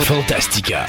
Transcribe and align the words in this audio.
Fantastica. 0.00 0.86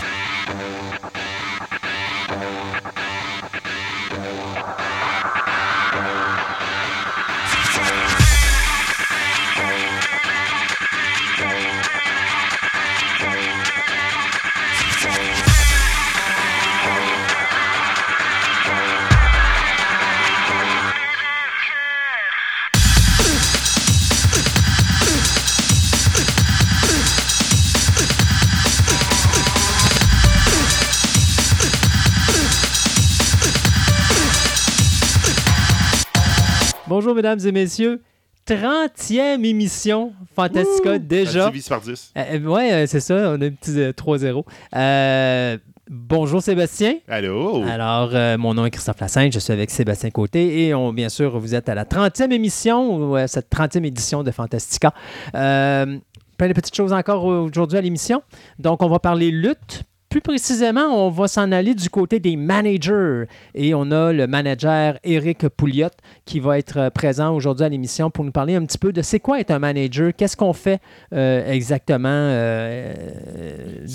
Bonjour, 37.00 37.16
mesdames 37.16 37.40
et 37.46 37.54
messieurs. 37.54 38.02
30e 38.46 39.46
émission 39.46 40.12
Fantastica 40.36 41.00
déjà. 41.00 41.44
Ça 41.44 41.50
divise 41.50 41.70
par 41.70 41.80
10. 41.80 42.12
Euh, 42.18 42.24
euh, 42.34 42.40
ouais, 42.42 42.74
euh, 42.74 42.88
c'est 42.88 43.00
ça, 43.00 43.14
on 43.16 43.42
a 43.42 43.46
un 43.46 43.52
petit 43.52 43.80
euh, 43.80 43.94
3-0. 43.94 44.44
Euh, 44.76 45.58
bonjour 45.90 46.42
Sébastien. 46.42 46.96
Allô? 47.08 47.64
Alors, 47.64 48.10
euh, 48.14 48.38
mon 48.38 48.54
nom 48.54 48.66
est 48.66 48.72
Christophe 48.72 49.00
Lassaigne, 49.00 49.32
je 49.32 49.40
suis 49.40 49.54
avec 49.54 49.72
Sébastien 49.72 50.10
Côté 50.10 50.66
et 50.66 50.74
on, 50.74 50.92
bien 50.92 51.08
sûr, 51.08 51.40
vous 51.40 51.56
êtes 51.56 51.70
à 51.70 51.74
la 51.74 51.86
30e 51.86 52.34
émission, 52.34 52.94
ou 53.14 53.18
cette 53.28 53.50
30e 53.50 53.86
édition 53.86 54.24
de 54.24 54.32
Fantastica. 54.32 54.94
Plein 55.32 56.48
de 56.48 56.54
petites 56.54 56.76
choses 56.76 56.92
encore 56.92 57.24
aujourd'hui 57.24 57.78
à 57.78 57.82
l'émission. 57.82 58.24
Donc, 58.60 58.84
on 58.84 58.90
va 58.90 59.00
parler 59.00 59.32
lutte. 59.32 59.84
Plus 60.10 60.22
précisément, 60.22 61.06
on 61.06 61.12
va 61.12 61.28
s'en 61.28 61.52
aller 61.52 61.76
du 61.76 61.88
côté 61.88 62.20
des 62.20 62.36
managers. 62.36 63.26
Et 63.54 63.76
on 63.76 63.92
a 63.92 64.12
le 64.12 64.26
manager 64.26 64.98
Eric 65.04 65.48
Pouliot 65.50 65.92
qui 66.26 66.40
va 66.40 66.58
être 66.58 66.80
euh, 66.80 66.90
présent 66.90 67.36
aujourd'hui 67.36 67.66
à 67.66 67.70
l'émission 67.70 68.10
pour 68.10 68.26
nous 68.26 68.32
parler 68.32 68.56
un 68.56 68.66
petit 68.66 68.80
peu 68.80 68.92
de 68.92 69.04
c'est 69.04 69.20
quoi 69.20 69.40
être 69.40 69.52
un 69.52 69.60
manager, 69.60 70.12
qu'est-ce 70.18 70.36
qu'on 70.36 70.54
fait 70.54 70.82
euh, 71.14 71.52
exactement 71.52 72.10
euh, 72.10 72.92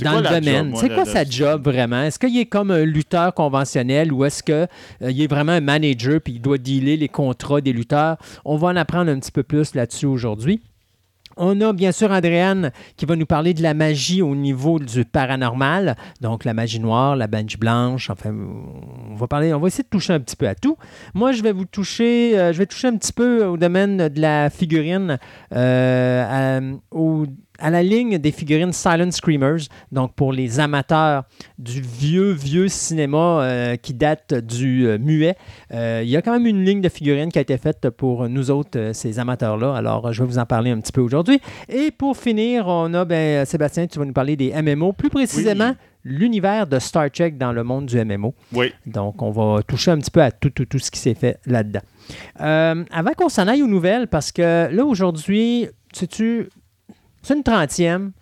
dans 0.05 0.21
quoi 0.21 0.21
le 0.21 0.41
domaine? 0.41 0.77
C'est 0.77 0.89
quoi 0.89 1.05
sa 1.05 1.25
job 1.25 1.65
vraiment? 1.65 2.05
Est-ce 2.05 2.21
qu'il 2.21 2.39
est 2.39 2.47
comme 2.47 2.71
un 2.71 2.85
lutteur 2.85 3.35
conventionnel 3.35 4.13
ou 4.13 4.25
est-ce 4.25 4.45
qu'il 4.45 5.21
est 5.21 5.27
vraiment 5.27 5.53
un 5.53 5.61
manager 5.61 6.21
puis 6.21 6.35
il 6.35 6.41
doit 6.41 6.59
dealer 6.59 6.97
les 6.97 7.09
contrats 7.09 7.61
des 7.61 7.73
lutteurs? 7.73 8.19
On 8.45 8.57
va 8.57 8.69
en 8.69 8.77
apprendre 8.77 9.11
un 9.11 9.19
petit 9.19 9.33
peu 9.33 9.43
plus 9.43 9.75
là-dessus 9.75 10.07
aujourd'hui. 10.07 10.63
On 11.37 11.61
a 11.61 11.73
bien 11.73 11.93
sûr 11.93 12.11
Andréane 12.11 12.71
qui 12.97 13.07
va 13.07 13.17
nous 13.17 13.27
parler 13.27 13.55
de 13.55 13.63
la 13.63 13.75
magie 13.75 14.23
au 14.23 14.35
niveau 14.35 14.79
du 14.79 15.05
paranormal, 15.05 15.97
donc 16.21 16.45
la 16.45 16.55
magie 16.55 16.81
noire, 16.81 17.17
la 17.17 17.27
magie 17.29 17.57
blanche, 17.57 18.11
enfin, 18.11 18.33
on 19.11 19.15
va 19.15 19.27
parler, 19.27 19.53
on 19.53 19.61
va 19.61 19.67
essayer 19.69 19.85
de 19.85 19.89
toucher 19.89 20.13
un 20.13 20.21
petit 20.21 20.37
peu 20.37 20.47
à 20.49 20.55
tout. 20.55 20.77
Moi, 21.15 21.33
je 21.33 21.43
vais 21.43 21.53
vous 21.53 21.65
toucher, 21.65 22.39
euh, 22.39 22.53
je 22.53 22.59
vais 22.59 22.67
toucher 22.67 22.89
un 22.89 22.97
petit 22.97 23.13
peu 23.13 23.45
au 23.45 23.57
domaine 23.57 24.09
de 24.09 24.21
la 24.21 24.51
figurine, 24.51 25.19
euh, 25.53 26.75
au- 26.91 27.27
à 27.59 27.71
la 27.71 27.83
ligne 27.83 28.19
des 28.19 28.33
figurines 28.33 28.73
Silent 28.73 29.11
Screamers, 29.11 29.69
donc 29.93 30.15
pour 30.15 30.33
les 30.33 30.61
amateurs 30.61 31.25
du 31.59 31.81
vieux, 31.81 32.33
vieux 32.33 32.69
cinéma 32.69 33.43
euh, 33.43 33.77
qui 33.77 33.95
date 33.95 34.35
du 34.35 34.87
euh, 34.87 34.99
muet. 34.99 35.37
Euh, 35.73 36.01
il 36.03 36.11
y 36.11 36.17
a 36.17 36.23
quand 36.23 36.33
même 36.33 36.47
une 36.47 36.65
ligne 36.65 36.81
de 36.81 36.89
figurines 36.89 37.31
qui 37.31 37.39
a 37.39 37.43
été 37.43 37.57
faite 37.57 37.91
pour 37.91 38.29
nous 38.29 38.51
autres, 38.51 38.91
ces 38.93 39.19
amateurs-là. 39.19 39.75
Alors, 39.75 40.13
je 40.13 40.23
vais 40.23 40.29
vous 40.29 40.39
en 40.39 40.47
parler 40.47 40.71
un 40.71 40.81
petit 40.81 40.93
peu 40.93 41.01
aujourd'hui. 41.01 41.41
Et 41.69 41.91
pour 41.91 42.17
finir, 42.17 42.67
on 42.67 42.93
a, 42.95 43.05
ben, 43.05 43.45
Sébastien, 43.45 43.87
tu 43.87 43.99
vas 43.99 44.05
nous 44.05 44.13
parler 44.13 44.37
des 44.37 44.53
MMO, 44.61 44.93
plus 44.93 45.11
précisément 45.11 45.75
l'univers 46.07 46.67
de 46.67 46.79
Star 46.79 47.11
Trek 47.11 47.31
dans 47.33 47.53
le 47.53 47.65
monde 47.65 47.87
du 47.87 48.05
MMO. 48.05 48.35
Oui. 48.53 48.73
Donc, 48.85 49.23
on 49.23 49.31
va 49.31 49.63
toucher 49.63 49.91
un 49.91 49.99
petit 49.99 50.11
peu 50.11 50.23
à 50.23 50.31
tout, 50.31 50.51
tout, 50.51 50.67
tout 50.67 50.79
ce 50.79 50.91
qui 50.91 50.99
s'est 50.99 51.15
fait 51.15 51.39
là-dedans. 51.47 51.81
Avant 52.37 53.13
qu'on 53.17 53.29
s'en 53.29 53.47
aille 53.49 53.63
aux 53.63 53.69
nouvelles, 53.69 54.09
parce 54.09 54.33
que 54.33 54.69
là, 54.71 54.85
aujourd'hui, 54.85 55.69
sais-tu, 55.93 56.49
c'est 57.25 57.35
une 57.35 57.43
trentième. 57.43 58.13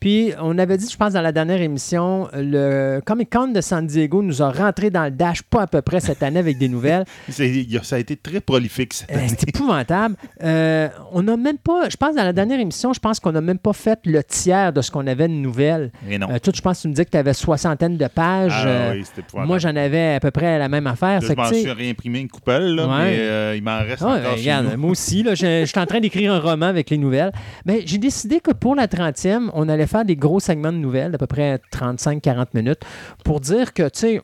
Puis, 0.00 0.32
on 0.40 0.56
avait 0.56 0.78
dit, 0.78 0.88
je 0.90 0.96
pense, 0.96 1.12
dans 1.12 1.20
la 1.20 1.30
dernière 1.30 1.60
émission, 1.60 2.28
le 2.32 3.00
Comic 3.04 3.28
Con 3.30 3.48
de 3.48 3.60
San 3.60 3.86
Diego 3.86 4.22
nous 4.22 4.40
a 4.40 4.50
rentré 4.50 4.88
dans 4.88 5.04
le 5.04 5.10
dash 5.10 5.42
pas 5.42 5.62
à 5.62 5.66
peu 5.66 5.82
près 5.82 6.00
cette 6.00 6.22
année 6.22 6.38
avec 6.38 6.56
des 6.56 6.68
nouvelles. 6.68 7.04
Ça 7.30 7.96
a 7.96 7.98
été 7.98 8.16
très 8.16 8.40
prolifique 8.40 8.94
cette 8.94 9.10
Euh, 9.10 9.18
année. 9.18 9.28
c'est 9.28 9.48
épouvantable. 9.48 10.16
Euh, 10.42 10.88
on 11.12 11.22
n'a 11.22 11.36
même 11.36 11.58
pas, 11.58 11.88
je 11.90 11.96
pense, 11.96 12.14
dans 12.16 12.24
la 12.24 12.32
dernière 12.32 12.58
émission, 12.60 12.92
je 12.94 12.98
pense 13.00 13.20
qu'on 13.20 13.32
n'a 13.32 13.42
même 13.42 13.58
pas 13.58 13.74
fait 13.74 13.98
le 14.06 14.24
tiers 14.24 14.72
de 14.72 14.80
ce 14.80 14.90
qu'on 14.90 15.06
avait 15.06 15.28
de 15.28 15.34
nouvelles. 15.34 15.92
Et 16.08 16.16
non. 16.18 16.28
Euh, 16.30 16.38
toi, 16.38 16.52
je 16.56 16.62
pense 16.62 16.78
que 16.78 16.82
tu 16.82 16.88
me 16.88 16.92
disais 16.94 17.04
que 17.04 17.10
tu 17.10 17.16
avais 17.18 17.34
soixantaine 17.34 17.96
de 17.98 18.06
pages. 18.06 18.52
Ah 18.54 18.66
Euh, 18.68 18.92
oui, 18.94 19.04
c'était 19.04 19.20
épouvantable. 19.20 19.48
moi, 19.48 19.58
j'en 19.58 19.76
avais 19.76 20.14
à 20.14 20.20
peu 20.20 20.30
près 20.30 20.58
la 20.58 20.68
même 20.70 20.86
affaire. 20.86 21.20
Là, 21.20 21.28
je 21.28 21.32
m'en 21.34 21.44
suis 21.44 21.70
réimprimé 21.70 22.20
une 22.20 22.28
coupelle, 22.30 22.74
là, 22.74 22.86
Ouais. 22.86 23.04
mais 23.52 23.58
il 23.58 23.62
m'en 23.62 23.78
reste 23.80 24.00
Ah, 24.02 24.06
encore 24.06 24.20
ben, 24.22 24.30
chez 24.36 24.40
regarde, 24.40 24.66
nous. 24.72 24.78
moi 24.80 24.90
aussi, 24.92 25.22
là, 25.22 25.34
je, 25.34 25.60
je 25.60 25.64
suis 25.66 25.78
en 25.80 25.84
train 25.86 26.00
d'écrire 26.00 26.32
un 26.32 26.40
roman 26.40 26.66
avec 26.66 26.88
les 26.88 26.96
nouvelles. 26.96 27.32
Mais 27.66 27.82
j'ai 27.84 27.98
décidé 27.98 28.40
que 28.40 28.52
pour 28.52 28.74
la 28.74 28.86
30e, 28.86 29.50
on 29.52 29.68
allait 29.68 29.86
faire 29.90 30.04
des 30.04 30.16
gros 30.16 30.40
segments 30.40 30.72
de 30.72 30.78
nouvelles 30.78 31.12
d'à 31.12 31.18
peu 31.18 31.26
près 31.26 31.60
35-40 31.72 32.46
minutes 32.54 32.80
pour 33.24 33.40
dire 33.40 33.72
que, 33.74 33.84
tu 33.88 33.98
sais, 33.98 34.22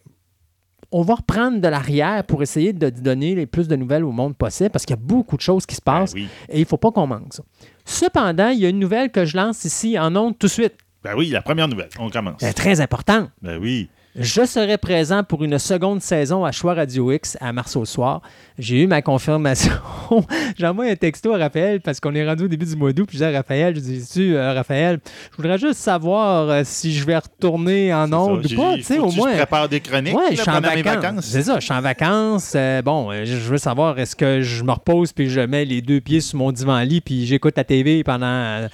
on 0.92 1.02
va 1.02 1.14
reprendre 1.16 1.60
de 1.60 1.68
l'arrière 1.68 2.24
pour 2.24 2.42
essayer 2.42 2.72
de 2.72 2.88
donner 2.90 3.34
les 3.34 3.46
plus 3.46 3.66
de 3.68 3.74
nouvelles 3.76 4.04
au 4.04 4.12
monde 4.12 4.36
possible 4.36 4.70
parce 4.70 4.86
qu'il 4.86 4.94
y 4.96 4.98
a 4.98 5.02
beaucoup 5.02 5.36
de 5.36 5.42
choses 5.42 5.66
qui 5.66 5.74
se 5.74 5.80
Ben 5.84 5.92
passent 6.00 6.14
oui. 6.14 6.28
et 6.48 6.58
il 6.58 6.60
ne 6.60 6.64
faut 6.66 6.76
pas 6.76 6.92
qu'on 6.92 7.06
manque 7.08 7.34
ça. 7.34 7.42
Cependant, 7.84 8.48
il 8.50 8.60
y 8.60 8.66
a 8.66 8.68
une 8.68 8.78
nouvelle 8.78 9.10
que 9.10 9.24
je 9.24 9.36
lance 9.36 9.64
ici 9.64 9.98
en 9.98 10.14
ondes 10.14 10.38
tout 10.38 10.46
de 10.46 10.52
suite. 10.52 10.74
Ben 11.02 11.14
oui, 11.16 11.28
la 11.28 11.42
première 11.42 11.68
nouvelle. 11.68 11.88
On 11.98 12.08
commence. 12.10 12.42
Elle 12.42 12.50
est 12.50 12.52
très 12.54 12.80
importante. 12.80 13.30
Ben 13.42 13.58
oui. 13.60 13.88
Je 14.18 14.46
serai 14.46 14.78
présent 14.78 15.22
pour 15.22 15.44
une 15.44 15.58
seconde 15.58 16.00
saison 16.00 16.42
à 16.46 16.50
Choix 16.50 16.72
Radio 16.72 17.12
X 17.12 17.36
à 17.38 17.52
mars 17.52 17.76
au 17.76 17.84
soir. 17.84 18.22
J'ai 18.58 18.82
eu 18.82 18.86
ma 18.86 19.02
confirmation. 19.02 19.72
J'envoie 20.58 20.86
un 20.86 20.96
texto 20.96 21.34
à 21.34 21.38
Raphaël 21.38 21.82
parce 21.82 22.00
qu'on 22.00 22.14
est 22.14 22.26
rendu 22.26 22.44
au 22.44 22.48
début 22.48 22.64
du 22.64 22.76
mois 22.76 22.94
d'août. 22.94 23.04
Puis 23.06 23.18
je 23.18 23.24
dis 23.24 23.28
à 23.28 23.36
Raphaël, 23.36 23.74
je 23.74 23.80
dis, 23.80 24.08
tu 24.10 24.34
euh, 24.34 24.54
Raphaël, 24.54 25.00
je 25.32 25.36
voudrais 25.36 25.58
juste 25.58 25.80
savoir 25.80 26.48
euh, 26.48 26.62
si 26.64 26.94
je 26.94 27.04
vais 27.04 27.18
retourner 27.18 27.92
en 27.92 28.10
ondes 28.10 28.46
ou 28.46 28.48
J'ai- 28.48 28.56
pas. 28.56 28.76
Tu 28.76 28.84
sais, 28.84 28.98
au 28.98 29.10
moins. 29.10 29.32
Je 29.32 29.36
prépare 29.36 29.68
des 29.68 29.80
chroniques 29.80 30.16
Ouais, 30.16 30.34
je 30.34 30.40
suis 30.40 30.50
en 30.50 30.60
vacances. 30.62 31.26
C'est 31.26 31.42
ça, 31.42 31.60
je 31.60 31.64
suis 31.66 31.74
en 31.74 31.82
vacances. 31.82 32.54
Euh, 32.56 32.80
bon, 32.80 33.12
je 33.12 33.36
veux 33.36 33.58
savoir, 33.58 33.98
est-ce 33.98 34.16
que 34.16 34.40
je 34.40 34.64
me 34.64 34.72
repose 34.72 35.12
puis 35.12 35.28
je 35.28 35.40
mets 35.40 35.66
les 35.66 35.82
deux 35.82 36.00
pieds 36.00 36.22
sur 36.22 36.38
mon 36.38 36.52
divan-lit 36.52 37.02
puis 37.02 37.26
j'écoute 37.26 37.52
la 37.58 37.64
TV 37.64 38.02
pendant 38.02 38.66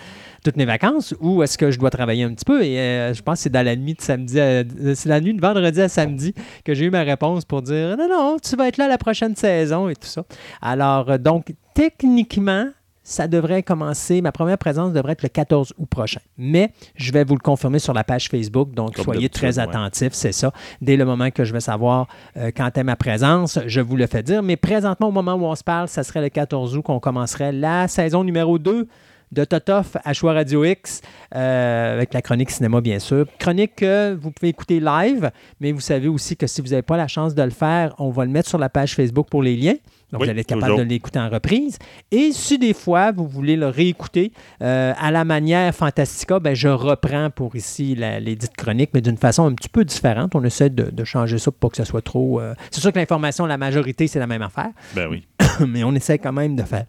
toutes 0.44 0.56
mes 0.56 0.64
vacances 0.64 1.14
ou 1.20 1.42
est-ce 1.42 1.56
que 1.58 1.70
je 1.70 1.78
dois 1.78 1.90
travailler 1.90 2.24
un 2.24 2.32
petit 2.34 2.44
peu? 2.44 2.64
Et 2.64 2.78
euh, 2.78 3.14
je 3.14 3.22
pense 3.22 3.38
que 3.38 3.42
c'est 3.44 3.50
dans 3.50 3.64
la 3.64 3.76
nuit 3.76 3.94
de 3.94 4.00
samedi, 4.02 4.40
à- 4.40 4.62
c'est 4.94 5.08
la 5.08 5.20
nuit 5.20 5.34
de 5.34 5.40
vendredi 5.40 5.80
à 5.80 5.88
samedi 5.88 6.34
que 6.64 6.74
j'ai 6.74 6.86
eu 6.86 6.90
ma 6.90 7.02
réponse 7.02 7.44
pour 7.44 7.62
dire 7.62 7.96
non, 7.96 8.08
non, 8.08 8.36
tu 8.42 8.56
vas 8.56 8.68
être 8.68 8.76
là 8.78 8.88
la 8.88 8.98
prochaine 8.98 9.36
saison 9.36 9.88
et 9.88 9.94
tout 9.96 10.06
ça. 10.08 10.24
Alors, 10.60 11.10
euh, 11.10 11.18
donc, 11.18 11.52
techniquement, 11.74 12.66
ça 13.04 13.26
devrait 13.26 13.64
commencer, 13.64 14.20
ma 14.22 14.30
première 14.30 14.58
présence 14.58 14.92
devrait 14.92 15.12
être 15.12 15.22
le 15.24 15.28
14 15.28 15.72
août 15.76 15.86
prochain. 15.90 16.20
Mais 16.38 16.70
je 16.94 17.10
vais 17.12 17.24
vous 17.24 17.34
le 17.34 17.40
confirmer 17.40 17.80
sur 17.80 17.92
la 17.92 18.04
page 18.04 18.28
Facebook, 18.28 18.72
donc 18.74 18.94
Comme 18.94 19.04
soyez 19.04 19.28
très 19.28 19.58
ouais. 19.58 19.64
attentifs, 19.64 20.12
c'est 20.12 20.30
ça. 20.32 20.52
Dès 20.80 20.96
le 20.96 21.04
moment 21.04 21.30
que 21.32 21.44
je 21.44 21.52
vais 21.52 21.60
savoir 21.60 22.06
euh, 22.36 22.52
quand 22.56 22.78
est 22.78 22.84
ma 22.84 22.94
présence, 22.96 23.58
je 23.66 23.80
vous 23.80 23.96
le 23.96 24.06
fais 24.06 24.22
dire. 24.22 24.42
Mais 24.44 24.56
présentement, 24.56 25.08
au 25.08 25.12
moment 25.12 25.34
où 25.34 25.44
on 25.44 25.54
se 25.56 25.64
parle, 25.64 25.88
ça 25.88 26.04
serait 26.04 26.20
le 26.22 26.28
14 26.28 26.76
août 26.76 26.82
qu'on 26.82 27.00
commencerait 27.00 27.50
la 27.52 27.88
saison 27.88 28.22
numéro 28.22 28.58
2 28.60 28.86
de 29.32 29.44
Totoff 29.44 29.96
à 30.04 30.12
Choix 30.12 30.34
Radio 30.34 30.64
X, 30.64 31.00
euh, 31.34 31.94
avec 31.94 32.12
la 32.14 32.22
chronique 32.22 32.50
cinéma, 32.50 32.80
bien 32.80 32.98
sûr. 32.98 33.26
Chronique 33.38 33.76
que 33.76 34.14
vous 34.14 34.30
pouvez 34.30 34.50
écouter 34.50 34.78
live, 34.78 35.30
mais 35.60 35.72
vous 35.72 35.80
savez 35.80 36.08
aussi 36.08 36.36
que 36.36 36.46
si 36.46 36.60
vous 36.60 36.68
n'avez 36.68 36.82
pas 36.82 36.96
la 36.96 37.08
chance 37.08 37.34
de 37.34 37.42
le 37.42 37.50
faire, 37.50 37.94
on 37.98 38.10
va 38.10 38.24
le 38.24 38.30
mettre 38.30 38.48
sur 38.48 38.58
la 38.58 38.68
page 38.68 38.94
Facebook 38.94 39.28
pour 39.30 39.42
les 39.42 39.56
liens. 39.56 39.76
Donc, 40.12 40.20
Oui, 40.20 40.26
vous 40.26 40.30
allez 40.30 40.40
être 40.42 40.46
capable 40.48 40.66
toujours. 40.66 40.78
de 40.84 40.90
l'écouter 40.90 41.18
en 41.18 41.30
reprise. 41.30 41.78
Et 42.10 42.32
si 42.32 42.58
des 42.58 42.74
fois, 42.74 43.12
vous 43.12 43.26
voulez 43.26 43.56
le 43.56 43.68
réécouter 43.68 44.30
euh, 44.62 44.92
à 44.98 45.10
la 45.10 45.24
manière 45.24 45.74
Fantastica, 45.74 46.38
ben, 46.38 46.54
je 46.54 46.68
reprends 46.68 47.30
pour 47.30 47.56
ici 47.56 47.94
la- 47.94 48.20
les 48.20 48.36
dites 48.36 48.54
chroniques, 48.54 48.90
mais 48.92 49.00
d'une 49.00 49.16
façon 49.16 49.46
un 49.46 49.54
petit 49.54 49.70
peu 49.70 49.86
différente. 49.86 50.34
On 50.34 50.44
essaie 50.44 50.68
de, 50.68 50.90
de 50.90 51.04
changer 51.04 51.38
ça 51.38 51.50
pour 51.50 51.60
pas 51.60 51.68
que 51.70 51.78
ce 51.78 51.84
soit 51.84 52.02
trop... 52.02 52.40
euh, 52.42 52.54
C'est 52.70 52.82
sûr 52.82 52.92
que 52.92 52.98
l'information, 52.98 53.46
la 53.46 53.56
majorité, 53.56 54.06
c'est 54.06 54.18
la 54.18 54.26
même 54.26 54.42
affaire 54.42 54.68
Ben 54.94 55.08
oui. 55.08 55.26
mais 55.66 55.82
on 55.82 55.94
essaie 55.94 56.18
quand 56.18 56.32
même 56.34 56.56
de 56.56 56.62
faire, 56.62 56.84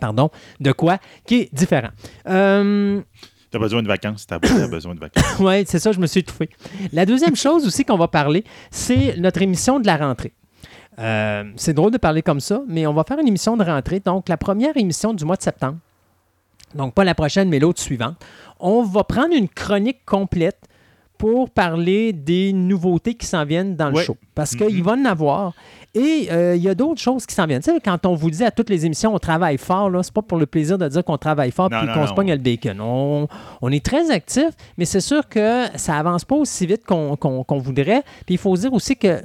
pardon, 0.00 0.30
de 0.58 0.72
quoi 0.72 0.98
qui 1.26 1.42
est 1.42 1.54
différent. 1.54 1.90
Euh, 2.28 3.00
T'as 3.50 3.58
besoin 3.58 3.82
de 3.82 3.88
vacances. 3.88 4.26
T'as 4.26 4.38
besoin 4.38 4.94
de 4.94 5.00
vacances. 5.00 5.24
oui, 5.40 5.64
c'est 5.66 5.78
ça, 5.80 5.92
je 5.92 5.98
me 5.98 6.06
suis 6.06 6.20
étouffé. 6.20 6.48
La 6.92 7.04
deuxième 7.04 7.34
chose 7.34 7.66
aussi 7.66 7.84
qu'on 7.84 7.96
va 7.96 8.08
parler, 8.08 8.44
c'est 8.70 9.16
notre 9.18 9.42
émission 9.42 9.80
de 9.80 9.86
la 9.86 9.96
rentrée. 9.96 10.32
Euh, 10.98 11.44
c'est 11.56 11.72
drôle 11.74 11.90
de 11.90 11.98
parler 11.98 12.22
comme 12.22 12.40
ça, 12.40 12.62
mais 12.68 12.86
on 12.86 12.92
va 12.92 13.04
faire 13.04 13.18
une 13.18 13.28
émission 13.28 13.56
de 13.56 13.64
rentrée. 13.64 14.00
Donc, 14.00 14.28
la 14.28 14.36
première 14.36 14.76
émission 14.76 15.14
du 15.14 15.24
mois 15.24 15.36
de 15.36 15.42
septembre, 15.42 15.78
donc 16.74 16.94
pas 16.94 17.04
la 17.04 17.14
prochaine, 17.14 17.48
mais 17.48 17.58
l'autre 17.58 17.80
suivante, 17.80 18.16
on 18.60 18.82
va 18.82 19.02
prendre 19.02 19.34
une 19.34 19.48
chronique 19.48 20.04
complète 20.04 20.58
pour 21.20 21.50
parler 21.50 22.14
des 22.14 22.50
nouveautés 22.54 23.12
qui 23.12 23.26
s'en 23.26 23.44
viennent 23.44 23.76
dans 23.76 23.90
le 23.90 23.96
show. 24.00 24.16
Parce 24.34 24.54
Mhm. 24.54 24.58
qu'il 24.68 24.82
va 24.82 24.92
en 24.92 25.04
avoir. 25.04 25.52
Et 25.94 26.28
euh, 26.30 26.56
il 26.56 26.62
y 26.62 26.68
a 26.68 26.74
d'autres 26.74 27.00
choses 27.02 27.26
qui 27.26 27.34
s'en 27.34 27.46
viennent. 27.46 27.60
Tu 27.60 27.70
sais, 27.70 27.78
quand 27.84 28.06
on 28.06 28.14
vous 28.14 28.30
dit 28.30 28.42
à 28.42 28.50
toutes 28.50 28.70
les 28.70 28.86
émissions, 28.86 29.14
on 29.14 29.18
travaille 29.18 29.58
fort, 29.58 29.90
là, 29.90 30.02
c'est 30.02 30.14
pas 30.14 30.22
pour 30.22 30.38
le 30.38 30.46
plaisir 30.46 30.78
de 30.78 30.88
dire 30.88 31.04
qu'on 31.04 31.18
travaille 31.18 31.50
fort 31.50 31.68
puis 31.68 31.78
qu'on 31.92 32.06
se 32.06 32.14
pogne 32.14 32.30
le 32.32 32.38
bacon. 32.38 32.80
On, 32.80 33.28
on 33.60 33.70
est 33.70 33.84
très 33.84 34.10
actif, 34.10 34.48
mais 34.78 34.86
c'est 34.86 35.00
sûr 35.02 35.28
que 35.28 35.66
ça 35.76 35.96
avance 35.98 36.24
pas 36.24 36.36
aussi 36.36 36.64
vite 36.66 36.86
qu'on 36.86 37.16
qu'on- 37.16 37.44
qu'on 37.44 37.58
voudrait. 37.58 38.02
Puis 38.24 38.36
il 38.36 38.38
faut 38.38 38.56
dire 38.56 38.72
aussi 38.72 38.96
que 38.96 39.20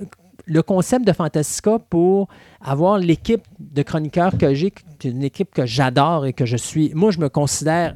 le 0.48 0.62
concept 0.62 1.08
de 1.08 1.14
Fantastica 1.14 1.80
pour 1.90 2.28
avoir 2.62 2.98
l'équipe 2.98 3.44
de 3.60 3.82
chroniqueurs 3.84 4.38
que 4.38 4.54
j'ai, 4.54 4.74
une 5.06 5.24
équipe 5.24 5.54
que 5.54 5.66
j'adore 5.66 6.26
et 6.26 6.34
que 6.34 6.46
je 6.46 6.58
suis. 6.58 6.92
Moi, 6.94 7.12
je 7.12 7.20
me 7.20 7.30
considère 7.30 7.96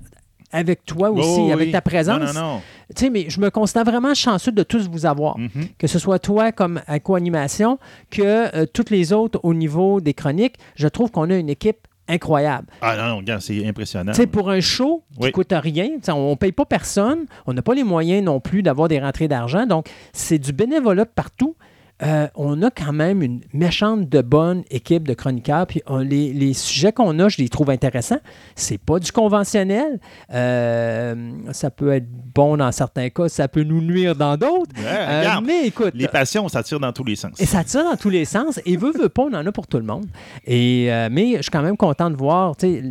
avec 0.51 0.85
toi 0.85 1.11
aussi, 1.11 1.41
Oh, 1.47 1.51
avec 1.51 1.71
ta 1.71 1.81
présence. 1.81 2.19
Non, 2.19 2.33
non, 2.33 2.53
non. 2.55 2.61
Tu 2.95 3.05
sais, 3.05 3.09
mais 3.09 3.29
je 3.29 3.39
me 3.39 3.49
considère 3.49 3.83
vraiment 3.83 4.13
chanceux 4.13 4.51
de 4.51 4.63
tous 4.63 4.89
vous 4.89 5.05
avoir. 5.05 5.37
Mhm. 5.37 5.49
Que 5.77 5.87
ce 5.87 5.99
soit 5.99 6.19
toi 6.19 6.51
comme 6.51 6.81
à 6.87 6.99
co-animation, 6.99 7.77
que 8.09 8.21
euh, 8.55 8.65
toutes 8.71 8.89
les 8.89 9.13
autres 9.13 9.39
au 9.43 9.53
niveau 9.53 10.01
des 10.01 10.13
chroniques, 10.13 10.55
je 10.75 10.87
trouve 10.87 11.11
qu'on 11.11 11.29
a 11.29 11.35
une 11.35 11.49
équipe 11.49 11.77
incroyable. 12.07 12.65
Ah 12.81 12.97
non, 12.97 13.07
non, 13.09 13.17
regarde, 13.17 13.41
c'est 13.41 13.63
impressionnant. 13.67 14.11
Tu 14.13 14.17
sais, 14.21 14.25
pour 14.27 14.49
un 14.49 14.59
show 14.59 15.03
qui 15.19 15.25
Oui. 15.25 15.31
coûte 15.31 15.53
rien, 15.53 15.89
on 16.07 16.31
ne 16.31 16.35
paye 16.35 16.51
pas 16.51 16.65
personne, 16.65 17.25
on 17.45 17.53
n'a 17.53 17.61
pas 17.61 17.75
les 17.75 17.83
moyens 17.83 18.23
non 18.23 18.39
plus 18.39 18.63
d'avoir 18.63 18.87
des 18.87 18.99
rentrées 18.99 19.27
d'argent, 19.27 19.67
donc 19.67 19.87
c'est 20.11 20.39
du 20.39 20.51
bénévolat 20.51 21.05
partout. 21.05 21.55
Euh, 22.01 22.27
on 22.35 22.61
a 22.61 22.71
quand 22.71 22.93
même 22.93 23.21
une 23.21 23.41
méchante 23.53 24.07
de 24.07 24.21
bonne 24.21 24.63
équipe 24.71 25.07
de 25.07 25.13
chroniqueurs. 25.13 25.67
Puis 25.67 25.81
on- 25.85 25.97
les, 25.97 26.31
les 26.31 26.53
sujets 26.53 26.93
qu'on 26.93 27.19
a, 27.19 27.27
je 27.27 27.37
les 27.39 27.49
trouve 27.49 27.69
intéressants. 27.69 28.19
C'est 28.55 28.77
pas 28.77 28.99
du 28.99 29.11
conventionnel. 29.11 29.99
Euh, 30.33 31.31
ça 31.51 31.69
peut 31.69 31.91
être 31.93 32.07
bon 32.33 32.55
dans 32.57 32.71
certains 32.71 33.09
cas, 33.09 33.27
ça 33.27 33.47
peut 33.47 33.63
nous 33.63 33.81
nuire 33.81 34.15
dans 34.15 34.37
d'autres. 34.37 34.71
Ouais, 34.77 34.85
Euh, 34.87 35.19
regarde, 35.19 35.45
mais 35.45 35.65
écoute, 35.67 35.91
les 35.93 36.07
passions, 36.07 36.47
ça 36.47 36.63
tire 36.63 36.79
dans 36.79 36.93
tous 36.93 37.03
les 37.03 37.15
sens. 37.17 37.39
et 37.39 37.45
ça 37.45 37.63
tire 37.63 37.83
dans 37.83 37.97
tous 37.97 38.09
les 38.09 38.25
sens. 38.25 38.59
Et 38.65 38.77
veut, 38.77 38.91
veut 38.91 39.09
pas, 39.09 39.23
on 39.23 39.33
en 39.33 39.45
a 39.45 39.51
pour 39.51 39.67
tout 39.67 39.77
le 39.77 39.83
monde. 39.85 40.05
Et, 40.45 40.89
mais 41.11 41.35
je 41.37 41.41
suis 41.43 41.51
quand 41.51 41.61
même 41.61 41.77
content 41.77 42.09
de 42.09 42.15
voir, 42.15 42.55
tu 42.55 42.67
sais, 42.67 42.83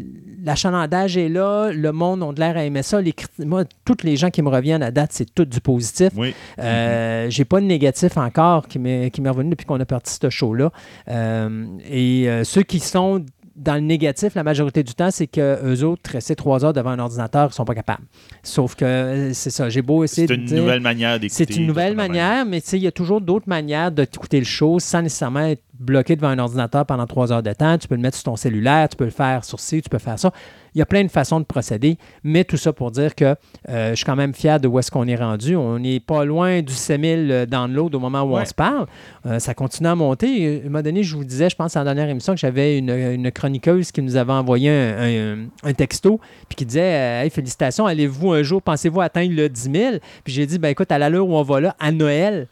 l'achalandage 0.44 1.16
est 1.16 1.28
là, 1.28 1.70
le 1.72 1.92
monde 1.92 2.22
a 2.22 2.32
de 2.32 2.40
l'air 2.40 2.56
à 2.56 2.64
aimer 2.64 2.82
ça. 2.82 3.00
Les 3.00 3.14
moi, 3.38 3.64
tous 3.84 3.96
les 4.04 4.16
gens 4.16 4.30
qui 4.30 4.42
me 4.42 4.48
reviennent 4.50 4.82
à 4.82 4.90
date, 4.90 5.10
c'est 5.12 5.34
tout 5.34 5.44
du 5.44 5.60
positif. 5.60 6.10
Oui. 6.16 6.34
J'ai 6.58 7.44
pas 7.44 7.60
de 7.60 7.66
négatif 7.66 8.16
encore 8.16 8.66
qui 8.68 8.78
m'est 8.78 8.97
m'est 9.20 9.28
revenu 9.30 9.50
depuis 9.50 9.66
qu'on 9.66 9.80
a 9.80 9.84
parti 9.86 10.16
ce 10.20 10.30
show-là. 10.30 10.70
Euh, 11.08 11.66
et 11.88 12.28
euh, 12.28 12.44
ceux 12.44 12.62
qui 12.62 12.80
sont 12.80 13.24
dans 13.56 13.74
le 13.74 13.80
négatif, 13.80 14.36
la 14.36 14.44
majorité 14.44 14.84
du 14.84 14.94
temps, 14.94 15.10
c'est 15.10 15.26
que 15.26 15.58
eux 15.64 15.82
autres, 15.82 16.10
rester 16.12 16.36
trois 16.36 16.64
heures 16.64 16.72
devant 16.72 16.90
un 16.90 16.98
ordinateur, 17.00 17.48
ils 17.50 17.54
sont 17.54 17.64
pas 17.64 17.74
capables. 17.74 18.04
Sauf 18.44 18.76
que 18.76 18.84
euh, 18.84 19.32
c'est 19.32 19.50
ça. 19.50 19.68
J'ai 19.68 19.82
beau 19.82 20.04
essayer 20.04 20.28
C'est 20.28 20.36
de 20.36 20.40
une 20.40 20.46
dire- 20.46 20.58
nouvelle 20.58 20.80
manière 20.80 21.18
d'écouter. 21.18 21.44
c'est 21.44 21.56
une 21.56 21.66
nouvelle 21.66 21.96
manière, 21.96 22.46
mais 22.46 22.58
il 22.58 22.78
y 22.78 22.86
a 22.86 22.92
toujours 22.92 23.20
d'autres 23.20 23.48
manières 23.48 23.90
de 23.90 24.04
t'écouter 24.04 24.38
le 24.38 24.44
show 24.46 24.78
sans 24.78 25.02
nécessairement 25.02 25.40
être 25.40 25.62
bloqué 25.80 26.14
devant 26.14 26.28
un 26.28 26.38
ordinateur 26.38 26.86
pendant 26.86 27.06
trois 27.08 27.32
heures 27.32 27.42
de 27.42 27.52
temps. 27.52 27.78
Tu 27.78 27.88
peux 27.88 27.96
le 27.96 28.00
mettre 28.00 28.16
sur 28.16 28.24
ton 28.24 28.36
cellulaire, 28.36 28.88
tu 28.88 28.96
peux 28.96 29.04
le 29.04 29.10
faire 29.10 29.44
sur 29.44 29.58
ci, 29.58 29.82
tu 29.82 29.88
peux 29.88 29.98
faire 29.98 30.20
ça. 30.20 30.32
Il 30.78 30.80
y 30.80 30.82
a 30.82 30.86
plein 30.86 31.02
de 31.02 31.08
façons 31.10 31.40
de 31.40 31.44
procéder, 31.44 31.98
mais 32.22 32.44
tout 32.44 32.56
ça 32.56 32.72
pour 32.72 32.92
dire 32.92 33.16
que 33.16 33.34
euh, 33.68 33.90
je 33.90 33.94
suis 33.96 34.04
quand 34.04 34.14
même 34.14 34.32
fier 34.32 34.60
de 34.60 34.68
où 34.68 34.78
est-ce 34.78 34.92
qu'on 34.92 35.08
est 35.08 35.16
rendu. 35.16 35.56
On 35.56 35.76
n'est 35.80 35.98
pas 35.98 36.24
loin 36.24 36.62
du 36.62 36.72
6000 36.72 37.46
downloads 37.48 37.96
au 37.96 37.98
moment 37.98 38.22
où 38.22 38.36
on 38.36 38.44
se 38.44 38.54
parle. 38.54 38.86
Euh, 39.26 39.40
ça 39.40 39.54
continue 39.54 39.88
à 39.88 39.96
monter. 39.96 40.60
À 40.62 40.66
un 40.66 40.70
moment 40.70 40.82
donné, 40.82 41.02
je 41.02 41.16
vous 41.16 41.24
disais, 41.24 41.50
je 41.50 41.56
pense 41.56 41.74
à 41.74 41.80
la 41.80 41.86
dernière 41.92 42.08
émission, 42.08 42.32
que 42.34 42.38
j'avais 42.38 42.78
une, 42.78 42.90
une 42.90 43.32
chroniqueuse 43.32 43.90
qui 43.90 44.02
nous 44.02 44.14
avait 44.14 44.32
envoyé 44.32 44.70
un, 44.70 45.32
un- 45.34 45.46
un 45.64 45.72
texto 45.72 46.20
puis 46.48 46.54
qui 46.54 46.64
disait 46.64 46.80
euh, 46.94 47.22
Hey, 47.24 47.30
félicitations, 47.30 47.84
allez-vous 47.86 48.30
un 48.30 48.44
jour, 48.44 48.62
pensez-vous 48.62 49.00
atteindre 49.00 49.34
le 49.34 49.48
10 49.48 49.60
000 49.72 49.94
Puis 50.22 50.32
j'ai 50.32 50.46
dit 50.46 50.60
ben 50.60 50.68
écoute, 50.68 50.92
à 50.92 50.98
l'allure 50.98 51.28
où 51.28 51.34
on 51.34 51.42
va 51.42 51.60
là, 51.60 51.74
à 51.80 51.90
Noël, 51.90 52.46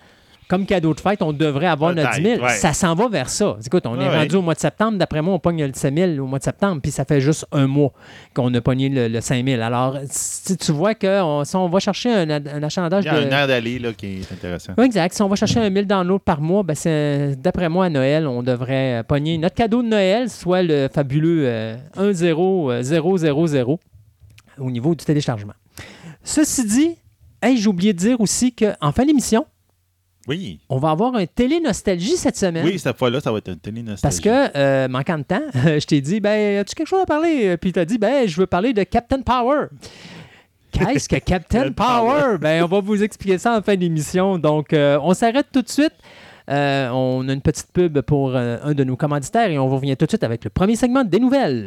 comme 0.49 0.65
cadeau 0.67 0.95
de 0.95 1.01
fête, 1.01 1.23
on 1.23 1.33
devrait 1.33 1.67
avoir 1.67 1.95
notre 1.95 2.13
10 2.17 2.23
000. 2.23 2.35
Peut-être, 2.37 2.43
ouais. 2.45 2.57
Ça 2.57 2.73
s'en 2.73 2.95
va 2.95 3.09
vers 3.09 3.29
ça. 3.29 3.57
Écoute, 3.67 3.85
on 3.87 4.01
est 4.01 4.09
Ouais, 4.09 4.17
rendu 4.19 4.37
au 4.37 4.43
mois 4.43 4.55
de 4.55 4.61
septembre. 4.61 4.97
D'après 4.99 5.21
moi, 5.23 5.35
on 5.35 5.39
pogne 5.39 5.65
le 5.65 5.73
5 5.75 5.95
000 5.97 6.13
au 6.25 6.27
mois 6.27 6.39
de 6.39 6.45
septembre, 6.45 6.81
puis 6.81 6.93
ça 6.93 7.05
fait 7.05 7.21
juste 7.21 7.47
un 7.53 7.67
mois 7.67 7.93
qu'on 8.35 8.53
a 8.55 8.61
pogné 8.61 8.89
le, 8.89 9.09
le 9.09 9.21
5 9.21 9.45
000. 9.45 9.61
Alors, 9.61 9.99
si 10.11 10.57
tu 10.57 10.71
vois 10.73 10.95
que 10.95 11.21
on, 11.23 11.45
si 11.45 11.57
on 11.57 11.69
va 11.69 11.79
chercher 11.81 12.13
un, 12.13 12.31
un 12.31 12.63
achalandage 12.63 13.05
Il 13.05 13.09
y 13.09 13.11
a 13.11 13.21
de. 13.23 13.27
un 13.27 13.31
air 13.39 13.47
d'aller 13.49 13.79
là, 13.79 13.93
qui 13.93 14.21
est 14.21 14.33
intéressant. 14.33 14.75
Oui, 14.79 14.85
exact. 14.85 15.15
Si 15.15 15.23
on 15.23 15.29
va 15.29 15.37
chercher 15.37 15.61
un 15.61 15.71
1000 15.71 15.87
downloads 15.87 16.21
par 16.21 16.41
mois, 16.41 16.63
ben 16.63 16.75
c'est- 16.75 17.35
d'après 17.41 17.69
moi, 17.69 17.87
à 17.87 17.89
Noël, 17.91 18.27
on 18.27 18.43
devrait 18.43 19.03
pogner 19.09 19.39
notre 19.39 19.55
cadeau 19.57 19.83
de 19.83 19.89
Noël, 19.89 20.31
soit 20.31 20.63
le 20.63 20.89
fabuleux 20.93 21.43
euh, 21.47 21.77
1-0-0-0-0 21.97 23.79
au 24.59 24.71
niveau 24.71 24.95
du 24.95 25.05
téléchargement. 25.05 25.53
Ceci 26.25 26.65
dit, 26.65 26.97
hey, 27.43 27.57
j'ai 27.57 27.69
oublié 27.69 27.93
de 27.93 27.99
dire 27.99 28.21
aussi 28.21 28.53
qu'en 28.55 28.93
fin 28.93 29.05
d'émission, 29.05 29.47
Oui. 30.29 30.59
on 30.69 30.79
va 30.79 30.91
avoir 30.91 31.15
un 31.15 31.27
télé-nostalgie 31.27 32.17
cette 32.17 32.37
semaine. 32.37 32.65
Oui, 32.65 32.79
cette 32.79 32.99
fois-là, 32.99 33.21
ça 33.21 33.31
va 33.31 33.39
être 33.39 33.49
une 33.49 33.59
télé 33.59 33.85
Parce 34.03 34.21
que, 34.21 34.57
euh, 34.57 34.89
manquant 34.89 35.19
de 35.19 35.23
temps, 35.23 35.43
je 35.55 35.85
t'ai 35.87 36.01
dit, 36.01 36.21
ben, 36.21 36.59
as-tu 36.59 36.75
quelque 36.75 36.89
chose 36.89 37.03
à 37.03 37.07
parler? 37.07 37.57
Puis 37.57 37.73
tu 37.73 37.79
as 37.79 37.85
dit, 37.85 37.99
ben, 37.99 38.27
je 38.27 38.37
veux 38.41 38.47
parler 38.47 38.73
de 38.73 38.83
Captain 38.83 39.21
Power. 39.23 39.67
Qu'est-ce 40.79 41.09
que 41.09 41.17
Captain 41.17 41.73
Power? 41.77 42.39
Ben, 42.41 42.63
on 42.63 42.67
va 42.67 42.81
vous 42.81 43.03
expliquer 43.03 43.39
ça 43.39 43.57
en 43.57 43.63
fin 43.63 43.77
d'émission. 43.77 44.39
Donc, 44.39 44.73
euh, 44.73 44.99
on 45.03 45.15
s'arrête 45.15 45.47
tout 45.53 45.63
de 45.63 45.69
suite. 45.69 45.95
Euh, 46.49 46.89
on 46.91 47.29
a 47.29 47.33
une 47.33 47.41
petite 47.41 47.73
pub 47.73 48.01
pour 48.03 48.37
euh, 48.37 48.59
un 48.63 48.75
de 48.75 48.85
nos 48.85 48.97
commanditaires 48.97 49.51
et 49.51 49.59
on 49.59 49.69
revient 49.69 49.97
tout 49.97 50.05
de 50.05 50.11
suite 50.11 50.23
avec 50.23 50.45
le 50.45 50.51
premier 50.51 50.77
segment 50.77 51.03
des 51.03 51.19
nouvelles. 51.19 51.67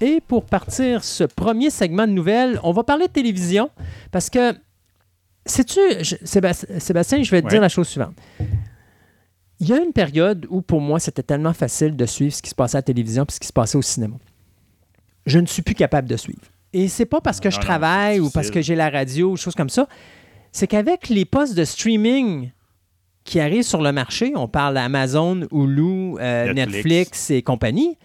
Et 0.00 0.20
pour 0.26 0.44
partir 0.46 1.02
ce 1.02 1.24
premier 1.24 1.70
segment 1.70 2.06
de 2.06 2.12
nouvelles, 2.12 2.60
on 2.62 2.72
va 2.72 2.84
parler 2.84 3.06
de 3.08 3.12
télévision 3.12 3.70
parce 4.12 4.30
que, 4.30 4.54
sais-tu, 5.44 5.80
Sébastien, 6.24 7.22
je 7.22 7.30
vais 7.30 7.40
te 7.40 7.46
Ouais. 7.46 7.52
dire 7.52 7.60
la 7.60 7.68
chose 7.68 7.88
suivante. 7.88 8.14
Il 9.60 9.68
y 9.68 9.72
a 9.72 9.78
une 9.82 9.92
période 9.92 10.46
où 10.50 10.62
pour 10.62 10.80
moi 10.80 11.00
c'était 11.00 11.24
tellement 11.24 11.52
facile 11.52 11.96
de 11.96 12.06
suivre 12.06 12.32
ce 12.32 12.42
qui 12.42 12.50
se 12.50 12.54
passait 12.54 12.76
à 12.76 12.78
la 12.78 12.82
télévision 12.82 13.24
et 13.28 13.32
ce 13.32 13.40
qui 13.40 13.48
se 13.48 13.52
passait 13.52 13.76
au 13.76 13.82
cinéma. 13.82 14.16
Je 15.26 15.40
ne 15.40 15.46
suis 15.46 15.62
plus 15.62 15.74
capable 15.74 16.08
de 16.08 16.16
suivre. 16.16 16.42
Et 16.72 16.86
c'est 16.86 17.06
pas 17.06 17.20
parce 17.20 17.40
que 17.40 17.48
Non, 17.48 17.52
je 17.52 17.60
travaille 17.60 18.20
ou 18.20 18.30
parce 18.30 18.50
que 18.50 18.62
j'ai 18.62 18.76
la 18.76 18.88
radio 18.90 19.32
ou 19.32 19.36
choses 19.36 19.54
comme 19.56 19.68
ça. 19.70 19.88
C'est 20.52 20.66
qu'avec 20.68 21.08
les 21.08 21.24
postes 21.24 21.54
de 21.54 21.64
streaming 21.64 22.50
qui 23.24 23.40
arrivent 23.40 23.64
sur 23.64 23.82
le 23.82 23.90
marché, 23.90 24.32
on 24.36 24.46
parle 24.48 24.74
d'Amazon, 24.74 25.46
Hulu, 25.50 26.14
euh, 26.20 26.52
Netflix. 26.52 26.74
Netflix 26.76 27.30
et 27.30 27.42
compagnie, 27.42 27.98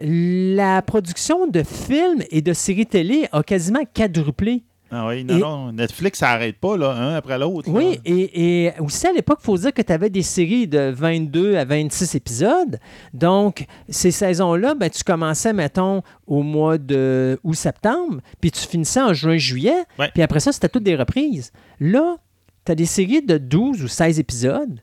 la 0.00 0.82
production 0.82 1.46
de 1.46 1.62
films 1.62 2.22
et 2.30 2.40
de 2.42 2.52
séries 2.52 2.86
télé 2.86 3.28
a 3.32 3.42
quasiment 3.42 3.82
quadruplé. 3.92 4.64
Ah 4.90 5.06
oui, 5.06 5.22
non, 5.22 5.36
Et- 5.36 5.40
non. 5.40 5.72
Netflix, 5.72 6.20
ça 6.20 6.28
n'arrête 6.28 6.56
pas, 6.58 6.78
là, 6.78 6.92
un 6.92 7.14
après 7.16 7.38
l'autre. 7.38 7.68
Oui, 7.70 7.98
et 8.06 8.72
aussi 8.80 9.06
à 9.06 9.12
l'époque, 9.12 9.38
il 9.42 9.44
faut 9.44 9.58
dire 9.58 9.74
que 9.74 9.82
tu 9.82 9.92
avais 9.92 10.08
des 10.08 10.22
séries 10.22 10.66
de 10.66 10.90
22 10.96 11.56
à 11.56 11.66
26 11.66 12.14
épisodes. 12.14 12.78
Donc, 13.12 13.66
ces 13.90 14.10
saisons-là, 14.10 14.74
ben, 14.74 14.88
tu 14.88 15.04
commençais, 15.04 15.52
mettons, 15.52 16.00
au 16.26 16.42
mois 16.42 16.78
de 16.78 17.38
août-septembre, 17.44 18.22
puis 18.40 18.50
tu 18.50 18.60
finissais 18.66 19.02
en 19.02 19.12
juin-juillet, 19.12 19.84
Ouais. 19.98 20.08
puis 20.14 20.22
après 20.22 20.40
ça, 20.40 20.52
c'était 20.52 20.70
toutes 20.70 20.84
des 20.84 20.96
reprises. 20.96 21.52
Là, 21.80 22.16
tu 22.64 22.72
as 22.72 22.74
des 22.74 22.86
séries 22.86 23.20
de 23.22 23.36
12 23.36 23.82
ou 23.82 23.88
16 23.88 24.18
épisodes, 24.18 24.80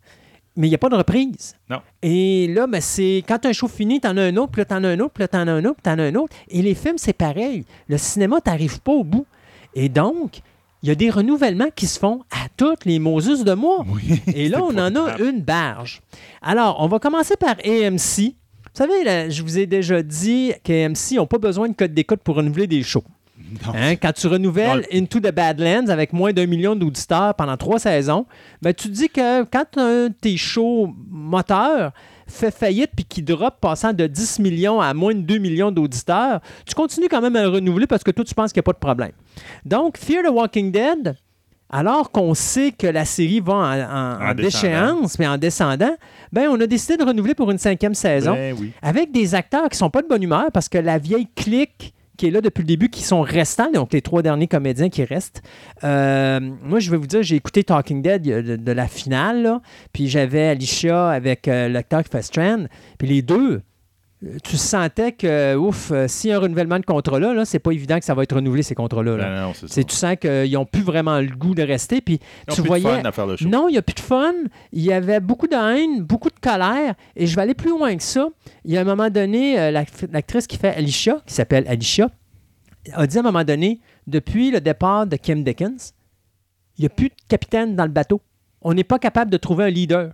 mais 0.56 0.68
il 0.68 0.70
n'y 0.70 0.76
a 0.76 0.80
pas 0.80 0.90
de 0.90 0.96
reprise. 0.96 1.56
Non. 1.70 1.82
Et 2.02 2.48
là, 2.48 2.68
ben, 2.68 2.82
c'est 2.82 3.24
quand 3.28 3.46
un 3.46 3.54
show 3.54 3.68
finit, 3.68 4.00
tu 4.00 4.08
en 4.08 4.18
as 4.18 4.24
un 4.24 4.38
autre, 4.38 4.52
puis 4.52 4.62
là, 4.62 4.66
tu 4.66 4.74
en 4.74 4.84
as 4.84 4.90
un 4.90 5.00
autre, 5.00 5.14
puis 5.14 5.22
là, 5.24 5.28
tu 5.28 5.38
en 5.38 5.48
as 5.48 5.52
un 5.52 5.66
autre, 5.66 5.76
puis 5.76 5.84
tu 5.84 5.90
en 5.90 6.00
as 6.00 6.04
un 6.04 6.16
autre. 6.16 6.36
Et 6.50 6.62
les 6.62 6.76
films, 6.76 6.98
c'est 6.98 7.14
pareil. 7.14 7.66
Le 7.88 7.98
cinéma, 7.98 8.40
tu 8.42 8.50
n'arrives 8.50 8.80
pas 8.82 8.94
au 8.94 9.04
bout. 9.04 9.26
Et 9.74 9.90
donc, 9.90 10.42
il 10.82 10.90
y 10.90 10.92
a 10.92 10.96
des 10.96 11.10
renouvellements 11.10 11.72
qui 11.76 11.88
se 11.88 12.00
font 12.00 12.22
à 12.32 12.48
toutes 12.56 12.86
les 12.86 13.00
Moses 13.00 13.44
de 13.44 13.54
mois. 13.54 13.84
Oui. 13.88 14.22
Et 14.34 14.48
là, 14.50 14.64
on 14.64 14.78
en 14.78 14.96
a 14.96 15.18
une 15.20 15.42
barge. 15.42 16.02
Alors, 16.42 16.78
on 16.80 16.88
va 16.88 17.00
commencer 17.00 17.36
par 17.36 17.56
AMC. 17.66 18.36
savez, 18.74 19.04
là, 19.04 19.30
je 19.30 19.42
vous 19.42 19.58
ai 19.58 19.66
déjà 19.66 20.02
dit 20.02 20.54
qu'AMC 20.64 21.16
n'ont 21.16 21.28
pas 21.28 21.40
besoin 21.40 21.68
de 21.68 21.74
code 21.74 21.94
d'écoute 21.94 22.22
pour 22.24 22.36
renouveler 22.36 22.68
des 22.68 22.84
shows. 22.84 23.04
Hein, 23.74 23.96
Quand 23.96 24.12
tu 24.14 24.28
renouvelles 24.28 24.86
Into 24.94 25.20
the 25.20 25.32
Badlands 25.32 25.88
avec 25.90 26.14
moins 26.14 26.34
d'un 26.34 26.46
million 26.46 26.76
d'auditeurs 26.76 27.34
pendant 27.36 27.58
trois 27.58 27.80
saisons, 27.80 28.26
ben, 28.62 28.74
tu 28.74 28.90
te 28.90 28.94
dis 28.94 29.10
que 29.10 29.44
quand 29.44 29.66
un 29.78 30.08
de 30.10 30.14
tes 30.20 30.38
shows 30.38 30.94
moteurs 31.10 31.92
fait 32.28 32.52
faillite 32.52 32.90
puis 32.96 33.06
qui 33.06 33.22
drop 33.22 33.56
passant 33.62 33.94
de 33.94 34.08
10 34.08 34.40
millions 34.40 34.82
à 34.82 34.94
moins 34.94 35.14
de 35.14 35.20
2 35.22 35.38
millions 35.38 35.72
d'auditeurs, 35.72 36.40
tu 36.66 36.74
continues 36.74 37.08
quand 37.10 37.22
même 37.22 37.36
à 37.36 37.44
le 37.44 37.50
renouveler 37.50 37.86
parce 37.88 38.04
que 38.04 38.12
toi, 38.12 38.26
tu 38.26 38.34
penses 38.34 38.52
qu'il 38.52 38.60
n'y 38.60 38.64
a 38.64 38.70
pas 38.72 38.74
de 38.74 38.80
problème. 38.80 39.12
Donc, 39.64 39.98
Fear 39.98 40.24
the 40.24 40.32
Walking 40.32 40.72
Dead, 40.72 41.16
alors 41.70 42.12
qu'on 42.12 42.34
sait 42.34 42.72
que 42.72 42.88
la 42.88 43.06
série 43.06 43.40
va 43.42 43.54
en, 43.54 43.60
en- 43.60 44.26
En 44.28 44.32
en 44.32 44.34
descendant. 44.34 44.44
déchéance, 44.70 45.20
mais 45.20 45.28
en 45.28 45.38
descendant, 45.38 45.96
ben, 46.32 46.48
on 46.50 46.60
a 46.62 46.68
décidé 46.68 46.98
de 46.98 47.04
renouveler 47.04 47.34
pour 47.36 47.50
une 47.52 47.58
cinquième 47.58 47.96
saison 47.96 48.34
Ben 48.34 48.56
oui. 48.60 48.72
avec 48.82 49.12
des 49.12 49.34
acteurs 49.36 49.68
qui 49.70 49.78
sont 49.78 49.90
pas 49.90 50.02
de 50.02 50.08
bonne 50.08 50.22
humeur 50.24 50.46
parce 50.54 50.70
que 50.70 50.78
la 50.78 50.98
vieille 51.00 51.28
clique 51.36 51.94
qui 52.18 52.28
est 52.28 52.32
là 52.32 52.42
depuis 52.42 52.62
le 52.62 52.68
début, 52.68 52.90
qui 52.90 53.04
sont 53.04 53.22
restants, 53.22 53.72
donc 53.72 53.94
les 53.94 54.02
trois 54.02 54.22
derniers 54.22 54.48
comédiens 54.48 54.90
qui 54.90 55.04
restent. 55.04 55.42
Euh, 55.84 56.40
moi, 56.64 56.80
je 56.80 56.92
vais 56.92 56.98
vous 56.98 57.08
dire, 57.08 57.24
j'ai 57.24 57.36
écouté 57.36 57.64
Talking 57.64 58.02
Dead 58.02 58.22
de, 58.22 58.72
la 58.72 58.88
finale, 58.88 59.44
là, 59.44 59.62
puis 59.94 60.08
j'avais 60.08 60.48
Alicia 60.48 61.10
avec 61.10 61.48
euh, 61.48 61.70
l'acteur 61.70 62.04
qui 62.04 62.10
fait 62.10 62.22
Strand, 62.22 62.66
puis 62.98 63.08
les 63.08 63.22
deux, 63.22 63.62
tu 64.44 64.58
sentais 64.58 65.12
que, 65.12 65.56
ouf, 65.56 65.92
euh, 65.92 66.08
s'il 66.08 66.30
y 66.30 66.34
a 66.34 66.38
un 66.38 66.40
renouvellement 66.40 66.80
de 66.80 66.86
contrat 66.86 67.20
là, 67.20 67.34
là 67.34 67.46
c'est 67.46 67.60
pas 67.60 67.72
évident 67.72 68.00
que 68.00 68.06
ça 68.06 68.14
va 68.14 68.24
être 68.24 68.36
renouvelé, 68.36 68.64
ces 68.64 68.74
contrats-là. 68.76 69.18
là. 69.18 69.24
Ben 69.26 69.42
non, 69.48 69.54
c'est 69.68 69.84
tu 69.84 69.96
sens 69.96 70.16
qu'ils 70.20 70.52
n'ont 70.54 70.66
plus 70.66 70.82
vraiment 70.82 71.20
le 71.20 71.28
goût 71.36 71.54
de 71.54 71.62
rester, 71.64 72.02
puis 72.02 72.20
Ils 72.48 72.54
tu 72.54 72.62
plus 72.62 72.64
de 72.64 72.68
voyais... 72.68 73.02
fun 73.02 73.06
à 73.08 73.12
faire 73.12 73.28
le 73.28 73.36
show. 73.38 73.48
Non, 73.48 73.68
il 73.70 73.74
n'y 73.74 73.78
a 73.78 73.82
plus 73.82 73.94
de 73.94 74.00
fun. 74.00 74.34
Il 74.72 74.82
y 74.82 74.92
avait 74.92 75.20
beaucoup 75.20 75.48
de 75.48 75.56
haine, 75.56 76.02
beaucoup 76.04 76.30
de 76.30 76.40
colère. 76.42 76.96
Et 77.16 77.28
je 77.28 77.36
vais 77.36 77.42
aller 77.44 77.54
plus 77.54 77.70
loin 77.70 77.96
que 77.96 78.04
ça. 78.04 78.28
Il 78.64 78.74
y 78.74 78.78
a 78.78 78.82
un 78.82 78.86
moment 78.86 79.10
donné, 79.10 79.60
euh, 79.60 79.72
l'act- 79.72 80.08
l'actrice 80.12 80.48
qui 80.48 80.58
fait 80.58 80.76
Alicia, 80.76 81.22
qui 81.26 81.34
s'appelle 81.34 81.66
Alicia, 81.68 82.10
a 82.94 83.06
dit 83.08 83.18
à 83.18 83.20
un 83.20 83.24
moment 83.24 83.44
donné, 83.44 83.80
depuis 84.08 84.50
le 84.52 84.60
départ 84.62 85.06
de 85.08 85.16
Kim 85.18 85.44
Dickens, 85.44 85.94
il 86.78 86.82
n'y 86.82 86.86
a 86.88 86.90
plus 86.90 87.10
de 87.10 87.16
capitaine 87.28 87.76
dans 87.76 87.86
le 87.86 87.92
bateau. 87.92 88.22
On 88.62 88.74
n'est 88.74 88.84
pas 88.84 89.00
capable 89.00 89.30
de 89.32 89.38
trouver 89.38 89.66
un 89.66 89.70
leader. 89.70 90.14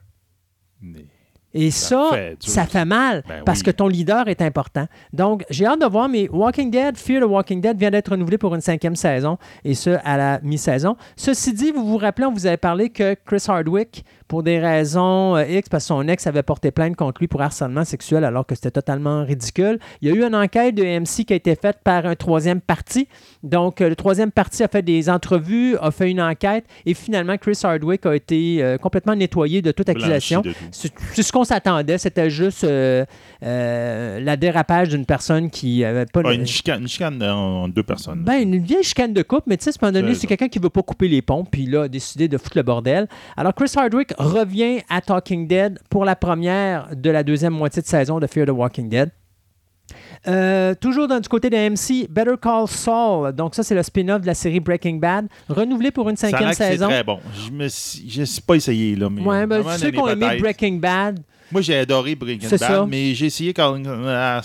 Mais- 0.82 1.06
Et 1.53 1.70
Ça 1.72 1.88
ça, 2.10 2.10
fait 2.15 2.29
dur. 2.39 2.50
ça 2.50 2.65
fait 2.65 2.86
mal 2.86 3.24
Ben 3.27 3.43
parce 3.46 3.60
oui. 3.60 3.65
que 3.65 3.72
ton 3.72 3.88
leader 3.88 4.27
est 4.27 4.41
important. 4.41 4.86
Donc, 5.12 5.43
j'ai 5.50 5.65
hâte 5.65 5.81
de 5.81 5.86
voir, 5.86 6.08
mais 6.08 6.29
Walking 6.29 6.72
Dead, 6.72 6.98
Fear 6.98 7.22
the 7.22 7.29
Walking 7.29 7.60
Dead 7.62 7.77
vient 7.77 7.91
d'être 7.91 8.12
renouvelé 8.12 8.38
pour 8.38 8.55
une 8.55 8.62
cinquième 8.62 8.96
saison, 8.96 9.38
et 9.65 9.74
ce, 9.74 9.91
à 10.05 10.17
la 10.17 10.39
mi-saison. 10.41 10.96
Ceci 11.15 11.53
dit, 11.53 11.72
vous 11.72 11.86
vous 11.86 11.98
rappelez, 11.98 12.25
on 12.25 12.31
vous 12.34 12.46
avait 12.48 12.58
parlé 12.58 12.89
que 12.89 13.15
Chris 13.25 13.43
Hardwick, 13.48 14.05
pour 14.31 14.43
des 14.43 14.59
raisons 14.59 15.35
euh, 15.35 15.43
X, 15.43 15.67
parce 15.67 15.83
que 15.83 15.88
son 15.89 16.07
ex 16.07 16.25
avait 16.25 16.41
porté 16.41 16.71
plainte 16.71 16.95
contre 16.95 17.19
lui 17.19 17.27
pour 17.27 17.41
harcèlement 17.41 17.83
sexuel 17.83 18.23
alors 18.23 18.45
que 18.45 18.55
c'était 18.55 18.71
totalement 18.71 19.25
ridicule, 19.25 19.77
il 20.01 20.07
y 20.07 20.11
a 20.13 20.15
eu 20.15 20.23
une 20.25 20.35
enquête 20.35 20.73
de 20.73 20.83
MC 20.83 21.25
qui 21.25 21.33
a 21.33 21.35
été 21.35 21.53
faite 21.55 21.79
par 21.83 22.05
un 22.05 22.15
troisième 22.15 22.61
parti. 22.61 23.09
Donc, 23.43 23.81
euh, 23.81 23.89
le 23.89 23.95
troisième 23.97 24.31
parti 24.31 24.63
a 24.63 24.69
fait 24.69 24.83
des 24.83 25.09
entrevues, 25.09 25.75
a 25.81 25.91
fait 25.91 26.09
une 26.09 26.21
enquête, 26.21 26.63
et 26.85 26.93
finalement, 26.93 27.38
Chris 27.38 27.59
Hardwick 27.61 28.05
a 28.05 28.15
été 28.15 28.63
euh, 28.63 28.77
complètement 28.77 29.15
nettoyé 29.15 29.61
de 29.61 29.71
toute 29.71 29.89
accusation. 29.89 30.43
C'est 30.71 31.23
ce 31.23 31.31
qu'on 31.31 31.43
s'attendait. 31.43 31.97
C'était 31.97 32.29
juste 32.29 32.63
euh, 32.63 33.05
euh, 33.43 34.19
la 34.19 34.38
dérapage 34.38 34.89
d'une 34.89 35.05
personne 35.05 35.50
qui 35.50 35.83
avait 35.83 36.05
pas. 36.05 36.21
Ah, 36.23 36.33
une 36.33 36.45
chicane, 36.45 36.83
une 36.83 36.88
chicane 36.88 37.21
en 37.23 37.67
deux 37.67 37.83
personnes. 37.83 38.23
ben, 38.23 38.41
une 38.41 38.59
vieille 38.59 38.83
chicane 38.83 39.13
de 39.13 39.23
couple, 39.23 39.43
mais 39.47 39.57
tu 39.57 39.65
sais, 39.65 39.71
à 39.71 39.73
un 39.85 39.91
moment 39.91 40.01
donné, 40.01 40.15
C'est 40.15 40.27
quelqu'un 40.27 40.47
qui 40.47 40.59
veut 40.59 40.69
pas 40.69 40.83
couper 40.83 41.07
les 41.07 41.21
ponts, 41.21 41.43
puis 41.43 41.65
là, 41.65 41.83
a 41.83 41.88
décidé 41.88 42.27
de 42.27 42.38
foutre 42.38 42.57
le 42.57 42.63
bordel. 42.63 43.07
Alors, 43.35 43.53
Chris 43.53 43.71
Hardwick 43.75 44.13
revient 44.22 44.82
à 44.90 45.01
Talking 45.01 45.48
Dead 45.48 45.80
pour 45.90 46.06
la 46.06 46.16
première 46.16 46.96
de 46.96 47.10
la 47.10 47.24
deuxième 47.24 47.54
moitié 47.54 47.82
de 47.82 47.88
saison 47.88 48.20
de 48.20 48.28
Fear 48.28 48.46
the 48.48 48.51
Walking 48.51 48.90
Dead. 48.90 49.10
Euh, 50.28 50.75
toujours 50.80 51.08
dans, 51.08 51.20
du 51.20 51.28
côté 51.28 51.50
de 51.50 51.56
MC, 51.58 52.08
Better 52.10 52.36
Call 52.42 52.68
Saul. 52.68 53.34
Donc, 53.34 53.56
ça, 53.56 53.63
c'est 53.63 53.75
le 53.75 53.84
spin-off 53.84 54.22
de 54.22 54.28
la 54.28 54.34
série 54.36 54.60
Breaking 54.60 54.96
Bad, 54.98 55.28
renouvelé 55.50 55.92
pour 55.92 56.10
une 56.10 56.16
cinquième 56.16 56.50
que 56.51 56.56
c'est 56.56 56.72
saison. 56.72 56.88
très 56.88 57.04
bon. 57.04 57.20
Je 57.46 57.51
me 57.51 57.68
suis, 57.68 58.25
suis 58.25 58.42
pas 58.42 58.56
essayé, 58.56 58.96
là. 58.96 59.10
Mais 59.10 59.22
Ouais, 59.22 59.48
ben, 59.48 59.63
ceux 59.78 59.92
qui 59.92 60.00
ont 60.00 60.08
aimé. 60.08 60.38
Breaking 60.40 60.78
Bad, 60.78 61.20
Moi, 61.51 61.62
j'ai 61.62 61.78
adoré 61.78 62.16
Breaking 62.16 62.50
Bad, 62.50 62.60
ça. 62.60 62.86
mais 62.88 63.13
j'ai 63.16 63.25
essayé 63.28 63.54
quand. 63.54 63.82
ah, 64.08 64.42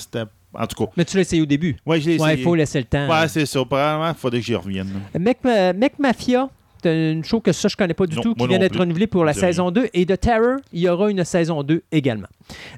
En 0.54 0.66
tout 0.66 0.84
cas. 0.84 0.90
mais 0.96 1.04
tu 1.04 1.16
l'as 1.16 1.22
essayé 1.22 1.42
au 1.42 1.46
début. 1.46 1.76
Je 1.86 1.92
l'ai 1.92 2.14
essayé. 2.14 2.38
il 2.38 2.42
faut 2.42 2.54
laisser 2.54 2.78
le 2.78 2.86
temps. 2.86 3.08
Ouais, 3.08 3.28
c'est 3.28 3.44
ça. 3.46 3.58
Probablement, 3.64 4.08
il 4.08 4.14
faudrait 4.14 4.40
que 4.40 4.46
j'y 4.46 4.54
revienne. 4.54 4.88
Mec, 5.18 5.38
euh, 5.44 5.72
Mec 5.74 5.98
Mafia, 5.98 6.48
une 6.84 7.24
show 7.24 7.40
que 7.40 7.52
ça, 7.52 7.68
je 7.68 7.76
connais 7.76 7.94
pas 7.94 8.06
du 8.06 8.16
Non, 8.16 8.22
tout, 8.22 8.34
qui 8.34 8.46
vient 8.46 8.58
d'être 8.58 8.78
renouvelée 8.78 9.06
pour 9.06 9.24
la 9.24 9.32
saison 9.32 9.70
2. 9.70 9.88
Et 9.94 10.04
de 10.04 10.16
Terror, 10.16 10.58
il 10.72 10.80
y 10.80 10.88
aura 10.88 11.10
une 11.10 11.24
saison 11.24 11.62
2 11.62 11.82
également. 11.92 12.28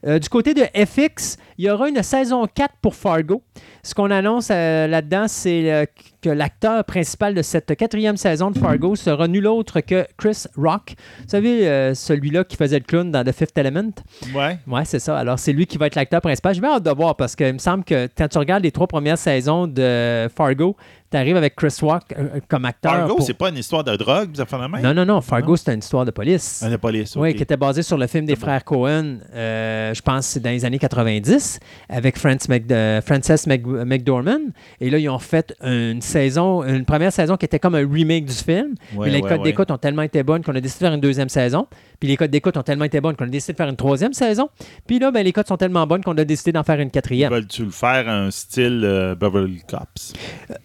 Euh, 0.07 0.19
du 0.19 0.28
côté 0.28 0.55
de 0.55 0.62
FX, 0.62 1.37
il 1.58 1.64
y 1.66 1.70
aura 1.70 1.88
une 1.88 2.02
saison 2.02 2.46
4 2.46 2.74
pour 2.80 2.94
Fargo. 2.94 3.42
Ce 3.82 3.94
qu'on 3.94 4.10
annonce 4.10 4.48
euh, 4.50 4.86
là-dedans, 4.86 5.26
c'est 5.28 5.72
euh, 5.72 5.84
que 6.22 6.30
l'acteur 6.30 6.84
principal 6.84 7.34
de 7.34 7.42
cette 7.42 7.74
quatrième 7.76 8.16
saison 8.16 8.50
de 8.50 8.58
Fargo 8.58 8.94
sera 8.96 9.26
nul 9.28 9.46
autre 9.46 9.80
que 9.80 10.06
Chris 10.16 10.44
Rock. 10.56 10.94
Vous 11.20 11.28
savez, 11.28 11.66
euh, 11.68 11.94
celui-là 11.94 12.44
qui 12.44 12.56
faisait 12.56 12.78
le 12.78 12.84
clown 12.84 13.10
dans 13.10 13.24
The 13.24 13.32
Fifth 13.32 13.56
Element? 13.58 13.90
Ouais. 14.34 14.58
Ouais, 14.66 14.84
c'est 14.84 14.98
ça. 14.98 15.18
Alors, 15.18 15.38
c'est 15.38 15.52
lui 15.52 15.66
qui 15.66 15.78
va 15.78 15.86
être 15.86 15.94
l'acteur 15.96 16.20
principal. 16.20 16.54
J'ai 16.54 16.60
bien 16.60 16.74
hâte 16.74 16.82
de 16.84 16.90
voir 16.90 17.16
parce 17.16 17.34
qu'il 17.34 17.52
me 17.52 17.58
semble 17.58 17.84
que 17.84 18.08
quand 18.16 18.28
tu 18.28 18.38
regardes 18.38 18.62
les 18.62 18.72
trois 18.72 18.86
premières 18.86 19.18
saisons 19.18 19.66
de 19.66 20.28
Fargo, 20.36 20.76
tu 21.10 21.16
arrives 21.16 21.36
avec 21.36 21.56
Chris 21.56 21.74
Rock 21.80 22.02
euh, 22.18 22.40
comme 22.48 22.66
acteur. 22.66 22.92
Fargo, 22.92 23.16
pour- 23.16 23.24
c'est 23.26 23.32
pas 23.34 23.48
une 23.48 23.56
histoire 23.56 23.82
de 23.82 23.96
drogue, 23.96 24.30
vous 24.34 24.40
avez 24.40 24.68
même? 24.68 24.82
Non, 24.82 24.92
non, 24.92 25.06
non. 25.06 25.20
Fargo, 25.22 25.56
c'est 25.56 25.72
une 25.72 25.78
histoire 25.78 26.04
de 26.04 26.10
police. 26.10 26.60
Ah, 26.62 26.68
la 26.68 26.76
police. 26.78 27.16
Oui, 27.16 27.34
qui 27.34 27.42
était 27.42 27.56
basé 27.56 27.82
sur 27.82 27.96
le 27.96 28.06
film 28.06 28.26
des 28.26 28.34
bon. 28.34 28.40
frères 28.42 28.62
Cohen, 28.64 29.16
euh, 29.34 29.94
je 29.94 30.02
pense 30.02 30.26
c'est 30.26 30.40
dans 30.40 30.50
les 30.50 30.64
années 30.66 30.78
90, 30.78 31.48
avec 31.88 32.17
Mc- 32.19 32.71
euh, 32.71 33.00
Frances 33.02 33.47
Mc- 33.47 33.85
McDormand. 33.85 34.38
Et 34.81 34.90
là, 34.90 34.99
ils 34.99 35.09
ont 35.09 35.19
fait 35.19 35.55
une 35.62 36.00
saison, 36.02 36.62
une 36.64 36.85
première 36.85 37.12
saison 37.12 37.37
qui 37.37 37.45
était 37.45 37.59
comme 37.59 37.75
un 37.75 37.88
remake 37.90 38.26
du 38.26 38.35
film. 38.35 38.75
Ouais, 38.95 39.07
mais 39.07 39.11
les 39.12 39.23
ouais, 39.23 39.28
codes 39.28 39.38
ouais. 39.38 39.45
d'écoute 39.45 39.71
ont 39.71 39.78
tellement 39.78 40.02
été 40.02 40.23
bonnes 40.23 40.43
qu'on 40.43 40.55
a 40.55 40.61
décidé 40.61 40.85
de 40.85 40.88
faire 40.88 40.95
une 40.95 41.00
deuxième 41.00 41.28
saison. 41.28 41.67
Puis 42.00 42.09
les 42.09 42.17
codes 42.17 42.31
d'écoute 42.31 42.57
ont 42.57 42.62
tellement 42.62 42.85
été 42.85 43.00
bonnes 43.00 43.17
qu'on 43.17 43.25
a 43.25 43.28
décidé 43.28 43.52
de 43.55 43.57
faire 43.57 43.69
une 43.69 43.76
troisième 43.76 44.12
saison. 44.12 44.49
Puis 44.87 44.99
là, 44.99 45.11
ben, 45.11 45.25
les 45.25 45.33
codes 45.33 45.49
sont 45.49 45.57
tellement 45.57 45.87
bonnes 45.87 46.02
qu'on 46.05 46.17
a 46.17 46.25
décidé 46.25 46.52
d'en 46.52 46.62
faire 46.62 46.78
une 46.81 46.90
quatrième. 46.90 47.33
Veulent-tu 47.33 47.64
le 47.64 47.71
faire 47.71 48.09
un 48.09 48.31
style 48.31 48.83
euh, 48.85 49.14
Beverly 49.14 49.62
Cops? 49.69 50.12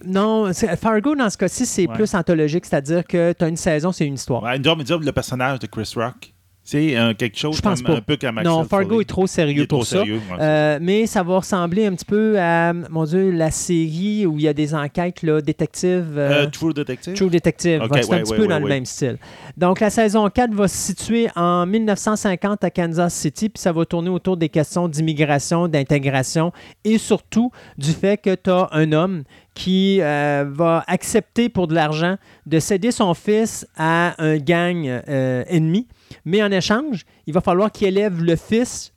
Non, 0.06 0.52
c'est- 0.54 0.75
Fargo, 0.75 1.16
dans 1.16 1.30
ce 1.30 1.38
cas-ci, 1.38 1.66
c'est 1.66 1.88
plus 1.88 2.13
anthologique, 2.13 2.66
c'est-à-dire 2.66 3.04
que 3.06 3.34
tu 3.34 3.44
as 3.44 3.48
une 3.48 3.58
saison, 3.58 3.92
c'est 3.92 4.06
une 4.06 4.16
histoire. 4.16 4.44
Ouais, 4.44 4.60
dire 4.60 4.75
le 5.00 5.12
personnage 5.12 5.60
de 5.60 5.68
Chris 5.68 5.92
Rock. 5.96 6.33
C'est 6.65 6.96
euh, 6.96 7.13
quelque 7.13 7.38
chose 7.38 7.60
pense 7.60 7.82
comme 7.82 7.93
pas. 7.96 7.98
un 8.00 8.01
peu 8.01 8.15
comme 8.15 8.38
Axel 8.38 8.50
non, 8.51 8.63
Fargo 8.63 8.89
Foley. 8.91 9.01
est 9.01 9.05
trop 9.05 9.27
sérieux 9.27 9.63
est 9.63 9.67
pour 9.67 9.79
trop 9.79 9.86
ça. 9.86 9.98
sérieux. 9.98 10.22
Euh, 10.39 10.79
mais 10.82 11.05
ça 11.08 11.22
va 11.22 11.38
ressembler 11.38 11.86
un 11.86 11.93
petit 11.93 12.05
peu 12.05 12.39
à, 12.39 12.72
mon 12.89 13.03
Dieu, 13.03 13.32
la 13.32 13.51
série 13.51 14.25
où 14.25 14.38
il 14.39 14.43
y 14.46 14.48
a 14.48 14.53
des 14.53 14.74
enquêtes 14.74 15.24
là, 15.24 15.41
détectives. 15.41 16.17
euh, 16.17 16.43
Euh, 16.43 16.48
True 16.50 16.74
Detective? 16.74 17.15
True 17.15 17.29
Detective. 17.29 17.82
Ouais, 17.82 17.88
c'est 18.01 18.05
un 18.13 18.15
ouais, 18.15 18.24
petit 18.24 18.32
ouais, 18.32 18.38
peu 18.38 18.48
dans 18.48 18.60
le 18.60 18.67
même 18.67 18.86
style. 18.86 19.17
Donc, 19.58 19.82
la 19.82 19.89
saison 19.89 20.29
4 20.29 20.53
va 20.53 20.67
se 20.70 20.77
situer 20.77 21.27
en 21.36 21.65
1950 21.65 22.63
à 22.63 22.70
Kansas 22.70 23.13
City, 23.13 23.50
puis 23.50 23.62
ça 23.62 23.74
va 23.74 23.86
tourner 23.86 24.10
autour 24.10 24.38
des 24.38 24.48
questions 24.50 24.88
d'immigration, 24.88 25.67
d'intégration 25.67 26.53
et 26.86 26.98
surtout 26.98 27.51
du 27.77 27.91
fait 27.91 28.15
que 28.17 28.36
tu 28.36 28.50
as 28.50 28.70
un 28.72 28.93
homme 28.93 29.24
qui 29.53 30.00
euh, 30.01 30.46
va 30.50 30.84
accepter 30.88 31.48
pour 31.50 31.67
de 31.67 31.75
l'argent 31.75 32.15
de 32.48 32.60
céder 32.60 32.89
son 32.91 33.13
fils 33.13 33.67
à 33.77 34.15
un 34.17 34.38
gang 34.38 34.88
euh, 35.08 35.43
ennemi, 35.48 35.88
mais 36.25 36.43
en 36.43 36.51
échange, 36.51 37.05
il 37.27 37.34
va 37.34 37.41
falloir 37.41 37.72
qu'il 37.72 37.88
élève 37.88 38.24
le 38.24 38.36
fils 38.36 38.93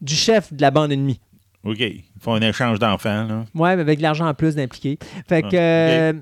du 0.00 0.14
chef 0.14 0.52
de 0.52 0.60
la 0.60 0.70
bande 0.70 0.92
ennemie. 0.92 1.20
OK. 1.64 1.78
Ils 1.78 2.02
font 2.20 2.34
un 2.34 2.40
échange 2.40 2.78
d'enfants, 2.78 3.24
là. 3.24 3.44
Ouais, 3.54 3.76
mais 3.76 3.82
avec 3.82 3.98
de 3.98 4.02
l'argent 4.02 4.26
en 4.26 4.34
plus 4.34 4.56
d'impliquer. 4.56 4.98
Fait 5.28 5.42
que 5.42 5.56
Ah, 5.56 5.60
euh, 5.60 6.12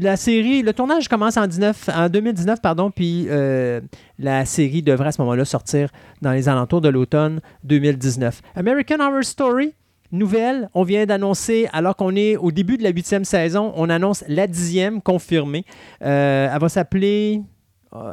la 0.00 0.16
série, 0.16 0.62
le 0.62 0.72
tournage 0.72 1.08
commence 1.08 1.36
en, 1.36 1.46
19, 1.46 1.90
en 1.94 2.08
2019, 2.08 2.60
pardon, 2.62 2.90
puis 2.90 3.26
euh, 3.28 3.80
la 4.18 4.46
série 4.46 4.82
devrait 4.82 5.08
à 5.08 5.12
ce 5.12 5.20
moment-là 5.20 5.44
sortir 5.44 5.90
dans 6.22 6.32
les 6.32 6.48
alentours 6.48 6.80
de 6.80 6.88
l'automne 6.88 7.40
2019. 7.64 8.40
American 8.56 9.00
Horror 9.00 9.24
Story, 9.24 9.74
nouvelle, 10.10 10.70
on 10.72 10.84
vient 10.84 11.04
d'annoncer, 11.04 11.68
alors 11.74 11.94
qu'on 11.96 12.16
est 12.16 12.36
au 12.36 12.50
début 12.50 12.78
de 12.78 12.82
la 12.82 12.90
huitième 12.90 13.24
saison, 13.26 13.72
on 13.76 13.90
annonce 13.90 14.24
la 14.26 14.46
dixième 14.46 15.02
confirmée. 15.02 15.66
Euh, 16.02 16.48
elle 16.50 16.60
va 16.60 16.68
s'appeler 16.70 17.42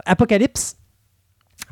Apocalypse. 0.05 0.78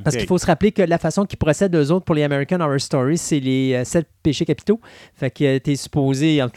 Parce 0.04 0.16
qu'il 0.16 0.28
faut 0.28 0.38
se 0.38 0.46
rappeler 0.46 0.72
que 0.72 0.82
la 0.82 0.98
façon 0.98 1.26
qu'ils 1.26 1.40
procèdent 1.40 1.76
eux 1.76 1.92
autres 1.92 2.06
pour 2.06 2.16
les 2.16 2.24
American 2.24 2.60
Horror 2.62 2.80
Stories, 2.80 3.18
c'est 3.18 3.40
les 3.40 3.74
euh, 3.74 3.84
sept 3.84 4.08
péchés 4.24 4.46
capitaux. 4.46 4.80
Fait 5.16 5.32
que 5.32 5.44
euh, 5.44 5.60
t'es 5.60 5.76
supposé, 5.76 6.42
en 6.44 6.48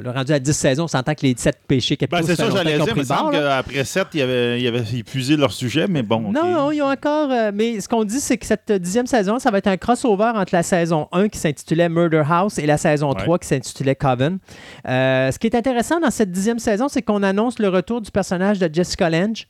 le 0.00 0.10
rendu 0.10 0.32
à 0.32 0.38
10 0.38 0.52
saisons, 0.52 0.84
on 0.84 0.88
s'entend 0.88 1.14
que 1.14 1.22
les 1.22 1.34
sept 1.36 1.56
péchés 1.66 1.96
capitaux, 1.96 2.20
Ben, 2.20 2.26
c'est 2.26 2.36
ça 2.36 2.50
j'allais 2.50 2.78
dire. 2.78 3.04
semble 3.04 3.32
là. 3.32 3.62
qu'après 3.64 3.84
7, 3.84 4.06
il 4.14 4.20
avait, 4.22 4.60
il 4.60 4.66
avait 4.68 4.84
épuisé 4.96 5.36
leur 5.36 5.50
sujet, 5.50 5.86
mais 5.88 6.02
bon. 6.02 6.30
Non, 6.30 6.44
non, 6.52 6.70
ils 6.70 6.82
ont 6.82 6.90
encore. 6.90 7.32
euh, 7.32 7.50
mais 7.52 7.80
ce 7.80 7.88
qu'on 7.88 8.04
dit, 8.04 8.20
c'est 8.20 8.36
que 8.36 8.46
cette 8.46 8.70
dixième 8.70 9.06
saison, 9.08 9.40
ça 9.40 9.50
va 9.50 9.58
être 9.58 9.66
un 9.66 9.76
crossover 9.78 10.30
entre 10.36 10.54
la 10.54 10.62
saison 10.62 11.08
1 11.10 11.28
qui 11.30 11.38
s'intitulait 11.38 11.88
Murder 11.88 12.22
House 12.28 12.58
et 12.58 12.66
la 12.66 12.76
saison 12.76 13.08
Ouais. 13.08 13.22
3 13.24 13.38
qui 13.40 13.48
s'intitulait 13.48 13.96
Coven. 13.96 14.38
Euh, 14.86 15.32
ce 15.32 15.38
qui 15.38 15.46
est 15.48 15.56
intéressant 15.56 15.98
dans 15.98 16.10
cette 16.12 16.30
dixième 16.30 16.58
saison, 16.60 16.86
c'est 16.88 17.02
qu'on 17.02 17.22
annonce 17.24 17.58
le 17.58 17.68
retour 17.68 18.00
du 18.00 18.10
personnage 18.12 18.58
de 18.60 18.72
Jessica 18.72 19.08
Lange, 19.10 19.48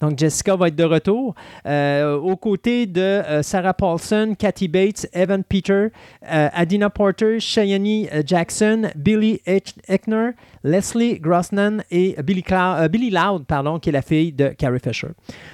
Donc, 0.00 0.18
Jessica 0.18 0.56
va 0.56 0.68
être 0.68 0.76
de 0.76 0.84
retour. 0.84 1.34
Euh, 1.66 2.16
aux 2.16 2.36
côtés 2.36 2.86
de 2.86 3.00
euh, 3.00 3.42
Sarah 3.42 3.74
Paulson, 3.74 4.34
Kathy 4.38 4.68
Bates, 4.68 5.06
Evan 5.12 5.44
Peter, 5.44 5.88
euh, 6.30 6.48
Adina 6.52 6.90
Porter, 6.90 7.38
Cheyenne 7.40 8.08
Jackson, 8.26 8.90
Billy 8.96 9.40
Eckner, 9.46 10.30
Leslie 10.62 11.18
Grossman 11.18 11.82
et 11.90 12.16
Billy, 12.22 12.44
euh, 12.50 12.88
Loud, 13.10 13.46
pardon, 13.46 13.78
qui 13.78 13.88
est 13.88 13.92
la 13.92 14.02
fille 14.02 14.32
de 14.32 14.48
Carrie 14.48 14.80
Fisher. 14.80 15.08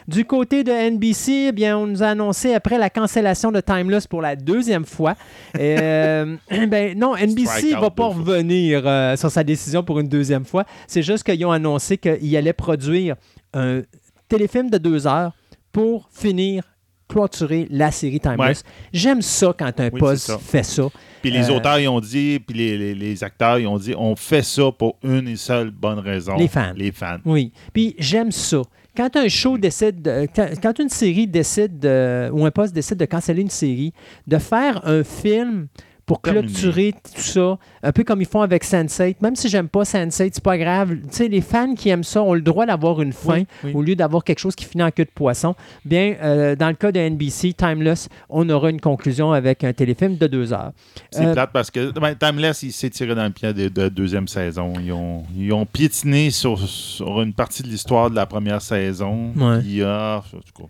Du 0.08 0.24
côté 0.24 0.64
de 0.64 0.72
NBC, 0.72 1.46
eh 1.48 1.52
bien, 1.52 1.78
on 1.78 1.86
nous 1.86 2.02
a 2.02 2.08
annoncé 2.08 2.54
après 2.54 2.78
la 2.78 2.90
cancellation 2.90 3.52
de 3.52 3.60
Timeless 3.60 4.06
pour 4.06 4.22
la 4.22 4.36
deuxième 4.36 4.84
fois. 4.84 5.14
euh, 5.58 6.36
ben, 6.68 6.98
non, 6.98 7.14
NBC 7.14 7.46
Strike 7.46 7.78
va 7.78 7.90
pas 7.90 8.06
revenir 8.06 8.82
euh, 8.84 9.16
sur 9.16 9.30
sa 9.30 9.44
décision 9.44 9.82
pour 9.82 10.00
une 10.00 10.08
deuxième 10.08 10.44
fois. 10.44 10.64
C'est 10.86 11.02
juste 11.02 11.24
qu'ils 11.24 11.44
ont 11.46 11.52
annoncé 11.52 11.98
qu'ils 11.98 12.36
allaient 12.36 12.52
produire 12.52 13.16
un 13.54 13.82
téléfilm 14.28 14.70
de 14.70 14.78
deux 14.78 15.06
heures 15.06 15.32
pour 15.72 16.08
finir, 16.12 16.64
clôturer 17.08 17.68
la 17.70 17.90
série 17.92 18.18
Timeless. 18.18 18.64
J'aime 18.92 19.22
ça 19.22 19.54
quand 19.56 19.78
un 19.78 19.90
Oui, 19.92 20.00
poste 20.00 20.26
ça. 20.26 20.38
fait 20.38 20.64
ça. 20.64 20.88
Puis 21.22 21.30
les 21.30 21.48
Euh, 21.50 21.54
auteurs, 21.56 21.78
ils 21.78 21.86
ont 21.88 22.00
dit, 22.00 22.40
puis 22.44 22.56
les, 22.56 22.76
les- 22.76 22.94
les 22.94 23.22
acteurs, 23.24 23.58
ils 23.58 23.66
ont 23.66 23.78
dit, 23.78 23.94
on 23.96 24.16
fait 24.16 24.42
ça 24.42 24.72
pour 24.76 24.96
une 25.04 25.28
et 25.28 25.36
seule 25.36 25.70
bonne 25.70 26.00
raison. 26.00 26.36
Les 26.36 26.48
fans. 26.48 26.72
Les 26.76 26.90
fans. 26.92 27.18
Oui. 27.24 27.52
Puis 27.72 27.94
j'aime 27.98 28.32
ça. 28.32 28.62
Quand 28.96 29.14
un 29.16 29.28
show 29.28 29.56
décide, 29.58 30.02
de- 30.02 30.26
quand, 30.34 30.48
quand 30.60 30.78
une 30.80 30.88
série 30.88 31.26
décide, 31.28 31.78
de- 31.78 32.28
ou 32.32 32.44
un 32.44 32.50
poste 32.50 32.74
décide 32.74 32.96
de 32.98 33.04
canceller 33.04 33.42
une 33.42 33.50
série, 33.50 33.92
de 34.26 34.38
faire 34.38 34.80
un 34.86 35.04
film 35.04 35.68
pour 36.06 36.20
Terminé. 36.20 36.46
clôturer 36.46 36.92
tout 37.14 37.20
ça, 37.20 37.58
un 37.82 37.90
peu 37.92 38.04
comme 38.04 38.20
ils 38.22 38.26
font 38.28 38.40
avec 38.40 38.64
Sense8. 38.64 39.16
Même 39.20 39.34
si 39.34 39.48
j'aime 39.48 39.68
pas 39.68 39.82
Sense8, 39.82 40.30
c'est 40.34 40.40
pas 40.42 40.56
grave. 40.56 40.94
Tu 40.94 41.00
sais, 41.10 41.28
les 41.28 41.40
fans 41.40 41.74
qui 41.74 41.88
aiment 41.88 42.04
ça 42.04 42.22
ont 42.22 42.32
le 42.34 42.40
droit 42.40 42.64
d'avoir 42.64 43.02
une 43.02 43.12
fin 43.12 43.38
Oui, 43.40 43.46
oui. 43.64 43.72
au 43.74 43.82
lieu 43.82 43.96
d'avoir 43.96 44.22
quelque 44.22 44.38
chose 44.38 44.54
qui 44.54 44.64
finit 44.66 44.84
en 44.84 44.92
queue 44.92 45.04
de 45.04 45.10
poisson. 45.10 45.56
Bien, 45.84 46.14
euh, 46.22 46.54
dans 46.54 46.68
le 46.68 46.74
cas 46.74 46.92
de 46.92 47.00
NBC, 47.00 47.54
Timeless, 47.54 48.08
on 48.30 48.48
aura 48.50 48.70
une 48.70 48.80
conclusion 48.80 49.32
avec 49.32 49.64
un 49.64 49.72
téléfilm 49.72 50.16
de 50.16 50.26
deux 50.28 50.52
heures. 50.52 50.70
C'est 51.10 51.26
Euh, 51.26 51.32
plate 51.32 51.50
parce 51.52 51.70
que 51.72 51.90
ben, 51.98 52.14
Timeless, 52.14 52.62
il 52.62 52.72
s'est 52.72 52.90
tiré 52.90 53.14
dans 53.16 53.24
le 53.24 53.30
pied 53.30 53.52
de, 53.52 53.68
de 53.68 53.82
la 53.82 53.90
deuxième 53.90 54.28
saison. 54.28 54.74
Ils 54.80 54.92
ont, 54.92 55.24
ils 55.36 55.52
ont 55.52 55.66
piétiné 55.66 56.30
sur, 56.30 56.56
sur 56.68 57.20
une 57.20 57.32
partie 57.34 57.64
de 57.64 57.68
l'histoire 57.68 58.10
de 58.10 58.14
la 58.14 58.26
première 58.26 58.62
saison. 58.62 59.32
Ouais. 59.36 59.58
Puis, 59.60 59.82
ah, 59.82 60.22
en 60.24 60.38
tout 60.38 60.62
cas, 60.62 60.68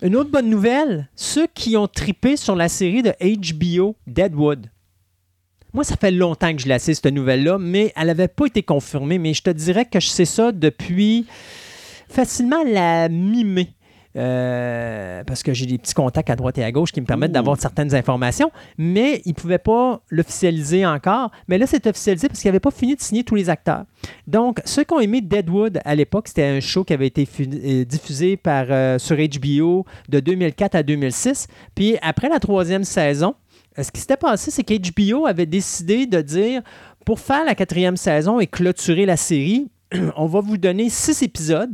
Une 0.00 0.14
autre 0.14 0.30
bonne 0.30 0.48
nouvelle, 0.48 1.08
ceux 1.16 1.48
qui 1.48 1.76
ont 1.76 1.88
tripé 1.88 2.36
sur 2.36 2.54
la 2.54 2.68
série 2.68 3.02
de 3.02 3.12
HBO 3.20 3.96
Deadwood. 4.06 4.70
Moi, 5.74 5.82
ça 5.82 5.96
fait 5.96 6.12
longtemps 6.12 6.54
que 6.54 6.62
je 6.62 6.68
la 6.68 6.78
sais, 6.78 6.94
cette 6.94 7.06
nouvelle-là, 7.06 7.58
mais 7.58 7.92
elle 7.96 8.06
n'avait 8.06 8.28
pas 8.28 8.46
été 8.46 8.62
confirmée. 8.62 9.18
Mais 9.18 9.34
je 9.34 9.42
te 9.42 9.50
dirais 9.50 9.86
que 9.86 9.98
je 9.98 10.06
sais 10.06 10.24
ça 10.24 10.52
depuis 10.52 11.26
facilement 12.08 12.62
la 12.64 13.08
mi-mai. 13.08 13.70
Euh, 14.18 15.22
parce 15.24 15.44
que 15.44 15.54
j'ai 15.54 15.66
des 15.66 15.78
petits 15.78 15.94
contacts 15.94 16.28
à 16.28 16.34
droite 16.34 16.58
et 16.58 16.64
à 16.64 16.72
gauche 16.72 16.90
qui 16.90 17.00
me 17.00 17.06
permettent 17.06 17.30
d'avoir 17.30 17.58
certaines 17.60 17.94
informations, 17.94 18.50
mais 18.76 19.22
ils 19.24 19.30
ne 19.30 19.34
pouvaient 19.34 19.58
pas 19.58 20.00
l'officialiser 20.10 20.84
encore. 20.84 21.30
Mais 21.46 21.56
là, 21.56 21.66
c'est 21.68 21.86
officialisé 21.86 22.26
parce 22.26 22.40
qu'ils 22.40 22.48
n'avaient 22.48 22.58
pas 22.58 22.72
fini 22.72 22.96
de 22.96 23.00
signer 23.00 23.22
tous 23.22 23.36
les 23.36 23.48
acteurs. 23.48 23.84
Donc, 24.26 24.60
ceux 24.64 24.82
qui 24.82 24.92
ont 24.92 25.00
aimé 25.00 25.20
Deadwood 25.20 25.80
à 25.84 25.94
l'époque, 25.94 26.26
c'était 26.28 26.44
un 26.44 26.58
show 26.58 26.82
qui 26.82 26.92
avait 26.92 27.06
été 27.06 27.28
euh, 27.40 27.84
diffusé 27.84 28.36
par, 28.36 28.66
euh, 28.70 28.98
sur 28.98 29.16
HBO 29.16 29.86
de 30.08 30.18
2004 30.18 30.74
à 30.74 30.82
2006. 30.82 31.46
Puis 31.76 31.96
après 32.02 32.28
la 32.28 32.40
troisième 32.40 32.84
saison, 32.84 33.36
ce 33.80 33.92
qui 33.92 34.00
s'était 34.00 34.16
passé, 34.16 34.50
c'est 34.50 34.64
qu'HBO 34.64 35.26
avait 35.26 35.46
décidé 35.46 36.06
de 36.06 36.20
dire, 36.20 36.62
pour 37.04 37.20
faire 37.20 37.44
la 37.44 37.54
quatrième 37.54 37.96
saison 37.96 38.40
et 38.40 38.48
clôturer 38.48 39.06
la 39.06 39.16
série, 39.16 39.70
on 40.16 40.26
va 40.26 40.40
vous 40.40 40.58
donner 40.58 40.90
six 40.90 41.22
épisodes. 41.22 41.70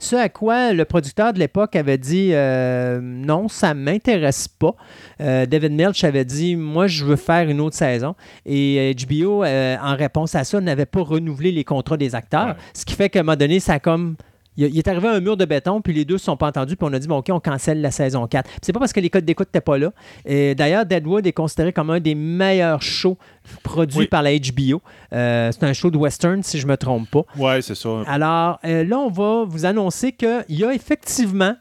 Ce 0.00 0.14
à 0.14 0.28
quoi 0.28 0.72
le 0.72 0.84
producteur 0.84 1.32
de 1.32 1.40
l'époque 1.40 1.74
avait 1.74 1.98
dit 1.98 2.30
euh, 2.32 3.00
non, 3.02 3.48
ça 3.48 3.74
ne 3.74 3.80
m'intéresse 3.80 4.46
pas. 4.46 4.76
Euh, 5.20 5.44
David 5.44 5.72
Milch 5.72 6.04
avait 6.04 6.24
dit 6.24 6.54
moi, 6.54 6.86
je 6.86 7.04
veux 7.04 7.16
faire 7.16 7.48
une 7.48 7.60
autre 7.60 7.76
saison. 7.76 8.14
Et 8.46 8.94
HBO, 8.94 9.42
euh, 9.42 9.76
en 9.82 9.96
réponse 9.96 10.36
à 10.36 10.44
ça, 10.44 10.60
n'avait 10.60 10.86
pas 10.86 11.00
renouvelé 11.00 11.50
les 11.50 11.64
contrats 11.64 11.96
des 11.96 12.14
acteurs. 12.14 12.48
Ouais. 12.48 12.54
Ce 12.74 12.84
qui 12.84 12.94
fait 12.94 13.08
qu'à 13.08 13.20
un 13.20 13.22
moment 13.24 13.36
donné, 13.36 13.58
ça 13.58 13.74
a 13.74 13.78
comme. 13.80 14.16
Il 14.58 14.66
il 14.66 14.78
est 14.78 14.86
arrivé 14.88 15.08
à 15.08 15.12
un 15.12 15.20
mur 15.20 15.36
de 15.38 15.44
béton, 15.46 15.80
puis 15.80 15.94
les 15.94 16.04
deux 16.04 16.14
ne 16.14 16.18
se 16.18 16.24
sont 16.26 16.36
pas 16.36 16.48
entendus, 16.48 16.76
puis 16.76 16.86
on 16.86 16.92
a 16.92 16.98
dit, 16.98 17.08
bon, 17.08 17.16
OK, 17.18 17.28
on 17.30 17.40
cancelle 17.40 17.80
la 17.80 17.90
saison 17.90 18.26
4. 18.26 18.44
Puis 18.50 18.58
C'est 18.62 18.72
pas 18.74 18.80
parce 18.80 18.92
que 18.92 19.00
les 19.00 19.08
codes 19.08 19.24
d'écoute 19.24 19.46
n'étaient 19.48 19.60
pas 19.60 19.78
là. 19.78 19.92
Et 20.26 20.54
D'ailleurs, 20.54 20.84
Deadwood 20.84 21.26
est 21.26 21.32
considéré 21.32 21.72
comme 21.72 21.88
un 21.90 22.00
des 22.00 22.14
meilleurs 22.14 22.82
shows 22.82 23.16
produits 23.62 24.00
Oui. 24.00 24.06
par 24.08 24.22
la 24.22 24.36
HBO. 24.36 24.82
Euh, 25.14 25.50
c'est 25.52 25.64
un 25.64 25.72
show 25.72 25.90
de 25.90 25.96
western, 25.96 26.42
si 26.42 26.58
je 26.58 26.66
ne 26.66 26.72
me 26.72 26.76
trompe 26.76 27.08
pas. 27.10 27.22
ouais, 27.38 27.62
c'est 27.62 27.74
ça. 27.74 28.02
Alors 28.06 28.58
euh, 28.64 28.84
là, 28.84 28.98
on 28.98 29.10
va 29.10 29.44
vous 29.48 29.64
annoncer 29.64 30.12
qu'il 30.12 30.44
y 30.50 30.64
a 30.64 30.74
effectivement 30.74 31.54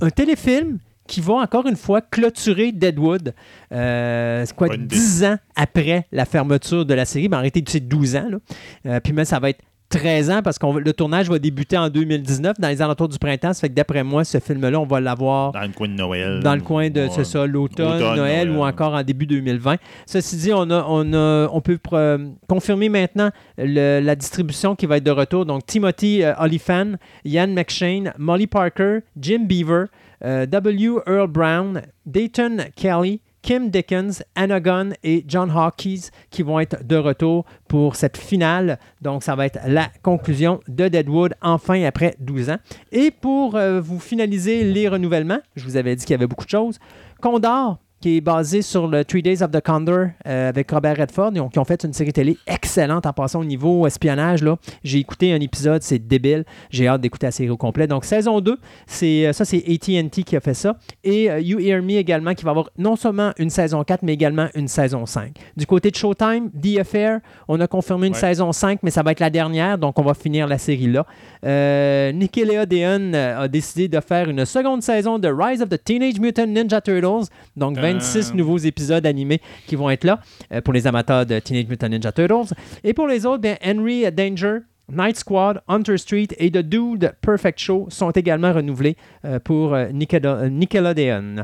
un 0.00 0.10
téléfilm 0.10 0.78
qui 1.06 1.20
va 1.20 1.34
encore 1.34 1.66
une 1.66 1.76
fois 1.76 2.00
clôturer 2.00 2.72
Deadwood. 2.72 3.32
Euh, 3.72 4.44
c'est 4.44 4.54
quoi, 4.56 4.68
Bonne 4.68 4.82
idée. 4.82 4.96
10 4.96 5.24
ans 5.24 5.36
après 5.54 6.06
la 6.12 6.24
fermeture 6.24 6.84
de 6.84 6.94
la 6.94 7.04
série. 7.04 7.28
Mais 7.28 7.36
en 7.36 7.40
réalité, 7.40 7.62
c'est 7.68 7.80
12 7.80 8.16
ans. 8.16 8.28
Là. 8.28 8.38
Euh, 8.86 9.00
puis 9.00 9.12
même, 9.12 9.24
ça 9.24 9.38
va 9.38 9.50
être 9.50 9.60
13 9.88 10.30
ans 10.30 10.42
parce 10.42 10.58
que 10.58 10.66
le 10.66 10.92
tournage 10.92 11.28
va 11.30 11.38
débuter 11.38 11.78
en 11.78 11.88
2019 11.88 12.58
dans 12.58 12.68
les 12.68 12.82
alentours 12.82 13.08
du 13.08 13.18
printemps. 13.18 13.52
Ça 13.52 13.60
fait 13.60 13.68
que 13.68 13.74
d'après 13.74 14.02
moi, 14.02 14.24
ce 14.24 14.38
film-là, 14.38 14.80
on 14.80 14.84
va 14.86 15.00
l'avoir 15.00 15.52
Dans 15.52 15.60
le 15.62 15.68
coin 15.68 15.88
de 15.88 15.92
Noël. 15.94 16.40
dans 16.42 16.54
le 16.54 16.60
coin 16.60 16.90
de, 16.90 17.02
Ouais. 17.02 17.08
c'est 17.10 17.24
ça, 17.24 17.46
l'automne, 17.46 17.86
Automne, 17.86 18.16
Noël, 18.16 18.48
Noël. 18.48 18.50
ou 18.50 18.64
encore 18.64 18.94
en 18.94 19.02
début 19.02 19.26
2020. 19.26 19.76
Ceci 20.06 20.36
dit, 20.36 20.52
on, 20.52 20.68
a, 20.70 20.84
on, 20.88 21.12
a- 21.12 21.48
on 21.52 21.60
peut 21.60 21.78
pr- 21.82 22.32
confirmer 22.48 22.88
maintenant 22.88 23.30
le- 23.58 24.00
la 24.00 24.16
distribution 24.16 24.74
qui 24.74 24.86
va 24.86 24.96
être 24.96 25.04
de 25.04 25.10
retour. 25.12 25.46
Donc, 25.46 25.64
Timothy 25.66 26.22
euh, 26.24 26.32
Olyphant, 26.40 26.92
Ian 27.24 27.48
McShane, 27.48 28.12
Molly 28.18 28.46
Parker, 28.48 28.98
Jim 29.20 29.44
Beaver, 29.44 29.84
euh, 30.24 30.46
W. 30.46 30.96
Earl 31.06 31.28
Brown, 31.28 31.82
Dayton 32.06 32.56
Kelly, 32.74 33.20
Kim 33.46 33.70
Dickens, 33.70 34.24
Anna 34.34 34.58
Gunn 34.58 34.94
et 35.04 35.24
John 35.28 35.52
Hawkes 35.52 36.10
qui 36.30 36.42
vont 36.42 36.58
être 36.58 36.84
de 36.84 36.96
retour 36.96 37.44
pour 37.68 37.94
cette 37.94 38.16
finale. 38.16 38.76
Donc, 39.02 39.22
ça 39.22 39.36
va 39.36 39.46
être 39.46 39.60
la 39.68 39.88
conclusion 40.02 40.58
de 40.66 40.88
Deadwood, 40.88 41.34
enfin 41.40 41.80
après 41.84 42.16
12 42.18 42.50
ans. 42.50 42.58
Et 42.90 43.12
pour 43.12 43.54
euh, 43.54 43.80
vous 43.80 44.00
finaliser 44.00 44.64
les 44.64 44.88
renouvellements, 44.88 45.38
je 45.54 45.62
vous 45.62 45.76
avais 45.76 45.94
dit 45.94 46.04
qu'il 46.04 46.10
y 46.10 46.16
avait 46.16 46.26
beaucoup 46.26 46.44
de 46.44 46.50
choses. 46.50 46.80
Condor, 47.22 47.78
qui 48.06 48.18
est 48.18 48.20
basé 48.20 48.62
sur 48.62 48.86
le 48.86 49.04
Three 49.04 49.20
Days 49.20 49.42
of 49.42 49.50
the 49.50 49.60
Condor 49.60 50.06
euh, 50.28 50.48
avec 50.48 50.70
Robert 50.70 50.96
Redford, 50.96 51.32
ils 51.34 51.40
ont, 51.40 51.48
qui 51.48 51.58
ont 51.58 51.64
fait 51.64 51.82
une 51.82 51.92
série 51.92 52.12
télé 52.12 52.38
excellente 52.46 53.04
en 53.04 53.12
passant 53.12 53.40
au 53.40 53.44
niveau 53.44 53.84
espionnage. 53.84 54.44
là. 54.44 54.56
J'ai 54.84 54.98
écouté 54.98 55.32
un 55.32 55.40
épisode, 55.40 55.82
c'est 55.82 55.98
débile. 55.98 56.44
J'ai 56.70 56.86
hâte 56.86 57.00
d'écouter 57.00 57.26
la 57.26 57.32
série 57.32 57.50
au 57.50 57.56
complet. 57.56 57.88
Donc, 57.88 58.04
saison 58.04 58.40
2, 58.40 58.58
c'est, 58.86 59.26
euh, 59.26 59.32
ça, 59.32 59.44
c'est 59.44 59.56
AT&T 59.56 60.22
qui 60.22 60.36
a 60.36 60.40
fait 60.40 60.54
ça. 60.54 60.76
Et 61.02 61.28
euh, 61.28 61.40
You 61.40 61.58
Hear 61.58 61.82
Me 61.82 61.94
également, 61.94 62.34
qui 62.34 62.44
va 62.44 62.52
avoir 62.52 62.70
non 62.78 62.94
seulement 62.94 63.32
une 63.38 63.50
saison 63.50 63.82
4, 63.82 64.04
mais 64.04 64.14
également 64.14 64.46
une 64.54 64.68
saison 64.68 65.04
5. 65.04 65.32
Du 65.56 65.66
côté 65.66 65.90
de 65.90 65.96
Showtime, 65.96 66.50
The 66.52 66.78
Affair, 66.78 67.18
on 67.48 67.58
a 67.58 67.66
confirmé 67.66 68.06
une 68.06 68.12
Ouais. 68.12 68.20
saison 68.20 68.52
5, 68.52 68.84
mais 68.84 68.92
ça 68.92 69.02
va 69.02 69.10
être 69.10 69.18
la 69.20 69.30
dernière, 69.30 69.78
donc 69.78 69.98
on 69.98 70.02
va 70.04 70.14
finir 70.14 70.46
la 70.46 70.58
série 70.58 70.86
là. 70.92 71.04
Euh, 71.44 72.12
Nickelodeon 72.12 73.14
a 73.14 73.48
décidé 73.48 73.88
de 73.88 73.98
faire 73.98 74.28
une 74.30 74.44
seconde 74.44 74.82
saison 74.82 75.18
de 75.18 75.26
Rise 75.28 75.60
of 75.60 75.68
the 75.70 75.82
Teenage 75.82 76.20
Mutant 76.20 76.46
Ninja 76.46 76.80
Turtles, 76.80 77.26
donc 77.56 77.76
26 77.96 78.30
Euh. 78.32 78.36
nouveaux 78.36 78.58
épisodes 78.58 79.06
animés 79.06 79.40
qui 79.66 79.76
vont 79.76 79.90
être 79.90 80.04
là 80.04 80.20
euh, 80.52 80.60
pour 80.60 80.72
les 80.74 80.86
amateurs 80.86 81.26
de 81.26 81.38
Teenage 81.38 81.66
Mutant 81.68 81.88
Ninja 81.88 82.12
Turtles. 82.12 82.54
Et 82.84 82.92
pour 82.92 83.06
les 83.06 83.24
autres, 83.26 83.40
bien, 83.42 83.56
Henry 83.64 84.04
Danger, 84.12 84.58
Night 84.92 85.16
Squad, 85.16 85.60
Hunter 85.66 85.96
Street 85.98 86.28
et 86.38 86.50
The 86.50 86.58
Dude 86.58 87.12
Perfect 87.20 87.58
Show 87.58 87.86
sont 87.90 88.10
également 88.12 88.52
renouvelés 88.52 88.96
euh, 89.24 89.40
pour 89.40 89.74
euh, 89.74 89.88
Nickelodeon. 89.92 91.42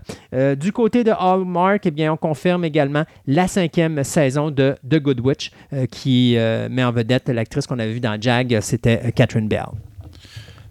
Du 0.61 0.73
côté 0.73 1.03
de 1.05 1.11
Hallmark, 1.11 1.85
eh 1.87 1.91
bien, 1.91 2.13
on 2.13 2.17
confirme 2.17 2.65
également 2.65 3.05
la 3.27 3.49
cinquième 3.49 4.05
saison 4.05 4.51
de 4.51 4.77
The 4.89 5.01
Good 5.01 5.21
Witch 5.21 5.51
qui 5.91 6.37
met 6.71 6.85
en 6.85 6.93
vedette 6.93 7.29
l'actrice 7.29 7.67
qu'on 7.67 7.79
avait 7.79 7.93
vue 7.93 8.01
dans 8.01 8.21
Jag, 8.21 8.59
c'était 8.61 9.13
Catherine 9.13 9.49
Bell. 9.49 9.67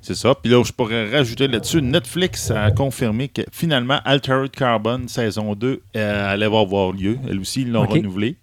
C'est 0.02 0.16
ça. 0.16 0.34
Puis 0.36 0.52
là, 0.52 0.64
je 0.64 0.72
pourrais 0.72 1.12
rajouter 1.12 1.48
là-dessus, 1.48 1.82
Netflix 1.82 2.50
a 2.50 2.72
confirmé 2.72 3.28
que 3.28 3.44
finalement, 3.52 4.00
Altered 4.04 4.50
Carbon 4.52 5.02
saison 5.08 5.54
2 5.54 5.82
euh, 5.96 6.34
allait 6.34 6.46
avoir 6.48 6.92
lieu. 6.92 7.18
Elle 7.30 7.40
aussi, 7.40 7.62
ils 7.62 7.72
l'ont 7.72 7.84
Ok. 7.84 7.92
renouvelé. 7.92 8.36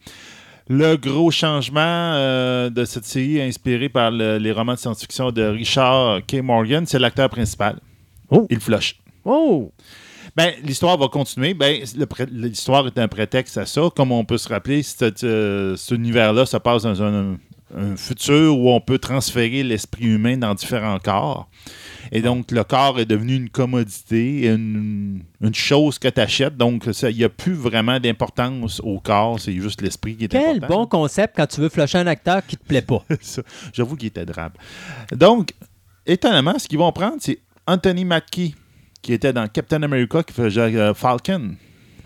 Le 0.68 0.97
gros 0.97 1.31
changement 1.31 1.81
euh, 1.83 2.71
de 2.71 2.85
cette 2.85 3.07
série 3.07 3.40
inspirée 3.42 3.88
par 3.88 4.11
le- 4.11 4.37
les 4.38 4.53
romans 4.53 4.75
de 4.75 4.79
science-fiction 4.79 5.33
de 5.33 5.42
Richard 5.42 6.21
K. 6.27 6.42
Morgan, 6.42 6.85
c'est 6.87 6.99
l'acteur 6.99 7.29
principal. 7.31 7.79
Oh. 8.31 8.47
Il 8.51 8.61
flush. 8.61 8.97
Oh! 9.25 9.73
Ben, 10.37 10.53
l'histoire 10.62 10.97
va 10.99 11.09
continuer. 11.09 11.55
Ben, 11.55 11.83
l'histoire 12.31 12.87
est 12.87 12.99
un 12.99 13.09
prétexte 13.09 13.59
à 13.59 13.66
ça. 13.66 13.88
Comme 13.97 14.12
on 14.12 14.25
peut 14.25 14.38
se 14.38 14.49
rappeler, 14.49 14.83
cet, 14.85 15.25
euh, 15.25 15.75
cet 15.75 15.97
univers-là 15.99 16.47
se 16.47 16.57
passe 16.59 16.83
dans 16.85 17.03
un, 17.03 17.37
un 17.76 17.96
futur 17.96 18.59
où 18.59 18.70
on 18.70 18.81
peut 18.81 18.98
transférer 18.98 19.62
l'esprit 19.62 20.04
humain 20.07 20.37
dans 20.38 20.54
différents 20.54 20.98
corps. 20.98 21.48
Et 22.11 22.22
donc, 22.22 22.50
le 22.50 22.64
corps 22.64 22.98
est 22.98 23.04
devenu 23.04 23.35
une 23.35 23.50
commodité, 23.50 24.46
une, 24.46 25.22
une 25.42 25.54
chose 25.54 25.98
que 25.98 26.09
tu 26.09 26.20
achètes. 26.20 26.57
Donc, 26.57 26.85
ça- 26.92 27.11
il 27.11 27.16
n'y 27.18 27.24
a 27.24 27.28
plus 27.28 27.52
vraiment 27.52 28.00
d'importance 28.00 28.81
au 28.83 28.98
corps. 29.00 29.38
C'est 29.38 29.52
juste 29.52 29.83
l'esprit 29.83 30.16
qui 30.16 30.24
est 30.24 30.28
Quel 30.28 30.57
important. 30.57 30.74
bon 30.81 30.87
concept 30.87 31.35
quand 31.37 31.46
tu 31.46 31.61
veux 31.61 31.68
flusher 31.68 31.98
un 31.98 32.07
acteur 32.07 32.46
qui 32.46 32.57
te 32.57 32.64
plaît 32.64 32.81
pas. 32.83 33.04
J'avoue 33.74 33.96
qu'il 33.96 34.07
est 34.07 34.18
adorable. 34.18 34.54
Donc, 35.12 35.52
étonnamment, 36.07 36.59
ce 36.59 36.66
qu'ils 36.66 36.78
vont 36.78 36.92
prendre, 36.92 37.16
c'est 37.20 37.38
Anthony 37.66 38.07
Mackie, 38.07 38.54
qui 39.02 39.12
était 39.12 39.35
dans 39.35 39.46
Captain 39.46 39.83
America, 39.83 40.22
qui 40.22 40.33
faisait 40.33 40.61
euh, 40.76 40.94
Falcon. 40.94 41.50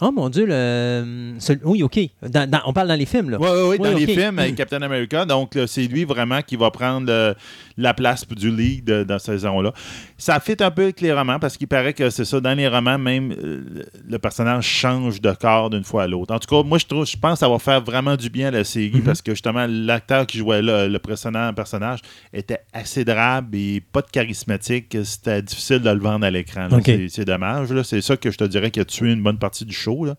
Oh 0.04 0.10
mon 0.10 0.28
Dieu, 0.28 0.46
le... 0.48 1.34
celui- 1.38 1.60
oui, 1.64 1.82
OK. 1.84 1.98
Dans- 2.28 2.50
dans- 2.50 2.60
on 2.66 2.72
parle 2.72 2.88
dans 2.88 2.96
les 2.98 3.06
films, 3.06 3.30
là. 3.30 3.38
Oui, 3.40 3.46
oui, 3.52 3.60
oui, 3.70 3.78
dans 3.78 3.96
les 3.96 4.06
films 4.06 4.38
avec 4.40 4.56
Captain 4.56 4.82
America. 4.82 5.24
Donc, 5.24 5.56
c'est 5.68 5.84
lui 5.86 6.04
vraiment 6.04 6.42
qui 6.42 6.56
va 6.56 6.72
prendre 6.72 7.06
euh, 7.08 7.34
la 7.76 7.94
place 7.94 8.26
du 8.28 8.50
lead 8.50 8.90
euh, 8.90 9.04
dans 9.04 9.18
cette 9.18 9.34
saison-là. 9.34 9.72
Ça 10.18 10.38
fit 10.40 10.56
un 10.60 10.70
peu 10.70 10.82
avec 10.84 11.00
les 11.00 11.12
romans 11.12 11.38
parce 11.38 11.56
qu'il 11.56 11.68
paraît 11.68 11.92
que 11.94 12.10
c'est 12.10 12.24
ça. 12.24 12.40
Dans 12.40 12.56
les 12.56 12.68
romans, 12.68 12.98
même, 12.98 13.32
euh, 13.32 13.62
le 14.08 14.18
personnage 14.18 14.64
change 14.66 15.20
de 15.20 15.32
corps 15.32 15.70
d'une 15.70 15.84
fois 15.84 16.04
à 16.04 16.06
l'autre. 16.06 16.34
En 16.34 16.38
tout 16.38 16.48
cas, 16.54 16.66
moi, 16.66 16.78
je 16.78 16.86
trouve, 16.86 17.06
je 17.06 17.16
pense 17.16 17.34
que 17.34 17.38
ça 17.40 17.48
va 17.48 17.58
faire 17.58 17.82
vraiment 17.82 18.16
du 18.16 18.28
bien 18.30 18.48
à 18.48 18.50
la 18.50 18.64
série 18.64 18.92
Mhm. 18.94 19.02
parce 19.02 19.22
que 19.22 19.32
justement, 19.32 19.66
l'acteur 19.68 20.26
qui 20.26 20.38
jouait 20.38 20.62
là, 20.62 20.88
le 20.88 20.98
précédent 20.98 21.52
personnage 21.54 22.00
était 22.32 22.60
assez 22.72 23.04
drabe 23.04 23.54
et 23.54 23.82
pas 23.92 24.02
de 24.02 24.10
charismatique. 24.10 24.96
C'était 25.04 25.42
difficile 25.42 25.80
de 25.80 25.90
le 25.90 26.00
vendre 26.00 26.24
à 26.26 26.30
l'écran. 26.30 26.68
C'est- 27.08 27.24
dommage. 27.24 27.68
C'est 27.84 28.00
ça 28.00 28.16
que 28.16 28.30
je 28.30 28.36
te 28.38 28.44
dirais 28.44 28.70
qui 28.70 28.80
a 28.80 28.84
tué 28.84 29.12
une 29.12 29.22
bonne 29.22 29.38
partie 29.38 29.64
du 29.64 29.74
show. 29.74 30.04
Là. 30.04 30.14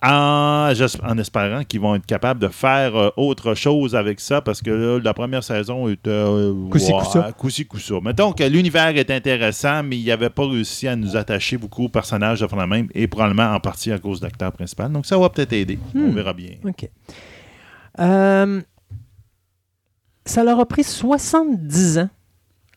En, 0.00 0.70
espérant 1.18 1.64
qu'ils 1.64 1.80
vont 1.80 1.96
être 1.96 2.06
capables 2.06 2.38
de 2.38 2.46
faire 2.46 2.94
euh, 2.94 3.10
autre 3.16 3.54
chose 3.54 3.96
avec 3.96 4.20
ça, 4.20 4.40
parce 4.40 4.62
que 4.62 4.70
là, 4.70 5.00
la 5.02 5.12
première 5.12 5.42
saison 5.42 5.88
était. 5.88 6.08
euh, 6.10 6.52
coup-ci, 7.32 7.66
coup-ça. 7.66 7.98
Mettons 8.00 8.32
que 8.32 8.44
l'univers 8.44 8.96
est 8.96 9.10
intéressant, 9.10 9.82
mais 9.82 9.98
il 9.98 10.06
n'avait 10.06 10.30
pas 10.30 10.46
réussi 10.46 10.86
à 10.86 10.94
nous 10.94 11.16
attacher 11.16 11.56
beaucoup 11.56 11.86
aux 11.86 11.88
personnages 11.88 12.40
de 12.40 12.56
la 12.56 12.66
même, 12.68 12.86
et 12.94 13.08
probablement 13.08 13.52
en 13.52 13.58
partie 13.58 13.90
à 13.90 13.98
cause 13.98 14.20
de 14.20 14.26
l'acteur 14.26 14.52
principal. 14.52 14.92
Donc 14.92 15.04
ça 15.04 15.18
va 15.18 15.30
peut-être 15.30 15.52
aider. 15.52 15.80
On 15.96 15.98
Hmm. 15.98 16.10
verra 16.14 16.32
bien. 16.32 16.50
OK. 16.64 16.88
Euh, 17.98 18.62
ça 20.24 20.44
leur 20.44 20.60
a 20.60 20.66
pris 20.66 20.84
70 20.84 21.98
ans 21.98 22.10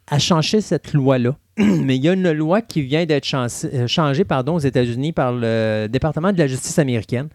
à 0.07 0.17
changer 0.17 0.59
cette 0.61 0.93
loi-là. 0.93 1.35
Mais 1.57 1.97
il 1.97 2.03
y 2.03 2.09
a 2.09 2.13
une 2.13 2.31
loi 2.31 2.61
qui 2.61 2.81
vient 2.81 3.05
d'être 3.05 3.27
euh, 3.35 3.87
changée 3.87 4.23
pardon, 4.23 4.55
aux 4.55 4.59
États-Unis 4.59 5.11
par 5.11 5.33
le 5.33 5.87
département 5.87 6.31
de 6.31 6.37
la 6.37 6.47
justice 6.47 6.79
américaine, 6.79 7.29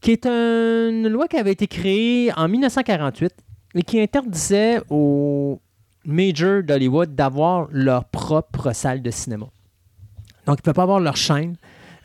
qui 0.00 0.12
est 0.12 0.26
une 0.26 1.08
loi 1.08 1.26
qui 1.26 1.36
avait 1.36 1.52
été 1.52 1.66
créée 1.66 2.32
en 2.36 2.48
1948 2.48 3.32
et 3.74 3.82
qui 3.82 4.00
interdisait 4.00 4.80
aux 4.90 5.60
majors 6.04 6.62
d'Hollywood 6.62 7.14
d'avoir 7.14 7.68
leur 7.72 8.04
propre 8.04 8.72
salle 8.72 9.02
de 9.02 9.10
cinéma. 9.10 9.46
Donc, 10.46 10.58
ils 10.58 10.60
ne 10.60 10.62
pouvaient 10.62 10.74
pas 10.74 10.82
avoir 10.82 11.00
leur 11.00 11.16
chaîne. 11.16 11.56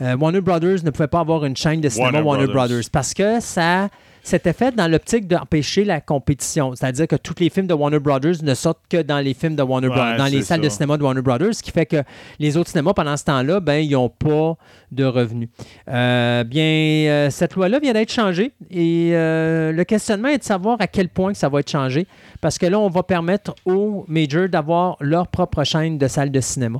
Euh, 0.01 0.17
Warner 0.17 0.41
Brothers 0.41 0.83
ne 0.83 0.89
pouvait 0.89 1.07
pas 1.07 1.19
avoir 1.19 1.45
une 1.45 1.55
chaîne 1.55 1.79
de 1.79 1.89
cinéma 1.89 2.11
Warner 2.11 2.27
Warner, 2.27 2.45
Brothers. 2.47 2.67
Brothers. 2.69 2.89
parce 2.91 3.13
que 3.13 3.39
ça 3.39 3.89
c'était 4.23 4.53
fait 4.53 4.75
dans 4.75 4.87
l'optique 4.87 5.27
d'empêcher 5.27 5.83
la 5.83 5.99
compétition. 5.99 6.75
C'est-à-dire 6.75 7.07
que 7.07 7.15
tous 7.15 7.35
les 7.39 7.49
films 7.49 7.67
de 7.67 7.73
Warner 7.73 7.99
Brothers 7.99 8.43
ne 8.43 8.53
sortent 8.53 8.83
que 8.89 9.01
dans 9.01 9.19
les 9.19 9.33
films 9.33 9.55
de 9.55 9.63
Warner 9.63 9.87
Ouais, 9.87 9.95
Brothers, 9.95 10.17
dans 10.17 10.25
les 10.25 10.41
salles 10.41 10.61
de 10.61 10.69
cinéma 10.69 10.97
de 10.97 11.03
Warner 11.03 11.21
Brothers, 11.21 11.55
ce 11.55 11.63
qui 11.63 11.71
fait 11.71 11.85
que 11.85 12.03
les 12.39 12.55
autres 12.57 12.69
cinémas, 12.69 12.93
pendant 12.93 13.17
ce 13.17 13.23
temps-là, 13.25 13.59
ben, 13.59 13.77
ils 13.77 13.91
n'ont 13.91 14.09
pas 14.09 14.55
de 14.91 15.05
revenus. 15.05 15.49
Euh, 15.87 16.43
bien, 16.43 16.63
euh, 16.63 17.29
cette 17.29 17.55
loi-là 17.55 17.79
vient 17.79 17.93
d'être 17.93 18.11
changée 18.11 18.51
et 18.69 19.11
euh, 19.13 19.71
le 19.71 19.83
questionnement 19.83 20.27
est 20.27 20.37
de 20.37 20.43
savoir 20.43 20.77
à 20.79 20.87
quel 20.87 21.09
point 21.09 21.31
que 21.31 21.37
ça 21.37 21.49
va 21.49 21.59
être 21.59 21.71
changé 21.71 22.05
parce 22.41 22.57
que 22.57 22.65
là, 22.65 22.79
on 22.79 22.89
va 22.89 23.03
permettre 23.03 23.55
aux 23.65 24.05
majors 24.07 24.49
d'avoir 24.49 24.97
leur 24.99 25.27
propre 25.27 25.63
chaîne 25.63 25.97
de 25.97 26.07
salles 26.07 26.31
de 26.31 26.41
cinéma. 26.41 26.79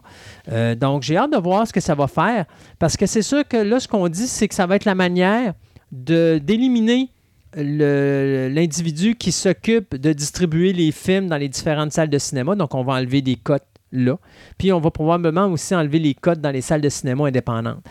Donc, 0.80 1.04
j'ai 1.04 1.18
hâte 1.18 1.32
de 1.32 1.38
voir 1.38 1.68
ce 1.68 1.74
que 1.74 1.80
ça 1.80 1.96
va 1.96 2.08
faire 2.08 2.46
parce 2.80 2.98
que 2.98 3.06
c'est 3.06 3.22
sûr 3.22 3.48
que 3.48 3.58
là, 3.58 3.80
ce 3.80 3.88
qu'on 3.88 4.08
dit, 4.08 4.28
c'est 4.28 4.48
que 4.48 4.56
ça 4.56 4.66
va 4.66 4.76
être 4.76 4.86
la 4.86 4.96
manière 4.96 5.54
d'éliminer 5.92 7.10
l'individu 7.56 9.16
qui 9.16 9.32
s'occupe 9.32 9.96
de 9.96 10.14
distribuer 10.14 10.74
les 10.74 10.92
films 10.92 11.28
dans 11.28 11.38
les 11.38 11.50
différentes 11.50 11.92
salles 11.92 12.10
de 12.10 12.18
cinéma. 12.18 12.56
Donc, 12.56 12.74
on 12.74 12.84
va 12.84 12.94
enlever 12.94 13.22
des 13.22 13.36
cotes 13.36 13.66
là. 13.92 14.18
Puis, 14.58 14.72
on 14.72 14.80
va 14.80 14.92
probablement 14.92 15.48
aussi 15.48 15.76
enlever 15.76 16.00
les 16.00 16.14
cotes 16.14 16.40
dans 16.40 16.52
les 16.52 16.62
salles 16.62 16.82
de 16.82 16.90
cinéma 16.90 17.28
indépendantes. 17.28 17.84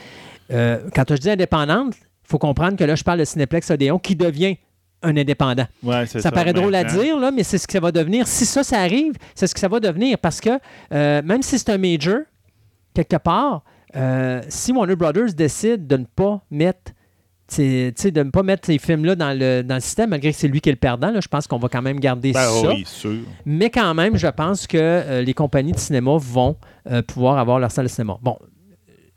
Euh, 0.51 0.79
quand 0.95 1.05
je 1.11 1.17
dis 1.17 1.31
indépendante, 1.31 1.95
il 1.97 2.29
faut 2.29 2.39
comprendre 2.39 2.77
que 2.77 2.85
là, 2.85 2.95
je 2.95 3.05
parle 3.05 3.19
de 3.19 3.25
Cinéplex 3.25 3.71
Odéon 3.71 3.99
qui 3.99 4.17
devient 4.17 4.57
un 5.03 5.17
indépendant. 5.17 5.67
Ouais, 5.83 6.07
c'est 6.07 6.21
Ça, 6.21 6.31
paraît 6.31 6.53
drôle 6.53 6.75
à 6.75 6.85
dire, 6.85 7.19
là, 7.19 7.31
mais 7.31 7.43
c'est 7.43 7.59
ce 7.59 7.67
que 7.67 7.73
ça 7.73 7.81
va 7.81 7.93
devenir. 7.93 8.27
Si 8.27 8.45
ça, 8.45 8.63
ça 8.63 8.81
arrive, 8.81 9.15
c'est 9.35 9.47
ce 9.47 9.55
que 9.55 9.61
ça 9.61 9.69
va 9.69 9.81
devenir. 9.81 10.19
Parce 10.19 10.41
que 10.41 10.51
euh, 10.93 11.23
même 11.23 11.43
si 11.43 11.59
c'est 11.59 11.71
un 11.71 11.79
major, 11.79 12.21
quelque 12.95 13.17
part, 13.17 13.63
euh, 13.97 14.43
si 14.49 14.73
Warner 14.73 14.97
Brothers 14.97 15.33
décide 15.35 15.87
de 15.87 15.97
ne 15.97 16.05
pas 16.05 16.43
mettre 16.51 16.93
de 17.59 18.23
ne 18.23 18.31
pas 18.31 18.43
mettre 18.43 18.67
ces 18.67 18.79
films-là 18.79 19.15
dans 19.17 19.39
le, 19.39 19.63
dans 19.63 19.75
le 19.77 19.81
système, 19.81 20.11
malgré 20.11 20.31
que 20.33 20.37
c'est 20.39 20.49
lui 20.49 20.61
qui 20.61 20.69
est 20.69 20.73
le 20.73 20.79
perdant, 20.79 21.11
là, 21.11 21.21
je 21.21 21.29
pense 21.29 21.47
qu'on 21.47 21.59
va 21.59 21.69
quand 21.69 21.83
même 21.83 21.99
garder 22.01 22.33
Ben 22.33 22.41
ça. 22.49 22.69
oui, 22.69 22.85
sûr. 22.87 23.19
Mais 23.45 23.71
quand 23.71 23.95
même, 23.95 24.17
je 24.17 24.27
pense 24.29 24.67
que 24.67 24.79
euh, 24.79 25.23
les 25.23 25.35
compagnies 25.35 25.73
de 25.73 25.79
cinéma 25.79 26.17
vont 26.19 26.57
euh, 26.91 27.03
pouvoir 27.03 27.39
avoir 27.39 27.59
leur 27.59 27.71
salle 27.71 27.87
de 27.87 27.91
cinéma. 27.91 28.17
Bon, 28.23 28.37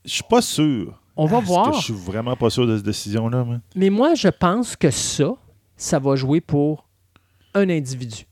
Je 0.05 0.11
suis 0.13 0.23
pas 0.29 0.41
sûr. 0.41 0.99
on 1.15 1.25
va 1.25 1.39
voir. 1.39 1.73
Je 1.73 1.81
suis 1.83 1.93
vraiment 1.93 2.35
pas 2.35 2.49
sûr 2.49 2.65
de 2.67 2.75
cette 2.77 2.85
décision-là. 2.85 3.43
moi? 3.43 3.57
Mais 3.75 3.89
moi, 3.89 4.15
je 4.15 4.27
pense 4.29 4.75
que 4.75 4.89
ça, 4.91 5.33
ça 5.77 5.99
va 5.99 6.15
jouer 6.15 6.41
pour 6.41 6.87
un 7.53 7.69
individu. 7.69 8.25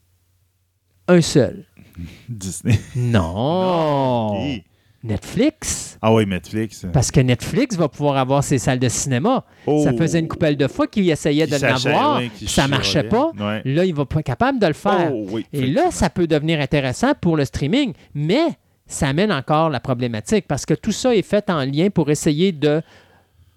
Un 1.08 1.22
seul. 1.22 1.66
Disney. 2.30 2.80
Non. 2.96 4.60
Netflix. 5.04 5.98
Ah 6.02 6.14
oui, 6.14 6.26
Netflix. 6.26 6.86
Parce 6.94 7.12
que 7.12 7.20
Netflix 7.20 7.76
va 7.76 7.88
pouvoir 7.88 8.18
avoir 8.18 8.44
ses 8.44 8.58
salles 8.58 8.80
de 8.80 8.90
cinéma. 8.90 9.44
Oh. 9.66 9.82
Ça 9.84 9.94
faisait 9.94 10.20
une 10.20 10.28
coupelle 10.28 10.58
de 10.58 10.68
fois 10.68 10.88
qu'il 10.88 11.10
essayait 11.10 11.48
de 11.48 11.58
l'avoir, 11.58 12.22
ça 12.48 12.68
marchait 12.68 13.04
pas. 13.04 13.32
Ouais. 13.40 13.62
Là, 13.66 13.86
il 13.86 13.94
va 13.94 14.06
pas 14.06 14.20
être 14.20 14.26
capable 14.26 14.60
de 14.60 14.68
le 14.68 14.74
faire. 14.74 15.12
Oh, 15.14 15.26
oui, 15.32 15.46
Et 15.54 15.68
là, 15.68 15.92
ça 15.92 16.10
peut 16.10 16.28
devenir 16.28 16.60
intéressant 16.60 17.14
pour 17.20 17.38
le 17.38 17.46
streaming, 17.46 17.94
mais 18.14 18.46
ça 18.86 19.08
amène 19.08 19.32
encore 19.32 19.70
la 19.70 19.80
problématique 19.80 20.46
parce 20.48 20.66
que 20.66 20.74
tout 20.74 20.92
ça 20.92 21.16
est 21.16 21.22
fait 21.22 21.50
en 21.50 21.64
lien 21.66 21.90
pour 21.90 22.10
essayer 22.10 22.52
de 22.52 22.82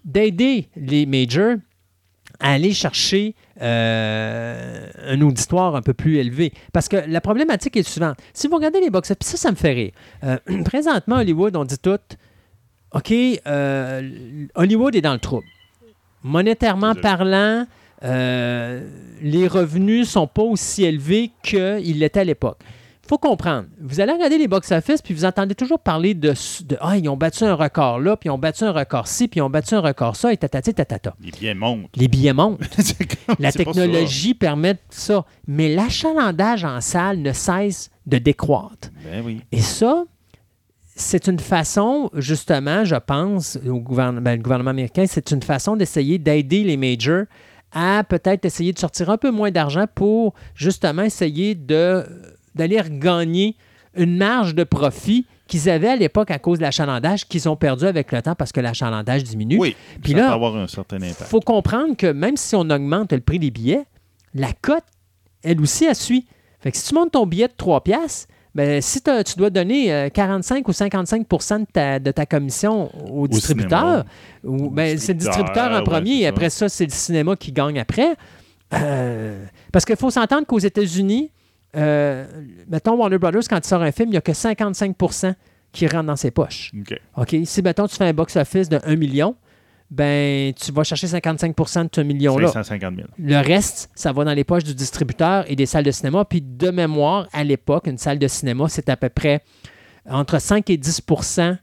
d'aider 0.05 0.69
les 0.75 1.07
majors 1.07 1.55
à 2.39 2.51
aller 2.51 2.73
chercher 2.73 3.35
euh, 3.61 4.87
un 5.07 5.21
auditoire 5.21 5.75
un 5.75 5.81
peu 5.81 5.93
plus 5.93 6.17
élevé. 6.17 6.53
Parce 6.73 6.87
que 6.87 6.97
la 7.07 7.21
problématique 7.21 7.77
est 7.77 7.87
suivante. 7.87 8.17
Si 8.33 8.47
vous 8.47 8.55
regardez 8.55 8.81
les 8.81 8.89
box-office, 8.89 9.27
ça, 9.27 9.37
ça 9.37 9.51
me 9.51 9.55
fait 9.55 9.73
rire. 9.73 9.91
Euh, 10.23 10.37
présentement, 10.65 11.17
Hollywood, 11.17 11.55
on 11.55 11.65
dit 11.65 11.79
tout, 11.79 11.97
OK, 12.93 13.11
euh, 13.11 14.47
Hollywood 14.55 14.95
est 14.95 15.01
dans 15.01 15.13
le 15.13 15.19
trouble. 15.19 15.45
Monétairement 16.23 16.95
parlant, 16.95 17.65
les 18.01 19.47
revenus 19.47 20.09
sont 20.09 20.27
pas 20.27 20.41
aussi 20.41 20.83
élevés 20.83 21.31
qu'ils 21.43 21.99
l'étaient 21.99 22.21
à 22.21 22.23
l'époque. 22.23 22.57
Il 23.05 23.09
faut 23.09 23.17
comprendre. 23.19 23.67
Vous 23.79 23.99
allez 23.99 24.11
regarder 24.13 24.39
les 24.39 24.47
box-office, 24.47 25.01
puis 25.03 25.13
vous 25.13 25.25
entendez 25.25 25.53
toujours 25.53 25.77
parler 25.79 26.15
de, 26.15 26.33
de 26.65 26.77
Ah, 26.81 26.97
ils 26.97 27.07
ont 27.07 27.15
battu 27.17 27.43
un 27.43 27.53
record 27.53 27.99
là, 27.99 28.17
puis 28.17 28.29
ils 28.29 28.31
ont 28.31 28.39
battu 28.39 28.63
un 28.63 28.71
record 28.71 29.07
ci, 29.07 29.27
puis 29.27 29.37
ils 29.37 29.43
ont 29.43 29.49
battu 29.49 29.75
un 29.75 29.79
record 29.79 30.15
ça, 30.15 30.33
et 30.33 30.37
tatati 30.37 30.73
tatata. 30.73 31.13
Les 31.23 31.29
biens 31.31 31.53
montent. 31.53 31.95
Les 31.95 32.07
billets 32.07 32.33
montent. 32.33 32.59
Comme- 33.27 33.35
La 33.39 33.51
technologie 33.51 34.33
permet 34.33 34.77
ça. 34.89 35.23
Mais 35.47 35.73
l'achalandage 35.75 36.63
en 36.65 36.81
salle 36.81 37.19
ne 37.19 37.31
cesse 37.31 37.91
de 38.07 38.17
décroître. 38.17 38.89
Ben 39.03 39.21
oui. 39.23 39.41
Et 39.51 39.61
ça, 39.61 40.05
c'est 40.95 41.27
une 41.27 41.39
façon, 41.39 42.09
justement, 42.15 42.85
je 42.85 42.95
pense, 42.95 43.59
au 43.67 43.79
gouvernement, 43.79 44.21
ben, 44.21 44.37
le 44.37 44.41
gouvernement 44.41 44.71
américain, 44.71 45.05
c'est 45.07 45.29
une 45.29 45.43
façon 45.43 45.75
d'essayer 45.75 46.17
d'aider 46.17 46.63
les 46.63 46.77
majors 46.77 47.25
à 47.71 48.03
peut-être 48.03 48.45
essayer 48.45 48.71
de 48.73 48.79
sortir 48.79 49.09
un 49.11 49.17
peu 49.17 49.29
moins 49.29 49.51
d'argent 49.51 49.85
pour 49.93 50.33
justement 50.55 51.01
essayer 51.03 51.53
de 51.53 52.03
d'aller 52.55 52.81
regagner 52.81 53.55
une 53.95 54.17
marge 54.17 54.55
de 54.55 54.63
profit 54.63 55.25
qu'ils 55.47 55.69
avaient 55.69 55.89
à 55.89 55.95
l'époque 55.95 56.31
à 56.31 56.39
cause 56.39 56.57
de 56.57 56.63
l'achalandage 56.63 57.27
qu'ils 57.27 57.47
ont 57.47 57.55
perdu 57.55 57.85
avec 57.85 58.11
le 58.11 58.21
temps 58.21 58.35
parce 58.35 58.51
que 58.51 58.59
l'achalandage 58.59 59.23
diminue. 59.23 59.57
Oui. 59.59 59.75
Puis 60.01 60.13
ça 60.13 60.17
là, 60.17 60.27
peut 60.27 60.33
avoir 60.33 60.55
un 60.55 60.67
certain 60.67 60.97
impact. 60.97 61.21
Il 61.21 61.27
faut 61.27 61.39
comprendre 61.39 61.95
que 61.95 62.07
même 62.07 62.35
si 62.35 62.55
on 62.55 62.61
augmente 62.69 63.13
le 63.13 63.21
prix 63.21 63.39
des 63.39 63.51
billets, 63.51 63.85
la 64.33 64.51
cote, 64.61 64.83
elle 65.43 65.61
aussi, 65.61 65.85
elle 65.85 65.95
suit. 65.95 66.25
Fait 66.59 66.71
que 66.71 66.77
si 66.77 66.87
tu 66.89 66.95
montes 66.95 67.11
ton 67.11 67.25
billet 67.27 67.47
de 67.47 67.53
3 67.55 67.83
piastres, 67.83 68.27
ben, 68.55 68.81
si 68.81 69.01
tu 69.01 69.35
dois 69.37 69.49
donner 69.49 69.93
euh, 69.93 70.09
45 70.09 70.67
ou 70.67 70.71
55 70.71 71.19
de 71.19 71.65
ta, 71.71 71.99
de 71.99 72.11
ta 72.11 72.25
commission 72.25 72.89
au, 73.11 73.27
distributeur, 73.27 74.05
ou, 74.45 74.69
ben, 74.69 74.97
c'est 74.97 75.11
le 75.11 75.19
distributeur 75.19 75.73
en 75.73 75.83
premier, 75.83 76.21
et 76.21 76.27
après 76.27 76.49
ça, 76.49 76.69
c'est 76.69 76.85
le 76.85 76.91
cinéma 76.91 77.35
qui 77.35 77.51
gagne 77.51 77.77
après. 77.77 78.15
Euh, 78.73 79.45
parce 79.73 79.83
qu'il 79.83 79.97
faut 79.97 80.09
s'entendre 80.09 80.47
qu'aux 80.47 80.59
États-Unis, 80.59 81.31
euh, 81.75 82.25
mettons 82.67 82.95
Warner 82.95 83.17
Brothers, 83.17 83.47
quand 83.49 83.57
il 83.57 83.67
sort 83.67 83.81
un 83.81 83.91
film, 83.91 84.09
il 84.09 84.11
n'y 84.11 84.17
a 84.17 84.21
que 84.21 84.31
55% 84.31 85.33
qui 85.71 85.87
rentrent 85.87 86.05
dans 86.05 86.15
ses 86.15 86.31
poches. 86.31 86.71
OK. 86.79 86.99
OK? 87.17 87.35
Si, 87.45 87.61
mettons, 87.61 87.87
tu 87.87 87.95
fais 87.95 88.05
un 88.05 88.13
box-office 88.13 88.69
de 88.69 88.79
1 88.83 88.95
million, 88.95 89.35
ben, 89.91 90.53
tu 90.53 90.71
vas 90.71 90.83
chercher 90.83 91.07
55% 91.07 91.83
de 91.83 91.89
ce 91.93 92.01
million-là. 92.01 92.47
550 92.47 92.95
000. 92.95 93.07
Le 93.19 93.37
reste, 93.37 93.89
ça 93.93 94.11
va 94.11 94.23
dans 94.23 94.33
les 94.33 94.43
poches 94.43 94.63
du 94.63 94.73
distributeur 94.73 95.45
et 95.49 95.55
des 95.55 95.65
salles 95.65 95.83
de 95.83 95.91
cinéma. 95.91 96.25
Puis, 96.25 96.41
de 96.41 96.71
mémoire, 96.71 97.27
à 97.33 97.43
l'époque, 97.43 97.87
une 97.87 97.97
salle 97.97 98.19
de 98.19 98.27
cinéma, 98.27 98.67
c'est 98.69 98.89
à 98.89 98.97
peu 98.97 99.09
près 99.09 99.41
entre 100.09 100.39
5 100.39 100.69
et 100.69 100.77
10% 100.77 101.57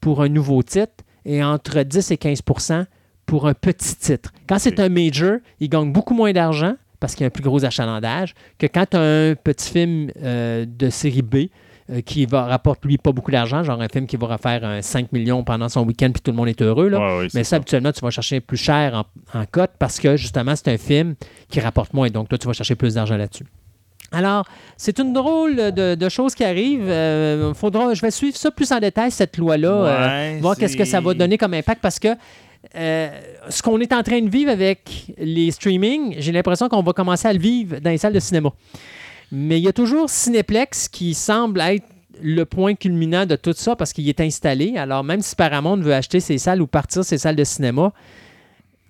pour 0.00 0.22
un 0.22 0.28
nouveau 0.28 0.62
titre 0.62 1.04
et 1.24 1.42
entre 1.42 1.82
10 1.82 2.10
et 2.10 2.16
15% 2.16 2.84
pour 3.26 3.48
un 3.48 3.54
petit 3.54 3.96
titre. 3.96 4.32
Quand 4.46 4.58
c'est 4.58 4.78
un 4.78 4.88
major, 4.88 5.38
il 5.60 5.68
gagne 5.68 5.90
beaucoup 5.90 6.14
moins 6.14 6.32
d'argent 6.32 6.74
parce 7.04 7.16
qu'il 7.16 7.24
y 7.24 7.24
a 7.24 7.26
un 7.26 7.30
plus 7.30 7.42
gros 7.42 7.62
achalandage 7.66 8.32
que 8.58 8.66
quand 8.66 8.86
tu 8.90 8.96
as 8.96 9.00
un 9.00 9.34
petit 9.34 9.70
film 9.70 10.10
euh, 10.22 10.64
de 10.66 10.88
série 10.88 11.20
B 11.20 11.34
euh, 11.90 12.00
qui 12.00 12.24
va 12.24 12.46
rapporte 12.46 12.82
lui 12.82 12.96
pas 12.96 13.12
beaucoup 13.12 13.30
d'argent, 13.30 13.62
genre 13.62 13.78
un 13.82 13.88
film 13.88 14.06
qui 14.06 14.16
va 14.16 14.26
refaire 14.26 14.64
un 14.64 14.80
5 14.80 15.12
millions 15.12 15.44
pendant 15.44 15.68
son 15.68 15.84
week-end 15.84 16.10
puis 16.12 16.22
tout 16.22 16.30
le 16.30 16.36
monde 16.38 16.48
est 16.48 16.62
heureux. 16.62 16.88
Là. 16.88 17.18
Ouais, 17.18 17.28
Mais 17.34 17.44
ça, 17.44 17.56
habituellement, 17.56 17.92
tu 17.92 18.00
vas 18.00 18.08
chercher 18.08 18.40
plus 18.40 18.56
cher 18.56 18.94
en, 19.34 19.38
en 19.38 19.44
cote 19.44 19.72
parce 19.78 20.00
que 20.00 20.16
justement, 20.16 20.56
c'est 20.56 20.72
un 20.72 20.78
film 20.78 21.14
qui 21.50 21.60
rapporte 21.60 21.92
moins. 21.92 22.08
Donc, 22.08 22.30
toi, 22.30 22.38
tu 22.38 22.46
vas 22.46 22.54
chercher 22.54 22.74
plus 22.74 22.94
d'argent 22.94 23.18
là-dessus. 23.18 23.44
Alors, 24.14 24.46
c'est 24.76 24.98
une 24.98 25.12
drôle 25.12 25.56
de, 25.56 25.94
de 25.94 26.08
chose 26.08 26.34
qui 26.34 26.44
arrive. 26.44 26.88
Euh, 26.88 27.52
faudra, 27.52 27.94
je 27.94 28.00
vais 28.00 28.10
suivre 28.10 28.36
ça 28.36 28.50
plus 28.50 28.70
en 28.72 28.78
détail, 28.78 29.10
cette 29.10 29.36
loi-là, 29.36 29.68
euh, 29.68 30.38
voir 30.40 30.56
qu'est-ce 30.56 30.76
que 30.76 30.84
ça 30.84 31.00
va 31.00 31.14
donner 31.14 31.36
comme 31.36 31.54
impact 31.54 31.80
parce 31.82 31.98
que 31.98 32.08
euh, 32.74 33.20
ce 33.48 33.62
qu'on 33.62 33.78
est 33.80 33.92
en 33.92 34.02
train 34.02 34.20
de 34.20 34.28
vivre 34.30 34.50
avec 34.50 35.12
les 35.18 35.50
streamings, 35.50 36.16
j'ai 36.18 36.32
l'impression 36.32 36.68
qu'on 36.68 36.82
va 36.82 36.92
commencer 36.92 37.28
à 37.28 37.32
le 37.32 37.38
vivre 37.38 37.78
dans 37.78 37.90
les 37.90 37.98
salles 37.98 38.12
de 38.12 38.20
cinéma. 38.20 38.50
Mais 39.32 39.58
il 39.58 39.64
y 39.64 39.68
a 39.68 39.72
toujours 39.72 40.08
Cinéplex 40.10 40.88
qui 40.88 41.14
semble 41.14 41.60
être 41.60 41.86
le 42.22 42.44
point 42.44 42.74
culminant 42.74 43.26
de 43.26 43.36
tout 43.36 43.54
ça 43.54 43.76
parce 43.76 43.92
qu'il 43.92 44.08
est 44.08 44.20
installé. 44.20 44.74
Alors, 44.76 45.04
même 45.04 45.20
si 45.20 45.34
Paramount 45.34 45.78
veut 45.78 45.94
acheter 45.94 46.20
ses 46.20 46.38
salles 46.38 46.62
ou 46.62 46.66
partir 46.66 47.04
ses 47.04 47.18
salles 47.18 47.36
de 47.36 47.44
cinéma, 47.44 47.92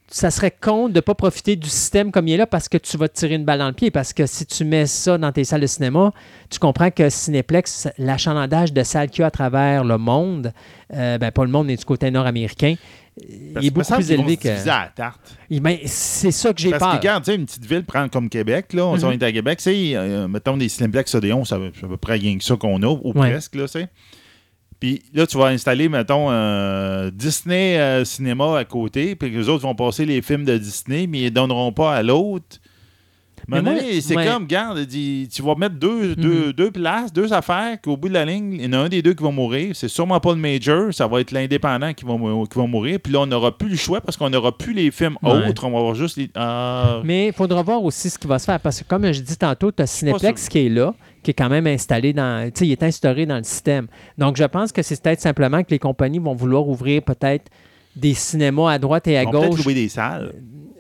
ça 0.09 0.31
serait 0.31 0.53
con 0.53 0.89
de 0.89 0.97
ne 0.97 1.01
pas 1.01 1.15
profiter 1.15 1.57
du 1.57 1.69
système 1.69 2.13
comme 2.13 2.29
il 2.29 2.35
est 2.35 2.37
là 2.37 2.47
parce 2.47 2.69
que 2.69 2.77
tu 2.77 2.97
vas 2.97 3.09
te 3.09 3.15
tirer 3.15 3.35
une 3.35 3.45
balle 3.45 3.59
dans 3.59 3.67
le 3.67 3.73
pied. 3.73 3.91
Parce 3.91 4.13
que 4.13 4.27
si 4.27 4.47
tu 4.47 4.65
mets 4.65 4.87
ça 4.87 5.19
dans 5.19 5.33
tes 5.33 5.45
salles 5.45 5.63
de 5.63 5.67
cinéma, 5.67 6.13
tu 6.51 6.59
comprends 6.59 6.91
que 6.91 7.09
Cinéplex, 7.09 7.89
l'achalandage 7.99 8.73
de 8.73 8.83
salles 8.83 9.09
qu'il 9.09 9.23
y 9.23 9.25
a 9.25 9.29
à 9.29 9.31
travers 9.31 9.83
le 9.83 9.99
monde, 9.99 10.53
euh, 10.93 11.19
ben, 11.19 11.31
pas 11.33 11.45
le 11.45 11.51
monde, 11.51 11.67
mais 11.67 11.77
du 11.77 11.85
côté 11.85 12.11
nord-américain, 12.11 12.75
il 13.17 13.67
est 13.67 13.71
beaucoup 13.71 13.93
plus 13.95 14.11
élevé 14.11 14.37
que. 14.37 14.49
à 14.49 14.55
la 14.85 14.93
tarte. 14.95 15.37
Il- 15.49 15.61
ben, 15.61 15.79
c'est 15.87 16.31
ça 16.33 16.53
que 16.53 16.61
j'ai 16.61 16.71
Parce 16.71 16.83
peur. 16.83 16.93
que, 16.93 16.97
regarde, 16.97 17.25
tu 17.25 17.31
sais, 17.31 17.37
une 17.37 17.47
petite 17.47 17.65
ville 17.65 17.85
prend 17.85 18.09
comme 18.09 18.29
Québec, 18.29 18.73
là, 18.73 18.87
on 18.87 18.97
Mhm. 18.97 19.13
est 19.13 19.23
à 19.23 19.33
Québec, 19.33 19.59
tu 19.59 19.65
sais, 19.65 19.93
euh, 19.95 20.27
mettons 20.29 20.57
des 20.57 20.69
Cineplex 20.69 21.15
Odéon, 21.15 21.45
ça 21.45 21.59
c'est 21.79 21.85
à 21.85 21.89
peu 21.89 21.97
près 21.97 22.15
rien 22.15 22.37
que 22.37 22.45
ça 22.45 22.57
qu'on 22.57 22.83
a, 22.83 22.87
ou 22.89 23.13
Ouais. 23.15 23.31
presque, 23.31 23.55
là, 23.55 23.65
tu 23.67 23.73
sais. 23.73 23.89
Puis 24.81 25.03
là, 25.15 25.27
tu 25.27 25.39
vas 25.39 25.47
installer, 25.47 25.89
mettons, 25.89 26.31
euh, 26.31 27.11
Disney 27.13 27.79
euh, 27.79 28.05
Cinéma 28.05 28.59
à 28.59 28.65
côté, 28.65 29.15
puis 29.15 29.31
les 29.31 29.49
autres 29.49 29.63
vont 29.63 29.75
passer 29.75 30.05
les 30.05 30.21
films 30.21 30.45
de 30.45 30.59
Disney, 30.59 31.07
mais 31.07 31.21
ils 31.21 31.25
ne 31.27 31.31
donneront 31.31 31.73
pas 31.73 31.95
à 31.95 32.03
l'autre. 32.03 32.59
Mais 33.49 34.01
c'est 34.01 34.17
ouais. 34.17 34.27
comme, 34.27 34.45
regarde, 34.45 34.79
dis- 34.81 35.29
tu 35.33 35.43
vas 35.43 35.55
mettre 35.55 35.75
deux, 35.77 36.15
deux, 36.17 36.47
Mhm. 36.47 36.53
deux 36.53 36.71
places, 36.71 37.13
deux 37.13 37.33
affaires, 37.33 37.81
qu'au 37.83 37.97
bout 37.97 38.09
de 38.09 38.15
la 38.15 38.25
ligne, 38.25 38.55
il 38.55 38.65
y 38.65 38.67
en 38.69 38.73
a 38.73 38.79
un 38.79 38.89
des 38.89 39.03
deux 39.03 39.15
qui 39.15 39.23
va 39.23 39.31
mourir. 39.31 39.75
C'est 39.75 39.89
sûrement 39.89 40.21
pas 40.21 40.31
le 40.31 40.39
major, 40.41 40.93
ça 40.93 41.07
va 41.07 41.21
être 41.21 41.31
l'indépendant 41.33 41.93
qui 41.93 42.05
va, 42.05 42.15
qui 42.15 42.59
va 42.59 42.67
mourir. 42.67 42.99
Puis 43.03 43.13
là, 43.13 43.21
on 43.21 43.27
n'aura 43.27 43.57
plus 43.57 43.69
le 43.69 43.77
choix 43.77 44.01
parce 44.01 44.17
qu'on 44.17 44.31
n'aura 44.31 44.57
plus 44.57 44.73
les 44.73 44.91
films 44.91 45.17
Ouais. 45.23 45.49
autres, 45.49 45.65
on 45.65 45.71
va 45.71 45.79
avoir 45.79 45.95
juste 45.95 46.17
les. 46.17 46.31
Ah, 46.35 47.01
Mais 47.05 47.29
il 47.29 47.33
faudra 47.33 47.63
voir 47.63 47.83
aussi 47.83 48.11
ce 48.11 48.19
qui 48.19 48.27
va 48.27 48.39
se 48.39 48.45
faire. 48.47 48.61
Parce 48.61 48.81
que, 48.83 48.85
comme 48.89 49.11
je 49.13 49.21
dis 49.21 49.37
tantôt, 49.37 49.71
tu 49.73 49.83
as 49.83 49.87
Cineplex 49.87 50.49
qui 50.49 50.67
est 50.67 50.69
là, 50.69 50.95
qui 51.23 51.31
est 51.31 51.35
quand 51.35 51.49
même 51.49 51.67
installé 51.67 52.13
dans. 52.13 52.47
Tu 52.47 52.53
sais, 52.61 52.67
il 52.67 52.73
est 52.73 52.83
instauré 52.83 53.27
dans 53.27 53.37
le 53.39 53.45
système. 53.45 53.87
Donc, 54.19 54.37
je 54.37 54.45
pense 54.45 54.73
que 54.73 54.83
c'est 54.83 55.01
peut-être 55.03 55.21
simplement 55.21 55.63
que 55.63 55.71
les 55.71 55.79
compagnies 55.79 56.19
vont 56.19 56.35
vouloir 56.35 56.69
ouvrir 56.69 57.03
peut-être 57.03 57.51
des 57.97 58.15
cinémas 58.15 58.73
à 58.73 58.79
droite 58.79 59.07
et 59.07 59.19
à 59.19 59.25
va 59.25 59.31
peut-être 59.31 59.51
gauche. 59.51 59.65
louer 59.65 59.75
des 59.75 59.89
salles. 59.89 60.33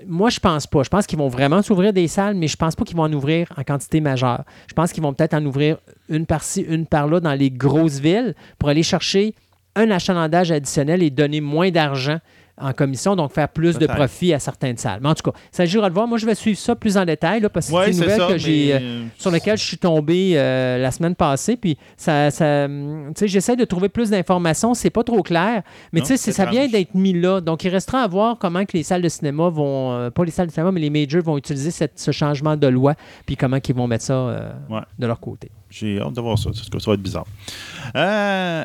Moi, 0.06 0.28
je 0.30 0.38
pense 0.38 0.66
pas. 0.66 0.82
Je 0.82 0.90
pense 0.90 1.06
qu'ils 1.06 1.18
vont 1.18 1.28
vraiment 1.28 1.62
s'ouvrir 1.62 1.92
des 1.92 2.08
salles, 2.08 2.34
mais 2.34 2.46
je 2.46 2.56
pense 2.56 2.76
pas 2.76 2.84
qu'ils 2.84 2.96
vont 2.96 3.04
en 3.04 3.12
ouvrir 3.12 3.48
en 3.56 3.62
quantité 3.62 4.00
majeure. 4.00 4.44
Je 4.68 4.74
pense 4.74 4.92
qu'ils 4.92 5.02
vont 5.02 5.14
peut-être 5.14 5.34
en 5.34 5.44
ouvrir 5.44 5.78
une 6.08 6.26
par-ci, 6.26 6.60
une 6.60 6.86
par-là 6.86 7.20
dans 7.20 7.32
les 7.32 7.50
grosses 7.50 8.00
villes 8.00 8.34
pour 8.58 8.68
aller 8.68 8.82
chercher 8.82 9.34
un 9.76 9.90
achalandage 9.90 10.52
additionnel 10.52 11.02
et 11.02 11.10
donner 11.10 11.40
moins 11.40 11.70
d'argent 11.70 12.18
en 12.56 12.72
commission, 12.72 13.16
donc 13.16 13.32
faire 13.32 13.48
plus 13.48 13.78
de 13.78 13.86
profit 13.86 14.32
à 14.32 14.38
certaines 14.38 14.76
salles. 14.76 15.00
Mais 15.02 15.08
en 15.08 15.14
tout 15.14 15.28
cas, 15.28 15.36
ça 15.50 15.64
s'agira 15.64 15.88
de 15.88 15.94
voir. 15.94 16.06
Moi, 16.06 16.18
je 16.18 16.26
vais 16.26 16.36
suivre 16.36 16.58
ça 16.58 16.76
plus 16.76 16.96
en 16.96 17.04
détail 17.04 17.40
là, 17.40 17.48
parce 17.48 17.68
que 17.68 17.72
c'est 17.84 17.90
une 17.90 17.98
nouvelle 17.98 18.16
ça. 18.20 18.26
que 18.28 18.38
j'ai. 18.38 18.74
euh, 18.74 19.04
sur 19.18 19.30
lequel 19.32 19.58
je 19.58 19.64
suis 19.64 19.76
tombé 19.78 20.34
euh, 20.36 20.78
la 20.78 20.90
semaine 20.92 21.14
passée. 21.16 21.56
Puis 21.56 21.76
ça, 21.96 22.30
ça, 22.30 22.66
hum, 22.66 23.06
tu 23.14 23.20
sais, 23.20 23.28
j'essaie 23.28 23.56
de 23.56 23.64
trouver 23.64 23.88
plus 23.88 24.10
d'informations. 24.10 24.72
C'est 24.74 24.90
pas 24.90 25.02
trop 25.02 25.22
clair, 25.22 25.62
mais 25.92 26.00
Non, 26.00 26.06
tu 26.06 26.12
sais, 26.12 26.16
c'est- 26.16 26.32
ça 26.32 26.46
vient 26.46 26.68
d'être 26.68 26.94
mis 26.94 27.12
là. 27.12 27.40
Donc, 27.40 27.64
il 27.64 27.70
restera 27.70 28.02
à 28.02 28.06
voir 28.08 28.38
comment 28.38 28.64
que 28.64 28.76
les 28.76 28.82
salles 28.84 29.02
de 29.02 29.08
cinéma 29.08 29.48
vont, 29.48 29.92
euh, 29.92 30.10
pas 30.10 30.24
les 30.24 30.30
salles 30.30 30.46
de 30.46 30.52
cinéma, 30.52 30.70
mais 30.70 30.80
les 30.80 30.90
majors 30.90 31.22
vont 31.22 31.36
utiliser 31.36 31.70
cette- 31.72 31.98
ce 31.98 32.10
changement 32.12 32.56
de 32.56 32.66
loi, 32.68 32.94
puis 33.26 33.36
comment 33.36 33.58
ils 33.68 33.74
vont 33.74 33.86
mettre 33.88 34.04
ça 34.04 34.26
Ouais. 34.70 34.80
de 34.98 35.06
leur 35.06 35.18
côté. 35.18 35.50
J'ai 35.70 36.00
hâte 36.00 36.12
de 36.12 36.20
voir 36.20 36.38
ça. 36.38 36.50
Ça 36.52 36.62
ça 36.78 36.90
va 36.90 36.94
être 36.94 37.02
bizarre. 37.02 37.24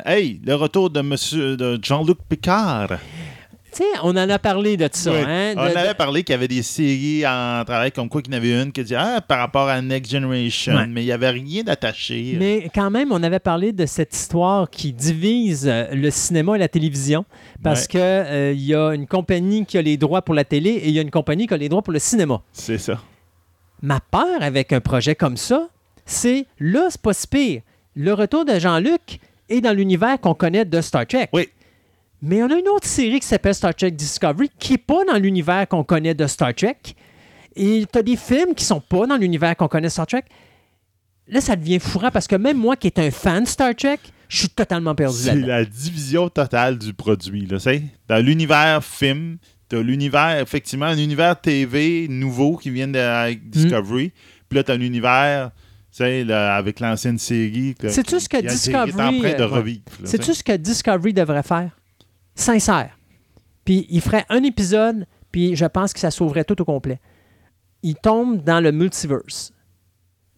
Hey, 0.06 0.40
le 0.44 0.54
retour 0.54 0.90
de 0.90 1.00
monsieur 1.00 1.56
de 1.56 1.78
Jean-Luc 1.82 2.18
Picard. 2.28 2.88
On 4.02 4.10
en 4.16 4.28
a 4.28 4.38
parlé 4.38 4.76
de 4.76 4.88
ça. 4.92 5.10
Oui. 5.12 5.18
hein, 5.26 5.54
de- 5.54 5.58
On 5.60 5.76
avait 5.76 5.94
parlé 5.94 6.22
qu'il 6.24 6.32
y 6.32 6.36
avait 6.36 6.48
des 6.48 6.62
séries 6.62 7.26
en 7.26 7.64
travail, 7.64 7.92
comme 7.92 8.08
quoi 8.08 8.22
qu'il 8.22 8.32
y 8.32 8.36
en 8.36 8.38
avait 8.38 8.62
une 8.62 8.72
qui 8.72 8.82
disait 8.82 8.96
Ah, 8.98 9.20
par 9.20 9.38
rapport 9.38 9.68
à 9.68 9.80
Next 9.80 10.10
Generation, 10.10 10.74
Ouais. 10.74 10.86
mais 10.86 11.02
il 11.02 11.06
n'y 11.06 11.12
avait 11.12 11.30
rien 11.30 11.62
d'attaché. 11.62 12.36
Mais 12.38 12.70
quand 12.74 12.90
même, 12.90 13.12
on 13.12 13.22
avait 13.22 13.38
parlé 13.38 13.72
de 13.72 13.86
cette 13.86 14.14
histoire 14.14 14.68
qui 14.70 14.92
divise 14.92 15.66
euh, 15.68 15.86
le 15.92 16.10
cinéma 16.10 16.56
et 16.56 16.58
la 16.58 16.68
télévision 16.68 17.24
parce 17.62 17.82
Ouais. 17.82 17.86
que 17.92 17.98
euh, 17.98 18.52
il 18.52 18.62
y 18.64 18.74
a 18.74 18.92
une 18.92 19.06
compagnie 19.06 19.64
qui 19.66 19.78
a 19.78 19.82
les 19.82 19.96
droits 19.96 20.22
pour 20.22 20.34
la 20.34 20.44
télé 20.44 20.70
et 20.70 20.88
il 20.88 20.94
y 20.94 20.98
a 20.98 21.02
une 21.02 21.10
compagnie 21.10 21.46
qui 21.46 21.54
a 21.54 21.56
les 21.56 21.68
droits 21.68 21.82
pour 21.82 21.92
le 21.92 21.98
cinéma. 21.98 22.40
C'est 22.52 22.78
ça. 22.78 23.00
Ma 23.82 24.00
peur 24.00 24.42
avec 24.42 24.72
un 24.72 24.80
projet 24.80 25.14
comme 25.14 25.36
ça, 25.36 25.68
c'est 26.04 26.46
là, 26.58 26.88
c'est 26.90 27.00
pas 27.00 27.12
si 27.14 27.26
pire. 27.26 27.62
Le 27.96 28.12
retour 28.12 28.44
de 28.44 28.58
Jean-Luc 28.58 29.20
est 29.48 29.60
dans 29.60 29.72
l'univers 29.76 30.20
qu'on 30.20 30.34
connaît 30.34 30.64
de 30.64 30.80
Star 30.80 31.06
Trek. 31.06 31.28
Oui. 31.32 31.48
Mais 32.22 32.42
on 32.42 32.50
a 32.50 32.54
une 32.58 32.68
autre 32.68 32.86
série 32.86 33.18
qui 33.20 33.26
s'appelle 33.26 33.54
Star 33.54 33.74
Trek 33.74 33.90
Discovery 33.92 34.50
qui 34.58 34.72
n'est 34.72 34.78
pas 34.78 35.04
dans 35.04 35.16
l'univers 35.18 35.66
qu'on 35.68 35.84
connaît 35.84 36.14
de 36.14 36.26
Star 36.26 36.54
Trek. 36.54 36.76
Et 37.56 37.84
tu 37.90 37.98
as 37.98 38.02
des 38.02 38.16
films 38.16 38.54
qui 38.54 38.64
sont 38.64 38.80
pas 38.80 39.06
dans 39.06 39.16
l'univers 39.16 39.56
qu'on 39.56 39.68
connaît 39.68 39.88
de 39.88 39.92
Star 39.92 40.06
Trek. 40.06 40.24
Là, 41.28 41.40
ça 41.40 41.56
devient 41.56 41.78
fourrant 41.78 42.10
parce 42.10 42.26
que 42.26 42.36
même 42.36 42.56
moi 42.58 42.76
qui 42.76 42.88
est 42.88 42.98
un 42.98 43.10
fan 43.10 43.44
de 43.44 43.48
Star 43.48 43.74
Trek, 43.74 43.98
je 44.28 44.38
suis 44.38 44.48
totalement 44.48 44.94
perdu 44.94 45.16
C'est 45.16 45.34
la 45.34 45.64
division 45.64 46.28
totale 46.28 46.78
du 46.78 46.92
produit. 46.92 47.46
Là, 47.46 47.58
c'est 47.58 47.82
Dans 48.08 48.24
l'univers 48.24 48.84
film, 48.84 49.38
tu 49.68 49.76
as 49.76 49.82
l'univers, 49.82 50.38
effectivement, 50.40 50.86
un 50.86 50.98
univers 50.98 51.40
TV 51.40 52.06
nouveau 52.08 52.56
qui 52.56 52.70
vient 52.70 52.88
de 52.88 52.98
avec 52.98 53.44
Mm. 53.46 53.50
Discovery. 53.50 54.12
Puis 54.48 54.56
là, 54.56 54.64
tu 54.64 54.72
as 54.72 54.76
l'univers 54.76 55.50
tu 55.92 55.96
sais, 56.04 56.22
là, 56.22 56.54
avec 56.54 56.78
l'ancienne 56.78 57.18
série. 57.18 57.74
Sais-tu 57.88 58.14
qui- 58.14 58.20
ce 58.20 58.28
que 58.28 58.36
Discovery, 58.40 59.24
euh, 59.24 59.48
tu 60.00 60.06
sais. 60.06 60.34
ce 60.34 60.44
que 60.44 60.56
Discovery 60.56 61.12
devrait 61.12 61.42
faire? 61.42 61.70
Sincère. 62.40 62.98
Puis 63.64 63.86
il 63.90 64.00
ferait 64.00 64.24
un 64.28 64.42
épisode, 64.42 65.06
puis 65.30 65.56
je 65.56 65.66
pense 65.66 65.92
que 65.92 66.00
ça 66.00 66.10
sauverait 66.10 66.44
tout 66.44 66.60
au 66.60 66.64
complet. 66.64 67.00
Il 67.82 67.94
tombe 67.94 68.42
dans 68.42 68.60
le 68.60 68.72
multiverse. 68.72 69.52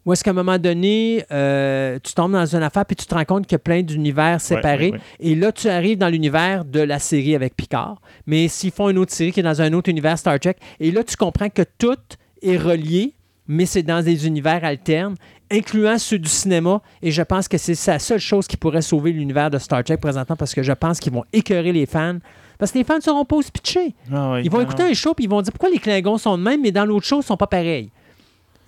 Où 0.05 0.12
est-ce 0.12 0.25
qu'à 0.25 0.31
un 0.31 0.35
moment 0.35 0.59
donné, 0.59 1.25
euh, 1.31 1.99
tu 2.03 2.12
tombes 2.12 2.33
dans 2.33 2.57
une 2.57 2.62
affaire, 2.62 2.85
puis 2.85 2.97
tu 2.97 3.07
te 3.07 3.15
rends 3.15 3.25
compte 3.25 3.47
qu'il 3.47 3.55
y 3.55 3.57
a 3.57 3.61
plein 3.61 3.83
d'univers 3.83 4.41
séparés. 4.41 4.91
ouais, 4.91 4.97
ouais. 4.97 5.01
Et 5.21 5.37
là, 5.37 5.53
tu 5.53 5.69
arrives 5.69 5.99
dans 5.99 6.09
l'univers 6.09 6.65
de 6.65 6.81
la 6.81 6.99
série 6.99 7.37
avec 7.37 7.55
Picard. 7.55 8.01
Mais 8.27 8.49
s'ils 8.49 8.73
font 8.73 8.88
une 8.88 8.99
autre 8.99 9.12
série 9.12 9.31
qui 9.31 9.41
est 9.41 9.45
dans 9.45 9.62
un 9.62 9.73
autre 9.73 9.88
univers 9.88 10.19
Star 10.19 10.41
Trek, 10.41 10.57
et 10.81 10.91
là, 10.91 11.05
tu 11.05 11.17
comprends 11.17 11.51
que 11.51 11.62
tout 11.79 11.99
est 12.43 12.57
relié, 12.57 13.15
mais 13.47 13.65
c'est 13.65 13.85
dans 13.85 14.03
des 14.03 14.27
univers 14.27 14.65
alternes, 14.65 15.15
incluant 15.53 15.99
ceux 15.99 16.19
du 16.19 16.29
cinéma. 16.29 16.81
Et 17.03 17.11
je 17.11 17.23
pense 17.23 17.47
que 17.49 17.59
c'est 17.59 17.77
la 17.91 17.99
seule 17.99 18.19
chose 18.19 18.47
qui 18.47 18.57
pourrait 18.57 18.83
sauver 18.83 19.12
l'univers 19.12 19.51
de 19.51 19.59
Star 19.59 19.85
Trek 19.85 19.99
présentement, 19.99 20.37
parce 20.37 20.55
que 20.55 20.62
je 20.62 20.73
pense 20.73 20.99
qu'ils 20.99 21.12
vont 21.12 21.25
écœurer 21.33 21.73
les 21.73 21.87
fans. 21.87 22.19
Parce 22.59 22.73
que 22.73 22.79
les 22.79 22.85
fans 22.85 22.97
ne 22.97 23.01
seront 23.03 23.25
pas 23.25 23.37
pitchés. 23.53 23.95
Ah 24.12 24.38
Ils 24.43 24.51
vont 24.51 24.59
non. 24.59 24.65
écouter 24.65 24.83
un 24.85 24.95
show, 24.95 25.15
puis 25.15 25.25
ils 25.25 25.31
vont 25.31 25.43
dire 25.43 25.53
pourquoi 25.53 25.71
les 25.71 25.79
Klingons 25.79 26.19
sont 26.19 26.38
de 26.38 26.43
même, 26.43 26.61
mais 26.62 26.71
dans 26.73 26.85
l'autre 26.85 27.07
show, 27.07 27.21
ils 27.21 27.25
sont 27.25 27.37
pas 27.37 27.47
pareils? 27.49 27.91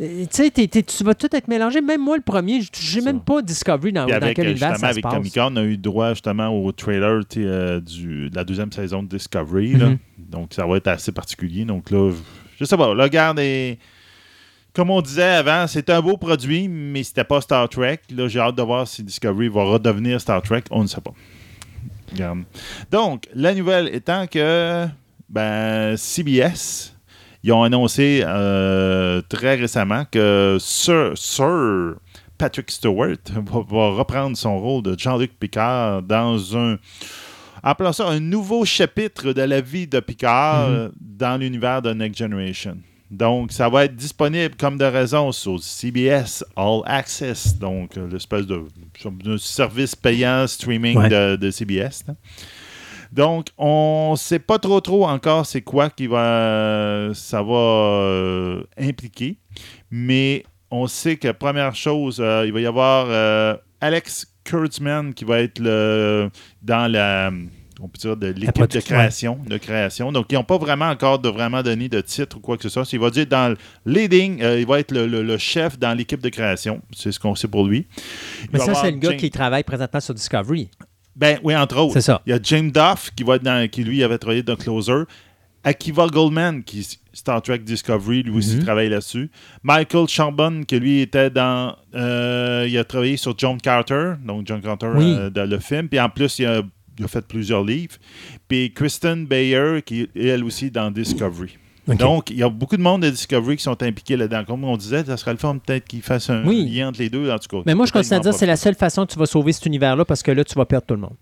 Euh, 0.01 0.25
Tu 0.33 0.51
sais, 0.51 0.51
tu 0.51 1.05
vas 1.05 1.15
tout 1.15 1.29
être 1.35 1.47
mélangé. 1.47 1.81
Même 1.81 2.01
moi, 2.03 2.17
le 2.17 2.23
premier, 2.23 2.61
j'ai 2.81 3.01
Ça. 3.01 3.05
même 3.05 3.21
pas 3.21 3.41
Discovery 3.43 3.93
dans, 3.93 4.07
dans 4.07 4.33
quel 4.35 4.47
euh, 4.47 4.51
univers 4.51 4.73
ça 4.73 4.79
se 4.79 4.85
avec 4.87 5.03
passe. 5.05 5.15
Comic 5.15 5.35
Con, 5.35 5.53
on 5.53 5.57
a 5.57 5.63
eu 5.63 5.77
droit 5.77 6.11
justement 6.11 6.49
au 6.49 6.73
trailer 6.73 7.21
euh, 7.37 7.81
du, 7.81 8.29
de 8.31 8.35
la 8.35 8.43
deuxième 8.43 8.73
saison 8.73 9.05
de 9.05 9.09
Discovery. 9.09 9.75
là. 9.75 9.91
Mhm. 9.91 9.99
Donc, 10.19 10.49
ça 10.55 10.67
va 10.67 10.77
être 10.79 10.89
assez 10.89 11.13
particulier. 11.13 11.65
Donc 11.65 11.93
là, 11.93 12.11
je 12.59 12.65
sais 12.65 12.77
pas. 12.77 12.93
Là, 12.95 13.05
regarde, 13.05 13.39
et- 13.39 13.79
comme 14.75 14.91
on 14.91 15.01
disait 15.01 15.23
avant, 15.23 15.67
c'est 15.67 15.89
un 15.91 16.01
beau 16.01 16.17
produit, 16.17 16.69
mais 16.69 17.03
c'était 17.03 17.25
pas 17.25 17.41
Star 17.41 17.69
Trek. 17.69 18.01
Là, 18.15 18.29
j'ai 18.29 18.41
hâte 18.41 18.57
de 18.57 18.63
voir 18.63 18.87
si 18.89 19.03
Discovery 19.03 19.49
va 19.49 19.65
redevenir 19.65 20.21
Star 20.21 20.43
Trek. 20.43 20.65
On 20.71 20.83
ne 20.83 20.89
sait 20.89 21.01
pas. 21.01 21.13
Regarde. 22.13 22.41
Donc, 22.91 23.29
la 23.35 23.55
nouvelle 23.55 23.95
étant 23.95 24.27
que 24.27 24.87
ben, 25.29 25.97
CBS, 25.97 26.95
ils 27.43 27.53
ont 27.53 27.63
annoncé 27.63 28.23
euh, 28.25 29.21
très 29.29 29.55
récemment 29.57 30.05
que 30.11 30.57
Sir, 30.61 31.13
Sir 31.17 31.95
Patrick 32.39 32.71
Stewart 32.71 33.17
va, 33.35 33.61
va 33.69 33.89
reprendre 33.91 34.37
son 34.37 34.59
rôle 34.59 34.83
de 34.83 34.99
Jean-Luc 34.99 35.39
Picard 35.39 36.03
dans 36.03 36.57
un. 36.57 36.79
Appelons 37.63 37.93
ça 37.93 38.07
un 38.09 38.21
nouveau 38.21 38.65
chapitre 38.65 39.33
de 39.33 39.41
la 39.43 39.61
vie 39.61 39.87
de 39.87 39.99
Picard 40.01 40.69
Mhm. 40.69 40.75
euh, 40.75 40.89
dans 41.01 41.41
l'univers 41.41 41.81
de 41.81 41.93
Next 41.95 42.19
Generation. 42.19 42.77
Donc, 43.15 43.53
ça 43.53 43.69
va 43.69 43.85
être 43.85 43.95
disponible 43.97 44.55
comme 44.57 44.77
de 44.77 44.85
raison 44.85 45.31
sur 45.33 45.63
CBS 45.63 46.45
All 46.57 46.81
Access, 46.85 47.57
donc 47.59 47.97
euh, 47.97 48.09
l'espèce 48.11 48.47
de, 48.47 48.63
de 49.23 49.37
service 49.37 49.95
payant 49.95 50.47
streaming 50.47 50.99
Ouais. 50.99 51.09
de, 51.09 51.37
de 51.37 51.51
CBS. 51.51 52.05
là. 52.09 52.15
Donc, 53.13 53.47
on 53.57 54.11
ne 54.13 54.17
sait 54.17 54.41
pas 54.41 54.59
trop 54.59 54.81
trop 54.81 55.07
encore 55.07 55.47
c'est 55.47 55.63
quoi 55.63 55.89
qui 55.91 56.09
va 56.09 57.11
ça 57.15 57.43
va 57.43 57.55
euh, 57.55 58.63
impliquer, 58.77 59.37
mais 59.91 60.45
on 60.71 60.89
sait 60.89 61.17
que 61.17 61.31
première 61.31 61.77
chose, 61.77 62.19
euh, 62.21 62.45
il 62.47 62.53
va 62.53 62.61
y 62.61 62.67
avoir 62.67 63.07
euh, 63.09 63.57
Alex 63.81 64.27
Kurtzman 64.43 65.15
qui 65.15 65.25
va 65.25 65.39
être 65.41 65.61
le, 65.61 66.29
dans 66.63 66.91
la 66.91 67.31
on 67.81 67.89
peut 67.89 67.99
dire 67.99 68.17
de 68.17 68.29
l'équipe 68.29 68.67
de 68.69 68.81
création, 68.81 69.39
de 69.47 69.57
création. 69.59 70.13
Donc, 70.13 70.27
ils 70.31 70.35
n'ont 70.35 70.45
pas 70.45 70.59
vraiment 70.59 70.89
encore 70.89 71.19
de 71.19 71.29
vraiment 71.29 71.63
donné 71.63 71.89
de 71.89 72.01
titre 72.01 72.37
ou 72.37 72.41
quoi 72.41 72.57
que 72.57 72.63
ce 72.63 72.69
soit. 72.69 72.91
Il 72.93 73.01
va 73.01 73.11
dire 73.11 73.27
dans 73.27 73.51
le 73.51 73.57
leading, 73.93 74.43
euh, 74.43 74.61
il 74.61 74.67
va 74.67 74.81
être 74.81 74.93
le, 74.93 75.07
le- 75.07 75.23
le 75.23 75.39
chef 75.39 75.79
dans 75.79 75.93
l'équipe 75.97 76.21
de 76.21 76.29
création. 76.29 76.81
C'est 76.95 77.13
ce 77.13 77.19
qu'on 77.21 77.35
sait 77.35 77.49
pour 77.49 77.67
lui. 77.67 77.87
Il 78.45 78.49
Mais 78.53 78.59
ça, 78.61 78.75
c'est 78.75 78.91
le 78.91 78.99
gars 78.99 79.11
James- 79.11 79.19
qui 79.19 79.31
travaille 79.31 79.65
présentement 79.65 80.01
sur 80.01 80.15
Discovery. 80.15 80.71
Ben 81.17 81.39
oui, 81.45 81.55
entre 81.57 81.79
autres. 81.79 81.93
C'est 81.95 82.01
ça. 82.01 82.21
Il 82.27 82.31
y 82.31 82.33
a 82.33 82.41
James 82.43 82.71
Duff 82.73 83.11
qui 83.17 83.23
va 83.23 83.37
être 83.37 83.43
dans, 83.45 83.69
qui 83.69 83.85
lui 83.85 84.03
avait 84.03 84.19
travaillé 84.19 84.43
dans 84.43 84.57
Closer. 84.57 85.03
Akiva 85.67 86.07
Goldman, 86.09 86.63
qui 86.63 86.87
Star 87.15 87.41
Trek 87.41 87.59
Discovery, 87.61 88.23
lui 88.25 88.37
aussi 88.37 88.57
Mhm. 88.57 88.65
travaille 88.65 88.89
là-dessus. 88.91 89.31
Michael 89.63 90.09
Chambon, 90.09 90.63
qui 90.67 90.79
lui 90.79 91.01
était 91.01 91.31
dans. 91.31 91.75
euh, 91.95 92.67
il 92.69 92.77
a 92.77 92.85
travaillé 92.85 93.17
sur 93.17 93.35
John 93.39 93.59
Carter, 93.61 94.15
donc 94.23 94.47
John 94.47 94.61
Carter 94.61 94.91
Oui. 94.95 95.15
euh, 95.17 95.31
dans 95.31 95.49
le 95.49 95.59
film. 95.61 95.89
Puis 95.89 95.99
en 96.01 96.11
plus, 96.11 96.39
il 96.41 96.45
a, 96.47 96.61
il 96.99 97.05
a 97.05 97.09
fait 97.09 97.27
plusieurs 97.27 97.65
livres. 97.65 97.97
Puis 98.49 98.73
Kristen 98.73 99.27
Bayer, 99.27 99.83
qui 99.85 100.03
est 100.15 100.25
elle 100.27 100.45
aussi 100.45 100.71
dans 100.71 100.91
Discovery. 100.91 101.59
Donc, 101.87 102.31
il 102.31 102.39
y 102.39 102.43
a 102.43 102.49
beaucoup 102.49 102.79
de 102.79 102.83
monde 102.83 103.03
de 103.03 103.11
Discovery 103.11 103.57
qui 103.59 103.63
sont 103.63 103.83
impliqués 103.83 104.17
là-dedans. 104.17 104.45
Comme 104.47 104.65
on 104.65 104.77
disait, 104.77 105.05
ça 105.05 105.19
serait 105.19 105.33
le 105.33 105.39
fun 105.39 105.59
peut-être 105.59 105.85
qu'ils 105.87 106.01
fassent 106.01 106.31
un 106.31 106.43
Oui. 106.47 106.65
lien 106.67 106.89
entre 106.89 106.99
les 107.01 107.11
deux, 107.11 107.31
en 107.31 107.39
tout 107.39 107.49
cas. 107.59 107.63
Mais 107.67 107.75
moi, 107.75 107.85
je 107.85 107.93
continue 107.93 108.17
à 108.17 108.21
dire 108.21 108.33
que 108.33 108.39
c'est 108.39 108.47
la 108.47 108.57
seule 108.57 108.75
façon 108.75 109.05
que 109.05 109.13
tu 109.13 109.19
vas 109.19 109.27
sauver 109.27 109.53
cet 109.53 109.67
univers-là 109.67 110.05
parce 110.07 110.23
que 110.23 110.31
là, 110.31 110.45
tu 110.45 110.55
vas 110.55 110.65
perdre 110.65 110.87
tout 110.87 110.95
le 110.95 111.01
monde. 111.01 111.17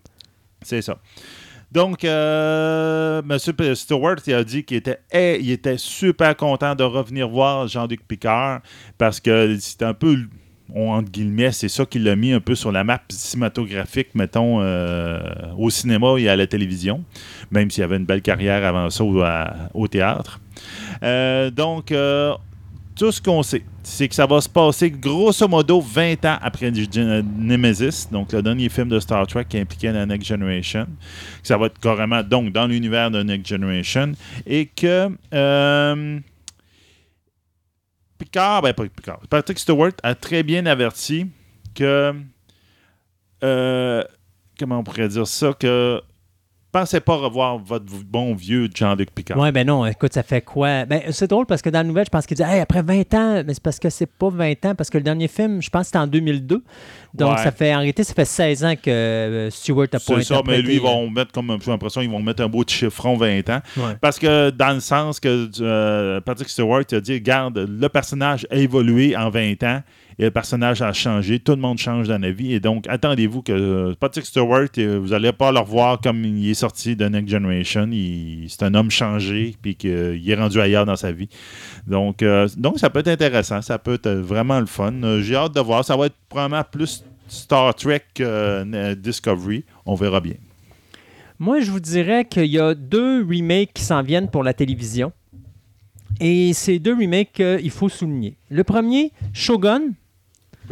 C'est 0.63 0.81
ça. 0.83 0.99
Donc, 1.73 2.05
euh, 2.05 3.23
M. 3.29 3.75
Stewart, 3.75 4.17
il 4.27 4.35
a 4.35 4.45
dit 4.45 4.63
qu'il 4.63 4.77
était, 4.77 5.01
il 5.41 5.51
était 5.51 5.79
super 5.79 6.37
content 6.37 6.75
de 6.75 6.85
revenir 6.85 7.29
voir 7.29 7.67
Jean-Luc 7.67 8.07
Picard 8.07 8.61
parce 8.99 9.19
que 9.21 9.57
c'était 9.59 9.87
un 9.87 9.95
peu, 9.95 10.17
on- 10.75 10.91
entre 10.93 11.11
guillemets, 11.11 11.53
c'est 11.53 11.69
ça 11.69 11.85
qui 11.87 11.99
l'a 11.99 12.17
mis 12.17 12.33
un 12.33 12.41
peu 12.41 12.55
sur 12.55 12.73
la 12.73 12.85
map 12.85 13.01
cinématographique, 13.11 14.09
mettons, 14.15 14.61
euh, 14.61 15.21
au 15.59 15.71
cinéma 15.71 16.15
et 16.19 16.29
à 16.29 16.37
la 16.37 16.47
télévision, 16.47 17.03
même 17.51 17.71
s'il 17.71 17.83
avait 17.85 17.97
une 17.97 18.05
belle 18.07 18.23
carrière 18.23 18.65
avant 18.65 18.89
ça 18.91 19.05
au, 19.05 19.23
au 19.75 19.89
théâtre. 19.89 20.41
Euh, 21.03 21.51
donc, 21.51 21.93
euh, 21.93 22.33
tout 22.95 23.11
ce 23.11 23.21
qu'on 23.23 23.43
sait, 23.43 23.63
c'est 23.83 24.07
que 24.07 24.15
ça 24.15 24.27
va 24.27 24.41
se 24.41 24.49
passer 24.49 24.91
grosso 24.91 25.49
modo 25.49 25.81
20 25.81 26.25
ans 26.27 26.37
après 26.43 26.71
Nemesis, 26.71 28.09
donc 28.13 28.33
le 28.33 28.43
dernier 28.43 28.69
film 28.69 28.89
de 28.89 29.01
Star 29.01 29.27
Trek 29.27 29.47
qui 29.49 29.59
impliquait 29.59 29.93
la 29.93 30.05
Next 30.07 30.29
Generation. 30.29 30.85
Que 31.41 31.49
ça 31.49 31.57
va 31.57 31.67
être 31.67 31.79
carrément 31.81 32.23
dans 32.23 32.67
l'univers 32.67 33.11
de 33.11 33.23
Next 33.23 33.49
Generation. 33.49 34.13
Et 34.47 34.67
que 34.67 35.09
Picard, 38.25 38.63
ben 38.63 38.73
pas 38.73 38.85
Picard, 38.85 39.21
Patrick 39.29 39.59
Stewart 39.59 39.93
a 40.03 40.15
très 40.15 40.43
bien 40.43 40.67
averti 40.67 41.27
que 41.75 42.15
euh, 43.43 44.05
comment 44.59 44.79
on 44.79 44.85
pourrait 44.85 45.09
dire 45.09 45.27
ça, 45.27 45.53
que 45.53 46.01
pensez 46.73 47.01
pas 47.01 47.17
revoir 47.17 47.59
votre 47.59 47.85
bon 48.07 48.35
vieux 48.35 48.69
Jean-Luc 48.75 49.11
Picard. 49.15 49.39
Ouais, 49.39 49.53
ben 49.53 49.67
non, 49.67 49.85
écoute, 49.87 50.13
ça 50.15 50.23
fait 50.23 50.41
quoi? 50.41 50.85
Ben, 50.87 51.03
c'est 51.11 51.29
drôle 51.29 51.47
parce 51.47 51.61
que 51.63 51.69
dans 51.71 51.81
la 51.81 51.85
nouvelle, 51.85 52.07
je 52.07 52.11
pense 52.11 52.27
qu'il 52.27 52.37
dit 52.37 52.43
Hey, 52.43 52.61
après 52.61 52.83
20 52.83 53.15
ans, 53.15 53.43
mais 53.47 53.55
c'est 53.55 53.63
parce 53.63 53.79
que 53.79 53.91
c'est 53.91 54.07
pas 54.07 54.31
20 54.31 54.65
ans, 54.67 54.75
parce 54.75 54.91
que 54.91 54.99
le 54.99 55.05
dernier 55.05 55.29
film, 55.29 55.61
je 55.63 55.71
pense 55.71 55.83
que 55.83 55.87
c'était 55.87 55.99
en 55.99 56.07
2002. 56.07 56.63
Donc, 57.15 57.37
Ouais. 57.37 57.43
ça 57.45 57.53
fait, 57.53 57.75
en 57.75 57.79
réalité, 57.79 58.05
ça 58.05 58.15
fait 58.15 58.25
16 58.25 58.65
ans 58.65 58.75
que 58.75 58.91
euh, 58.91 59.51
Stewart 59.51 59.85
a 59.93 59.99
pas 59.99 60.01
C'est 60.01 60.23
ça, 60.23 60.41
mais 60.47 60.63
lui, 60.63 60.77
ils 60.77 60.81
vont 60.81 61.11
mettre 61.11 61.31
comme 61.33 61.57
j'ai 61.63 61.71
l'impression 61.71 62.01
ils 62.01 62.11
vont 62.11 62.21
mettre 62.23 62.43
un 62.43 62.49
beau 62.49 62.65
chiffron 62.67 63.17
20 63.17 63.51
ans. 63.51 63.61
Ouais. 63.77 63.97
Parce 64.01 64.19
que 64.19 64.51
dans 64.51 64.73
le 64.75 64.81
sens 64.81 65.21
que 65.21 65.51
euh, 65.61 66.21
Patrick 66.23 66.49
Stewart 66.49 66.85
a 66.91 67.01
dit 67.01 67.15
Regarde, 67.15 67.59
le 67.69 67.89
personnage 67.89 68.47
a 68.51 68.57
évolué 68.57 69.15
en 69.17 69.29
20 69.29 69.63
ans 69.65 69.83
et 70.19 70.25
le 70.25 70.31
personnage 70.31 70.83
a 70.83 70.93
changé. 70.93 71.39
Tout 71.39 71.53
le 71.53 71.59
monde 71.61 71.79
change 71.79 72.09
dans 72.09 72.21
la 72.21 72.31
vie. 72.31 72.53
Et 72.53 72.61
donc, 72.61 72.87
attendez-vous 72.89 73.43
que 73.43 73.53
euh, 73.53 73.95
Patrick 73.99 74.27
Stewart, 74.27 74.69
euh, 74.79 74.99
vous 75.01 75.09
n'allez 75.09 75.33
pas 75.33 75.53
le 75.53 75.59
revoir 75.59 76.01
comme 76.01 76.25
il 76.25 76.51
est 76.51 76.55
sorti 76.55 76.97
de 76.97 77.07
Next 77.07 77.29
Generation. 77.31 77.89
C'est 78.49 78.63
un 78.63 78.75
homme 78.75 78.91
changé 78.91 79.55
puis 79.61 79.75
qu'il 79.75 80.31
est 80.31 80.35
rendu 80.35 80.61
ailleurs 80.61 80.87
dans 80.87 80.97
sa 80.97 81.13
vie. 81.13 81.29
Donc, 81.87 82.23
euh, 82.23 82.49
ça 82.77 82.91
peut 82.91 83.01
être 83.01 83.09
intéressant. 83.09 83.63
Ça 83.63 83.79
peut 83.79 83.95
être 83.95 84.11
vraiment 84.11 84.61
le 84.61 84.67
fun. 84.67 84.93
Euh, 85.03 85.23
J'ai 85.23 85.37
hâte 85.37 85.55
de 85.55 85.61
voir. 85.61 85.85
Ça 85.85 85.97
va 85.97 86.07
être 86.07 86.17
probablement 86.29 86.65
plus 86.71 87.05
Star 87.29 87.75
Trek 87.75 88.05
euh, 88.21 88.95
Discovery. 88.95 89.65
On 89.87 89.95
verra 89.95 90.21
bien. 90.21 90.35
Moi, 91.39 91.61
je 91.61 91.71
vous 91.71 91.81
dirais 91.81 92.25
qu'il 92.25 92.47
y 92.47 92.59
a 92.59 92.75
deux 92.75 93.25
remakes 93.25 93.73
qui 93.75 93.83
s'en 93.83 94.03
viennent 94.03 94.29
pour 94.29 94.45
la 94.45 94.55
télévision. 94.55 95.13
Et 96.21 96.53
ces 96.53 96.79
deux 96.79 96.95
remakes, 96.95 97.41
euh, 97.41 97.59
il 97.63 97.71
faut 97.71 97.89
souligner. 97.89 98.37
Le 98.49 98.63
premier, 98.63 99.13
Shogun, 99.33 99.93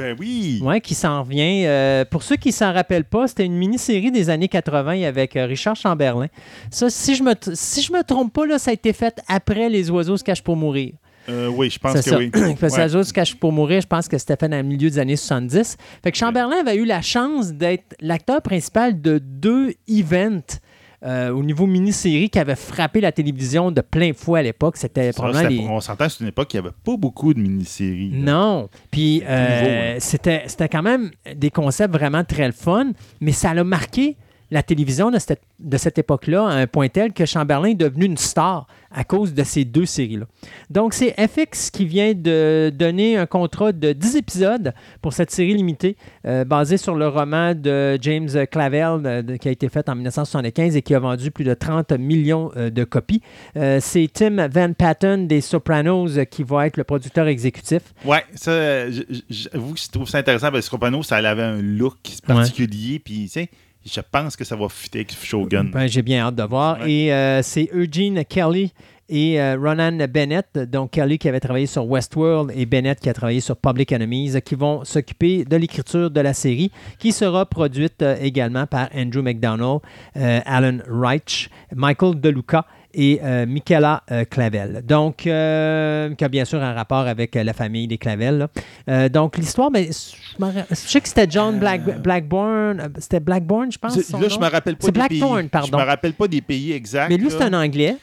Ben 0.00 0.16
oui! 0.18 0.60
ouais, 0.62 0.80
qui 0.80 0.94
s'en 0.94 1.22
vient. 1.22 1.64
Euh, 1.66 2.04
pour 2.04 2.22
ceux 2.22 2.36
qui 2.36 2.48
ne 2.48 2.54
s'en 2.54 2.72
rappellent 2.72 3.04
pas, 3.04 3.28
c'était 3.28 3.44
une 3.46 3.56
mini-série 3.56 4.10
des 4.10 4.30
années 4.30 4.48
80 4.48 5.02
avec 5.02 5.36
euh, 5.36 5.46
Richard 5.46 5.76
Chamberlain. 5.76 6.26
Ça, 6.70 6.90
si 6.90 7.14
je 7.14 7.22
me, 7.22 7.34
si 7.54 7.82
je 7.82 7.92
me 7.92 8.02
trompe 8.02 8.32
pas, 8.32 8.46
là, 8.46 8.58
ça 8.58 8.70
a 8.70 8.74
été 8.74 8.92
fait 8.92 9.20
après 9.28 9.68
Les 9.68 9.90
oiseaux 9.90 10.16
se 10.16 10.24
cachent 10.24 10.42
pour 10.42 10.56
mourir. 10.56 10.94
Euh, 11.28 11.48
oui, 11.48 11.70
je 11.70 11.78
pense 11.78 11.92
C'est 11.92 12.02
que 12.04 12.10
ça. 12.10 12.16
oui. 12.18 12.30
Fait 12.34 12.54
que 12.56 12.62
Les 12.66 12.72
Ouais. 12.72 12.78
oiseaux 12.80 13.04
se 13.04 13.12
cachent 13.12 13.34
pour 13.36 13.52
mourir, 13.52 13.80
je 13.82 13.86
pense 13.86 14.08
que 14.08 14.16
c'était 14.18 14.36
fait 14.36 14.48
dans 14.48 14.56
le 14.56 14.62
milieu 14.62 14.88
des 14.90 14.98
années 14.98 15.16
70. 15.16 15.76
Fait 16.02 16.10
que 16.10 16.16
Chamberlain 16.18 16.56
avait 16.60 16.76
eu 16.76 16.84
la 16.86 17.02
chance 17.02 17.52
d'être 17.52 17.94
l'acteur 18.00 18.40
principal 18.42 19.00
de 19.00 19.18
deux 19.18 19.74
events. 19.88 20.58
Euh, 21.02 21.30
au 21.30 21.42
niveau 21.42 21.66
mini-série 21.66 22.28
qui 22.28 22.38
avait 22.38 22.56
frappé 22.56 23.00
la 23.00 23.10
télévision 23.10 23.70
de 23.70 23.80
plein 23.80 24.12
fouet 24.12 24.40
à 24.40 24.42
l'époque. 24.42 24.76
C'était 24.76 25.12
probablement 25.12 25.48
les... 25.48 25.60
On 25.60 25.80
s'entend, 25.80 26.08
c'est 26.08 26.20
une 26.20 26.28
époque 26.28 26.52
il 26.52 26.60
n'y 26.60 26.66
avait 26.66 26.76
pas 26.84 26.96
beaucoup 26.96 27.32
de 27.32 27.40
mini-séries. 27.40 28.10
Non. 28.12 28.68
Puis 28.90 29.22
euh, 29.26 29.94
hein. 29.94 29.96
c'était 29.98 30.42
c'était 30.46 30.68
quand 30.68 30.82
même 30.82 31.10
des 31.34 31.50
concepts 31.50 31.94
vraiment 31.94 32.24
très 32.24 32.52
fun, 32.52 32.92
mais 33.20 33.32
ça 33.32 33.50
a 33.50 33.64
marqué 33.64 34.16
la 34.50 34.62
télévision 34.62 35.10
de 35.10 35.18
cette, 35.18 35.42
de 35.58 35.76
cette 35.76 35.98
époque-là 35.98 36.46
à 36.46 36.54
un 36.54 36.66
point 36.66 36.88
tel 36.88 37.12
que 37.12 37.24
Chamberlain 37.24 37.70
est 37.70 37.74
devenu 37.74 38.04
une 38.04 38.16
star 38.16 38.66
à 38.92 39.04
cause 39.04 39.34
de 39.34 39.44
ces 39.44 39.64
deux 39.64 39.86
séries-là. 39.86 40.26
Donc, 40.68 40.94
c'est 40.94 41.14
FX 41.14 41.70
qui 41.70 41.84
vient 41.84 42.12
de 42.12 42.72
donner 42.74 43.16
un 43.16 43.26
contrat 43.26 43.72
de 43.72 43.92
10 43.92 44.16
épisodes 44.16 44.74
pour 45.00 45.12
cette 45.12 45.30
série 45.30 45.54
limitée, 45.54 45.96
euh, 46.26 46.44
basée 46.44 46.76
sur 46.76 46.96
le 46.96 47.06
roman 47.06 47.54
de 47.54 47.98
James 48.00 48.28
Clavell 48.50 49.00
euh, 49.04 49.36
qui 49.36 49.48
a 49.48 49.52
été 49.52 49.68
fait 49.68 49.88
en 49.88 49.94
1975 49.94 50.76
et 50.76 50.82
qui 50.82 50.94
a 50.94 50.98
vendu 50.98 51.30
plus 51.30 51.44
de 51.44 51.54
30 51.54 51.92
millions 51.92 52.50
euh, 52.56 52.70
de 52.70 52.82
copies. 52.84 53.22
C'est 53.54 54.08
Tim 54.12 54.48
Van 54.48 54.72
Patten 54.72 55.28
des 55.28 55.40
Sopranos 55.40 56.18
qui 56.30 56.42
va 56.42 56.66
être 56.66 56.76
le 56.76 56.84
producteur 56.84 57.28
exécutif. 57.28 57.82
Ouais, 58.04 58.24
ça, 58.34 58.90
j'avoue 59.28 59.74
que 59.74 59.80
je 59.80 59.88
trouve 59.88 60.08
ça 60.08 60.18
intéressant 60.18 60.50
parce 60.50 60.60
que 60.60 60.66
Scopano, 60.66 61.02
ça 61.02 61.16
avait 61.16 61.42
un 61.42 61.60
look 61.60 61.96
particulier. 62.26 62.98
Puis, 62.98 63.24
tu 63.24 63.28
sais, 63.28 63.50
je 63.84 64.00
pense 64.00 64.36
que 64.36 64.44
ça 64.44 64.56
va 64.56 64.68
fitter 64.68 65.00
avec 65.00 65.12
Shogun. 65.12 65.64
Ben, 65.64 65.86
J'ai 65.86 66.02
bien 66.02 66.26
hâte 66.26 66.34
de 66.34 66.42
voir. 66.42 66.80
Ouais. 66.80 66.92
Et 66.92 67.12
euh, 67.12 67.42
c'est 67.42 67.68
Eugene 67.72 68.24
Kelly 68.24 68.72
et 69.08 69.40
euh, 69.40 69.56
Ronan 69.60 70.06
Bennett, 70.08 70.56
donc 70.56 70.92
Kelly 70.92 71.18
qui 71.18 71.28
avait 71.28 71.40
travaillé 71.40 71.66
sur 71.66 71.84
Westworld 71.84 72.52
et 72.54 72.64
Bennett 72.64 73.00
qui 73.00 73.08
a 73.08 73.12
travaillé 73.12 73.40
sur 73.40 73.56
Public 73.56 73.92
Enemies, 73.92 74.34
qui 74.44 74.54
vont 74.54 74.84
s'occuper 74.84 75.44
de 75.44 75.56
l'écriture 75.56 76.10
de 76.10 76.20
la 76.20 76.32
série, 76.32 76.70
qui 76.98 77.10
sera 77.10 77.44
produite 77.46 78.02
euh, 78.02 78.16
également 78.20 78.66
par 78.66 78.88
Andrew 78.94 79.22
McDonald, 79.22 79.80
Alan 80.14 80.78
Reich, 80.86 81.50
Michael 81.74 82.20
DeLuca 82.20 82.66
et 82.94 83.20
euh, 83.22 83.46
Michaela 83.46 84.02
euh, 84.10 84.24
Clavel. 84.24 84.82
Donc, 84.86 85.26
euh, 85.26 86.14
qui 86.14 86.24
a 86.24 86.28
bien 86.28 86.44
sûr 86.44 86.62
un 86.62 86.72
rapport 86.72 87.06
avec 87.06 87.36
euh, 87.36 87.44
la 87.44 87.52
famille 87.52 87.86
des 87.86 87.98
Clavel. 87.98 88.38
là. 88.38 88.48
Euh, 88.88 89.08
donc, 89.08 89.36
l'histoire, 89.38 89.70
ben, 89.70 89.86
je, 89.86 90.74
sais 90.74 91.00
que 91.00 91.08
c'était 91.08 91.26
John 91.30 91.58
Black- 91.58 92.00
Blackburn. 92.02 92.90
C'était 92.98 93.20
Blackburn, 93.20 93.70
je 93.72 93.78
pense. 93.78 93.96
Là, 93.96 94.28
je 94.28 94.38
me 94.38 94.48
rappelle 94.48 94.76
pas 94.76 94.86
C'est 94.86 94.92
des 94.92 94.98
Blackthorn, 95.00 95.40
pays. 95.40 95.48
pardon. 95.48 95.78
Je 95.78 95.82
me 95.82 95.86
rappelle 95.88 96.12
pas 96.14 96.28
des 96.28 96.40
pays 96.40 96.72
exacts. 96.72 97.10
Mais 97.10 97.16
lui, 97.16 97.30
c'est 97.30 97.42
un 97.42 97.52
Anglais 97.54 97.96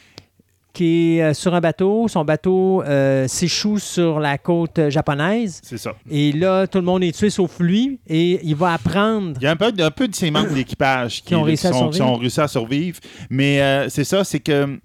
qui 0.77 1.17
est 1.17 1.23
euh, 1.23 1.33
sur 1.33 1.55
un 1.55 1.59
bateau. 1.59 2.07
Son 2.07 2.23
bateau 2.23 2.83
euh, 2.83 3.27
s'échoue 3.27 3.79
sur 3.79 4.19
la 4.19 4.37
côte 4.37 4.89
japonaise. 4.89 5.59
C'est 5.63 5.79
ça. 5.79 5.95
Et 6.09 6.31
là, 6.31 6.67
tout 6.67 6.77
le 6.77 6.83
monde 6.83 7.03
est 7.03 7.17
tué 7.17 7.31
sauf 7.31 7.59
lui. 7.59 7.99
Et 8.07 8.39
il 8.43 8.55
va 8.55 8.73
apprendre. 8.73 9.33
Il 9.41 9.43
y 9.43 9.47
a 9.47 9.51
un 9.51 9.55
peu, 9.55 9.71
un 9.77 9.91
peu 9.91 10.07
de 10.07 10.13
ces 10.13 10.29
membres 10.29 10.53
d'équipage 10.53 11.15
qui, 11.17 11.29
Qui 11.29 11.35
ont 11.35 11.41
réussi 11.41 11.65
à 11.65 11.73
sont, 11.73 11.89
qui 11.89 11.97
survivre. 11.97 12.15
ont 12.15 12.19
réussi 12.19 12.41
à 12.41 12.47
survivre. 12.47 12.99
Mais 13.31 13.59
euh, 13.59 13.89
c'est 13.89 14.03
ça, 14.03 14.23
c'est 14.23 14.39
que 14.39 14.79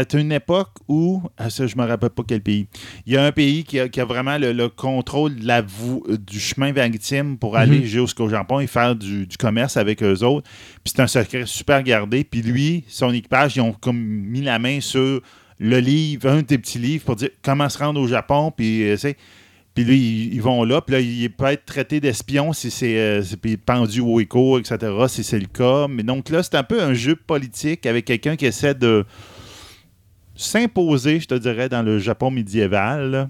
été 0.00 0.18
une 0.20 0.32
époque 0.32 0.70
où, 0.88 1.22
ah, 1.38 1.50
ça, 1.50 1.66
je 1.66 1.76
me 1.76 1.84
rappelle 1.84 2.10
pas 2.10 2.22
quel 2.26 2.40
pays. 2.40 2.66
Il 3.06 3.12
y 3.12 3.16
a 3.16 3.24
un 3.24 3.32
pays 3.32 3.64
qui 3.64 3.78
a, 3.80 3.88
qui 3.88 4.00
a 4.00 4.04
vraiment 4.04 4.38
le, 4.38 4.52
le 4.52 4.68
contrôle 4.68 5.36
de 5.36 5.46
la 5.46 5.58
euh, 5.60 6.16
du 6.18 6.40
chemin 6.40 6.72
maritime 6.72 7.38
pour 7.38 7.56
aller 7.56 7.78
Mhm. 7.80 7.84
jusqu'au 7.84 8.28
Japon 8.28 8.60
et 8.60 8.66
faire 8.66 8.94
du, 8.96 9.26
du 9.26 9.36
commerce 9.36 9.76
avec 9.76 10.02
eux 10.02 10.22
autres. 10.24 10.48
Puis 10.82 10.92
c'est 10.94 11.00
un 11.02 11.06
secret 11.06 11.44
super 11.46 11.82
gardé. 11.82 12.24
Puis 12.24 12.42
lui, 12.42 12.84
son 12.88 13.12
équipage, 13.12 13.56
ils 13.56 13.60
ont 13.60 13.72
comme 13.72 13.98
mis 13.98 14.42
la 14.42 14.58
main 14.58 14.80
sur 14.80 15.20
le 15.58 15.78
livre, 15.78 16.28
un 16.28 16.42
des 16.42 16.58
petits 16.58 16.78
livres 16.78 17.04
pour 17.04 17.16
dire 17.16 17.30
comment 17.42 17.68
se 17.68 17.78
rendre 17.78 18.00
au 18.00 18.06
Japon. 18.06 18.52
Puis, 18.56 18.82
euh, 18.88 18.94
tu 18.94 19.00
sais, 19.00 19.16
puis 19.74 19.82
lui, 19.84 20.30
ils, 20.32 20.40
vont 20.40 20.62
là, 20.62 20.80
puis 20.80 20.92
là, 20.92 21.00
il 21.00 21.28
peut 21.30 21.46
être 21.46 21.64
traité 21.64 21.98
d'espion 22.00 22.52
si 22.52 22.70
c'est 22.70 22.96
euh, 22.96 23.22
c'est- 23.24 23.56
pendu 23.56 24.00
au 24.00 24.20
écho, 24.20 24.56
etc., 24.58 24.78
si 25.08 25.24
c'est 25.24 25.38
le 25.40 25.46
cas. 25.46 25.88
Mais 25.88 26.04
donc 26.04 26.28
là, 26.30 26.44
c'est 26.44 26.54
un 26.54 26.62
peu 26.62 26.80
un 26.80 26.94
jeu 26.94 27.16
politique 27.16 27.84
avec 27.86 28.04
quelqu'un 28.04 28.36
qui 28.36 28.46
essaie 28.46 28.74
de 28.74 29.04
s'imposer, 30.34 31.20
je 31.20 31.26
te 31.28 31.34
dirais, 31.34 31.68
dans 31.68 31.82
le 31.82 31.98
Japon 31.98 32.30
médiéval. 32.30 33.10
là. 33.10 33.28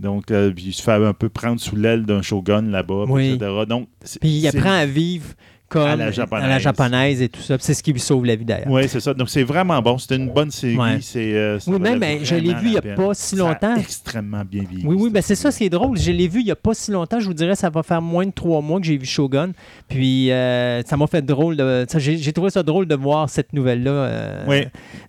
Donc, 0.00 0.30
euh, 0.30 0.50
puis 0.50 0.66
il 0.66 0.72
se 0.72 0.82
fait 0.82 0.92
un 0.92 1.12
peu 1.12 1.28
prendre 1.28 1.60
sous 1.60 1.76
l'aile 1.76 2.04
d'un 2.04 2.20
shogun 2.22 2.62
là-bas, 2.62 3.04
Oui. 3.08 3.32
etc. 3.34 3.50
Donc, 3.68 3.88
Puis 4.20 4.30
il 4.30 4.46
apprend 4.48 4.72
à 4.72 4.86
vivre 4.86 5.26
comme 5.74 5.88
À 5.88 5.96
la 5.96 6.10
japonaise. 6.12 6.44
à 6.44 6.48
la 6.48 6.58
japonaise 6.58 7.20
et 7.22 7.28
tout 7.28 7.40
ça. 7.40 7.56
C'est 7.58 7.74
ce 7.74 7.82
qui 7.82 7.92
lui 7.92 7.98
sauve 8.00 8.24
la 8.24 8.36
vie 8.36 8.44
d'ailleurs. 8.44 8.68
Oui, 8.70 8.88
c'est 8.88 9.00
ça. 9.00 9.12
Donc, 9.12 9.28
c'est 9.28 9.42
vraiment 9.42 9.80
bon. 9.82 9.98
C'était 9.98 10.16
une 10.16 10.30
bonne 10.30 10.50
série. 10.52 10.76
Ouais. 10.76 10.98
C'est, 11.00 11.34
euh, 11.34 11.58
Oui, 11.66 11.78
même, 11.80 11.98
ben, 11.98 12.20
je 12.22 12.36
l'ai 12.36 12.54
vu 12.54 12.66
il 12.68 12.72
y 12.74 12.78
a 12.78 12.82
peine. 12.82 12.94
pas 12.94 13.12
si 13.14 13.36
Ça 13.36 13.44
a 13.44 13.48
longtemps. 13.48 13.76
extrêmement 13.76 14.42
bien 14.48 14.62
vieilli. 14.70 14.86
Oui, 14.86 14.96
oui, 14.98 15.10
ben 15.10 15.20
c'est 15.22 15.34
ça, 15.34 15.50
c'est 15.50 15.68
drôle. 15.68 15.98
Je 15.98 16.12
l'ai 16.12 16.28
vu 16.28 16.40
il 16.40 16.44
n'y 16.46 16.50
a 16.52 16.56
pas 16.56 16.74
si 16.74 16.90
longtemps. 16.92 17.18
Je 17.18 17.26
vous 17.26 17.34
dirais, 17.34 17.56
ça 17.56 17.70
va 17.70 17.82
faire 17.82 18.00
moins 18.00 18.26
de 18.26 18.30
trois 18.32 18.60
mois 18.60 18.78
que 18.80 18.86
j'ai 18.86 18.96
vu 18.96 19.06
Shogun. 19.06 19.50
Puis 19.88 20.30
euh, 20.30 20.82
ça 20.84 20.96
m'a 20.96 21.06
fait 21.08 21.22
drôle. 21.22 21.56
De, 21.56 21.84
j'ai, 21.96 22.32
trouvé 22.32 22.50
ça 22.50 22.62
drôle 22.62 22.86
de 22.86 22.94
voir 22.94 23.28
cette 23.28 23.52
nouvelle-là 23.52 23.90
euh, 23.90 24.44
Oui. 24.46 24.62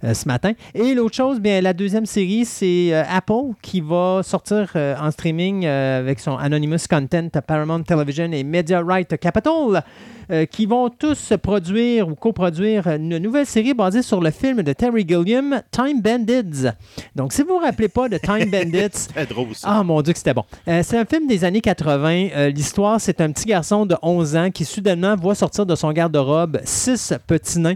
euh, 0.03 0.13
ce 0.13 0.28
matin. 0.28 0.53
Et 0.74 0.93
l'autre 0.95 1.16
chose, 1.16 1.39
bien, 1.39 1.61
la 1.61 1.74
deuxième 1.74 2.05
série, 2.05 2.45
c'est 2.45 2.93
Apple 2.93 3.53
qui 3.61 3.82
va 3.82 4.22
sortir 4.24 4.72
en 4.76 5.11
streaming 5.11 5.66
avec 5.66 6.20
son 6.20 6.36
Anonymous 6.38 6.86
Content 6.89 7.30
Paramount 7.45 7.84
Television 7.84 8.32
et 8.32 8.43
Media 8.43 8.82
Right 8.82 9.18
Capital. 9.20 9.84
Euh, 10.32 10.46
qui 10.46 10.66
vont 10.66 10.90
tous 10.90 11.34
produire 11.42 12.08
ou 12.08 12.16
coproduire 12.16 12.88
une 12.88 13.18
nouvelle 13.18 13.46
série 13.46 13.74
basée 13.74 14.02
sur 14.02 14.22
le 14.22 14.32
film 14.32 14.64
de 14.64 14.74
Terry 14.74 15.06
Gilliam, 15.08 15.62
Time 15.72 16.02
Bandits. 16.02 16.68
Donc, 17.16 17.34
si 17.34 17.42
vous 17.42 17.50
ne 17.50 17.54
vous 17.54 17.60
rappelez 17.66 17.88
pas 17.90 18.10
de 18.10 18.18
Time 18.18 18.46
Bandits, 18.52 19.08
drôle, 19.30 19.54
ça. 19.54 19.68
ah 19.70 19.84
mon 19.84 20.02
Dieu 20.02 20.14
que 20.14 20.18
c'était 20.20 20.34
bon. 20.34 20.44
Euh, 20.68 20.82
c'est 20.84 20.98
un 20.98 21.06
film 21.06 21.28
des 21.28 21.44
années 21.44 21.62
80. 21.62 22.28
Euh, 22.36 22.50
L'histoire, 22.50 23.00
c'est 23.00 23.22
un 23.22 23.32
petit 23.32 23.46
garçon 23.46 23.86
de 23.86 23.96
11 24.02 24.36
ans 24.36 24.52
qui 24.52 24.66
soudainement 24.66 25.16
voit 25.16 25.36
sortir 25.36 25.66
de 25.66 25.76
son 25.76 25.92
garde-robe 25.92 26.60
six 26.64 27.14
petits 27.28 27.60
nains 27.60 27.76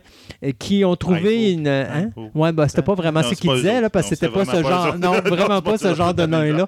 qui 0.58 0.84
ont 0.86 0.95
trouvé 0.95 1.52
une... 1.54 1.68
Hein? 1.68 2.10
Ouais, 2.34 2.52
bah, 2.52 2.68
c'était 2.68 2.82
pas 2.82 2.95
vraiment 2.95 3.22
Non, 3.22 3.24
ce 3.30 3.36
c'est 3.36 3.41
qu'il 3.41 3.50
pas 3.50 3.56
eux 3.56 3.62
disait, 3.62 3.82
là, 3.82 3.89
parce 3.89 4.10
que 4.10 4.16
c'était 4.16 4.30
pas 4.30 4.45
ce 4.45 4.62
genre... 4.64 4.95
Non, 5.00 5.12
vraiment 5.24 5.62
pas 5.62 5.78
ce 5.78 5.93
genre 5.93 6.14
de 6.14 6.26
nains-là. 6.26 6.68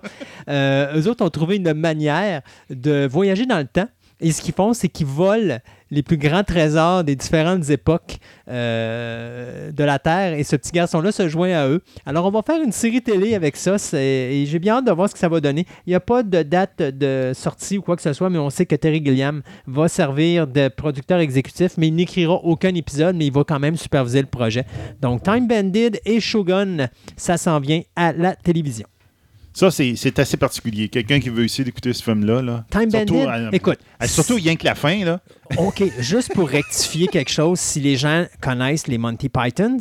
Eux 0.96 1.08
autres 1.08 1.26
ont 1.26 1.30
trouvé 1.30 1.56
une 1.58 1.74
manière 1.74 2.42
de 2.70 3.08
voyager 3.08 3.46
dans 3.46 3.58
le 3.60 3.66
temps. 3.66 3.88
Et 4.22 4.32
ce 4.32 4.42
qu'ils 4.42 4.54
font, 4.54 4.74
c'est 4.74 4.88
qu'ils 4.88 5.08
volent 5.08 5.58
les 5.90 6.04
plus 6.04 6.18
grands 6.18 6.44
trésors 6.44 7.04
des 7.04 7.16
différentes 7.16 7.70
époques 7.70 8.18
euh, 8.48 9.72
de 9.72 9.84
la 9.84 10.00
Terre. 10.00 10.34
Et 10.34 10.44
ce 10.44 10.56
petit 10.56 10.72
garçon-là 10.72 11.12
se 11.12 11.28
joint 11.28 11.52
à 11.52 11.68
eux. 11.68 11.82
Alors, 12.06 12.26
on 12.26 12.32
va 12.32 12.44
faire 12.44 12.62
une 12.62 12.72
série 12.72 13.02
télé 13.02 13.36
avec 13.36 13.58
ça. 13.58 13.76
Et 13.94 14.46
j'ai 14.48 14.60
bien 14.60 14.78
hâte 14.78 14.86
de 14.86 14.92
voir 14.92 15.10
ce 15.10 15.14
que 15.14 15.20
ça 15.20 15.28
va 15.28 15.42
donner. 15.42 15.66
Il 15.86 15.90
n'y 15.90 15.96
a 15.96 16.00
pas 16.00 16.24
de 16.24 16.44
date 16.44 16.82
de 16.82 17.32
sortie 17.34 17.80
ou 17.80 17.82
quoi 17.82 17.96
que 17.96 18.02
ce 18.02 18.14
soit, 18.14 18.30
mais 18.30 18.38
on 18.38 18.50
sait 18.50 18.66
que 18.66 18.76
Terry 18.76 19.04
Gilliam 19.04 19.42
va 19.68 19.88
servir 19.88 20.48
de 20.48 20.68
producteur 20.70 21.20
exécutif, 21.20 21.74
mais 21.78 21.88
il 21.88 21.96
n'écrira 21.96 22.36
aucun 22.36 22.74
épisode, 22.76 23.16
mais 23.16 23.26
il 23.26 23.34
va 23.34 23.44
quand 23.44 23.60
même 23.60 23.76
superviser 23.76 24.22
le 24.22 24.28
projet. 24.28 24.66
Donc, 25.02 25.24
Time 25.24 25.48
Bandit 25.48 26.00
et 26.06 26.20
Shogun, 26.20 26.88
ça 27.18 27.38
s'en 27.38 27.60
vient 27.60 27.82
à 27.96 28.14
la 28.14 28.36
télévision. 28.36 28.86
Ça, 29.54 29.70
c'est 29.72 29.96
c'est 29.96 30.18
assez 30.20 30.38
particulier. 30.38 30.88
Quelqu'un 30.88 31.20
qui 31.20 31.30
veut 31.30 31.44
essayer 31.44 31.64
d'écouter 31.64 31.92
ce 31.94 32.02
film-là. 32.04 32.42
Là. 32.42 32.66
Time 32.70 32.90
Surtout, 32.90 33.14
Bandit, 33.16 33.46
euh, 33.46 33.50
écoute. 33.52 33.80
euh, 34.02 34.08
surtout 34.08 34.36
rien 34.36 34.56
que 34.56 34.64
la 34.66 34.76
fin. 34.76 35.04
Là. 35.04 35.20
OK, 35.58 35.84
juste 36.00 36.34
pour 36.34 36.48
rectifier 36.50 37.08
quelque 37.08 37.32
chose, 37.32 37.60
si 37.60 37.80
les 37.82 37.98
gens 37.98 38.26
connaissent 38.42 38.88
les 38.88 38.98
Monty 38.98 39.28
Pythons, 39.30 39.78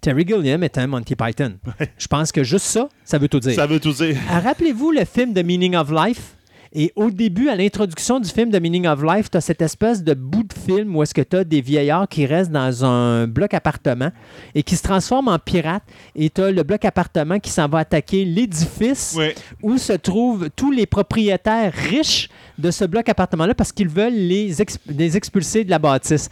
Terry 0.00 0.26
Gilliam 0.26 0.62
est 0.64 0.78
un 0.78 0.86
Monty 0.86 1.14
Python. 1.14 1.58
Je 1.98 2.06
pense 2.08 2.32
que 2.32 2.42
juste 2.42 2.66
ça, 2.66 2.88
ça 3.04 3.18
veut 3.18 3.28
tout 3.28 3.38
dire. 3.40 3.54
Ça 3.54 3.66
veut 3.66 3.78
tout 3.78 3.92
dire. 3.92 4.16
Ah, 4.30 4.40
Rappelez-vous 4.40 4.90
le 4.90 5.04
film 5.04 5.34
The 5.34 5.44
Meaning 5.44 5.76
of 5.76 5.90
Life? 5.92 6.34
Et 6.74 6.90
au 6.96 7.10
début, 7.10 7.48
à 7.50 7.54
l'introduction 7.56 8.18
du 8.18 8.28
film 8.30 8.50
The 8.50 8.58
Meaning 8.60 8.86
of 8.86 9.02
Life, 9.02 9.30
tu 9.30 9.36
as 9.36 9.42
cette 9.42 9.60
espèce 9.60 10.02
de 10.02 10.14
bout 10.14 10.42
de 10.44 10.52
film 10.54 10.96
où 10.96 11.02
est-ce 11.02 11.12
que 11.12 11.20
tu 11.20 11.36
as 11.36 11.44
des 11.44 11.60
vieillards 11.60 12.08
qui 12.08 12.24
restent 12.24 12.50
dans 12.50 12.84
un 12.84 13.26
bloc 13.26 13.52
appartement 13.52 14.10
et 14.54 14.62
qui 14.62 14.76
se 14.76 14.82
transforment 14.82 15.28
en 15.28 15.38
pirates. 15.38 15.82
Et 16.16 16.30
tu 16.30 16.40
as 16.40 16.50
le 16.50 16.62
bloc 16.62 16.84
appartement 16.86 17.38
qui 17.38 17.50
s'en 17.50 17.68
va 17.68 17.80
attaquer 17.80 18.24
l'édifice 18.24 19.14
Ouais. 19.18 19.34
où 19.62 19.76
se 19.76 19.92
trouvent 19.92 20.48
tous 20.56 20.70
les 20.70 20.86
propriétaires 20.86 21.72
riches 21.74 22.30
de 22.58 22.70
ce 22.70 22.86
bloc 22.86 23.06
appartement-là 23.08 23.54
parce 23.54 23.72
qu'ils 23.72 23.88
veulent 23.88 24.12
les, 24.14 24.56
exp- 24.62 24.78
les 24.88 25.16
expulser 25.16 25.64
de 25.64 25.70
la 25.70 25.78
bâtisse. 25.78 26.28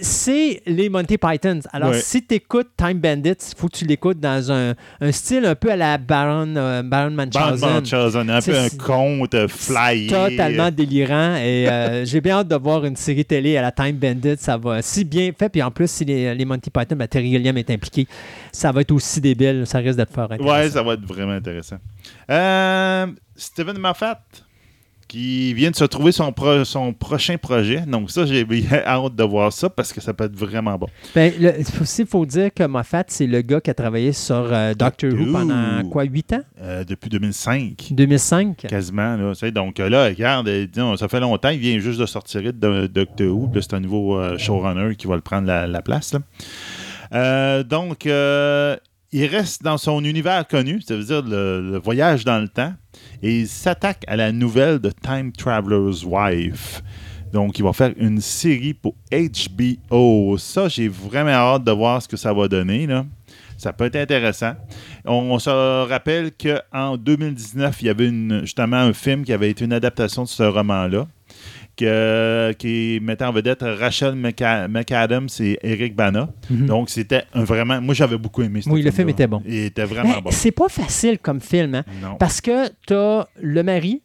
C'est- 0.00 0.62
les 0.66 0.88
Monty 0.88 1.18
Pythons. 1.18 1.60
Alors, 1.72 1.90
Ouais. 1.90 2.00
si 2.00 2.24
tu 2.26 2.34
écoutes 2.34 2.68
Time 2.76 2.98
Bandits, 2.98 3.30
il 3.30 3.56
faut 3.58 3.68
que 3.68 3.76
tu 3.76 3.84
l'écoutes 3.84 4.18
dans 4.20 4.50
un, 4.52 4.74
un 5.00 5.12
style 5.12 5.44
un 5.46 5.54
peu 5.54 5.70
à 5.70 5.76
la 5.76 5.98
Baron, 5.98 6.54
euh, 6.56 6.82
Baron 6.82 7.10
Munchausen. 7.12 7.74
Munchausen, 7.74 8.30
un 8.30 8.40
peu 8.40 8.58
un 8.58 8.68
conte 8.70 9.46
fly. 9.48 10.06
Totalement 10.08 10.70
délirant. 10.70 11.36
Et 11.36 11.68
euh, 11.68 12.04
j'ai 12.06 12.20
bien 12.20 12.38
hâte 12.38 12.48
de 12.48 12.56
voir 12.56 12.84
une 12.84 12.96
série 12.96 13.24
télé 13.24 13.56
à 13.56 13.62
la 13.62 13.72
Time 13.72 13.96
Bandit. 13.96 14.36
Ça 14.38 14.56
va 14.56 14.82
si 14.82 15.04
bien 15.04 15.30
fait. 15.38 15.48
Puis 15.48 15.62
en 15.62 15.70
plus, 15.70 15.90
si 15.90 16.04
les, 16.04 16.34
les 16.34 16.44
Monty 16.44 16.70
Python, 16.70 16.96
ben, 16.96 17.06
Terry 17.08 17.30
Gilliam 17.30 17.56
est 17.56 17.70
impliqué, 17.70 18.06
ça 18.52 18.72
va 18.72 18.80
être 18.82 18.92
aussi 18.92 19.20
débile. 19.20 19.64
Ça 19.66 19.78
risque 19.78 19.96
d'être 19.96 20.12
fort 20.12 20.30
intéressant. 20.32 20.54
Ouais, 20.56 20.70
ça 20.70 20.82
va 20.82 20.94
être 20.94 21.06
vraiment 21.06 21.32
intéressant. 21.32 21.76
Euh, 22.30 23.06
Steven 23.36 23.78
Moffat, 23.78 24.20
qui 25.06 25.54
vient 25.54 25.70
de 25.70 25.76
se 25.76 25.84
trouver 25.84 26.12
son, 26.12 26.32
pro- 26.32 26.64
son 26.64 26.92
prochain 26.92 27.36
projet. 27.38 27.80
Donc 27.86 28.10
ça, 28.10 28.26
j'ai 28.26 28.44
bien 28.44 28.62
hâte 28.86 29.14
de 29.14 29.24
voir 29.24 29.52
ça 29.52 29.68
parce 29.70 29.92
que 29.92 30.00
ça 30.00 30.12
peut 30.14 30.24
être 30.24 30.36
vraiment 30.36 30.76
bon. 30.76 30.86
Ben, 31.14 31.32
le- 31.38 31.54
aussi, 31.80 32.02
il 32.02 32.06
faut 32.08 32.24
dire 32.26 32.50
que 32.54 32.64
Moffat, 32.64 33.04
c'est 33.08 33.26
le 33.26 33.40
gars 33.42 33.60
qui 33.60 33.70
a 33.70 33.74
travaillé 33.74 34.12
sur 34.12 34.34
euh, 34.52 34.74
Doctor 34.74 35.12
Who 35.12 35.32
pendant 35.32 35.88
quoi, 35.90 36.04
8 36.04 36.32
ans? 36.34 36.40
Euh, 36.60 36.84
depuis 36.84 37.10
2005. 37.10 37.88
2005 37.90 38.56
Quasiment. 38.68 39.16
Là, 39.16 39.50
donc 39.50 39.80
euh, 39.80 39.88
là, 39.88 40.04
regarde, 40.06 40.48
disons, 40.48 40.96
ça 40.96 41.08
fait 41.08 41.20
longtemps, 41.20 41.50
il 41.50 41.58
vient 41.58 41.78
juste 41.78 42.00
de 42.00 42.06
sortir 42.06 42.42
de 42.42 42.50
de 42.52 42.86
Doctor 42.86 43.28
Who. 43.28 43.50
C'est 43.60 43.74
un 43.74 43.80
nouveau 43.80 44.18
euh, 44.18 44.36
showrunner 44.38 44.96
qui 44.96 45.06
va 45.06 45.14
le 45.16 45.20
prendre 45.22 45.46
la, 45.46 45.66
la 45.66 45.82
place. 45.82 46.12
là. 46.14 47.62
Donc, 47.64 48.06
il 49.14 49.26
reste 49.26 49.62
dans 49.62 49.78
son 49.78 50.04
univers 50.04 50.44
connu, 50.44 50.80
ça 50.80 50.96
veut 50.96 51.04
dire 51.04 51.22
le, 51.22 51.78
voyage 51.78 52.24
dans 52.24 52.40
le 52.40 52.48
temps, 52.48 52.74
et 53.22 53.42
il 53.42 53.46
s'attaque 53.46 54.02
à 54.08 54.16
la 54.16 54.32
nouvelle 54.32 54.80
de 54.80 54.90
Time 54.90 55.30
Traveler's 55.30 56.04
Wife. 56.04 56.82
Donc, 57.32 57.56
il 57.60 57.62
va 57.64 57.72
faire 57.72 57.92
une 57.96 58.20
série 58.20 58.74
pour 58.74 58.96
HBO. 59.12 60.36
Ça, 60.36 60.66
j'ai 60.66 60.88
vraiment 60.88 61.30
hâte 61.30 61.62
de 61.62 61.70
voir 61.70 62.02
ce 62.02 62.08
que 62.08 62.16
ça 62.16 62.32
va 62.32 62.48
donner. 62.48 62.88
Ça 63.56 63.72
peut 63.72 63.84
être 63.84 63.96
intéressant. 63.96 64.54
On, 65.04 65.38
se 65.38 65.88
rappelle 65.88 66.32
qu'en 66.32 66.96
2019, 66.96 67.82
il 67.82 67.86
y 67.86 67.90
avait 67.90 68.10
justement 68.40 68.78
un 68.78 68.92
film 68.92 69.24
qui 69.24 69.32
avait 69.32 69.50
été 69.50 69.64
une 69.64 69.72
adaptation 69.72 70.24
de 70.24 70.28
ce 70.28 70.42
roman-là, 70.42 71.06
que- 71.76 72.52
qui 72.58 72.98
mettait 73.02 73.24
en 73.24 73.32
vedette 73.32 73.62
Rachel 73.62 74.14
McA- 74.14 74.68
McAdams 74.68 75.28
et 75.40 75.58
Eric 75.62 75.94
Bana. 75.94 76.28
Mhm. 76.50 76.66
Donc, 76.66 76.90
c'était 76.90 77.24
un 77.34 77.44
vraiment. 77.44 77.80
Moi, 77.80 77.94
j'avais 77.94 78.18
beaucoup 78.18 78.42
aimé 78.42 78.62
ce 78.62 78.68
Oui, 78.70 78.82
le 78.82 78.90
film 78.90 79.08
était 79.08 79.26
bon. 79.26 79.42
Il 79.46 79.54
était 79.64 79.84
vraiment 79.84 80.14
Mais 80.16 80.22
bon. 80.22 80.30
c'est 80.30 80.50
pas 80.52 80.68
facile 80.68 81.18
comme 81.18 81.40
film, 81.40 81.74
hein? 81.74 81.84
Non. 82.02 82.16
Parce 82.16 82.40
que 82.40 82.68
tu 82.86 82.94
as 82.94 83.26
le 83.40 83.62
mari, 83.62 84.02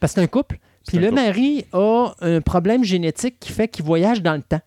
parce 0.00 0.12
que 0.14 0.20
c'est 0.20 0.24
un 0.24 0.28
couple, 0.28 0.58
puis 0.86 0.98
le 0.98 1.08
couple. 1.10 1.20
mari 1.20 1.64
a 1.72 2.12
un 2.20 2.40
problème 2.40 2.84
génétique 2.84 3.36
qui 3.40 3.52
fait 3.52 3.68
qu'il 3.68 3.84
voyage 3.84 4.22
dans 4.22 4.34
le 4.34 4.42
temps. 4.42 4.60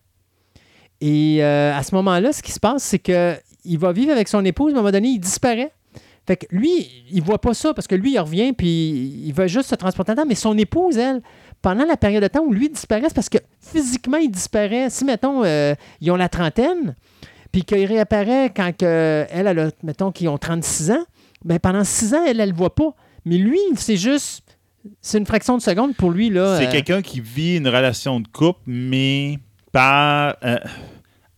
Et 1.00 1.38
euh, 1.42 1.76
à 1.76 1.82
ce 1.82 1.94
moment-là, 1.96 2.32
ce 2.32 2.42
qui 2.42 2.52
se 2.52 2.60
passe, 2.60 2.82
c'est 2.84 2.98
que 2.98 3.34
il 3.64 3.78
va 3.78 3.92
vivre 3.92 4.12
avec 4.12 4.28
son 4.28 4.44
épouse, 4.44 4.72
à 4.72 4.76
un 4.76 4.78
moment 4.80 4.90
donné, 4.92 5.08
il 5.08 5.18
disparaît. 5.18 5.72
Fait 6.26 6.36
que 6.36 6.46
lui, 6.50 6.88
il 7.10 7.20
voit 7.22 7.40
pas 7.40 7.52
ça 7.54 7.74
parce 7.74 7.88
que 7.88 7.96
lui, 7.96 8.12
il 8.12 8.18
revient 8.20 8.52
puis 8.52 9.22
il 9.24 9.32
va 9.32 9.48
juste 9.48 9.68
se 9.70 9.74
transporter 9.74 10.14
dans 10.14 10.22
le 10.22 10.24
temps. 10.24 10.28
Mais 10.28 10.36
son 10.36 10.56
épouse, 10.56 10.96
elle, 10.96 11.20
pendant 11.62 11.84
la 11.84 11.96
période 11.96 12.22
de 12.22 12.28
temps 12.28 12.42
où 12.42 12.52
lui 12.52 12.68
disparaît, 12.68 13.04
c'est 13.08 13.14
parce 13.14 13.28
que 13.28 13.38
physiquement, 13.60 14.18
il 14.18 14.30
disparaît. 14.30 14.90
Si, 14.90 15.04
mettons, 15.04 15.44
euh, 15.44 15.74
ils 16.00 16.10
ont 16.10 16.16
la 16.16 16.28
trentaine, 16.28 16.94
puis 17.52 17.62
qu'il 17.64 17.86
réapparaît 17.86 18.52
quand 18.54 18.76
que, 18.76 19.26
elle, 19.30 19.46
elle 19.46 19.58
a, 19.58 19.70
mettons, 19.82 20.10
qu'ils 20.10 20.28
ont 20.28 20.38
36 20.38 20.90
ans, 20.90 21.04
ben 21.44 21.58
pendant 21.58 21.84
6 21.84 22.14
ans, 22.14 22.24
elle, 22.26 22.40
elle 22.40 22.50
le 22.50 22.54
voit 22.54 22.74
pas. 22.74 22.94
Mais 23.24 23.38
lui, 23.38 23.58
c'est 23.76 23.96
juste. 23.96 24.58
C'est 25.00 25.18
une 25.18 25.26
fraction 25.26 25.56
de 25.56 25.62
seconde 25.62 25.94
pour 25.94 26.10
lui. 26.10 26.28
là. 26.28 26.58
C'est 26.58 26.66
euh, 26.66 26.72
quelqu'un 26.72 27.02
qui 27.02 27.20
vit 27.20 27.56
une 27.56 27.68
relation 27.68 28.18
de 28.18 28.26
couple, 28.26 28.60
mais 28.66 29.38
par. 29.70 30.36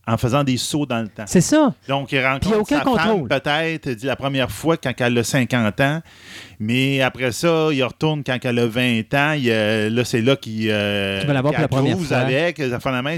Euh, 0.09 0.13
en 0.13 0.17
faisant 0.17 0.45
des 0.45 0.57
sauts 0.57 0.87
dans 0.87 1.01
le 1.01 1.09
temps. 1.09 1.25
C'est 1.27 1.41
ça. 1.41 1.75
Donc, 1.89 2.13
il 2.13 2.25
rencontre 2.25 2.61
aucun 2.61 2.79
sa 2.79 2.85
contrôle. 2.85 3.29
femme 3.29 3.41
peut-être 3.41 4.03
la 4.03 4.17
première 4.17 4.51
fois 4.51 4.77
quand 4.77 4.93
elle 4.99 5.19
a 5.19 5.25
50 5.25 5.81
ans, 5.81 6.03
mais 6.59 7.01
après 7.01 7.33
ça, 7.33 7.69
il 7.73 7.83
retourne 7.83 8.23
quand 8.25 8.39
elle 8.43 8.59
a 8.59 8.67
20 8.67 9.15
ans. 9.15 9.33
Il, 9.33 9.51
euh, 9.51 9.91
là, 9.91 10.05
c'est 10.05 10.23
là 10.23 10.37
qu'il 10.37 10.69
euh, 10.71 11.21
qu'il 11.21 11.43
pour 11.43 11.53
la 11.53 11.69
première 11.69 11.97
cruise 11.97 12.09
fois. 12.09 12.19
avec, 12.19 12.59
ça 12.59 12.81
fait 12.81 12.93
la 12.93 13.03
main. 13.03 13.17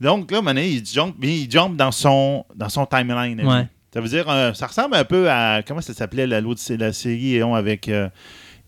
Donc, 0.00 0.30
là, 0.30 0.42
maintenant, 0.42 0.62
il 0.62 0.84
jump, 0.84 1.14
il 1.22 1.50
jump 1.50 1.76
dans 1.76 1.92
son, 1.92 2.44
dans 2.54 2.68
son 2.68 2.86
timeline. 2.86 3.40
Ouais. 3.46 3.66
Ça 3.96 4.02
veut 4.02 4.08
dire, 4.08 4.28
euh, 4.28 4.52
ça 4.52 4.66
ressemble 4.66 4.94
un 4.94 5.04
peu 5.04 5.30
à, 5.30 5.62
comment 5.66 5.80
ça 5.80 5.94
s'appelait 5.94 6.26
la, 6.26 6.42
la 6.42 6.92
série 6.92 7.42
on, 7.42 7.54
avec, 7.54 7.88
euh, 7.88 8.10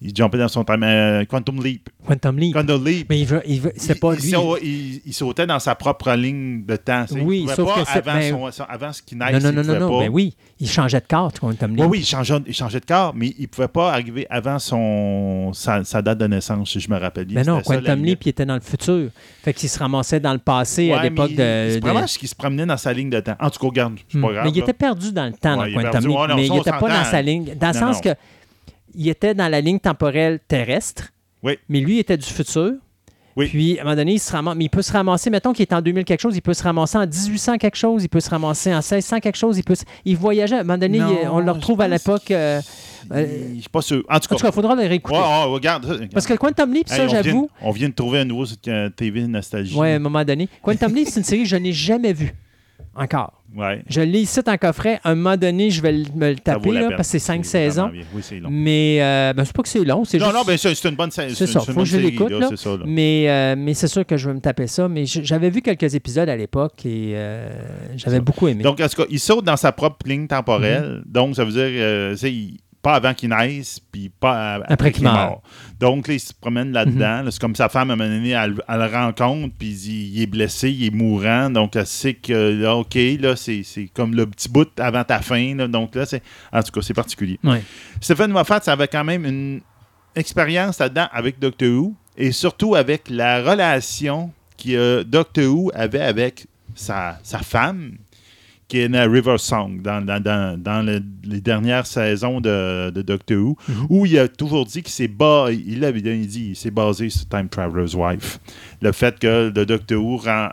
il 0.00 0.14
jumpait 0.14 0.38
dans 0.38 0.48
son 0.48 0.64
euh, 0.68 1.24
Quantum 1.24 1.62
Leap. 1.62 1.88
Quantum 2.06 2.38
Leap. 2.38 2.54
Quantum 2.54 2.84
Leap. 2.84 3.06
Mais 3.10 3.20
il 3.20 3.26
veut, 3.26 3.42
il 3.46 3.60
veut- 3.60 3.72
c'est 3.76 3.94
Il- 3.94 4.00
pas 4.00 4.14
il, 4.14 4.20
lui. 4.20 4.32
il- 4.62 5.02
il 5.06 5.12
sautait 5.12 5.46
dans 5.46 5.58
sa 5.58 5.74
propre 5.74 6.12
ligne 6.12 6.64
de 6.64 6.76
temps. 6.76 7.04
Oui, 7.10 7.46
il 7.48 7.50
sauf 7.54 7.74
pas 7.74 7.82
que 7.84 7.98
avant, 8.10 8.20
son, 8.48 8.52
son- 8.52 8.64
avant 8.68 8.92
ce 8.92 9.02
qu'il 9.02 9.18
naisse, 9.18 9.42
Non, 9.42 9.52
non, 9.52 9.62
non, 9.62 9.74
non, 9.74 9.80
non. 9.90 9.98
Ben 10.00 10.08
oui, 10.10 10.34
il 10.60 10.68
changeait 10.68 11.00
de 11.00 11.06
carte, 11.06 11.40
Quantum 11.40 11.70
Leap. 11.72 11.80
Oui, 11.80 11.86
oui, 11.90 11.98
il 12.00 12.06
changeait, 12.06 12.34
il 12.46 12.54
changeait 12.54 12.80
de 12.80 12.86
corps, 12.86 13.12
mais 13.14 13.34
il 13.38 13.42
ne 13.42 13.46
pouvait 13.46 13.68
pas 13.68 13.92
arriver 13.92 14.26
avant 14.30 14.58
son, 14.58 15.52
sa, 15.52 15.82
sa 15.84 16.00
date 16.02 16.18
de 16.18 16.26
naissance, 16.26 16.70
si 16.70 16.80
je 16.80 16.90
me 16.90 16.96
rappelle 16.98 17.24
bien. 17.26 17.40
Mais 17.40 17.44
non, 17.46 17.62
ça, 17.62 17.76
Quantum. 17.76 18.04
Leap, 18.04 18.24
il 18.24 18.28
était 18.28 18.46
dans 18.46 18.54
le 18.54 18.60
futur. 18.60 19.10
Fait 19.42 19.52
qu'il 19.52 19.68
se 19.68 19.78
ramassait 19.78 20.20
dans 20.20 20.32
le 20.32 20.38
passé 20.38 20.92
à 20.92 21.02
l'époque 21.02 21.30
de. 21.32 21.36
C'est 21.36 21.80
vraiment 21.80 22.06
ce 22.06 22.18
qui 22.18 22.28
se 22.28 22.34
promenait 22.34 22.66
dans 22.66 22.76
sa 22.76 22.92
ligne 22.92 23.10
de 23.10 23.20
temps. 23.20 23.36
En 23.40 23.50
tout 23.50 23.58
cas, 23.58 23.66
regarde, 23.66 23.94
c'est 24.08 24.18
Hmm. 24.18 24.22
pas 24.22 24.32
grave. 24.32 24.44
Mais 24.44 24.50
il 24.50 24.58
était 24.58 24.72
perdu 24.72 25.12
dans 25.12 25.26
le 25.26 25.32
temps 25.32 25.56
dans 25.56 25.64
Quantum. 25.64 26.06
Leap, 26.08 26.36
mais 26.36 26.46
il 26.46 26.52
on 26.52 26.56
n'était 26.56 26.70
pas 26.70 26.88
dans 26.88 27.04
sa 27.04 27.20
ligne. 27.22 27.54
Dans 27.58 27.68
le 27.68 27.74
sens 27.74 28.00
que 28.00 28.10
il 28.98 29.08
était 29.08 29.32
dans 29.34 29.48
la 29.48 29.60
ligne 29.62 29.78
temporelle 29.78 30.40
terrestre, 30.48 31.04
Oui. 31.42 31.56
mais 31.70 31.80
lui 31.80 31.94
il 31.94 31.98
était 32.00 32.16
du 32.18 32.26
futur. 32.26 32.72
Oui. 33.36 33.46
Puis, 33.46 33.78
à 33.78 33.82
un 33.82 33.84
moment 33.84 33.94
donné, 33.96 34.14
il, 34.14 34.18
se 34.18 34.32
ramasse- 34.32 34.56
mais 34.56 34.64
il 34.64 34.68
peut 34.68 34.82
se 34.82 34.90
ramasser, 34.92 35.30
mettons 35.30 35.52
qu'il 35.52 35.62
est 35.62 35.72
en 35.72 35.80
2000 35.80 36.04
quelque 36.04 36.18
chose, 36.20 36.34
il 36.36 36.40
peut 36.40 36.54
se 36.54 36.62
ramasser 36.64 36.98
en 36.98 37.06
1800 37.06 37.56
quelque 37.58 37.76
chose, 37.76 38.02
il 38.02 38.08
peut 38.08 38.18
se 38.18 38.28
ramasser 38.30 38.70
en 38.74 38.78
1600 38.82 39.20
quelque 39.20 39.36
chose, 39.36 39.56
il 39.56 39.62
peut 39.62 39.76
se- 39.76 39.84
Il 40.04 40.16
voyageait, 40.16 40.56
à 40.56 40.60
un 40.60 40.64
moment 40.64 40.76
donné, 40.76 40.98
Non, 40.98 41.16
il- 41.22 41.28
on 41.28 41.38
le 41.38 41.52
retrouve 41.52 41.80
à 41.80 41.86
l'époque... 41.86 42.32
euh, 42.32 42.60
euh, 43.12 43.26
Je 43.54 43.60
suis 43.60 43.68
pas 43.68 43.80
sûr. 43.80 43.98
En 44.10 44.18
tout 44.18 44.32
en 44.32 44.36
tout 44.36 44.42
cas, 44.42 44.48
il 44.48 44.52
faudra 44.52 44.74
le 44.74 44.82
réécouter. 44.88 45.16
Ouais, 45.16 45.22
ouais, 45.24 45.44
regarde. 45.44 46.08
Parce 46.12 46.26
que 46.26 46.34
Quantum 46.34 46.74
Leap, 46.74 46.88
ça, 46.88 47.06
j'avoue, 47.06 47.48
On 47.62 47.70
vient 47.70 47.88
de 47.90 47.94
trouver 47.94 48.18
un 48.18 48.24
nouveau 48.24 48.44
euh, 48.66 48.90
TV 48.90 49.24
Nostalgie. 49.28 49.76
ouais, 49.76 49.92
à 49.92 49.96
un 49.96 50.00
moment 50.00 50.24
donné. 50.24 50.48
Quantum 50.60 50.92
Leap, 50.92 51.06
c'est 51.08 51.20
une 51.20 51.24
série 51.24 51.42
que 51.44 51.48
je 51.48 51.54
n'ai 51.56 51.72
jamais 51.72 52.12
vue. 52.12 52.34
Encore. 52.94 53.32
Ouais. 53.56 53.82
Je 53.88 54.00
l'ai 54.00 54.20
ici 54.20 54.40
en 54.46 54.56
coffret. 54.56 55.00
À 55.04 55.10
un 55.10 55.14
moment 55.14 55.36
donné, 55.36 55.70
je 55.70 55.80
vais 55.80 55.92
me 56.14 56.30
le 56.30 56.36
taper, 56.36 56.72
là, 56.72 56.88
parce 56.90 57.02
que 57.08 57.12
c'est 57.12 57.18
cinq 57.18 57.44
saisons. 57.44 57.90
Oui, 58.14 58.20
c'est 58.22 58.40
long. 58.40 58.48
Mais 58.50 58.98
euh, 59.00 59.32
ben, 59.32 59.44
c'est 59.44 59.54
pas 59.56 59.62
que 59.62 59.68
c'est 59.68 59.84
long, 59.84 60.04
c'est 60.04 60.18
Non, 60.18 60.26
juste... 60.26 60.36
non, 60.36 60.42
ben 60.44 60.58
c'est 60.58 60.84
une 60.88 60.96
bonne 60.96 61.10
série. 61.10 61.34
C'est 61.34 61.46
ça, 61.46 61.60
une 61.66 61.72
faut 61.74 61.80
que 61.80 61.86
je 61.86 61.96
l'écoute, 61.98 62.30
là. 62.30 62.48
C'est 62.50 62.58
ça, 62.58 62.70
là. 62.70 62.84
Mais, 62.86 63.26
euh, 63.28 63.54
mais 63.56 63.74
c'est 63.74 63.86
sûr 63.88 64.04
que 64.04 64.16
je 64.16 64.28
vais 64.28 64.34
me 64.34 64.40
taper 64.40 64.66
ça. 64.66 64.88
Mais 64.88 65.06
j'avais 65.06 65.48
vu 65.50 65.62
quelques 65.62 65.94
épisodes 65.94 66.28
à 66.28 66.36
l'époque 66.36 66.84
et 66.84 67.12
euh, 67.14 67.48
j'avais 67.96 68.20
beaucoup 68.20 68.48
aimé. 68.48 68.62
Donc, 68.64 68.80
en 68.80 68.88
tout 68.88 69.02
cas, 69.02 69.08
il 69.10 69.20
saute 69.20 69.44
dans 69.44 69.56
sa 69.56 69.72
propre 69.72 70.06
ligne 70.06 70.22
Mhm. 70.22 70.28
temporelle. 70.28 71.02
Donc, 71.06 71.36
ça 71.36 71.44
veut 71.44 71.52
dire, 71.52 71.62
euh, 71.64 72.16
il- 72.24 72.58
pas 72.88 72.94
avant 72.94 73.12
qu'il 73.12 73.28
naisse, 73.28 73.80
puis 73.92 74.08
pas 74.08 74.62
Après 74.66 74.92
qu'il 74.92 75.04
mort. 75.04 75.42
Donc, 75.78 76.08
là, 76.08 76.14
il 76.14 76.20
se 76.20 76.32
promène 76.32 76.72
là-dedans. 76.72 77.18
Mhm. 77.18 77.24
là. 77.26 77.30
C'est 77.30 77.38
comme 77.38 77.54
sa 77.54 77.68
femme, 77.68 77.90
à 77.90 77.92
un 77.92 77.96
moment 77.96 78.08
donné, 78.08 78.30
elle, 78.30 78.54
elle 78.66 78.78
le 78.78 78.86
rencontre, 78.86 79.54
puis 79.58 79.68
il, 79.68 80.16
il 80.16 80.22
est 80.22 80.26
blessé, 80.26 80.70
il 80.70 80.86
est 80.86 80.90
mourant. 80.90 81.50
Donc, 81.50 81.76
elle 81.76 81.86
sait 81.86 82.14
que, 82.14 82.62
là, 82.62 82.76
OK, 82.76 82.94
là, 83.20 83.36
c'est 83.36 83.62
comme 83.92 84.14
le 84.14 84.26
petit 84.26 84.48
bout 84.48 84.68
avant 84.80 85.04
ta 85.04 85.20
fin. 85.20 85.54
là. 85.54 85.68
Donc, 85.68 85.94
là, 85.96 86.06
c'est. 86.06 86.22
En 86.50 86.62
tout 86.62 86.72
cas, 86.72 86.80
c'est 86.80 86.94
particulier. 86.94 87.38
Stephen 88.00 88.30
Moffat, 88.30 88.60
ça 88.62 88.72
avait 88.72 88.88
quand 88.88 89.04
même 89.04 89.26
une 89.26 89.60
expérience 90.16 90.78
là-dedans 90.78 91.08
avec 91.12 91.38
Doctor 91.38 91.68
Who 91.68 91.94
et 92.16 92.32
surtout 92.32 92.74
avec 92.74 93.10
la 93.10 93.42
relation 93.42 94.32
que 94.56 94.70
euh, 94.70 95.04
Doctor 95.04 95.44
Who 95.44 95.70
avait 95.74 96.00
avec 96.00 96.46
sa, 96.74 97.18
sa 97.22 97.40
femme, 97.40 97.98
qui 98.68 98.80
est 98.80 98.88
dans 98.90 99.10
River 99.10 99.36
Song, 99.38 99.80
dans, 99.80 100.04
dans, 100.04 100.22
dans, 100.22 100.60
dans 100.62 100.82
le- 100.84 101.02
les 101.24 101.40
dernières 101.40 101.86
saisons 101.86 102.38
de, 102.40 102.90
de 102.90 103.00
Doctor 103.00 103.38
Who, 103.38 103.56
Mhm. 103.66 103.86
où 103.88 104.04
il 104.06 104.18
a 104.18 104.28
toujours 104.28 104.66
dit 104.66 104.82
qu'il 104.82 104.92
s'est 104.92 105.08
bas, 105.08 105.46
il 105.50 105.80
l'avait 105.80 106.00
il 106.00 106.26
dit, 106.26 106.48
il 106.50 106.56
s'est 106.56 106.70
basé 106.70 107.08
sur 107.08 107.26
Time 107.28 107.48
Traveler's 107.48 107.94
Wife. 107.94 108.38
Le 108.82 108.92
fait 108.92 109.18
que 109.18 109.50
le 109.54 109.64
Doctor 109.64 110.04
Who 110.04 110.18
rend- 110.18 110.50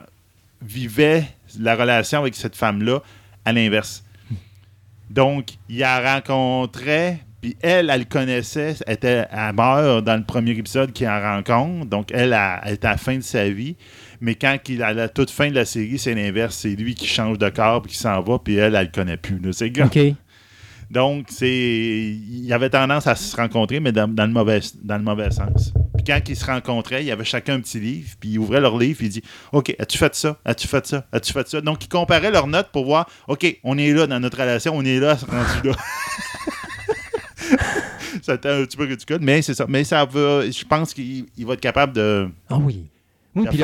vivait 0.62 1.26
la 1.60 1.76
relation 1.76 2.20
avec 2.20 2.36
cette 2.36 2.56
femme-là 2.56 3.02
à 3.44 3.52
l'inverse. 3.52 4.02
Donc, 5.10 5.50
il 5.70 5.80
la 5.80 6.16
rencontrait, 6.16 7.20
puis 7.46 7.56
elle, 7.62 7.92
elle 7.92 8.00
le 8.00 8.06
connaissait, 8.06 8.76
elle, 8.88 8.94
était, 8.96 9.28
elle 9.30 9.54
meurt 9.54 10.04
dans 10.04 10.18
le 10.18 10.24
premier 10.24 10.50
épisode 10.54 10.92
qu'il 10.92 11.08
en 11.08 11.22
rencontre, 11.22 11.86
donc 11.86 12.10
elle, 12.12 12.34
est 12.34 12.84
à 12.84 12.90
la 12.90 12.98
fin 12.98 13.18
de 13.18 13.22
sa 13.22 13.48
vie. 13.48 13.76
Mais 14.20 14.34
quand 14.34 14.58
il, 14.68 14.82
à 14.82 14.94
la 14.94 15.10
toute 15.10 15.30
fin 15.30 15.52
de 15.52 15.54
la 15.54 15.66
série, 15.66 16.00
c'est 16.00 16.16
l'inverse, 16.16 16.56
c'est 16.56 16.76
lui 16.76 16.96
qui 16.96 17.06
change 17.06 17.38
de 17.38 17.48
corps, 17.50 17.84
puis 17.84 17.92
qui 17.92 18.00
s'en 18.00 18.20
va, 18.22 18.40
puis 18.40 18.56
elle, 18.56 18.74
elle 18.74 18.86
le 18.86 18.92
connaît 18.92 19.18
plus. 19.18 19.40
C'est 19.52 19.72
OK. 19.80 20.00
donc, 20.90 21.28
c'est, 21.30 21.48
il 21.48 22.52
avait 22.52 22.72
tendance 22.72 23.06
à 23.06 23.14
se 23.14 23.36
rencontrer, 23.36 23.80
mais 23.80 23.92
dans, 23.92 24.08
dans 24.08 24.26
le, 24.26 24.34
mauvais, 24.34 24.62
dans 24.82 24.98
le 24.98 25.04
mauvais 25.04 25.30
sens. 25.30 25.72
Puis 25.96 26.04
quand 26.04 26.20
ils 26.28 26.36
se 26.36 26.46
rencontraient, 26.46 27.04
il 27.04 27.08
y 27.08 27.12
avait 27.12 27.26
chacun 27.26 27.54
un 27.54 27.60
petit 27.60 27.80
livre, 27.80 28.10
puis 28.20 28.30
ils 28.30 28.40
ouvraient 28.40 28.62
leur 28.62 28.76
livre, 28.76 28.98
puis 28.98 29.06
ils 29.06 29.10
disaient 29.10 29.26
OK, 29.52 29.76
as-tu 29.78 30.00
fait 30.00 30.16
ça? 30.16 30.40
As-tu 30.46 30.68
fait 30.68 30.88
ça? 30.88 31.06
As-tu 31.12 31.32
fait 31.32 31.48
ça 31.48 31.62
Donc, 31.62 31.86
ils 31.86 31.90
comparaient 31.90 32.32
leurs 32.32 32.48
notes 32.48 32.70
pour 32.74 32.86
voir 32.86 33.08
OK, 33.28 33.60
on 33.64 33.78
est 33.78 33.94
là 33.94 34.08
dans 34.08 34.20
notre 34.20 34.40
relation, 34.40 34.76
on 34.76 34.84
est 34.84 35.00
là, 35.00 35.16
rendu 35.30 35.70
là. 35.70 35.76
C'était 38.22 38.50
un 38.50 38.64
petit 38.66 38.78
peu 38.78 38.86
ridicule, 38.86 39.20
mais 39.22 39.42
c'est 39.42 39.54
ça. 39.54 39.66
Mais 39.68 39.84
ça 39.84 40.06
va, 40.06 40.50
je 40.50 40.64
pense 40.66 40.94
qu'il 40.94 41.26
il 41.38 41.46
va 41.46 41.54
être 41.54 41.62
capable 41.62 41.94
de, 41.94 42.30
Ah 42.50 42.58
oui. 42.58 42.86
Oui, 43.38 43.44
de 43.44 43.50
puis 43.50 43.60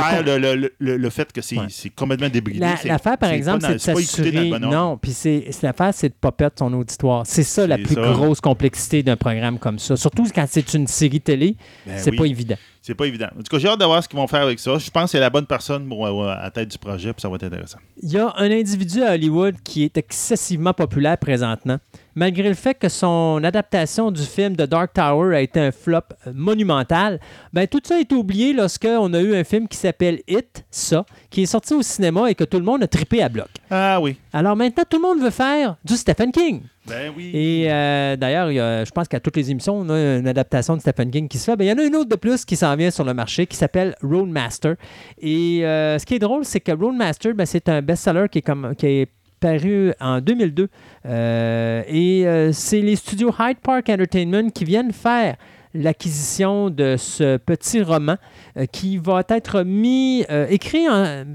le 0.82 1.10
fait 1.10 1.32
que 1.32 1.40
c'est, 1.40 1.58
Ouais. 1.58 1.68
complètement 1.96 2.28
débridé. 2.28 2.60
La- 2.60 2.76
L'affaire, 2.84 3.18
par 3.18 3.30
exemple, 3.32 3.62
c'est 3.66 3.74
de 3.76 3.78
s'assurer. 3.78 4.50
Non, 4.60 4.98
puis 4.98 5.16
l'affaire, 5.64 5.94
c'est 5.94 6.10
de 6.10 6.14
pas 6.20 6.34
perdre 6.34 6.56
son 6.60 6.74
auditoire. 6.74 7.24
C'est 7.26 7.44
ça 7.44 7.66
la 7.66 7.78
plus 7.78 7.96
ça. 7.96 8.02
grosse 8.02 8.42
complexité 8.42 9.02
d'un 9.02 9.16
programme 9.16 9.58
comme 9.60 9.80
ça. 9.80 9.96
Surtout 9.96 10.26
quand 10.36 10.46
c'est 10.50 10.74
une 10.74 10.88
série 10.88 11.22
télé, 11.22 11.56
Ben 11.88 11.98
c'est 11.98 12.12
oui. 12.12 12.18
pas 12.18 12.26
évident. 12.26 12.58
C'est 12.82 12.96
pas 12.96 13.06
évident. 13.06 13.28
En 13.34 13.38
tout 13.38 13.44
cas, 13.50 13.60
j'ai 13.60 13.70
hâte 13.70 13.80
de 13.80 13.86
voir 13.86 14.04
ce 14.04 14.10
qu'ils 14.10 14.20
vont 14.20 14.28
faire 14.28 14.42
avec 14.42 14.60
ça. 14.60 14.78
Je 14.78 14.90
pense 14.90 15.04
que 15.06 15.10
c'est 15.12 15.20
la 15.22 15.30
bonne 15.30 15.46
personne 15.46 15.88
pour, 15.88 16.06
à 16.06 16.44
la 16.44 16.52
tête 16.52 16.68
du 16.68 16.78
projet, 16.78 17.14
puis 17.14 17.22
ça 17.22 17.30
va 17.30 17.36
être 17.36 17.44
intéressant. 17.44 17.78
Il 18.04 18.12
y 18.12 18.18
a 18.18 18.34
un 18.36 18.52
individu 18.52 19.04
à 19.04 19.14
Hollywood 19.14 19.56
qui 19.64 19.84
est 19.86 19.96
excessivement 19.98 20.74
populaire 20.74 21.18
présentement, 21.18 21.78
malgré 22.16 22.50
le 22.50 22.56
fait 22.56 22.74
que 22.74 22.90
son 22.90 23.42
adaptation 23.44 24.12
du 24.12 24.24
film 24.24 24.56
de 24.56 24.66
Dark 24.66 24.94
Tower 24.94 25.36
a 25.36 25.42
été 25.42 25.60
un 25.60 25.72
flop 25.72 26.02
monumental. 26.34 27.20
Ben, 27.54 27.68
tout 27.68 27.82
ça 27.84 27.96
a 27.96 28.00
été 28.00 28.16
oublié 28.16 28.54
lorsqu'on 28.54 29.14
a 29.14 29.20
eu 29.20 29.36
un 29.36 29.44
film 29.44 29.68
qui 29.68 29.78
s'appelle 29.78 30.22
It, 30.28 30.66
ça, 30.70 31.06
qui 31.30 31.44
est 31.44 31.48
sorti 31.48 31.74
au 31.74 31.82
cinéma 31.82 32.30
et 32.30 32.36
que 32.36 32.44
tout 32.44 32.58
le 32.58 32.66
monde 32.66 32.84
a 32.84 32.88
trippé 32.88 33.22
à 33.22 33.30
bloc. 33.30 33.50
Ah 33.70 34.00
oui. 34.02 34.18
Alors 34.34 34.56
maintenant, 34.56 34.84
tout 34.90 34.98
le 34.98 35.04
monde 35.04 35.22
veut 35.22 35.30
faire 35.30 35.76
du 35.84 35.96
Stephen 35.96 36.32
King. 36.32 36.62
Ben 36.88 37.12
oui. 37.16 37.32
Et 37.34 37.72
euh, 37.72 38.16
d'ailleurs, 38.16 38.50
je 38.86 38.92
pense 38.92 39.08
qu'à 39.08 39.20
toutes 39.20 39.38
les 39.38 39.52
émissions, 39.52 39.76
on 39.76 39.90
a 39.90 40.18
une 40.18 40.28
adaptation 40.28 40.76
de 40.76 40.82
Stephen 40.82 41.12
King 41.12 41.28
qui 41.28 41.38
se 41.38 41.46
fait. 41.46 41.56
Ben, 41.56 41.66
il 41.66 41.70
y 41.70 41.72
en 41.72 41.78
a 41.78 41.84
une 41.84 41.96
autre 41.96 42.10
de 42.10 42.16
plus 42.16 42.44
qui 42.44 42.56
s'en 42.56 42.76
vient 42.76 42.92
sur 42.92 43.04
le 43.04 43.14
marché 43.14 43.46
qui 43.46 43.56
s'appelle 43.56 43.96
Roadmaster. 44.02 44.76
Et 45.20 45.66
euh, 45.66 46.00
ce 46.00 46.06
qui 46.06 46.16
est 46.16 46.20
drôle, 46.20 46.44
c'est 46.44 46.60
que 46.60 46.72
Roadmaster, 46.72 47.34
ben, 47.34 47.46
c'est 47.46 47.70
un 47.70 47.82
best-seller 47.82 48.28
qui 48.32 48.40
est, 48.40 48.42
comme, 48.42 48.76
qui 48.76 48.88
est 48.88 49.10
paru 49.42 49.92
en 50.00 50.22
2002. 50.22 50.70
Euh, 51.06 51.84
et 51.88 52.26
euh, 52.26 52.54
c'est 52.54 52.80
les 52.80 52.96
studios 52.96 53.34
Hyde 53.38 53.58
Park 53.62 53.90
Entertainment 53.90 54.50
qui 54.52 54.64
viennent 54.64 54.94
faire 54.94 55.36
l'acquisition 55.74 56.70
de 56.70 56.96
ce 56.98 57.38
petit 57.38 57.82
roman 57.82 58.16
euh, 58.56 58.66
qui 58.66 58.98
va 58.98 59.24
être 59.28 59.64
mis, 59.64 60.24
écrit 60.50 60.88
en, 60.88 61.26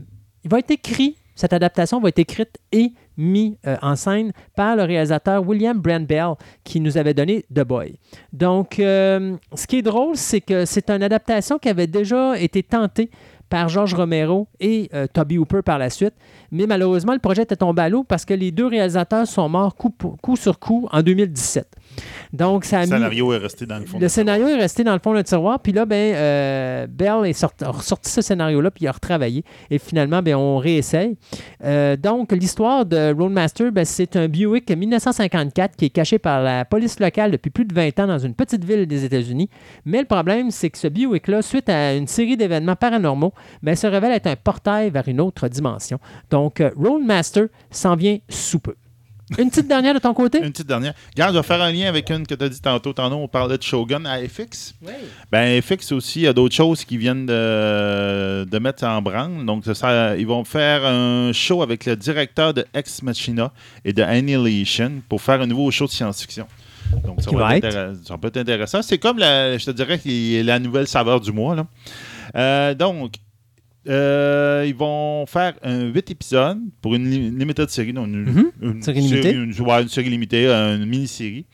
il 0.45 0.51
va 0.51 0.61
être 0.61 0.71
écrit, 0.71 1.17
cette 1.35 1.53
adaptation 1.53 2.01
va 2.01 2.09
être 2.09 2.19
écrite 2.19 2.59
et 2.73 2.93
mis 3.19 3.59
en 3.83 3.97
scène 3.97 4.33
par 4.55 4.77
le 4.77 4.85
réalisateur 4.85 5.47
William 5.47 5.79
Brandbell 5.79 6.35
qui 6.65 6.81
nous 6.81 6.97
avait 6.97 7.13
donné 7.15 7.45
The 7.55 7.61
Boy. 7.61 7.99
Donc, 8.33 8.75
ce 8.77 9.67
qui 9.67 9.79
est 9.79 9.83
drôle, 9.83 10.17
c'est 10.17 10.41
que 10.41 10.65
c'est 10.65 10.89
une 10.91 11.03
adaptation 11.03 11.59
qui 11.59 11.69
avait 11.69 11.87
déjà 11.87 12.39
été 12.39 12.63
tentée 12.63 13.11
par 13.49 13.69
George 13.69 13.95
Romero 13.95 14.49
et 14.61 14.89
euh, 14.95 15.07
Toby 15.07 15.39
Hooper 15.39 15.63
par 15.63 15.79
la 15.79 15.91
suite. 15.91 16.15
Mais 16.51 16.67
malheureusement, 16.67 17.13
le 17.13 17.19
projet 17.19 17.43
était 17.43 17.57
tombé 17.57 17.83
à 17.83 17.89
l'eau 17.89 18.05
parce 18.05 18.25
que 18.25 18.35
les 18.35 18.51
deux 18.51 18.67
réalisateurs 18.67 19.27
sont 19.27 19.49
morts 19.49 19.77
coup, 19.77 19.95
coup 20.23 20.37
sur 20.37 20.59
coup 20.59 20.89
en 20.91 21.03
2017. 21.03 21.67
Donc, 22.33 22.65
ça 22.65 22.79
a 22.79 22.81
Le 22.81 22.87
mis... 22.87 22.93
scénario 22.93 23.33
est 23.33 23.39
resté 23.39 23.67
dans 23.67 23.79
le 23.79 23.87
fond. 23.87 23.99
Le 23.99 24.09
scénario 24.09 24.49
est 24.49 24.57
resté 24.57 24.85
dans 24.85 24.93
le 24.93 25.01
fond 25.03 25.15
de 25.15 25.23
tiroir, 25.23 25.61
puis 25.61 25.73
là, 25.73 25.87
ben, 25.87 26.15
euh, 26.15 26.87
Bell 26.87 27.27
est 27.27 27.33
sorti, 27.33 27.65
a 27.65 27.71
ressorti 27.71 28.11
ce 28.11 28.23
scénario-là, 28.23 28.71
puis 28.71 28.85
il 28.85 28.89
a 28.89 28.93
retravaillé. 28.93 29.45
Et 29.71 29.79
finalement, 29.79 30.23
ben, 30.23 30.35
on 30.35 30.59
réessaye. 30.59 31.17
Euh, 31.65 31.97
donc, 31.97 32.33
l'histoire 32.33 32.85
de 32.85 33.15
Roadmaster, 33.17 33.73
ben, 33.73 33.85
c'est 33.85 34.17
un 34.17 34.29
Buick 34.29 34.71
1954 34.71 35.77
qui 35.77 35.87
est 35.87 35.91
caché 35.91 36.19
par 36.19 36.43
la 36.43 36.65
police 36.65 37.01
locale 37.01 37.31
depuis 37.31 37.51
plus 37.51 37.65
de 37.65 37.75
20 37.75 38.01
ans 38.01 38.07
dans 38.07 38.19
une 38.19 38.35
petite 38.35 38.65
ville 38.65 38.87
des 38.87 39.05
États-Unis. 39.05 39.49
Mais 39.85 40.01
le 40.01 40.07
problème, 40.07 40.51
c'est 40.51 40.71
que 40.71 40.79
ce 40.79 40.89
Buick-là, 40.89 41.43
suite 41.43 41.69
à 41.69 41.95
une 41.95 42.07
série 42.07 42.37
d'événements 42.37 42.77
paranormaux, 42.77 43.33
ben, 43.63 43.75
se 43.75 43.87
révèle 43.87 44.13
être 44.13 44.27
un 44.27 44.37
portail 44.37 44.91
vers 44.91 45.09
une 45.09 45.21
autre 45.21 45.49
dimension. 45.49 45.99
Donc, 46.31 46.61
euh, 46.61 46.71
Roadmaster 46.77 47.47
s'en 47.71 47.97
vient 47.97 48.19
sous 48.29 48.59
peu. 48.59 48.75
Une 49.39 49.51
petite 49.51 49.67
dernière 49.67 49.93
de 49.93 49.99
ton 49.99 50.15
côté? 50.15 50.39
Une 50.39 50.53
petite 50.53 50.69
dernière. 50.69 50.95
Regarde, 51.15 51.35
je 51.35 51.41
vais 51.41 51.47
faire 51.47 51.61
un 51.61 51.73
lien 51.73 51.89
avec 51.89 52.09
une 52.11 52.25
que 52.27 52.35
tu 52.35 52.45
as 52.45 52.49
dit 52.49 52.61
tantôt. 52.61 52.93
Tantôt, 52.93 53.17
on 53.17 53.27
parlait 53.27 53.59
de 53.59 53.63
Shogun 53.63 54.05
à 54.05 54.19
FX. 54.21 54.75
Oui. 54.83 54.93
Ben, 55.33 55.61
FX 55.61 55.91
aussi, 55.93 56.21
il 56.21 56.23
y 56.23 56.27
a 56.29 56.33
d'autres 56.33 56.55
choses 56.55 56.85
qui 56.85 56.97
viennent 56.97 57.27
de, 57.27 58.45
de 58.45 58.59
mettre 58.59 58.85
en 58.85 59.03
branle. 59.03 59.45
Donc, 59.45 59.65
ça, 59.65 59.75
ça- 59.75 60.17
ils 60.17 60.27
vont 60.27 60.45
faire 60.45 60.85
un 60.87 61.33
show 61.33 61.61
avec 61.63 61.87
le 61.87 61.97
directeur 61.97 62.55
de 62.55 62.65
Ex 62.73 63.03
Machina 63.03 63.51
et 63.85 63.93
de 63.93 64.03
Annihilation 64.03 65.03
pour 65.09 65.21
faire 65.21 65.41
un 65.41 65.47
nouveau 65.47 65.71
show 65.73 65.87
de 65.87 65.91
science-fiction. 65.91 66.47
Donc, 67.05 67.21
ça 67.21 67.29
Qui 67.31 67.35
va, 67.35 67.57
être 67.57 67.95
ça 68.05 68.17
peut 68.19 68.29
être 68.29 68.37
intéressant. 68.37 68.81
C'est 68.81 68.99
comme, 68.99 69.19
la, 69.19 69.59
je 69.59 69.65
te 69.67 69.71
dirais, 69.73 70.01
la 70.45 70.61
nouvelle 70.61 70.87
saveur 70.87 71.21
du 71.21 71.33
mois. 71.33 71.57
Là. 71.57 71.67
Euh, 72.37 72.75
donc, 72.75 73.15
euh, 73.89 74.65
ils 74.67 74.75
vont 74.75 75.25
faire 75.27 75.55
un 75.63 75.85
8 75.87 76.11
épisodes 76.11 76.59
pour 76.81 76.95
une, 76.95 77.09
li- 77.11 77.31
limited 77.31 77.69
série. 77.69 77.93
donc 77.93 78.09
une, 78.09 78.23
Mhm. 78.25 78.51
une 78.63 78.83
Série 78.83 79.01
limitée. 79.01 79.33
Une, 79.33 79.53
ouais, 79.61 79.83
une 79.83 79.89
série 79.89 80.11
limitée, 80.11 80.47
une 80.49 80.87
mini-série, 80.87 81.47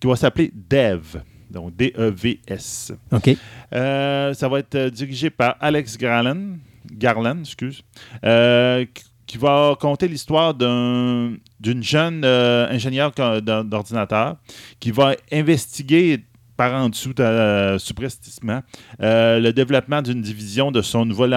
qui 0.00 0.06
va 0.06 0.16
s'appeler 0.16 0.50
Dev. 0.54 1.16
Donc, 1.50 1.76
D-E-V-S. 1.76 2.92
OK. 3.12 3.36
Euh, 3.72 4.34
ça 4.34 4.48
va 4.48 4.58
être 4.58 4.74
euh, 4.74 4.90
dirigé 4.90 5.30
par 5.30 5.56
Alex 5.60 5.96
Garland, 5.96 6.56
Garland 6.92 7.38
excuse, 7.40 7.82
euh, 8.24 8.84
qui- 9.26 9.38
va 9.38 9.76
conter 9.78 10.08
l'histoire 10.08 10.54
d'un- 10.54 11.34
d'une 11.60 11.82
jeune 11.82 12.24
ingénieure 12.24 13.12
d'ordinateur 13.42 14.36
qui 14.80 14.90
va 14.92 15.14
investiguer 15.32 16.24
par 16.56 16.72
en 16.74 16.88
dessous 16.88 17.12
de 17.12 17.22
euh, 17.22 17.78
subrepticement, 17.78 18.62
euh, 19.00 19.38
le 19.40 19.52
développement 19.52 20.02
d'une 20.02 20.22
division 20.22 20.72
de 20.72 20.82
son 20.82 21.04
nouvel, 21.04 21.34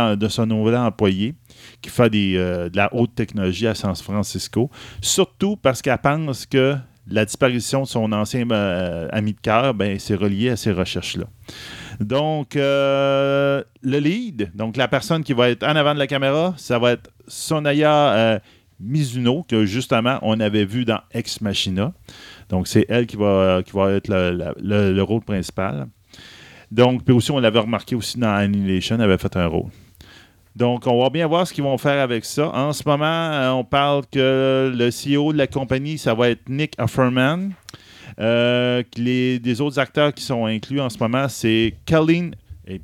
employé 0.77 1.35
qui 1.81 1.89
fait 1.89 2.11
euh, 2.13 2.69
de 2.69 2.77
la 2.77 2.93
haute 2.93 3.15
technologie 3.15 3.67
à 3.67 3.75
San 3.75 3.95
Francisco, 3.95 4.69
surtout 5.01 5.57
parce 5.57 5.81
qu'elle 5.81 5.97
pense 5.97 6.45
que 6.45 6.75
la 7.07 7.25
disparition 7.25 7.81
de 7.81 7.87
son 7.87 8.11
ancien 8.11 8.49
euh, 8.51 9.07
ami 9.11 9.33
de 9.33 9.39
cœur, 9.39 9.73
ben, 9.73 9.97
c'est 9.99 10.15
relié 10.15 10.51
à 10.51 10.55
ces 10.55 10.71
recherches-là. 10.71 11.25
Donc, 11.99 12.51
le 12.55 13.63
lead, 13.83 14.51
donc 14.55 14.77
la 14.77 14.87
personne 14.87 15.23
qui 15.23 15.33
va 15.33 15.49
être 15.49 15.63
en 15.63 15.75
avant 15.75 15.93
de 15.93 15.99
la 15.99 16.07
caméra, 16.07 16.53
ça 16.57 16.77
va 16.77 16.91
être 16.91 17.09
Sonaya 17.27 18.39
Mizuno, 18.79 19.43
que 19.43 19.65
justement, 19.65 20.19
on 20.21 20.39
avait 20.39 20.65
vu 20.65 20.85
dans 20.85 21.01
Ex 21.11 21.41
Machina. 21.41 21.93
Donc, 22.49 22.67
c'est 22.67 22.85
elle 22.89 23.05
qui 23.05 23.15
va, 23.15 23.61
qui 23.63 23.71
va 23.71 23.91
être 23.91 24.09
le, 24.09 25.01
rôle 25.01 25.21
principal. 25.21 25.87
Donc, 26.71 27.03
puis 27.03 27.13
aussi, 27.13 27.31
on 27.31 27.39
l'avait 27.39 27.59
remarqué 27.59 27.95
aussi 27.95 28.19
dans 28.19 28.33
Annihilation, 28.33 28.95
elle 28.95 29.03
avait 29.03 29.17
fait 29.17 29.35
un 29.37 29.47
rôle. 29.47 29.69
Donc, 30.55 30.87
on 30.87 31.01
va 31.01 31.09
bien 31.09 31.25
voir 31.27 31.47
ce 31.47 31.53
qu'ils 31.53 31.63
vont 31.63 31.77
faire 31.77 32.01
avec 32.01 32.25
ça. 32.25 32.49
En 32.53 32.73
ce 32.73 32.83
moment, 32.85 33.05
euh, 33.05 33.51
on 33.51 33.63
parle 33.63 34.03
que 34.11 34.73
le 34.75 34.89
CEO 34.89 35.31
de 35.31 35.37
la 35.37 35.47
compagnie, 35.47 35.97
ça 35.97 36.13
va 36.13 36.29
être 36.29 36.49
Nick 36.49 36.73
Offerman. 36.79 37.51
Euh, 38.19 38.83
les, 38.97 39.39
des 39.39 39.61
autres 39.61 39.79
acteurs 39.79 40.13
qui 40.13 40.23
sont 40.23 40.45
inclus 40.45 40.81
en 40.81 40.89
ce 40.89 40.97
moment, 40.99 41.29
c'est 41.29 41.75
Colleen 41.87 42.35
hey 42.67 42.81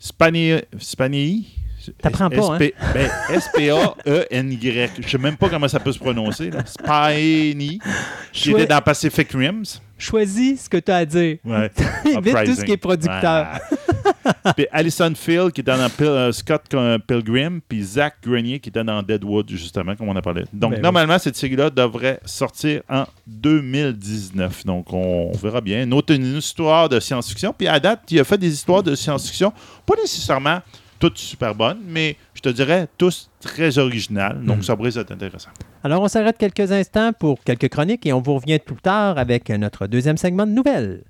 Spani- 0.00 0.62
Spanii. 0.78 1.48
T'apprends 2.02 2.30
pas, 2.30 2.54
hein? 2.54 2.58
SP 2.58 2.74
ben, 2.94 3.10
S-P-A-E-N-Y. 3.30 4.90
Je 5.00 5.08
sais 5.08 5.18
même 5.18 5.36
pas 5.36 5.48
comment 5.48 5.68
ça 5.68 5.80
peut 5.80 5.92
se 5.92 5.98
prononcer. 5.98 6.50
là. 6.50 6.64
Spiny, 6.66 7.78
qui 8.32 8.50
était 8.52 8.66
dans 8.66 8.80
Pacific 8.80 9.30
Rims. 9.32 9.80
Choisis 9.98 10.64
ce 10.64 10.68
que 10.70 10.78
tu 10.78 10.90
as 10.90 10.96
à 10.96 11.04
dire. 11.04 11.36
Ouais. 11.44 11.70
Évite 12.06 12.44
tout 12.46 12.54
ce 12.54 12.64
qui 12.64 12.72
est 12.72 12.76
producteur. 12.78 13.58
Ouais. 14.24 14.52
puis 14.56 14.66
Alison 14.72 15.12
Field 15.14 15.52
qui 15.52 15.60
était 15.60 15.76
dans 15.76 15.88
Pil- 15.90 16.06
euh, 16.06 16.32
Scott 16.32 16.62
euh, 16.72 16.98
Pilgrim, 16.98 17.60
puis 17.68 17.82
Zach 17.82 18.14
Grenier 18.24 18.60
qui 18.60 18.70
était 18.70 18.82
dans 18.82 19.02
Deadwood, 19.02 19.50
justement, 19.50 19.94
comme 19.96 20.08
on 20.08 20.16
a 20.16 20.22
parlé. 20.22 20.44
Donc, 20.54 20.70
Ben 20.72 20.76
oui. 20.76 20.82
normalement, 20.82 21.18
cette 21.18 21.36
série-là 21.36 21.68
devrait 21.68 22.18
sortir 22.24 22.80
en 22.88 23.04
2019. 23.26 24.64
Donc, 24.64 24.90
on, 24.92 25.30
on 25.34 25.36
verra 25.36 25.60
bien. 25.60 25.82
Une 25.82 25.92
autre 25.92 26.14
une 26.14 26.36
histoire 26.36 26.88
de 26.88 26.98
science-fiction. 26.98 27.54
Puis 27.56 27.68
à 27.68 27.78
date, 27.78 28.00
il 28.10 28.20
a 28.20 28.24
fait 28.24 28.38
des 28.38 28.52
histoires 28.52 28.82
de 28.82 28.94
science-fiction, 28.94 29.52
pas 29.84 29.94
nécessairement 30.00 30.60
toutes 31.00 31.18
super 31.18 31.54
bonnes, 31.54 31.80
mais 31.84 32.16
je 32.34 32.40
te 32.42 32.48
dirais 32.50 32.86
tous 32.98 33.30
très 33.40 33.78
originales. 33.78 34.44
Donc, 34.44 34.58
Mhm. 34.58 34.62
ça 34.62 34.76
pourrait 34.76 34.96
être 34.96 35.10
intéressant. 35.10 35.50
Alors, 35.82 36.02
on 36.02 36.08
s'arrête 36.08 36.38
quelques 36.38 36.70
instants 36.70 37.12
pour 37.18 37.42
quelques 37.42 37.68
chroniques 37.70 38.06
et 38.06 38.12
on 38.12 38.20
vous 38.20 38.34
revient 38.34 38.58
plus 38.58 38.76
tard 38.76 39.18
avec 39.18 39.48
notre 39.50 39.86
deuxième 39.86 40.18
segment 40.18 40.46
de 40.46 40.52
nouvelles. 40.52 41.02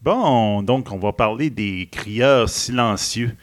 Bon, 0.00 0.41
donc, 0.60 0.90
on 0.90 0.98
va 0.98 1.12
parler 1.12 1.48
des 1.50 1.88
crieurs 1.90 2.48
silencieux. 2.48 3.36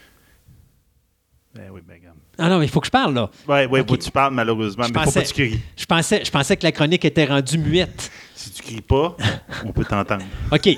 Ben 1.55 1.69
oui, 1.71 1.81
ben. 1.87 1.95
Ah 2.41 2.47
non, 2.47 2.59
mais 2.59 2.65
il 2.65 2.69
faut 2.69 2.79
que 2.79 2.85
je 2.85 2.91
parle, 2.91 3.13
là. 3.15 3.29
Ouais, 3.49 3.65
ouais, 3.65 3.81
Ok. 3.81 3.89
faut 3.89 3.97
que 3.97 4.03
tu 4.03 4.11
parles 4.11 4.33
malheureusement, 4.33 4.85
Je 4.85 4.93
mais 4.93 4.99
faut 4.99 5.05
pensais- 5.05 5.19
pas 5.19 5.25
que 5.25 5.33
tu 5.33 5.49
cries. 5.49 5.59
Je 5.75 5.85
pensais, 5.85 6.23
je 6.23 6.31
pensais 6.31 6.55
que 6.55 6.63
la 6.63 6.71
chronique 6.71 7.03
était 7.03 7.25
rendue 7.25 7.57
muette. 7.57 8.09
Si 8.33 8.51
tu 8.51 8.63
cries 8.63 8.81
pas, 8.81 9.17
on 9.65 9.73
peut 9.73 9.83
t'entendre. 9.83 10.23
OK. 10.51 10.69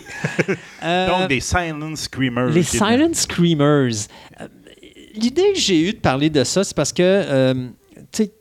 Euh, 0.83 1.07
Donc, 1.07 1.29
des 1.29 1.39
silent 1.39 1.95
screamers. 1.95 2.47
les 2.49 2.63
Silent 2.63 3.13
Screamers. 3.13 4.07
Euh, 4.39 4.47
L'idée 5.13 5.53
que 5.53 5.59
j'ai 5.59 5.89
eue 5.89 5.93
de 5.93 5.99
parler 5.99 6.31
de 6.31 6.43
ça, 6.43 6.63
c'est 6.63 6.75
parce 6.75 6.91
que, 6.91 7.03
euh, 7.03 7.53
tu 8.11 8.23
sais, 8.23 8.31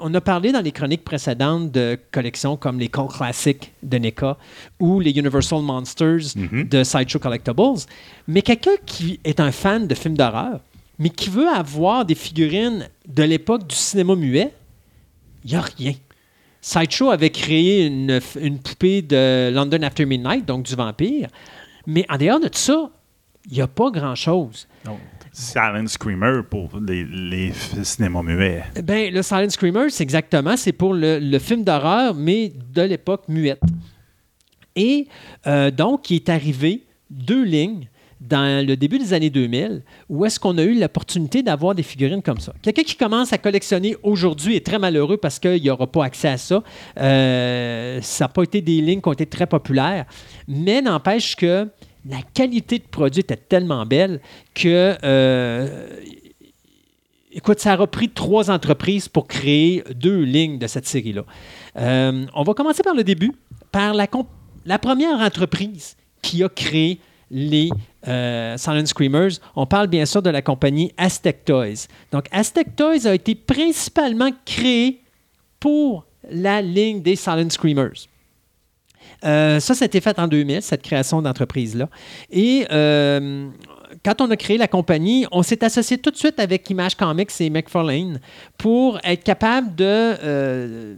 on 0.00 0.12
a 0.14 0.20
parlé 0.20 0.52
dans 0.52 0.60
les 0.60 0.72
chroniques 0.72 1.04
précédentes 1.04 1.70
de 1.72 1.98
collections 2.10 2.56
comme 2.56 2.78
les 2.78 2.88
Cult 2.88 3.10
Classics 3.12 3.72
de 3.82 3.98
NECA 3.98 4.36
ou 4.80 5.00
les 5.00 5.10
Universal 5.12 5.62
Monsters 5.62 6.34
Mhm. 6.36 6.68
de 6.68 6.84
Sideshow 6.84 7.18
Collectibles. 7.18 7.80
Mais 8.28 8.42
quelqu'un 8.42 8.76
qui 8.86 9.20
est 9.24 9.40
un 9.40 9.52
fan 9.52 9.86
de 9.86 9.94
films 9.94 10.16
d'horreur, 10.16 10.60
mais 10.98 11.10
qui 11.10 11.30
veut 11.30 11.48
avoir 11.48 12.04
des 12.04 12.14
figurines 12.14 12.88
de 13.06 13.22
l'époque 13.22 13.66
du 13.66 13.74
cinéma 13.74 14.14
muet, 14.14 14.52
il 15.44 15.50
n'y 15.50 15.56
a 15.56 15.60
rien. 15.62 15.94
Sideshow 16.60 17.10
avait 17.10 17.30
créé 17.30 17.86
une, 17.86 18.20
une 18.40 18.58
poupée 18.58 19.02
de 19.02 19.50
London 19.52 19.82
After 19.82 20.06
Midnight, 20.06 20.46
donc 20.46 20.64
du 20.64 20.74
vampire. 20.74 21.28
Mais 21.86 22.06
en 22.08 22.16
dehors 22.16 22.40
de 22.40 22.48
ça, 22.52 22.90
il 23.50 23.54
n'y 23.54 23.60
a 23.60 23.66
pas 23.66 23.90
grand-chose. 23.90 24.66
Silent 25.34 25.88
screamer 25.88 26.42
pour 26.48 26.70
les, 26.80 27.52
cinémas 27.82 28.22
muets. 28.22 28.62
Ben, 28.82 29.12
le 29.12 29.20
Silent 29.20 29.50
Screamer, 29.50 29.90
c'est 29.90 30.04
exactement, 30.04 30.56
c'est 30.56 30.72
pour 30.72 30.94
le, 30.94 31.18
le 31.18 31.38
film 31.40 31.64
d'horreur, 31.64 32.14
mais 32.14 32.52
de 32.72 32.82
l'époque 32.82 33.24
muette. 33.28 33.60
Et 34.76 35.08
euh, 35.46 35.72
donc, 35.72 36.08
il 36.10 36.16
est 36.16 36.28
arrivé 36.28 36.84
deux 37.10 37.42
lignes 37.42 37.88
dans 38.20 38.64
le 38.64 38.76
début 38.76 38.98
des 38.98 39.12
années 39.12 39.28
2000 39.28 39.82
où 40.08 40.24
est-ce 40.24 40.40
qu'on 40.40 40.56
a 40.56 40.62
eu 40.62 40.78
l'opportunité 40.78 41.42
d'avoir 41.42 41.74
des 41.74 41.82
figurines 41.82 42.22
comme 42.22 42.38
ça. 42.38 42.54
Quelqu'un 42.62 42.82
qui 42.82 42.96
commence 42.96 43.32
à 43.32 43.38
collectionner 43.38 43.96
aujourd'hui 44.02 44.56
est 44.56 44.64
très 44.64 44.78
malheureux 44.78 45.16
parce 45.16 45.38
qu'il 45.38 45.60
n'y 45.60 45.68
aura 45.68 45.86
pas 45.86 46.04
accès 46.04 46.28
à 46.28 46.38
ça. 46.38 46.62
Euh, 46.98 47.98
ça 48.00 48.24
n'a 48.24 48.28
pas 48.28 48.44
été 48.44 48.60
des 48.60 48.80
lignes 48.80 49.00
qui 49.00 49.08
ont 49.08 49.12
été 49.12 49.26
très 49.26 49.46
populaires, 49.46 50.06
mais 50.48 50.80
n'empêche 50.80 51.36
que 51.36 51.68
la 52.08 52.22
qualité 52.34 52.78
de 52.78 52.84
produit 52.84 53.20
était 53.20 53.36
tellement 53.36 53.86
belle 53.86 54.20
que 54.54 54.96
euh, 55.02 55.88
Écoute, 57.36 57.58
ça 57.58 57.72
a 57.72 57.86
pris 57.88 58.08
trois 58.10 58.48
entreprises 58.48 59.08
pour 59.08 59.26
créer 59.26 59.82
deux 59.92 60.22
lignes 60.22 60.56
de 60.56 60.68
cette 60.68 60.86
série-là. 60.86 61.24
Euh, 61.76 62.24
on 62.32 62.44
va 62.44 62.54
commencer 62.54 62.84
par 62.84 62.94
le 62.94 63.02
début, 63.02 63.32
par 63.72 63.92
la 63.92 64.78
première 64.78 65.18
entreprise 65.18 65.96
qui 66.22 66.44
a 66.44 66.48
créé 66.48 67.00
les 67.32 67.70
euh, 68.06 68.56
Silent 68.56 68.86
Screamers. 68.86 69.32
On 69.56 69.66
parle 69.66 69.88
bien 69.88 70.06
sûr 70.06 70.22
de 70.22 70.30
la 70.30 70.42
compagnie 70.42 70.92
Aztec 70.96 71.44
Toys. 71.44 71.88
Donc, 72.12 72.26
Aztec 72.30 72.76
Toys 72.76 73.04
a 73.04 73.14
été 73.14 73.34
principalement 73.34 74.30
créé 74.44 75.00
pour 75.58 76.06
la 76.30 76.62
ligne 76.62 77.02
des 77.02 77.16
Silent 77.16 77.50
Screamers. 77.50 78.06
Euh, 79.24 79.60
ça, 79.60 79.74
ça 79.74 79.84
a 79.84 79.86
été 79.86 80.00
fait 80.00 80.18
en 80.18 80.28
2000, 80.28 80.62
cette 80.62 80.82
création 80.82 81.22
d'entreprise-là. 81.22 81.88
Et 82.30 82.66
euh, 82.70 83.48
quand 84.04 84.20
on 84.20 84.30
a 84.30 84.36
créé 84.36 84.58
la 84.58 84.68
compagnie, 84.68 85.26
on 85.32 85.42
s'est 85.42 85.64
associé 85.64 85.98
tout 85.98 86.10
de 86.10 86.16
suite 86.16 86.38
avec 86.38 86.68
Image 86.70 86.94
Comics 86.94 87.30
et 87.40 87.50
McFarlane 87.50 88.20
pour 88.58 88.98
être 89.04 89.24
capable 89.24 89.70
euh, 89.80 90.94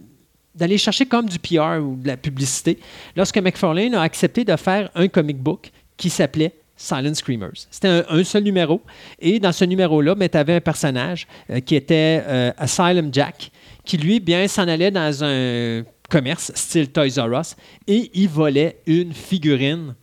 d'aller 0.53 0.77
chercher 0.77 1.05
comme 1.05 1.27
du 1.27 1.39
PR 1.39 1.79
ou 1.81 1.95
de 1.95 2.07
la 2.07 2.17
publicité 2.17 2.79
lorsque 3.15 3.37
McFarlane 3.37 3.95
a 3.95 4.01
accepté 4.01 4.43
de 4.43 4.55
faire 4.55 4.89
un 4.95 5.07
comic 5.07 5.37
book 5.37 5.71
qui 5.95 6.09
s'appelait 6.09 6.53
Silent 6.75 7.15
Screamers. 7.15 7.65
C'était 7.71 8.03
un, 8.07 8.23
seul 8.23 8.43
numéro. 8.43 8.81
Et 9.19 9.39
dans 9.39 9.51
ce 9.51 9.65
numéro-là, 9.65 10.15
tu 10.15 10.37
avais 10.37 10.55
un 10.55 10.61
personnage 10.61 11.25
qui 11.65 11.75
était 11.75 12.23
Asylum 12.55 13.09
Jack, 13.11 13.49
qui 13.83 13.97
lui, 13.97 14.19
bien, 14.19 14.47
s'en 14.47 14.67
allait 14.67 14.91
dans 14.91 15.23
un 15.23 15.83
commerce 16.09 16.51
style 16.55 16.89
Toys 16.91 17.17
R 17.19 17.39
Us 17.39 17.55
et 17.87 18.09
il 18.13 18.29
volait 18.29 18.79
une 18.85 19.13
figurine 19.13 19.95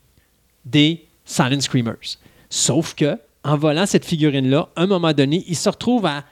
des 0.65 1.07
Silent 1.25 1.61
Screamers. 1.61 2.19
Sauf 2.51 2.95
que, 2.95 3.19
en 3.43 3.57
volant 3.57 3.87
cette 3.87 4.05
figurine-là, 4.05 4.69
à 4.77 4.83
un 4.83 4.87
moment 4.87 5.13
donné, 5.13 5.45
il 5.47 5.57
se 5.57 5.69
retrouve 5.69 6.07
à 6.07 6.25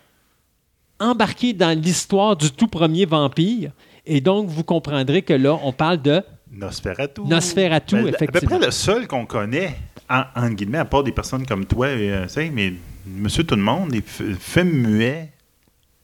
embarquer 1.01 1.53
dans 1.53 1.79
l'histoire 1.79 2.37
du 2.37 2.51
tout 2.51 2.68
premier 2.68 3.07
vampire. 3.07 3.73
Et 4.07 4.20
donc, 4.20 4.49
vous 4.49 4.64
comprendrez 4.64 5.23
que 5.23 5.33
là, 5.33 5.59
on 5.62 5.73
parle 5.73 6.01
de 6.01 6.23
Nosferatu. 6.51 7.23
Nosferatu, 7.23 7.95
Ben, 7.97 8.01
À 8.01 8.03
peu 8.18 8.25
effectivement. 8.25 8.59
près 8.59 8.66
le 8.66 8.70
seul 8.73 9.07
qu'on 9.09 9.25
connaît, 9.27 9.75
en, 10.11 10.25
en 10.37 10.51
guillemets, 10.51 10.79
à 10.79 10.85
part 10.85 11.03
des 11.03 11.12
personnes 11.12 11.47
comme 11.47 11.64
toi, 11.64 11.87
euh, 11.87 12.25
tu 12.25 12.29
sais, 12.31 12.51
mais 12.51 12.75
monsieur 13.07 13.45
tout 13.45 13.57
le 13.57 13.62
monde, 13.62 13.91
les 13.93 14.03
films 14.03 14.70
muets 14.87 15.33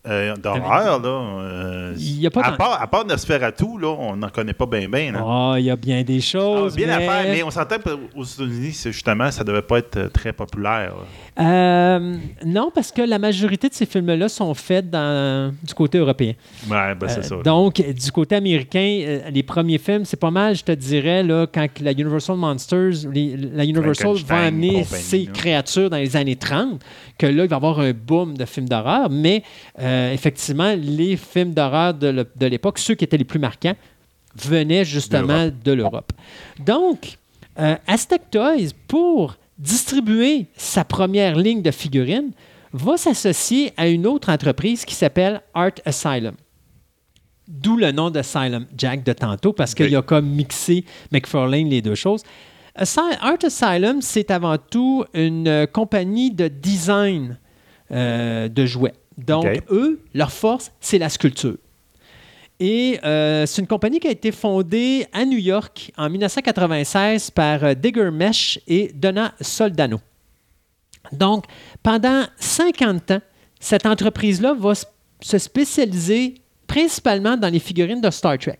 euh, 0.07 0.36
d'horreur, 0.36 1.01
là. 1.01 1.09
euh, 1.09 1.94
Il 1.99 2.20
y 2.20 2.26
a 2.26 2.30
pas 2.30 2.42
à, 2.42 2.53
part, 2.53 2.80
à 2.80 2.86
part 2.86 3.05
Nosferatu, 3.05 3.64
là, 3.80 3.88
on 3.88 4.16
n'en 4.16 4.28
connaît 4.30 4.53
pas 4.53 4.66
bien, 4.66 4.88
bien. 4.88 5.12
Ah, 5.16 5.57
il 5.59 5.64
y 5.64 5.70
a 5.70 5.76
bien 5.76 6.03
des 6.03 6.18
Ah, 6.18 6.20
choses. 6.20 6.76
bien 6.76 6.88
à 6.88 6.99
mais- 6.99 7.07
faire, 7.07 7.24
mais 7.24 7.42
on 7.42 7.51
s'entend 7.51 7.76
qu'aux 7.78 8.22
États-Unis, 8.24 8.80
justement, 8.84 9.30
ça 9.30 9.44
devait 9.44 9.62
pas 9.62 9.78
être 9.78 9.96
euh, 9.96 10.09
très 10.09 10.32
populaire. 10.32 10.94
là. 10.94 11.03
Euh, 11.41 12.16
non, 12.45 12.70
parce 12.74 12.91
que 12.91 13.03
la 13.03 13.18
majorité 13.18 13.68
de 13.68 13.74
ces 13.74 13.86
films-là 13.86 14.28
sont 14.28 14.53
faits 14.55 14.91
dans, 14.91 15.55
du 15.62 15.72
côté 15.72 15.99
européen. 15.99 16.32
Ouais, 16.68 16.95
ben 16.97 17.09
c'est 17.09 17.20
Euh, 17.20 17.22
ça. 17.22 17.36
donc, 17.45 17.76
du 17.80 18.11
côté 18.11 18.34
américain, 18.34 19.01
euh, 19.07 19.30
les 19.30 19.45
premiers 19.45 19.78
films, 19.78 20.05
c'est 20.05 20.16
pas 20.18 20.32
mal, 20.32 20.57
je 20.57 20.64
te 20.64 20.72
dirais, 20.72 21.22
là, 21.22 21.47
quand 21.47 21.66
la 21.80 21.93
Universal 21.93 22.36
Monsters, 22.36 23.09
les- 23.12 23.36
la 23.36 23.64
Universal 23.64 24.16
va 24.26 24.47
amener 24.47 24.82
ses 24.84 25.26
là. 25.26 25.32
créatures 25.32 25.91
dans 25.91 25.97
les 25.99 26.16
années 26.16 26.34
30, 26.36 26.80
que 27.16 27.26
là, 27.26 27.45
il 27.45 27.49
va 27.49 27.55
y 27.55 27.57
avoir 27.57 27.78
un 27.80 27.93
boom 27.93 28.36
de 28.36 28.45
films 28.45 28.68
d'horreur. 28.68 29.09
Mais 29.09 29.43
effectivement, 30.12 30.74
les 30.76 31.16
films 31.16 31.53
d'horreur 31.55 31.95
de 31.95 32.47
l'époque, 32.47 32.78
ceux 32.78 32.95
qui 32.95 33.05
étaient 33.05 33.16
les 33.16 33.24
plus 33.24 33.39
marquants, 33.39 33.76
venaient 34.36 34.84
justement 34.84 35.49
de 35.64 35.72
l'Europe. 35.72 36.12
Donc, 36.64 37.16
Aztec 37.86 38.22
Toys, 38.30 38.70
pour 38.86 39.36
distribuer 39.59 40.46
sa 40.56 40.84
première 40.84 41.36
ligne 41.36 41.62
de 41.62 41.70
figurines, 41.70 42.30
va 42.72 42.96
s'associer 42.96 43.72
à 43.76 43.88
une 43.88 44.06
autre 44.06 44.30
entreprise 44.30 44.84
qui 44.84 44.94
s'appelle 44.94 45.40
Art 45.54 45.72
Asylum. 45.84 46.34
D'où 47.48 47.76
le 47.76 47.92
nom 47.92 48.11
de 48.11 48.18
Asylum 48.18 48.66
Jack 48.76 49.02
de 49.04 49.12
tantôt, 49.14 49.52
parce 49.54 49.74
qu'il 49.74 49.86
Oui. 49.86 49.96
a 49.96 50.02
comme 50.02 50.28
mixé 50.28 50.84
McFarlane 51.12 51.68
les 51.68 51.80
deux 51.80 51.94
choses. 51.94 52.22
Art 52.76 53.38
Asylum, 53.42 54.02
c'est 54.02 54.30
avant 54.30 54.59
tout 54.59 55.04
une 55.14 55.66
compagnie 55.72 56.30
de 56.30 56.48
design 56.48 57.38
euh, 57.90 58.48
de 58.48 58.66
jouets. 58.66 58.92
Donc, 59.16 59.46
eux, 59.70 60.00
leur 60.14 60.30
force, 60.30 60.70
c'est 60.78 60.98
la 60.98 61.09
sculpture. 61.09 61.56
Et 62.61 62.98
euh, 63.04 63.46
c'est 63.46 63.62
une 63.62 63.68
compagnie 63.68 64.00
qui 64.00 64.09
a 64.09 64.11
été 64.11 64.32
fondée 64.32 65.06
à 65.12 65.24
New 65.24 65.38
York 65.38 65.92
en 65.96 66.11
1996 66.11 67.30
par 67.30 67.62
euh, 67.62 67.74
Digger 67.74 68.11
Mesh 68.11 68.59
et 68.66 68.90
Donna 68.92 69.32
Soldano. 69.40 70.00
Donc, 71.12 71.44
pendant 71.82 72.24
50 72.38 73.12
ans, 73.12 73.20
cette 73.61 73.86
entreprise-là 73.86 74.54
va 74.54 74.72
se 75.20 75.38
spécialiser 75.38 76.34
principalement 76.66 77.36
dans 77.36 77.48
les 77.48 77.61
figurines 77.61 78.00
de 78.00 78.11
Star 78.11 78.38
Trek. 78.38 78.59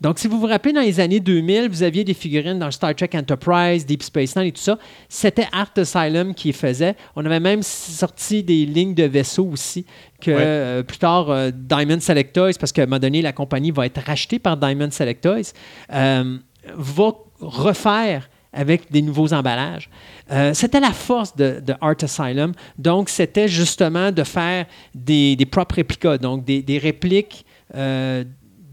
Donc, 0.00 0.18
si 0.18 0.28
vous 0.28 0.40
vous 0.40 0.46
rappelez, 0.46 0.72
dans 0.72 0.80
les 0.80 0.98
années 0.98 1.20
2000, 1.20 1.68
vous 1.68 1.82
aviez 1.82 2.04
des 2.04 2.14
figurines 2.14 2.58
dans 2.58 2.70
Star 2.70 2.94
Trek 2.94 3.10
Enterprise, 3.14 3.84
Deep 3.84 4.02
Space 4.02 4.34
Nine 4.34 4.46
et 4.46 4.52
tout 4.52 4.62
ça. 4.62 4.78
C'était 5.10 5.46
Art 5.52 5.70
Asylum 5.76 6.34
qui 6.34 6.48
les 6.48 6.52
faisait. 6.54 6.96
On 7.16 7.24
avait 7.26 7.38
même 7.40 7.62
sorti 7.62 8.42
des 8.42 8.64
lignes 8.64 8.94
de 8.94 9.04
vaisseaux 9.04 9.46
aussi, 9.52 9.84
que 10.20 10.30
Ouais. 10.30 10.36
euh, 10.40 10.82
plus 10.82 10.96
tard, 10.98 11.28
euh, 11.30 11.50
Diamond 11.54 12.00
Select 12.00 12.34
Toys, 12.34 12.52
parce 12.58 12.72
qu'à 12.72 12.82
un 12.82 12.86
moment 12.86 12.98
donné, 12.98 13.20
la 13.20 13.32
compagnie 13.32 13.70
va 13.72 13.84
être 13.84 14.00
rachetée 14.02 14.38
par 14.38 14.56
Diamond 14.56 14.90
Select 14.90 15.22
Toys, 15.22 15.52
euh, 15.92 16.38
va 16.74 17.12
refaire 17.40 18.30
avec 18.52 18.90
des 18.90 19.02
nouveaux 19.02 19.32
emballages. 19.32 19.88
Euh, 20.32 20.54
c'était 20.54 20.80
la 20.80 20.92
force 20.92 21.36
de, 21.36 21.60
de 21.64 21.74
Art 21.80 21.94
Asylum. 22.02 22.52
Donc, 22.78 23.08
c'était 23.10 23.48
justement 23.48 24.10
de 24.12 24.24
faire 24.24 24.64
des, 24.94 25.36
des 25.36 25.46
propres 25.46 25.76
réplicas, 25.76 26.18
donc 26.18 26.44
des, 26.44 26.62
des 26.62 26.78
répliques 26.78 27.44
euh, 27.76 28.24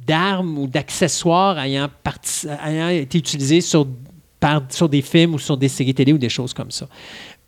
d'armes 0.08 0.58
ou 0.58 0.68
d'accessoires 0.68 1.60
ayant, 1.60 1.90
été 2.90 3.18
utilisés 3.18 3.62
sur 3.62 3.86
des 4.90 5.02
films 5.02 5.34
ou 5.34 5.40
sur 5.40 5.58
des 5.58 5.68
séries 5.68 5.94
télé 5.94 6.14
ou 6.14 6.18
des 6.18 6.30
choses 6.30 6.54
comme 6.54 6.72
ça. 6.72 6.88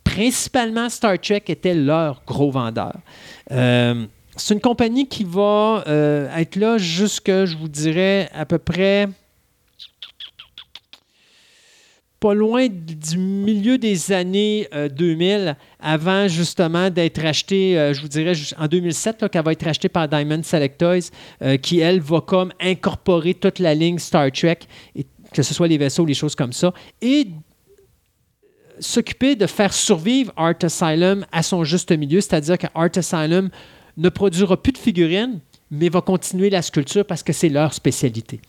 Principalement, 0.04 0.88
Star 0.88 1.18
Trek 1.18 1.44
était 1.48 1.74
leur 1.74 2.22
gros 2.26 2.50
vendeur. 2.50 2.94
Euh, 3.52 4.06
c'est 4.36 4.54
une 4.54 4.60
compagnie 4.60 5.06
qui 5.06 5.24
va 5.24 5.84
euh, 5.86 6.34
être 6.36 6.56
là 6.56 6.78
jusque, 6.78 7.30
je 7.30 7.56
vous 7.56 7.68
dirais, 7.68 8.28
à 8.34 8.44
peu 8.44 8.58
près 8.58 9.08
pas 12.20 12.34
loin 12.34 12.68
du 12.68 13.16
milieu 13.16 13.78
des 13.78 14.12
années 14.12 14.68
euh, 14.74 14.88
2000, 14.90 15.56
avant 15.80 16.28
justement 16.28 16.90
d'être 16.90 17.22
racheté, 17.22 17.78
euh, 17.78 17.94
je 17.94 18.02
vous 18.02 18.08
dirais 18.08 18.34
en 18.58 18.66
2007, 18.66 19.22
là, 19.22 19.28
qu'elle 19.30 19.42
va 19.42 19.52
être 19.52 19.64
rachetée 19.64 19.88
par 19.88 20.06
Diamond 20.06 20.42
Select 20.42 20.78
Toys, 20.78 21.10
euh, 21.42 21.56
qui, 21.56 21.80
elle, 21.80 22.00
va 22.00 22.20
comme 22.20 22.52
incorporer 22.60 23.32
toute 23.32 23.58
la 23.58 23.74
ligne 23.74 23.98
Star 23.98 24.30
Trek, 24.30 24.58
et 24.94 25.06
que 25.32 25.42
ce 25.42 25.54
soit 25.54 25.66
les 25.66 25.78
vaisseaux, 25.78 26.04
les 26.04 26.14
choses 26.14 26.34
comme 26.34 26.52
ça, 26.52 26.74
et 27.00 27.28
s'occuper 28.78 29.34
de 29.34 29.46
faire 29.46 29.72
survivre 29.72 30.32
Art 30.36 30.56
Asylum 30.62 31.24
à 31.32 31.42
son 31.42 31.64
juste 31.64 31.90
milieu, 31.90 32.20
c'est-à-dire 32.20 32.58
que 32.58 32.66
Art 32.74 32.90
Asylum 32.96 33.48
ne 33.96 34.08
produira 34.10 34.62
plus 34.62 34.72
de 34.72 34.78
figurines, 34.78 35.40
mais 35.70 35.88
va 35.88 36.02
continuer 36.02 36.50
la 36.50 36.62
sculpture 36.62 37.04
parce 37.04 37.22
que 37.22 37.32
c'est 37.32 37.48
leur 37.48 37.72
spécialité. 37.72 38.40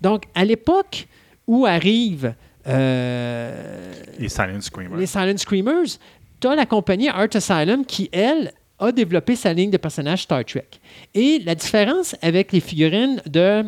Donc, 0.00 0.24
à 0.34 0.44
l'époque 0.44 1.08
où 1.46 1.66
arrivent 1.66 2.34
euh, 2.68 3.92
Les 4.18 4.28
Silent 4.28 4.60
Screamers. 4.60 4.98
les 4.98 5.06
Silent 5.06 5.36
Screamers, 5.36 5.98
tu 6.40 6.46
as 6.46 6.54
la 6.54 6.66
compagnie 6.66 7.08
Art 7.08 7.28
Asylum 7.34 7.84
qui, 7.84 8.08
elle, 8.12 8.52
a 8.78 8.92
développé 8.92 9.34
sa 9.34 9.52
ligne 9.52 9.70
de 9.70 9.76
personnages 9.76 10.22
Star 10.22 10.44
Trek. 10.44 10.68
Et 11.14 11.40
la 11.44 11.54
différence 11.54 12.14
avec 12.22 12.52
les 12.52 12.60
figurines 12.60 13.20
de 13.26 13.64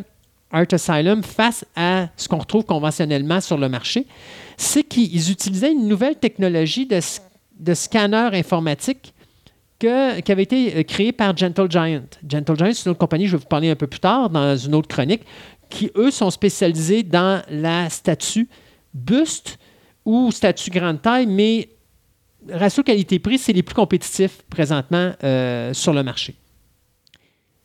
Art 0.52 0.66
Asylum 0.72 1.22
face 1.22 1.64
à 1.74 2.08
ce 2.16 2.28
qu'on 2.28 2.38
retrouve 2.38 2.64
conventionnellement 2.64 3.40
sur 3.40 3.58
le 3.58 3.68
marché, 3.68 4.06
c'est 4.56 4.84
qu'ils 4.84 5.30
utilisaient 5.30 5.72
une 5.72 5.88
nouvelle 5.88 6.16
technologie 6.16 6.86
de, 6.86 7.74
scanner 7.74 8.28
informatique 8.32 9.12
que- 9.78 10.20
qui 10.20 10.30
avait 10.32 10.42
été 10.42 10.76
euh, 10.76 10.82
créée 10.82 11.12
par 11.12 11.36
Gentle 11.36 11.70
Giant. 11.70 12.02
Gentle 12.28 12.56
Giant, 12.56 12.72
c'est 12.72 12.84
une 12.84 12.90
autre 12.90 12.98
compagnie, 12.98 13.26
je 13.26 13.32
vais 13.32 13.42
vous 13.42 13.48
parler 13.48 13.70
un 13.70 13.76
peu 13.76 13.86
plus 13.86 14.00
tard 14.00 14.28
dans 14.30 14.56
une 14.56 14.74
autre 14.74 14.88
chronique, 14.88 15.22
qui, 15.68 15.90
eux, 15.96 16.10
sont 16.10 16.30
spécialisés 16.30 17.02
dans 17.02 17.42
la 17.48 17.88
statue 17.90 18.48
buste 18.94 19.58
ou 20.04 20.30
statue 20.30 20.70
grande 20.70 21.02
taille, 21.02 21.26
mais 21.26 21.68
ratio 22.48 22.82
qualité-prix, 22.82 23.38
c'est 23.38 23.52
les 23.52 23.62
plus 23.62 23.74
compétitifs 23.74 24.42
présentement 24.48 25.12
euh, 25.22 25.72
sur 25.74 25.92
le 25.92 26.02
marché. 26.02 26.34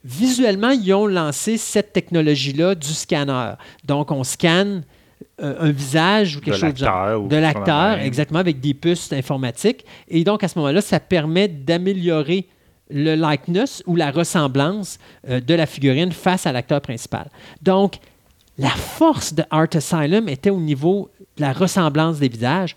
Visuellement, 0.03 0.69
ils 0.69 0.93
ont 0.93 1.07
lancé 1.07 1.57
cette 1.57 1.91
technologie-là 1.93 2.75
du 2.75 2.93
scanner. 2.93 3.53
Donc, 3.85 4.11
on 4.11 4.23
scanne 4.23 4.83
euh, 5.41 5.55
un 5.59 5.71
visage 5.71 6.37
ou 6.37 6.41
quelque 6.41 6.61
De 6.61 6.71
chose 6.71 6.77
genre. 6.77 7.23
ou 7.23 7.27
De 7.27 7.35
l'acteur, 7.37 7.99
exactement, 7.99 8.39
avec 8.39 8.59
des 8.59 8.75
puces 8.75 9.11
informatiques. 9.11 9.83
Et 10.07 10.23
donc, 10.23 10.43
à 10.43 10.47
ce 10.47 10.59
moment-là, 10.59 10.81
ça 10.81 10.99
permet 10.99 11.47
d'améliorer 11.47 12.47
le 12.91 13.15
likeness 13.15 13.81
ou 13.87 13.95
la 13.95 14.11
ressemblance 14.11 14.99
euh, 15.27 15.39
de 15.39 15.53
la 15.55 15.65
figurine 15.65 16.11
face 16.11 16.45
à 16.45 16.51
l'acteur 16.51 16.81
principal. 16.81 17.29
Donc, 17.63 17.95
la 18.57 18.69
force 18.69 19.33
de 19.33 19.43
Art 19.49 19.67
Asylum 19.73 20.29
était 20.29 20.51
au 20.51 20.59
niveau 20.59 21.09
la 21.37 21.53
ressemblance 21.53 22.19
des 22.19 22.29
visages. 22.29 22.75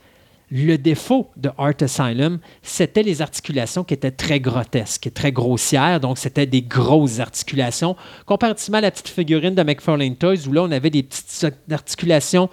Le 0.51 0.77
défaut 0.77 1.29
de 1.37 1.51
Art 1.59 1.75
Asylum, 1.83 2.39
c'était 2.63 3.03
les 3.03 3.21
articulations 3.21 3.85
qui 3.85 3.93
étaient 3.93 4.11
très 4.11 4.41
grotesques 4.41 5.11
très 5.13 5.31
grossières. 5.31 6.01
Donc, 6.01 6.17
c'était 6.17 6.47
des 6.47 6.63
grosses 6.63 7.21
articulations. 7.21 7.97
Comparativement 8.25 8.79
à 8.79 8.81
la 8.81 8.91
petite 8.91 9.09
figurine 9.09 9.55
de 9.55 9.63
McFarlane 9.63 10.17
Toys, 10.17 10.49
où 10.49 10.53
là, 10.53 10.63
on 10.63 10.71
avait 10.71 10.89
des 10.89 11.03
petites 11.03 11.47
articulations 11.71 12.49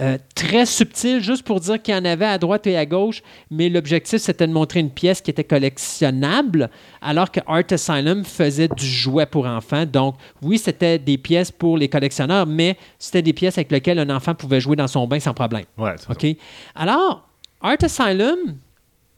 euh, 0.00 0.16
très 0.34 0.64
subtiles, 0.64 1.20
juste 1.20 1.42
pour 1.42 1.60
dire 1.60 1.80
qu'il 1.80 1.94
y 1.94 1.96
en 1.96 2.04
avait 2.04 2.26
à 2.26 2.38
droite 2.38 2.66
et 2.66 2.76
à 2.76 2.86
gauche. 2.86 3.22
Mais 3.50 3.68
l'objectif, 3.68 4.20
c'était 4.20 4.46
de 4.46 4.52
montrer 4.52 4.80
une 4.80 4.90
pièce 4.90 5.20
qui 5.20 5.30
était 5.30 5.44
collectionnable, 5.44 6.70
alors 7.00 7.30
que 7.30 7.40
Art 7.46 7.64
Asylum 7.70 8.24
faisait 8.24 8.68
du 8.68 8.86
jouet 8.86 9.26
pour 9.26 9.46
enfants. 9.46 9.84
Donc, 9.84 10.16
oui, 10.40 10.58
c'était 10.58 10.98
des 10.98 11.18
pièces 11.18 11.50
pour 11.50 11.76
les 11.76 11.88
collectionneurs, 11.88 12.46
mais 12.46 12.78
c'était 12.98 13.22
des 13.22 13.34
pièces 13.34 13.58
avec 13.58 13.70
lesquelles 13.70 13.98
un 13.98 14.10
enfant 14.10 14.34
pouvait 14.34 14.60
jouer 14.60 14.76
dans 14.76 14.88
son 14.88 15.06
bain 15.06 15.20
sans 15.20 15.34
problème. 15.34 15.64
Ouais. 15.76 15.94
OK? 16.08 16.26
Alors, 16.74 17.28
Art 17.60 17.76
Asylum, 17.82 18.56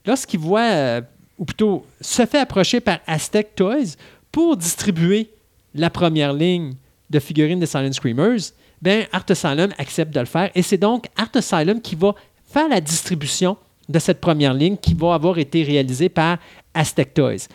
lorsqu'il 0.04 0.40
voit, 0.40 0.60
euh, 0.60 1.00
ou 1.38 1.44
plutôt 1.44 1.86
se 2.00 2.26
fait 2.26 2.40
approcher 2.40 2.80
par 2.80 2.98
Aztec 3.06 3.54
Toys 3.54 3.96
pour 4.32 4.56
distribuer 4.56 5.30
la 5.74 5.90
première 5.90 6.32
ligne 6.32 6.74
de 7.10 7.18
figurines 7.20 7.60
de 7.60 7.66
Silent 7.66 7.92
Screamers, 7.92 8.40
ben 8.84 9.06
Art 9.12 9.24
Asylum 9.30 9.72
accepte 9.78 10.14
de 10.14 10.20
le 10.20 10.26
faire. 10.26 10.50
Et 10.54 10.60
c'est 10.60 10.76
donc 10.76 11.06
Art 11.16 11.30
Asylum 11.34 11.80
qui 11.80 11.94
va 11.94 12.14
faire 12.44 12.68
la 12.68 12.82
distribution 12.82 13.56
de 13.88 13.98
cette 13.98 14.20
première 14.20 14.52
ligne 14.52 14.76
qui 14.76 14.92
va 14.92 15.14
avoir 15.14 15.38
été 15.38 15.62
réalisée 15.62 16.10
par 16.10 16.36
Aztec 16.74 17.14
Toys. 17.14 17.48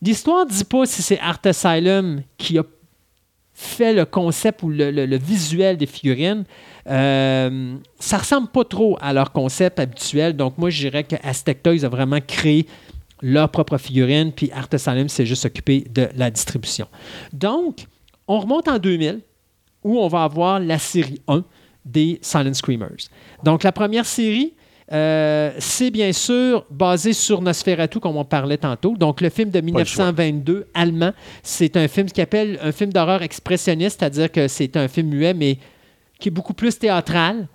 L'histoire 0.00 0.46
ne 0.46 0.50
dit 0.50 0.64
pas 0.64 0.86
si 0.86 1.02
c'est 1.02 1.18
Art 1.20 1.40
Asylum 1.44 2.22
qui 2.38 2.58
a 2.58 2.64
fait 3.52 3.92
le 3.92 4.06
concept 4.06 4.62
ou 4.62 4.70
le, 4.70 5.16
visuel 5.18 5.76
des 5.76 5.86
figurines, 5.86 6.44
euh, 6.88 7.76
ça 7.98 8.16
ressemble 8.16 8.48
pas 8.48 8.64
trop 8.64 8.96
à 9.02 9.12
leur 9.12 9.30
concept 9.30 9.78
habituel. 9.78 10.34
Donc, 10.34 10.56
moi, 10.56 10.70
je 10.70 10.88
dirais 10.88 11.04
que 11.04 11.16
Aztec 11.22 11.62
Toys 11.62 11.84
a 11.84 11.88
vraiment 11.88 12.20
créé 12.26 12.66
leur 13.20 13.50
propre 13.50 13.76
figurine, 13.76 14.32
puis 14.32 14.50
Art 14.52 14.68
Asylum 14.72 15.10
s'est 15.10 15.26
juste 15.26 15.44
occupé 15.44 15.84
de 15.90 16.08
la 16.16 16.30
distribution. 16.30 16.88
Donc, 17.30 17.84
on 18.26 18.40
remonte 18.40 18.68
en 18.68 18.78
2000, 18.78 19.20
où 19.84 19.98
on 19.98 20.08
va 20.08 20.24
avoir 20.24 20.60
la 20.60 20.78
série 20.78 21.20
1 21.28 21.44
des 21.84 22.18
Silent 22.22 22.54
Screamers. 22.54 23.08
Donc, 23.42 23.62
la 23.62 23.72
première 23.72 24.06
série, 24.06 24.54
euh, 24.92 25.52
c'est 25.58 25.90
bien 25.90 26.12
sûr 26.12 26.64
basé 26.70 27.12
sur 27.12 27.40
Nosferatu, 27.40 27.98
comme 27.98 28.16
on 28.16 28.24
parlait 28.24 28.58
tantôt. 28.58 28.94
Donc, 28.96 29.20
le 29.20 29.30
film 29.30 29.50
de 29.50 29.58
le 29.58 29.84
choix. 29.84 30.12
1922, 30.12 30.66
allemand, 30.74 31.12
c'est 31.42 31.76
un 31.76 31.88
film 31.88 32.08
qui 32.08 32.20
appelle 32.20 32.58
un 32.62 32.72
film 32.72 32.92
d'horreur 32.92 33.22
expressionniste, 33.22 34.00
c'est-à-dire 34.00 34.30
que 34.30 34.48
c'est 34.48 34.76
un 34.76 34.88
film 34.88 35.08
muet, 35.08 35.34
mais 35.34 35.58
qui 36.18 36.28
est 36.28 36.32
beaucoup 36.32 36.54
plus 36.54 36.78
théâtral. 36.78 37.48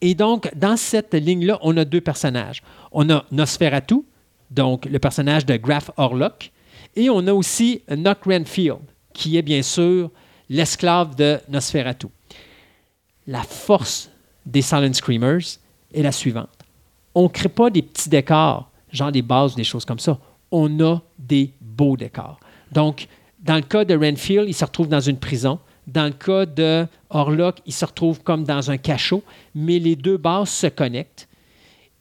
Et 0.00 0.14
donc, 0.14 0.50
dans 0.54 0.76
cette 0.76 1.14
ligne-là, 1.14 1.58
on 1.62 1.76
a 1.76 1.84
deux 1.84 2.00
personnages. 2.00 2.62
On 2.90 3.08
a 3.08 3.24
Nosferatu, 3.30 4.02
donc 4.50 4.84
le 4.84 4.98
personnage 4.98 5.46
de 5.46 5.56
Graf 5.56 5.90
Orlok, 5.96 6.52
et 6.96 7.08
on 7.08 7.26
a 7.26 7.32
aussi 7.32 7.82
Knock 7.88 8.24
Renfield, 8.26 8.80
qui 9.14 9.36
est 9.36 9.42
bien 9.42 9.62
sûr 9.62 10.10
l'esclave 10.52 11.16
de 11.16 11.40
Nosferatu. 11.48 12.08
La 13.26 13.42
force 13.42 14.10
des 14.44 14.60
Silent 14.60 14.92
Screamers 14.92 15.58
est 15.94 16.02
la 16.02 16.12
suivante. 16.12 16.50
On 17.14 17.24
ne 17.24 17.28
crée 17.28 17.48
pas 17.48 17.70
des 17.70 17.80
petits 17.80 18.10
décors, 18.10 18.70
genre 18.90 19.10
des 19.10 19.22
bases 19.22 19.54
ou 19.54 19.56
des 19.56 19.64
choses 19.64 19.86
comme 19.86 19.98
ça. 19.98 20.18
On 20.50 20.78
a 20.80 21.00
des 21.18 21.52
beaux 21.58 21.96
décors. 21.96 22.38
Donc, 22.70 23.08
dans 23.40 23.54
le 23.56 23.62
cas 23.62 23.86
de 23.86 23.94
Renfield, 23.94 24.46
il 24.46 24.54
se 24.54 24.64
retrouve 24.64 24.88
dans 24.88 25.00
une 25.00 25.16
prison. 25.16 25.58
Dans 25.86 26.04
le 26.04 26.12
cas 26.12 26.44
de 26.44 26.86
Orlok, 27.08 27.60
il 27.64 27.72
se 27.72 27.86
retrouve 27.86 28.22
comme 28.22 28.44
dans 28.44 28.70
un 28.70 28.76
cachot, 28.76 29.22
mais 29.54 29.78
les 29.78 29.96
deux 29.96 30.18
bases 30.18 30.50
se 30.50 30.66
connectent. 30.66 31.28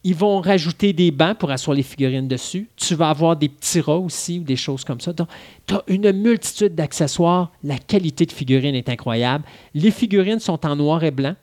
Ils 0.04 0.16
vont 0.16 0.42
rajouter 0.42 0.94
des 0.94 1.12
bancs 1.12 1.38
pour 1.38 1.52
asseoir 1.52 1.76
les 1.76 1.84
figurines 1.84 2.28
dessus. 2.28 2.68
Tu 2.76 2.96
vas 2.96 3.10
avoir 3.10 3.36
des 3.36 3.50
petits 3.50 3.82
rats 3.82 4.00
aussi 4.00 4.40
ou 4.40 4.44
des 4.44 4.56
choses 4.56 4.84
comme 4.84 5.00
ça. 5.00 5.14
Donc, 5.14 5.28
tu 5.68 5.76
as 5.76 5.84
une 5.88 6.12
multitude 6.12 6.74
d'accessoires. 6.74 7.52
La 7.64 7.78
qualité 7.78 8.26
de 8.26 8.32
figurines 8.32 8.74
est 8.74 8.90
incroyable. 8.90 9.46
Les 9.76 9.92
figurines 9.92 10.40
sont 10.40 10.66
en 10.66 10.76
noir 10.76 11.04
et 11.04 11.12
blanc 11.12 11.36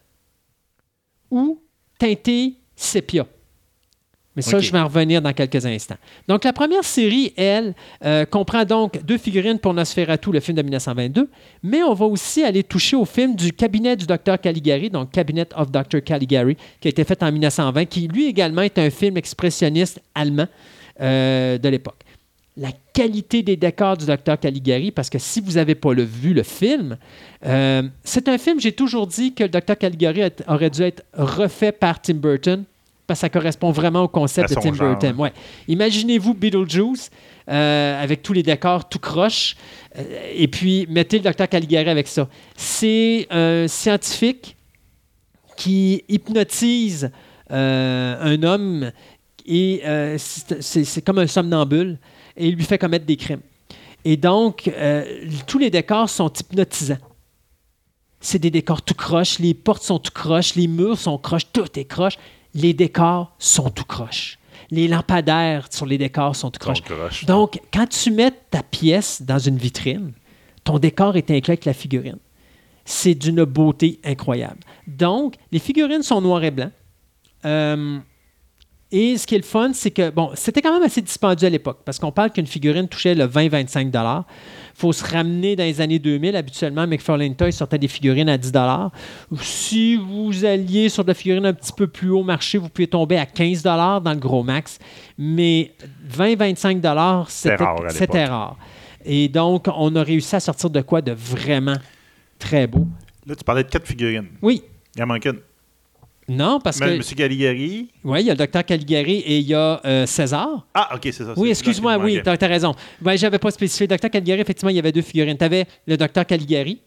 ou 1.31 1.61
teintées 1.99 2.55
sépia. 2.75 3.27
Mais 4.39 4.43
ça, 4.43 4.59
je 4.61 4.73
vais 4.73 4.79
en 4.79 4.87
revenir 4.87 5.21
dans 5.21 5.33
quelques 5.33 5.67
instants. 5.67 5.97
Donc, 6.29 6.45
la 6.45 6.53
première 6.53 6.85
série, 6.85 7.33
elle, 7.37 7.75
euh, 8.05 8.25
comprend 8.25 8.65
donc 8.65 9.03
deux 9.05 9.19
figurines 9.19 9.59
pour 9.59 9.75
Nosferatu, 9.75 10.31
le 10.33 10.41
film 10.41 10.57
de 10.57 10.63
1922, 10.63 11.29
mais 11.63 11.83
on 11.83 11.93
va 11.95 12.07
aussi 12.07 12.45
aller 12.45 12.63
toucher 12.63 12.97
au 12.97 13.05
film 13.05 13.35
du 13.35 13.53
cabinet 13.53 13.97
du 13.97 14.07
docteur 14.07 14.41
Caligari, 14.41 14.91
donc 14.91 15.11
Cabinet 15.11 15.49
of 15.57 15.71
Dr. 15.71 16.03
Caligari, 16.05 16.57
qui 16.81 16.89
a 16.89 16.91
été 16.91 17.05
fait 17.05 17.23
en 17.23 17.33
1920, 17.33 17.85
qui 17.87 18.07
lui 18.09 18.27
également 18.27 18.63
est 18.63 18.79
un 18.79 18.91
film 18.91 19.17
expressionniste 19.17 20.01
allemand 20.15 20.47
euh, 21.01 21.59
de 21.59 21.69
l'époque. 21.69 21.97
La 22.57 22.71
qualité 22.93 23.45
des 23.45 23.57
décors 23.57 23.97
du 23.97 24.07
docteur 24.07 24.39
Caligari, 24.41 24.91
parce 24.91 25.09
que 25.09 25.19
si 25.21 25.41
vous 25.41 25.53
n'avez 25.53 25.77
pas 25.77 25.93
le, 25.95 26.03
vu 26.03 26.35
le 26.35 26.43
film, 26.43 26.97
euh, 27.47 27.83
c'est 28.03 28.29
un 28.29 28.37
film, 28.37 28.61
j'ai 28.61 28.73
toujours 28.73 29.07
dit 29.07 29.33
que 29.33 29.45
le 29.45 29.49
docteur 29.49 29.79
Caligari 29.79 30.23
a- 30.25 30.31
aurait 30.53 30.71
dû 30.71 30.83
être 30.83 31.05
refait 31.13 31.71
par 31.71 32.03
Tim 32.03 32.15
Burton, 32.15 32.65
parce 33.09 33.19
que 33.19 33.23
ça 33.23 33.29
correspond 33.29 33.73
vraiment 33.73 34.05
au 34.05 34.09
concept 34.09 34.53
À 34.53 34.55
de 34.55 34.61
Tim 34.61 34.71
Burton. 34.71 35.17
Ouais. 35.19 35.33
Imaginez-vous 35.67 36.35
Beetlejuice 36.35 37.11
euh, 37.49 38.01
avec 38.01 38.23
tous 38.23 38.33
les 38.33 38.45
décors 38.45 38.89
tout 38.89 39.01
croche, 39.01 39.57
euh, 39.97 40.03
et 40.33 40.47
puis 40.47 40.87
mettez 40.89 41.19
le 41.19 41.25
docteur 41.25 41.49
Caligari 41.49 41.91
avec 41.91 42.07
ça. 42.07 42.29
C'est 42.55 43.27
un 43.31 43.67
scientifique 43.67 44.57
qui 45.57 46.05
hypnotise 46.09 47.11
euh, 47.51 48.17
un 48.21 48.43
homme 48.45 48.93
et 49.45 49.83
c'est 50.19 51.03
comme 51.03 51.19
un 51.19 51.27
somnambule 51.27 51.99
et 52.37 52.47
il 52.47 52.55
lui 52.55 52.65
fait 52.65 52.79
commettre 52.79 53.07
des 53.07 53.17
crimes. 53.17 53.41
Et 54.05 54.17
donc, 54.17 54.69
euh, 54.69 55.05
tous 55.47 55.59
les 55.59 55.71
décors 55.71 56.09
sont 56.09 56.33
hypnotisants. 56.33 56.99
C'est 58.21 58.39
des 58.39 58.51
décors 58.51 58.83
tout 58.83 58.95
croche, 58.95 59.39
les 59.39 59.55
portes 59.55 59.83
sont 59.83 59.99
tout 59.99 60.13
croche, 60.13 60.55
les 60.55 60.67
murs 60.67 60.99
sont 60.99 61.19
croche, 61.19 61.53
tout 61.53 61.79
est 61.79 61.85
croche. 61.85 62.19
Les 62.61 62.75
décors 62.75 63.35
sont 63.39 63.71
tout 63.71 63.85
croche. 63.85 64.39
Les 64.71 64.89
lampadaires 64.89 65.69
sur 65.71 65.87
les 65.87 65.97
décors 65.97 66.35
sont 66.35 66.51
tout 66.51 66.59
croche. 66.59 66.79
Son 66.79 66.95
croche. 66.95 67.25
Donc, 67.25 67.61
quand 67.73 67.87
tu 67.89 68.11
mets 68.11 68.33
ta 68.51 68.63
pièce 68.63 69.23
dans 69.23 69.39
une 69.39 69.57
vitrine, 69.57 70.13
ton 70.65 70.79
décor 70.79 71.17
est 71.17 71.31
inclus 71.31 71.53
avec 71.53 71.65
la 71.65 71.73
figurine. 71.73 72.19
C'est 72.85 73.15
d'une 73.15 73.45
beauté 73.45 74.01
incroyable. 74.05 74.61
Donc, 74.87 75.37
les 75.53 75.59
figurines 75.59 76.03
sont 76.03 76.21
noires 76.21 76.43
et 76.43 76.51
blancs. 76.51 76.73
Euh, 77.45 77.99
et 78.91 79.19
ce 79.19 79.27
qui 79.27 79.35
est 79.35 79.39
le 79.39 79.45
fun, 79.45 79.73
c'est 79.75 79.91
que, 79.91 80.09
bon, 80.09 80.31
c'était 80.35 80.63
quand 80.63 80.73
même 80.73 80.83
assez 80.83 81.03
dispendieux 81.03 81.47
à 81.47 81.51
l'époque, 81.51 81.81
parce 81.85 81.99
qu'on 81.99 82.11
parle 82.11 82.31
qu'une 82.31 82.47
figurine 82.47 82.89
touchait 82.89 83.15
le 83.15 83.27
20-25 83.27 83.91
Il 83.91 84.25
faut 84.75 84.95
se 84.95 85.05
ramener 85.05 85.57
dans 85.57 85.65
les 85.65 85.83
années 85.83 85.99
2000. 85.99 86.35
Habituellement, 86.35 86.87
McFarlane 86.87 87.37
Toys 87.37 87.53
sortait 87.53 87.79
des 87.79 87.89
figurines 87.89 88.31
à 88.31 88.39
10 88.39 88.53
Si 89.43 89.97
vous 89.97 90.45
alliez 90.47 90.89
sur 90.89 91.05
de 91.05 91.09
la 91.09 91.15
figurine 91.15 91.45
un 91.45 91.53
petit 91.53 91.73
peu 91.73 91.87
plus 91.87 92.09
haut 92.09 92.23
marché, 92.23 92.57
vous 92.57 92.71
pouvez 92.71 92.87
tomber 92.87 93.19
à 93.19 93.27
15 93.27 93.63
dans 93.63 94.03
le 94.07 94.19
gros 94.19 94.43
max. 94.43 94.79
Mais 95.19 95.73
20-25 96.11 97.27
c'était 97.29 98.25
rare 98.25 98.31
rare. 98.31 98.57
Et 99.05 99.29
donc, 99.29 99.67
on 99.75 99.95
a 99.97 100.03
réussi 100.03 100.35
à 100.35 100.41
sortir 100.41 100.71
de 100.71 100.81
quoi 100.81 101.03
de 101.03 101.13
vraiment 101.13 101.77
très 102.39 102.67
beau. 102.67 102.87
Là, 103.27 103.37
tu 103.37 103.45
parlais 103.45 103.65
de 103.65 103.69
quatre 103.69 103.87
figurines. 103.87 104.29
Oui. 104.41 104.63
Il 104.97 105.03
en 105.03 105.07
manque 105.07 105.27
une. 105.27 105.41
Non, 106.29 106.61
parce 106.63 106.81
Mais 106.81 106.87
que. 106.87 106.97
Monsieur 106.99 107.17
Caligari? 107.17 107.89
Oui, 108.05 108.21
il 108.21 108.27
y 108.27 108.31
a 108.31 108.35
le 108.35 108.39
docteur 108.39 108.65
Caligari 108.65 109.19
et 109.19 109.39
il 109.39 109.47
y 109.47 109.55
a 109.55 109.81
euh, 109.85 110.07
César. 110.07 110.67
Ah, 110.75 110.91
OK, 110.95 111.01
c'est 111.05 111.13
ça. 111.13 111.33
Oui, 111.37 111.51
excuse-moi, 111.51 111.97
oui, 111.99 112.21
tu 112.23 112.29
as, 112.29 112.47
raison. 112.47 112.75
Ben, 113.01 113.17
J'avais 113.17 113.39
pas 113.39 113.51
spécifié. 113.51 113.87
Docteur 113.87 114.11
Caligari, 114.11 114.41
effectivement, 114.41 114.71
il 114.71 114.77
y 114.77 114.79
avait 114.79 114.93
deux 114.93 115.03
figurines. 115.03 115.37
Tu 115.39 115.45
avais 115.45 115.67
le 115.87 115.97
docteur 115.97 116.27
Caligari 116.27 116.81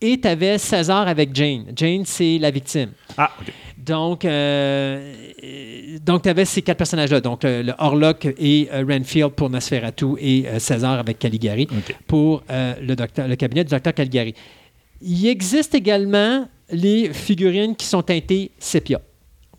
et 0.00 0.20
tu 0.20 0.26
avais 0.26 0.58
César 0.58 1.06
avec 1.06 1.34
Jane. 1.34 1.66
Jane, 1.76 2.04
c'est 2.04 2.38
la 2.38 2.50
victime. 2.50 2.90
Ah, 3.16 3.30
OK. 3.40 3.52
Donc, 3.80 4.24
euh, 4.24 5.14
donc 6.02 6.22
tu 6.22 6.28
avais 6.28 6.44
ces 6.44 6.62
quatre 6.62 6.78
personnages-là. 6.78 7.20
Donc, 7.20 7.44
euh, 7.44 7.62
le 7.62 7.72
Orlok 7.78 8.26
et 8.38 8.68
euh, 8.72 8.84
Renfield 8.86 9.30
pour 9.30 9.48
Nosferatu 9.48 10.06
et 10.18 10.46
César 10.58 10.98
avec 10.98 11.18
Caligari 11.18 11.66
pour 12.06 12.42
le, 12.48 12.94
docteur, 12.94 13.26
le 13.26 13.36
cabinet 13.36 13.64
du 13.64 13.70
docteur 13.70 13.94
Caligari. 13.94 14.34
Il 15.00 15.26
existe 15.26 15.74
également 15.74 16.46
les 16.72 17.12
figurines 17.12 17.76
qui 17.76 17.86
sont 17.86 18.02
teintées 18.02 18.50
sépia. 18.58 19.00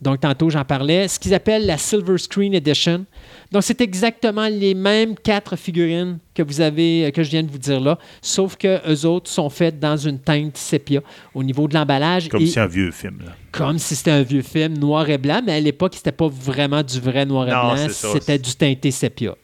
Donc, 0.02 0.18
tantôt, 0.18 0.50
j'en 0.50 0.64
parlais. 0.64 1.06
Ce 1.06 1.18
qu'ils 1.18 1.32
appellent 1.32 1.64
la 1.64 1.78
Silver 1.78 2.18
Screen 2.18 2.52
Edition. 2.54 3.06
Donc, 3.52 3.62
c'est 3.62 3.80
exactement 3.80 4.48
les 4.48 4.74
mêmes 4.74 5.14
quatre 5.14 5.54
figurines 5.54 6.18
que 6.34 6.42
vous 6.42 6.60
avez, 6.60 7.06
euh, 7.06 7.10
que 7.12 7.22
je 7.22 7.30
viens 7.30 7.44
de 7.44 7.50
vous 7.50 7.58
dire 7.58 7.80
là, 7.80 7.96
sauf 8.20 8.56
que 8.56 8.80
eux 8.90 9.06
autres 9.06 9.30
sont 9.30 9.48
faites 9.48 9.78
dans 9.78 9.96
une 9.96 10.18
teinte 10.18 10.56
sépia 10.56 11.02
au 11.34 11.44
niveau 11.44 11.68
de 11.68 11.74
l'emballage. 11.74 12.28
Comme 12.28 12.42
et 12.42 12.46
si 12.46 12.58
un 12.58 12.66
vieux 12.66 12.90
film. 12.90 13.20
Là. 13.24 13.36
comme 13.52 13.78
si 13.78 13.94
c'était 13.94 14.10
un 14.10 14.22
vieux 14.22 14.42
film 14.42 14.76
noir 14.76 15.08
et 15.08 15.18
blanc, 15.18 15.40
mais 15.44 15.52
à 15.52 15.60
l'époque, 15.60 15.94
c'était 15.94 16.10
pas 16.10 16.28
vraiment 16.28 16.82
du 16.82 16.98
vrai 16.98 17.24
noir 17.24 17.46
et 17.46 17.52
Non, 17.52 17.74
blanc, 17.74 17.86
c'était 17.88 18.38
du 18.38 18.56
teinté 18.56 18.90
sépia. 18.90 19.36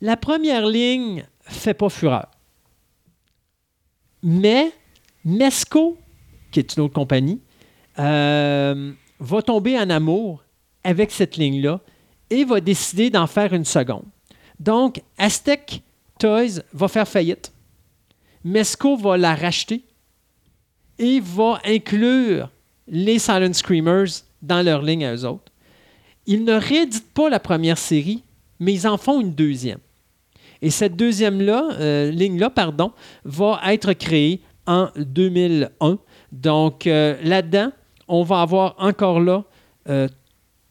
La 0.00 0.16
première 0.16 0.66
ligne 0.66 1.24
fait 1.42 1.74
pas 1.74 1.90
fureur. 1.90 2.26
Mais 4.22 4.72
Mesco, 5.24 5.98
qui 6.50 6.60
est 6.60 6.76
une 6.76 6.84
autre 6.84 6.94
compagnie, 6.94 7.40
euh, 7.98 8.92
va 9.18 9.42
tomber 9.42 9.78
en 9.78 9.90
amour 9.90 10.44
avec 10.84 11.10
cette 11.10 11.36
ligne-là 11.36 11.80
et 12.30 12.44
va 12.44 12.60
décider 12.60 13.10
d'en 13.10 13.26
faire 13.26 13.52
une 13.52 13.64
seconde. 13.64 14.04
Donc, 14.58 15.02
Aztec 15.18 15.82
Toys 16.18 16.62
va 16.72 16.88
faire 16.88 17.08
faillite. 17.08 17.52
Mesco 18.44 18.96
va 18.96 19.16
la 19.16 19.34
racheter 19.34 19.84
et 20.98 21.20
va 21.20 21.60
inclure 21.64 22.50
les 22.88 23.18
Silent 23.18 23.52
Screamers 23.52 24.24
dans 24.42 24.62
leur 24.64 24.82
ligne 24.82 25.04
à 25.04 25.14
eux 25.14 25.24
autres. 25.24 25.52
Ils 26.26 26.44
ne 26.44 26.54
rééditent 26.54 27.12
pas 27.12 27.28
la 27.28 27.40
première 27.40 27.78
série, 27.78 28.22
mais 28.58 28.72
ils 28.72 28.86
en 28.86 28.98
font 28.98 29.20
une 29.20 29.32
deuxième. 29.32 29.78
Et 30.62 30.70
cette 30.70 30.94
deuxième-là, 30.96 31.70
euh, 31.80 32.10
ligne-là, 32.10 32.50
pardon, 32.50 32.92
va 33.24 33.60
être 33.72 33.94
créée 33.94 34.40
en 34.70 34.88
2001. 34.96 35.98
Donc 36.30 36.86
euh, 36.86 37.16
là-dedans, 37.24 37.72
on 38.06 38.22
va 38.22 38.40
avoir 38.40 38.76
encore 38.78 39.18
là 39.18 39.42
euh, 39.88 40.08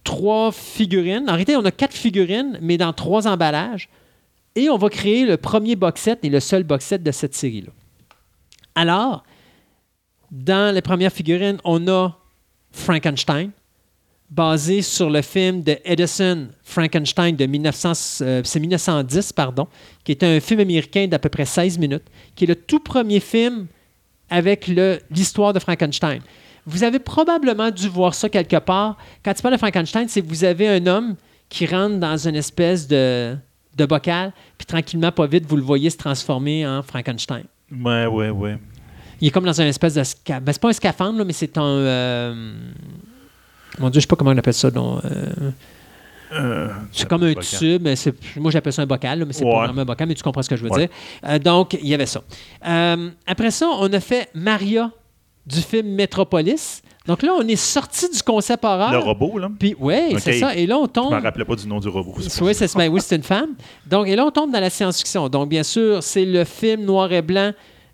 trois 0.05 0.53
figurines. 0.53 1.25
En 1.29 1.33
réalité, 1.33 1.57
on 1.57 1.65
a 1.65 1.71
quatre 1.71 1.93
figurines, 1.93 2.57
mais 2.61 2.77
dans 2.77 2.93
trois 2.93 3.27
emballages. 3.27 3.89
Et 4.55 4.69
on 4.69 4.77
va 4.77 4.89
créer 4.89 5.25
le 5.25 5.35
premier 5.35 5.75
box 5.75 6.01
set 6.01 6.19
et 6.23 6.29
le 6.29 6.39
seul 6.39 6.63
box 6.63 6.85
set 6.85 7.03
de 7.03 7.11
cette 7.11 7.35
série-là. 7.35 7.71
Alors, 8.73 9.23
dans 10.31 10.73
les 10.73 10.81
premières 10.81 11.11
figurines, 11.11 11.57
on 11.65 11.85
a 11.89 12.17
Frankenstein, 12.71 13.51
basé 14.29 14.81
sur 14.81 15.09
le 15.09 15.21
film 15.21 15.61
de 15.61 15.77
Edison 15.83 16.47
Frankenstein 16.63 17.35
de 17.35 17.45
1900, 17.45 18.23
euh, 18.23 18.43
1910, 18.55 19.33
pardon, 19.33 19.67
qui 20.05 20.13
est 20.13 20.23
un 20.23 20.39
film 20.39 20.61
américain 20.61 21.07
d'à 21.07 21.19
peu 21.19 21.29
près 21.29 21.45
16 21.45 21.77
minutes, 21.79 22.05
qui 22.35 22.45
est 22.45 22.47
le 22.47 22.55
tout 22.55 22.79
premier 22.79 23.19
film 23.19 23.67
avec 24.29 24.67
l'histoire 25.09 25.53
de 25.53 25.59
Frankenstein. 25.59 26.21
Vous 26.65 26.83
avez 26.83 26.99
probablement 26.99 27.71
dû 27.71 27.87
voir 27.89 28.13
ça 28.13 28.29
quelque 28.29 28.57
part. 28.57 28.97
Quand 29.23 29.33
tu 29.33 29.41
parles 29.41 29.55
de 29.55 29.59
Frankenstein, 29.59 30.07
c'est 30.07 30.21
que 30.21 30.27
vous 30.27 30.43
avez 30.43 30.67
un 30.67 30.85
homme 30.87 31.15
qui 31.47 31.65
rentre 31.65 31.97
dans 31.97 32.27
une 32.27 32.35
espèce 32.35 32.87
de, 32.87 33.35
de 33.75 33.85
bocal, 33.85 34.31
puis 34.57 34.65
tranquillement, 34.67 35.11
pas 35.11 35.25
vite, 35.25 35.45
vous 35.47 35.55
le 35.55 35.63
voyez 35.63 35.89
se 35.89 35.97
transformer 35.97 36.67
en 36.67 36.83
Frankenstein. 36.83 37.43
Ouais, 37.71 38.05
ouais, 38.05 38.29
ouais. 38.29 38.57
Il 39.21 39.27
est 39.27 39.31
comme 39.31 39.45
dans 39.45 39.59
une 39.59 39.67
espèce 39.67 39.95
de 39.95 40.03
scaphandre. 40.03 40.45
Ben, 40.45 40.53
c'est 40.53 40.61
pas 40.61 40.69
un 40.69 40.73
scaphandre, 40.73 41.17
là, 41.19 41.25
mais 41.25 41.33
c'est 41.33 41.57
un. 41.57 41.61
euh, 41.63 42.53
Mon 43.79 43.89
Dieu, 43.89 43.99
je 43.99 44.03
sais 44.03 44.07
pas 44.07 44.15
comment 44.15 44.31
on 44.31 44.37
appelle 44.37 44.53
ça. 44.53 44.69
donc, 44.71 45.03
euh, 45.05 45.51
Euh, 46.31 46.67
C'est 46.91 47.07
comme 47.07 47.23
un 47.23 47.33
bocal. 47.33 47.43
tube. 47.43 47.81
mais 47.83 47.95
c'est- 47.95 48.13
Moi, 48.37 48.51
j'appelle 48.51 48.73
ça 48.73 48.81
un 48.81 48.85
bocal, 48.85 49.19
là, 49.19 49.25
mais 49.25 49.33
c'est 49.33 49.43
Ouais. 49.43 49.51
pas 49.51 49.65
vraiment 49.65 49.81
un 49.81 49.85
bocal, 49.85 50.07
mais 50.07 50.13
tu 50.15 50.23
comprends 50.23 50.41
ce 50.43 50.49
que 50.49 50.55
je 50.55 50.63
veux 50.63 50.69
Ouais. 50.71 50.87
dire. 50.87 50.89
Euh, 51.25 51.39
donc, 51.39 51.73
il 51.81 51.87
y 51.87 51.93
avait 51.93 52.05
ça. 52.05 52.21
Euh, 52.67 53.09
après 53.25 53.51
ça, 53.51 53.67
on 53.79 53.91
a 53.91 53.99
fait 53.99 54.29
Maria 54.33 54.91
du 55.45 55.59
film 55.61 55.87
Metropolis. 55.95 56.81
Donc 57.07 57.23
là, 57.23 57.31
on 57.39 57.47
est 57.47 57.55
sorti 57.55 58.07
du 58.11 58.21
concept 58.21 58.63
horreur. 58.63 58.91
Le 58.91 58.99
robot, 58.99 59.39
là. 59.39 59.49
Puis, 59.57 59.75
Ok. 59.79 60.19
c'est 60.19 60.33
ça. 60.39 60.55
Et 60.55 60.67
là, 60.67 60.77
on 60.77 60.83
Je 60.85 60.89
tombe. 60.89 61.11
me 61.11 61.19
rappelais 61.19 61.45
pas 61.45 61.55
du 61.55 61.67
nom 61.67 61.79
du 61.79 61.87
robot. 61.87 62.13
c'est 62.19 62.41
Oui, 62.43 62.53
c'est 62.53 62.71
ben 62.77 62.87
oui, 62.91 62.99
c'est 63.03 63.15
une 63.15 63.23
femme. 63.23 63.55
Donc, 63.87 64.07
et 64.07 64.15
là, 64.15 64.25
on 64.25 64.31
tombe 64.31 64.51
dans 64.51 64.59
la 64.59 64.69
science-fiction. 64.69 65.27
Donc, 65.29 65.49
bien 65.49 65.63
sûr, 65.63 66.03
c'est 66.03 66.25
le 66.25 66.43
film 66.43 66.85
noir 66.85 67.11
et 67.11 67.23
blanc, 67.23 67.51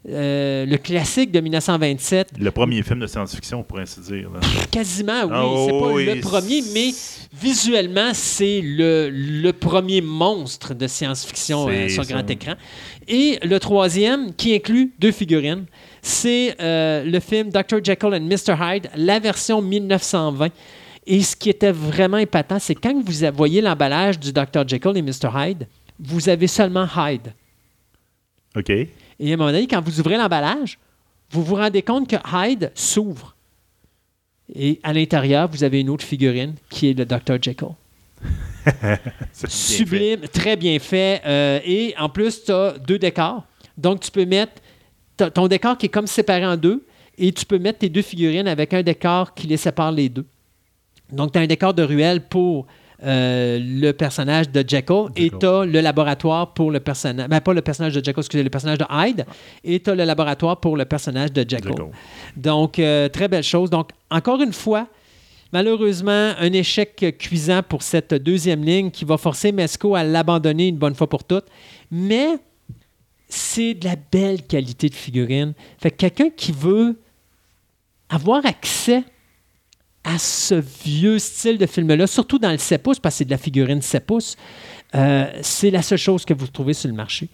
euh, 0.07 0.65
le 0.65 0.77
classique 0.77 1.31
de 1.31 1.39
1927. 1.39 2.33
Le 2.39 2.51
premier 2.51 2.83
film 2.83 2.99
de 2.99 3.07
science-fiction, 3.07 3.63
pour 3.63 3.79
ainsi 3.79 3.99
dire. 4.01 4.29
là. 4.31 4.39
Quasiment, 4.71 5.23
oui. 5.23 5.31
Ah, 5.33 5.45
c'est 5.65 5.79
pas 5.79 5.87
oui, 5.93 6.05
le 6.05 6.21
premier, 6.21 6.61
mais 6.73 6.91
visuellement, 7.33 8.11
c'est 8.13 8.61
le, 8.63 9.09
le 9.09 9.51
premier 9.51 10.01
monstre 10.01 10.73
de 10.73 10.85
science-fiction 10.87 11.67
euh, 11.67 11.71
C'est 11.87 11.89
sur 11.89 12.05
ça. 12.05 12.13
grand 12.13 12.29
écran. 12.29 12.53
Et 13.07 13.39
le 13.43 13.59
troisième, 13.59 14.33
qui 14.33 14.53
inclut 14.55 14.93
deux 14.99 15.11
figurines, 15.11 15.65
c'est 16.01 16.55
euh, 16.61 17.03
le 17.03 17.19
film 17.19 17.49
Dr. 17.49 17.83
Jekyll 17.83 18.13
and 18.13 18.21
Mr. 18.21 18.55
Hyde, 18.59 18.89
la 18.95 19.19
version 19.19 19.61
1920. 19.61 20.49
Et 21.07 21.21
ce 21.21 21.35
qui 21.35 21.49
était 21.49 21.71
vraiment 21.71 22.17
épatant, 22.17 22.57
c'est 22.59 22.75
quand 22.75 22.93
vous 22.93 23.31
voyez 23.35 23.61
l'emballage 23.61 24.19
du 24.19 24.31
Dr. 24.33 24.67
Jekyll 24.67 24.97
et 24.97 25.01
Mr. 25.01 25.29
Hyde, 25.35 25.67
vous 25.99 26.29
avez 26.29 26.47
seulement 26.47 26.87
Hyde. 26.97 27.33
OK. 28.55 28.71
Et 29.19 29.31
à 29.31 29.33
un 29.33 29.37
moment 29.37 29.51
donné, 29.51 29.67
quand 29.67 29.81
vous 29.81 29.99
ouvrez 29.99 30.17
l'emballage, 30.17 30.77
vous 31.31 31.43
vous 31.43 31.55
rendez 31.55 31.81
compte 31.81 32.09
que 32.09 32.15
Hyde 32.31 32.71
s'ouvre. 32.75 33.35
Et 34.53 34.79
à 34.83 34.93
l'intérieur, 34.93 35.49
vous 35.49 35.63
avez 35.63 35.81
une 35.81 35.89
autre 35.89 36.05
figurine 36.05 36.53
qui 36.69 36.89
est 36.89 36.93
le 36.93 37.05
Dr. 37.05 37.41
Jekyll. 37.41 37.69
Bien 38.81 38.97
Sublime, 39.33 40.21
très 40.31 40.55
bien 40.55 40.79
fait. 40.79 41.21
euh, 41.25 41.59
et 41.63 41.93
en 41.99 42.09
plus, 42.09 42.43
tu 42.43 42.51
as 42.51 42.75
deux 42.79 42.97
décors. 42.97 43.43
Donc, 43.77 43.99
tu 44.01 44.11
peux 44.11 44.25
mettre 44.25 44.53
ton 45.33 45.47
décor 45.47 45.77
qui 45.77 45.85
est 45.87 45.89
comme 45.89 46.07
séparé 46.07 46.45
en 46.45 46.57
deux 46.57 46.85
et 47.17 47.31
tu 47.31 47.45
peux 47.45 47.59
mettre 47.59 47.79
tes 47.79 47.89
deux 47.89 48.01
figurines 48.01 48.47
avec 48.47 48.73
un 48.73 48.81
décor 48.81 49.33
qui 49.33 49.47
les 49.47 49.57
sépare 49.57 49.91
les 49.91 50.09
deux. 50.09 50.25
Donc, 51.11 51.31
tu 51.31 51.39
as 51.39 51.41
un 51.41 51.47
décor 51.47 51.73
de 51.73 51.83
ruelle 51.83 52.21
pour 52.21 52.65
euh, 53.03 53.59
le 53.61 53.91
personnage 53.91 54.49
de 54.49 54.63
Jekyll 54.65 55.07
et 55.15 55.23
Jekyll. 55.23 55.39
tu 55.39 55.45
as 55.45 55.65
le 55.65 55.81
laboratoire 55.81 56.53
pour 56.53 56.71
le 56.71 56.79
personnage. 56.79 57.27
Ben, 57.27 57.41
pas 57.41 57.53
le 57.53 57.61
personnage 57.61 57.93
de 57.93 58.03
Jekyll, 58.03 58.19
excusez, 58.19 58.43
le 58.43 58.49
personnage 58.49 58.77
de 58.77 58.85
Hyde. 58.89 59.25
Et 59.63 59.79
tu 59.79 59.89
as 59.89 59.95
le 59.95 60.03
laboratoire 60.05 60.59
pour 60.59 60.77
le 60.77 60.85
personnage 60.85 61.33
de 61.33 61.41
Jekyll. 61.41 61.71
Jekyll. 61.71 61.91
Donc, 62.37 62.79
euh, 62.79 63.09
très 63.09 63.27
belle 63.27 63.43
chose. 63.43 63.69
Donc, 63.69 63.89
encore 64.09 64.41
une 64.41 64.53
fois, 64.53 64.87
malheureusement, 65.51 66.33
un 66.39 66.53
échec 66.53 67.17
cuisant 67.19 67.61
pour 67.63 67.83
cette 67.83 68.13
deuxième 68.13 68.63
ligne 68.63 68.91
qui 68.91 69.03
va 69.03 69.17
forcer 69.17 69.51
Mesco 69.51 69.95
à 69.95 70.03
l'abandonner 70.03 70.69
une 70.69 70.77
bonne 70.77 70.95
fois 70.95 71.09
pour 71.09 71.23
toutes. 71.23 71.45
Mais 71.91 72.37
c'est 73.27 73.73
de 73.73 73.85
la 73.85 73.95
belle 74.11 74.43
qualité 74.43 74.89
de 74.89 74.95
figurine. 74.95 75.53
Fait 75.79 75.91
que 75.91 75.97
quelqu'un 75.97 76.29
qui 76.29 76.51
veut 76.51 76.97
avoir 78.09 78.45
accès 78.45 79.03
à 80.05 80.19
ce 80.19 80.55
vieux 80.85 81.19
style 81.19 81.57
de 81.57 81.65
film-là, 81.65 82.07
surtout 82.07 82.39
dans 82.39 82.51
le 82.51 82.57
7 82.57 82.81
pouces, 82.81 82.99
parce 82.99 83.15
que 83.15 83.17
c'est 83.19 83.25
de 83.25 83.31
la 83.31 83.37
figurine 83.37 83.81
7 83.81 84.05
pouces, 84.05 84.37
euh, 84.93 85.25
c'est 85.41 85.71
la 85.71 85.81
seule 85.81 85.97
chose 85.97 86.23
que 86.25 86.33
vous 86.33 86.47
trouvez 86.47 86.73
sur 86.73 86.87
le 86.87 86.95
marché. 86.95 87.27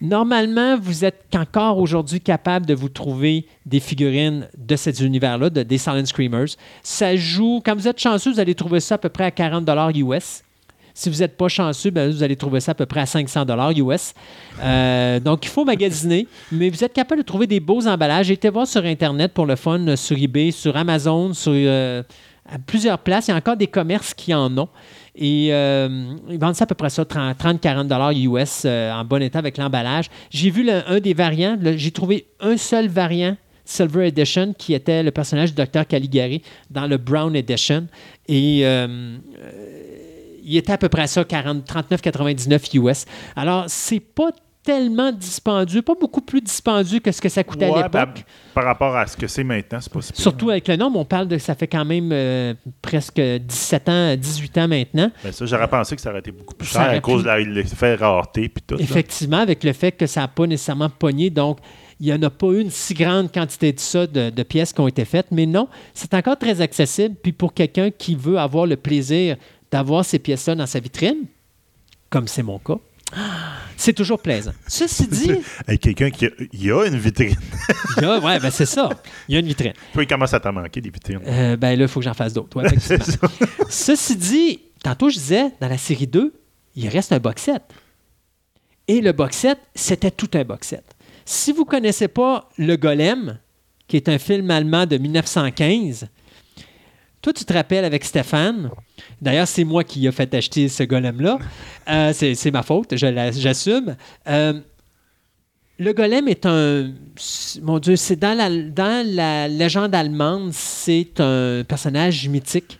Normalement, 0.00 0.78
vous 0.78 1.04
êtes 1.04 1.24
encore 1.34 1.78
aujourd'hui 1.78 2.20
capable 2.20 2.66
de 2.66 2.74
vous 2.74 2.88
trouver 2.88 3.46
des 3.66 3.80
figurines 3.80 4.48
de 4.56 4.76
cet 4.76 5.00
univers-là, 5.00 5.50
de, 5.50 5.62
des 5.62 5.78
Silent 5.78 6.06
Screamers. 6.06 6.56
Ça 6.82 7.16
joue, 7.16 7.60
quand 7.64 7.74
vous 7.74 7.88
êtes 7.88 8.00
chanceux, 8.00 8.32
vous 8.32 8.40
allez 8.40 8.54
trouver 8.54 8.80
ça 8.80 8.94
à 8.94 8.98
peu 8.98 9.08
près 9.08 9.24
à 9.24 9.30
40 9.30 9.68
US. 9.96 10.42
Si 11.00 11.08
vous 11.08 11.20
n'êtes 11.20 11.38
pas 11.38 11.48
chanceux, 11.48 11.88
ben, 11.88 12.10
vous 12.10 12.22
allez 12.22 12.36
trouver 12.36 12.60
ça 12.60 12.72
à 12.72 12.74
peu 12.74 12.84
près 12.84 13.00
à 13.00 13.06
500 13.06 13.46
US. 13.74 14.12
Euh, 14.62 15.18
donc, 15.18 15.46
il 15.46 15.48
faut 15.48 15.64
magasiner, 15.64 16.26
mais 16.52 16.68
vous 16.68 16.84
êtes 16.84 16.92
capable 16.92 17.22
de 17.22 17.26
trouver 17.26 17.46
des 17.46 17.58
beaux 17.58 17.86
emballages. 17.86 18.30
Été 18.30 18.50
voir 18.50 18.66
sur 18.66 18.84
Internet 18.84 19.32
pour 19.32 19.46
le 19.46 19.56
fun, 19.56 19.96
sur 19.96 20.18
eBay, 20.18 20.50
sur 20.50 20.76
Amazon, 20.76 21.32
sur 21.32 21.52
euh, 21.54 22.02
à 22.44 22.58
plusieurs 22.58 22.98
places. 22.98 23.28
Il 23.28 23.30
y 23.30 23.34
a 23.34 23.38
encore 23.38 23.56
des 23.56 23.66
commerces 23.66 24.12
qui 24.12 24.34
en 24.34 24.54
ont. 24.58 24.68
Et 25.14 25.48
euh, 25.52 26.12
ils 26.28 26.38
vendent 26.38 26.54
ça 26.54 26.64
à 26.64 26.66
peu 26.66 26.74
près 26.74 26.90
ça, 26.90 27.04
30-40 27.04 28.14
US 28.18 28.66
en 28.66 29.02
bon 29.06 29.22
état 29.22 29.38
avec 29.38 29.56
l'emballage. 29.56 30.10
J'ai 30.28 30.50
vu 30.50 30.68
un 30.68 31.00
des 31.00 31.14
variants. 31.14 31.56
J'ai 31.76 31.92
trouvé 31.92 32.26
un 32.40 32.58
seul 32.58 32.88
variant 32.88 33.38
Silver 33.64 34.08
Edition 34.08 34.52
qui 34.52 34.74
était 34.74 35.02
le 35.02 35.12
personnage 35.12 35.54
du 35.54 35.62
Dr. 35.62 35.86
Caligari 35.86 36.42
dans 36.70 36.86
le 36.86 36.98
Brown 36.98 37.34
Edition. 37.34 37.86
Et 38.28 38.66
il 40.50 40.56
était 40.56 40.72
à 40.72 40.78
peu 40.78 40.88
près 40.88 41.02
à 41.02 41.06
ça, 41.06 41.24
40 41.24 41.64
39,99 41.66 42.76
US. 42.78 43.04
Alors, 43.36 43.64
c'est 43.68 44.00
pas 44.00 44.30
tellement 44.62 45.10
dispendieux, 45.10 45.80
pas 45.80 45.94
beaucoup 45.98 46.20
plus 46.20 46.42
dispendieux 46.42 46.98
que 47.00 47.10
ce 47.12 47.22
que 47.22 47.30
ça 47.30 47.42
coûtait 47.42 47.64
à 47.64 47.76
l'époque. 47.76 47.92
ben, 47.92 48.12
par 48.52 48.64
rapport 48.64 48.94
à 48.94 49.06
ce 49.06 49.16
que 49.16 49.26
c'est 49.26 49.42
maintenant, 49.42 49.78
c'est 49.80 49.90
pas 49.90 50.02
si 50.02 50.12
pire. 50.12 50.20
Surtout 50.20 50.50
avec 50.50 50.68
le 50.68 50.76
nombre, 50.76 50.98
on 50.98 51.04
parle 51.06 51.28
de 51.28 51.38
ça 51.38 51.54
fait 51.54 51.66
quand 51.66 51.86
même 51.86 52.10
euh, 52.12 52.52
presque 52.82 53.18
17 53.20 53.88
ans, 53.88 54.16
18 54.16 54.58
ans 54.58 54.68
maintenant. 54.68 55.10
Ben, 55.24 55.32
ça, 55.32 55.46
j'aurais 55.46 55.66
pensé 55.66 55.96
que 55.96 56.02
ça 56.02 56.10
aurait 56.10 56.18
été 56.18 56.30
beaucoup 56.30 56.54
plus 56.54 56.68
cher 56.68 56.82
à 56.82 57.00
cause 57.00 57.22
pu- 57.22 57.22
de 57.22 57.28
la- 57.28 57.40
l'effet 57.40 57.94
rareté 57.94 58.50
puis 58.50 58.62
tout. 58.66 58.74
là. 58.76 58.82
Effectivement, 58.82 59.38
avec 59.38 59.64
le 59.64 59.72
fait 59.72 59.92
que 59.92 60.06
ça 60.06 60.20
n'a 60.20 60.28
pas 60.28 60.46
nécessairement 60.46 60.90
pogné, 60.90 61.30
donc 61.30 61.58
il 61.98 62.06
n'y 62.06 62.12
en 62.12 62.22
a 62.22 62.30
pas 62.30 62.48
eu 62.48 62.60
une 62.60 62.70
si 62.70 62.92
grande 62.92 63.32
quantité 63.32 63.72
de 63.72 63.80
ça, 63.80 64.06
de, 64.06 64.28
de 64.28 64.42
pièces 64.42 64.74
qui 64.74 64.80
ont 64.82 64.88
été 64.88 65.06
faites, 65.06 65.28
mais 65.30 65.46
non, 65.46 65.68
c'est 65.94 66.12
encore 66.12 66.36
très 66.38 66.60
accessible. 66.60 67.14
Puis 67.22 67.32
pour 67.32 67.54
quelqu'un 67.54 67.90
qui 67.90 68.14
veut 68.14 68.38
avoir 68.38 68.66
le 68.66 68.76
plaisir 68.76 69.36
d'avoir 69.70 70.04
ces 70.04 70.18
pièces-là 70.18 70.54
dans 70.54 70.66
sa 70.66 70.80
vitrine, 70.80 71.26
comme 72.08 72.26
c'est 72.28 72.42
mon 72.42 72.58
cas, 72.58 72.76
c'est 73.76 73.92
toujours 73.92 74.20
plaisant. 74.20 74.52
Ceci 74.68 75.06
dit, 75.08 75.32
Hey, 75.66 75.78
quelqu'un 75.78 76.10
qui 76.10 76.26
a, 76.26 76.30
il 76.52 76.64
y 76.64 76.70
a 76.70 76.84
une 76.86 76.96
vitrine. 76.98 77.36
il 77.96 78.02
y 78.02 78.06
a- 78.06 78.18
ouais, 78.18 78.38
ben 78.38 78.50
c'est 78.50 78.66
ça, 78.66 78.88
il 79.28 79.34
y 79.34 79.36
a 79.36 79.40
une 79.40 79.46
vitrine. 79.46 79.72
Toi, 79.92 80.02
il 80.02 80.06
commence 80.06 80.32
à 80.34 80.40
t'en 80.40 80.52
manquer 80.52 80.80
des 80.80 80.90
vitrines. 80.90 81.20
Euh, 81.26 81.56
ben 81.56 81.76
là, 81.78 81.84
il 81.84 81.88
faut 81.88 82.00
que 82.00 82.04
j'en 82.04 82.14
fasse 82.14 82.32
d'autres. 82.32 82.60
ouais. 82.62 82.68
Ceci 83.68 84.16
dit, 84.16 84.60
tantôt 84.82 85.08
je 85.10 85.18
disais, 85.18 85.50
dans 85.60 85.68
la 85.68 85.78
série 85.78 86.06
2, 86.06 86.32
il 86.76 86.88
reste 86.88 87.12
un 87.12 87.18
box 87.18 87.42
set. 87.42 87.62
Et 88.86 89.00
le 89.00 89.12
box 89.12 89.36
set, 89.36 89.58
c'était 89.74 90.10
tout 90.10 90.30
un 90.34 90.44
box 90.44 90.68
set. 90.68 90.84
Si 91.24 91.52
vous 91.52 91.60
ne 91.64 91.68
connaissez 91.68 92.08
pas 92.08 92.48
Le 92.58 92.76
Golem, 92.76 93.38
qui 93.86 93.96
est 93.96 94.08
un 94.08 94.18
film 94.18 94.50
allemand 94.50 94.86
de 94.86 94.98
1915, 94.98 96.06
toi, 97.22 97.32
tu 97.32 97.44
te 97.44 97.52
rappelles 97.52 97.84
avec 97.84 98.04
Stéphane? 98.04 98.70
D'ailleurs, 99.20 99.48
c'est 99.48 99.64
moi 99.64 99.84
qui 99.84 100.06
ai 100.06 100.12
fait 100.12 100.32
acheter 100.34 100.68
ce 100.68 100.82
golem-là. 100.84 101.38
Euh, 101.88 102.12
c'est 102.14 102.50
ma 102.50 102.62
faute, 102.62 102.94
j'assume. 102.96 103.96
Euh, 104.28 104.60
le 105.78 105.92
golem 105.92 106.28
est 106.28 106.44
un. 106.46 106.92
Mon 107.62 107.78
Dieu, 107.78 107.96
c'est 107.96 108.16
dans 108.16 108.36
la, 108.36 108.50
dans 108.50 109.06
la 109.06 109.48
légende 109.48 109.94
allemande, 109.94 110.50
c'est 110.52 111.20
un 111.20 111.62
personnage 111.66 112.28
mythique 112.28 112.78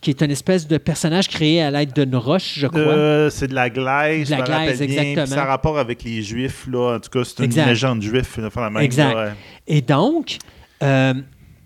qui 0.00 0.10
est 0.10 0.22
une 0.22 0.30
espèce 0.30 0.66
de 0.66 0.78
personnage 0.78 1.28
créé 1.28 1.60
à 1.62 1.70
l'aide 1.70 1.92
d'une 1.92 2.16
roche, 2.16 2.54
je 2.58 2.66
crois. 2.66 2.80
Euh, 2.80 3.28
c'est 3.30 3.48
de 3.48 3.54
la 3.54 3.68
glaise, 3.68 4.30
De 4.30 4.34
la 4.34 4.36
je 4.38 4.42
me 4.42 4.46
glaise, 4.46 4.78
bien, 4.82 5.02
exactement. 5.02 5.26
Ça 5.26 5.42
a 5.42 5.46
rapport 5.46 5.78
avec 5.78 6.02
les 6.04 6.22
Juifs, 6.22 6.66
là. 6.70 6.96
En 6.96 7.00
tout 7.00 7.10
cas, 7.10 7.22
c'est 7.24 7.38
une 7.40 7.44
Exact. 7.44 7.66
légende 7.66 8.02
juive, 8.02 8.26
la 8.56 8.70
même, 8.70 8.82
Exact. 8.82 9.14
là, 9.14 9.24
ouais. 9.26 9.32
Et 9.66 9.82
donc, 9.82 10.38
euh, 10.82 11.12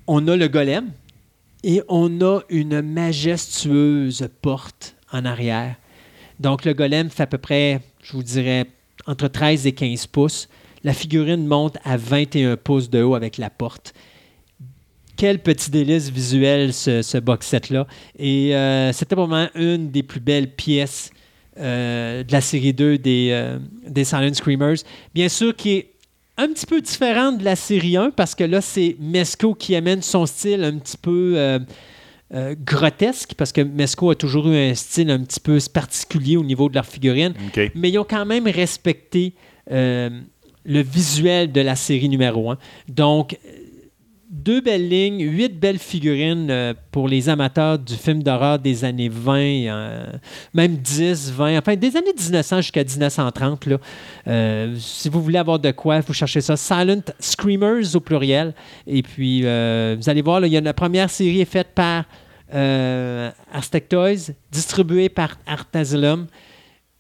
on 0.08 0.26
a 0.26 0.36
le 0.36 0.48
golem 0.48 0.86
et 1.64 1.82
on 1.88 2.20
a 2.20 2.40
une 2.50 2.82
majestueuse 2.82 4.28
porte 4.42 4.96
en 5.10 5.24
arrière. 5.24 5.76
Donc, 6.38 6.64
le 6.64 6.74
golem 6.74 7.08
fait 7.08 7.22
à 7.22 7.26
peu 7.26 7.38
près, 7.38 7.80
je 8.02 8.12
vous 8.12 8.22
dirais, 8.22 8.66
entre 9.06 9.28
13 9.28 9.66
et 9.66 9.72
15 9.72 10.06
pouces. 10.08 10.48
La 10.84 10.92
figurine 10.92 11.46
monte 11.46 11.78
à 11.82 11.96
21 11.96 12.56
pouces 12.58 12.90
de 12.90 13.02
haut 13.02 13.14
avec 13.14 13.38
la 13.38 13.48
porte. 13.48 13.94
Quel 15.16 15.38
petit 15.38 15.70
délice 15.70 16.10
visuel, 16.10 16.74
ce, 16.74 17.18
box 17.18 17.46
set-là. 17.46 17.86
Et 18.18 18.54
euh, 18.54 18.92
c'était 18.92 19.14
vraiment 19.14 19.48
une 19.54 19.90
des 19.90 20.02
plus 20.02 20.20
belles 20.20 20.50
pièces 20.50 21.10
euh, 21.58 22.24
de 22.24 22.32
la 22.32 22.40
série 22.40 22.74
2 22.74 22.98
des, 22.98 23.28
euh, 23.30 23.58
des 23.86 24.04
Silent 24.04 24.34
Screamers. 24.34 24.78
Bien 25.14 25.28
sûr, 25.30 25.56
qui 25.56 25.70
est 25.70 25.93
un 26.36 26.48
petit 26.48 26.66
peu 26.66 26.80
différente 26.80 27.38
de 27.38 27.44
la 27.44 27.56
série 27.56 27.96
1 27.96 28.10
parce 28.10 28.34
que 28.34 28.44
là, 28.44 28.60
c'est 28.60 28.96
Mesco 28.98 29.54
qui 29.54 29.76
amène 29.76 30.02
son 30.02 30.26
style 30.26 30.64
un 30.64 30.78
petit 30.78 30.96
peu 30.96 31.34
euh, 31.36 31.58
euh, 32.34 32.54
grotesque 32.58 33.34
parce 33.36 33.52
que 33.52 33.60
Mesco 33.60 34.10
a 34.10 34.14
toujours 34.14 34.48
eu 34.48 34.56
un 34.56 34.74
style 34.74 35.10
un 35.10 35.22
petit 35.22 35.40
peu 35.40 35.58
particulier 35.72 36.36
au 36.36 36.44
niveau 36.44 36.68
de 36.68 36.74
leur 36.74 36.86
figurine. 36.86 37.34
OK. 37.48 37.70
Mais 37.74 37.90
ils 37.90 37.98
ont 37.98 38.06
quand 38.08 38.26
même 38.26 38.48
respecté 38.48 39.34
euh, 39.70 40.10
le 40.64 40.82
visuel 40.82 41.52
de 41.52 41.60
la 41.60 41.76
série 41.76 42.08
numéro 42.08 42.50
1. 42.50 42.58
Donc, 42.88 43.38
deux 44.34 44.60
belles 44.60 44.88
lignes, 44.88 45.20
huit 45.20 45.60
belles 45.60 45.78
figurines 45.78 46.50
euh, 46.50 46.74
pour 46.90 47.06
les 47.06 47.28
amateurs 47.28 47.78
du 47.78 47.94
film 47.94 48.22
d'horreur 48.22 48.58
des 48.58 48.84
années 48.84 49.08
20, 49.08 49.38
euh, 49.38 50.06
même 50.52 50.76
10, 50.76 51.30
20, 51.32 51.58
enfin 51.58 51.76
des 51.76 51.96
années 51.96 52.12
1900 52.12 52.56
jusqu'à 52.62 52.82
1930. 52.82 53.66
Là. 53.66 53.78
Euh, 54.26 54.74
si 54.78 55.08
vous 55.08 55.22
voulez 55.22 55.38
avoir 55.38 55.60
de 55.60 55.70
quoi, 55.70 56.00
vous 56.00 56.12
cherchez 56.12 56.40
ça. 56.40 56.56
Silent 56.56 57.02
Screamers 57.20 57.94
au 57.94 58.00
pluriel. 58.00 58.54
Et 58.88 59.02
puis, 59.02 59.42
vous 59.42 60.08
allez 60.10 60.22
voir, 60.22 60.44
il 60.44 60.52
y 60.52 60.56
a 60.56 60.60
la 60.60 60.74
première 60.74 61.10
série 61.10 61.44
faite 61.44 61.68
par 61.74 62.04
Aztec 63.52 63.88
Toys, 63.88 64.32
distribuée 64.50 65.08
par 65.08 65.38
Art 65.46 65.66
Asylum. 65.72 66.26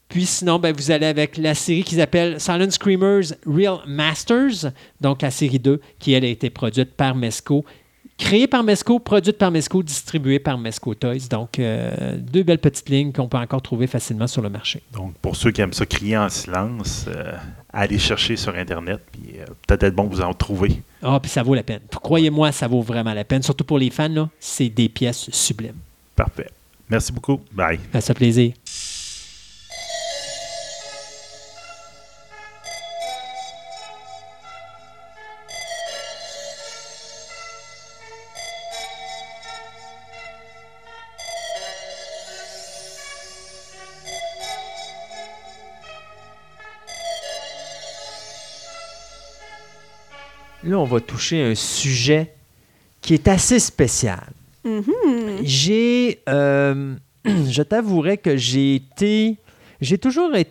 Puis 0.08 0.26
sinon, 0.26 0.58
ben, 0.58 0.74
vous 0.74 0.90
allez 0.90 1.06
avec 1.06 1.36
la 1.36 1.54
série 1.54 1.82
qu'ils 1.82 2.00
appellent 2.00 2.40
Silent 2.40 2.70
Screamers 2.70 3.34
Real 3.46 3.78
Masters, 3.86 4.72
donc 5.00 5.22
la 5.22 5.30
série 5.30 5.58
2, 5.58 5.80
qui 5.98 6.12
elle 6.12 6.24
a 6.24 6.28
été 6.28 6.50
produite 6.50 6.94
par 6.94 7.14
Mesco, 7.14 7.64
créée 8.18 8.46
par 8.46 8.62
Mesco, 8.62 8.98
produite 8.98 9.38
par 9.38 9.50
Mesco, 9.50 9.82
distribuée 9.82 10.38
par 10.38 10.58
Mesco 10.58 10.94
Toys. 10.94 11.28
Donc, 11.30 11.58
euh, 11.58 12.16
deux 12.18 12.42
belles 12.42 12.58
petites 12.58 12.88
lignes 12.88 13.12
qu'on 13.12 13.28
peut 13.28 13.38
encore 13.38 13.62
trouver 13.62 13.86
facilement 13.86 14.26
sur 14.26 14.42
le 14.42 14.48
marché. 14.48 14.82
Donc, 14.92 15.14
pour 15.20 15.36
ceux 15.36 15.50
qui 15.50 15.60
aiment 15.60 15.72
ça 15.72 15.86
crier 15.86 16.16
en 16.16 16.28
silence, 16.28 17.06
euh, 17.08 17.32
allez 17.72 17.98
chercher 17.98 18.36
sur 18.36 18.54
Internet, 18.54 19.00
puis 19.10 19.40
euh, 19.40 19.46
peut-être 19.66 19.82
être 19.84 19.94
bon 19.94 20.08
que 20.08 20.14
vous 20.14 20.22
en 20.22 20.32
trouver. 20.32 20.82
Ah, 21.02 21.18
puis 21.20 21.30
ça 21.30 21.42
vaut 21.42 21.54
la 21.54 21.62
peine. 21.62 21.80
Croyez-moi, 21.90 22.52
ça 22.52 22.68
vaut 22.68 22.82
vraiment 22.82 23.14
la 23.14 23.24
peine. 23.24 23.42
Surtout 23.42 23.64
pour 23.64 23.78
les 23.78 23.90
fans, 23.90 24.08
là, 24.08 24.28
c'est 24.38 24.68
des 24.68 24.88
pièces 24.88 25.30
sublimes. 25.30 25.78
Parfait. 26.14 26.48
Merci 26.88 27.12
beaucoup. 27.12 27.40
Bye. 27.52 27.80
Ça 27.92 28.00
fait 28.00 28.14
plaisir. 28.14 28.52
Là, 50.64 50.78
on 50.78 50.84
va 50.84 51.00
toucher 51.00 51.42
un 51.42 51.54
sujet 51.54 52.34
qui 53.00 53.14
est 53.14 53.28
assez 53.28 53.58
spécial. 53.58 54.24
Mhm. 54.64 54.84
J'ai, 55.42 56.20
euh, 56.28 56.96
je 57.24 57.62
t'avouerai 57.62 58.18
que 58.18 58.36
j'ai 58.36 58.76
été, 58.76 59.36
j'ai 59.80 59.98
toujours 59.98 60.34
été, 60.34 60.50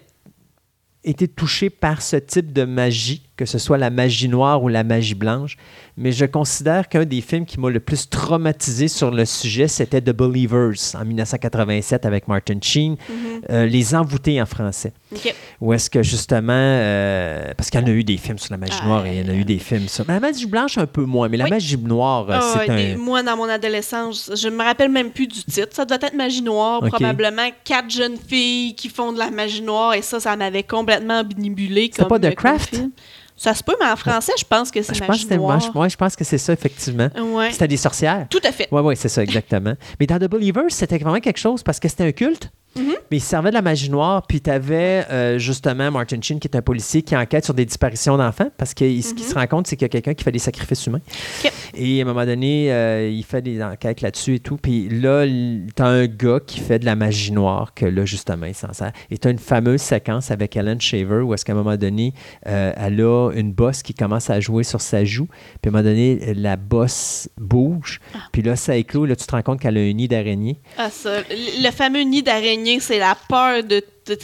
été 1.04 1.28
touché 1.28 1.70
par 1.70 2.02
ce 2.02 2.16
type 2.16 2.54
de 2.54 2.64
magie, 2.64 3.24
que 3.44 3.50
ce 3.50 3.58
soit 3.60 3.78
la 3.78 3.90
magie 3.90 4.28
noire 4.30 4.62
ou 4.64 4.68
la 4.70 4.84
magie 4.84 5.16
blanche. 5.16 5.58
Mais 5.96 6.12
je 6.12 6.26
considère 6.26 6.90
qu'un 6.90 7.06
des 7.06 7.22
films 7.22 7.46
qui 7.46 7.60
m'a 7.60 7.70
le 7.70 7.80
plus 7.80 8.10
traumatisé 8.10 8.88
sur 8.88 9.12
le 9.12 9.26
sujet, 9.26 9.68
c'était 9.68 10.02
The 10.02 10.10
Believers 10.10 10.74
en 10.96 11.06
1987 11.06 12.06
avec 12.08 12.28
Martin 12.28 12.58
Sheen, 12.62 12.94
Mhm. 12.94 13.42
euh, 13.52 13.66
Les 13.68 13.94
Envoûtés 13.94 14.42
en 14.42 14.46
français. 14.48 14.92
OK. 15.14 15.36
Où 15.62 15.72
est-ce 15.72 15.90
que 15.92 16.02
justement, 16.02 16.52
euh, 16.54 17.54
parce 17.56 17.70
qu'il 17.70 17.80
y 17.80 17.84
en 17.84 17.88
a 17.88 17.92
eu 17.92 18.04
des 18.04 18.18
films 18.18 18.40
sur 18.40 18.52
la 18.52 18.58
magie 18.58 18.74
Ah, 18.82 18.86
noire 18.88 19.06
et 19.06 19.18
il 19.20 19.24
y 19.26 19.30
en 19.30 19.32
a 19.32 19.36
eu 19.36 19.46
des 19.46 19.60
films 19.60 19.88
sur 19.88 20.04
la 20.08 20.20
magie 20.20 20.48
blanche 20.48 20.78
un 20.80 20.88
peu 20.88 21.04
moins, 21.04 21.30
mais 21.30 21.38
la 21.38 21.44
Oui. 21.46 21.52
magie 21.52 21.78
noire, 21.78 22.26
euh, 22.30 22.40
Ah, 22.42 22.54
c'est 22.66 22.76
des- 22.76 22.94
un. 22.94 22.98
Moi, 22.98 23.22
dans 23.22 23.38
mon 23.38 23.48
adolescence, 23.48 24.32
je 24.36 24.48
me 24.50 24.64
rappelle 24.64 24.90
même 24.90 25.12
plus 25.12 25.28
du 25.28 25.44
titre. 25.44 25.70
Ça 25.74 25.86
doit 25.86 25.98
être 26.02 26.16
Magie 26.16 26.42
Noire, 26.42 26.82
probablement. 26.82 27.50
Quatre 27.64 27.90
jeunes 27.92 28.18
filles 28.28 28.74
qui 28.76 28.90
font 28.90 29.12
de 29.14 29.20
la 29.20 29.30
magie 29.30 29.62
noire, 29.62 29.94
et 29.94 30.02
ça, 30.02 30.20
ça 30.20 30.36
m'avait 30.36 30.64
complètement. 30.64 31.22
C'est 31.30 31.90
comme- 31.98 32.08
pas 32.08 32.20
The 32.20 32.22
comme 32.24 32.34
Craft? 32.34 32.76
film. 32.76 32.92
Ça 33.36 33.54
se 33.54 33.64
peut, 33.64 33.76
mais 33.80 33.90
en 33.90 33.96
français, 33.96 34.34
je 34.38 34.46
pense 34.46 34.72
que 34.72 34.82
c'est 34.82 34.94
Je 34.94 35.04
pense, 35.04 35.30
moi, 35.74 35.88
je, 35.88 35.96
pense 35.96 36.16
que 36.16 36.24
c'est 36.24 36.38
ça, 36.38 36.54
effectivement. 36.54 37.10
Ouais. 37.18 37.52
C'était 37.52 37.68
des 37.68 37.78
sorcières. 37.78 38.28
Tout 38.30 38.42
à 38.44 38.52
fait. 38.52 38.68
Oui, 38.72 38.82
oui, 38.84 38.96
c'est 38.96 39.10
ça, 39.10 39.24
exactement. 39.24 39.74
Mais 40.00 40.06
dans 40.06 40.20
The 40.20 40.30
Believers, 40.30 40.70
c'était 40.70 40.98
vraiment 40.98 41.20
quelque 41.20 41.40
chose 41.40 41.64
parce 41.64 41.80
que 41.80 41.88
c'était 41.88 42.06
un 42.06 42.12
culte. 42.12 42.52
Mhm. 42.76 42.94
Mais 43.12 43.18
il 43.18 43.22
servait 43.22 43.50
de 43.50 43.56
la 43.56 43.62
magie 43.62 43.90
noire, 43.90 44.26
puis 44.28 44.42
tu 44.42 44.50
avais 44.50 45.38
justement 45.40 45.92
Martin 45.92 46.20
Sheen, 46.22 46.40
qui 46.40 46.48
est 46.48 46.56
un 46.56 46.62
policier 46.62 47.02
qui 47.02 47.16
enquête 47.16 47.46
sur 47.46 47.54
des 47.54 47.66
disparitions 47.66 48.18
d'enfants, 48.18 48.50
parce 48.58 48.74
que 48.74 48.86
ce 49.02 49.14
qu'il 49.14 49.24
se 49.24 49.36
rend 49.36 49.48
compte, 49.48 49.68
c'est 49.68 49.76
qu'il 49.76 49.86
y 49.86 49.86
a 49.86 49.90
quelqu'un 49.90 50.14
qui 50.14 50.24
fait 50.24 50.32
des 50.32 50.40
sacrifices 50.40 50.88
humains. 50.88 51.02
Mhm. 51.44 51.52
Et 51.76 52.00
à 52.00 52.04
un 52.04 52.06
moment 52.06 52.26
donné, 52.26 52.72
euh, 52.72 53.10
il 53.10 53.24
fait 53.24 53.42
des 53.42 53.62
enquêtes 53.64 54.02
là-dessus 54.02 54.36
et 54.36 54.40
tout. 54.40 54.58
Puis 54.58 54.90
là, 54.90 55.26
tu 55.26 55.82
as 55.82 55.86
un 55.86 56.06
gars 56.06 56.40
qui 56.46 56.60
fait 56.60 56.80
de 56.80 56.86
la 56.86 56.96
magie 56.96 57.32
noire, 57.32 57.74
que 57.74 57.86
là, 57.86 58.06
justement, 58.06 58.46
il 58.46 58.54
s'en 58.56 58.74
sert. 58.74 58.92
Et 59.10 59.18
tu 59.18 59.28
as 59.28 59.32
une 59.32 59.40
fameuse 59.40 59.82
séquence 59.82 60.32
avec 60.32 60.56
Ellen 60.56 60.80
Shaver, 60.80 61.22
où 61.22 61.34
est-ce 61.34 61.46
qu'à 61.46 61.54
un 61.54 61.56
moment 61.56 61.78
donné, 61.78 62.14
euh, 62.48 62.72
elle 62.76 63.02
a 63.02 63.32
une 63.34 63.54
bosse 63.54 63.82
qui 63.82 63.94
commence 63.94 64.30
à 64.30 64.40
jouer 64.40 64.64
sur 64.64 64.82
sa 64.82 65.04
joue. 65.04 65.28
Puis 65.62 65.66
à 65.66 65.68
un 65.70 65.72
moment 65.72 65.84
donné, 65.84 66.34
la 66.36 66.58
bosse 66.58 67.30
bouge. 67.38 68.00
Ah. 68.14 68.20
Puis 68.32 68.42
là, 68.42 68.56
ça 68.56 68.76
éclot. 68.76 69.06
Là, 69.06 69.16
tu 69.16 69.26
te 69.26 69.32
rends 69.32 69.42
compte 69.42 69.60
qu'elle 69.60 69.78
a 69.78 69.82
un 69.82 69.94
nid 69.94 70.08
d'araignée. 70.08 70.60
Ah, 70.78 70.90
ça. 70.90 71.22
Le 71.30 71.64
le 71.64 71.72
fameux 71.72 72.02
nid 72.02 72.22
d'araignée, 72.22 72.63
c'est 72.80 73.00
la 73.00 73.16
peur 73.30 73.64
de. 73.64 73.82
de- 74.08 74.18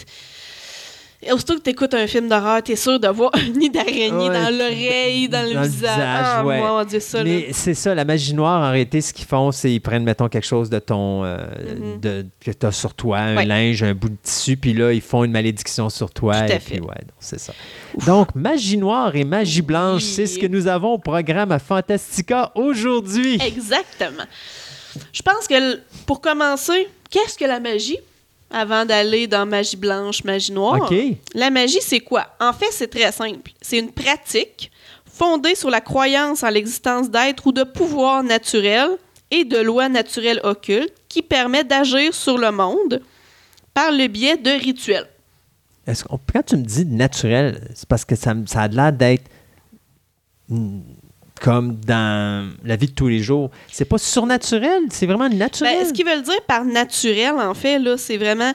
Aussitôt 1.34 1.56
que 1.58 1.64
tu 1.64 1.72
écoutes 1.72 1.94
un 1.94 2.08
film 2.08 2.30
d'horreur, 2.30 2.64
tu 2.64 2.72
es 2.72 2.76
sûr 2.78 2.98
de 2.98 3.08
voir 3.10 3.32
un 3.36 3.50
nid 3.50 3.70
d'araignée 3.70 4.10
Ouais, 4.10 4.30
dans 4.30 4.58
l'oreille, 4.58 5.28
dans, 5.28 5.46
le 5.46 5.54
dans 5.54 5.62
le 5.64 5.68
visage. 5.68 5.96
visage, 5.96 6.26
ah, 6.26 6.46
ouais. 6.46 6.62
mon 6.62 6.82
Dieu, 6.86 7.02
ça. 7.02 7.18
là. 7.18 7.24
Mais 7.26 7.48
c'est 7.52 7.74
ça, 7.74 7.94
la 7.94 8.06
magie 8.06 8.34
noire, 8.34 8.62
en 8.62 8.72
réalité, 8.72 9.02
ce 9.02 9.12
qu'ils 9.14 9.26
font, 9.26 9.52
c'est 9.52 9.68
qu'ils 9.68 9.82
prennent, 9.82 10.06
mettons, 10.06 10.30
quelque 10.30 10.48
chose 10.48 10.70
de 10.70 10.80
ton. 10.80 11.26
euh, 11.26 11.38
Mhm. 11.76 12.00
de, 12.00 12.26
que 12.40 12.52
tu 12.52 12.66
as 12.66 12.72
sur 12.72 12.94
toi, 12.94 13.18
un 13.20 13.36
Ouais. 13.36 13.46
linge, 13.46 13.84
un 13.84 13.94
bout 13.94 14.08
de 14.08 14.16
tissu, 14.24 14.56
puis 14.56 14.74
là, 14.74 14.94
ils 14.94 15.02
font 15.02 15.26
une 15.26 15.34
malédiction 15.34 15.90
sur 15.90 16.10
toi. 16.10 16.36
Tout 16.36 16.54
à 16.54 16.56
et 16.56 16.60
fait. 16.62 16.80
c'est 17.20 17.40
ça. 17.40 17.52
Donc, 18.08 18.34
magie 18.34 18.78
noire 18.78 19.14
et 19.14 19.26
magie 19.26 19.62
blanche, 19.62 20.04
Oui. 20.04 20.08
c'est 20.16 20.26
ce 20.26 20.40
que 20.40 20.48
nous 20.48 20.68
avons 20.68 20.94
au 20.94 21.00
programme 21.00 21.52
à 21.52 21.60
Fantastica 21.60 22.54
aujourd'hui. 22.56 23.38
Exactement. 23.46 24.24
Je 25.12 25.22
pense 25.22 25.50
que 25.50 25.82
pour 26.06 26.22
commencer, 26.22 26.88
qu'est-ce 27.10 27.38
que 27.38 27.44
la 27.46 27.60
magie? 27.60 27.98
Avant 28.52 28.86
d'aller 28.86 29.28
dans 29.28 29.46
magie 29.46 29.78
blanche, 29.78 30.24
magie 30.24 30.52
noire. 30.52 30.90
La 31.36 31.50
magie, 31.50 31.82
c'est 31.82 32.00
quoi? 32.00 32.28
En 32.40 32.52
fait, 32.52 32.72
c'est 32.72 32.88
très 32.88 33.12
simple. 33.12 33.52
C'est 33.62 33.78
une 33.78 33.92
pratique 33.92 34.72
fondée 35.06 35.56
sur 35.56 35.70
la 35.70 35.82
croyance 35.82 36.44
en 36.44 36.50
l'existence 36.50 37.10
d'êtres 37.12 37.48
ou 37.48 37.52
de 37.52 37.64
pouvoirs 37.64 38.24
naturels 38.24 38.98
et 39.32 39.44
de 39.44 39.58
lois 39.58 39.90
naturelles 39.90 40.40
occultes 40.44 40.94
qui 41.08 41.22
permet 41.22 41.64
d'agir 41.64 42.14
sur 42.14 42.38
le 42.38 42.52
monde 42.52 43.02
par 43.74 43.92
le 43.92 44.08
biais 44.08 44.38
de 44.38 44.52
rituels. 44.52 45.08
Est-ce 45.86 46.04
quand 46.04 46.44
tu 46.46 46.58
me 46.58 46.64
dis 46.64 46.86
naturel, 46.86 47.68
c'est 47.76 47.88
parce 47.88 48.06
que 48.06 48.16
ça, 48.16 48.34
ça 48.46 48.62
a 48.62 48.68
l'air 48.68 48.94
d'être 48.94 49.30
comme 51.40 51.76
dans 51.86 52.52
la 52.64 52.76
vie 52.76 52.88
de 52.88 52.94
tous 52.94 53.08
les 53.08 53.20
jours. 53.20 53.50
C'est 53.72 53.86
pas 53.86 53.98
surnaturel, 53.98 54.84
c'est 54.90 55.06
vraiment 55.06 55.30
naturel. 55.30 55.78
Ben, 55.80 55.88
ce 55.88 55.94
qu'ils 55.94 56.06
veulent 56.06 56.22
dire 56.22 56.42
par 56.48 56.66
naturel, 56.66 57.34
en 57.38 57.54
fait, 57.54 57.80
là, 57.80 57.98
c'est 57.98 58.18
vraiment 58.18 58.54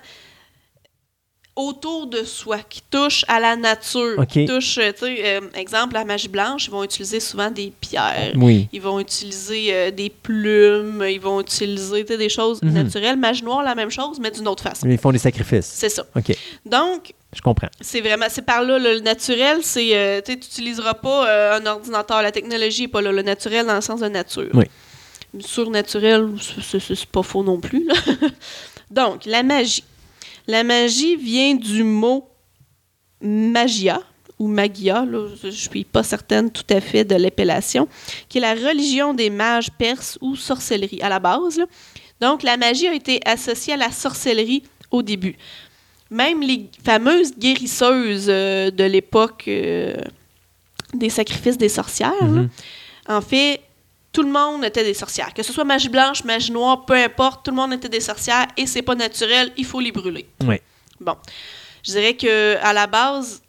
autour 1.56 2.08
de 2.08 2.24
soi, 2.24 2.58
qui 2.68 2.82
touche 2.90 3.24
à 3.28 3.38
la 3.38 3.54
nature, 3.54 4.14
OK. 4.18 4.26
qui 4.26 4.44
touche, 4.44 4.76
euh, 4.78 4.90
tu 4.92 5.06
sais, 5.06 5.22
euh, 5.24 5.40
exemple, 5.54 5.94
la 5.94 6.04
magie 6.04 6.26
blanche, 6.26 6.66
ils 6.66 6.70
vont 6.72 6.82
utiliser 6.82 7.20
souvent 7.20 7.48
des 7.50 7.72
pierres, 7.80 8.32
Oui. 8.34 8.68
ils 8.72 8.82
vont 8.82 8.98
utiliser 8.98 9.68
euh, 9.72 9.90
des 9.92 10.10
plumes, 10.10 11.04
ils 11.08 11.20
vont 11.20 11.40
utiliser 11.40 12.02
des 12.02 12.28
choses 12.28 12.60
Mhm. 12.62 12.72
naturelles. 12.72 13.16
Magie 13.16 13.44
noire, 13.44 13.62
la 13.62 13.76
même 13.76 13.90
chose, 13.90 14.18
mais 14.20 14.32
d'une 14.32 14.48
autre 14.48 14.64
façon. 14.64 14.88
Ils 14.88 14.98
font 14.98 15.12
des 15.12 15.18
sacrifices. 15.18 15.66
C'est 15.72 15.88
ça. 15.90 16.04
OK, 16.16 16.36
Donc, 16.66 17.12
je 17.32 17.40
comprends. 17.40 17.68
c'est 17.80 18.00
vraiment, 18.00 18.26
c'est 18.28 18.42
par 18.44 18.62
là, 18.64 18.78
le 18.80 18.98
naturel, 18.98 19.58
c'est, 19.62 19.96
euh, 19.96 20.20
tu 20.24 20.32
n'utiliseras 20.32 20.94
pas 20.94 21.54
un 21.56 21.64
ordinateur, 21.66 22.20
la 22.22 22.32
technologie 22.32 22.82
n'est 22.82 22.88
pas 22.88 23.00
là, 23.00 23.12
le 23.12 23.22
naturel 23.22 23.64
dans 23.66 23.76
le 23.76 23.80
sens 23.80 24.00
de 24.00 24.08
nature. 24.08 24.50
Oui. 24.54 24.64
Surnaturel, 25.40 26.30
c'est- 26.62 27.06
pas 27.06 27.22
faux 27.22 27.42
non 27.42 27.60
plus. 27.60 27.86
là. 27.86 27.94
Donc, 28.90 29.24
la 29.26 29.42
magie. 29.42 29.84
La 30.46 30.62
magie 30.64 31.16
vient 31.16 31.54
du 31.54 31.82
mot 31.82 32.28
magia 33.20 34.00
ou 34.38 34.48
magia, 34.48 35.04
là, 35.04 35.28
je 35.40 35.46
ne 35.46 35.52
suis 35.52 35.84
pas 35.84 36.02
certaine 36.02 36.50
tout 36.50 36.64
à 36.68 36.80
fait 36.80 37.04
de 37.04 37.14
l'appellation, 37.14 37.88
qui 38.28 38.38
est 38.38 38.40
la 38.40 38.54
religion 38.54 39.14
des 39.14 39.30
mages 39.30 39.70
perses 39.78 40.18
ou 40.20 40.34
sorcellerie 40.36 41.00
à 41.02 41.08
la 41.08 41.20
base. 41.20 41.56
là. 41.58 41.66
Donc, 42.20 42.42
la 42.42 42.56
magie 42.56 42.88
a 42.88 42.94
été 42.94 43.20
associée 43.24 43.74
à 43.74 43.76
la 43.76 43.90
sorcellerie 43.92 44.64
au 44.90 45.02
début. 45.02 45.36
Même 46.10 46.42
les 46.42 46.66
fameuses 46.84 47.32
guérisseuses 47.38 48.26
euh, 48.28 48.70
de 48.70 48.84
l'époque 48.84 49.44
euh, 49.48 49.94
des 50.92 51.10
sacrifices 51.10 51.56
des 51.58 51.68
sorcières, 51.68 52.12
là, 52.20 52.26
Mhm. 52.26 52.48
en 53.08 53.20
fait, 53.20 53.60
tout 54.14 54.22
le 54.22 54.30
monde 54.30 54.64
était 54.64 54.84
des 54.84 54.94
sorcières. 54.94 55.34
Que 55.34 55.42
ce 55.42 55.52
soit 55.52 55.64
magie 55.64 55.90
blanche, 55.90 56.24
magie 56.24 56.52
noire, 56.52 56.86
peu 56.86 56.94
importe, 56.94 57.44
tout 57.44 57.50
le 57.50 57.56
monde 57.56 57.72
était 57.74 57.88
des 57.90 58.00
sorcières 58.00 58.46
et 58.56 58.66
c'est 58.66 58.80
pas 58.80 58.94
naturel, 58.94 59.52
il 59.58 59.66
faut 59.66 59.80
les 59.80 59.92
brûler. 59.92 60.26
Oui. 60.46 60.56
Bon, 61.00 61.16
je 61.82 61.90
dirais 61.90 62.14
que 62.14 62.56
à 62.62 62.72
la 62.72 62.86
base, 62.86 63.42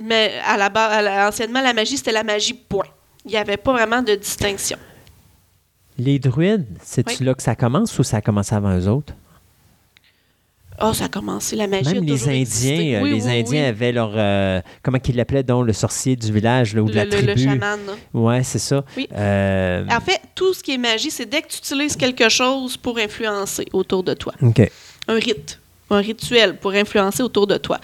mais 0.00 0.34
à 0.44 0.56
la 0.56 0.68
base, 0.68 1.28
anciennement 1.28 1.62
la 1.62 1.72
magie 1.72 1.96
c'était 1.96 2.12
la 2.12 2.24
magie 2.24 2.52
point. 2.54 2.86
Il 3.24 3.30
n'y 3.30 3.36
avait 3.36 3.56
pas 3.56 3.72
vraiment 3.72 4.02
de 4.02 4.14
distinction. 4.16 4.76
Les 5.96 6.18
druides, 6.18 6.66
c'est-tu 6.82 7.18
Oui. 7.20 7.26
là 7.26 7.34
que 7.34 7.42
ça 7.42 7.54
commence 7.54 7.96
ou 7.98 8.02
ça 8.02 8.16
a 8.16 8.20
commencé 8.20 8.54
avant 8.54 8.76
eux 8.76 8.88
autres? 8.88 9.14
Oh, 10.80 10.92
ça 10.92 11.04
a 11.04 11.08
commencé 11.08 11.54
la 11.56 11.66
magie. 11.66 11.90
a 11.90 11.94
Même 11.94 12.04
les 12.04 12.28
Indiens, 12.28 12.98
euh, 12.98 13.02
Oui, 13.02 13.10
les 13.10 13.26
oui, 13.26 13.38
Indiens 13.40 13.62
oui. 13.62 13.66
avaient 13.68 13.92
leur. 13.92 14.12
euh, 14.14 14.60
comment 14.82 14.98
qu'ils 14.98 15.16
l'appelaient 15.16 15.42
donc, 15.42 15.66
le 15.66 15.72
sorcier 15.72 16.16
du 16.16 16.32
village 16.32 16.74
là, 16.74 16.82
ou 16.82 16.88
de 16.88 16.94
la 16.94 17.04
le, 17.04 17.10
le- 17.10 17.16
le 17.20 17.34
tribu? 17.34 17.44
chaman. 17.44 17.78
là. 17.86 17.92
ouais, 18.20 18.42
c'est 18.42 18.58
ça. 18.58 18.84
Oui. 18.96 19.06
Euh, 19.14 19.84
En 19.90 20.00
fait, 20.00 20.20
tout 20.34 20.54
ce 20.54 20.62
qui 20.62 20.72
est 20.72 20.78
magie, 20.78 21.10
c'est 21.10 21.26
dès 21.26 21.42
que 21.42 21.48
tu 21.48 21.58
utilises 21.58 21.96
quelque 21.96 22.28
chose 22.28 22.76
pour 22.76 22.98
influencer 22.98 23.66
autour 23.72 24.02
de 24.02 24.14
toi. 24.14 24.32
OK. 24.42 24.60
un 25.08 25.14
rite, 25.14 25.60
un 25.90 25.98
rituel 26.00 26.56
pour 26.56 26.72
influencer 26.72 27.22
autour 27.22 27.46
de 27.46 27.58
toi 27.58 27.78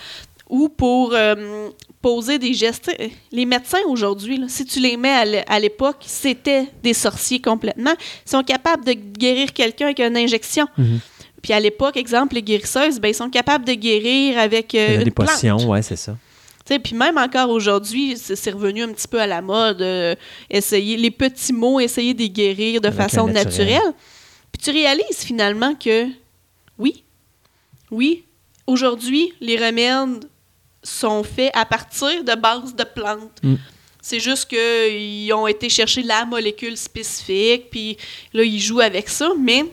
ou 0.48 0.69
pour 0.70 1.12
euh, 1.15 1.69
poser 2.01 2.39
des 2.39 2.55
gestes. 2.55 2.90
Les 3.32 3.44
médecins 3.44 3.82
aujourd'hui, 3.86 4.39
là, 4.39 4.47
si 4.48 4.65
tu 4.65 4.81
les 4.81 4.97
mets 4.97 5.10
à 5.10 5.24
l'é- 5.27 5.44
à 5.47 5.60
l'époque, 5.60 5.98
c'était 6.06 6.65
des 6.82 6.94
sorciers 6.94 7.40
complètement. 7.40 7.93
Ils 8.27 8.31
sont 8.31 8.43
capables 8.43 8.85
de 8.85 8.93
guérir 8.93 9.52
quelqu'un 9.52 9.86
avec 9.86 10.01
une 10.01 10.16
injection. 10.16 10.66
Mhm. 10.78 11.01
Puis 11.48 11.54
à 11.54 11.60
l'époque, 11.60 11.96
exemple, 11.96 12.34
les 12.34 12.42
guérisseuses, 12.42 13.00
ben, 13.00 13.08
ils 13.08 13.14
sont 13.14 13.30
capables 13.30 13.64
de 13.64 13.72
guérir 13.72 14.38
avec 14.38 14.74
euh, 14.74 14.98
une 14.98 15.04
des 15.04 15.10
plante. 15.10 15.28
potions, 15.28 15.56
ouais, 15.70 15.80
c'est 15.80 15.96
ça. 15.96 16.14
Puis 16.66 16.94
même 16.94 17.16
encore 17.16 17.48
aujourd'hui, 17.48 18.18
c'est 18.18 18.50
revenu 18.50 18.82
un 18.82 18.92
petit 18.92 19.08
peu 19.08 19.18
à 19.18 19.26
la 19.26 19.40
mode, 19.40 19.80
euh, 19.80 20.14
essayer 20.50 20.98
les 20.98 21.10
petits 21.10 21.54
mots, 21.54 21.80
essayer 21.80 22.12
de 22.12 22.18
les 22.18 22.28
guérir 22.28 22.82
de 22.82 22.88
Avec 22.88 23.00
façon 23.00 23.28
le 23.28 23.32
naturel. 23.32 23.66
naturelle. 23.66 23.94
Puis 24.52 24.62
tu 24.62 24.70
réalises 24.72 25.20
finalement 25.24 25.74
que 25.74 26.08
oui, 26.78 27.02
oui, 27.90 28.26
aujourd'hui, 28.66 29.32
les 29.40 29.56
remèdes 29.56 30.28
sont 30.82 31.24
faits 31.24 31.52
à 31.54 31.64
partir 31.64 32.24
de 32.24 32.34
bases 32.34 32.74
de 32.74 32.84
plantes. 32.84 33.40
Mm. 33.42 33.54
C'est 34.02 34.20
juste 34.20 34.50
qu'ils 34.50 35.32
ont 35.32 35.46
été 35.46 35.70
chercher 35.70 36.02
la 36.02 36.26
molécule 36.26 36.76
spécifique, 36.76 37.70
puis 37.70 37.96
là, 38.34 38.42
ils 38.42 38.60
jouent 38.60 38.80
avec 38.80 39.08
ça, 39.08 39.32
mais 39.40 39.64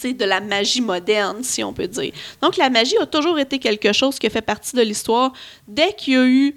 c'est 0.00 0.12
de 0.12 0.24
la 0.24 0.40
magie 0.40 0.80
moderne, 0.80 1.42
si 1.42 1.62
on 1.64 1.72
peut 1.72 1.88
dire. 1.88 2.12
Donc, 2.42 2.56
la 2.56 2.68
magie 2.70 2.96
a 2.98 3.06
toujours 3.06 3.38
été 3.38 3.58
quelque 3.58 3.92
chose 3.92 4.18
qui 4.18 4.26
a 4.26 4.30
fait 4.30 4.42
partie 4.42 4.76
de 4.76 4.82
l'histoire. 4.82 5.32
Dès 5.66 5.92
qu'il 5.94 6.14
y 6.14 6.16
a 6.16 6.26
eu 6.26 6.56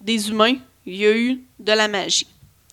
des 0.00 0.28
humains, 0.28 0.56
il 0.86 0.96
y 0.96 1.06
a 1.06 1.16
eu 1.16 1.40
de 1.58 1.72
la 1.72 1.88
magie. 1.88 2.26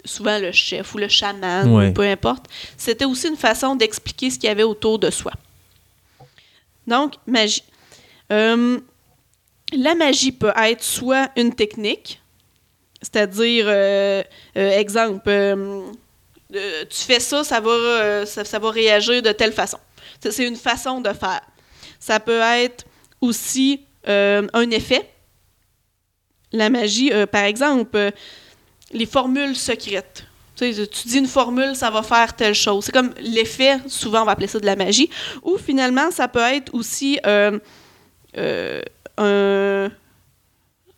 Souvent 0.04 0.38
le 0.40 0.52
chef 0.52 0.94
ou 0.94 0.98
le 1.00 1.08
chaman, 1.08 1.68
Ouais. 1.74 1.88
ou 1.90 1.94
peu 1.94 2.04
importe. 2.04 2.46
C'était 2.78 3.06
aussi 3.06 3.28
une 3.28 3.38
façon 3.38 3.76
d'expliquer 3.76 4.30
ce 4.30 4.38
qu'il 4.40 4.48
y 4.48 4.52
avait 4.52 4.64
autour 4.64 5.00
de 5.00 5.10
soi. 5.10 5.32
Donc, 6.88 7.14
magie. 7.26 7.64
Euh, 8.32 8.80
la 9.74 9.96
magie 9.96 10.32
peut 10.32 10.54
être 10.56 10.84
soit 10.84 11.30
une 11.36 11.54
technique, 11.54 12.22
C'est-à-dire, 13.02 13.66
euh, 13.68 14.24
euh, 14.58 14.70
exemple, 14.80 15.30
euh, 16.54 16.84
tu 16.90 16.98
fais 16.98 17.20
ça, 17.20 17.44
ça 17.44 17.60
va, 17.60 17.70
euh, 17.72 18.26
ça, 18.26 18.46
ça 18.46 18.60
va 18.60 18.70
réagir 18.70 19.22
de 19.22 19.32
telle 19.32 19.52
façon. 19.54 19.80
C'est 20.30 20.46
une 20.48 20.56
façon 20.56 21.02
de 21.02 21.10
faire. 21.14 21.42
Ça 22.00 22.20
peut 22.20 22.40
être 22.42 22.86
aussi 23.22 23.82
euh, 24.08 24.48
un 24.54 24.70
effet. 24.72 25.10
La 26.52 26.70
magie, 26.70 27.12
par 27.32 27.44
exemple, 27.44 28.12
les 28.92 29.06
formules 29.06 29.56
secrètes. 29.56 30.26
Tu, 30.56 30.74
sais, 30.74 30.88
tu 30.88 31.08
dis 31.10 31.18
une 31.18 31.28
formule, 31.28 31.76
ça 31.76 31.90
va 31.90 32.02
faire 32.02 32.34
telle 32.36 32.54
chose. 32.56 32.86
C'est 32.86 32.92
comme 32.94 33.14
l'effet, 33.20 33.78
souvent 33.88 34.22
on 34.22 34.26
va 34.26 34.32
appeler 34.34 34.48
ça 34.48 34.60
de 34.60 34.66
la 34.66 34.76
magie. 34.78 35.10
Ou 35.44 35.58
finalement, 35.58 36.12
ça 36.12 36.28
peut 36.30 36.40
être 36.40 36.74
aussi 36.74 37.20
un. 37.26 37.60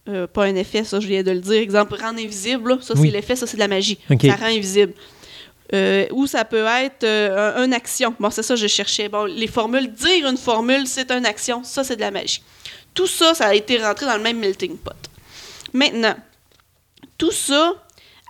euh, 0.09 0.27
pas 0.27 0.45
un 0.45 0.55
effet, 0.55 0.83
ça 0.83 0.99
je 0.99 1.07
viens 1.07 1.23
de 1.23 1.31
le 1.31 1.39
dire. 1.39 1.59
Exemple, 1.61 1.95
rendre 1.99 2.19
invisible, 2.19 2.69
là, 2.69 2.77
ça 2.81 2.93
Oui. 2.95 3.07
c'est 3.07 3.13
l'effet, 3.15 3.35
ça 3.35 3.47
c'est 3.47 3.57
de 3.57 3.61
la 3.61 3.67
magie. 3.67 3.97
Ça 4.07 4.35
rend 4.35 4.45
invisible. 4.45 4.93
Euh, 5.73 6.05
ou 6.11 6.27
ça 6.27 6.45
peut 6.45 6.65
être 6.65 7.03
euh, 7.03 7.57
un- 7.57 7.65
une 7.65 7.73
action. 7.73 8.13
Bon, 8.19 8.29
c'est 8.29 8.41
ça 8.43 8.53
que 8.53 8.59
je 8.59 8.67
cherchais. 8.67 9.09
Bon, 9.09 9.25
les 9.25 9.47
formules, 9.47 9.91
dire 9.91 10.27
une 10.27 10.37
formule, 10.37 10.87
c'est 10.87 11.11
une 11.11 11.25
action. 11.25 11.63
Ça, 11.63 11.83
c'est 11.83 11.95
de 11.97 12.01
la 12.01 12.11
magie. 12.11 12.41
Tout 12.93 13.07
ça, 13.07 13.33
ça 13.33 13.47
a 13.47 13.53
été 13.53 13.77
rentré 13.77 14.05
dans 14.05 14.15
le 14.15 14.23
même 14.23 14.39
melting 14.39 14.77
pot. 14.77 14.93
Maintenant, 15.73 16.15
tout 17.17 17.31
ça, 17.31 17.73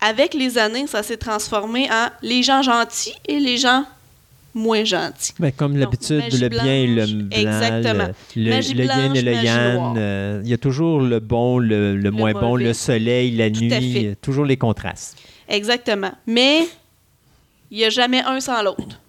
avec 0.02 0.34
les 0.34 0.58
années, 0.58 0.88
ça 0.88 1.04
s'est 1.04 1.18
transformé 1.18 1.88
en 1.92 2.08
les 2.22 2.42
gens 2.44 2.62
gentils 2.64 3.14
et 3.28 3.40
les 3.40 3.58
gens 3.58 3.86
moins 4.56 4.84
gentils. 4.84 5.34
Ben, 5.40 5.52
comme 5.52 5.78
l'habitude, 5.78 6.24
le 6.42 6.50
bien 6.50 6.66
et 6.66 6.88
le 6.88 7.06
blanc, 7.06 7.28
exactement. 7.32 8.08
le, 8.36 8.74
le, 8.74 8.86
yin 8.86 9.16
et 9.16 9.22
le 9.22 9.34
yang. 9.34 9.98
euh, 9.98 10.42
Il 10.44 10.50
y 10.50 10.54
a 10.54 10.58
toujours 10.58 11.02
le 11.02 11.20
bon, 11.20 11.60
le, 11.60 11.96
le 11.96 12.12
moins 12.12 12.32
bon, 12.34 12.56
le 12.56 12.74
soleil, 12.74 13.36
la 13.36 13.52
Tout 13.52 13.60
nuit, 13.62 14.16
toujours 14.22 14.46
les 14.46 14.58
contrastes. 14.58 15.18
Exactement. 15.48 16.12
Mais 16.26 16.68
il 17.72 17.78
n'y 17.78 17.86
a 17.86 17.90
jamais 17.90 18.22
un 18.22 18.40
sans 18.40 18.62
l'autre. 18.62 19.00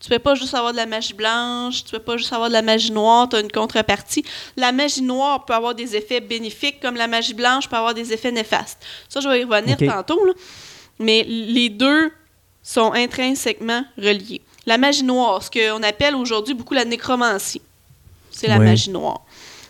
Tu 0.00 0.08
peux 0.08 0.18
pas 0.18 0.34
juste 0.34 0.52
avoir 0.54 0.72
de 0.72 0.76
la 0.76 0.86
magie 0.86 1.14
blanche, 1.14 1.84
tu 1.84 1.92
peux 1.92 2.00
pas 2.00 2.16
juste 2.16 2.32
avoir 2.32 2.48
de 2.48 2.52
la 2.54 2.62
magie 2.62 2.90
noire, 2.90 3.28
tu 3.28 3.36
as 3.36 3.40
une 3.40 3.52
contrepartie. 3.52 4.24
La 4.56 4.72
magie 4.72 5.00
noire 5.02 5.44
peut 5.44 5.54
avoir 5.54 5.76
des 5.76 5.94
effets 5.94 6.20
bénéfiques, 6.20 6.80
comme 6.80 6.96
la 6.96 7.06
magie 7.06 7.34
blanche 7.34 7.68
peut 7.68 7.76
avoir 7.76 7.94
des 7.94 8.12
effets 8.12 8.32
néfastes. 8.32 8.84
Ça, 9.08 9.20
je 9.20 9.28
vais 9.28 9.42
y 9.42 9.44
revenir 9.44 9.76
tantôt. 9.88 10.24
là. 10.24 10.32
Mais 10.98 11.22
les 11.24 11.68
deux 11.68 12.10
sont 12.64 12.92
intrinsèquement 12.92 13.84
reliés. 13.96 14.40
La 14.66 14.76
magie 14.76 15.04
noire, 15.04 15.40
ce 15.42 15.50
qu'on 15.50 15.82
appelle 15.84 16.16
aujourd'hui 16.16 16.54
beaucoup 16.54 16.74
la 16.74 16.84
nécromancie, 16.84 17.62
c'est 18.30 18.48
la 18.48 18.58
Oui. 18.58 18.64
magie 18.64 18.90
noire. 18.90 19.20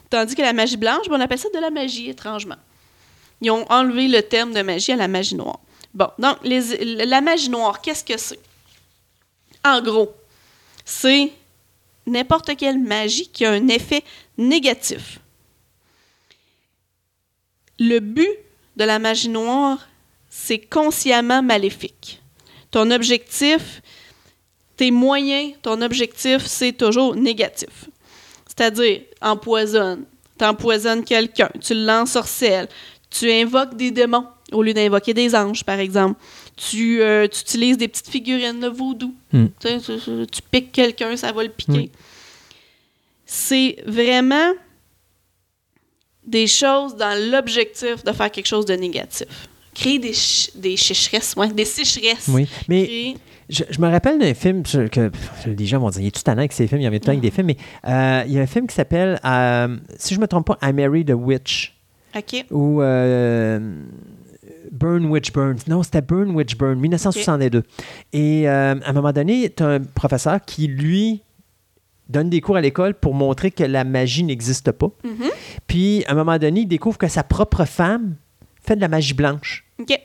Tandis 0.08 0.34
que 0.34 0.42
la 0.42 0.52
magie 0.54 0.76
blanche, 0.78 1.08
ben, 1.10 1.16
on 1.16 1.20
appelle 1.20 1.38
ça 1.38 1.48
de 1.54 1.58
la 1.58 1.70
magie, 1.70 2.08
étrangement. 2.08 2.56
Ils 3.42 3.50
ont 3.50 3.70
enlevé 3.70 4.08
le 4.08 4.22
terme 4.22 4.52
de 4.52 4.62
magie 4.62 4.92
à 4.92 4.96
la 4.96 5.08
magie 5.08 5.34
noire. 5.34 5.58
Bon, 5.94 6.08
donc, 6.18 6.38
la 6.42 7.20
magie 7.20 7.50
noire, 7.50 7.80
qu'est-ce 7.80 8.04
que 8.04 8.16
c'est? 8.16 8.38
En 9.64 9.80
gros, 9.82 10.12
c'est 10.84 11.30
n'importe 12.06 12.56
quelle 12.56 12.78
magie 12.78 13.28
qui 13.28 13.44
a 13.44 13.52
un 13.52 13.68
effet 13.68 14.02
négatif. 14.38 15.18
Le 17.78 17.98
but 18.00 18.30
de 18.76 18.84
la 18.84 18.98
magie 18.98 19.28
noire, 19.28 19.86
c'est 20.30 20.58
consciemment 20.58 21.42
maléfique. 21.42 22.20
Ton 22.70 22.90
objectif, 22.90 23.82
tes 24.76 24.90
moyens, 24.90 25.54
ton 25.60 25.82
objectif, 25.82 26.46
c'est 26.46 26.72
toujours 26.72 27.14
négatif. 27.14 27.88
C'est-à-dire, 28.46 29.02
empoisonne, 29.20 30.04
t'empoisonnes 30.38 31.04
quelqu'un, 31.04 31.50
tu 31.60 31.74
l'ensorcelles, 31.74 32.68
tu 33.10 33.30
invoques 33.30 33.76
des 33.76 33.90
démons 33.90 34.26
au 34.52 34.62
lieu 34.62 34.74
d'invoquer 34.74 35.14
des 35.14 35.34
anges, 35.34 35.64
par 35.64 35.78
exemple. 35.78 36.20
Tu, 36.56 37.00
euh, 37.00 37.26
tu 37.28 37.40
utilises 37.40 37.78
des 37.78 37.88
petites 37.88 38.08
figurines 38.08 38.60
de 38.60 38.68
vaudou. 38.68 39.14
Hmm. 39.32 39.46
Tu, 39.60 40.42
piques 40.50 40.72
quelqu'un, 40.72 41.16
ça 41.16 41.32
va 41.32 41.42
le 41.42 41.48
piquer. 41.48 41.90
C'est 43.26 43.76
vraiment 43.86 44.52
des 46.26 46.46
choses 46.46 46.96
dans 46.96 47.18
l'objectif 47.30 48.04
de 48.04 48.12
faire 48.12 48.30
quelque 48.30 48.46
chose 48.46 48.66
de 48.66 48.74
négatif. 48.74 49.26
Créer 49.74 49.98
des, 49.98 50.12
des 50.54 50.76
chicheresses, 50.76 51.34
ouais, 51.36 51.48
des 51.52 51.64
sécheresses. 51.64 52.28
Oui, 52.28 52.46
mais 52.68 52.84
Créer- 52.84 53.16
je, 53.48 53.64
je 53.70 53.80
me 53.80 53.88
rappelle 53.88 54.18
d'un 54.18 54.34
film 54.34 54.62
que 54.62 55.10
les 55.46 55.66
gens 55.66 55.78
vont 55.80 55.90
dire 55.90 56.00
il 56.02 56.06
est 56.06 56.10
tout 56.10 56.22
tannant 56.22 56.38
avec 56.40 56.52
ces 56.52 56.66
films, 56.66 56.80
il 56.80 56.84
y 56.84 56.88
en 56.88 56.92
a 56.92 56.98
tout 56.98 57.08
avec 57.08 57.20
des 57.20 57.30
films, 57.30 57.48
mais 57.48 57.56
euh, 57.86 58.22
il 58.26 58.32
y 58.34 58.38
a 58.38 58.42
un 58.42 58.46
film 58.46 58.66
qui 58.66 58.74
s'appelle, 58.74 59.18
euh, 59.24 59.76
si 59.98 60.14
je 60.14 60.18
ne 60.20 60.22
me 60.22 60.28
trompe 60.28 60.46
pas, 60.46 60.58
I 60.62 60.72
Married 60.72 61.10
a 61.10 61.16
Witch. 61.16 61.74
OK. 62.16 62.44
euh, 62.52 63.58
Burn 64.70 65.06
Witch 65.06 65.32
Burns. 65.32 65.58
Non, 65.68 65.82
c'était 65.82 66.02
Burn 66.02 66.30
Witch 66.34 66.56
Burn, 66.56 66.78
1962. 66.78 67.62
Et 68.12 68.48
euh, 68.48 68.74
à 68.84 68.90
un 68.90 68.92
moment 68.92 69.12
donné, 69.12 69.50
tu 69.54 69.62
as 69.62 69.68
un 69.68 69.80
professeur 69.80 70.40
qui, 70.44 70.66
lui, 70.66 71.22
donne 72.08 72.30
des 72.30 72.40
cours 72.40 72.56
à 72.56 72.60
l'école 72.60 72.94
pour 72.94 73.14
montrer 73.14 73.50
que 73.50 73.64
la 73.64 73.84
magie 73.84 74.24
n'existe 74.24 74.72
pas. 74.72 74.90
Mhm. 75.04 75.30
Puis, 75.66 76.04
à 76.06 76.12
un 76.12 76.14
moment 76.14 76.38
donné, 76.38 76.60
il 76.60 76.66
découvre 76.66 76.98
que 76.98 77.08
sa 77.08 77.22
propre 77.22 77.64
femme 77.64 78.14
fait 78.62 78.76
de 78.76 78.80
la 78.80 78.88
magie 78.88 79.14
blanche. 79.14 79.64
OK. 79.80 79.98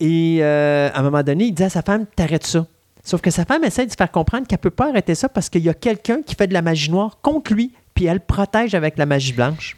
Et 0.00 0.38
euh, 0.40 0.90
à 0.92 1.00
un 1.00 1.02
moment 1.02 1.22
donné, 1.22 1.46
il 1.46 1.52
dit 1.52 1.64
à 1.64 1.70
sa 1.70 1.82
femme, 1.82 2.06
t'arrêtes 2.14 2.46
ça. 2.46 2.66
Sauf 3.02 3.20
que 3.20 3.30
sa 3.30 3.44
femme 3.44 3.64
essaie 3.64 3.86
de 3.86 3.90
se 3.90 3.96
faire 3.96 4.10
comprendre 4.10 4.46
qu'elle 4.46 4.58
ne 4.58 4.62
peut 4.62 4.70
pas 4.70 4.90
arrêter 4.90 5.14
ça 5.14 5.28
parce 5.28 5.48
qu'il 5.48 5.62
y 5.62 5.68
a 5.68 5.74
quelqu'un 5.74 6.22
qui 6.22 6.34
fait 6.34 6.46
de 6.46 6.52
la 6.52 6.62
magie 6.62 6.90
noire 6.90 7.18
contre 7.22 7.54
lui, 7.54 7.72
puis 7.94 8.04
elle 8.04 8.14
le 8.14 8.20
protège 8.20 8.74
avec 8.74 8.98
la 8.98 9.06
magie 9.06 9.32
blanche. 9.32 9.76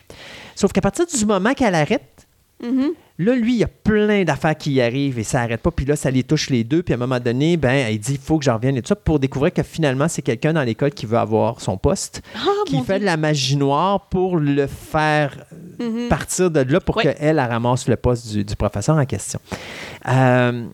Sauf 0.57 0.73
qu'à 0.73 0.81
partir 0.81 1.07
du 1.07 1.25
moment 1.25 1.55
qu'elle 1.55 1.75
arrête, 1.75 2.27
Mhm. 2.63 2.91
Là, 3.23 3.35
lui, 3.37 3.53
il 3.53 3.59
y 3.59 3.65
a 3.65 3.69
plein 3.69 4.25
d'affaires 4.25 4.57
qui 4.57 4.73
y 4.73 4.81
arrivent 4.81 5.19
et 5.19 5.25
ça 5.25 5.41
n'arrête 5.41 5.61
pas. 5.61 5.71
Puis 5.71 5.85
là, 5.85 5.95
ça 5.95 6.11
les 6.11 6.23
touche 6.23 6.49
les 6.49 6.65
deux. 6.65 6.83
Puis 6.83 6.95
à 6.95 6.97
un 6.97 7.01
moment 7.01 7.21
donné, 7.21 7.57
ben, 7.59 7.89
il 7.91 7.99
dit 8.01 8.13
il 8.15 8.19
faut 8.19 8.39
que 8.39 8.45
je 8.47 8.51
revienne 8.51 8.77
et 8.79 8.83
tout 8.83 8.89
ça 8.89 8.97
pour 8.97 9.19
découvrir 9.21 9.53
que 9.53 9.63
finalement, 9.63 10.09
c'est 10.09 10.23
quelqu'un 10.23 10.55
dans 10.55 10.63
l'école 10.63 10.91
qui 10.93 11.05
veut 11.05 11.19
avoir 11.19 11.61
son 11.61 11.77
poste, 11.77 12.23
Ah, 12.35 12.49
qui 12.67 12.77
fait 12.79 12.95
Dieu. 12.95 13.01
de 13.01 13.05
la 13.05 13.17
magie 13.19 13.57
noire 13.57 14.09
pour 14.09 14.39
le 14.39 14.67
faire 14.67 15.45
Mhm. 15.79 16.09
partir 16.09 16.51
de 16.51 16.61
là 16.61 16.81
pour 16.81 16.97
Ouais. 16.97 17.03
qu'elle, 17.03 17.17
elle 17.21 17.41
ramasse 17.41 17.89
le 17.89 17.97
poste 17.97 18.31
du, 18.33 18.45
du 18.45 18.57
professeur 18.57 18.97
en 18.97 19.05
question. 19.05 19.39
Euh, 20.09 20.65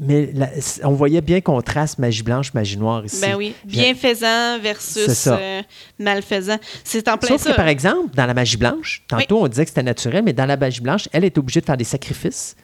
mais 0.00 0.30
la- 0.34 0.50
on 0.82 0.92
voyait 0.92 1.20
bien 1.20 1.40
contraste 1.40 1.98
magie 1.98 2.22
blanche, 2.22 2.52
magie 2.54 2.76
noire 2.76 3.04
ici. 3.04 3.20
Ben 3.20 3.36
oui. 3.36 3.54
Bienfaisant 3.64 4.58
versus 4.60 5.26
euh, 5.28 5.62
malfaisant. 5.98 6.58
C'est 6.82 7.08
en 7.08 7.16
plein 7.16 7.28
Sauf 7.28 7.42
ça. 7.42 7.50
que, 7.52 7.56
par 7.56 7.68
exemple, 7.68 8.14
dans 8.14 8.26
la 8.26 8.34
magie 8.34 8.56
blanche, 8.56 9.02
tantôt 9.08 9.42
on 9.42 9.48
disait 9.48 9.64
que 9.64 9.70
c'était 9.70 9.82
naturel, 9.82 10.24
mais 10.24 10.32
dans 10.32 10.46
la 10.46 10.56
magie 10.56 10.80
blanche, 10.80 11.08
elle 11.12 11.24
est 11.24 11.38
obligée 11.38 11.60
de 11.60 11.66
faire 11.66 11.76
des 11.76 11.84
sacrifices 11.84 12.56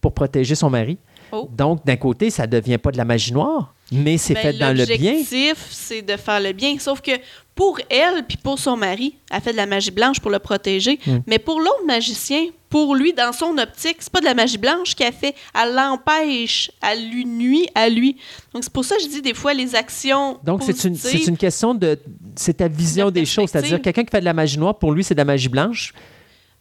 pour 0.00 0.12
protéger 0.14 0.54
son 0.54 0.70
mari. 0.70 0.98
Oh. 1.32 1.48
Donc, 1.52 1.84
d'un 1.84 1.96
côté, 1.96 2.30
ça 2.30 2.46
ne 2.46 2.52
devient 2.52 2.78
pas 2.78 2.92
de 2.92 2.96
la 2.96 3.04
magie 3.04 3.32
noire, 3.32 3.74
mais 3.90 4.16
c'est 4.16 4.34
Ben, 4.34 4.42
fait 4.42 4.52
dans 4.52 4.68
le 4.76 4.84
bien. 4.84 5.12
L'objectif, 5.14 5.66
c'est 5.70 6.02
de 6.02 6.16
faire 6.16 6.38
le 6.40 6.52
bien. 6.52 6.78
Sauf 6.78 7.00
que 7.00 7.10
pour 7.56 7.80
elle, 7.90 8.24
puis 8.28 8.36
pour 8.36 8.60
son 8.60 8.76
mari, 8.76 9.16
elle 9.32 9.40
fait 9.40 9.50
de 9.50 9.56
la 9.56 9.66
magie 9.66 9.90
blanche 9.90 10.20
pour 10.20 10.30
le 10.30 10.38
protéger. 10.38 11.00
Mm. 11.04 11.16
Mais 11.26 11.40
pour 11.40 11.58
l'autre 11.58 11.84
magicien, 11.84 12.44
pour 12.76 12.94
lui, 12.94 13.14
dans 13.14 13.32
son 13.32 13.56
optique, 13.56 13.96
c'est 14.00 14.12
pas 14.12 14.20
de 14.20 14.26
la 14.26 14.34
magie 14.34 14.58
blanche 14.58 14.94
qu'elle 14.94 15.14
fait. 15.14 15.34
Elle 15.58 15.74
l'empêche. 15.74 16.70
Elle 16.82 17.08
lui 17.08 17.24
nuit 17.24 17.66
à 17.74 17.88
lui. 17.88 18.18
Donc, 18.52 18.64
c'est 18.64 18.72
pour 18.72 18.84
ça 18.84 18.96
que 18.96 19.02
je 19.02 19.08
dis 19.08 19.22
des 19.22 19.32
fois 19.32 19.54
les 19.54 19.74
actions. 19.74 20.38
Donc, 20.44 20.62
c'est 20.62 20.84
une, 20.84 20.94
une 21.26 21.38
question 21.38 21.72
de. 21.72 21.98
C'est 22.34 22.58
ta 22.58 22.68
vision 22.68 23.06
De 23.06 23.12
des 23.12 23.24
choses. 23.24 23.48
C'est-à-dire, 23.48 23.80
quelqu'un 23.80 24.04
qui 24.04 24.10
fait 24.10 24.20
de 24.20 24.26
la 24.26 24.34
magie 24.34 24.58
noire, 24.58 24.78
pour 24.78 24.92
lui, 24.92 25.02
c'est 25.02 25.14
de 25.14 25.20
la 25.20 25.24
magie 25.24 25.48
blanche? 25.48 25.94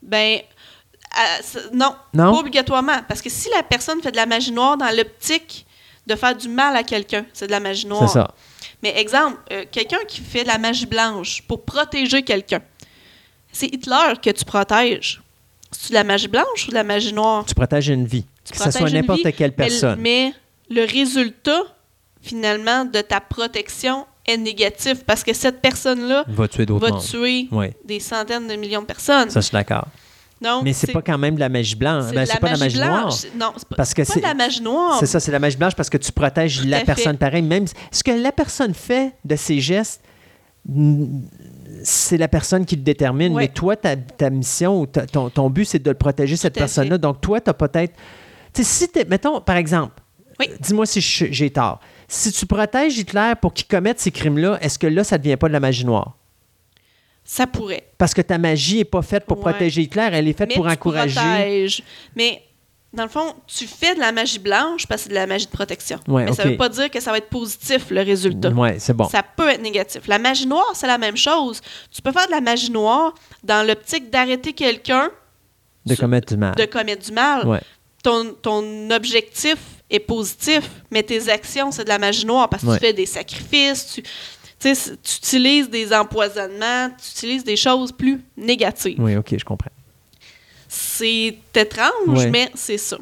Ben, 0.01 0.39
euh, 0.39 1.59
non, 1.73 1.93
Non? 2.13 2.31
pas 2.31 2.39
obligatoirement. 2.39 3.01
Parce 3.09 3.21
que 3.21 3.29
si 3.29 3.49
la 3.53 3.63
personne 3.63 4.01
fait 4.01 4.11
de 4.11 4.15
la 4.15 4.25
magie 4.25 4.53
noire 4.53 4.77
dans 4.77 4.95
l'optique 4.95 5.65
de 6.07 6.15
faire 6.15 6.33
du 6.33 6.47
mal 6.47 6.77
à 6.77 6.83
quelqu'un, 6.83 7.25
c'est 7.33 7.47
de 7.47 7.51
la 7.51 7.59
magie 7.59 7.87
noire. 7.87 8.07
C'est 8.07 8.19
ça. 8.19 8.33
Mais 8.81 8.97
exemple, 9.01 9.37
euh, 9.51 9.65
quelqu'un 9.69 9.99
qui 10.07 10.21
fait 10.21 10.43
de 10.43 10.47
la 10.47 10.59
magie 10.59 10.85
blanche 10.85 11.41
pour 11.45 11.65
protéger 11.65 12.23
quelqu'un, 12.23 12.61
c'est 13.51 13.67
Hitler 13.67 14.13
que 14.23 14.29
tu 14.29 14.45
protèges. 14.45 15.21
C'est 15.79 15.89
de 15.89 15.93
la 15.95 16.03
magie 16.03 16.27
blanche 16.27 16.65
ou 16.67 16.69
de 16.69 16.75
la 16.75 16.83
magie 16.83 17.13
noire? 17.13 17.45
Tu 17.45 17.53
protèges 17.55 17.87
une 17.89 18.05
vie. 18.05 18.25
Tu 18.43 18.53
que 18.53 18.63
ce 18.63 18.71
soit 18.71 18.89
n'importe 18.89 19.31
quelle 19.35 19.53
personne. 19.53 19.99
Mais, 19.99 20.33
le 20.69 20.85
résultat, 20.85 21.61
finalement, 22.21 22.85
de 22.85 23.01
ta 23.01 23.19
protection 23.21 24.05
est 24.25 24.37
négatif 24.37 25.03
parce 25.05 25.23
que 25.23 25.33
cette 25.33 25.61
personne-là 25.61 26.23
va 26.27 26.47
tuer 26.47 26.65
d'autres 26.65 26.85
va 26.87 26.93
mondes. 26.93 27.03
tuer 27.03 27.47
Oui, 27.51 27.67
des 27.83 27.99
centaines 27.99 28.47
de 28.47 28.55
millions 28.55 28.81
de 28.81 28.87
personnes. 28.87 29.29
ça, 29.29 29.39
je 29.39 29.45
suis 29.45 29.53
d'accord. 29.53 29.87
Donc, 30.41 30.63
Mais 30.63 30.73
c'est 30.73 30.91
pas 30.91 31.01
quand 31.01 31.17
même 31.17 31.35
de 31.35 31.39
la 31.39 31.49
magie 31.49 31.75
blanche. 31.75 32.05
c'est 32.09 32.15
Ben, 32.15 32.25
c'est 32.25 32.39
pas 32.39 32.47
de 32.47 32.53
la 32.53 32.59
magie 32.59 32.77
blanche. 32.77 32.89
noire. 32.89 33.13
Non, 33.37 33.53
c'est 33.57 33.67
pas, 33.69 33.75
Parce 33.77 33.93
que 33.93 34.01
pas 34.01 34.15
de 34.15 34.21
la 34.21 34.33
magie 34.33 34.61
noire. 34.61 34.97
C'est 34.99 35.05
ça, 35.05 35.19
c'est 35.19 35.31
la 35.31 35.39
magie 35.39 35.55
blanche 35.57 35.75
parce 35.75 35.89
que 35.89 35.97
tu 35.97 36.11
protèges 36.11 36.65
la 36.65 36.81
personne 36.81 37.17
pareil. 37.17 37.41
Même 37.41 37.65
ce 37.91 38.03
que 38.03 38.11
la 38.11 38.31
personne 38.31 38.73
fait 38.73 39.13
de 39.23 39.35
ses 39.35 39.59
gestes, 39.61 40.01
c'est 41.85 42.17
la 42.17 42.27
personne 42.27 42.65
qui 42.65 42.75
le 42.75 42.81
détermine. 42.81 43.33
Ouais. 43.33 43.43
Mais 43.43 43.47
toi, 43.47 43.75
ta, 43.75 43.95
ta 43.95 44.29
mission 44.29 44.81
ou 44.81 44.85
ta- 44.87 45.05
ton, 45.05 45.29
ton 45.29 45.49
but, 45.49 45.65
c'est 45.65 45.79
de 45.79 45.89
le 45.89 45.95
protéger, 45.95 46.35
cette 46.35 46.55
personne-là. 46.55 46.97
Donc, 46.97 47.21
toi, 47.21 47.39
tu 47.39 47.49
as 47.49 47.53
peut-être. 47.53 47.93
Tu 48.53 48.63
sais, 48.63 48.85
si 48.85 48.91
t'es- 48.91 49.05
mettons, 49.05 49.39
par 49.41 49.55
exemple, 49.57 49.93
Oui. 50.39 50.47
dis-moi 50.59 50.85
si 50.85 50.99
j'ai 51.01 51.49
tort. 51.51 51.79
Si 52.07 52.31
tu 52.31 52.45
protèges 52.45 52.97
Hitler 52.97 53.33
pour 53.41 53.53
qu'il 53.53 53.67
commette 53.67 53.99
ces 53.99 54.11
crimes-là, 54.11 54.57
est-ce 54.61 54.77
que 54.79 54.87
là, 54.87 55.03
ça 55.03 55.17
ne 55.17 55.23
devient 55.23 55.37
pas 55.37 55.47
de 55.47 55.53
la 55.53 55.59
magie 55.59 55.85
noire? 55.85 56.15
Ça 57.23 57.47
pourrait. 57.47 57.83
Parce 57.97 58.13
que 58.13 58.21
ta 58.21 58.37
magie 58.37 58.77
n'est 58.77 58.83
pas 58.85 59.01
faite 59.01 59.25
pour 59.25 59.37
Ouais. 59.37 59.43
protéger 59.51 59.81
Hitler, 59.81 60.09
elle 60.11 60.27
est 60.27 60.37
faite 60.37 60.49
Mais 60.49 60.55
pour 60.55 60.65
tu 60.67 60.71
encourager. 60.71 61.15
protèges. 61.19 61.83
Mais 62.15 62.41
dans 62.95 63.03
le 63.03 63.09
fond, 63.09 63.33
tu 63.47 63.67
fais 63.67 63.93
de 63.95 63.99
la 63.99 64.11
magie 64.11 64.39
blanche 64.39 64.87
parce 64.87 65.01
que 65.01 65.03
c'est 65.03 65.09
de 65.09 65.15
la 65.15 65.27
magie 65.27 65.45
de 65.45 65.51
protection. 65.51 65.99
Ouais, 66.07 66.25
Mais 66.25 66.33
ça 66.33 66.43
ok. 66.43 66.49
veut 66.51 66.57
pas 66.57 66.69
dire 66.69 66.89
que 66.89 66.99
ça 66.99 67.11
va 67.11 67.17
être 67.19 67.29
positif, 67.29 67.89
le 67.91 68.01
résultat. 68.01 68.49
Ouais, 68.49 68.77
c'est 68.79 68.93
bon. 68.93 69.07
Ça 69.09 69.21
peut 69.23 69.49
être 69.49 69.61
négatif. 69.61 70.07
La 70.07 70.17
magie 70.19 70.47
noire, 70.47 70.71
c'est 70.73 70.87
la 70.87 70.97
même 70.97 71.17
chose. 71.17 71.61
Tu 71.91 72.01
peux 72.01 72.11
faire 72.11 72.25
de 72.27 72.31
la 72.31 72.41
magie 72.41 72.71
noire 72.71 73.13
dans 73.43 73.65
l'optique 73.67 74.09
d'arrêter 74.09 74.53
quelqu'un 74.53 75.09
De 75.85 75.95
commettre 75.95 76.33
du 76.33 76.37
mal. 76.37 76.55
de 76.55 76.65
commettre 76.65 77.05
du 77.05 77.11
mal. 77.11 77.47
Ouais. 77.47 77.61
Ton, 78.03 78.33
ton 78.41 78.89
objectif 78.91 79.57
est 79.89 79.99
positif, 79.99 80.69
mais 80.91 81.03
tes 81.03 81.29
actions, 81.29 81.71
c'est 81.71 81.83
de 81.83 81.89
la 81.89 81.99
magie 81.99 82.25
noire 82.25 82.49
parce 82.49 82.63
que 82.63 82.73
tu 82.73 82.79
fais 82.79 82.93
des 82.93 83.05
sacrifices, 83.05 83.93
tu, 83.95 84.03
tu 84.59 84.69
utilises 85.17 85.69
des 85.69 85.93
empoisonnements, 85.93 86.89
tu 87.01 87.09
utilises 87.11 87.43
des 87.43 87.55
choses 87.55 87.91
plus 87.91 88.21
négatives. 88.37 88.97
Oui, 88.99 89.15
OK, 89.15 89.35
je 89.37 89.43
comprends. 89.43 89.69
C'est 90.97 91.37
étrange, 91.55 91.91
Ouais. 92.07 92.29
mais 92.29 92.49
c'est 92.55 92.77
ça. 92.77 92.97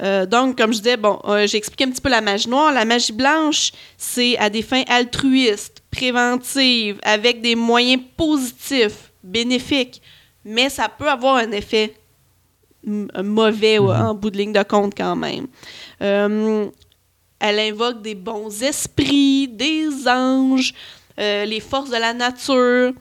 Euh, 0.00 0.26
donc, 0.26 0.56
comme 0.58 0.72
je 0.72 0.78
disais, 0.78 0.96
bon, 0.96 1.20
euh, 1.24 1.46
j'ai 1.46 1.58
expliqué 1.58 1.84
un 1.84 1.90
petit 1.90 2.00
peu 2.00 2.08
la 2.08 2.20
magie 2.20 2.48
noire. 2.48 2.72
La 2.72 2.84
magie 2.84 3.12
blanche, 3.12 3.70
c'est 3.96 4.36
à 4.38 4.48
des 4.50 4.62
fins 4.62 4.82
altruistes, 4.88 5.82
préventives, 5.90 6.98
avec 7.02 7.40
des 7.40 7.54
moyens 7.54 8.02
positifs, 8.16 9.12
bénéfiques, 9.22 10.00
mais 10.44 10.68
ça 10.70 10.88
peut 10.88 11.08
avoir 11.08 11.36
un 11.36 11.52
effet 11.52 11.94
m- 12.86 13.08
mauvais 13.22 13.78
ouais, 13.78 13.94
en 13.94 14.14
bout 14.14 14.30
de 14.30 14.38
ligne 14.38 14.52
de 14.52 14.62
compte 14.64 14.94
quand 14.96 15.14
même. 15.14 15.46
Euh, 16.00 16.66
elle 17.38 17.58
invoque 17.60 18.02
des 18.02 18.14
bons 18.16 18.62
esprits, 18.62 19.46
des 19.48 20.08
anges, 20.08 20.72
euh, 21.20 21.44
les 21.44 21.60
forces 21.60 21.90
de 21.90 21.96
la 21.96 22.12
nature. 22.14 22.92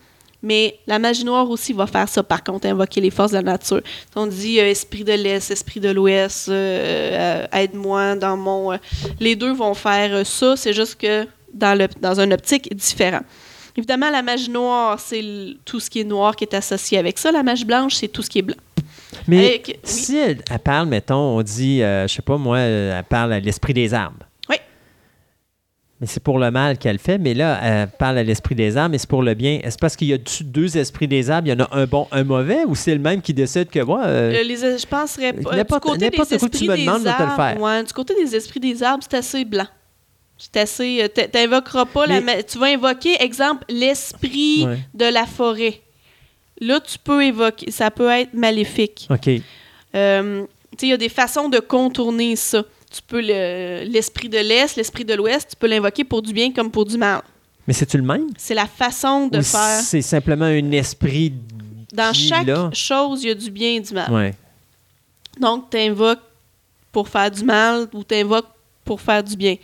Mais 0.43 0.79
la 0.87 0.97
magie 0.97 1.23
noire 1.23 1.47
aussi 1.49 1.71
va 1.71 1.85
faire 1.85 2.09
ça, 2.09 2.23
par 2.23 2.43
contre, 2.43 2.65
invoquer 2.67 2.99
les 2.99 3.11
forces 3.11 3.31
de 3.31 3.37
la 3.37 3.43
nature. 3.43 3.81
On 4.15 4.25
dit 4.25 4.59
euh, 4.59 4.65
esprit 4.69 5.03
de 5.03 5.13
l'Est, 5.13 5.51
esprit 5.51 5.79
de 5.79 5.89
l'Ouest, 5.89 6.49
euh, 6.49 7.43
euh, 7.43 7.57
aide-moi 7.59 8.15
dans 8.15 8.35
mon. 8.37 8.73
euh, 8.73 8.77
les 9.19 9.35
deux 9.35 9.53
vont 9.53 9.75
faire 9.75 10.25
ça, 10.25 10.55
c'est 10.57 10.73
juste 10.73 10.95
que 10.95 11.27
dans, 11.53 11.77
le, 11.77 11.87
dans 11.99 12.19
un 12.19 12.31
optique 12.31 12.75
différent. 12.75 13.21
Évidemment, 13.77 14.09
la 14.09 14.21
magie 14.23 14.49
noire, 14.49 14.99
c'est 14.99 15.23
tout 15.63 15.79
ce 15.79 15.89
qui 15.89 15.99
est 16.01 16.03
noir 16.05 16.35
qui 16.35 16.43
est 16.45 16.53
associé 16.55 16.97
avec 16.97 17.19
ça. 17.19 17.31
La 17.31 17.43
magie 17.43 17.65
blanche, 17.65 17.95
c'est 17.95 18.07
tout 18.07 18.21
ce 18.23 18.29
qui 18.29 18.39
est 18.39 18.43
blanc. 18.43 18.57
Mais 19.27 19.45
Avec- 19.45 19.67
oui. 19.67 19.75
si 19.83 20.17
elle, 20.17 20.39
elle 20.49 20.59
parle, 20.59 20.87
mettons, 20.87 21.37
on 21.37 21.41
dit, 21.43 21.79
je 21.79 22.05
sais 22.07 22.21
pas 22.23 22.37
moi, 22.37 22.59
elle 22.59 23.03
parle 23.03 23.33
à 23.33 23.39
l'esprit 23.39 23.73
des 23.73 23.93
arbres. 23.93 24.25
Mais 26.01 26.07
c'est 26.07 26.19
pour 26.23 26.39
le 26.39 26.49
mal 26.49 26.79
qu'elle 26.79 26.97
fait, 26.97 27.19
mais 27.19 27.35
là, 27.35 27.59
elle 27.61 27.87
parle 27.87 28.17
à 28.17 28.23
l'esprit 28.23 28.55
des 28.55 28.75
arbres, 28.75 28.91
mais 28.93 28.97
c'est 28.97 29.07
pour 29.09 29.21
le 29.21 29.35
bien. 29.35 29.59
Est-ce 29.63 29.77
parce 29.77 29.95
qu'il 29.95 30.07
y 30.07 30.13
a 30.13 30.17
deux 30.43 30.75
esprits 30.75 31.07
des 31.07 31.29
arbres, 31.29 31.47
il 31.47 31.51
y 31.51 31.53
en 31.53 31.63
a 31.63 31.69
un 31.77 31.85
bon, 31.85 32.07
un 32.11 32.23
mauvais, 32.23 32.65
ou 32.65 32.73
c'est 32.73 32.93
le 32.95 32.99
même 32.99 33.21
qui 33.21 33.35
décide 33.35 33.69
que, 33.69 33.79
moi, 33.81 34.01
euh, 34.05 34.33
Euh, 34.33 34.43
les, 34.43 34.55
je 34.57 34.87
penserais 34.87 35.31
pas. 35.33 35.63
Du 35.63 35.79
côté 35.79 36.09
des 36.09 36.17
que 36.17 36.23
tu 36.27 36.33
esprits 36.33 36.67
me 36.67 36.75
des 36.75 36.85
demandes, 36.85 37.01
je 37.01 37.03
vais 37.05 37.13
te 37.13 37.21
le 37.21 37.27
arbres, 37.29 37.35
faire. 37.35 37.61
ouais, 37.61 37.83
du 37.83 37.93
côté 37.93 38.15
des 38.15 38.35
esprits 38.35 38.59
des 38.59 38.81
arbres, 38.81 39.03
c'est 39.07 39.15
assez 39.17 39.45
blanc. 39.45 39.67
C'est 40.39 40.57
assez. 40.57 41.03
euh, 41.03 41.07
T'invoqueras 41.07 41.85
pas. 41.85 42.07
Mais- 42.07 42.43
Tu 42.45 42.57
vas 42.57 42.65
invoquer, 42.73 43.15
exemple, 43.21 43.63
l'esprit 43.69 44.65
Ouais. 44.65 44.79
de 44.95 45.05
la 45.05 45.27
forêt. 45.27 45.81
Là, 46.59 46.79
tu 46.79 46.97
peux 46.97 47.23
évoquer. 47.23 47.69
Ça 47.69 47.91
peut 47.91 48.09
être 48.09 48.33
maléfique. 48.33 49.07
OK. 49.11 49.29
Euh, 49.95 50.45
il 50.81 50.89
y 50.89 50.93
a 50.93 50.97
des 50.97 51.09
façons 51.09 51.47
de 51.47 51.59
contourner 51.59 52.35
ça. 52.35 52.63
Tu 52.93 53.01
peux 53.01 53.21
le- 53.21 53.83
l'esprit 53.85 54.27
de 54.29 54.37
l'Est, 54.37 54.75
l'esprit 54.75 55.05
de 55.05 55.13
l'Ouest, 55.13 55.49
tu 55.51 55.55
peux 55.55 55.67
l'invoquer 55.67 56.03
pour 56.03 56.21
du 56.21 56.33
bien 56.33 56.51
comme 56.51 56.69
pour 56.69 56.85
du 56.85 56.97
mal. 56.97 57.21
Mais 57.67 57.73
c'est-tu 57.73 57.97
le 57.97 58.03
même? 58.03 58.27
C'est 58.37 58.53
la 58.55 58.65
façon 58.67 59.27
de 59.27 59.37
Ou 59.39 59.41
faire. 59.43 59.79
c'est 59.81 60.01
simplement 60.01 60.45
un 60.45 60.71
esprit 60.71 61.31
Dans 61.93 62.13
chaque 62.13 62.47
là? 62.47 62.69
chose, 62.73 63.23
il 63.23 63.27
y 63.27 63.31
a 63.31 63.35
du 63.35 63.49
bien 63.51 63.71
et 63.75 63.79
du 63.79 63.93
mal. 63.93 64.11
Ouais. 64.11 64.33
Donc, 65.39 65.69
tu 65.69 65.77
invoques 65.77 66.19
pour 66.91 67.07
faire 67.07 67.31
du 67.31 67.43
mal 67.45 67.87
ou 67.93 68.03
tu 68.03 68.15
invoques 68.15 68.49
pour 68.85 68.99
faire 69.01 69.23
du 69.23 69.35
bien. 69.35 69.55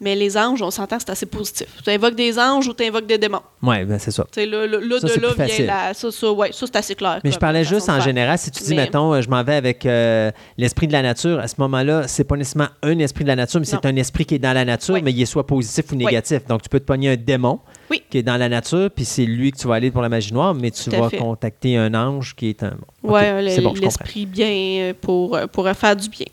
Mais 0.00 0.14
les 0.14 0.36
anges, 0.36 0.60
on 0.60 0.70
s'entend, 0.70 0.98
c'est 0.98 1.08
assez 1.08 1.24
positif. 1.24 1.68
Tu 1.82 1.88
invoques 1.90 2.14
des 2.16 2.38
anges 2.38 2.68
ou 2.68 2.74
tu 2.74 2.84
invoques 2.84 3.06
des 3.06 3.16
démons. 3.16 3.40
Ouais, 3.62 3.84
ben 3.86 3.98
c'est 3.98 4.10
ça. 4.10 4.24
Tu 4.30 4.40
sais, 4.40 4.46
là, 4.46 4.66
là, 4.66 4.78
là, 4.78 5.00
Ça, 5.00 5.06
de 5.06 5.12
c'est 5.12 5.20
là 5.20 5.28
vient 5.34 5.46
facile. 5.46 5.66
la. 5.66 5.94
Ça, 5.94 6.10
ça, 6.12 6.32
ouais, 6.32 6.52
ça 6.52 6.66
c'est 6.66 6.76
assez 6.76 6.94
clair. 6.94 7.20
Mais 7.24 7.32
je 7.32 7.38
parlais 7.38 7.64
juste 7.64 7.88
en 7.88 7.98
général, 8.00 8.36
si 8.38 8.50
tu 8.50 8.62
dis, 8.62 8.70
Mais- 8.74 8.82
mettons, 8.84 9.14
euh, 9.14 9.22
je 9.22 9.30
m'en 9.30 9.42
vais 9.42 9.54
avec 9.54 9.86
euh, 9.86 10.30
l'esprit 10.58 10.86
de 10.86 10.92
la 10.92 11.00
nature, 11.00 11.38
à 11.38 11.48
ce 11.48 11.54
moment-là, 11.58 12.08
c'est 12.08 12.24
pas 12.24 12.36
nécessairement 12.36 12.68
un 12.82 12.98
esprit 12.98 13.24
de 13.24 13.28
la 13.28 13.36
nature, 13.36 13.58
mais 13.60 13.64
c'est 13.66 13.86
un 13.86 13.96
esprit 13.96 14.26
qui 14.26 14.34
est 14.34 14.38
dans 14.38 14.52
la 14.52 14.66
nature, 14.66 14.94
Oui. 14.96 15.00
mais 15.02 15.12
il 15.12 15.22
est 15.22 15.26
soit 15.26 15.46
positif 15.46 15.90
ou 15.92 15.96
négatif. 15.96 16.44
Donc, 16.46 16.60
tu 16.62 16.68
peux 16.68 16.80
te 16.80 16.84
pogner 16.84 17.10
un 17.12 17.16
démon 17.16 17.60
Oui. 17.90 18.02
qui 18.10 18.18
est 18.18 18.22
dans 18.22 18.36
la 18.36 18.50
nature, 18.50 18.90
puis 18.94 19.06
c'est 19.06 19.24
lui 19.24 19.50
que 19.50 19.56
tu 19.56 19.66
vas 19.66 19.76
aller 19.76 19.90
pour 19.90 20.02
la 20.02 20.10
magie 20.10 20.34
noire, 20.34 20.52
mais 20.54 20.70
tu 20.70 20.90
vas 20.90 21.08
fait. 21.08 21.16
contacter 21.16 21.78
un 21.78 21.94
ange 21.94 22.34
qui 22.36 22.50
est 22.50 22.62
un... 22.62 22.76
C'est 23.02 23.60
bon, 23.62 23.70
comprends. 23.70 23.72
l'esprit 23.80 24.26
bien 24.26 24.48
euh, 24.50 24.92
pour, 25.00 25.36
euh, 25.36 25.46
pour 25.46 25.66
faire 25.70 25.96
du 25.96 26.08
bien. 26.10 26.26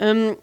Hum, 0.00 0.36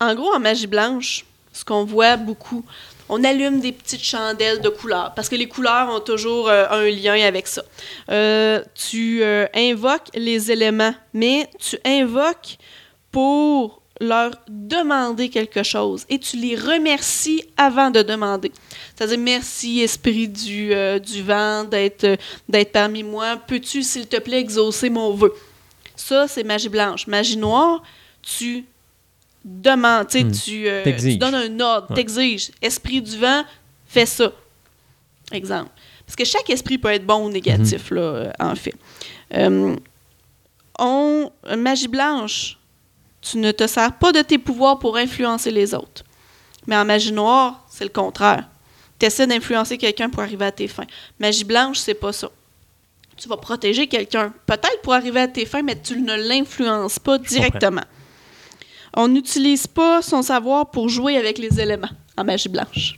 en 0.00 0.14
gros, 0.14 0.32
en 0.34 0.40
magie 0.40 0.66
blanche, 0.66 1.24
ce 1.52 1.64
qu'on 1.64 1.84
voit 1.84 2.16
beaucoup, 2.16 2.64
on 3.08 3.22
allume 3.22 3.60
des 3.60 3.72
petites 3.72 4.02
chandelles 4.02 4.60
de 4.60 4.68
couleurs 4.68 5.12
parce 5.14 5.28
que 5.28 5.36
les 5.36 5.48
couleurs 5.48 5.88
ont 5.94 6.00
toujours 6.00 6.48
euh, 6.48 6.66
un 6.70 6.88
lien 6.88 7.20
avec 7.26 7.46
ça. 7.46 7.62
Euh, 8.10 8.62
tu 8.74 9.22
euh, 9.22 9.46
invoques 9.54 10.08
les 10.14 10.50
éléments, 10.50 10.94
mais 11.12 11.48
tu 11.58 11.78
invoques 11.84 12.56
pour 13.12 13.82
leur 14.00 14.32
demander 14.48 15.28
quelque 15.28 15.62
chose 15.62 16.04
et 16.08 16.18
tu 16.18 16.36
les 16.36 16.56
remercies 16.56 17.44
avant 17.56 17.90
de 17.90 18.02
demander. 18.02 18.50
C'est-à-dire, 18.94 19.18
merci, 19.18 19.80
esprit 19.80 20.28
du, 20.28 20.72
euh, 20.72 20.98
du 20.98 21.22
vent, 21.22 21.64
euh, 21.72 22.16
d'être 22.48 22.72
parmi 22.72 23.02
moi. 23.02 23.36
Peux-tu, 23.36 23.82
s'il 23.82 24.06
te 24.06 24.18
plaît, 24.18 24.40
exaucer 24.40 24.90
mon 24.90 25.12
vœu? 25.12 25.32
Ça, 25.96 26.26
c'est 26.26 26.42
magie 26.42 26.68
blanche. 26.68 27.06
Magie 27.06 27.36
noire, 27.36 27.82
tu 28.24 28.64
demandes, 29.44 30.08
tu 30.08 30.24
Hmm. 30.24 30.32
tu, 30.32 30.68
euh, 30.68 30.82
tu 30.98 31.16
donnes 31.16 31.34
un 31.34 31.60
ordre, 31.60 31.88
Ouais. 31.90 31.96
t'exiges. 31.96 32.50
Esprit 32.62 33.02
du 33.02 33.18
vent, 33.18 33.44
fais 33.86 34.06
ça. 34.06 34.32
Exemple. 35.32 35.70
Parce 36.06 36.16
que 36.16 36.24
chaque 36.24 36.48
esprit 36.50 36.78
peut 36.78 36.88
être 36.90 37.06
bon 37.06 37.26
ou 37.26 37.30
négatif, 37.30 37.90
là, 37.90 38.00
euh, 38.00 38.30
en 38.38 38.54
fait. 38.54 38.74
Euh, 39.34 39.74
on, 40.78 41.30
magie 41.56 41.88
blanche, 41.88 42.58
tu 43.20 43.38
ne 43.38 43.52
te 43.52 43.66
sers 43.66 43.92
pas 43.98 44.12
de 44.12 44.20
tes 44.22 44.38
pouvoirs 44.38 44.78
pour 44.78 44.96
influencer 44.96 45.50
les 45.50 45.74
autres. 45.74 46.04
Mais 46.66 46.76
en 46.76 46.84
magie 46.84 47.12
noire, 47.12 47.64
c'est 47.70 47.84
le 47.84 47.90
contraire. 47.90 48.48
Tu 48.98 49.06
essaies 49.06 49.26
d'influencer 49.26 49.76
quelqu'un 49.78 50.08
pour 50.10 50.22
arriver 50.22 50.44
à 50.46 50.52
tes 50.52 50.68
fins. 50.68 50.86
Magie 51.18 51.44
blanche, 51.44 51.78
c'est 51.78 51.94
pas 51.94 52.12
ça. 52.12 52.28
Tu 53.16 53.28
vas 53.28 53.36
protéger 53.36 53.86
quelqu'un, 53.86 54.32
peut-être 54.46 54.80
pour 54.82 54.92
arriver 54.94 55.20
à 55.20 55.28
tes 55.28 55.46
fins, 55.46 55.62
mais 55.62 55.80
tu 55.80 56.00
ne 56.00 56.14
l'influences 56.28 56.98
pas 56.98 57.16
directement. 57.18 57.82
On 58.96 59.08
n'utilise 59.08 59.66
pas 59.66 60.02
son 60.02 60.22
savoir 60.22 60.70
pour 60.70 60.88
jouer 60.88 61.16
avec 61.16 61.38
les 61.38 61.60
éléments 61.60 61.88
en 62.16 62.24
magie 62.24 62.48
blanche. 62.48 62.94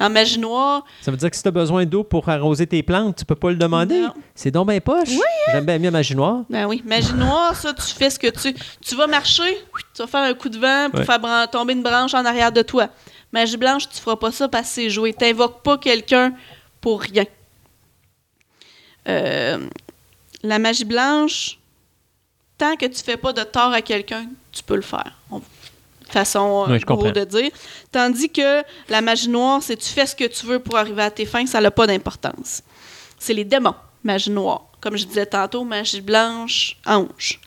En 0.00 0.10
magie 0.10 0.40
noire, 0.40 0.84
Ça 1.02 1.12
veut 1.12 1.16
dire 1.16 1.30
que 1.30 1.36
si 1.36 1.42
tu 1.42 1.48
as 1.48 1.52
besoin 1.52 1.86
d'eau 1.86 2.02
pour 2.02 2.28
arroser 2.28 2.66
tes 2.66 2.82
plantes, 2.82 3.16
tu 3.16 3.24
peux 3.24 3.36
pas 3.36 3.50
le 3.50 3.56
demander? 3.56 4.00
Non. 4.00 4.12
C'est 4.34 4.50
donc 4.50 4.68
bien 4.68 4.80
poche. 4.80 5.10
J'aime 5.52 5.64
bien 5.64 5.78
mieux 5.78 5.90
magie 5.92 6.16
noire. 6.16 6.42
Ben 6.50 6.66
oui, 6.66 6.82
magie 6.84 7.12
noire, 7.14 7.54
ça, 7.54 7.72
tu 7.72 7.94
fais 7.94 8.10
ce 8.10 8.18
que 8.18 8.26
tu... 8.26 8.52
Tu 8.84 8.96
vas 8.96 9.06
marcher, 9.06 9.56
tu 9.94 10.02
vas 10.02 10.08
faire 10.08 10.22
un 10.22 10.34
coup 10.34 10.48
de 10.48 10.58
vent 10.58 10.90
pour 10.90 10.98
Ouais. 11.00 11.06
faire 11.06 11.48
tomber 11.50 11.74
une 11.74 11.82
branche 11.84 12.12
en 12.12 12.24
arrière 12.24 12.50
de 12.50 12.62
toi. 12.62 12.88
Magie 13.32 13.56
blanche, 13.56 13.88
tu 13.88 14.00
feras 14.00 14.16
pas 14.16 14.32
ça 14.32 14.48
parce 14.48 14.66
que 14.68 14.74
c'est 14.74 14.90
joué. 14.90 15.12
T'invoques 15.12 15.62
pas 15.62 15.78
quelqu'un 15.78 16.34
pour 16.80 17.00
rien. 17.00 17.24
Euh, 19.08 19.58
la 20.42 20.58
magie 20.58 20.84
blanche, 20.84 21.58
tant 22.64 22.76
que 22.76 22.86
tu 22.86 23.02
fais 23.02 23.16
pas 23.16 23.32
de 23.32 23.42
tort 23.42 23.72
à 23.72 23.82
quelqu'un, 23.82 24.26
tu 24.52 24.62
peux 24.62 24.76
le 24.76 24.82
faire. 24.82 25.12
On- 25.30 25.42
façon 26.08 26.64
euh, 26.68 26.72
Oui, 26.74 26.78
gros 26.80 27.10
de 27.12 27.24
dire. 27.24 27.50
Tandis 27.90 28.30
que 28.30 28.62
la 28.88 29.00
magie 29.00 29.28
noire, 29.28 29.60
c'est 29.62 29.76
tu 29.76 29.88
fais 29.88 30.06
ce 30.06 30.14
que 30.14 30.24
tu 30.24 30.46
veux 30.46 30.58
pour 30.60 30.76
arriver 30.76 31.02
à 31.02 31.10
tes 31.10 31.26
fins, 31.26 31.44
ça 31.46 31.60
n'a 31.60 31.70
pas 31.70 31.86
d'importance. 31.86 32.62
C'est 33.18 33.34
les 33.34 33.44
démons, 33.44 33.74
magie 34.04 34.30
noire. 34.30 34.66
Comme 34.80 34.96
je 34.96 35.04
disais 35.06 35.26
tantôt, 35.26 35.64
magie 35.64 36.00
blanche, 36.02 36.76
ange. 36.86 37.40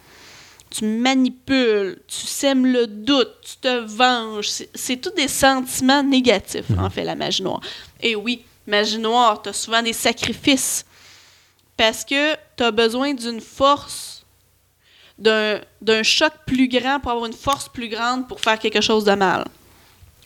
Tu 0.69 0.83
manipules, 0.83 2.01
tu 2.07 2.25
sèmes 2.27 2.65
le 2.65 2.87
doute, 2.87 3.31
tu 3.41 3.55
te 3.61 3.77
venges. 3.85 4.49
C'est- 4.49 4.69
C'est 4.75 4.97
tous 4.97 5.11
des 5.11 5.29
sentiments 5.29 6.03
négatifs, 6.03 6.65
en 6.77 6.89
fait, 6.89 7.03
la 7.05 7.15
magie 7.15 7.43
noire. 7.43 7.61
Et 8.01 8.15
oui, 8.15 8.43
magie 8.65 8.97
noire, 8.97 9.41
tu 9.41 9.49
as 9.49 9.53
souvent 9.53 9.81
des 9.81 9.93
sacrifices. 9.93 10.83
Parce 11.77 12.03
que 12.03 12.33
tu 12.57 12.63
as 12.63 12.71
besoin 12.71 13.13
d'une 13.13 13.39
force, 13.39 14.16
d'un 15.19 16.03
choc 16.03 16.31
plus 16.45 16.67
grand 16.67 16.99
pour 16.99 17.11
avoir 17.11 17.25
une 17.25 17.33
force 17.33 17.69
plus 17.69 17.89
grande 17.89 18.27
pour 18.27 18.39
faire 18.39 18.59
quelque 18.59 18.81
chose 18.81 19.03
de 19.03 19.13
mal. 19.13 19.45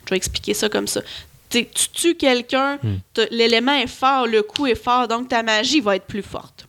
Je 0.06 0.10
vais 0.10 0.18
expliquer 0.18 0.54
ça 0.54 0.68
comme 0.70 0.88
ça. 0.88 1.02
T'sais, 1.50 1.70
tu 1.74 1.90
tues 1.90 2.16
quelqu'un, 2.16 2.80
t'as- 3.14 3.26
l'élément 3.32 3.74
est 3.74 3.88
fort, 3.88 4.26
le 4.28 4.42
coup 4.42 4.68
est 4.68 4.76
fort, 4.76 5.08
donc 5.08 5.30
ta 5.30 5.44
magie 5.44 5.80
va 5.82 5.96
être 5.96 6.06
plus 6.06 6.24
forte. 6.24 6.66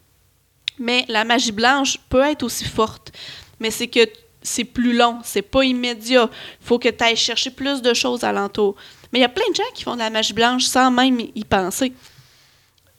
Mais 0.79 1.05
la 1.09 1.25
magie 1.25 1.53
blanche 1.53 1.99
peut 2.09 2.23
être 2.23 2.43
aussi 2.43 2.65
forte, 2.65 3.13
mais 3.61 3.71
c'est 3.71 3.87
que 3.89 4.01
c'est 4.43 4.65
plus 4.65 4.97
long, 4.97 5.19
c'est 5.23 5.43
pas 5.43 5.63
immédiat. 5.65 6.29
Il 6.61 6.67
faut 6.67 6.79
que 6.81 6.89
tu 6.89 7.05
ailles 7.05 7.17
chercher 7.17 7.51
plus 7.51 7.81
de 7.81 7.95
choses 7.95 8.25
alentour. 8.25 8.75
Mais 9.13 9.21
il 9.21 9.23
y 9.23 9.25
a 9.25 9.29
plein 9.29 9.49
de 9.51 9.55
gens 9.55 9.63
qui 9.75 9.85
font 9.85 9.95
de 9.95 10.01
la 10.01 10.11
magie 10.11 10.33
blanche 10.33 10.65
sans 10.65 10.91
même 10.91 11.21
y 11.21 11.31
y 11.37 11.45
penser. 11.45 11.93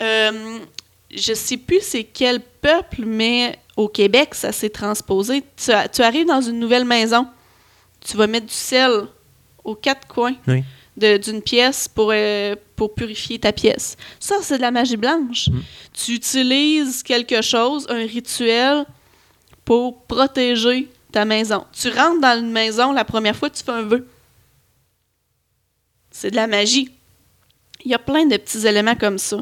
Euh, 0.02 0.60
je 1.14 1.34
sais 1.34 1.58
plus 1.58 1.82
c'est 1.82 2.04
quel 2.06 2.42
peuple, 2.64 3.04
mais 3.06 3.60
au 3.78 3.88
Québec, 3.88 4.34
ça 4.34 4.52
s'est 4.52 4.70
transposé. 4.72 5.44
Tu, 5.58 5.72
tu 5.94 6.02
arrives 6.02 6.26
dans 6.28 6.42
une 6.42 6.60
nouvelle 6.60 6.86
maison, 6.86 7.28
tu 8.06 8.18
vas 8.18 8.26
mettre 8.28 8.48
du 8.48 8.54
sel 8.54 8.92
aux 9.64 9.76
quatre 9.76 10.08
coins 10.08 10.36
Oui. 10.48 10.64
de- 10.98 11.18
d'une 11.18 11.42
pièce 11.42 11.88
pour, 11.88 12.12
euh, 12.14 12.56
pour 12.76 12.96
purifier 12.96 13.38
ta 13.40 13.52
pièce. 13.52 13.96
Ça, 14.20 14.36
c'est 14.42 14.58
de 14.58 14.62
la 14.62 14.72
magie 14.72 14.98
blanche. 14.98 15.50
Mm. 15.50 15.60
Tu 15.94 16.12
utilises 16.14 17.04
quelque 17.04 17.42
chose, 17.42 17.86
un 17.90 18.06
rituel, 18.06 18.86
pour 19.66 20.04
protéger 20.06 20.90
ta 21.12 21.26
maison. 21.26 21.66
Tu 21.72 21.90
rentres 21.90 22.20
dans 22.22 22.40
une 22.40 22.52
maison, 22.52 22.92
la 22.92 23.06
première 23.06 23.36
fois, 23.36 23.50
tu 23.50 23.64
fais 23.64 23.72
un 23.72 23.84
vœu. 23.84 24.08
C'est 26.12 26.32
de 26.32 26.36
la 26.36 26.48
magie. 26.48 26.90
Il 27.86 27.92
y 27.92 27.94
a 27.94 28.00
plein 28.00 28.26
de 28.26 28.38
petits 28.38 28.66
éléments 28.68 28.96
comme 28.96 29.18
ça. 29.18 29.38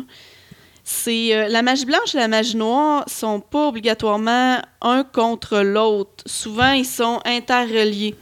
C'est 0.84 1.36
euh, 1.36 1.48
la 1.48 1.62
magie 1.62 1.86
blanche 1.86 2.16
et 2.16 2.18
la 2.18 2.28
magie 2.28 2.58
noire 2.58 3.04
sont 3.08 3.40
pas 3.40 3.68
obligatoirement 3.68 4.60
un 4.82 5.04
contre 5.04 5.60
l'autre. 5.62 6.24
Souvent, 6.26 6.72
ils 6.72 6.86
sont 6.86 7.20
interreliés. 7.26 8.16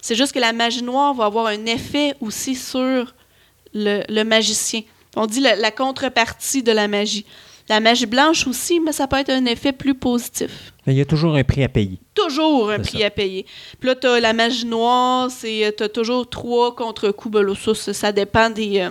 C'est 0.00 0.14
juste 0.14 0.32
que 0.32 0.38
la 0.38 0.52
magie 0.52 0.82
noire 0.82 1.14
va 1.14 1.24
avoir 1.26 1.46
un 1.46 1.66
effet 1.66 2.14
aussi 2.20 2.54
sur 2.54 3.14
le, 3.72 4.02
le 4.08 4.22
magicien. 4.22 4.82
On 5.16 5.26
dit 5.26 5.40
la, 5.40 5.56
la 5.56 5.70
contrepartie 5.70 6.62
de 6.62 6.72
la 6.72 6.88
magie. 6.88 7.24
La 7.68 7.80
magie 7.80 8.04
blanche 8.04 8.46
aussi, 8.46 8.78
mais 8.78 8.92
ça 8.92 9.06
peut 9.06 9.16
être 9.16 9.30
un 9.30 9.46
effet 9.46 9.72
plus 9.72 9.94
positif 9.94 10.74
Mais 10.86 10.92
il 10.92 10.98
y 10.98 11.00
a 11.00 11.06
toujours 11.06 11.34
un 11.34 11.44
prix 11.44 11.64
à 11.64 11.68
payer. 11.70 11.98
toujours 12.14 12.70
un 12.70 12.78
prix 12.78 12.98
ça. 13.00 13.06
à 13.06 13.10
payer. 13.10 13.46
Puis 13.80 13.88
là, 13.88 13.94
t'as 13.94 14.20
la 14.20 14.34
magie 14.34 14.66
noire, 14.66 15.30
c'est 15.30 15.74
t'as 15.74 15.88
toujours 15.88 16.28
trois 16.28 16.74
contre-coups. 16.74 17.32
Ben 17.32 17.54
ça, 17.54 17.94
ça 17.94 18.12
dépend 18.12 18.50
des, 18.50 18.80
euh, 18.80 18.90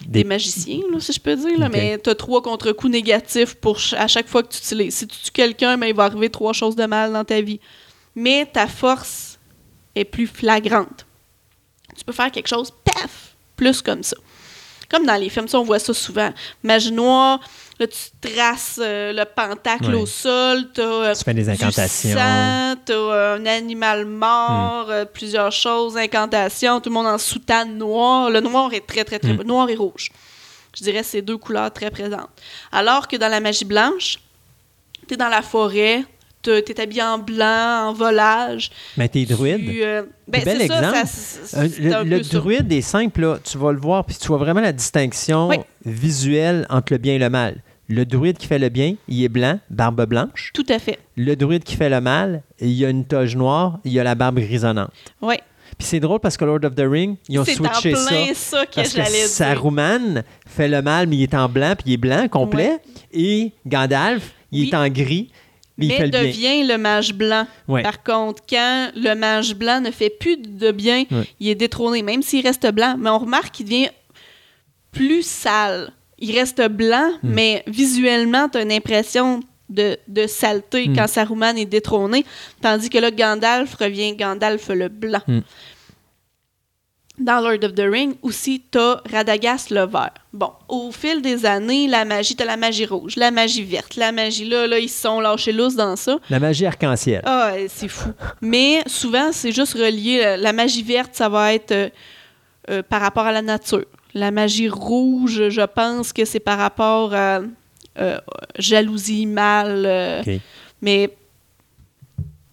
des... 0.00 0.06
Des- 0.22 0.24
magiciens, 0.24 0.80
là, 0.92 1.00
si 1.00 1.12
je 1.12 1.20
peux 1.20 1.36
dire. 1.36 1.58
Là. 1.58 1.68
Mais 1.68 1.98
t'as 1.98 2.14
trois 2.14 2.42
contre-coups 2.42 2.92
négatifs 2.92 3.54
pour 3.54 3.80
ch- 3.80 4.00
à 4.00 4.06
chaque 4.08 4.28
fois 4.28 4.42
que 4.42 4.48
tu 4.52 4.58
utilises. 4.58 4.94
Si 4.96 5.06
tu 5.06 5.16
tues 5.18 5.30
quelqu'un, 5.30 5.76
ben, 5.78 5.86
il 5.86 5.94
va 5.94 6.04
arriver 6.04 6.30
trois 6.30 6.52
choses 6.52 6.76
de 6.76 6.84
mal 6.86 7.12
dans 7.12 7.24
ta 7.24 7.40
vie. 7.40 7.60
Mais 8.14 8.46
ta 8.46 8.66
force 8.66 9.38
est 9.94 10.04
plus 10.04 10.26
flagrante. 10.26 11.06
Tu 11.96 12.04
peux 12.04 12.12
faire 12.12 12.30
quelque 12.30 12.48
chose, 12.48 12.72
paf, 12.84 13.34
plus 13.56 13.82
comme 13.82 14.02
ça. 14.02 14.16
Comme 14.88 15.04
dans 15.04 15.16
les 15.16 15.28
films, 15.28 15.48
ça, 15.48 15.58
on 15.60 15.64
voit 15.64 15.78
ça 15.78 15.92
souvent. 15.92 16.32
Magie 16.62 16.92
noire, 16.92 17.40
là, 17.80 17.86
tu 17.86 18.30
traces 18.32 18.80
euh, 18.82 19.12
le 19.12 19.24
pentacle 19.24 19.86
Ouais. 19.90 19.94
au 19.94 20.06
sol, 20.06 20.66
t'as... 20.74 20.82
euh, 20.82 21.14
Tu 21.14 21.24
fais 21.24 21.34
des 21.34 21.48
incantations. 21.48 22.10
sang, 22.16 22.74
t'as 22.84 22.92
euh, 22.92 23.36
un 23.38 23.46
animal 23.46 24.04
mort, 24.04 24.86
Hmm. 24.86 24.90
euh, 24.90 25.04
plusieurs 25.04 25.52
choses, 25.52 25.96
incantations, 25.96 26.80
tout 26.80 26.90
le 26.90 26.94
monde 26.94 27.06
en 27.06 27.18
soutane 27.18 27.76
noire. 27.78 28.30
Le 28.30 28.40
noir 28.40 28.72
est 28.72 28.86
très, 28.86 29.04
très, 29.04 29.18
très... 29.18 29.32
Mm. 29.34 29.42
Noir 29.44 29.68
et 29.70 29.74
rouge. 29.76 30.10
Je 30.76 30.82
dirais 30.84 31.02
ces 31.02 31.22
deux 31.22 31.36
couleurs 31.38 31.72
très 31.72 31.90
présentes. 31.90 32.28
Alors 32.72 33.08
que 33.08 33.16
dans 33.16 33.28
la 33.28 33.40
magie 33.40 33.64
blanche, 33.64 34.18
t'es 35.06 35.16
dans 35.16 35.28
la 35.28 35.42
forêt, 35.42 36.04
t'es 36.42 36.80
habillé 36.80 37.02
en 37.02 37.18
blanc, 37.18 37.88
en 37.88 37.92
volage. 37.92 38.70
Mais 38.96 39.08
t'es 39.08 39.24
druide. 39.24 39.64
Tu, 39.70 39.82
euh, 39.82 40.02
ben, 40.28 40.42
Bel 40.44 40.58
ça, 40.58 40.64
exemple. 40.64 40.96
ça, 41.06 41.64
le 42.04 42.20
druide 42.20 42.70
est 42.72 42.80
simple, 42.82 43.20
là. 43.22 43.38
tu 43.42 43.58
vas 43.58 43.72
le 43.72 43.78
voir, 43.80 44.04
puis 44.04 44.16
tu 44.16 44.28
vois 44.28 44.38
vraiment 44.38 44.60
la 44.60 44.72
distinction 44.72 45.48
Oui. 45.48 45.56
visuelle 45.84 46.66
entre 46.70 46.92
le 46.92 46.98
bien 46.98 47.14
et 47.14 47.18
le 47.18 47.30
mal. 47.30 47.60
Le 47.88 48.04
druide 48.04 48.36
qui 48.36 48.46
fait 48.46 48.58
le 48.58 48.68
bien, 48.68 48.96
il 49.08 49.24
est 49.24 49.28
blanc, 49.30 49.60
barbe 49.70 50.04
blanche. 50.06 50.50
Tout 50.52 50.66
à 50.68 50.78
fait. 50.78 50.98
Le 51.16 51.34
druide 51.36 51.64
qui 51.64 51.74
fait 51.74 51.88
le 51.88 52.00
mal, 52.02 52.42
il 52.60 52.72
y 52.72 52.84
a 52.84 52.90
une 52.90 53.06
toge 53.06 53.34
noire, 53.34 53.78
il 53.84 53.92
y 53.92 53.98
a 54.00 54.04
la 54.04 54.14
barbe 54.14 54.38
grisonnante. 54.40 54.90
Oui. 55.22 55.36
Puis 55.78 55.86
c'est 55.86 56.00
drôle 56.00 56.20
parce 56.20 56.36
que 56.36 56.44
Lord 56.44 56.64
of 56.64 56.74
the 56.74 56.82
Ring, 56.86 57.16
ils 57.28 57.38
ont 57.38 57.44
C'est 57.44 57.60
en 57.60 57.72
switché 57.72 57.94
ça. 57.94 58.08
plein 58.10 58.34
ça, 58.34 58.66
que 58.66 58.74
Parce 58.74 58.92
que. 58.92 59.02
Saruman 59.26 60.22
fait 60.46 60.68
le 60.68 60.82
mal, 60.82 61.06
mais 61.06 61.16
il 61.16 61.22
est 61.22 61.34
en 61.34 61.48
blanc, 61.48 61.74
puis 61.76 61.84
il 61.86 61.92
est 61.94 61.96
blanc 61.98 62.26
complet. 62.28 62.78
Et 63.12 63.52
Gandalf, 63.66 64.32
il 64.52 64.62
Oui. 64.62 64.68
est 64.70 64.74
en 64.76 64.88
gris, 64.88 65.30
mais 65.78 65.86
il 65.86 65.88
mais 65.88 65.96
fait 65.96 66.04
le 66.06 66.10
bien. 66.10 66.22
devient 66.24 66.66
le 66.66 66.76
mage 66.78 67.14
blanc. 67.14 67.46
Ouais. 67.68 67.82
Par 67.82 68.02
contre, 68.02 68.42
quand 68.48 68.90
le 68.96 69.14
mage 69.14 69.54
blanc 69.54 69.80
ne 69.80 69.90
fait 69.90 70.10
plus 70.10 70.36
de 70.36 70.72
bien, 70.72 71.04
Ouais. 71.10 71.24
il 71.40 71.48
est 71.48 71.54
détrôné, 71.54 72.02
même 72.02 72.22
s'il 72.22 72.44
reste 72.46 72.70
blanc. 72.72 72.96
Mais 72.98 73.08
on 73.10 73.18
remarque 73.20 73.52
qu'il 73.54 73.66
devient 73.66 73.90
plus 74.92 75.22
sale. 75.24 75.92
Il 76.18 76.36
reste 76.38 76.60
blanc, 76.68 77.10
Hmm. 77.22 77.28
mais 77.30 77.62
visuellement, 77.66 78.48
tu 78.48 78.58
as 78.58 78.62
une 78.62 78.72
impression 78.72 79.40
de, 79.68 79.96
de 80.08 80.26
saleté 80.26 80.88
Hmm. 80.88 80.96
quand 80.96 81.06
Saruman 81.06 81.56
est 81.56 81.64
détrôné. 81.66 82.24
Tandis 82.62 82.90
que 82.90 82.98
là, 82.98 83.10
Gandalf 83.10 83.74
revient 83.74 84.14
Gandalf 84.16 84.68
le 84.70 84.88
blanc. 84.88 85.20
Hmm. 85.26 85.40
Dans 87.18 87.40
Lord 87.40 87.64
of 87.64 87.74
the 87.74 87.80
Ring, 87.90 88.14
aussi, 88.22 88.62
t'as 88.70 89.00
Radagast 89.10 89.70
le 89.70 89.84
vert. 89.86 90.12
Bon, 90.32 90.52
au 90.68 90.92
fil 90.92 91.20
des 91.20 91.44
années, 91.46 91.88
la 91.88 92.04
magie, 92.04 92.36
t'as 92.36 92.44
la 92.44 92.56
magie 92.56 92.86
rouge, 92.86 93.16
la 93.16 93.32
magie 93.32 93.64
verte, 93.64 93.96
la 93.96 94.12
magie 94.12 94.48
là, 94.48 94.68
là, 94.68 94.78
ils 94.78 94.88
se 94.88 95.02
sont 95.02 95.18
lâchés 95.20 95.50
lousses 95.50 95.74
dans 95.74 95.96
ça. 95.96 96.20
La 96.30 96.38
magie 96.38 96.64
arc-en-ciel. 96.64 97.22
Ah, 97.26 97.54
c'est 97.68 97.88
fou. 97.88 98.10
Mais 98.40 98.82
souvent, 98.86 99.30
c'est 99.32 99.50
juste 99.50 99.74
relié. 99.74 100.36
La 100.38 100.52
magie 100.52 100.84
verte, 100.84 101.10
ça 101.16 101.28
va 101.28 101.52
être 101.54 101.72
euh, 101.72 101.88
euh, 102.70 102.82
par 102.88 103.00
rapport 103.00 103.26
à 103.26 103.32
la 103.32 103.42
nature. 103.42 103.84
La 104.14 104.30
magie 104.30 104.68
rouge, 104.68 105.48
je 105.50 105.60
pense 105.66 106.12
que 106.12 106.24
c'est 106.24 106.40
par 106.40 106.58
rapport 106.58 107.14
à 107.14 107.40
euh, 107.98 108.18
jalousie, 108.58 109.26
mal. 109.26 109.84
euh. 109.86 110.22
Mais 110.80 111.12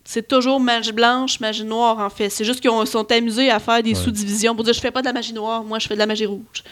c'est 0.04 0.28
toujours 0.28 0.60
magie 0.60 0.92
blanche, 0.92 1.40
magie 1.40 1.64
noire, 1.64 2.00
en 2.00 2.10
fait. 2.10 2.30
C'est 2.30 2.44
juste 2.46 2.60
qu'ils 2.62 2.70
ont- 2.70 2.86
sont 2.86 3.10
amusés 3.12 3.50
à 3.50 3.60
faire 3.60 3.82
des 3.82 3.90
Ouais. 3.92 3.96
sous-divisions 3.96 4.54
pour 4.56 4.64
dire 4.64 4.74
je 4.74 4.80
fais 4.80 4.92
pas 4.92 5.02
de 5.02 5.08
la 5.08 5.14
magie 5.14 5.34
noire, 5.34 5.64
moi 5.64 5.80
je 5.80 5.88
fais 5.88 5.94
de 5.96 6.00
la 6.00 6.06
magie 6.06 6.26
rouge. 6.26 6.64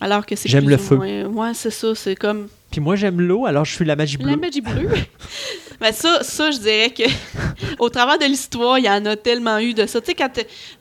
Alors 0.00 0.24
que 0.24 0.34
c'est 0.36 0.48
J'aime 0.48 0.68
le 0.68 0.76
feu. 0.76 0.96
moins- 0.96 1.24
Ouais, 1.24 1.54
c'est 1.54 1.70
ça. 1.70 1.94
C'est 1.94 2.14
comme 2.16 2.48
Puis 2.70 2.80
moi, 2.80 2.96
j'aime 2.96 3.20
l'eau, 3.20 3.46
alors 3.46 3.64
je 3.64 3.74
suis 3.74 3.84
la 3.84 3.96
magie 3.96 4.16
bleue. 4.18 4.30
la 4.30 4.36
magie 4.36 4.60
bleue. 4.60 4.88
Mais 5.80 5.92
ça, 5.92 6.22
ça, 6.22 6.50
je 6.50 6.58
dirais 6.58 6.90
que 6.90 7.04
au 7.78 7.88
travers 7.88 8.18
de 8.18 8.24
l'histoire, 8.24 8.78
il 8.78 8.84
y 8.84 8.90
en 8.90 9.04
a 9.06 9.14
tellement 9.16 9.58
eu 9.58 9.74
de 9.74 9.86
ça. 9.86 10.00
Tu 10.00 10.08
sais, 10.08 10.14
quand 10.14 10.28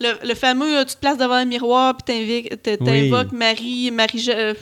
le, 0.01 0.27
le 0.27 0.33
fameux, 0.35 0.83
tu 0.85 0.95
te 0.95 0.99
places 0.99 1.17
devant 1.19 1.35
un 1.35 1.45
miroir 1.45 1.95
puis 1.95 2.15
Oui. 2.19 2.49
t'invoques 2.61 3.31
Marie, 3.31 3.91
Marie, 3.91 4.25
euh, 4.29 4.53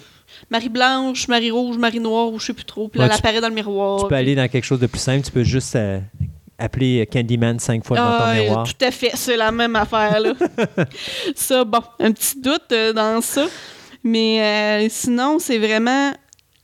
Marie 0.49 0.67
blanche, 0.69 1.27
Marie 1.29 1.51
rouge, 1.51 1.77
Marie 1.77 2.01
noire, 2.01 2.31
ou 2.33 2.39
je 2.39 2.47
sais 2.47 2.53
plus 2.53 2.65
trop. 2.65 2.89
Puis 2.89 2.99
là, 2.99 3.05
Ouais, 3.05 3.11
elle 3.13 3.17
apparaît 3.19 3.39
dans 3.41 3.47
le 3.47 3.55
miroir. 3.55 3.97
Tu 3.99 4.03
peux 4.03 4.07
puis- 4.09 4.17
aller 4.17 4.35
dans 4.35 4.47
quelque 4.49 4.65
chose 4.65 4.79
de 4.81 4.87
plus 4.87 4.99
simple. 4.99 5.25
Tu 5.25 5.31
peux 5.31 5.43
juste 5.43 5.75
euh, 5.77 5.99
appeler 6.59 7.07
Candyman 7.11 7.57
cinq 7.57 7.85
fois 7.85 7.95
devant 7.97 8.09
Ah, 8.11 8.19
ton 8.19 8.25
ouais, 8.37 8.43
miroir. 8.43 8.67
tout 8.67 8.85
à 8.85 8.91
fait, 8.91 9.11
c'est 9.15 9.37
la 9.37 9.51
même 9.53 9.75
affaire 9.77 10.19
là. 10.19 10.33
ça, 11.35 11.63
bon, 11.63 11.79
un 11.99 12.11
petit 12.11 12.39
doute 12.41 12.71
euh, 12.73 12.91
dans 12.93 13.21
ça, 13.21 13.45
mais 14.03 14.87
sinon 14.89 15.39
c'est 15.39 15.57
vraiment, 15.57 16.11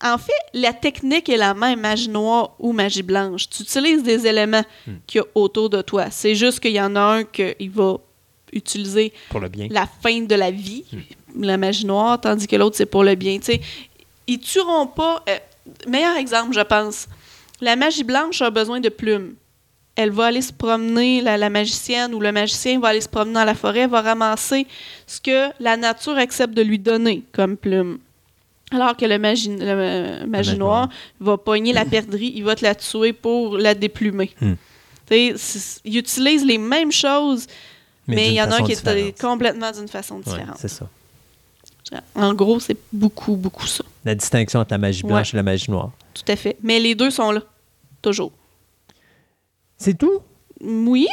en 0.04 0.18
fait, 0.18 0.32
la 0.54 0.74
technique 0.74 1.30
est 1.30 1.38
la 1.38 1.54
même, 1.54 1.80
magie 1.82 2.10
noire 2.10 2.56
ou 2.60 2.74
magie 2.74 3.04
blanche. 3.04 3.50
Tu 3.50 3.64
utilises 3.64 4.04
des 4.04 4.26
éléments 4.28 4.64
Hmm. 4.88 4.94
qu'il 5.08 5.20
y 5.20 5.22
a 5.24 5.28
autour 5.36 5.70
de 5.70 5.82
toi. 5.82 6.10
C'est 6.12 6.36
juste 6.36 6.60
qu'il 6.60 6.72
y 6.72 6.82
en 6.82 6.96
a 6.96 7.02
un 7.02 7.24
qu'il 7.24 7.70
va 7.72 7.98
utiliser 8.54 9.14
Pour 9.30 9.40
le 9.40 9.48
bien. 9.50 9.68
la 9.70 9.88
fin 10.02 10.22
de 10.22 10.36
la 10.36 10.52
vie, 10.52 10.84
Hmm. 10.92 11.44
la 11.44 11.58
magie 11.58 11.86
noire, 11.86 12.20
tandis 12.20 12.48
que 12.48 12.56
l'autre, 12.56 12.76
c'est 12.78 12.86
pour 12.86 13.04
le 13.04 13.16
bien. 13.16 13.38
Tu 13.40 13.46
sais, 13.46 13.62
ils 14.28 14.40
tueront 14.40 14.88
pas. 14.88 15.24
euh, 15.30 15.38
meilleur 15.88 16.18
exemple, 16.18 16.54
je 16.54 16.62
pense. 16.62 17.08
La 17.62 17.76
magie 17.76 18.04
blanche 18.04 18.42
a 18.42 18.50
besoin 18.50 18.80
de 18.80 18.90
plumes. 18.90 19.36
Elle 19.96 20.10
va 20.12 20.28
aller 20.28 20.42
se 20.42 20.54
promener, 20.54 21.22
la, 21.22 21.38
la 21.38 21.50
magicienne 21.50 22.14
ou 22.16 22.20
le 22.20 22.32
magicien 22.32 22.80
va 22.80 22.88
aller 22.90 23.02
se 23.02 23.10
promener 23.10 23.34
dans 23.36 23.44
la 23.46 23.54
forêt, 23.56 23.86
va 23.88 24.02
ramasser 24.02 24.66
ce 25.06 25.20
que 25.22 25.50
la 25.60 25.78
nature 25.78 26.18
accepte 26.18 26.54
de 26.54 26.62
lui 26.62 26.80
donner 26.80 27.24
comme 27.34 27.56
plume. 27.58 28.00
Alors 28.72 28.96
que 28.96 29.06
le 29.06 29.20
magie, 29.20 29.50
le, 29.50 29.66
euh, 29.66 30.56
noire. 30.58 30.90
va 31.20 31.38
pogner 31.38 31.74
la 31.74 31.86
perdrix, 31.86 32.32
il 32.36 32.44
va 32.44 32.56
te 32.56 32.64
la 32.64 32.74
tuer 32.74 33.14
pour 33.14 33.58
la 33.58 33.76
déplumer. 33.76 34.32
Hmm. 34.40 34.54
Ils 35.12 35.36
utilisent 35.98 36.46
les 36.46 36.58
mêmes 36.58 36.92
choses, 36.92 37.48
mais 38.08 38.30
il 38.30 38.34
y 38.34 38.42
en 38.42 38.50
a 38.50 38.62
un 38.62 38.64
qui 38.64 38.72
est 38.72 39.20
complètement 39.20 39.72
d'une 39.72 39.90
façon 39.90 40.16
Ouais, 40.18 40.24
différente. 40.24 40.56
c'est 40.58 40.70
ça. 40.70 40.88
en 42.16 42.34
gros, 42.34 42.60
c'est 42.62 42.78
beaucoup, 42.94 43.36
beaucoup 43.36 43.68
ça. 43.68 43.84
La 44.06 44.16
distinction 44.16 44.62
entre 44.62 44.72
la 44.74 44.78
magie 44.78 45.04
blanche 45.04 45.28
Ouais. 45.28 45.34
et 45.34 45.36
la 45.38 45.44
magie 45.44 45.70
noire. 45.70 45.92
Tout 46.14 46.24
à 46.30 46.36
fait. 46.38 46.56
Mais 46.64 46.80
les 46.80 46.96
deux 46.96 47.12
sont 47.12 47.32
là. 47.32 47.42
Toujours. 48.02 48.32
C'est 49.78 49.98
tout? 49.98 50.22
Oui. 50.62 51.08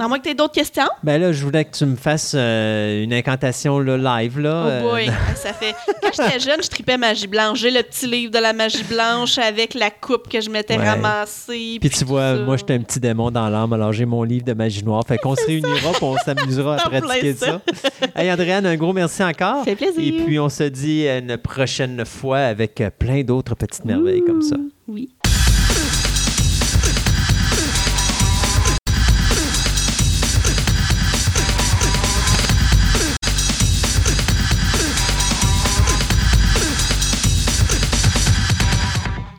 À 0.00 0.06
moins 0.06 0.18
que 0.18 0.22
tu 0.24 0.30
aies 0.30 0.34
d'autres 0.34 0.54
questions. 0.54 0.88
Ben 1.02 1.20
là, 1.20 1.32
je 1.32 1.44
voulais 1.44 1.64
que 1.64 1.76
tu 1.76 1.84
me 1.84 1.96
fasses 1.96 2.32
euh, 2.36 3.02
une 3.02 3.12
incantation 3.12 3.80
là, 3.80 3.96
live. 4.20 4.38
Là, 4.38 4.62
Oh 4.64 4.68
euh, 4.68 4.80
boy, 4.90 5.06
ça 5.34 5.52
fait. 5.52 5.74
Quand 6.00 6.10
j'étais 6.16 6.38
jeune, 6.38 6.62
je 6.62 6.68
tripais 6.68 6.96
magie 6.96 7.26
blanche. 7.26 7.58
J'ai 7.58 7.70
le 7.72 7.82
petit 7.82 8.06
livre 8.06 8.30
de 8.32 8.38
la 8.38 8.52
magie 8.52 8.84
blanche 8.84 9.38
avec 9.38 9.74
la 9.74 9.90
coupe 9.90 10.28
que 10.28 10.40
je 10.40 10.50
m'étais 10.50 10.78
Ouais. 10.78 10.88
ramassée. 10.88 11.78
Puis 11.80 11.90
tu 11.90 12.04
vois, 12.04 12.36
ça. 12.36 12.42
moi, 12.42 12.56
j'étais 12.56 12.74
un 12.74 12.80
petit 12.80 13.00
démon 13.00 13.30
dans 13.32 13.48
l'âme, 13.48 13.72
alors 13.72 13.92
j'ai 13.92 14.04
mon 14.04 14.22
livre 14.22 14.44
de 14.44 14.52
magie 14.52 14.84
noire. 14.84 15.02
Fait 15.06 15.18
qu'on 15.18 15.34
se 15.36 15.44
réunira 15.46 15.90
puis 15.92 16.02
on 16.04 16.16
s'amusera 16.18 16.76
à 16.76 16.78
pratiquer 16.88 17.34
ça. 17.34 17.60
ça. 17.74 18.06
Hey, 18.14 18.30
Andréane, 18.30 18.66
un 18.66 18.76
gros 18.76 18.92
merci 18.92 19.22
encore. 19.24 19.58
Ça 19.58 19.64
fait 19.64 19.76
plaisir. 19.76 20.00
Et 20.02 20.24
puis, 20.24 20.38
on 20.38 20.48
se 20.48 20.62
dit 20.64 21.08
à 21.08 21.18
une 21.18 21.36
prochaine 21.38 22.04
fois 22.04 22.38
avec 22.38 22.80
euh, 22.80 22.90
plein 22.96 23.22
d'autres 23.24 23.56
petites 23.56 23.84
merveilles 23.84 24.22
comme 24.24 24.42
ça. 24.42 24.56
Oui. 24.86 25.08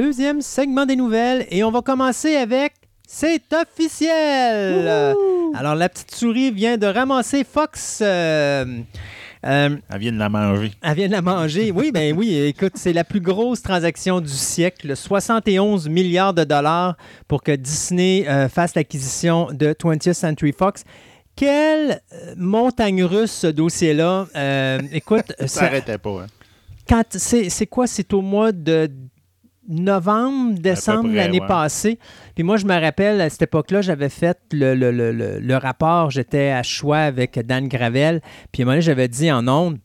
Deuxième 0.00 0.42
segment 0.42 0.84
des 0.84 0.94
nouvelles 0.94 1.46
et 1.50 1.64
on 1.64 1.70
va 1.70 1.80
commencer 1.80 2.36
avec 2.36 2.74
C'est 3.08 3.40
officiel! 3.54 5.14
Alors 5.54 5.74
la 5.74 5.88
petite 5.88 6.14
souris 6.14 6.50
vient 6.50 6.76
de 6.76 6.86
ramasser 6.86 7.44
Fox. 7.50 8.00
euh, 8.02 8.66
euh, 9.46 9.76
Elle 9.88 9.98
vient 9.98 10.12
de 10.12 10.18
la 10.18 10.28
manger. 10.28 10.72
elle 10.82 10.96
vient 10.96 11.06
de 11.06 11.12
la 11.12 11.22
manger. 11.22 11.70
Oui, 11.70 11.92
ben 11.92 12.14
oui, 12.14 12.34
écoute, 12.36 12.72
c'est 12.74 12.92
la 12.92 13.04
plus 13.04 13.20
grosse 13.20 13.62
transaction 13.62 14.20
du 14.20 14.28
siècle. 14.28 14.94
71 14.94 15.88
milliards 15.88 16.34
de 16.34 16.44
dollars 16.44 16.98
pour 17.26 17.42
que 17.42 17.52
Disney 17.52 18.26
euh, 18.28 18.50
fasse 18.50 18.74
l'acquisition 18.74 19.48
de 19.50 19.68
20th 19.72 20.12
Century 20.12 20.52
Fox. 20.52 20.84
Quelle 21.36 22.02
montagne 22.36 23.02
russe 23.02 23.32
ce 23.32 23.46
dossier-là? 23.46 24.26
Euh, 24.36 24.78
écoute, 24.92 25.32
Ça 25.38 25.48
ça- 25.48 25.60
s'arrêtait 25.60 25.96
pas. 25.96 26.24
Hein. 26.24 26.26
quand 26.86 27.04
c'est 27.12 27.48
c'est 27.48 27.66
quoi? 27.66 27.86
C'est 27.86 28.12
au 28.12 28.20
mois 28.20 28.52
de 28.52 28.90
novembre, 29.68 30.58
décembre 30.58 31.10
l'année 31.12 31.40
ouais. 31.40 31.46
passée. 31.46 31.98
Puis 32.34 32.44
moi, 32.44 32.56
je 32.56 32.66
me 32.66 32.78
rappelle, 32.80 33.20
à 33.20 33.28
cette 33.30 33.42
époque-là, 33.42 33.80
j'avais 33.82 34.08
fait 34.08 34.38
le, 34.52 34.74
le- 34.74 34.90
le- 34.90 35.38
le- 35.40 35.56
rapport. 35.56 36.10
J'étais 36.10 36.50
à 36.50 36.62
choix 36.62 36.98
avec 36.98 37.38
Dan 37.46 37.68
Gravel. 37.68 38.20
Puis 38.52 38.62
à 38.62 38.64
un 38.64 38.66
moment 38.66 38.72
donné, 38.74 38.82
j'avais 38.82 39.08
dit 39.08 39.30
en 39.32 39.46
ondes, 39.48 39.78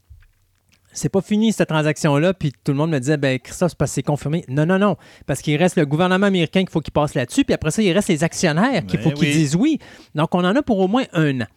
c'est 0.93 1.09
pas 1.09 1.21
fini 1.21 1.53
cette 1.53 1.69
transaction-là. 1.69 2.33
Puis 2.33 2.51
tout 2.63 2.73
le 2.73 2.77
monde 2.77 2.91
me 2.91 2.99
disait, 2.99 3.17
ben 3.17 3.39
Christophe, 3.39 3.69
c'est 3.71 3.77
parce 3.77 3.91
que 3.91 3.95
c'est 3.95 4.03
confirmé. 4.03 4.43
Non, 4.49 4.65
non, 4.65 4.77
non. 4.77 4.97
Parce 5.25 5.41
qu'il 5.41 5.55
reste 5.55 5.77
le 5.77 5.85
gouvernement 5.85 6.27
américain 6.27 6.59
qu'il 6.61 6.69
faut 6.69 6.81
qu'il 6.81 6.91
passe 6.93 7.13
là-dessus. 7.15 7.45
Puis 7.45 7.53
après 7.53 7.71
ça, 7.71 7.81
il 7.81 7.91
reste 7.93 8.09
les 8.09 8.23
actionnaires 8.23 8.85
qu'il 8.85 8.99
Ben 8.99 9.03
faut 9.03 9.11
qu'ils 9.11 9.29
oui. 9.29 9.33
disent 9.33 9.55
oui. 9.55 9.79
Donc, 10.15 10.35
on 10.35 10.43
en 10.43 10.55
a 10.55 10.61
pour 10.61 10.79
au 10.79 10.87
moins 10.89 11.03
un 11.13 11.41
an. 11.41 11.47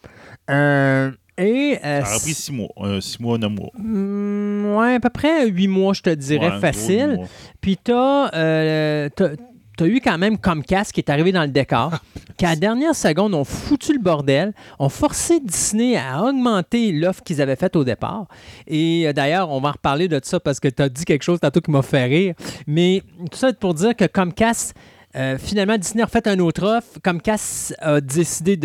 Euh, 0.51 1.11
et 1.37 1.79
euh, 1.85 2.05
Ça 2.05 2.15
a 2.15 2.19
pris 2.21 2.35
six 2.35 2.53
mois. 2.53 2.69
Euh, 2.79 3.01
six 3.01 3.21
mois, 3.21 3.39
neuf 3.39 3.51
mois. 3.51 3.71
Hmm, 3.77 4.77
ouais, 4.77 4.95
à 4.95 5.01
peu 5.01 5.11
près 5.11 5.49
huit 5.49 5.69
mois, 5.69 5.93
je 5.93 6.03
te 6.03 6.11
dirais, 6.11 6.47
Ouais, 6.47 6.47
en 6.47 6.51
gros, 6.51 6.61
facile. 6.61 7.21
Puis 7.61 7.77
t'as, 7.83 8.31
euh, 8.35 9.09
t'as, 9.15 9.31
t'as 9.77 9.87
eu 9.87 10.01
quand 10.01 10.19
même 10.19 10.39
Comcast 10.39 10.93
qui 10.93 11.01
est 11.01 11.11
arrivé 11.11 11.33
dans 11.33 11.43
le 11.43 11.49
décor, 11.49 11.93
qui 12.37 12.47
à 12.47 12.51
la 12.51 12.57
dernière 12.57 12.95
seconde 12.95 13.35
ont 13.35 13.45
foutu 13.45 13.93
le 13.93 13.99
bordel, 13.99 14.53
ont 14.79 14.89
forcé 14.89 15.41
Disney 15.41 15.97
à 15.97 16.23
augmenter 16.23 16.93
l'offre 16.93 17.23
qu'ils 17.23 17.43
avaient 17.43 17.57
faite 17.57 17.75
au 17.77 17.85
départ. 17.85 18.27
Et 18.67 19.09
euh, 19.09 19.13
d'ailleurs, 19.13 19.51
on 19.51 19.61
va 19.61 19.71
en 19.71 19.73
reparler 19.73 20.09
de 20.09 20.21
ça 20.23 20.39
parce 20.39 20.61
que 20.61 20.69
tu 20.69 20.83
as 20.83 20.89
dit 20.89 21.05
quelque 21.05 21.23
chose 21.23 21.41
tantôt 21.41 21.61
qui 21.61 21.71
m'a 21.71 21.83
fait 21.83 22.05
rire. 22.05 22.35
Mais 22.67 23.03
tout 23.31 23.39
ça 23.39 23.53
pour 23.53 23.75
dire 23.75 23.97
que 23.97 24.05
Comcast 24.05 24.75
euh, 25.17 25.39
finalement, 25.39 25.79
Disney 25.79 26.03
a 26.03 26.07
refait 26.07 26.27
un 26.29 26.39
autre 26.41 26.65
offre. 26.65 26.99
Comcast 27.03 27.75
a 27.81 28.01
décidé 28.01 28.57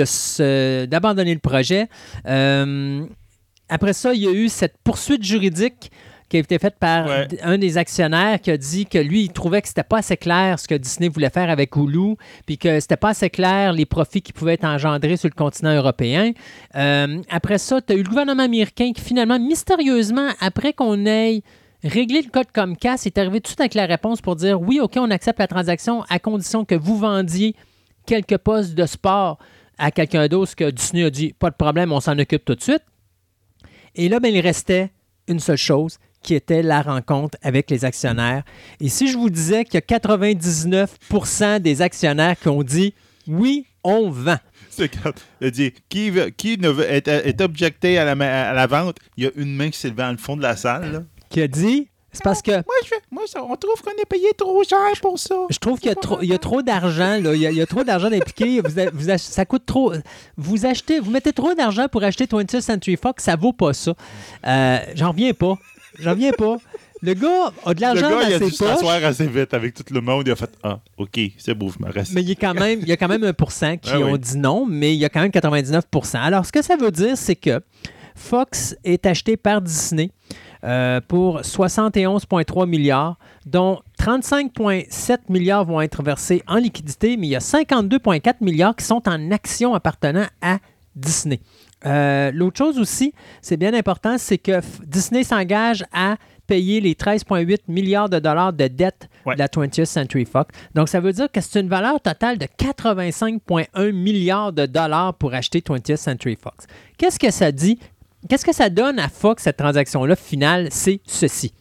d'abandonner 0.87 1.33
le 1.33 1.39
projet. 1.39 1.87
Euh, 2.27 3.05
après 3.69 3.93
ça, 3.93 4.13
il 4.13 4.21
y 4.23 4.27
a 4.27 4.31
eu 4.31 4.49
cette 4.49 4.75
poursuite 4.83 5.23
juridique 5.23 5.91
qui 6.27 6.37
a 6.37 6.41
été 6.41 6.59
faite 6.59 6.75
par 6.79 7.07
Ouais. 7.07 7.27
un 7.41 7.57
des 7.57 7.77
actionnaires 7.79 8.39
qui 8.39 8.51
a 8.51 8.57
dit 8.57 8.85
que 8.85 8.99
lui, 8.99 9.23
il 9.23 9.29
trouvait 9.31 9.63
que 9.63 9.67
c'était 9.67 9.81
pas 9.83 9.97
assez 9.97 10.15
clair 10.15 10.59
ce 10.59 10.67
que 10.67 10.75
Disney 10.75 11.09
voulait 11.09 11.31
faire 11.31 11.49
avec 11.49 11.75
Hulu, 11.75 12.15
puis 12.45 12.59
que 12.59 12.79
c'était 12.79 12.97
pas 12.97 13.09
assez 13.09 13.31
clair 13.31 13.73
les 13.73 13.87
profits 13.87 14.21
qui 14.21 14.31
pouvaient 14.31 14.53
être 14.53 14.65
engendrés 14.65 15.17
sur 15.17 15.27
le 15.27 15.33
continent 15.33 15.73
européen. 15.75 16.31
Euh, 16.75 17.19
après 17.31 17.57
ça, 17.57 17.81
tu 17.81 17.93
as 17.93 17.95
eu 17.95 18.03
le 18.03 18.09
gouvernement 18.09 18.43
américain 18.43 18.91
qui 18.93 19.01
finalement, 19.01 19.39
mystérieusement, 19.39 20.29
après 20.39 20.73
qu'on 20.73 21.03
ait 21.07 21.41
réglé 21.83 22.21
le 22.21 22.29
code 22.29 22.51
Comcast, 22.53 23.05
est 23.05 23.17
arrivé 23.17 23.39
tout 23.39 23.43
de 23.43 23.47
suite 23.47 23.61
avec 23.61 23.73
la 23.73 23.85
réponse 23.85 24.21
pour 24.21 24.35
dire 24.35 24.61
oui, 24.61 24.79
OK, 24.79 24.93
on 24.97 25.11
accepte 25.11 25.39
la 25.39 25.47
transaction 25.47 26.03
à 26.09 26.19
condition 26.19 26.65
que 26.65 26.75
vous 26.75 26.97
vendiez 26.97 27.55
quelques 28.05 28.37
postes 28.37 28.73
de 28.73 28.85
sport 28.85 29.37
à 29.77 29.91
quelqu'un 29.91 30.27
d'autre, 30.27 30.51
ce 30.51 30.55
que 30.55 30.69
Disney 30.69 31.05
a 31.05 31.09
dit, 31.09 31.33
pas 31.33 31.49
de 31.49 31.55
problème, 31.55 31.91
on 31.91 32.01
s'en 32.01 32.17
occupe 32.19 32.43
tout 32.43 32.55
de 32.55 32.61
suite. 32.61 32.83
Et 33.95 34.09
là, 34.09 34.19
ben, 34.19 34.33
il 34.33 34.41
restait 34.41 34.91
une 35.27 35.39
seule 35.39 35.57
chose, 35.57 35.99
qui 36.21 36.35
était 36.35 36.61
la 36.61 36.81
rencontre 36.81 37.37
avec 37.41 37.69
les 37.69 37.85
actionnaires. 37.85 38.43
Et 38.79 38.89
si 38.89 39.07
je 39.07 39.17
vous 39.17 39.29
disais 39.29 39.63
qu'il 39.63 39.75
y 39.75 39.77
a 39.77 39.97
99% 39.97 41.59
des 41.59 41.81
actionnaires 41.81 42.37
qui 42.37 42.49
ont 42.49 42.63
dit 42.63 42.93
oui, 43.27 43.65
on 43.83 44.09
vend. 44.09 44.37
C'est 44.69 44.89
quand 44.89 45.13
il 45.41 45.71
qui, 45.89 46.11
qui 46.35 46.53
est, 46.53 47.41
objecté 47.41 47.97
à 47.97 48.15
la, 48.15 48.67
vente, 48.67 48.97
il 49.17 49.23
y 49.23 49.27
a 49.27 49.31
une 49.35 49.55
main 49.55 49.69
qui 49.69 49.79
s'est 49.79 49.89
levée 49.89 50.03
dans 50.03 50.11
le 50.11 50.17
fond 50.17 50.35
de 50.35 50.41
la 50.41 50.55
salle. 50.55 51.05
Qui 51.29 51.41
a 51.41 51.47
dit 51.47 51.87
c'est 52.11 52.23
parce 52.23 52.41
que 52.41 52.49
Moi, 52.51 52.63
je, 52.85 52.95
moi 53.11 53.23
ça- 53.27 53.43
on 53.43 53.55
trouve 53.55 53.79
qu'on 53.83 53.91
est 53.91 54.05
payé 54.09 54.29
trop 54.35 54.63
cher 54.63 54.79
pour 54.99 55.19
ça. 55.19 55.35
je 55.51 55.59
trouve 55.59 55.77
qu'il 55.79 55.89
y 55.89 55.91
a 55.91 55.95
trop, 55.95 56.17
il 56.23 56.27
y 56.29 56.33
a 56.33 56.39
trop 56.39 56.63
d'argent. 56.63 57.19
là. 57.21 57.35
Il 57.35 57.39
y 57.41 57.45
a, 57.45 57.51
il 57.51 57.57
y 57.57 57.61
a 57.61 57.67
trop 57.67 57.83
d'argent 57.83 58.11
impliqué. 58.11 58.61
Vous, 58.61 58.79
a- 58.79 58.89
vous 58.91 59.11
ach- 59.11 59.19
ça 59.21 59.45
coûte 59.45 59.65
trop. 59.67 59.93
Vous 60.35 60.65
achetez, 60.65 60.99
vous 60.99 61.11
mettez 61.11 61.33
trop 61.33 61.53
d'argent 61.53 61.87
pour 61.87 62.03
acheter 62.03 62.25
20th 62.25 62.61
Century 62.61 62.97
Fox, 62.97 63.23
ça 63.25 63.35
vaut 63.35 63.53
pas 63.53 63.73
ça. 63.73 63.93
Euh, 64.47 64.79
J'en 64.95 65.09
reviens 65.11 65.33
pas. 65.33 65.53
J'en 65.99 66.11
reviens 66.11 66.31
pas. 66.31 66.57
Le 67.01 67.13
gars 67.13 67.53
a 67.63 67.73
de 67.73 67.79
Le 67.79 67.85
l'argent 67.85 68.09
gars, 68.09 68.27
il 68.27 68.33
a 68.33 68.39
dans 68.39 68.45
dû 68.47 68.51
ses 68.51 68.57
poches. 68.65 68.73
s'asseoir 68.73 69.05
assez 69.05 69.27
vite 69.27 69.53
avec 69.53 69.73
tout 69.75 69.83
le 69.93 70.01
monde. 70.01 70.23
Il 70.27 70.31
a 70.31 70.35
fait 70.35 70.49
Ah, 70.63 70.79
OK, 70.97 71.19
c'est 71.37 71.53
beau, 71.53 71.69
je 71.69 71.85
me 71.85 71.91
reste. 71.91 72.11
Mais 72.13 72.21
il 72.23 72.29
y, 72.29 72.31
a 72.31 72.35
quand 72.35 72.55
même, 72.55 72.79
il 72.81 72.87
y 72.87 72.91
a 72.91 72.97
quand 72.97 73.07
même 73.07 73.21
qui 73.21 73.89
Ah 73.93 73.99
oui. 73.99 74.03
ont 74.03 74.17
dit 74.17 74.37
non, 74.37 74.65
mais 74.67 74.93
il 74.95 74.97
y 74.99 75.05
a 75.05 75.09
quand 75.09 75.21
même 75.21 75.31
99% 75.31 76.17
Alors, 76.19 76.45
ce 76.45 76.51
que 76.51 76.61
ça 76.63 76.75
veut 76.75 76.91
dire, 76.91 77.15
c'est 77.17 77.35
que 77.35 77.61
Fox 78.15 78.75
est 78.83 79.05
acheté 79.05 79.37
par 79.37 79.61
Disney 79.61 80.09
euh, 80.63 80.99
pour 81.07 81.39
71,3 81.41 82.67
milliards, 82.67 83.17
dont 83.45 83.79
35,7 83.99 85.17
milliards 85.29 85.65
vont 85.65 85.81
être 85.81 86.03
versés 86.03 86.43
en 86.47 86.57
liquidité, 86.57 87.17
mais 87.17 87.27
il 87.27 87.31
y 87.31 87.35
a 87.35 87.39
52,4 87.39 88.35
milliards 88.41 88.75
qui 88.75 88.85
sont 88.85 89.01
en 89.07 89.31
actions 89.31 89.73
appartenant 89.73 90.25
à 90.41 90.57
Disney. 90.95 91.39
Euh, 91.85 92.31
L'autre 92.33 92.57
chose 92.57 92.77
aussi, 92.79 93.13
c'est 93.41 93.55
bien 93.57 93.73
important, 93.73 94.17
c'est 94.17 94.37
que 94.37 94.59
Disney 94.85 95.23
s'engage 95.23 95.85
à 95.93 96.17
payer 96.45 96.81
les 96.81 96.93
13,8 96.95 97.59
milliards 97.67 98.09
de 98.09 98.17
dollars 98.19 98.51
de 98.53 98.67
dette 98.67 99.07
Ouais. 99.25 99.35
de 99.35 99.39
la 99.39 99.47
20th 99.47 99.85
Century 99.85 100.25
Fox. 100.25 100.49
Donc, 100.73 100.89
ça 100.89 100.99
veut 100.99 101.13
dire 101.13 101.31
que 101.31 101.39
c'est 101.41 101.59
une 101.59 101.69
valeur 101.69 102.01
totale 102.01 102.37
de 102.39 102.47
85,1 102.57 103.91
milliards 103.91 104.51
de 104.53 104.65
dollars 104.65 105.13
pour 105.13 105.33
acheter 105.33 105.59
20th 105.61 105.97
Century 105.97 106.37
Fox. 106.41 106.65
Qu'est-ce 106.97 107.19
que 107.19 107.29
ça 107.31 107.51
dit? 107.51 107.79
Qu'est-ce 108.27 108.45
que 108.45 108.53
ça 108.53 108.69
donne 108.69 108.99
à 108.99 109.07
Fox, 109.09 109.43
cette 109.43 109.57
transaction-là 109.57 110.15
finale? 110.15 110.67
C'est 110.71 110.99
ceci. 111.05 111.53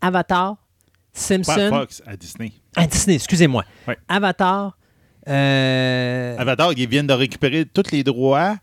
Avatar, 0.00 0.54
Pas 0.56 0.60
Simpson, 1.12 1.68
Fox 1.70 2.02
à 2.06 2.16
Disney. 2.16 2.52
à 2.76 2.86
Disney, 2.86 3.16
excusez-moi. 3.16 3.64
Avatar, 4.08 4.76
euh, 5.28 6.36
Avatar, 6.38 6.72
ils 6.74 6.88
viennent 6.88 7.06
de 7.06 7.12
récupérer 7.12 7.64
tous 7.66 7.90
les 7.90 8.02
droits 8.04 8.56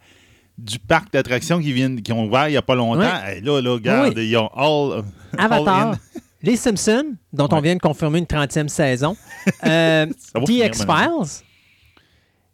du 0.57 0.79
parc 0.79 1.11
d'attractions 1.13 1.59
qui, 1.59 1.71
viennent, 1.73 2.01
qui 2.01 2.11
ont 2.13 2.25
ouvert 2.25 2.47
il 2.47 2.51
n'y 2.51 2.57
a 2.57 2.61
pas 2.63 2.73
longtemps. 2.75 3.01
Et 3.27 3.41
là, 3.41 3.61
là, 3.61 3.71
regarde, 3.71 4.13
Oui. 4.17 4.29
ils 4.29 4.37
ont 4.37 4.49
all, 4.55 5.03
all 5.37 5.45
Avatar, 5.45 5.91
in. 5.91 5.99
Les 6.43 6.55
Simpsons, 6.55 7.15
dont 7.33 7.49
on 7.51 7.59
vient 7.61 7.75
de 7.75 7.79
confirmer 7.81 8.19
une 8.19 8.25
30e 8.25 8.67
saison, 8.69 9.17
euh, 9.65 10.05
The 10.33 10.49
X-Files 10.49 11.43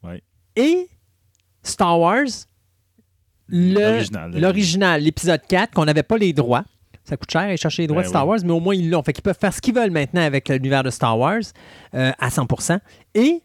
Ouais. 0.03 0.21
et 0.55 0.87
Star 1.61 1.97
Wars, 1.99 2.25
L'original. 3.49 5.01
l'épisode 5.01 5.41
4, 5.47 5.73
qu'on 5.73 5.85
n'avait 5.85 6.03
pas 6.03 6.17
les 6.17 6.33
droits. 6.33 6.63
Ça 7.03 7.17
coûte 7.17 7.29
cher 7.31 7.41
aller 7.41 7.57
chercher 7.57 7.83
les 7.83 7.87
droits 7.87 8.01
Ben 8.01 8.05
de 8.05 8.09
Star 8.09 8.23
oui. 8.25 8.29
Wars, 8.29 8.39
mais 8.45 8.53
au 8.53 8.59
moins 8.61 8.75
ils 8.75 8.89
l'ont. 8.89 9.03
Fait 9.03 9.11
qu'ils 9.11 9.23
peuvent 9.23 9.37
faire 9.39 9.53
ce 9.53 9.59
qu'ils 9.59 9.75
veulent 9.75 9.91
maintenant 9.91 10.21
avec 10.21 10.47
l'univers 10.47 10.83
de 10.83 10.89
Star 10.89 11.19
Wars 11.19 11.41
euh, 11.95 12.11
à 12.17 12.29
100%. 12.29 12.79
Et 13.15 13.41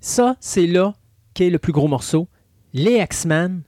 ça, 0.00 0.36
c'est 0.40 0.66
là 0.66 0.94
qu'est 1.34 1.50
le 1.50 1.58
plus 1.58 1.72
gros 1.72 1.88
morceau. 1.88 2.26
Les 2.72 2.98
X-Men, 3.00 3.62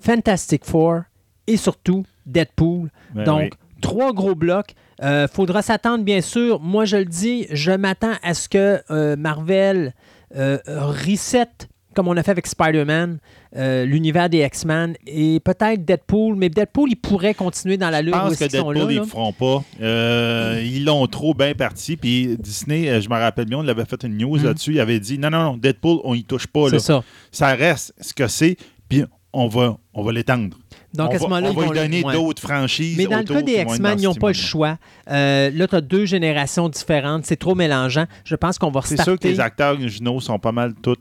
Fantastic 0.00 0.64
Four 0.66 1.02
et 1.46 1.56
surtout 1.56 2.04
Deadpool. 2.26 2.90
Ben 3.14 3.24
Donc, 3.24 3.40
oui. 3.42 3.50
trois 3.80 4.12
gros 4.12 4.34
blocs. 4.34 4.74
Euh, 5.02 5.26
faudra 5.28 5.62
s'attendre, 5.62 6.04
bien 6.04 6.20
sûr. 6.20 6.60
Moi, 6.60 6.84
je 6.84 6.98
le 6.98 7.04
dis, 7.06 7.46
je 7.50 7.72
m'attends 7.72 8.14
à 8.22 8.34
ce 8.34 8.48
que 8.48 8.82
euh, 8.90 9.16
Marvel 9.16 9.94
euh, 10.36 10.58
reset 10.66 11.48
comme 11.98 12.06
on 12.06 12.16
a 12.16 12.22
fait 12.22 12.30
avec 12.30 12.46
Spider-Man, 12.46 13.18
euh, 13.56 13.84
l'univers 13.84 14.30
des 14.30 14.44
X-Men 14.44 14.94
et 15.04 15.40
peut-être 15.40 15.84
Deadpool, 15.84 16.36
mais 16.36 16.48
Deadpool, 16.48 16.90
il 16.92 16.96
pourrait 16.96 17.34
continuer 17.34 17.76
dans 17.76 17.90
la 17.90 17.98
Je 17.98 18.04
lutte 18.06 18.14
où 18.14 18.18
pense 18.18 18.36
que 18.36 18.44
Deadpool, 18.44 18.74
là. 18.78 18.86
ils 18.88 18.94
là. 18.94 19.00
le 19.02 19.06
feront 19.08 19.32
pas. 19.32 19.64
Euh, 19.82 20.62
Ils 20.64 20.84
l'ont 20.84 21.04
trop 21.08 21.34
bien 21.34 21.54
parti. 21.54 21.96
Puis 21.96 22.36
Disney, 22.38 22.88
euh, 22.88 23.00
je 23.00 23.08
me 23.08 23.14
rappelle 23.16 23.46
bien, 23.46 23.58
on 23.58 23.66
avait 23.66 23.84
fait 23.84 24.04
une 24.04 24.16
news 24.16 24.38
Mm. 24.38 24.44
là-dessus. 24.44 24.74
Il 24.74 24.80
avait 24.80 25.00
dit 25.00 25.18
non, 25.18 25.30
non, 25.30 25.42
non, 25.42 25.56
Deadpool, 25.56 25.98
on 26.04 26.14
y 26.14 26.22
touche 26.22 26.46
pas. 26.46 26.66
C'est 26.66 26.74
Là. 26.76 26.78
ça. 26.78 27.02
Ça 27.32 27.48
reste 27.54 27.92
ce 28.00 28.14
que 28.14 28.28
c'est. 28.28 28.56
Puis 28.88 29.02
on 29.32 29.48
va, 29.48 29.76
on 29.92 30.04
va 30.04 30.12
l'étendre. 30.12 30.56
Donc, 30.94 31.10
on 31.10 31.14
à 31.14 31.18
ce 31.18 31.22
moment-là, 31.24 31.50
on 31.50 31.52
va 31.54 31.64
lui 31.66 31.78
donner 31.80 32.02
ouais. 32.02 32.12
d'autres 32.14 32.40
franchises. 32.40 32.96
Mais 32.96 33.06
dans 33.06 33.18
le 33.18 33.24
cas 33.24 33.42
des 33.42 33.56
X-Men, 33.60 33.98
ils 34.00 34.04
n'ont 34.04 34.14
pas 34.14 34.28
le 34.28 34.34
choix. 34.34 34.78
Euh, 35.10 35.50
là, 35.50 35.66
tu 35.68 35.74
as 35.74 35.80
deux 35.82 36.06
générations 36.06 36.68
différentes. 36.68 37.26
C'est 37.26 37.36
trop 37.36 37.54
mélangeant. 37.54 38.06
Je 38.24 38.36
pense 38.36 38.56
qu'on 38.58 38.70
va 38.70 38.80
C'est 38.82 38.94
sûr 38.96 39.04
que 39.04 39.10
restarter. 39.10 39.28
les 39.32 39.40
acteurs 39.40 39.74
originaux 39.74 40.20
sont 40.20 40.38
pas 40.38 40.52
mal 40.52 40.72
tous 40.80 40.96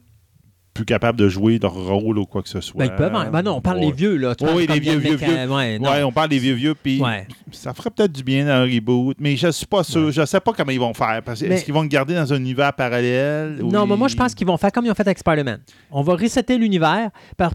plus 0.77 0.85
capables 0.85 1.17
de 1.17 1.27
jouer 1.27 1.57
leur 1.61 1.73
rôle 1.73 2.19
ou 2.19 2.25
quoi 2.25 2.41
que 2.43 2.49
ce 2.49 2.61
soit. 2.61 2.77
Ben, 2.77 2.85
ils 2.85 2.95
peuvent. 2.95 3.13
en- 3.15 3.29
ben 3.31 3.41
non, 3.41 3.55
on 3.57 3.61
parle 3.61 3.79
des 3.79 3.87
Ouais. 3.87 3.91
vieux. 3.91 4.15
Là. 4.15 4.35
Tu 4.35 4.45
Oui, 4.45 4.67
les 4.67 4.79
vieux, 4.79 4.97
vieux, 4.97 5.15
vieux. 5.15 5.27
Ouais, 5.51 6.03
on 6.03 6.11
parle 6.11 6.29
des 6.29 6.37
vieux 6.39 6.53
vieux, 6.53 6.75
puis 6.75 7.01
ça 7.51 7.73
ferait 7.73 7.89
peut-être 7.89 8.11
du 8.11 8.23
bien 8.23 8.45
dans 8.45 8.51
un 8.51 8.63
reboot, 8.63 9.17
mais 9.19 9.35
je 9.35 9.49
suis 9.51 9.65
pas 9.65 9.83
sûr. 9.83 10.11
Je 10.11 10.23
sais 10.25 10.39
pas 10.39 10.53
comment 10.53 10.71
ils 10.71 10.79
vont 10.79 10.93
faire. 10.93 11.21
Parce 11.25 11.41
que 11.41 11.47
Mais- 11.47 11.55
Est-ce 11.55 11.65
qu'ils 11.65 11.73
vont 11.73 11.81
le 11.81 11.87
garder 11.87 12.13
dans 12.13 12.31
un 12.31 12.37
univers 12.37 12.71
parallèle? 12.73 13.57
Non, 13.63 13.85
mais 13.87 13.95
moi, 13.97 14.07
je 14.07 14.15
pense 14.15 14.35
qu'ils 14.35 14.45
vont 14.47 14.57
faire 14.57 14.71
comme 14.71 14.85
ils 14.85 14.91
ont 14.91 14.95
fait 14.95 15.07
avec 15.07 15.17
Spider-Man. 15.17 15.59
On 15.91 16.01
va 16.03 16.13
resetter 16.15 16.57
l'univers 16.57 17.09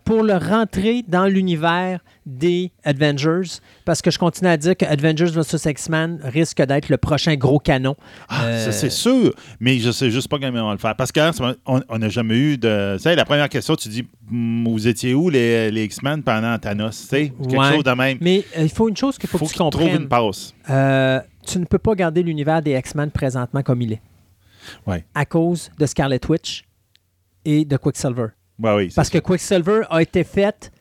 pour 0.04 0.22
le 0.22 0.34
rentrer 0.34 1.04
dans 1.06 1.26
l'univers 1.26 2.00
des 2.24 2.70
Avengers, 2.84 3.58
parce 3.84 4.00
que 4.00 4.10
je 4.10 4.18
continue 4.18 4.48
à 4.48 4.56
dire 4.56 4.76
que 4.76 4.84
Avengers 4.84 5.26
vs. 5.32 5.68
X-Men 5.70 6.20
risque 6.22 6.62
d'être 6.62 6.88
le 6.88 6.96
prochain 6.96 7.34
gros 7.34 7.58
canon. 7.58 7.96
Ah, 8.28 8.44
Euh, 8.46 8.64
ça, 8.66 8.72
c'est 8.72 8.90
sûr, 8.90 9.34
mais 9.58 9.78
je 9.78 9.90
sais 9.90 10.10
juste 10.10 10.28
pas 10.28 10.38
comment 10.38 10.56
ils 10.58 10.60
vont 10.62 10.70
le 10.72 10.78
faire. 10.78 10.94
Parce 10.96 11.10
qu'on 11.10 11.30
on 11.66 11.98
n'a 11.98 12.08
jamais 12.08 12.36
eu 12.36 12.58
de. 12.58 12.94
Tu 12.96 13.02
sais, 13.02 13.16
la 13.16 13.24
première 13.24 13.48
question, 13.48 13.74
tu 13.76 13.88
dis, 13.88 14.06
Hmm, 14.30 14.66
vous 14.66 14.88
étiez 14.88 15.12
où 15.14 15.28
les, 15.28 15.70
les 15.70 15.84
X-Men 15.84 16.22
pendant 16.22 16.56
Thanos? 16.58 16.98
Tu 17.02 17.06
sais, 17.06 17.28
quelque 17.30 17.56
Ouais. 17.56 17.72
chose 17.74 17.84
de 17.84 17.90
même. 17.90 18.16
Mais 18.20 18.44
euh, 18.56 18.62
il 18.62 18.70
faut 18.70 18.88
une 18.88 18.96
chose 18.96 19.18
qu'il 19.18 19.28
faut, 19.28 19.36
faut 19.36 19.46
que 19.46 19.52
tu 19.52 19.58
comprennes. 19.58 20.02
une 20.02 20.08
passe. 20.08 20.54
Euh, 20.70 21.20
tu 21.46 21.58
ne 21.58 21.64
peux 21.66 21.78
pas 21.78 21.94
garder 21.94 22.22
l'univers 22.22 22.62
des 22.62 22.72
X-Men 22.78 23.10
présentement 23.10 23.62
comme 23.62 23.82
il 23.82 23.92
est. 23.94 24.02
Ouais. 24.86 25.04
À 25.14 25.26
cause 25.26 25.70
de 25.78 25.84
Scarlet 25.86 26.20
Witch 26.28 26.64
et 27.44 27.64
de 27.66 27.76
Quicksilver. 27.76 28.28
Ouais, 28.58 28.74
oui. 28.74 28.92
Parce 28.94 29.10
que. 29.10 29.18
Quicksilver 29.18 29.82
a 29.90 30.00
été 30.00 30.24
fait 30.24 30.71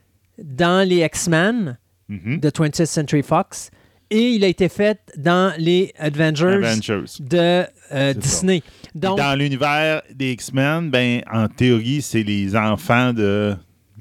dans 0.44 0.88
les 0.88 1.04
X-Men 1.06 1.78
Mhm. 2.10 2.40
de 2.42 2.50
20th 2.50 2.86
Century 2.86 3.24
Fox 3.24 3.72
et 4.10 4.32
il 4.32 4.44
a 4.44 4.48
été 4.48 4.68
fait 4.68 5.00
dans 5.16 5.54
les 5.58 5.94
Avengers, 5.98 6.60
Avengers. 6.62 7.06
de 7.22 7.64
euh, 7.94 8.14
Disney. 8.14 8.62
Donc, 8.94 9.18
Dans 9.18 9.38
l'univers 9.40 10.02
des 10.14 10.34
X-Men, 10.34 10.90
ben, 10.90 11.22
en 11.32 11.48
théorie, 11.48 12.02
c'est 12.02 12.24
les 12.24 12.54
enfants 12.58 13.14
de, 13.14 13.56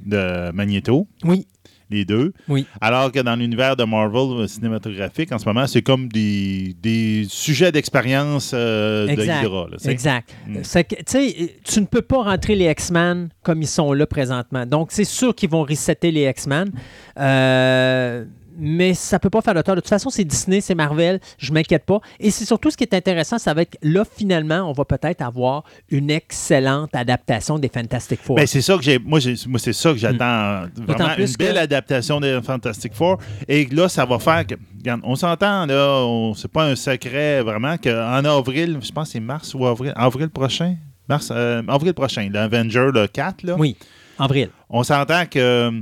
de 0.05 0.51
Magneto, 0.51 1.07
oui, 1.25 1.47
les 1.91 2.05
deux. 2.05 2.33
oui. 2.49 2.67
Alors 2.81 3.13
que 3.13 3.21
dans 3.21 3.37
l'univers 3.37 3.77
de 3.77 3.85
Marvel 3.85 4.43
euh, 4.43 4.47
cinématographique, 4.47 5.33
en 5.33 5.39
ce 5.39 5.45
moment, 5.47 5.67
c'est 5.67 5.83
comme 5.83 6.09
des, 6.09 6.75
des 6.81 7.27
sujets 7.29 7.73
d'expérience 7.73 8.53
euh, 8.55 9.07
de. 9.07 9.23
Hydra. 9.23 9.69
là. 9.71 9.77
Exact. 9.91 10.35
Mm. 10.47 10.63
Que, 10.63 11.71
tu 11.71 11.81
ne 11.81 11.87
peux 11.87 12.03
pas 12.03 12.23
rentrer 12.23 12.55
les 12.55 12.71
X-Men 12.71 13.31
comme 13.43 13.63
ils 13.63 13.69
sont 13.69 13.93
là 13.93 14.07
présentement. 14.07 14.67
Donc, 14.67 14.89
c'est 14.93 15.05
sûr 15.05 15.35
qu'ils 15.35 15.51
vont 15.51 15.63
resetter 15.63 16.11
les 16.11 16.29
X-Men. 16.29 16.71
Euh, 17.19 18.25
mais 18.61 18.95
ça 18.95 19.19
peut 19.19 19.31
pas 19.31 19.41
faire 19.41 19.55
le 19.55 19.63
tort. 19.63 19.75
De 19.75 19.81
toute 19.81 19.89
façon, 19.89 20.11
c'est 20.11 20.25
Disney, 20.25 20.61
c'est 20.61 20.75
Marvel, 20.75 21.19
je 21.39 21.53
m'inquiète 21.53 21.85
pas. 21.85 22.01
Et 22.21 22.31
c'est 22.31 22.45
surtout 22.45 22.71
ce 22.71 22.77
qui 22.77 22.85
est 22.85 22.95
intéressant, 22.95 23.39
ça 23.39 23.55
va 23.55 23.63
être 23.63 23.79
là, 23.83 24.05
finalement, 24.05 24.69
on 24.69 24.73
va 24.73 24.85
peut-être 24.85 25.23
avoir 25.23 25.65
une 25.91 26.11
excellente 26.11 26.95
adaptation 26.95 27.59
des 27.59 27.69
Fantastic 27.69 28.21
Four. 28.23 28.37
Ben, 28.37 28.47
c'est 28.47 28.61
ça 28.63 28.77
que 28.77 28.83
j'ai. 28.83 28.99
Moi, 28.99 29.19
moi, 29.49 29.59
c'est 29.59 29.73
ça 29.73 29.93
que 29.93 29.99
j'attends. 29.99 30.67
Vraiment, 30.87 31.11
Hmm. 31.11 31.15
plus 31.15 31.31
une 31.31 31.37
belle 31.37 31.55
que- 31.55 31.59
adaptation 31.61 32.21
des 32.21 32.41
Fantastic 32.43 32.95
Four. 32.95 33.19
Et 33.49 33.67
là, 33.67 33.89
ça 33.89 34.05
va 34.05 34.19
faire 34.19 34.47
que. 34.47 34.55
regarde, 34.79 35.01
on 35.05 35.17
s'entend, 35.17 35.67
là. 35.67 36.03
on- 36.05 36.35
C'est 36.35 36.51
pas 36.51 36.65
un 36.65 36.77
secret, 36.77 37.43
vraiment, 37.43 37.77
qu'en 37.79 38.25
avril, 38.25 38.79
je 38.83 38.93
pense 38.93 39.09
que 39.09 39.13
c'est 39.13 39.21
mars 39.21 39.55
ou 39.55 39.67
avril. 39.67 39.93
Avril 39.97 40.29
prochain? 40.29 40.77
Mars, 41.09 41.31
euh, 41.35 41.63
avril 41.69 41.93
prochain, 41.93 42.29
l'Avenger, 42.33 42.91
le 42.95 43.07
4, 43.09 43.43
là. 43.43 43.57
oui, 43.59 43.77
avril. 44.19 44.51
On 44.69 44.83
s'entend 44.85 45.25
que. 45.27 45.73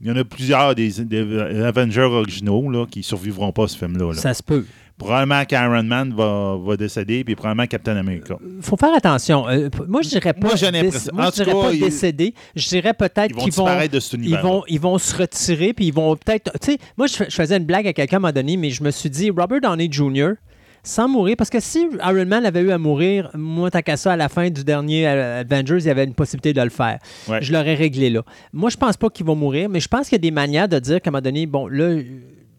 Euh, 0.00 0.02
Il 0.02 0.06
y 0.08 0.10
en 0.10 0.16
a 0.16 0.24
plusieurs 0.24 0.74
des, 0.74 0.90
des 1.04 1.62
Avengers 1.62 2.00
originaux 2.02 2.70
là, 2.70 2.86
qui 2.90 3.02
survivront 3.02 3.52
pas 3.52 3.64
à 3.64 3.68
ce 3.68 3.76
film-là. 3.78 4.12
là. 4.12 4.20
Ça 4.20 4.34
se 4.34 4.42
peut. 4.42 4.64
Probablement 4.98 5.44
qu'Iron 5.44 5.82
Man 5.82 6.14
va, 6.16 6.56
va 6.58 6.74
décéder, 6.78 7.22
puis 7.22 7.34
probablement 7.34 7.66
Captain 7.66 7.96
America. 7.98 8.38
faut 8.62 8.78
faire 8.78 8.94
attention. 8.96 9.46
Euh, 9.46 9.68
moi, 9.86 10.00
je 10.00 10.08
dirais 10.08 10.32
pas, 10.32 10.46
Moi, 10.46 10.56
je 10.56 11.32
dirais 11.34 11.52
pas 11.52 11.72
ils- 11.74 11.80
décéder. 11.80 12.32
Je 12.54 12.66
dirais 12.66 12.94
peut-être 12.94 13.28
Ils 13.28 13.34
vont 13.36 13.44
qu'ils 13.44 13.52
vont, 13.52 13.86
de 13.92 14.00
cet 14.00 14.20
ils 14.22 14.36
vont, 14.38 14.62
ils 14.68 14.80
vont 14.80 14.96
se 14.96 15.14
retirer, 15.14 15.74
puis 15.74 15.88
ils 15.88 15.92
vont 15.92 16.16
peut-être. 16.16 16.50
Tu 16.62 16.72
sais, 16.72 16.78
moi, 16.96 17.08
je, 17.08 17.24
je 17.28 17.34
faisais 17.34 17.58
une 17.58 17.66
blague 17.66 17.86
à 17.86 17.92
quelqu'un 17.92 18.16
à 18.16 18.20
un 18.20 18.20
moment 18.20 18.32
donné, 18.32 18.56
mais 18.56 18.70
je 18.70 18.82
me 18.82 18.90
suis 18.90 19.10
dit, 19.10 19.28
Robert 19.28 19.60
Downey 19.60 19.88
Jr., 19.92 20.30
sans 20.86 21.08
mourir, 21.08 21.34
parce 21.36 21.50
que 21.50 21.58
si 21.58 21.88
Iron 22.00 22.26
Man 22.26 22.46
avait 22.46 22.60
eu 22.60 22.70
à 22.70 22.78
mourir, 22.78 23.28
moi, 23.34 23.70
tant 23.70 23.82
qu'à 23.82 23.96
ça, 23.96 24.12
à 24.12 24.16
la 24.16 24.28
fin 24.28 24.48
du 24.50 24.62
dernier 24.62 25.06
euh, 25.08 25.40
Avengers, 25.40 25.78
il 25.78 25.86
y 25.86 25.90
avait 25.90 26.04
une 26.04 26.14
possibilité 26.14 26.52
de 26.52 26.62
le 26.62 26.70
faire. 26.70 26.98
Ouais. 27.28 27.42
Je 27.42 27.52
l'aurais 27.52 27.74
réglé 27.74 28.08
là. 28.08 28.22
Moi, 28.52 28.70
je 28.70 28.76
pense 28.76 28.96
pas 28.96 29.10
qu'ils 29.10 29.26
vont 29.26 29.34
mourir, 29.34 29.68
mais 29.68 29.80
je 29.80 29.88
pense 29.88 30.08
qu'il 30.08 30.12
y 30.14 30.20
a 30.20 30.22
des 30.22 30.30
manières 30.30 30.68
de 30.68 30.78
dire 30.78 31.02
qu'à 31.02 31.10
un 31.10 31.12
moment 31.12 31.22
donné, 31.22 31.46
bon, 31.46 31.66
là, 31.66 31.96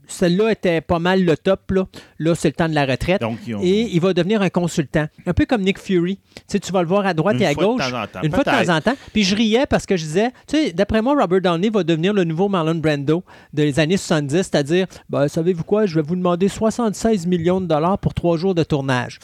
celle-là 0.07 0.51
était 0.51 0.81
pas 0.81 0.99
mal 0.99 1.23
le 1.23 1.37
top, 1.37 1.71
là. 1.71 1.85
Là, 2.19 2.35
c'est 2.35 2.47
le 2.49 2.53
temps 2.53 2.69
de 2.69 2.73
la 2.75 2.85
retraite. 2.85 3.21
Donc, 3.21 3.37
ont- 3.53 3.59
Et 3.61 3.89
il 3.93 3.99
va 4.01 4.13
devenir 4.13 4.41
un 4.41 4.49
consultant. 4.49 5.07
Un 5.25 5.33
peu 5.33 5.45
comme 5.45 5.61
Nick 5.61 5.79
Fury. 5.79 6.17
Tu 6.35 6.41
sais, 6.47 6.59
tu 6.59 6.71
vas 6.71 6.81
le 6.81 6.87
voir 6.87 7.05
à 7.05 7.13
droite 7.13 7.35
Une 7.35 7.41
et 7.43 7.45
à 7.47 7.51
fois 7.53 7.63
de 7.63 7.67
gauche. 7.67 7.91
temps 7.91 8.01
en 8.03 8.07
temps, 8.07 8.21
une 8.23 8.31
fois 8.31 8.43
de 8.43 8.65
temps 8.65 8.75
en 8.75 8.81
temps. 8.81 8.95
Puis 9.13 9.23
je 9.23 9.35
riais 9.35 9.65
parce 9.65 9.85
que 9.85 9.97
je 9.97 10.03
disais, 10.03 10.31
tu 10.47 10.57
sais, 10.57 10.71
d'après 10.73 11.01
moi, 11.01 11.15
Robert 11.19 11.41
Downey 11.41 11.69
va 11.69 11.83
devenir 11.83 12.13
le 12.13 12.23
nouveau 12.23 12.47
Marlon 12.49 12.75
Brando 12.75 13.23
des 13.53 13.79
années 13.79 13.97
70, 13.97 14.35
c'est-à-dire, 14.37 14.87
ben, 15.09 15.27
savez-vous 15.27 15.63
quoi, 15.63 15.85
je 15.85 15.95
vais 15.95 16.01
vous 16.01 16.15
demander 16.15 16.47
76 16.47 17.27
millions 17.27 17.61
de 17.61 17.65
dollars 17.67 17.97
pour 17.99 18.13
trois 18.13 18.37
jours 18.37 18.55
de 18.55 18.63
tournage. 18.63 19.19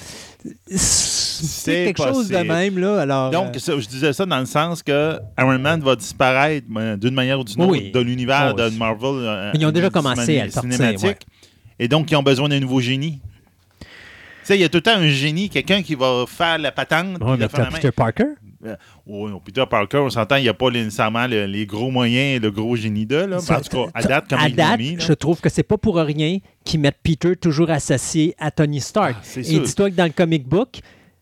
C'est 0.67 1.85
quelque 1.93 2.03
chose 2.03 2.27
de 2.29 2.37
même, 2.37 2.77
là. 2.77 3.01
Alors, 3.01 3.31
Donc, 3.31 3.55
euh, 3.55 3.59
ça, 3.59 3.77
je 3.79 3.87
disais 3.87 4.13
ça 4.13 4.25
dans 4.25 4.39
le 4.39 4.45
sens 4.45 4.81
que 4.83 5.17
Iron 5.37 5.59
Man 5.59 5.81
va 5.81 5.95
disparaître 5.95 6.67
ben, 6.69 6.97
d'une 6.97 7.13
manière 7.13 7.39
ou 7.39 7.43
d'une 7.43 7.61
autre 7.61 7.71
Oui. 7.71 7.91
de 7.91 7.99
l'univers 7.99 8.53
Oh, 8.53 8.57
de 8.61 8.69
Marvel. 8.77 9.09
euh, 9.25 9.51
Ils 9.53 9.65
ont 9.65 9.71
déjà 9.71 9.89
commencé 9.89 10.39
à 10.39 10.45
le 10.45 10.51
cinématique. 10.51 10.99
sortir, 10.99 11.09
ouais. 11.09 11.17
Et 11.79 11.87
donc, 11.87 12.11
ils 12.11 12.15
ont 12.15 12.23
besoin 12.23 12.49
d'un 12.49 12.59
nouveau 12.59 12.79
génie. 12.81 13.19
Tu 13.79 13.87
sais, 14.47 14.57
il 14.57 14.61
y 14.61 14.63
a 14.65 14.69
tout 14.69 14.77
le 14.77 14.81
temps 14.83 14.95
un 14.97 15.07
génie, 15.07 15.49
quelqu'un 15.49 15.81
qui 15.81 15.95
va 15.95 16.25
faire 16.27 16.57
la 16.57 16.71
patente. 16.71 17.21
ouais, 17.21 17.37
mais. 17.37 17.47
Peter 17.47 17.91
Parker? 17.91 18.25
Oui, 19.05 19.29
non, 19.31 19.39
Peter 19.39 19.63
Parker, 19.69 19.97
on 19.97 20.09
s'entend, 20.09 20.37
il 20.37 20.43
n'y 20.43 20.49
a 20.49 20.53
pas 20.53 20.69
nécessairement 20.69 21.27
le- 21.27 21.45
les 21.45 21.65
gros 21.65 21.91
moyens 21.91 22.37
et 22.37 22.39
le 22.39 22.51
gros 22.51 22.75
génie 22.75 23.05
de. 23.05 23.15
Là. 23.17 23.37
En 23.37 23.39
tout 23.61 23.69
cas, 23.85 23.91
à 23.93 24.03
date, 24.03 24.29
comme 24.29 24.39
à 24.39 24.49
l'ont 24.49 24.55
date, 24.55 24.77
mis. 24.79 24.95
là. 24.95 25.03
je 25.05 25.13
trouve 25.13 25.41
que 25.41 25.49
c'est 25.49 25.63
pas 25.63 25.77
pour 25.77 25.95
rien 25.97 26.37
qu'ils 26.63 26.79
mettent 26.79 26.99
Peter 27.03 27.35
toujours 27.35 27.69
associé 27.69 28.35
à 28.39 28.51
Tony 28.51 28.79
Stark. 28.79 29.15
Ah, 29.21 29.39
Et 29.39 29.59
dis-toi 29.59 29.89
que 29.91 29.95
dans 29.95 30.05
le 30.05 30.11
comic 30.11 30.47
book, 30.47 30.79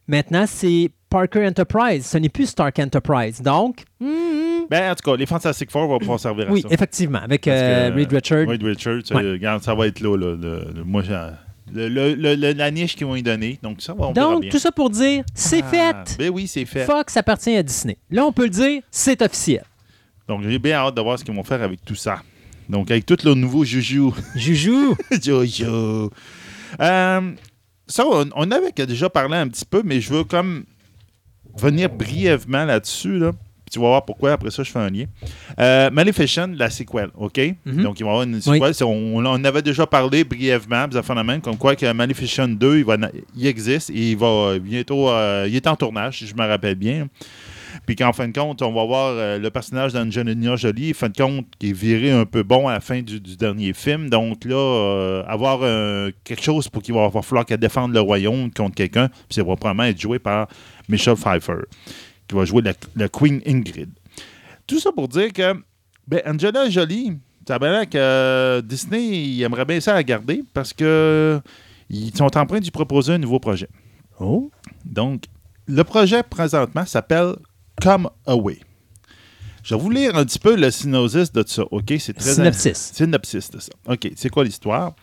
maintenant, 0.08 0.46
c'est 0.48 0.90
Parker 1.10 1.46
Enterprise. 1.48 2.06
Ce 2.06 2.18
n'est 2.18 2.30
plus 2.30 2.46
Stark 2.48 2.78
Enterprise. 2.80 3.42
Donc, 3.42 3.84
hmm, 4.00 4.68
Ben, 4.70 4.92
en 4.92 4.96
tout 4.96 5.12
cas, 5.12 5.18
les 5.18 5.26
Fantastic 5.26 5.70
Four 5.70 5.88
vont 5.90 6.00
pouvoir 6.00 6.20
servir 6.20 6.48
à 6.48 6.52
oui, 6.52 6.62
ça. 6.62 6.70
effectivement, 6.72 7.20
avec 7.20 7.46
euh, 7.48 7.90
que, 7.90 7.96
Reed 7.96 8.14
Richards. 8.14 8.48
Reed 8.48 8.64
Richards, 8.64 9.02
Ouais. 9.12 9.22
euh, 9.24 9.32
regarde, 9.34 9.62
ça 9.64 9.76
va 9.76 9.88
être 9.88 10.00
là. 10.00 10.16
là, 10.16 10.36
le- 10.36 10.72
le- 10.74 10.84
moi, 10.86 11.02
j'ai- 11.02 11.18
le- 11.74 11.88
le- 11.90 12.14
le- 12.16 12.36
le- 12.36 12.54
la 12.54 12.72
niche 12.72 12.96
qu'ils 12.96 13.08
vont 13.08 13.16
y 13.16 13.24
donner. 13.24 13.60
Donc, 13.64 13.82
ça 13.82 13.94
va, 13.94 14.08
on 14.08 14.12
Donc, 14.14 14.42
bien. 14.42 14.50
tout 14.52 14.60
ça 14.60 14.72
pour 14.72 14.90
dire, 14.90 15.24
c'est 15.34 15.62
Ah, 15.64 15.70
fait. 16.06 16.18
Ben 16.18 16.30
oui, 16.30 16.48
c'est 16.48 16.66
fait. 16.66 16.86
Fox 16.86 17.16
appartient 17.18 17.56
à 17.56 17.64
Disney. 17.64 17.98
Là, 18.10 18.26
on 18.26 18.32
peut 18.32 18.44
le 18.44 18.50
dire, 18.50 18.82
c'est 18.92 19.22
officiel. 19.22 19.64
Donc, 20.28 20.44
j'ai 20.44 20.60
bien 20.60 20.78
hâte 20.78 20.96
de 20.96 21.02
voir 21.02 21.18
ce 21.20 21.24
qu'ils 21.24 21.34
vont 21.36 21.44
faire 21.44 21.62
avec 21.62 21.84
tout 21.86 21.96
ça. 21.96 22.22
Donc, 22.70 22.90
avec 22.92 23.06
tout 23.06 23.18
le 23.24 23.34
nouveau 23.34 23.66
Juju. 23.66 24.12
Joujou. 24.36 24.96
Jojo. 25.22 26.10
Euh, 26.80 27.32
ça, 27.86 28.06
on, 28.08 28.30
on 28.34 28.50
avait 28.50 28.72
déjà 28.72 29.10
parlé 29.10 29.36
un 29.36 29.50
petit 29.50 29.66
peu, 29.66 29.82
mais 29.84 30.00
je 30.00 30.14
veux 30.14 30.24
comme 30.24 30.64
venir 31.58 31.90
brièvement 31.90 32.64
là-dessus. 32.64 33.20
Là. 33.20 33.32
Puis 33.72 33.80
tu 33.80 33.80
vas 33.80 33.88
voir 33.88 34.06
pourquoi, 34.06 34.34
après 34.34 34.52
ça, 34.52 34.64
je 34.64 34.72
fais 34.72 34.80
un 34.80 34.90
lien. 34.90 35.06
Euh, 35.60 35.90
Maleficent, 35.92 36.48
la 36.58 36.70
sequel, 36.70 37.10
OK? 37.16 37.40
Mhm. 37.66 37.84
Donc, 37.84 38.00
il 38.00 38.04
va 38.04 38.10
y 38.10 38.12
avoir 38.12 38.24
une 38.24 38.42
sequel. 38.42 38.74
On, 38.86 39.26
en 39.26 39.44
avait 39.46 39.62
déjà 39.62 39.88
parlé 39.88 40.24
brièvement, 40.26 40.88
même, 41.24 41.40
comme 41.42 41.58
quoi 41.58 41.76
que 41.76 41.92
Maleficent 41.94 42.50
2, 42.50 42.80
il, 42.80 42.84
va, 42.86 42.98
na- 42.98 43.12
il 43.36 43.48
existe 43.48 43.90
et 43.90 44.12
il 44.12 44.18
va 44.18 44.60
bientôt... 44.60 45.10
euh, 45.10 45.46
il 45.48 45.56
est 45.56 45.68
en 45.68 45.76
tournage, 45.76 46.20
si 46.20 46.28
je 46.28 46.36
me 46.36 46.46
rappelle 46.46 46.76
bien. 46.76 47.08
Puis 47.86 47.96
qu'en 47.96 48.12
fin 48.12 48.28
de 48.28 48.38
compte, 48.38 48.62
on 48.62 48.74
va 48.74 48.84
voir 48.86 49.14
euh, 49.16 49.40
le 49.40 49.50
personnage 49.50 49.94
d'Angelina 49.94 50.58
Jolie, 50.58 50.92
en 50.92 50.94
fin 50.94 51.08
de 51.08 51.16
compte, 51.18 51.46
qui 51.58 51.70
est 51.70 51.74
viré 51.74 52.12
un 52.12 52.26
peu 52.26 52.44
bon 52.44 52.68
à 52.68 52.74
la 52.74 52.80
fin 52.82 53.02
du, 53.02 53.22
du 53.22 53.38
dernier 53.38 53.72
film. 53.72 54.10
Donc 54.10 54.44
là, 54.44 54.56
euh, 54.56 55.24
avoir 55.26 55.60
euh, 55.62 56.12
quelque 56.26 56.44
chose 56.44 56.68
pour 56.68 56.82
qu'il 56.82 56.94
va, 56.94 57.08
va 57.08 57.22
falloir 57.22 57.46
qu'elle 57.46 57.60
défende 57.60 57.94
le 57.94 58.02
royaume 58.02 58.52
contre 58.52 58.76
quelqu'un, 58.76 59.08
puis 59.08 59.36
ça 59.36 59.44
va 59.44 59.56
probablement 59.56 59.86
être 59.86 60.00
joué 60.02 60.20
par 60.20 60.48
Michelle 60.90 61.16
Pfeiffer, 61.16 61.54
qui 62.32 62.38
va 62.38 62.46
jouer 62.46 62.62
la, 62.62 62.74
la 62.96 63.10
Queen 63.10 63.42
Ingrid. 63.46 63.90
Tout 64.66 64.80
ça 64.80 64.92
pour 64.94 65.10
dire 65.10 65.34
que 65.34 65.54
ben, 66.08 66.22
Angela 66.26 66.70
Jolie, 66.70 67.18
ça 67.46 67.56
a 67.56 67.86
que 67.86 68.62
Disney 68.62 69.02
il 69.02 69.44
aimerait 69.44 69.66
bien 69.66 69.82
ça 69.82 69.94
la 69.94 70.04
garder 70.04 70.44
parce 70.54 70.72
que 70.72 71.42
ils 71.90 72.16
sont 72.16 72.38
en 72.38 72.46
train 72.46 72.60
de 72.60 72.64
lui 72.64 72.72
proposer 72.72 73.14
un 73.14 73.18
nouveau 73.18 73.40
projet. 73.40 73.68
Oh. 74.20 74.50
Donc, 74.86 75.26
le 75.68 75.84
projet 75.84 76.24
présentement 76.24 76.86
s'appelle 76.86 77.36
Come 77.82 78.10
Away. 78.26 78.60
Je 79.64 79.76
vais 79.76 79.82
vous 79.82 79.90
lire 79.90 80.16
un 80.16 80.24
petit 80.24 80.40
peu 80.40 80.56
le 80.56 80.72
synopsis 80.72 81.34
de 81.34 81.44
ça, 81.46 81.64
OK? 81.70 81.94
C'est 82.00 82.14
très 82.14 82.34
Synopsis. 82.34 82.92
Synopsis 82.94 83.52
de 83.52 83.60
ça. 83.60 83.74
OK, 83.88 84.10
c'est 84.16 84.30
quoi 84.30 84.46
l'histoire? 84.46 84.94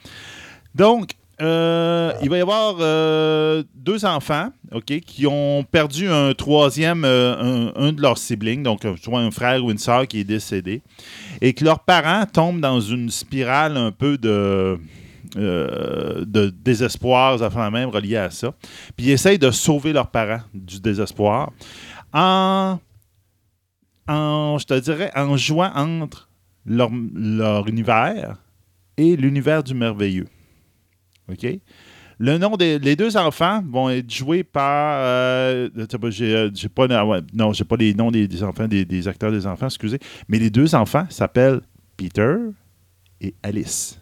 Donc, 0.75 1.11
euh, 1.40 2.12
il 2.23 2.28
va 2.28 2.39
y 2.39 2.40
avoir 2.40 2.77
euh, 2.81 3.62
deux 3.74 4.05
enfants, 4.05 4.48
OK, 4.73 4.86
qui 5.01 5.27
ont 5.27 5.65
perdu 5.70 6.09
un 6.09 6.35
troisième, 6.35 7.05
euh, 7.05 7.73
un, 7.77 7.81
un 7.81 7.93
de 7.93 8.02
leurs 8.02 8.19
siblings, 8.19 8.62
donc 8.62 8.81
soit 9.01 9.20
un 9.20 9.31
frère 9.31 9.65
ou 9.65 9.70
une 9.70 9.78
sœur 9.78 10.09
qui 10.09 10.20
est 10.20 10.24
décédé, 10.24 10.82
et 11.40 11.52
que 11.55 11.65
leurs 11.65 11.81
parents 11.81 12.27
tombent 12.27 12.60
dans 12.60 12.81
une 12.81 13.10
spirale 13.10 13.77
un 13.77 13.93
peu 13.93 14.19
de, 14.19 14.81
de 15.36 16.51
désespoir, 16.51 17.39
la 17.39 17.70
même 17.70 17.90
relié 17.90 18.16
à 18.16 18.31
ça. 18.31 18.52
Puis 18.97 19.06
ils 19.06 19.10
essayent 19.10 19.39
de 19.39 19.52
sauver 19.52 19.93
leurs 19.93 20.10
parents 20.10 20.40
du 20.52 20.81
désespoir 20.81 21.52
en, 22.12 22.78
en 24.09 24.59
je 24.59 24.66
te 24.66 24.74
dirais, 24.74 25.12
en 25.15 25.36
jouant 25.36 25.70
entre 25.74 26.28
leur, 26.66 26.90
leur 27.15 27.69
univers 27.69 28.39
et 28.97 29.15
l'univers 29.16 29.62
du 29.62 29.74
merveilleux. 29.74 30.27
OK? 31.31 31.47
Le 32.21 32.37
nom 32.37 32.57
des 32.57 32.79
les 32.81 32.97
deux 32.97 33.17
enfants 33.17 33.63
vont 33.69 33.91
être 33.91 34.13
joués 34.13 34.43
par. 34.43 35.01
euh, 35.05 35.69
j'ai 36.09 36.35
euh, 36.35 36.51
j'ai 36.53 36.69
pas, 36.69 36.87
ah 36.91 37.21
non, 37.33 37.53
j'ai 37.53 37.63
pas 37.65 37.77
les 37.77 37.95
noms 37.95 38.11
des, 38.11 38.27
des 38.27 38.43
enfants, 38.43 38.67
des, 38.67 38.85
des 38.85 39.07
acteurs 39.07 39.31
des 39.31 39.47
enfants, 39.47 39.67
excusez. 39.67 39.99
Mais 40.29 40.39
les 40.41 40.51
deux 40.51 40.75
enfants 40.75 41.07
s'appellent 41.11 41.61
Peter 41.97 42.35
et 43.21 43.35
Alice. 43.43 44.01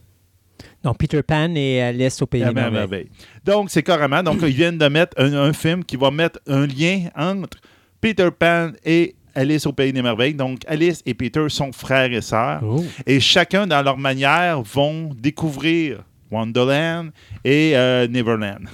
Donc, 0.82 0.98
Peter 0.98 1.22
Pan 1.22 1.52
et 1.56 1.82
Alice 1.82 2.22
au 2.22 2.26
Pays 2.26 2.42
Ah, 2.42 2.48
des 2.48 2.54
ben, 2.54 2.70
Merveilles. 2.70 2.78
merveille. 2.78 3.08
Donc, 3.44 3.70
c'est 3.70 3.82
carrément. 3.82 4.22
Donc, 4.22 4.38
ils 4.42 4.48
viennent 4.54 4.78
de 4.78 4.86
mettre 4.88 5.20
un, 5.20 5.32
un 5.34 5.52
film 5.52 5.84
qui 5.84 5.96
va 5.96 6.10
mettre 6.10 6.38
un 6.46 6.66
lien 6.66 7.08
entre 7.16 7.58
Peter 8.00 8.28
Pan 8.30 8.70
et 8.84 9.14
Alice 9.34 9.66
au 9.66 9.72
Pays 9.72 9.92
des 9.92 10.00
Merveilles. 10.00 10.34
Donc, 10.34 10.60
Alice 10.66 11.02
et 11.04 11.12
Peter 11.14 11.44
sont 11.48 11.72
frères 11.72 12.12
et 12.12 12.20
sœurs. 12.22 12.62
Oh. 12.64 12.84
Et 13.04 13.20
chacun, 13.20 13.66
dans 13.66 13.82
leur 13.82 13.98
manière, 13.98 14.62
vont 14.62 15.10
découvrir 15.20 16.02
Wonderland 16.36 17.10
et 17.44 17.72
euh, 17.76 18.06
Neverland. 18.08 18.66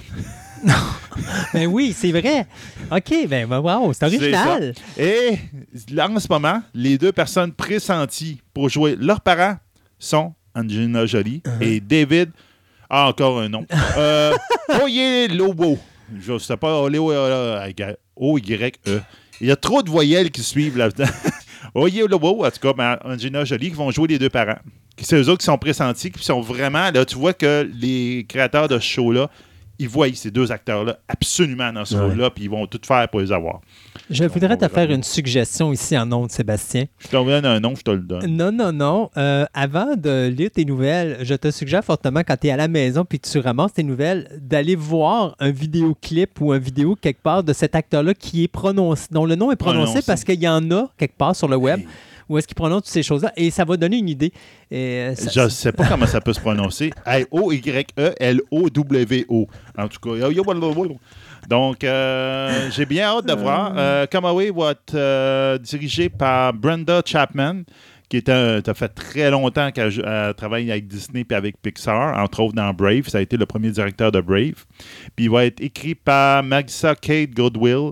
Ben 1.53 1.67
oui, 1.67 1.93
c'est 1.95 2.11
vrai. 2.13 2.47
OK, 2.91 3.27
ben 3.29 3.47
ben, 3.49 3.59
wow, 3.59 3.93
c'est 3.93 4.05
original. 4.07 4.73
Et 4.97 5.37
là, 5.91 6.09
en 6.09 6.19
ce 6.19 6.29
moment, 6.31 6.63
les 6.73 6.97
deux 6.97 7.13
personnes 7.13 7.53
pressenties 7.53 8.41
pour 8.55 8.69
jouer 8.69 8.97
leurs 8.99 9.21
parents 9.21 9.57
sont 9.99 10.33
Angelina 10.55 11.05
Jolie 11.05 11.43
Uh-huh. 11.45 11.63
et 11.63 11.81
David. 11.81 12.31
Ah, 12.89 13.09
encore 13.09 13.41
un 13.41 13.49
nom. 13.49 13.67
Euh, 13.99 14.33
Oye 14.83 15.29
Lobo. 15.29 15.79
Je 16.19 16.39
sais 16.39 16.57
pas, 16.57 16.81
O-Y-E. 18.17 19.01
Il 19.41 19.47
y 19.49 19.51
a 19.51 19.57
trop 19.57 19.83
de 19.83 19.91
voyelles 19.91 20.31
qui 20.31 20.43
suivent 20.43 20.79
là-dedans. 20.79 21.11
Oye 21.75 22.05
Lobo, 22.09 22.45
en 22.45 22.51
tout 22.51 22.73
cas, 22.73 22.99
Angelina 23.05 23.45
Jolie, 23.45 23.71
qui 23.71 23.77
vont 23.77 23.91
jouer 23.91 24.09
les 24.09 24.19
deux 24.19 24.31
parents. 24.31 24.59
C'est 24.99 25.17
eux 25.17 25.29
autres 25.29 25.39
qui 25.41 25.47
sont 25.47 25.59
pressentis, 25.59 26.11
qui 26.11 26.23
sont 26.25 26.41
vraiment. 26.41 26.91
Là, 26.93 27.05
tu 27.05 27.17
vois 27.17 27.33
que 27.33 27.69
les 27.81 28.25
créateurs 28.29 28.69
de 28.69 28.79
ce 28.79 28.85
show-là, 28.87 29.31
ils 29.79 29.89
voient 29.89 30.07
ces 30.15 30.31
deux 30.31 30.53
acteurs-là 30.53 30.99
absolument 31.09 31.73
dans 31.73 31.85
ce 31.85 31.97
Ouais. 31.97 32.03
rôle-là, 32.03 32.31
puis 32.31 32.45
ils 32.45 32.51
vont 32.51 32.67
tout 32.69 32.79
faire 32.87 33.09
pour 33.09 33.21
les 33.21 33.33
avoir. 33.33 33.61
Je 34.11 34.23
voudrais 34.25 34.57
te 34.57 34.69
faire 34.69 34.89
une 34.91 35.03
suggestion 35.03 35.73
ici 35.73 35.97
en 35.99 36.07
nom 36.07 36.27
de 36.27 36.31
Sébastien. 36.31 36.85
Je 37.01 37.09
te 37.09 37.17
donne 37.17 37.45
un 37.47 37.59
nom, 37.59 37.75
je 37.75 37.83
te 37.83 37.91
le 37.91 37.99
donne. 38.01 38.27
Non, 38.37 38.53
non, 38.53 38.71
non. 38.71 39.11
Euh, 39.17 39.45
avant 39.55 39.97
de 39.97 40.29
lire 40.29 40.51
tes 40.53 40.65
nouvelles, 40.67 41.19
je 41.23 41.35
te 41.35 41.51
suggère 41.51 41.83
fortement, 41.85 42.21
quand 42.21 42.37
tu 42.37 42.47
es 42.49 42.51
à 42.51 42.57
la 42.57 42.69
maison 42.69 43.05
puis 43.05 43.19
tu 43.19 43.39
ramasses 43.39 43.73
tes 43.73 43.83
nouvelles, 43.83 44.29
d'aller 44.41 44.77
voir 44.77 45.35
un 45.41 45.51
vidéoclip 45.51 46.41
ou 46.41 46.53
un 46.53 46.59
vidéo 46.59 46.95
quelque 46.95 47.23
part 47.23 47.43
de 47.43 47.53
cet 47.53 47.75
acteur-là 47.75 48.15
qui 48.15 48.45
est 48.45 48.49
prononcé, 48.49 49.09
dont 49.11 49.25
le 49.25 49.35
nom 49.35 49.51
est 49.51 49.57
prononcé 49.57 49.87
Prononcé. 49.87 50.07
parce 50.07 50.23
qu'il 50.23 50.41
y 50.41 50.47
en 50.49 50.71
a 50.71 50.91
quelque 50.97 51.17
part 51.17 51.35
sur 51.35 51.49
le 51.49 51.57
web 51.57 51.81
Hey. 51.81 51.87
Où 52.29 52.39
est-ce 52.39 52.47
qu'il 52.47 52.55
prononce 52.55 52.83
toutes 52.83 52.93
ces 52.93 53.03
choses-là 53.03 53.33
et 53.37 53.51
ça 53.51 53.65
va 53.65 53.77
donner 53.77 53.99
une 53.99 54.09
idée. 54.09 54.33
Et, 54.71 54.77
euh, 55.11 55.15
ça- 55.15 55.31
Je 55.33 55.41
ne 55.41 55.49
sais 55.49 55.73
pas 55.73 55.87
comment 55.87 56.07
ça 56.07 56.21
peut 56.21 56.33
se 56.33 56.41
prononcer. 56.41 56.91
O-Y-E-L-O-W-O. 58.23 59.49
En 59.79 59.89
tout 59.89 59.99
cas, 60.01 60.29
donc, 61.49 61.83
euh, 61.83 62.71
j'ai 62.71 62.87
bien 62.87 63.07
hâte 63.07 63.27
de 63.27 63.33
voir. 63.35 63.73
Euh, 63.77 64.07
Come 64.11 64.25
Away 64.27 64.51
va 64.51 64.71
être 64.71 64.95
euh, 64.95 65.59
dirigé 65.59 66.09
par 66.09 66.53
Brenda 66.55 67.03
Chapman, 67.05 67.63
qui 68.09 68.19
est 68.19 68.29
un- 68.29 68.61
a 68.65 68.75
fait 68.75 68.89
très 68.89 69.29
longtemps 69.31 69.71
qu'elle 69.73 69.93
travaille 70.37 70.71
avec 70.71 70.87
Disney 70.87 71.25
et 71.29 71.35
avec 71.35 71.61
Pixar, 71.61 72.17
entre 72.23 72.41
autres 72.41 72.55
dans 72.55 72.73
Brave. 72.73 73.09
Ça 73.09 73.19
a 73.19 73.21
été 73.23 73.37
le 73.37 73.47
premier 73.47 73.71
directeur 73.71 74.13
de 74.13 74.21
Brave. 74.21 74.65
Puis 75.17 75.25
il 75.25 75.31
va 75.31 75.45
être 75.47 75.61
écrit 75.61 75.97
par 75.97 76.43
Magissa 76.45 76.95
Kate 76.95 77.31
Goodwill. 77.31 77.91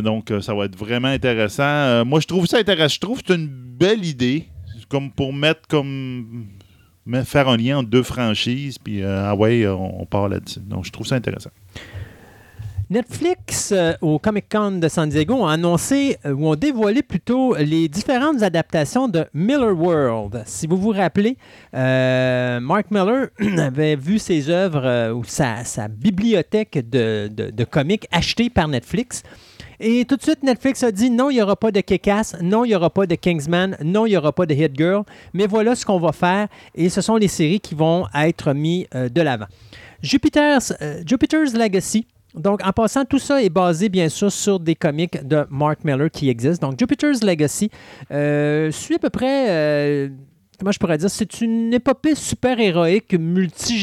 Donc, 0.00 0.30
euh, 0.30 0.40
ça 0.40 0.54
va 0.54 0.64
être 0.66 0.76
vraiment 0.76 1.08
intéressant. 1.08 1.62
Euh, 1.62 2.04
moi, 2.04 2.20
je 2.20 2.26
trouve 2.26 2.46
ça 2.46 2.58
intéressant. 2.58 2.94
Je 2.94 3.00
trouve 3.00 3.20
que 3.22 3.28
c'est 3.28 3.34
une 3.34 3.48
belle 3.48 4.04
idée, 4.04 4.46
comme 4.88 5.10
pour 5.10 5.32
mettre 5.32 5.66
comme 5.68 6.46
faire 7.24 7.48
un 7.48 7.56
lien 7.56 7.78
entre 7.78 7.88
deux 7.90 8.02
franchises, 8.02 8.78
puis 8.78 9.02
euh, 9.02 9.28
ah 9.28 9.34
ouais, 9.34 9.66
on, 9.66 10.02
on 10.02 10.06
part 10.06 10.28
là-dessus. 10.28 10.60
Donc, 10.60 10.84
je 10.84 10.90
trouve 10.92 11.06
ça 11.06 11.14
intéressant. 11.14 11.50
Netflix, 12.88 13.74
au 14.00 14.20
Comic 14.20 14.44
Con 14.48 14.78
de 14.78 14.86
San 14.86 15.08
Diego, 15.08 15.34
ont 15.34 15.48
annoncé 15.48 16.18
ou 16.24 16.48
ont 16.48 16.54
dévoilé 16.54 17.02
plutôt 17.02 17.56
les 17.56 17.88
différentes 17.88 18.44
adaptations 18.44 19.08
de 19.08 19.24
Miller 19.34 19.76
World. 19.76 20.44
Si 20.46 20.68
vous 20.68 20.76
vous 20.76 20.90
rappelez, 20.92 21.36
Mark 21.72 22.92
Miller 22.92 23.30
avait 23.58 23.96
vu 23.96 24.20
ses 24.20 24.50
œuvres 24.50 25.10
ou 25.14 25.24
sa, 25.24 25.64
bibliothèque 25.88 26.88
de, 26.88 27.26
de- 27.26 27.50
de 27.50 27.64
comics 27.64 28.06
achetée 28.12 28.50
par 28.50 28.68
Netflix. 28.68 29.24
Et 29.80 30.04
tout 30.04 30.16
de 30.16 30.22
suite, 30.22 30.42
Netflix 30.42 30.82
a 30.82 30.90
dit 30.90 31.10
non, 31.10 31.30
il 31.30 31.34
n'y 31.34 31.42
aura 31.42 31.56
pas 31.56 31.70
de 31.70 31.80
Kick-Ass, 31.80 32.36
non, 32.40 32.64
il 32.64 32.68
n'y 32.68 32.74
aura 32.74 32.90
pas 32.90 33.06
de 33.06 33.14
Kingsman, 33.14 33.76
non, 33.82 34.06
il 34.06 34.10
n'y 34.10 34.16
aura 34.16 34.32
pas 34.32 34.46
de 34.46 34.54
Hit 34.54 34.72
Girl, 34.76 35.02
mais 35.32 35.46
voilà 35.46 35.74
ce 35.74 35.84
qu'on 35.84 35.98
va 35.98 36.12
faire 36.12 36.48
et 36.74 36.88
ce 36.88 37.00
sont 37.00 37.16
les 37.16 37.28
séries 37.28 37.60
qui 37.60 37.74
vont 37.74 38.06
être 38.14 38.52
mises 38.52 38.86
euh, 38.94 39.08
de 39.08 39.20
l'avant. 39.20 39.46
Jupiter's, 40.02 40.72
euh, 40.80 41.02
Jupiter's 41.04 41.52
Legacy. 41.54 42.06
Donc, 42.34 42.60
en 42.66 42.72
passant, 42.72 43.04
tout 43.06 43.18
ça 43.18 43.42
est 43.42 43.48
basé, 43.48 43.88
bien 43.88 44.10
sûr, 44.10 44.30
sur 44.30 44.60
des 44.60 44.74
comics 44.74 45.26
de 45.26 45.46
Mark 45.48 45.78
Miller 45.84 46.10
qui 46.10 46.28
existent. 46.28 46.68
Donc, 46.68 46.78
Jupiter's 46.78 47.22
Legacy 47.22 47.70
euh, 48.10 48.70
suit 48.70 48.96
à 48.96 48.98
peu 48.98 49.10
près... 49.10 50.10
Comment 50.58 50.72
je 50.72 50.78
pourrais 50.78 50.98
dire? 50.98 51.10
C'est 51.10 51.40
une 51.40 51.72
épopée 51.74 52.14
super-héroïque 52.14 53.14
multi 53.14 53.76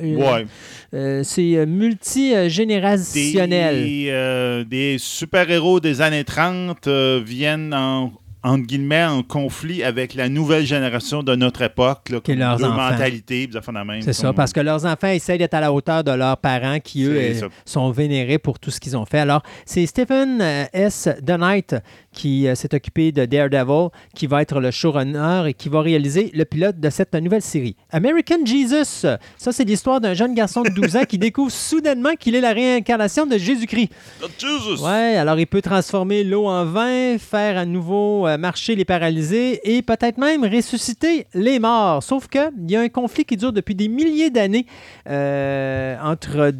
Ouais. 0.00 0.46
euh, 0.94 1.22
c'est 1.24 1.56
euh, 1.56 1.66
multigénérationnel. 1.66 3.84
Des, 3.84 4.06
euh, 4.10 4.64
des 4.64 4.96
super-héros 4.98 5.80
des 5.80 6.00
années 6.00 6.24
30 6.24 6.86
euh, 6.86 7.20
viennent 7.24 7.74
en, 7.74 8.12
entre 8.42 8.66
guillemets 8.66 9.04
en 9.04 9.22
conflit 9.22 9.82
avec 9.82 10.14
la 10.14 10.28
nouvelle 10.28 10.64
génération 10.64 11.22
de 11.22 11.34
notre 11.34 11.62
époque. 11.62 12.08
Là, 12.10 12.20
Qui 12.20 12.34
leurs 12.34 12.58
leur 12.58 12.74
mentalité, 12.74 13.46
puis 13.46 13.58
ça 13.62 13.84
même. 13.84 14.02
C'est 14.02 14.12
ça, 14.12 14.32
parce 14.32 14.52
que 14.52 14.60
leurs 14.60 14.84
enfants 14.86 15.08
essayent 15.08 15.38
d'être 15.38 15.54
à 15.54 15.60
la 15.60 15.72
hauteur 15.72 16.04
de 16.04 16.10
leurs 16.10 16.36
parents 16.36 16.80
qui, 16.80 17.04
eux, 17.04 17.16
euh, 17.16 17.48
sont 17.64 17.90
vénérés 17.90 18.38
pour 18.38 18.58
tout 18.58 18.70
ce 18.70 18.80
qu'ils 18.80 18.96
ont 18.96 19.04
fait. 19.04 19.18
Alors, 19.18 19.42
c'est 19.64 19.84
Stephen 19.86 20.40
euh, 20.40 20.64
S. 20.72 21.08
Knight 21.26 21.76
qui 22.12 22.48
euh, 22.48 22.54
s'est 22.54 22.74
occupé 22.74 23.12
de 23.12 23.24
Daredevil, 23.24 23.88
qui 24.14 24.26
va 24.26 24.42
être 24.42 24.60
le 24.60 24.70
showrunner 24.70 25.44
et 25.48 25.54
qui 25.54 25.68
va 25.68 25.80
réaliser 25.80 26.30
le 26.34 26.44
pilote 26.44 26.80
de 26.80 26.90
cette 26.90 27.14
nouvelle 27.14 27.42
série. 27.42 27.76
American 27.90 28.44
Jesus, 28.44 29.06
ça, 29.36 29.52
c'est 29.52 29.64
l'histoire 29.64 30.00
d'un 30.00 30.14
jeune 30.14 30.34
garçon 30.34 30.62
de 30.62 30.70
12 30.70 30.96
ans 30.96 31.04
qui 31.08 31.18
découvre 31.18 31.52
soudainement 31.52 32.14
qu'il 32.18 32.34
est 32.34 32.40
la 32.40 32.52
réincarnation 32.52 33.26
de 33.26 33.38
Jésus-Christ. 33.38 33.90
Oh, 34.22 34.26
Jesus! 34.38 34.84
Ouais, 34.84 35.16
alors 35.16 35.38
il 35.38 35.46
peut 35.46 35.62
transformer 35.62 36.24
l'eau 36.24 36.46
en 36.46 36.64
vin, 36.64 37.16
faire 37.18 37.58
à 37.58 37.64
nouveau 37.64 38.26
marcher 38.38 38.74
les 38.74 38.84
paralysés 38.84 39.60
et 39.76 39.82
peut-être 39.82 40.18
même 40.18 40.44
ressusciter 40.44 41.26
les 41.34 41.58
morts. 41.58 42.02
Sauf 42.02 42.28
que 42.28 42.50
il 42.58 42.70
y 42.70 42.76
a 42.76 42.80
un 42.80 42.88
conflit 42.88 43.24
qui 43.24 43.36
dure 43.36 43.52
depuis 43.52 43.74
des 43.74 43.88
milliers 43.88 44.30
d'années 44.30 44.66
euh, 45.08 45.96
entre. 46.02 46.52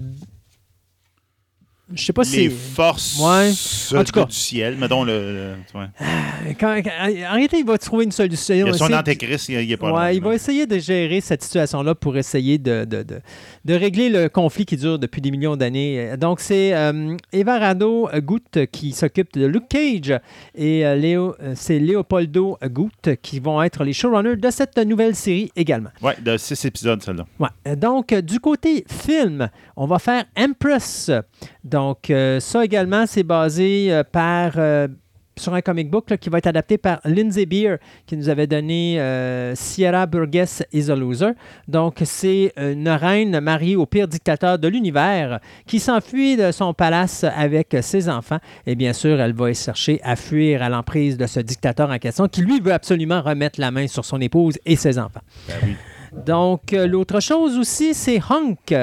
Je 1.93 2.05
sais 2.05 2.12
pas 2.12 2.23
Les 2.23 2.29
si. 2.29 2.51
forces 2.51 3.19
Ouais. 3.21 3.51
En 3.99 4.05
tout 4.05 4.12
cas. 4.12 4.25
du 4.25 4.35
ciel, 4.35 4.77
mettons 4.77 5.03
le. 5.05 5.12
le- 5.75 5.79
ouais. 5.81 5.87
Quand- 6.59 6.81
quand- 6.85 6.91
en 7.03 7.33
réalité, 7.35 7.59
il 7.59 7.67
va 7.67 7.77
trouver 7.79 8.05
une 8.05 8.12
solution. 8.12 8.55
Il 8.55 8.59
y 8.67 8.69
a 8.69 8.73
son 8.73 8.93
antéchrist, 8.93 9.49
il 9.49 9.61
il 9.61 9.73
est 9.73 9.77
pas 9.77 9.87
Ouais, 9.87 9.93
loin, 9.93 10.11
il 10.12 10.21
va 10.23 10.29
là. 10.31 10.35
essayer 10.37 10.67
de 10.67 10.79
gérer 10.79 11.21
cette 11.21 11.43
situation-là 11.43 11.95
pour 11.95 12.17
essayer 12.17 12.59
de, 12.59 12.85
de, 12.85 13.03
de- 13.03 13.21
de 13.65 13.75
régler 13.75 14.09
le 14.09 14.29
conflit 14.29 14.65
qui 14.65 14.77
dure 14.77 14.99
depuis 14.99 15.21
des 15.21 15.31
millions 15.31 15.57
d'années. 15.57 16.12
Donc, 16.19 16.41
c'est 16.41 16.75
euh, 16.75 17.17
Goutte 18.21 18.67
qui 18.71 18.93
s'occupe 18.93 19.33
de 19.35 19.47
Luke 19.47 19.69
Cage 19.69 20.19
et 20.55 20.87
euh, 20.87 20.95
Léo, 20.97 21.35
euh, 21.43 21.53
c'est 21.57 21.79
Leopoldo 21.79 22.59
Goutte 22.67 23.11
qui 23.23 23.41
vont 23.41 23.62
être 23.62 23.85
les 23.85 23.93
showrunners 23.93 24.37
de 24.37 24.51
cette 24.51 24.79
nouvelle 24.79 25.15
série 25.15 25.51
également. 25.57 25.91
Ouais, 26.03 26.17
de 26.23 26.37
six 26.37 26.65
épisodes, 26.65 27.03
celle-là. 27.03 27.27
Ouais. 27.39 27.77
Donc, 27.77 28.12
euh, 28.12 28.21
du 28.23 28.41
côté 28.41 28.85
film, 28.89 29.49
on 29.77 29.87
va 29.87 29.99
faire 29.99 30.25
Empress. 30.39 31.11
Donc, 31.65 32.11
euh, 32.11 32.41
ça 32.41 32.65
également, 32.65 33.07
c'est 33.07 33.23
basé 33.23 33.93
euh, 33.93 34.03
par. 34.05 34.53
euh, 34.57 34.89
sur 35.37 35.55
un 35.55 35.62
comic 35.62 35.91
book 35.91 36.11
là, 36.11 36.19
qui 36.19 36.29
va 36.29 36.37
être 36.37 36.49
adapté 36.49 36.77
par 36.77 37.01
Lindsay 37.07 37.47
Beer, 37.47 37.77
qui 38.05 38.15
nous 38.15 38.29
avait 38.29 38.47
donné 38.47 39.01
euh, 39.01 39.55
Sierra 39.55 40.05
Burgess 40.05 40.62
is 40.71 40.91
a 40.91 40.97
Loser. 40.97 41.31
Donc, 41.67 42.03
c'est 42.05 42.53
une 42.59 42.91
reine 42.91 43.41
mariée 43.41 43.75
au 43.75 43.87
pire 43.87 44.07
dictateur 44.07 44.59
de 44.59 44.69
l'univers 44.69 45.41
qui 45.67 45.81
s'enfuit 45.81 46.37
de 46.37 46.53
son 46.53 46.75
palace 46.75 47.25
avec 47.25 47.75
ses 47.81 48.11
enfants. 48.11 48.39
Et 48.67 48.75
bien 48.75 48.93
sûr, 48.93 49.19
elle 49.19 49.33
va 49.33 49.55
chercher 49.55 49.99
à 50.03 50.15
fuir 50.15 50.62
à 50.62 50.69
l'emprise 50.69 51.17
de 51.17 51.27
ce 51.27 51.41
dictateur 51.41 51.89
en 51.91 51.99
question 51.99 52.29
qui, 52.29 52.43
lui, 52.43 52.61
veut 52.61 52.75
absolument 52.75 53.23
remettre 53.23 53.61
la 53.61 53.71
main 53.71 53.87
sur 53.87 54.05
son 54.05 54.21
épouse 54.21 54.59
et 54.67 54.77
ses 54.77 54.99
enfants. 54.99 55.23
Ben 55.49 55.55
oui. 55.62 55.75
Donc, 56.27 56.73
l'autre 56.73 57.21
chose 57.21 57.57
aussi, 57.57 57.95
c'est 57.95 58.19
Hunk. 58.19 58.75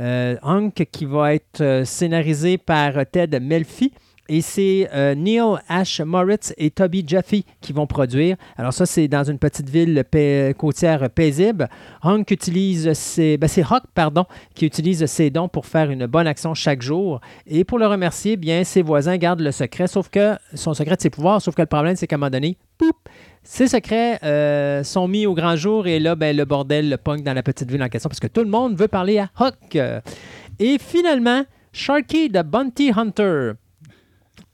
Euh, 0.00 0.36
Hunk 0.42 0.86
qui 0.90 1.04
va 1.04 1.34
être 1.34 1.60
euh, 1.60 1.84
scénarisé 1.84 2.56
par 2.56 2.94
Ted 3.12 3.38
Melfi. 3.38 3.92
Et 4.32 4.42
c'est 4.42 4.88
euh, 4.94 5.16
Neil 5.16 5.58
Ash 5.68 6.00
Moritz 6.00 6.54
et 6.56 6.70
Toby 6.70 7.02
Jeffy 7.04 7.44
qui 7.60 7.72
vont 7.72 7.88
produire. 7.88 8.36
Alors 8.56 8.72
ça, 8.72 8.86
c'est 8.86 9.08
dans 9.08 9.24
une 9.24 9.40
petite 9.40 9.68
ville 9.68 10.04
côtière 10.56 11.10
paisible. 11.10 11.68
Hunk 12.04 12.26
utilise 12.30 12.92
ses... 12.92 13.38
ben, 13.38 13.48
c'est 13.48 13.64
Hawk, 13.64 13.82
pardon, 13.92 14.26
qui 14.54 14.66
utilise 14.66 15.04
ses 15.06 15.30
dons 15.30 15.48
pour 15.48 15.66
faire 15.66 15.90
une 15.90 16.06
bonne 16.06 16.28
action 16.28 16.54
chaque 16.54 16.80
jour. 16.80 17.20
Et 17.48 17.64
pour 17.64 17.80
le 17.80 17.88
remercier, 17.88 18.36
bien, 18.36 18.62
ses 18.62 18.82
voisins 18.82 19.16
gardent 19.16 19.40
le 19.40 19.50
secret, 19.50 19.88
sauf 19.88 20.08
que 20.10 20.36
son 20.54 20.74
secret 20.74 20.94
de 20.94 21.00
ses 21.00 21.10
pouvoirs, 21.10 21.42
sauf 21.42 21.56
que 21.56 21.62
le 21.62 21.66
problème, 21.66 21.96
c'est 21.96 22.06
qu'à 22.06 22.14
un 22.14 22.20
moment 22.20 22.30
donné, 22.30 22.56
poup, 22.78 22.96
ces 23.42 23.66
secrets 23.66 24.20
euh, 24.22 24.84
sont 24.84 25.08
mis 25.08 25.26
au 25.26 25.34
grand 25.34 25.56
jour 25.56 25.88
et 25.88 25.98
là, 25.98 26.14
ben, 26.14 26.36
le 26.36 26.44
bordel 26.44 26.88
le 26.88 26.98
punk 26.98 27.24
dans 27.24 27.34
la 27.34 27.42
petite 27.42 27.68
ville 27.68 27.82
en 27.82 27.88
question 27.88 28.08
parce 28.08 28.20
que 28.20 28.28
tout 28.28 28.44
le 28.44 28.50
monde 28.50 28.78
veut 28.78 28.86
parler 28.86 29.18
à 29.18 29.28
Huck. 29.40 29.76
Et 30.60 30.78
finalement, 30.78 31.42
Sharky 31.72 32.30
the 32.30 32.44
Bounty 32.44 32.92
Hunter. 32.96 33.54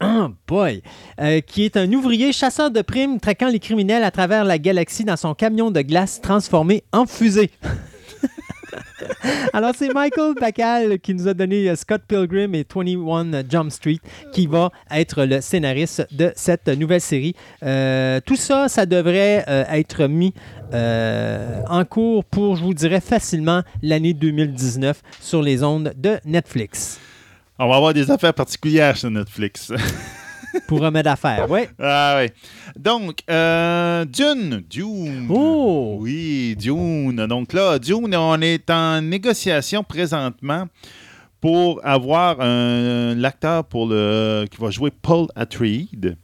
Oh 0.03 0.29
boy! 0.47 0.83
Euh, 1.21 1.41
qui 1.41 1.65
est 1.65 1.79
un 1.79 1.91
ouvrier 1.91 2.31
chasseur 2.33 2.71
de 2.71 2.83
primes 2.83 3.19
traquant 3.19 3.49
les 3.49 3.59
criminels 3.59 4.05
à 4.05 4.11
travers 4.11 4.45
la 4.45 4.59
galaxie 4.59 5.05
dans 5.05 5.17
son 5.17 5.35
camion 5.35 5.71
de 5.71 5.81
glace 5.81 6.21
transformé 6.21 6.85
en 6.93 7.07
fusée. 7.07 7.51
Alors, 9.55 9.73
c'est 9.75 9.93
Michael 9.95 10.35
Bacall 10.39 10.99
qui 10.99 11.15
nous 11.15 11.29
a 11.29 11.35
donné 11.35 11.71
euh, 11.71 11.77
Scott 11.77 12.03
Pilgrim 12.07 12.55
et 12.55 12.67
21 12.69 13.49
Jump 13.49 13.73
Street 13.73 14.01
qui 14.33 14.47
va 14.47 14.71
être 14.91 15.25
le 15.25 15.41
scénariste 15.41 16.07
de 16.13 16.31
cette 16.37 16.69
nouvelle 16.69 17.01
série. 17.01 17.35
Euh, 17.63 18.21
tout 18.25 18.37
ça, 18.37 18.69
ça 18.69 18.85
devrait 18.85 19.45
être 19.49 20.07
mis 20.09 20.35
en 20.73 21.85
cours 21.87 22.25
pour, 22.25 22.57
je 22.57 22.65
vous 22.65 22.75
dirais, 22.75 23.01
facilement 23.01 23.63
l'année 23.83 24.13
2019 24.13 25.03
sur 25.21 25.41
les 25.41 25.63
ondes 25.63 25.95
de 25.97 26.19
Netflix. 26.27 27.01
On 27.59 27.69
va 27.69 27.77
avoir 27.77 27.95
des 27.95 28.11
affaires 28.11 28.35
particulières 28.35 28.97
sur 28.97 29.11
Netflix. 29.11 29.73
Pour 30.69 30.81
remettre 30.81 31.05
d'affaires, 31.05 31.51
oui. 31.51 31.61
ah 31.79 32.19
oui. 32.23 32.31
Donc, 32.79 33.19
euh, 33.29 34.05
Dune. 34.07 34.63
Dune. 34.71 35.27
Oh! 35.29 35.99
Oui, 36.01 36.57
Dune. 36.59 37.27
Donc 37.27 37.53
là, 37.53 37.79
Dune, 37.79 38.15
on 38.17 38.41
est 38.41 38.71
en 38.71 39.03
négociation 39.03 39.83
présentement 39.85 40.67
pour 41.43 41.85
avoir 41.85 42.41
un 42.41 43.15
l'acteur 43.15 43.65
pour 43.65 43.87
le 43.87 44.47
qui 44.51 44.59
va 44.61 44.71
jouer 44.71 44.91
Paul 44.91 45.27
Atreides. 45.37 46.17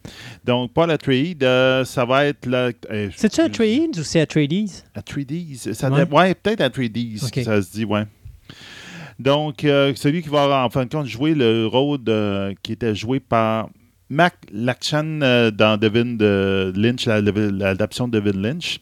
Donc 0.44 0.72
Paul 0.72 0.90
Atreides, 0.90 1.44
euh, 1.44 1.84
ça 1.84 2.06
va 2.06 2.24
être 2.24 2.48
euh, 2.48 3.10
C'est-tu 3.14 3.42
Atreides 3.42 3.98
ou 3.98 4.02
c'est 4.02 4.20
Atreides? 4.20 4.70
Atreides, 4.94 5.74
ça 5.74 5.90
Ouais. 5.90 6.34
peut-être 6.34 6.62
Atreides, 6.62 7.18
Ok. 7.22 7.40
ça 7.44 7.60
se 7.60 7.70
dit, 7.70 7.84
ouais. 7.84 8.04
Donc, 9.18 9.64
euh, 9.64 9.92
celui 9.94 10.22
qui 10.22 10.28
va 10.28 10.64
en 10.64 10.70
fin 10.70 10.84
de 10.84 10.90
compte 10.90 11.06
jouer 11.06 11.34
le 11.34 11.66
rôle 11.66 12.00
qui 12.62 12.72
était 12.72 12.94
joué 12.94 13.20
par 13.20 13.68
Mac 14.08 14.34
Lakshan 14.52 15.20
euh, 15.22 15.50
dans 15.50 15.78
Devin 15.78 16.04
de 16.16 16.72
Lynch, 16.76 17.06
la- 17.06 17.20
la- 17.20 17.32
l'adaptation 17.50 18.08
de 18.08 18.18
Devin 18.20 18.38
Lynch. 18.40 18.80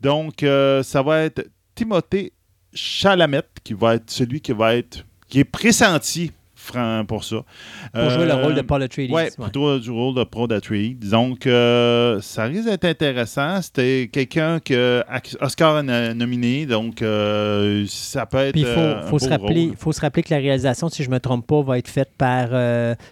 Donc, 0.00 0.42
euh, 0.42 0.82
ça 0.82 1.02
va 1.02 1.20
être 1.22 1.46
Timothée 1.74 2.32
Chalamet 2.74 3.42
qui 3.64 3.72
va 3.74 3.94
être 3.94 4.10
celui 4.10 4.40
qui 4.40 4.52
va 4.52 4.74
être 4.76 5.04
qui 5.28 5.40
est 5.40 5.44
pressenti 5.44 6.32
pour 7.06 7.24
ça. 7.24 7.36
Pour 7.92 8.10
jouer 8.10 8.24
le 8.26 8.30
Euh, 8.32 8.42
rôle 8.42 8.54
de 8.54 8.60
Paul 8.62 8.82
Atreides. 8.82 9.10
Ouais. 9.10 9.30
plutôt 9.40 9.78
du 9.78 9.90
rôle 9.90 10.14
de 10.14 10.24
Pro 10.24 10.46
d'Atreides. 10.46 11.08
Donc, 11.08 11.46
euh, 11.46 12.20
ça 12.20 12.44
risque 12.44 12.66
d'être 12.68 12.84
intéressant. 12.84 13.60
C'était 13.62 14.08
quelqu'un 14.12 14.60
que 14.60 15.02
Oscar 15.40 15.76
a 15.76 15.82
nominé, 15.82 16.66
donc 16.66 17.02
euh, 17.02 17.84
ça 17.88 18.26
peut 18.26 18.38
être. 18.38 18.52
Puis 18.52 18.62
il 18.62 18.66
faut, 19.08 19.18
se 19.18 19.28
rappeler, 19.28 19.66
rôle. 19.68 19.76
faut 19.76 19.92
se 19.92 20.00
rappeler 20.00 20.22
que 20.22 20.30
la 20.34 20.40
réalisation, 20.40 20.88
si 20.88 21.02
je 21.02 21.08
ne 21.08 21.14
me 21.14 21.20
trompe 21.20 21.46
pas, 21.46 21.62
va 21.62 21.78
être 21.78 21.88
faite 21.88 22.10
par 22.16 22.48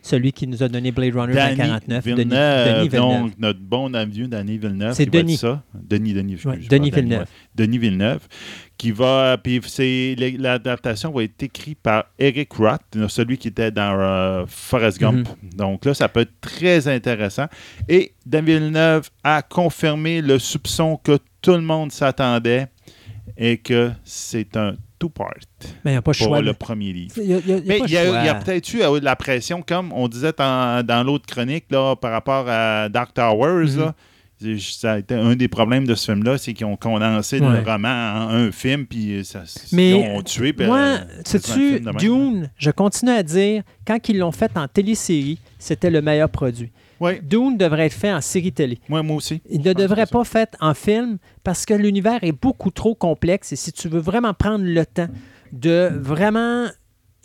celui 0.02 0.32
qui 0.32 0.46
nous 0.46 0.62
a 0.62 0.68
donné 0.68 0.92
Blade 0.92 1.14
Runner 1.14 1.34
Danny 1.34 1.56
2049, 1.56 2.04
Denis, 2.04 2.14
Villeneuve, 2.16 2.66
Denis 2.78 2.88
Villeneuve. 2.88 3.20
donc 3.22 3.32
notre 3.38 3.60
bon 3.60 3.94
avion 3.94 4.28
Danny 4.28 4.58
Villeneuve. 4.58 4.92
C'est 4.94 5.06
Denis. 5.06 5.36
ça. 5.36 5.62
Denis, 5.74 6.12
Denis, 6.14 6.32
excuse, 6.34 6.50
Ouais, 6.52 6.58
je 6.60 6.68
Denis 6.68 6.90
Villeneuve. 6.90 7.20
ouais. 7.20 7.26
Denis 7.54 7.78
Villeneuve, 7.78 8.20
qui 8.78 8.90
va. 8.90 9.36
Puis 9.42 9.60
c'est 9.66 10.14
l'adaptation 10.38 11.10
va 11.12 11.22
être 11.24 11.42
écrite 11.42 11.78
par 11.82 12.04
Eric 12.18 12.52
Roth, 12.54 12.80
celui 13.08 13.38
qui 13.38 13.48
était 13.48 13.70
dans 13.70 13.98
euh, 13.98 14.44
Forrest 14.46 14.98
Gump. 15.00 15.28
Mhm. 15.42 15.50
Donc 15.56 15.84
là, 15.84 15.94
ça 15.94 16.08
peut 16.08 16.20
être 16.20 16.40
très 16.40 16.88
intéressant. 16.88 17.46
Et 17.88 18.12
Denis 18.24 18.46
Villeneuve 18.52 19.08
a 19.24 19.42
confirmé 19.42 20.20
le 20.20 20.38
soupçon 20.38 20.98
que 21.02 21.18
tout 21.42 21.52
le 21.52 21.60
monde 21.62 21.92
s'attendait 21.92 22.66
et 23.36 23.58
que 23.58 23.90
c'est 24.04 24.56
un 24.56 24.76
two-part 24.98 25.34
Mais 25.84 25.90
il 25.90 25.94
n'y 25.94 25.96
a 25.98 26.02
pas 26.02 26.12
le 26.12 26.16
pour 26.18 26.26
choix. 26.28 26.40
le 26.40 26.54
premier 26.54 26.92
livre. 26.92 27.14
Il 27.18 27.24
y 27.30 27.34
a, 27.34 27.38
il 27.38 27.48
y 27.48 27.52
a- 27.52 27.56
il 27.58 27.60
y 27.60 27.62
a 27.62 27.68
Mais 27.68 27.78
il 27.86 27.90
y 28.24 28.28
a, 28.28 28.34
peut-être 28.34 28.72
eu 28.72 28.82
euh, 28.82 28.98
de 28.98 29.04
la 29.04 29.14
pression, 29.14 29.60
comme 29.62 29.92
on 29.92 30.08
disait 30.08 30.32
dans, 30.36 30.84
dans 30.86 31.04
l'autre 31.04 31.26
chronique, 31.26 31.66
là, 31.70 31.94
par 31.96 32.12
rapport 32.12 32.46
à 32.48 32.88
Dark 32.88 33.12
Towers. 33.12 33.72
Mhm. 33.72 33.80
là. 33.80 33.94
C'est- 34.40 34.58
Ça 34.58 34.92
a 34.92 34.98
été 34.98 35.14
un 35.14 35.34
des 35.34 35.48
problèmes 35.48 35.86
de 35.86 35.94
ce 35.94 36.12
film-là, 36.12 36.36
c'est 36.38 36.52
qu'ils 36.52 36.66
ont 36.66 36.76
condensé 36.76 37.40
Ouais. 37.40 37.62
le 37.62 37.70
roman 37.70 37.88
en 37.88 38.28
un 38.28 38.52
film, 38.52 38.84
puis 38.86 39.24
ça, 39.24 39.44
Mais 39.72 39.90
ils 39.90 39.94
ont 40.16 40.22
tué. 40.22 40.52
puis, 40.52 40.66
Moi, 40.66 40.78
euh, 40.78 40.98
sais-tu. 41.24 41.80
Dune, 41.98 42.50
je 42.58 42.70
continue 42.70 43.12
à 43.12 43.22
dire, 43.22 43.62
quand 43.86 44.08
ils 44.08 44.18
l'ont 44.18 44.32
fait 44.32 44.50
en 44.56 44.68
télésérie, 44.68 45.38
c'était 45.58 45.90
le 45.90 46.02
meilleur 46.02 46.28
produit. 46.28 46.70
Ouais, 47.00 47.20
Dune 47.22 47.56
devrait 47.58 47.86
être 47.86 47.92
fait 47.94 48.12
en 48.12 48.20
série 48.20 48.52
télé. 48.52 48.78
moi, 48.88 49.02
moi 49.02 49.16
aussi. 49.16 49.40
Il 49.50 49.60
ne 49.62 49.72
devrait 49.72 50.06
pas 50.06 50.24
fait 50.24 50.54
en 50.60 50.72
film 50.74 51.18
parce 51.44 51.64
que 51.66 51.74
l'univers 51.74 52.18
est 52.22 52.32
beaucoup 52.32 52.70
trop 52.70 52.94
complexe 52.94 53.52
et 53.52 53.56
si 53.56 53.70
tu 53.72 53.88
veux 53.88 54.00
vraiment 54.00 54.32
prendre 54.34 54.64
le 54.64 54.84
temps 54.86 55.08
de 55.52 55.90
vraiment 55.94 56.66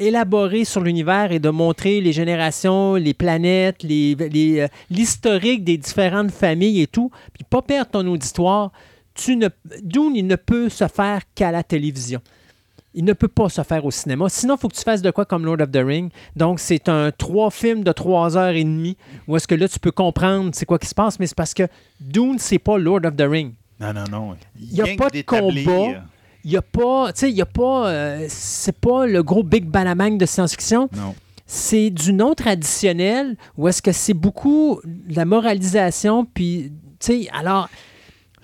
élaborer 0.02 0.66
sur 0.66 0.82
l'univers 0.82 1.32
et 1.32 1.40
de 1.40 1.50
montrer 1.50 2.02
les 2.02 2.12
générations, 2.14 2.96
les 2.96 3.14
planètes, 3.14 3.84
les- 3.84 4.16
les, 4.16 4.60
euh, 4.62 4.68
l'historique 4.90 5.64
des 5.64 5.78
différentes 5.78 6.32
familles 6.32 6.82
et 6.82 6.88
tout, 6.88 7.12
puis 7.34 7.44
pas 7.50 7.62
perdre 7.62 7.92
ton 7.92 8.08
auditoire, 8.08 8.72
tu 9.14 9.36
ne, 9.36 9.48
Dune, 9.84 10.14
il 10.16 10.28
ne 10.28 10.36
peut 10.36 10.70
se 10.70 10.88
faire 10.88 11.22
qu'à 11.36 11.52
la 11.52 11.64
télévision. 11.64 12.22
Il 12.94 13.06
ne 13.06 13.14
peut 13.14 13.30
pas 13.30 13.48
se 13.48 13.62
faire 13.64 13.86
au 13.86 13.92
cinéma. 13.92 14.28
Sinon, 14.28 14.56
il 14.56 14.60
faut 14.60 14.68
que 14.68 14.76
tu 14.76 14.82
fasses 14.84 15.02
de 15.02 15.12
quoi 15.12 15.24
comme 15.26 15.46
Lord 15.46 15.62
of 15.62 15.72
the 15.72 15.78
Ring. 15.82 16.10
Donc, 16.36 16.60
c'est 16.60 16.90
un 16.90 17.12
trois 17.12 17.50
films 17.50 17.84
de 17.86 17.92
trois 17.94 18.36
heures 18.36 18.54
et 18.54 18.66
demie 18.66 18.98
où 19.30 19.38
est-ce 19.38 19.48
que 19.48 19.56
là, 19.56 19.70
tu 19.70 19.80
peux 19.80 19.92
comprendre 19.92 20.50
c'est 20.54 20.66
quoi 20.66 20.78
qui 20.78 20.88
se 20.88 20.96
passe, 20.96 21.18
mais 21.18 21.26
c'est 21.28 21.36
parce 21.38 21.54
que 21.54 21.64
Dune, 22.02 22.36
c'est 22.38 22.60
pas 22.60 22.78
Lord 22.78 23.06
of 23.06 23.16
the 23.16 23.22
Ring. 23.30 23.54
Non, 23.80 23.94
non, 23.94 24.04
non. 24.12 24.36
Il 24.60 24.74
y 24.76 24.82
a 24.82 24.84
Rien 24.84 24.96
pas 24.98 25.10
de 25.10 25.22
combat. 25.22 26.04
Il 26.44 26.52
n'y 26.52 26.58
a 26.58 26.62
pas, 26.62 27.14
tu 27.14 27.20
sais, 27.22 27.30
il 27.30 27.36
y 27.36 27.42
a 27.42 27.46
pas, 27.46 27.88
euh, 27.90 28.26
c'est 28.30 28.78
pas 28.78 29.06
le 29.06 29.22
gros 29.24 29.44
Big 29.44 29.66
Banamang 29.66 30.18
de 30.18 30.26
science-fiction. 30.26 30.90
Non. 30.96 31.16
C'est 31.46 31.90
du 31.90 32.14
non 32.14 32.34
traditionnel 32.34 33.36
où 33.58 33.68
est-ce 33.68 33.82
que 33.82 33.92
c'est 33.92 34.14
beaucoup 34.14 34.80
de 34.86 35.16
la 35.16 35.26
moralisation, 35.26 36.26
puis, 36.26 36.72
tu 37.00 37.24
sais, 37.24 37.30
alors. 37.32 37.70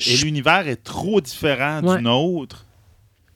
Et 0.05 0.15
l'univers 0.17 0.67
est 0.67 0.83
trop 0.83 1.21
différent 1.21 1.81
Ouais. 1.83 1.97
du 1.97 2.03
nôtre, 2.03 2.65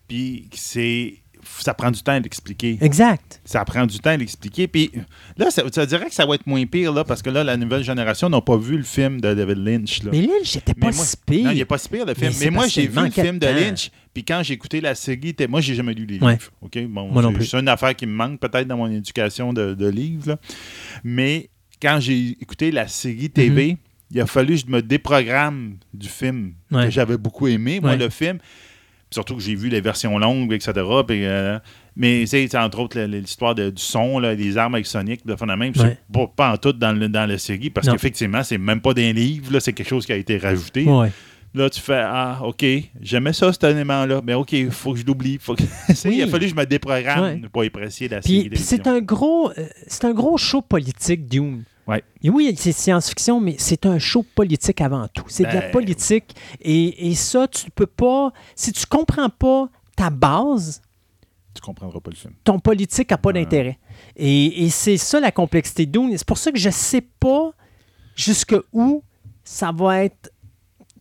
puis 0.08 0.50
c'est... 0.54 1.16
Ça 1.60 1.74
prend 1.74 1.92
du 1.92 2.02
temps 2.02 2.20
d'expliquer. 2.20 2.78
Exact. 2.82 3.42
Ça 3.46 3.64
prend 3.66 3.86
du 3.86 4.00
temps 4.00 4.18
d'expliquer. 4.18 4.68
Puis 4.68 4.92
là, 5.38 5.52
ça, 5.52 5.64
ça 5.72 5.86
dirait 5.86 6.06
que 6.08 6.14
ça 6.14 6.26
va 6.26 6.36
être 6.36 6.48
moins 6.48 6.66
pire, 6.66 6.94
là, 6.94 7.04
parce 7.04 7.22
que 7.22 7.30
là, 7.30 7.44
la 7.44 7.58
nouvelle 7.58 7.84
génération 7.84 8.30
n'a 8.30 8.42
pas 8.42 8.58
vu 8.58 8.78
le 8.78 8.84
film 8.84 9.20
de 9.22 9.34
David 9.34 9.58
Lynch. 9.58 10.04
Là. 10.04 10.10
Mais 10.12 10.22
Lynch, 10.22 10.54
j'étais 10.54 10.74
pas 10.74 10.88
moi- 10.92 10.94
si 11.06 11.16
pire. 11.26 11.46
Non, 11.46 11.52
il 11.52 11.58
n'est 11.58 11.66
pas 11.66 11.78
si 11.78 11.90
pire 11.90 12.06
le 12.06 12.14
film. 12.14 12.32
Mais 12.40 12.50
moi, 12.50 12.68
j'ai 12.68 12.88
vu 12.88 13.00
le 13.04 13.10
film 13.12 13.38
de. 13.40 13.46
Lynch, 13.48 13.92
puis 14.14 14.24
quand 14.24 14.42
j'ai 14.44 14.54
écouté 14.54 14.82
la 14.82 14.96
série, 14.96 15.34
t'es- 15.34 15.48
moi, 15.48 15.62
j'ai 15.62 15.76
jamais 15.76 15.94
lu 15.94 16.06
les 16.06 16.20
Ouais. 16.20 16.34
livres. 16.34 16.52
OK? 16.62 16.78
Bon, 16.88 17.08
Moi 17.10 17.22
non 17.22 17.34
plus. 17.34 17.46
C'est 17.46 17.60
une 17.60 17.68
affaire 17.70 17.96
qui 17.96 18.06
me 18.08 18.14
manque 18.14 18.40
peut-être 18.40 18.68
dans 18.68 18.78
mon 18.78 18.90
éducation 18.92 19.54
de, 19.54 19.74
de 19.74 19.88
livres. 19.88 20.30
là. 20.30 20.38
Mais 21.04 21.50
quand 21.82 22.00
j'ai 22.00 22.38
écouté 22.42 22.72
la 22.72 22.88
série 22.88 23.30
TV, 23.30 23.78
il 24.12 24.20
a 24.22 24.26
fallu 24.28 24.56
que 24.56 24.62
je 24.62 24.72
me 24.72 24.82
déprogramme 24.82 25.78
du 25.94 26.08
film 26.10 26.54
Mhm. 26.72 26.78
Ouais. 26.78 26.86
que 26.86 26.92
j'avais 26.92 27.18
beaucoup 27.18 27.48
aimé, 27.48 27.80
moi, 27.80 27.92
Ouais. 27.92 27.98
le 27.98 28.10
film. 28.10 28.38
Surtout 29.14 29.36
que 29.36 29.42
j'ai 29.42 29.56
vu 29.56 29.68
les 29.70 29.82
versions 29.82 30.18
longues, 30.18 30.54
etc. 30.54 30.72
Puis, 31.06 31.26
euh, 31.26 31.60
mais 31.98 32.26
c'est 32.26 32.56
entre 32.56 32.80
autres 32.80 33.00
l'histoire 33.02 33.54
du 33.54 33.72
son, 33.76 34.20
là, 34.20 34.36
des 34.36 34.58
armes 34.58 34.76
avec 34.76 34.86
Sonic, 34.86 35.26
de 35.26 35.36
même. 35.56 35.74
Ouais. 35.76 35.98
C'est 36.08 36.14
pas, 36.14 36.28
pas 36.28 36.52
en 36.54 36.58
tout 36.58 36.72
dans, 36.74 36.94
le- 36.98 37.10
dans 37.10 37.26
la 37.30 37.38
série, 37.38 37.70
parce 37.70 37.88
qu'effectivement, 37.90 38.42
c'est 38.44 38.58
même 38.58 38.80
pas 38.80 38.94
des 38.94 39.12
livres, 39.12 39.60
c'est 39.60 39.74
quelque 39.74 39.90
chose 39.90 40.06
qui 40.06 40.14
a 40.14 40.16
été 40.16 40.38
rajouté. 40.38 40.86
Ouais. 40.86 41.12
Là, 41.54 41.70
tu 41.70 41.82
fais 41.82 42.02
Ah, 42.02 42.40
OK, 42.46 42.64
j'aimais 43.02 43.34
ça, 43.34 43.52
cet 43.52 43.66
élément-là. 43.66 44.22
Mais 44.24 44.34
OK, 44.34 44.54
il 44.54 44.72
faut 44.72 44.94
que 44.94 45.00
je 45.00 45.06
l'oublie. 45.06 45.38
Que... 45.38 45.52
Oui. 46.06 46.16
Il 46.16 46.22
a 46.24 46.28
fallu 46.28 46.46
que 46.46 46.52
je 46.52 46.56
me 46.56 46.66
déprogramme 46.66 47.24
Ouais. 47.24 47.42
pour 47.52 47.64
apprécier 47.64 48.08
la 48.08 48.22
série. 48.22 48.48
puis 48.50 48.58
c'est 48.58 48.88
un 48.88 49.02
gros, 49.02 49.52
euh, 49.58 49.68
c'est 49.88 50.06
un 50.06 50.14
gros 50.14 50.38
show 50.38 50.62
politique, 50.62 51.28
Dune. 51.28 51.64
Ouais. 51.92 52.04
Oui, 52.24 52.54
c'est 52.58 52.72
science-fiction, 52.72 53.40
mais 53.42 53.56
c'est 53.58 53.86
un 53.86 54.00
show 54.00 54.24
politique 54.36 54.82
avant 54.82 55.08
tout. 55.08 55.24
C'est 55.28 55.44
de 55.44 55.50
la 55.54 55.62
Ben, 55.62 55.72
politique. 55.72 56.34
Et, 56.62 57.10
et 57.10 57.16
ça, 57.16 57.48
tu 57.48 57.70
peux 57.72 57.86
pas. 57.86 58.32
Si 58.56 58.72
tu 58.72 58.86
comprends 58.86 59.30
pas 59.30 59.68
ta 59.96 60.10
base, 60.10 60.82
Tu 61.54 61.62
comprendras 61.62 62.00
pas 62.00 62.10
le 62.12 62.16
film. 62.16 62.34
ton 62.44 62.60
politique 62.60 63.10
n'a 63.12 63.18
pas 63.18 63.34
d'intérêt. 63.34 63.78
Et, 64.16 64.64
et 64.66 64.70
c'est 64.70 64.98
ça 64.98 65.20
la 65.20 65.32
complexité 65.32 65.86
Dune. 65.86 66.14
C'est 66.18 66.26
pour 66.28 66.38
ça 66.38 66.52
que 66.52 66.58
je 66.60 66.70
ne 66.70 66.74
sais 66.74 67.02
pas 67.20 67.52
jusqu'où 68.16 69.04
ça 69.44 69.72
va 69.72 70.04
être. 70.06 70.32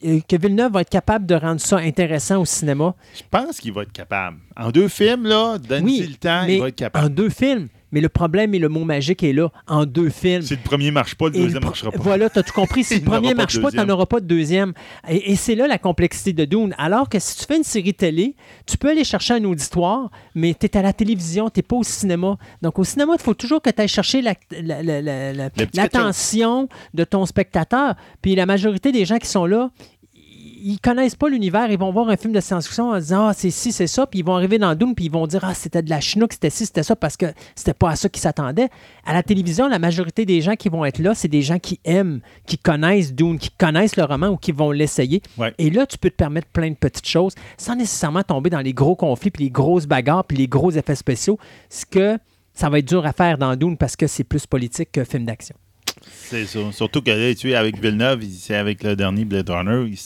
euh, 0.05 0.21
que 0.27 0.37
Villeneuve 0.37 0.73
va 0.73 0.81
être 0.81 0.91
capable 0.91 1.27
de 1.27 1.35
rendre 1.35 1.61
ça 1.61 1.77
intéressant 1.77 2.41
au 2.41 2.45
cinéma. 2.47 2.95
Je 3.15 3.23
pense 3.31 3.61
qu'il 3.61 3.73
va 3.73 3.83
être 3.83 3.93
capable. 3.93 4.39
En 4.57 4.71
deux 4.71 4.89
films, 4.89 5.25
là, 5.27 5.59
donne-lui 5.59 6.01
Oui, 6.01 6.07
le 6.09 6.15
temps, 6.17 6.45
mais 6.47 6.55
il 6.57 6.61
va 6.61 6.69
être 6.69 6.75
en 6.75 6.85
capable. 6.87 7.15
deux 7.15 7.29
films. 7.31 7.69
Mais 7.93 8.01
le 8.01 8.09
problème 8.09 8.55
et 8.55 8.59
le 8.59 8.69
mot 8.69 8.85
magique 8.85 9.23
est 9.23 9.33
là, 9.33 9.49
en 9.67 9.85
deux 9.85 10.11
films. 10.11 10.43
Si 10.43 10.55
le 10.55 10.61
premier 10.63 10.91
marche 10.91 11.15
pas, 11.17 11.27
le 11.27 11.33
deuxième 11.33 11.61
pro- 11.61 11.71
marchera 11.71 11.91
pas. 11.91 11.99
Voilà, 12.01 12.31
tu 12.31 12.39
as 12.39 12.43
tout 12.43 12.53
compris. 12.53 12.85
Si 12.85 12.95
le 13.01 13.05
premier 13.05 13.35
marche 13.35 13.61
pas, 13.61 13.71
tu 13.71 13.77
n'en 13.77 13.89
auras 13.89 14.07
pas 14.07 14.21
de 14.21 14.27
deuxième. 14.27 14.73
Et, 15.09 15.33
et 15.33 15.37
c'est 15.37 15.55
là 15.55 15.67
la 15.67 15.79
complexité 15.79 16.33
de 16.33 16.45
Dune. 16.45 16.75
Alors 16.79 17.09
que 17.09 17.19
si 17.19 17.37
tu 17.37 17.45
fais 17.47 17.57
une 17.57 17.65
série 17.65 17.95
télé, 17.95 18.37
tu 18.67 18.77
peux 18.79 18.91
aller 18.91 19.05
chercher 19.05 19.35
un 19.35 19.45
auditoire, 19.45 20.11
mais 20.35 20.55
tu 20.55 20.67
es 20.67 20.77
à 20.77 20.83
la 20.83 20.93
télévision, 20.93 21.51
tu 21.51 21.59
n'es 21.59 21.63
pas 21.63 21.77
au 21.77 21.83
cinéma. 21.83 22.37
Donc 22.63 22.79
au 22.79 22.85
cinéma, 22.85 23.15
il 23.19 23.23
faut 23.23 23.35
toujours 23.35 23.61
que 23.63 23.71
tu 23.71 23.81
ailles 23.81 23.89
chercher 23.89 24.23
la- 24.23 24.35
la- 24.63 24.83
la- 24.83 25.33
l'attention 25.75 26.69
de 26.95 27.05
ton 27.05 27.27
spectateur. 27.27 27.95
Puis 28.23 28.35
la 28.35 28.47
majorité 28.47 28.93
des 28.93 29.05
gens 29.05 29.19
qui 29.19 29.29
sont 29.29 29.47
là, 29.47 29.71
ils 30.63 30.79
connaissent 30.81 31.15
pas 31.17 31.29
l'univers, 31.29 31.71
ils 31.71 31.79
vont 31.79 31.91
voir 31.93 32.09
un 32.09 32.17
film 32.17 32.33
de 32.33 32.41
science-fiction 32.41 32.91
en 32.91 32.99
disant 32.99 33.27
Ah, 33.29 33.33
c'est 33.35 33.51
ci, 33.51 33.73
c'est 33.73 33.87
ça, 33.87 34.07
puis 34.07 34.21
ils 34.21 34.25
vont 34.25 34.35
arriver 34.35 34.59
dans 34.59 34.75
Doom, 34.75 34.95
puis 34.95 35.07
ils 35.07 35.11
vont 35.11 35.27
dire 35.27 35.41
Ah, 35.45 35.55
c'était 35.55 35.83
de 35.83 35.91
la 35.91 36.01
chinook, 36.01 36.33
c'était 36.33 36.51
ci, 36.51 36.67
c'était 36.67 36.83
ça, 36.83 36.97
parce 36.97 37.17
que 37.17 37.27
c'était 37.55 37.75
pas 37.75 37.91
à 37.91 37.97
ça 37.97 38.09
qu'ils 38.09 38.21
s'attendaient. 38.23 38.69
À 39.05 39.13
la 39.13 39.23
télévision, 39.23 39.69
la 39.69 39.79
majorité 39.79 40.25
des 40.27 40.41
gens 40.41 40.57
qui 40.57 40.69
vont 40.69 40.85
être 40.85 40.99
là, 40.99 41.15
c'est 41.15 41.29
des 41.29 41.43
gens 41.43 41.59
qui 41.59 41.81
aiment, 41.85 42.21
qui 42.47 42.59
connaissent 42.59 43.15
Dune, 43.15 43.39
qui 43.39 43.51
connaissent 43.51 43.97
le 43.97 44.05
roman 44.05 44.29
ou 44.29 44.37
qui 44.37 44.53
vont 44.53 44.71
l'essayer. 44.71 45.23
Ouais. 45.39 45.55
Et 45.59 45.71
là, 45.71 45.87
tu 45.87 45.99
peux 45.99 46.11
te 46.11 46.17
permettre 46.17 46.49
plein 46.49 46.71
de 46.71 46.77
petites 46.77 47.09
choses 47.09 47.35
sans 47.59 47.77
nécessairement 47.77 48.23
tomber 48.23 48.51
dans 48.51 48.61
les 48.61 48.73
gros 48.73 48.97
conflits, 48.97 49.31
puis 49.31 49.45
les 49.45 49.51
grosses 49.51 49.87
bagarres, 49.87 50.25
puis 50.25 50.37
les 50.37 50.49
gros 50.49 50.71
effets 50.71 50.95
spéciaux, 50.95 51.39
ce 51.69 51.85
que 51.87 52.19
ça 52.53 52.69
va 52.69 52.79
être 52.81 52.89
dur 52.89 53.07
à 53.07 53.13
faire 53.13 53.39
dans 53.39 53.55
Dune 53.57 53.77
parce 53.77 53.97
que 53.97 54.07
c'est 54.07 54.25
plus 54.25 54.47
politique 54.47 54.93
que 54.93 55.05
film 55.05 55.25
d'action. 55.25 55.55
C'est 56.03 56.47
ça. 56.47 56.61
Surtout 56.73 57.03
que 57.03 57.11
là, 57.11 57.35
tu 57.35 57.51
es 57.51 57.55
avec 57.55 57.79
Villeneuve, 57.81 58.25
il- 58.25 58.33
c'est 58.33 58.55
avec 58.55 58.83
le 58.83 58.97
dernier 58.97 59.25
Blade 59.25 59.51
Runner, 59.51 59.87
il 59.89 59.97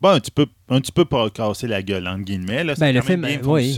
pas 0.00 0.14
un 0.14 0.20
petit 0.20 0.30
peu, 0.30 0.46
un 0.68 0.80
petit 0.80 0.92
peu 0.92 1.04
pas 1.04 1.30
casser 1.30 1.66
la 1.66 1.82
gueule, 1.82 2.06
entre 2.06 2.22
guillemets. 2.24 2.64
Là. 2.64 2.74
Ben, 2.78 2.94
le 2.94 3.00
film, 3.00 3.22
bien 3.22 3.38
euh, 3.38 3.46
oui. 3.46 3.74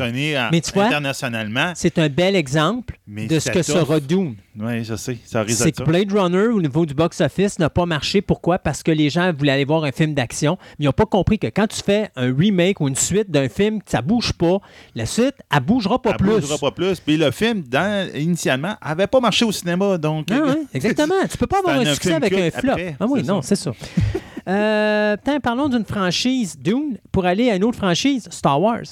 Mais 0.51 0.61
tu 0.61 0.73
vois, 0.73 0.87
internationalement. 0.87 1.73
C'est 1.75 1.99
un 1.99 2.09
bel 2.09 2.35
exemple 2.35 2.99
Mais 3.07 3.27
de 3.27 3.39
ce 3.39 3.51
que 3.51 3.59
t'offre. 3.59 3.71
sera 3.73 4.01
Dune. 4.01 4.35
Oui, 4.59 4.83
je 4.85 4.97
sais. 4.97 5.19
Ça 5.25 5.45
c'est 5.47 5.73
que. 5.73 5.83
Blade 5.85 6.13
Runner, 6.13 6.49
au 6.49 6.61
niveau 6.61 6.85
du 6.87 6.95
box-office, 6.95 7.59
n'a 7.59 7.71
pas 7.71 7.87
marché. 7.87 8.21
Pourquoi? 8.21 8.59
Parce 8.59 8.83
que 8.83 8.91
les 8.91 9.11
gens 9.11 9.33
voulaient 9.33 9.53
aller 9.53 9.65
voir 9.65 9.85
un 9.85 9.93
film 9.93 10.15
d'action, 10.15 10.59
mais 10.79 10.85
ils 10.85 10.87
n'ont 10.87 10.93
pas 10.93 11.07
compris 11.07 11.39
que 11.39 11.47
quand 11.47 11.69
tu 11.69 11.81
fais 11.83 12.11
un 12.17 12.35
remake 12.37 12.81
ou 12.81 12.89
une 12.89 12.97
suite 12.97 13.31
d'un 13.31 13.49
film, 13.49 13.79
ça 13.87 14.03
bouge 14.03 14.33
pas, 14.33 14.59
la 14.97 15.07
suite, 15.07 15.35
elle 15.55 15.61
bougera 15.61 16.03
pas 16.03 16.11
Elle 16.11 16.17
plus. 16.17 16.41
bougera 16.41 16.59
pas 16.59 16.71
plus. 16.73 16.99
Puis 17.01 17.17
le 17.17 17.31
film, 17.31 17.63
dans, 17.63 18.11
initialement, 18.15 18.75
avait 18.81 19.07
pas 19.07 19.21
marché 19.21 19.45
au 19.45 19.53
cinéma. 19.53 19.99
Donc, 19.99 20.27
Ah 20.33 20.41
ouais, 20.41 20.63
exactement. 20.75 21.15
Tu 21.31 21.37
peux 21.39 21.47
pas 21.47 21.59
avoir 21.59 21.77
un 21.77 21.87
un 21.87 21.95
succès 21.95 22.15
avec 22.15 22.33
un 22.33 22.51
flop. 22.51 22.73
après, 22.73 22.97
ah 22.99 23.07
oui, 23.09 23.23
non, 23.23 23.41
c'est 23.43 23.57
ça. 23.57 23.71
Euh, 24.49 25.17
parlons 25.43 25.69
d'une 25.69 25.85
franchise 25.85 26.59
Dune 26.59 26.99
pour 27.13 27.27
aller 27.27 27.51
à 27.51 27.57
une 27.57 27.65
autre 27.65 27.77
franchise, 27.77 28.29
Star 28.31 28.61
Wars. 28.61 28.85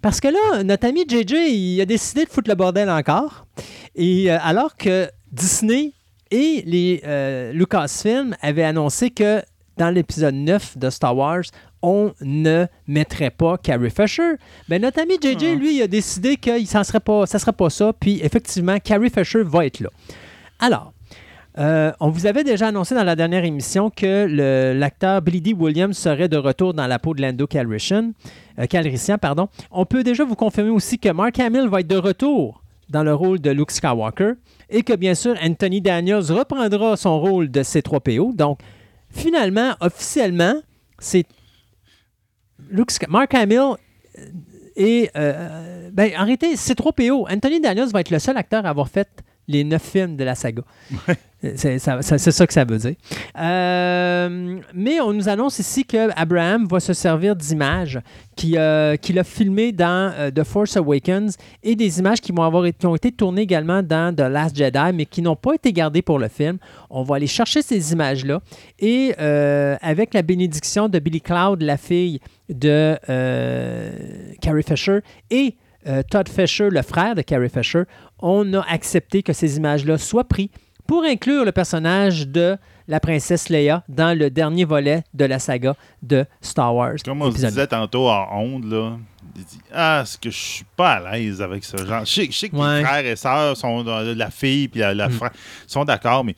Parce 0.00 0.20
que 0.20 0.28
là, 0.28 0.62
notre 0.62 0.86
ami 0.86 1.04
JJ, 1.06 1.32
il 1.50 1.80
a 1.80 1.86
décidé 1.86 2.24
de 2.24 2.30
foutre 2.30 2.48
le 2.48 2.54
bordel 2.54 2.88
encore. 2.88 3.46
Et 3.94 4.30
euh, 4.30 4.38
alors 4.42 4.76
que 4.76 5.08
Disney 5.30 5.92
et 6.30 6.62
les 6.66 7.02
euh, 7.04 7.52
Lucasfilm 7.52 8.34
avaient 8.40 8.64
annoncé 8.64 9.10
que 9.10 9.42
dans 9.76 9.90
l'épisode 9.90 10.34
9 10.34 10.78
de 10.78 10.88
Star 10.88 11.16
Wars, 11.16 11.42
on 11.82 12.12
ne 12.22 12.64
mettrait 12.86 13.30
pas 13.30 13.58
Carrie 13.58 13.90
Fisher. 13.90 14.36
Ben, 14.68 14.80
notre 14.80 15.00
ami 15.00 15.16
JJ, 15.20 15.58
lui, 15.58 15.76
il 15.76 15.82
a 15.82 15.86
décidé 15.86 16.36
que 16.36 16.64
ça 16.64 16.78
ne 16.78 16.84
serait 16.84 17.00
pas 17.00 17.70
ça. 17.70 17.92
Puis 17.92 18.20
effectivement, 18.22 18.78
Carrie 18.78 19.10
Fisher 19.10 19.42
va 19.42 19.66
être 19.66 19.80
là. 19.80 19.90
Alors, 20.60 20.93
euh, 21.56 21.92
on 22.00 22.08
vous 22.08 22.26
avait 22.26 22.42
déjà 22.42 22.68
annoncé 22.68 22.94
dans 22.94 23.04
la 23.04 23.14
dernière 23.14 23.44
émission 23.44 23.88
que 23.90 24.26
l'acteur 24.72 25.22
Billy. 25.22 25.54
Williams 25.54 25.96
serait 25.96 26.28
de 26.28 26.36
retour 26.36 26.74
dans 26.74 26.86
la 26.86 26.98
peau 26.98 27.14
de 27.14 27.22
Lando 27.22 27.46
Calrissian, 27.46 28.12
euh, 28.58 28.66
Calrissian. 28.66 29.18
Pardon. 29.18 29.48
On 29.70 29.84
peut 29.84 30.02
déjà 30.02 30.24
vous 30.24 30.34
confirmer 30.34 30.70
aussi 30.70 30.98
que 30.98 31.10
Mark 31.10 31.38
Hamill 31.38 31.68
va 31.68 31.80
être 31.80 31.86
de 31.86 31.96
retour 31.96 32.62
dans 32.88 33.04
le 33.04 33.14
rôle 33.14 33.40
de 33.40 33.50
Luke 33.50 33.70
Skywalker 33.70 34.32
et 34.68 34.82
que 34.82 34.94
bien 34.94 35.14
sûr 35.14 35.34
Anthony 35.42 35.80
Daniels 35.80 36.30
reprendra 36.32 36.96
son 36.96 37.20
rôle 37.20 37.50
de 37.50 37.62
C3PO. 37.62 38.34
Donc, 38.34 38.58
finalement, 39.10 39.74
officiellement, 39.80 40.54
c'est 40.98 41.24
Mark 43.08 43.32
Hamill 43.34 43.76
euh, 44.18 44.28
et 44.76 45.10
ben, 45.14 46.10
en 46.18 46.24
réalité, 46.24 46.54
C3PO. 46.54 47.32
Anthony 47.32 47.60
Daniels 47.60 47.90
va 47.90 48.00
être 48.00 48.10
le 48.10 48.18
seul 48.18 48.36
acteur 48.36 48.66
à 48.66 48.70
avoir 48.70 48.88
fait 48.88 49.08
les 49.48 49.64
neuf 49.64 49.82
films 49.82 50.16
de 50.16 50.24
la 50.24 50.34
saga. 50.34 50.62
C'est 51.56 51.78
ça, 51.78 52.00
ça- 52.00 52.16
c'est 52.16 52.30
ça 52.32 52.46
que 52.46 52.52
ça 52.54 52.64
veut 52.64 52.78
dire. 52.78 52.94
Euh, 53.38 54.58
mais 54.72 55.00
on 55.00 55.12
nous 55.12 55.28
annonce 55.28 55.58
ici 55.58 55.84
que 55.84 56.08
Abraham 56.18 56.66
va 56.66 56.80
se 56.80 56.94
servir 56.94 57.36
d'images 57.36 58.00
euh, 58.54 58.96
qu'il 58.96 59.18
a 59.18 59.24
filmées 59.24 59.70
dans 59.72 60.12
euh, 60.16 60.30
The 60.30 60.42
Force 60.42 60.76
Awakens 60.78 61.36
et 61.62 61.76
des 61.76 61.98
images 61.98 62.20
qui, 62.22 62.32
vont 62.32 62.42
avoir, 62.44 62.64
été- 62.64 62.78
qui 62.78 62.86
ont 62.86 62.96
été 62.96 63.12
tournées 63.12 63.42
également 63.42 63.82
dans 63.82 64.14
The 64.14 64.20
Last 64.20 64.56
Jedi, 64.56 64.92
mais 64.94 65.04
qui 65.04 65.20
n'ont 65.20 65.36
pas 65.36 65.54
été 65.54 65.70
gardées 65.72 66.00
pour 66.02 66.18
le 66.18 66.28
film. 66.28 66.56
On 66.88 67.02
va 67.02 67.16
aller 67.16 67.26
chercher 67.26 67.60
ces 67.60 67.92
images-là 67.92 68.40
et 68.78 69.14
euh, 69.20 69.76
avec 69.82 70.14
la 70.14 70.22
bénédiction 70.22 70.88
de 70.88 70.98
Billy 70.98 71.20
Cloud, 71.20 71.60
la 71.62 71.76
fille 71.76 72.20
de 72.48 72.96
euh, 73.10 73.90
Carrie 74.40 74.62
Fisher, 74.62 75.00
et 75.30 75.56
euh, 75.86 76.02
Todd 76.10 76.28
Fisher, 76.28 76.68
le 76.70 76.82
frère 76.82 77.14
de 77.14 77.22
Carrie 77.22 77.48
Fisher, 77.48 77.82
on 78.20 78.52
a 78.54 78.60
accepté 78.70 79.22
que 79.22 79.32
ces 79.32 79.56
images-là 79.56 79.98
soient 79.98 80.24
prises 80.24 80.48
pour 80.86 81.02
inclure 81.04 81.44
le 81.44 81.52
personnage 81.52 82.28
de 82.28 82.56
la 82.88 83.00
princesse 83.00 83.48
Leia 83.48 83.82
dans 83.88 84.16
le 84.16 84.28
dernier 84.30 84.64
volet 84.66 85.02
de 85.14 85.24
la 85.24 85.38
saga 85.38 85.74
de 86.02 86.26
Star 86.42 86.74
Wars. 86.74 86.96
Comme 87.04 87.22
on 87.22 87.30
se 87.30 87.36
disait 87.46 87.66
tantôt 87.66 88.08
en 88.10 88.28
onde, 88.38 88.64
là, 88.70 88.98
il 89.36 89.44
dit 89.44 89.60
Ah, 89.72 90.00
est-ce 90.02 90.18
que 90.18 90.30
je 90.30 90.36
suis 90.36 90.64
pas 90.76 90.92
à 90.96 91.16
l'aise 91.16 91.40
avec 91.40 91.64
ce 91.64 91.78
genre 91.78 92.04
Je 92.04 92.12
sais, 92.12 92.26
je 92.26 92.32
sais 92.38 92.48
que 92.50 92.56
Ouais. 92.56 92.80
les 92.80 92.84
frères 92.84 93.06
et 93.06 93.16
sœurs 93.16 93.56
sont 93.56 93.82
dans- 93.82 94.00
la 94.16 94.30
fille 94.30 94.68
puis 94.68 94.80
la, 94.80 94.92
la 94.92 95.08
Mm. 95.08 95.12
frère 95.12 95.30
sont 95.66 95.84
d'accord, 95.86 96.22
mais 96.24 96.36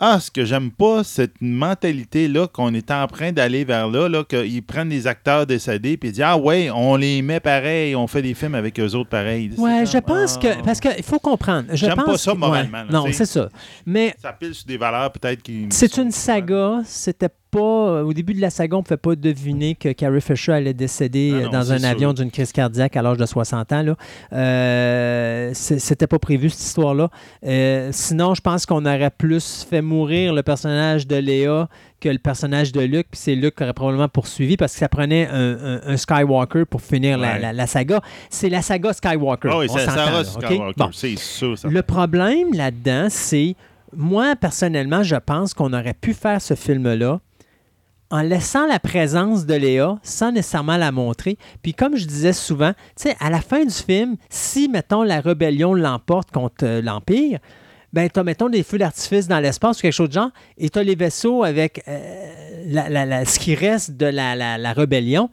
ah, 0.00 0.20
ce 0.20 0.30
que 0.30 0.44
j'aime 0.44 0.70
pas, 0.70 1.02
cette 1.02 1.40
mentalité-là 1.40 2.46
qu'on 2.46 2.72
est 2.72 2.90
en 2.90 3.06
train 3.08 3.32
d'aller 3.32 3.64
vers 3.64 3.88
là, 3.88 4.08
là 4.08 4.22
qu'ils 4.22 4.62
prennent 4.62 4.88
des 4.88 5.06
acteurs 5.08 5.44
décédés 5.44 5.96
puis 5.96 6.10
ils 6.10 6.12
disent 6.12 6.22
Ah 6.24 6.36
ouais, 6.38 6.70
on 6.70 6.94
les 6.96 7.20
met 7.20 7.40
pareil, 7.40 7.96
on 7.96 8.06
fait 8.06 8.22
des 8.22 8.34
films 8.34 8.54
avec 8.54 8.78
eux 8.78 8.94
autres 8.94 9.10
pareil. 9.10 9.50
Ouais, 9.58 9.84
je 9.86 9.98
pense 9.98 10.36
ah. 10.36 10.40
que. 10.40 10.62
Parce 10.62 10.78
qu'il 10.80 11.02
faut 11.02 11.18
comprendre. 11.18 11.68
Je 11.70 11.86
J'aime 11.86 11.96
pas 11.96 12.16
ça 12.16 12.34
moralement, 12.34 12.78
ouais, 12.78 12.92
là, 12.92 12.92
non, 12.92 13.06
c'est 13.12 13.26
ça. 13.26 13.48
Mais 13.86 14.14
Ça 14.22 14.32
pile 14.32 14.54
sur 14.54 14.66
des 14.66 14.76
valeurs 14.76 15.10
peut-être 15.10 15.42
qui. 15.42 15.66
c'est 15.70 15.96
une 15.96 16.12
saga. 16.12 16.80
C'était 16.84 17.28
pas. 17.28 17.34
Euh, 17.56 18.02
Au 18.02 18.12
début 18.12 18.34
de 18.34 18.40
la 18.40 18.50
saga, 18.50 18.76
on 18.76 18.80
ne 18.80 18.84
pouvait 18.84 18.96
pas 18.96 19.14
deviner 19.16 19.74
que 19.74 19.90
Carrie 19.92 20.20
Fisher 20.20 20.52
allait 20.52 20.74
décéder 20.74 21.32
Ah 21.32 21.36
euh, 21.36 21.44
non, 21.44 21.50
dans 21.50 21.72
un 21.72 21.78
sûr. 21.78 21.88
avion 21.88 22.12
d'une 22.12 22.30
crise 22.30 22.52
cardiaque 22.52 22.96
à 22.96 23.02
l'âge 23.02 23.16
de 23.16 23.26
60 23.26 23.72
ans. 23.72 23.82
Là. 23.82 23.94
Euh, 24.32 25.50
C'était 25.54 26.06
pas 26.06 26.18
prévu, 26.18 26.50
cette 26.50 26.62
histoire-là. 26.66 27.08
Euh, 27.46 27.90
sinon, 27.92 28.34
je 28.34 28.40
pense 28.40 28.66
qu'on 28.66 28.84
aurait 28.84 29.10
plus 29.16 29.66
fait 29.68 29.82
mourir 29.82 30.32
le 30.32 30.42
personnage 30.42 31.06
de 31.06 31.16
Léa 31.16 31.68
que 32.00 32.08
le 32.08 32.18
personnage 32.18 32.72
de 32.72 32.80
Luke. 32.80 33.08
Puis 33.10 33.20
c'est 33.20 33.34
Luke 33.34 33.56
qui 33.56 33.62
aurait 33.64 33.72
probablement 33.72 34.08
poursuivi 34.08 34.56
parce 34.56 34.72
que 34.72 34.78
ça 34.78 34.88
prenait 34.88 35.26
un, 35.28 35.56
un- 35.76 35.80
un 35.86 35.96
Skywalker 35.96 36.64
pour 36.64 36.80
finir 36.82 37.18
la, 37.18 37.32
Ouais. 37.34 37.40
la- 37.40 37.52
la 37.52 37.66
saga. 37.66 38.00
C'est 38.30 38.48
la 38.48 38.62
saga 38.62 38.92
Skywalker. 38.92 39.48
Ah 39.52 39.58
oui? 39.58 39.66
Bon. 40.76 40.90
sûr. 40.92 41.58
Ça. 41.58 41.68
Le 41.68 41.82
problème 41.82 42.52
là-dedans, 42.54 43.06
c'est, 43.10 43.56
moi, 43.96 44.34
personnellement, 44.36 45.02
je 45.02 45.16
pense 45.16 45.54
qu'on 45.54 45.72
aurait 45.72 45.94
pu 45.94 46.14
faire 46.14 46.40
ce 46.40 46.54
film-là 46.54 47.20
en 48.10 48.22
laissant 48.22 48.66
la 48.66 48.78
présence 48.80 49.44
de 49.46 49.54
Léa 49.54 49.98
sans 50.02 50.32
nécessairement 50.32 50.76
la 50.78 50.92
montrer. 50.92 51.36
Puis 51.62 51.74
comme 51.74 51.96
je 51.96 52.06
disais 52.06 52.32
souvent, 52.32 52.72
tu 52.96 53.08
sais, 53.08 53.16
à 53.20 53.28
la 53.30 53.40
fin 53.40 53.64
du 53.64 53.70
film, 53.74 54.16
si, 54.30 54.68
mettons, 54.68 55.02
la 55.02 55.20
rébellion 55.20 55.74
l'emporte 55.74 56.30
contre 56.30 56.64
euh, 56.64 56.80
l'Empire, 56.82 57.38
ben, 57.92 58.08
tu 58.08 58.18
as, 58.20 58.24
mettons, 58.24 58.48
des 58.48 58.62
feux 58.62 58.78
d'artifice 58.78 59.28
dans 59.28 59.40
l'espace 59.40 59.78
ou 59.78 59.82
quelque 59.82 59.92
chose 59.92 60.08
de 60.08 60.14
genre, 60.14 60.30
et 60.56 60.68
tu 60.70 60.78
as 60.78 60.82
les 60.82 60.94
vaisseaux 60.94 61.42
avec 61.44 61.82
euh, 61.88 62.32
la- 62.66 62.88
la- 62.88 63.06
la- 63.06 63.24
ce 63.24 63.38
qui 63.38 63.54
reste 63.54 63.92
de 63.92 64.06
la, 64.06 64.72
rébellion. 64.72 65.30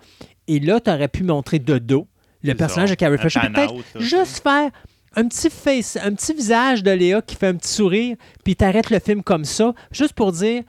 Et 0.47 0.60
là, 0.60 0.80
tu 0.80 0.89
aurais 0.89 1.07
pu 1.07 1.23
montrer 1.23 1.60
de 1.60 1.77
dos 1.77 2.07
le 2.43 2.53
personnage 2.56 2.91
de 2.91 2.95
Carrie 2.95 3.18
Fisher. 3.18 3.39
Peut-être 3.53 3.73
juste 3.99 4.41
faire 4.43 4.69
un 5.15 5.27
petit 5.27 5.49
face, 5.49 5.97
un 6.03 6.14
petit 6.14 6.34
visage 6.34 6.84
de 6.84 6.91
Léa 6.91 7.22
qui 7.22 7.35
fait 7.35 7.47
un 7.47 7.56
petit 7.56 7.72
sourire, 7.73 8.18
puis 8.43 8.56
t'arrêtes 8.56 8.89
le 8.89 8.99
film 8.99 9.23
comme 9.23 9.45
ça, 9.45 9.73
juste 9.91 10.14
pour 10.14 10.31
dire 10.34 10.64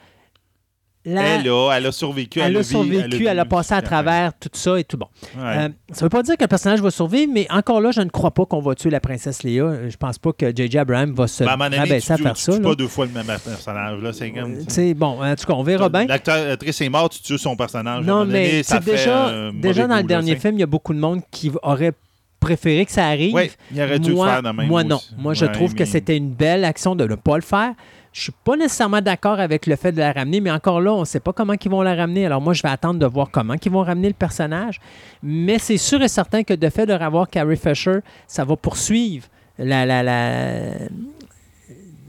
la- 1.06 1.22
Elle 1.36 1.44
là, 1.46 1.72
elle 1.76 1.86
a 1.86 1.92
survécu. 1.92 2.40
elle 2.40 2.56
a 2.56 2.62
survécu, 2.62 3.26
elle 3.26 3.38
a 3.38 3.44
vu- 3.44 3.48
passé 3.48 3.72
à 3.74 3.80
travers 3.80 4.32
tout 4.38 4.50
ça 4.52 4.78
et 4.78 4.84
tout 4.84 4.96
bon. 4.98 5.06
Ouais. 5.36 5.42
Euh, 5.44 5.68
ça 5.92 6.04
veut 6.04 6.08
pas 6.10 6.22
dire 6.22 6.36
que 6.36 6.42
le 6.44 6.48
personnage 6.48 6.82
va 6.82 6.90
survivre, 6.90 7.30
mais 7.32 7.46
encore 7.50 7.80
là, 7.80 7.90
je 7.92 8.00
ne 8.00 8.08
crois 8.10 8.32
pas 8.32 8.44
qu'on 8.44 8.60
va 8.60 8.74
tuer 8.74 8.90
la 8.90 9.00
princesse 9.00 9.42
Léa. 9.42 9.88
Je 9.88 9.96
pense 9.96 10.18
pas 10.18 10.32
que 10.32 10.54
J.J. 10.54 10.78
Abraham 10.78 11.14
va 11.14 11.26
se 11.28 11.44
Ben, 11.44 11.50
à 11.52 11.56
donné, 11.56 11.76
rabaisser 11.78 12.06
tu, 12.06 12.12
à 12.12 12.16
tu, 12.16 12.22
faire 12.24 12.34
tu 12.34 12.42
ça. 12.42 12.52
tues 12.52 12.58
là. 12.62 12.68
pas 12.70 12.74
deux 12.74 12.88
fois 12.88 13.06
le 13.06 13.12
même 13.12 13.26
personnage. 13.26 14.02
Là, 14.02 14.12
c'est 14.12 14.30
comme... 14.32 14.58
Tu 14.58 14.64
sais, 14.74 14.94
bon, 14.94 15.22
en 15.24 15.34
tout 15.36 15.46
cas, 15.46 15.54
on 15.54 15.62
verra 15.62 15.88
bien. 15.88 16.06
L'acteur- 16.06 16.46
L'actrice 16.48 16.80
est 16.80 16.88
morte, 16.88 17.12
tu 17.12 17.22
tues 17.22 17.38
son 17.38 17.56
personnage. 17.56 18.04
Non, 18.04 18.24
mais 18.26 18.62
ça 18.62 18.76
c'est 18.76 18.84
fait, 18.90 18.96
déjà, 18.96 19.28
euh, 19.28 19.52
déjà 19.54 19.86
dans 19.86 19.96
le 19.96 20.02
goût, 20.02 20.08
dernier 20.08 20.34
tu 20.34 20.40
film, 20.40 20.54
il 20.54 20.60
y 20.60 20.64
a 20.64 20.66
beaucoup 20.66 20.92
de 20.92 20.98
monde 20.98 21.20
qui 21.30 21.50
aurait 21.62 21.92
préféré 22.40 22.84
que 22.84 22.92
ça 22.92 23.06
arrive. 23.06 23.34
Oui, 23.34 23.50
il 23.74 23.80
aurait 23.80 23.98
dû 23.98 24.12
moi, 24.12 24.26
le 24.26 24.32
faire 24.32 24.42
de 24.42 24.48
même. 24.56 24.66
moi, 24.68 24.84
non. 24.84 25.00
Moi, 25.18 25.34
je 25.34 25.46
Ouais, 25.46 25.52
trouve 25.52 25.74
que 25.74 25.84
c'était 25.84 26.16
une 26.16 26.30
belle 26.30 26.64
action 26.64 26.94
de 26.94 27.04
ne 27.06 27.14
pas 27.14 27.36
le 27.36 27.42
faire. 27.42 27.72
Je 28.16 28.22
suis 28.22 28.32
pas 28.44 28.56
nécessairement 28.56 29.02
d'accord 29.02 29.40
avec 29.40 29.66
le 29.66 29.76
fait 29.76 29.92
de 29.92 29.98
la 29.98 30.10
ramener, 30.10 30.40
mais 30.40 30.50
encore 30.50 30.80
là, 30.80 30.90
on 30.94 31.00
ne 31.00 31.04
sait 31.04 31.20
pas 31.20 31.34
comment 31.34 31.52
ils 31.62 31.70
vont 31.70 31.82
la 31.82 31.94
ramener. 31.94 32.24
Alors 32.24 32.40
moi, 32.40 32.54
je 32.54 32.62
vais 32.62 32.70
attendre 32.70 32.98
de 32.98 33.04
voir 33.04 33.28
comment 33.30 33.56
ils 33.62 33.70
vont 33.70 33.82
ramener 33.82 34.08
le 34.08 34.14
personnage. 34.14 34.80
Mais 35.22 35.58
c'est 35.58 35.76
sûr 35.76 36.00
et 36.00 36.08
certain 36.08 36.42
que 36.42 36.54
de 36.54 36.68
fait 36.70 36.86
de 36.86 36.94
revoir 36.94 37.28
Carrie 37.28 37.58
Fisher, 37.58 37.98
ça 38.26 38.42
va 38.46 38.56
poursuivre 38.56 39.26
la, 39.58 39.84
la, 39.84 40.02
la- 40.02 40.72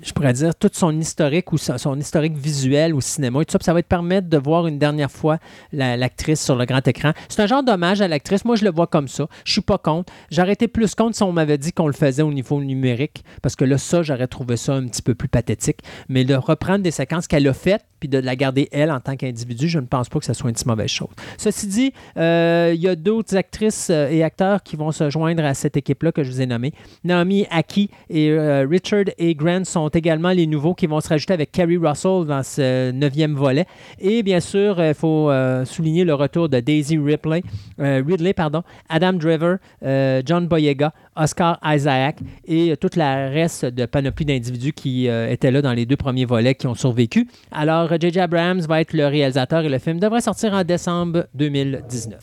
je 0.07 0.13
pourrais 0.13 0.33
dire, 0.33 0.55
tout 0.55 0.69
son 0.73 0.97
historique 0.97 1.51
ou 1.51 1.57
son, 1.57 1.99
historique 1.99 2.37
visuel 2.37 2.95
au 2.95 3.01
cinéma 3.01 3.41
et 3.41 3.45
tout 3.45 3.51
ça. 3.51 3.59
Ça 3.61 3.73
va 3.73 3.81
te 3.81 3.87
permettre 3.87 4.29
de 4.29 4.37
voir 4.37 4.65
une 4.67 4.79
dernière 4.79 5.11
fois 5.11 5.37
la- 5.73 5.97
l'actrice 5.97 6.41
sur 6.43 6.55
le 6.55 6.65
grand 6.65 6.85
écran. 6.87 7.11
C'est 7.29 7.41
un 7.41 7.47
genre 7.47 7.63
d'hommage 7.63 8.01
à 8.01 8.07
l'actrice. 8.07 8.45
Moi, 8.45 8.55
je 8.55 8.63
le 8.63 8.71
vois 8.71 8.87
comme 8.87 9.07
ça. 9.07 9.27
Je 9.43 9.51
suis 9.51 9.61
pas 9.61 9.77
contre. 9.77 10.13
J'aurais 10.31 10.53
été 10.53 10.67
plus 10.67 10.95
contre 10.95 11.15
si 11.15 11.23
on 11.23 11.31
m'avait 11.33 11.57
dit 11.57 11.73
qu'on 11.73 11.87
le 11.87 11.93
faisait 11.93 12.21
au 12.21 12.31
niveau 12.31 12.61
numérique, 12.61 13.23
parce 13.41 13.55
que 13.55 13.65
là, 13.65 13.77
ça, 13.77 14.01
j'aurais 14.01 14.27
trouvé 14.27 14.55
ça 14.57 14.73
un 14.75 14.87
petit 14.87 15.01
peu 15.01 15.13
plus 15.13 15.27
pathétique. 15.27 15.79
Mais 16.07 16.23
de 16.23 16.35
reprendre 16.35 16.79
des 16.79 16.91
séquences 16.91 17.27
qu'elle 17.27 17.47
a 17.47 17.53
faites, 17.53 17.83
puis 17.99 18.07
de 18.07 18.19
la 18.19 18.35
garder 18.35 18.69
elle 18.71 18.91
en 18.91 18.99
tant 18.99 19.15
qu'individu, 19.15 19.67
je 19.67 19.79
ne 19.79 19.87
pense 19.87 20.07
pas 20.07 20.19
que 20.19 20.25
ce 20.25 20.33
soit 20.33 20.49
une 20.51 20.55
si 20.55 20.67
mauvaise 20.67 20.89
chose. 20.89 21.09
Ceci 21.37 21.67
dit, 21.67 21.93
euh, 22.17 22.71
il 22.75 22.79
y 22.79 22.87
a 22.87 22.95
d'autres 22.95 23.35
actrices 23.35 23.89
euh, 23.89 24.07
et 24.09 24.23
acteurs 24.23 24.61
qui 24.61 24.75
vont 24.75 24.91
se 24.91 25.09
joindre 25.09 25.43
à 25.43 25.53
cette 25.55 25.75
équipe-là 25.77 26.11
que 26.11 26.23
je 26.23 26.31
vous 26.31 26.41
ai 26.41 26.45
nommée. 26.45 26.73
Naomi 27.03 27.47
Aki 27.49 27.89
et 28.11 28.29
euh, 28.29 28.67
Richard 28.69 29.05
A. 29.19 29.33
Grant 29.33 29.63
sont 29.65 29.89
également 29.97 30.31
les 30.31 30.47
nouveaux 30.47 30.73
qui 30.73 30.87
vont 30.87 31.01
se 31.01 31.09
rajouter 31.09 31.33
avec 31.33 31.51
Kerry 31.51 31.77
Russell 31.77 32.25
dans 32.25 32.43
ce 32.43 32.91
neuvième 32.91 33.33
volet. 33.33 33.65
Et 33.99 34.23
bien 34.23 34.39
sûr, 34.39 34.81
il 34.83 34.93
faut 34.93 35.29
euh, 35.29 35.65
souligner 35.65 36.05
le 36.05 36.13
retour 36.13 36.49
de 36.49 36.59
Daisy 36.59 36.97
Ripley, 36.97 37.43
euh, 37.79 38.01
Ridley, 38.05 38.33
pardon, 38.33 38.63
Adam 38.89 39.13
Driver, 39.13 39.57
euh, 39.83 40.21
John 40.25 40.47
Boyega, 40.47 40.93
Oscar 41.15 41.59
Isaac 41.65 42.17
et 42.45 42.71
euh, 42.71 42.75
toute 42.75 42.95
la 42.95 43.29
reste 43.29 43.65
de 43.65 43.85
panoplie 43.85 44.25
d'individus 44.25 44.73
qui 44.73 45.09
euh, 45.09 45.29
étaient 45.29 45.51
là 45.51 45.61
dans 45.61 45.73
les 45.73 45.85
deux 45.85 45.97
premiers 45.97 46.25
volets 46.25 46.55
qui 46.55 46.67
ont 46.67 46.75
survécu. 46.75 47.27
Alors, 47.51 47.89
J.J. 47.99 48.19
Abrams 48.19 48.61
va 48.61 48.81
être 48.81 48.93
le 48.93 49.07
réalisateur 49.07 49.63
et 49.63 49.69
le 49.69 49.79
film 49.79 49.99
devrait 49.99 50.21
sortir 50.21 50.53
en 50.53 50.63
décembre 50.63 51.27
2019. 51.33 52.19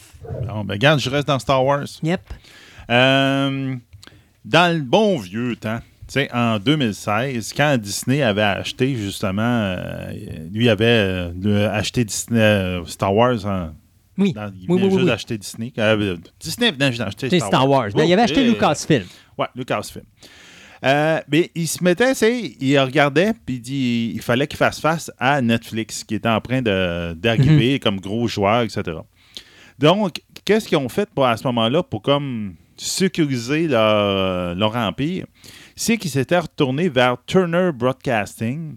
Bon, 0.46 0.64
ben, 0.64 0.74
regarde, 0.74 1.00
je 1.00 1.10
reste 1.10 1.28
dans 1.28 1.38
Star 1.38 1.64
Wars. 1.64 1.86
Yep. 2.02 2.20
Euh, 2.90 3.74
dans 4.44 4.76
le 4.76 4.82
bon 4.82 5.18
vieux 5.18 5.56
temps, 5.56 5.80
sais, 6.08 6.28
en 6.32 6.58
2016, 6.58 7.52
quand 7.56 7.78
Disney 7.78 8.22
avait 8.22 8.42
acheté 8.42 8.94
justement, 8.94 9.42
euh, 9.42 10.12
lui 10.52 10.68
avait 10.68 10.84
euh, 10.84 11.32
le- 11.40 11.66
acheté 11.68 12.04
Disney, 12.04 12.40
euh, 12.40 12.84
Star 12.86 13.14
Wars. 13.14 13.44
en- 13.46 13.70
Oui. 14.18 14.32
dans- 14.32 14.52
il 14.60 14.66
Oui, 14.70 14.76
venait 14.76 14.82
oui, 14.84 14.90
juste 14.90 15.00
oui. 15.00 15.06
d'acheter 15.06 15.38
Disney. 15.38 15.72
Disney 16.40 16.70
venait 16.70 16.88
juste 16.92 17.00
d'acheter 17.00 17.28
Star, 17.38 17.48
Star 17.48 17.68
Wars. 17.68 17.88
Ben, 17.94 18.04
il 18.04 18.12
avait 18.12 18.22
acheté 18.22 18.44
Lucasfilm. 18.44 19.04
Ouais, 19.38 19.46
Lucasfilm. 19.56 20.04
Mais 20.82 21.50
il 21.54 21.66
se 21.66 21.82
mettait, 21.82 22.10
tu 22.10 22.18
sais, 22.18 22.56
il 22.60 22.78
regardait, 22.78 23.32
puis 23.46 23.56
il 23.56 23.60
dit 23.60 24.12
il 24.14 24.20
fallait 24.20 24.46
qu'il 24.46 24.58
fasse 24.58 24.80
face 24.80 25.10
à 25.18 25.40
Netflix, 25.40 26.04
qui 26.04 26.14
était 26.16 26.28
en 26.28 26.40
train 26.40 26.60
de- 26.62 27.14
d'arriver 27.14 27.78
comme 27.80 27.98
gros 28.00 28.28
joueur, 28.28 28.62
etc. 28.62 28.82
Donc, 29.78 30.20
qu'est-ce 30.44 30.68
qu'ils 30.68 30.78
ont 30.78 30.88
fait 30.88 31.08
pour, 31.14 31.26
à 31.26 31.36
ce 31.36 31.44
moment-là 31.48 31.82
pour 31.82 32.00
comme 32.02 32.54
sécuriser 32.76 33.66
leur, 33.66 34.54
leur 34.54 34.76
empire? 34.76 35.26
C'est 35.76 35.98
qu'ils 35.98 36.10
s'étaient 36.10 36.38
retournés 36.38 36.88
vers 36.88 37.16
Turner 37.26 37.70
Broadcasting, 37.74 38.76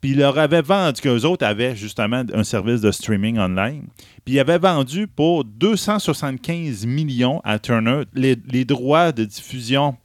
puis 0.00 0.12
ils 0.12 0.18
leur 0.18 0.38
avaient 0.38 0.62
vendu, 0.62 1.00
qu'eux 1.00 1.24
autres 1.24 1.44
avaient 1.44 1.74
justement 1.74 2.22
un 2.32 2.44
service 2.44 2.80
de 2.80 2.90
streaming 2.90 3.38
online, 3.38 3.86
puis 4.24 4.34
ils 4.34 4.40
avaient 4.40 4.58
vendu 4.58 5.06
pour 5.08 5.44
275 5.44 6.86
millions 6.86 7.40
à 7.44 7.58
Turner 7.58 8.02
les, 8.14 8.64
droits 8.64 9.12
de 9.12 9.24
diffusion 9.24 9.96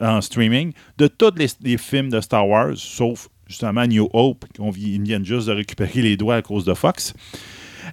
en 0.00 0.20
streaming 0.20 0.72
de 0.98 1.08
tous 1.08 1.34
les, 1.36 1.76
films 1.76 2.10
de 2.10 2.20
Star 2.20 2.46
Wars, 2.48 2.76
sauf 2.76 3.28
justement 3.46 3.86
New 3.86 4.08
Hope, 4.12 4.44
qu'on 4.56 4.70
viennent 4.70 5.24
juste 5.24 5.48
de 5.48 5.52
récupérer 5.52 6.02
les 6.02 6.16
droits 6.16 6.36
à 6.36 6.42
cause 6.42 6.64
de 6.64 6.74
Fox. 6.74 7.12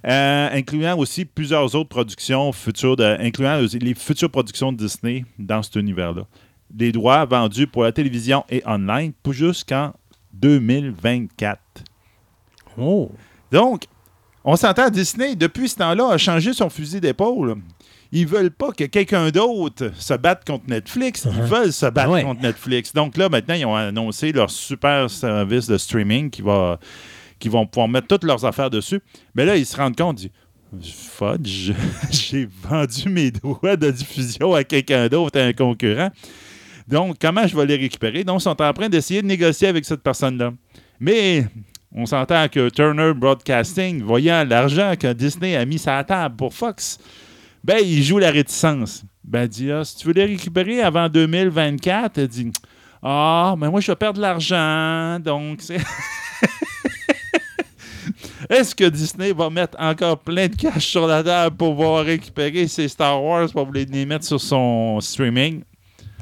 Euh, 0.06 0.48
incluant 0.52 0.96
aussi 0.96 1.24
plusieurs 1.24 1.74
autres 1.74 1.88
productions 1.88 2.52
futures, 2.52 2.96
incluant 3.00 3.60
les 3.80 3.94
futures 3.94 4.30
productions 4.30 4.72
de 4.72 4.78
Disney 4.78 5.24
dans 5.38 5.62
cet 5.62 5.76
univers-là. 5.76 6.26
Des 6.70 6.92
droits 6.92 7.24
vendus 7.24 7.66
pour 7.66 7.82
la 7.82 7.92
télévision 7.92 8.44
et 8.48 8.62
online 8.66 9.12
pour 9.22 9.32
jusqu'en 9.32 9.92
2024. 10.34 11.60
Oh. 12.78 13.10
Donc, 13.50 13.84
on 14.44 14.56
s'entend, 14.56 14.88
Disney, 14.88 15.34
depuis 15.36 15.68
ce 15.68 15.76
temps-là, 15.76 16.10
a 16.10 16.18
changé 16.18 16.52
son 16.52 16.70
fusil 16.70 17.00
d'épaule. 17.00 17.56
Ils 18.12 18.26
veulent 18.26 18.50
pas 18.50 18.72
que 18.72 18.84
quelqu'un 18.84 19.30
d'autre 19.30 19.92
se 19.94 20.14
batte 20.14 20.44
contre 20.46 20.64
Netflix. 20.68 21.26
Ils 21.30 21.42
veulent 21.42 21.72
se 21.72 21.86
battre 21.86 22.10
ouais. 22.10 22.22
contre 22.22 22.40
Netflix. 22.40 22.92
Donc 22.92 23.16
là, 23.16 23.28
maintenant, 23.28 23.54
ils 23.54 23.66
ont 23.66 23.76
annoncé 23.76 24.32
leur 24.32 24.50
super 24.50 25.10
service 25.10 25.66
de 25.66 25.78
streaming 25.78 26.30
qui 26.30 26.42
va 26.42 26.78
qui 27.38 27.48
vont 27.48 27.66
pouvoir 27.66 27.88
mettre 27.88 28.06
toutes 28.06 28.24
leurs 28.24 28.44
affaires 28.44 28.70
dessus. 28.70 29.00
Mais 29.34 29.44
là, 29.44 29.56
ils 29.56 29.64
se 29.66 29.76
rendent 29.76 29.96
compte, 29.96 30.22
ils 30.22 30.30
disent, 30.74 30.92
Fudge, 30.92 31.72
j'ai 32.10 32.46
vendu 32.62 33.08
mes 33.08 33.30
droits 33.30 33.76
de 33.76 33.90
diffusion 33.90 34.54
à 34.54 34.62
quelqu'un 34.62 35.08
d'autre, 35.08 35.40
à 35.40 35.44
un 35.44 35.52
concurrent. 35.52 36.10
Donc, 36.88 37.16
comment 37.20 37.46
je 37.46 37.56
vais 37.56 37.66
les 37.66 37.76
récupérer? 37.76 38.24
Donc, 38.24 38.40
ils 38.40 38.44
sont 38.44 38.60
en 38.60 38.72
train 38.72 38.88
d'essayer 38.88 39.22
de 39.22 39.26
négocier 39.26 39.68
avec 39.68 39.84
cette 39.84 40.02
personne-là. 40.02 40.52
Mais 40.98 41.46
on 41.94 42.06
s'entend 42.06 42.48
que 42.48 42.68
Turner 42.68 43.12
Broadcasting, 43.14 44.02
voyant 44.02 44.44
l'argent 44.44 44.94
que 44.98 45.12
Disney 45.12 45.56
a 45.56 45.64
mis 45.64 45.78
sur 45.78 45.90
la 45.90 46.04
table 46.04 46.36
pour 46.36 46.54
Fox, 46.54 46.98
ben, 47.64 47.78
il 47.82 48.02
joue 48.02 48.18
la 48.18 48.30
réticence. 48.30 49.02
Ben, 49.24 49.46
dit, 49.46 49.70
ah, 49.70 49.84
si 49.84 49.96
tu 49.96 50.06
veux 50.06 50.12
les 50.12 50.26
récupérer 50.26 50.82
avant 50.82 51.08
2024, 51.08 52.18
il 52.18 52.28
dit, 52.28 52.52
ah, 53.02 53.54
mais 53.58 53.68
moi, 53.68 53.80
je 53.80 53.90
vais 53.90 53.96
perdre 53.96 54.20
l'argent, 54.20 55.18
donc 55.20 55.60
c'est... 55.62 55.78
Est-ce 58.48 58.74
que 58.74 58.84
Disney 58.84 59.32
va 59.32 59.48
mettre 59.48 59.76
encore 59.78 60.18
plein 60.18 60.48
de 60.48 60.56
cash 60.56 60.86
sur 60.86 61.06
la 61.06 61.22
table 61.22 61.56
pour 61.56 61.76
pouvoir 61.76 62.04
récupérer 62.04 62.66
ses 62.66 62.88
Star 62.88 63.22
Wars 63.22 63.48
pour 63.52 63.70
les 63.72 64.06
mettre 64.06 64.24
sur 64.24 64.40
son 64.40 65.00
streaming? 65.00 65.62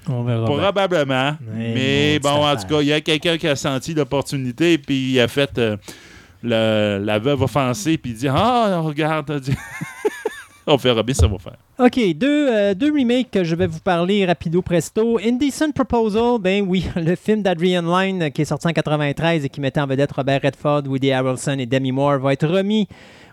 On 0.08 0.22
verra. 0.24 0.46
bien. 0.46 0.56
Probablement. 0.56 1.36
Mais 1.54 1.72
Mais 1.74 2.18
bon, 2.18 2.44
en 2.46 2.56
tout 2.56 2.66
cas, 2.66 2.80
il 2.80 2.86
y 2.88 2.92
a 2.92 3.00
quelqu'un 3.00 3.36
qui 3.38 3.46
a 3.48 3.56
senti 3.56 3.94
l'opportunité, 3.94 4.78
puis 4.78 5.12
il 5.12 5.20
a 5.20 5.28
fait 5.28 5.56
euh, 5.58 5.76
le- 6.42 6.98
la 7.04 7.18
veuve 7.18 7.42
offensée, 7.42 7.98
puis 7.98 8.12
il 8.12 8.16
dit 8.16 8.28
Ah, 8.28 8.80
regarde, 8.82 9.40
on 10.66 10.76
verra 10.76 11.02
bien 11.02 11.14
ça 11.14 11.26
va 11.26 11.38
faire. 11.38 11.56
OK, 11.78 11.98
deux, 12.16 12.48
euh, 12.50 12.74
deux 12.74 12.92
remakes 12.92 13.30
que 13.30 13.42
je 13.44 13.54
vais 13.54 13.66
vous 13.66 13.78
parler 13.80 14.26
rapido 14.26 14.60
presto. 14.62 15.18
Indecent 15.18 15.72
Proposal, 15.72 16.38
ben 16.40 16.64
oui, 16.66 16.84
le 16.96 17.14
film 17.16 17.42
d'Adrian 17.42 17.82
Lyne 17.82 18.22
euh, 18.24 18.28
qui 18.30 18.42
est 18.42 18.46
sorti 18.46 18.66
en 18.66 18.72
93 18.72 19.44
et 19.44 19.48
qui 19.48 19.60
mettait 19.60 19.80
en 19.80 19.86
vedette 19.86 20.12
Robert 20.12 20.40
Redford, 20.42 20.82
Woody 20.86 21.10
Harrelson 21.12 21.56
et 21.58 21.66
Demi 21.66 21.92
Moore 21.92 22.18
va 22.18 22.32
être 22.32 22.46
remis 22.46 22.86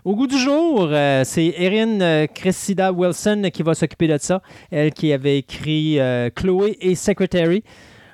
au 0.06 0.14
goût 0.14 0.28
du 0.28 0.38
jour. 0.38 0.88
Euh, 0.92 1.22
c'est 1.24 1.52
Erin 1.58 2.00
euh, 2.00 2.26
Cressida 2.28 2.92
Wilson 2.92 3.50
qui 3.52 3.64
va 3.64 3.74
s'occuper 3.74 4.06
de 4.06 4.16
ça. 4.18 4.40
Elle 4.70 4.92
qui 4.92 5.12
avait 5.12 5.38
écrit 5.38 5.98
euh, 5.98 6.30
Chloé 6.30 6.78
et 6.80 6.94
Secretary. 6.94 7.64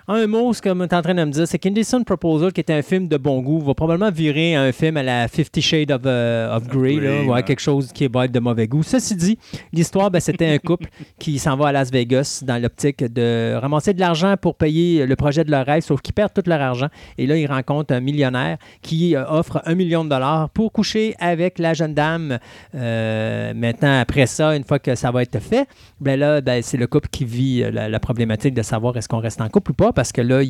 En 0.09 0.15
un 0.15 0.27
mot, 0.27 0.53
ce 0.53 0.61
que 0.61 0.69
tu 0.69 0.77
es 0.77 0.95
en 0.95 1.03
train 1.03 1.15
de 1.15 1.25
me 1.25 1.31
dire, 1.31 1.47
c'est 1.47 1.59
qu'Indecent 1.59 2.03
Proposal, 2.05 2.53
qui 2.53 2.61
était 2.61 2.73
un 2.73 2.83
film 2.83 3.07
de 3.07 3.17
bon 3.17 3.41
goût, 3.41 3.61
va 3.61 3.73
probablement 3.75 4.11
virer 4.11 4.57
un 4.57 4.73
film 4.73 4.97
à 4.97 5.03
la 5.05 5.29
Fifty 5.29 5.63
Shades 5.63 5.93
of, 5.93 6.03
euh, 6.07 6.57
of 6.57 6.67
Grey, 6.67 6.97
là, 6.97 7.21
ouais, 7.21 7.29
ouais. 7.29 7.43
quelque 7.45 7.61
chose 7.61 7.93
qui 7.93 8.09
va 8.09 8.25
être 8.25 8.33
de 8.33 8.41
mauvais 8.41 8.67
goût. 8.67 8.83
Ceci 8.83 9.15
dit, 9.15 9.39
l'histoire, 9.73 10.11
ben, 10.11 10.19
c'était 10.19 10.47
un 10.47 10.59
couple 10.59 10.89
qui 11.21 11.39
s'en 11.39 11.57
va 11.57 11.69
à 11.69 11.73
Las 11.73 11.93
Vegas 11.93 12.43
dans 12.45 12.61
l'optique 12.61 13.05
de 13.05 13.55
ramasser 13.55 13.95
de 13.95 14.01
l'argent 14.01 14.35
pour 14.41 14.57
payer 14.57 15.07
le 15.07 15.15
projet 15.15 15.45
de 15.45 15.53
leur 15.53 15.65
rêve, 15.65 15.83
sauf 15.83 16.01
qu'ils 16.01 16.15
perdent 16.15 16.33
tout 16.35 16.43
leur 16.47 16.61
argent. 16.61 16.89
Et 17.17 17.27
là, 17.29 17.37
ils 17.37 17.47
rencontrent 17.47 17.95
un 17.95 18.01
millionnaire 18.01 18.59
qui 18.83 19.15
euh, 19.15 19.25
offre 19.29 19.63
un 19.67 19.75
million 19.77 20.05
de 20.05 20.11
dollars 20.11 20.51
pour 20.51 20.73
coucher 20.73 21.15
avec 21.21 21.61
la 21.61 21.75
jeune 21.75 21.95
dame. 21.95 22.39
Euh, 22.75 23.55
maintenant, 23.55 24.01
après 24.01 24.27
ça, 24.27 24.57
une 24.57 24.65
fois 24.65 24.81
que 24.81 24.97
ça 24.97 25.13
va 25.13 25.23
être 25.23 25.39
fait, 25.39 25.69
ben 26.01 26.19
là, 26.19 26.41
ben, 26.41 26.61
c'est 26.61 26.77
le 26.77 26.89
couple 26.89 27.09
qui 27.09 27.25
vit 27.25 27.63
euh, 27.63 27.71
la, 27.71 27.89
la 27.89 28.01
problématique 28.01 28.55
de 28.55 28.63
savoir 28.63 28.97
est-ce 28.97 29.09
qu'on 29.09 29.21
reste 29.21 29.41
en 29.41 29.49
couple 29.49 29.71
ou 29.71 29.75
pas, 29.75 29.92
parce 29.93 30.13
que 30.13 30.21
là, 30.21 30.43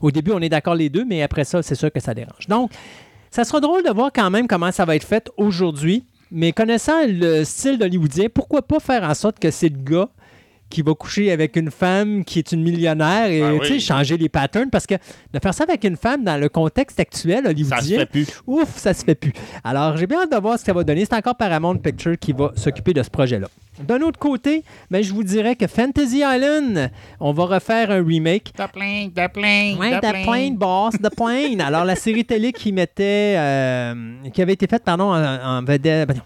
au 0.00 0.10
début, 0.10 0.32
on 0.32 0.40
est 0.40 0.48
d'accord 0.48 0.74
les 0.74 0.88
deux, 0.88 1.04
mais 1.04 1.22
après 1.22 1.44
ça, 1.44 1.62
c'est 1.62 1.74
sûr 1.74 1.90
que 1.92 2.00
ça 2.00 2.14
dérange. 2.14 2.46
Donc, 2.48 2.70
ça 3.30 3.44
sera 3.44 3.60
drôle 3.60 3.82
de 3.82 3.90
voir 3.90 4.10
quand 4.14 4.30
même 4.30 4.46
comment 4.46 4.72
ça 4.72 4.84
va 4.84 4.96
être 4.96 5.06
fait 5.06 5.30
aujourd'hui. 5.36 6.04
Mais 6.30 6.52
connaissant 6.52 7.06
le 7.06 7.44
style 7.44 7.82
hollywoodien, 7.82 8.28
pourquoi 8.32 8.62
pas 8.62 8.80
faire 8.80 9.04
en 9.04 9.14
sorte 9.14 9.38
que 9.38 9.50
c'est 9.50 9.70
gars 9.70 10.08
qui 10.72 10.82
va 10.82 10.94
coucher 10.94 11.30
avec 11.30 11.56
une 11.56 11.70
femme 11.70 12.24
qui 12.24 12.38
est 12.38 12.50
une 12.52 12.62
millionnaire 12.62 13.26
et 13.30 13.42
Ah 13.42 13.52
tu 13.60 13.66
sais, 13.66 13.72
oui. 13.74 13.80
changer 13.80 14.16
les 14.16 14.28
patterns 14.28 14.70
parce 14.70 14.86
que 14.86 14.94
de 14.94 15.38
faire 15.40 15.52
ça 15.54 15.64
avec 15.64 15.84
une 15.84 15.96
femme 15.96 16.24
dans 16.24 16.38
le 16.40 16.48
contexte 16.48 16.98
actuel 16.98 17.38
Ça 17.44 17.44
se 17.44 17.48
hollywoodien, 17.50 17.98
fait 18.00 18.06
plus. 18.06 18.26
ouf, 18.46 18.76
ça 18.78 18.94
se 18.94 19.04
fait 19.04 19.14
plus. 19.14 19.32
Alors, 19.62 19.96
j'ai 19.96 20.06
bien 20.06 20.22
hâte 20.22 20.32
de 20.32 20.36
voir 20.38 20.54
ce 20.58 20.62
que 20.64 20.66
ça 20.66 20.72
va 20.72 20.82
donner. 20.82 21.04
C'est 21.04 21.14
encore 21.14 21.36
Paramount 21.36 21.76
Picture 21.76 22.18
qui 22.18 22.32
va 22.32 22.52
s'occuper 22.56 22.92
de 22.94 23.02
ce 23.02 23.10
projet-là. 23.10 23.48
D'un 23.86 24.00
autre 24.02 24.18
côté, 24.18 24.64
ben, 24.90 25.02
je 25.02 25.12
vous 25.14 25.24
dirais 25.24 25.56
que 25.56 25.66
Fantasy 25.66 26.18
Island, 26.18 26.90
on 27.20 27.32
va 27.32 27.44
refaire 27.46 27.90
un 27.90 28.04
remake. 28.04 28.52
The 28.54 28.70
plane, 28.72 29.10
the 29.10 29.32
plane, 29.32 29.78
Ouais, 29.78 29.98
The 29.98 30.24
Plane, 30.24 30.56
boss, 30.56 30.94
The 31.02 31.14
Plane. 31.14 31.60
Alors, 31.66 31.84
la 31.84 31.96
série 31.96 32.24
télé 32.24 32.52
qui 32.52 32.72
mettait, 32.72 33.34
euh, 33.38 33.94
qui 34.32 34.42
avait 34.42 34.52
été 34.52 34.66
faite, 34.66 34.84
pardon, 34.84 35.12
en, 35.14 35.58
en 35.58 35.62
vedette. 35.64 36.08
ben. 36.08 36.16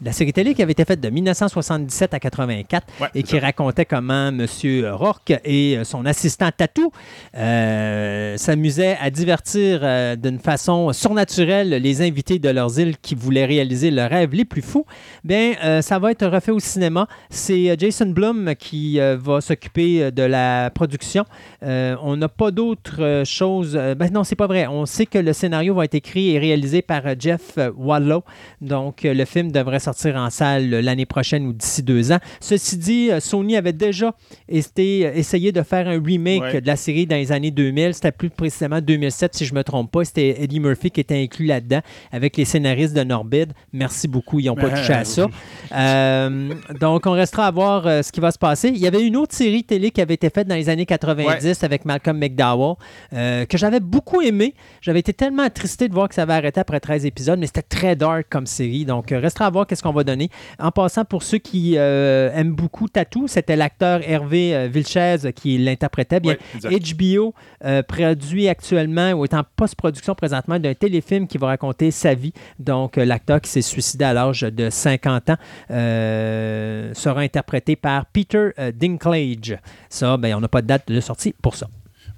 La 0.00 0.12
série 0.12 0.32
télé 0.32 0.54
qui 0.54 0.62
avait 0.62 0.70
été 0.70 0.84
faite 0.84 1.00
de 1.00 1.10
1977 1.10 2.14
à 2.14 2.20
84 2.20 2.86
Ouais, 3.00 3.08
et 3.16 3.24
qui 3.24 3.36
racontait 3.36 3.84
comment 3.84 4.28
M. 4.28 4.46
Rourke 4.92 5.32
et 5.44 5.76
euh, 5.76 5.82
son 5.82 6.06
assistant 6.06 6.50
Tatou 6.56 6.92
euh, 7.36 8.36
s'amusaient 8.36 8.96
à 9.00 9.10
divertir 9.10 9.80
euh, 9.82 10.14
d'une 10.14 10.38
façon 10.38 10.92
surnaturelle 10.92 11.70
les 11.70 12.00
invités 12.02 12.38
de 12.38 12.48
leurs 12.48 12.78
îles 12.78 12.96
qui 12.98 13.16
voulaient 13.16 13.44
réaliser 13.44 13.90
leurs 13.90 14.10
rêves 14.10 14.34
les 14.34 14.44
plus 14.44 14.62
fous. 14.62 14.86
Bien, 15.24 15.54
euh, 15.64 15.82
ça 15.82 15.98
va 15.98 16.12
être 16.12 16.26
refait 16.28 16.52
au 16.52 16.60
cinéma. 16.60 17.08
C'est 17.28 17.74
Jason 17.76 18.06
Blum 18.06 18.54
qui 18.56 19.00
va 19.00 19.40
s'occuper 19.40 20.12
de 20.12 20.22
la 20.22 20.70
production. 20.70 21.24
On 21.62 22.16
n'a 22.16 22.28
pas 22.28 22.52
d'autres 22.52 23.22
choses. 23.24 23.72
ben 23.74 24.10
non, 24.12 24.22
c'est 24.22 24.36
pas 24.36 24.46
vrai. 24.46 24.68
On 24.68 24.86
sait 24.86 25.06
que 25.06 25.18
le 25.18 25.32
scénario 25.32 25.74
va 25.74 25.84
être 25.86 25.94
écrit 25.94 26.30
et 26.30 26.38
réalisé 26.38 26.82
par 26.82 27.02
Jeff 27.18 27.58
Wallow. 27.76 28.22
Donc, 28.60 29.02
le 29.02 29.24
film 29.24 29.50
devrait 29.50 29.80
sortir 29.94 30.16
en 30.16 30.30
salle 30.30 30.72
euh, 30.74 30.82
l'année 30.82 31.06
prochaine 31.06 31.46
ou 31.46 31.52
d'ici 31.52 31.82
deux 31.82 32.12
ans. 32.12 32.18
Ceci 32.40 32.76
dit, 32.76 33.10
euh, 33.10 33.20
Sony 33.20 33.56
avait 33.56 33.72
déjà 33.72 34.14
été, 34.48 35.06
euh, 35.06 35.12
essayé 35.14 35.52
de 35.52 35.62
faire 35.62 35.88
un 35.88 36.00
remake 36.02 36.42
Ouais. 36.42 36.60
de 36.60 36.66
la 36.66 36.76
série 36.76 37.06
dans 37.06 37.16
les 37.16 37.32
années 37.32 37.50
2000. 37.50 37.94
C'était 37.94 38.12
plus 38.12 38.30
précisément 38.30 38.80
2007, 38.80 39.34
si 39.34 39.44
je 39.46 39.54
me 39.54 39.62
trompe 39.64 39.90
pas. 39.90 40.04
C'était 40.04 40.42
Eddie 40.42 40.60
Murphy 40.60 40.90
qui 40.90 41.00
était 41.00 41.20
inclus 41.22 41.46
là-dedans 41.46 41.80
avec 42.12 42.36
les 42.36 42.44
scénaristes 42.44 42.94
de 42.94 43.02
Norbid. 43.02 43.52
Merci 43.72 44.08
beaucoup. 44.08 44.38
Ils 44.40 44.46
n'ont 44.46 44.54
pas 44.56 44.68
Ben, 44.68 44.76
touché 44.76 44.92
à 44.92 45.04
ça. 45.04 45.26
Euh, 45.72 46.54
donc, 46.80 47.06
on 47.06 47.12
restera 47.12 47.46
à 47.46 47.50
voir 47.50 47.86
euh, 47.86 48.02
ce 48.02 48.12
qui 48.12 48.20
va 48.20 48.30
se 48.30 48.38
passer. 48.38 48.68
Il 48.68 48.78
y 48.78 48.86
avait 48.86 49.02
une 49.06 49.16
autre 49.16 49.34
série 49.34 49.64
télé 49.64 49.90
qui 49.90 50.00
avait 50.00 50.14
été 50.14 50.30
faite 50.30 50.48
dans 50.48 50.54
les 50.54 50.68
années 50.68 50.86
90 50.86 51.62
avec 51.64 51.84
Malcolm 51.84 52.18
McDowell 52.18 52.74
euh, 53.12 53.44
que 53.46 53.56
j'avais 53.58 53.80
beaucoup 53.80 54.20
aimé. 54.20 54.54
J'avais 54.80 55.00
été 55.00 55.12
tellement 55.12 55.42
attristé 55.44 55.88
de 55.88 55.94
voir 55.94 56.08
que 56.08 56.14
ça 56.14 56.22
avait 56.22 56.34
arrêté 56.34 56.60
après 56.60 56.80
13 56.80 57.06
épisodes, 57.06 57.38
mais 57.38 57.46
c'était 57.46 57.62
très 57.62 57.96
dark 57.96 58.26
comme 58.28 58.46
série. 58.46 58.84
Donc, 58.84 59.10
restera 59.10 59.46
à 59.46 59.50
voir 59.50 59.66
qu'est-ce 59.78 59.82
qu'on 59.82 59.92
va 59.92 60.04
donner. 60.04 60.30
En 60.58 60.70
passant, 60.70 61.04
pour 61.04 61.22
ceux 61.22 61.38
qui 61.38 61.74
euh, 61.76 62.32
aiment 62.34 62.54
beaucoup 62.54 62.88
Tatou, 62.88 63.28
c'était 63.28 63.56
l'acteur 63.56 64.00
Hervé 64.02 64.54
euh, 64.54 64.68
Vilches 64.68 65.32
qui 65.34 65.58
l'interprétait. 65.58 66.20
Bien. 66.20 66.36
HBO 66.62 67.34
euh, 67.64 67.82
produit 67.82 68.48
actuellement 68.48 69.12
ou 69.12 69.24
est 69.24 69.34
en 69.34 69.44
post-production 69.56 70.14
présentement 70.14 70.58
d'un 70.58 70.74
téléfilm 70.74 71.28
qui 71.28 71.38
va 71.38 71.48
raconter 71.48 71.90
sa 71.90 72.14
vie. 72.14 72.32
Donc, 72.58 72.96
l'acteur 72.96 73.40
qui 73.40 73.50
s'est 73.50 73.62
suicidé 73.62 74.04
à 74.04 74.12
l'âge 74.12 74.40
de 74.40 74.68
50 74.70 75.30
ans 75.30 75.36
euh, 75.70 76.92
sera 76.94 77.20
interprété 77.20 77.76
par 77.76 78.06
Peter 78.06 78.50
Dinklage. 78.74 79.58
Ça, 79.88 80.16
ben, 80.16 80.34
on 80.34 80.40
n'a 80.40 80.48
pas 80.48 80.62
de 80.62 80.66
date 80.66 80.88
de 80.88 81.00
sortie 81.00 81.34
pour 81.40 81.54
ça. 81.54 81.68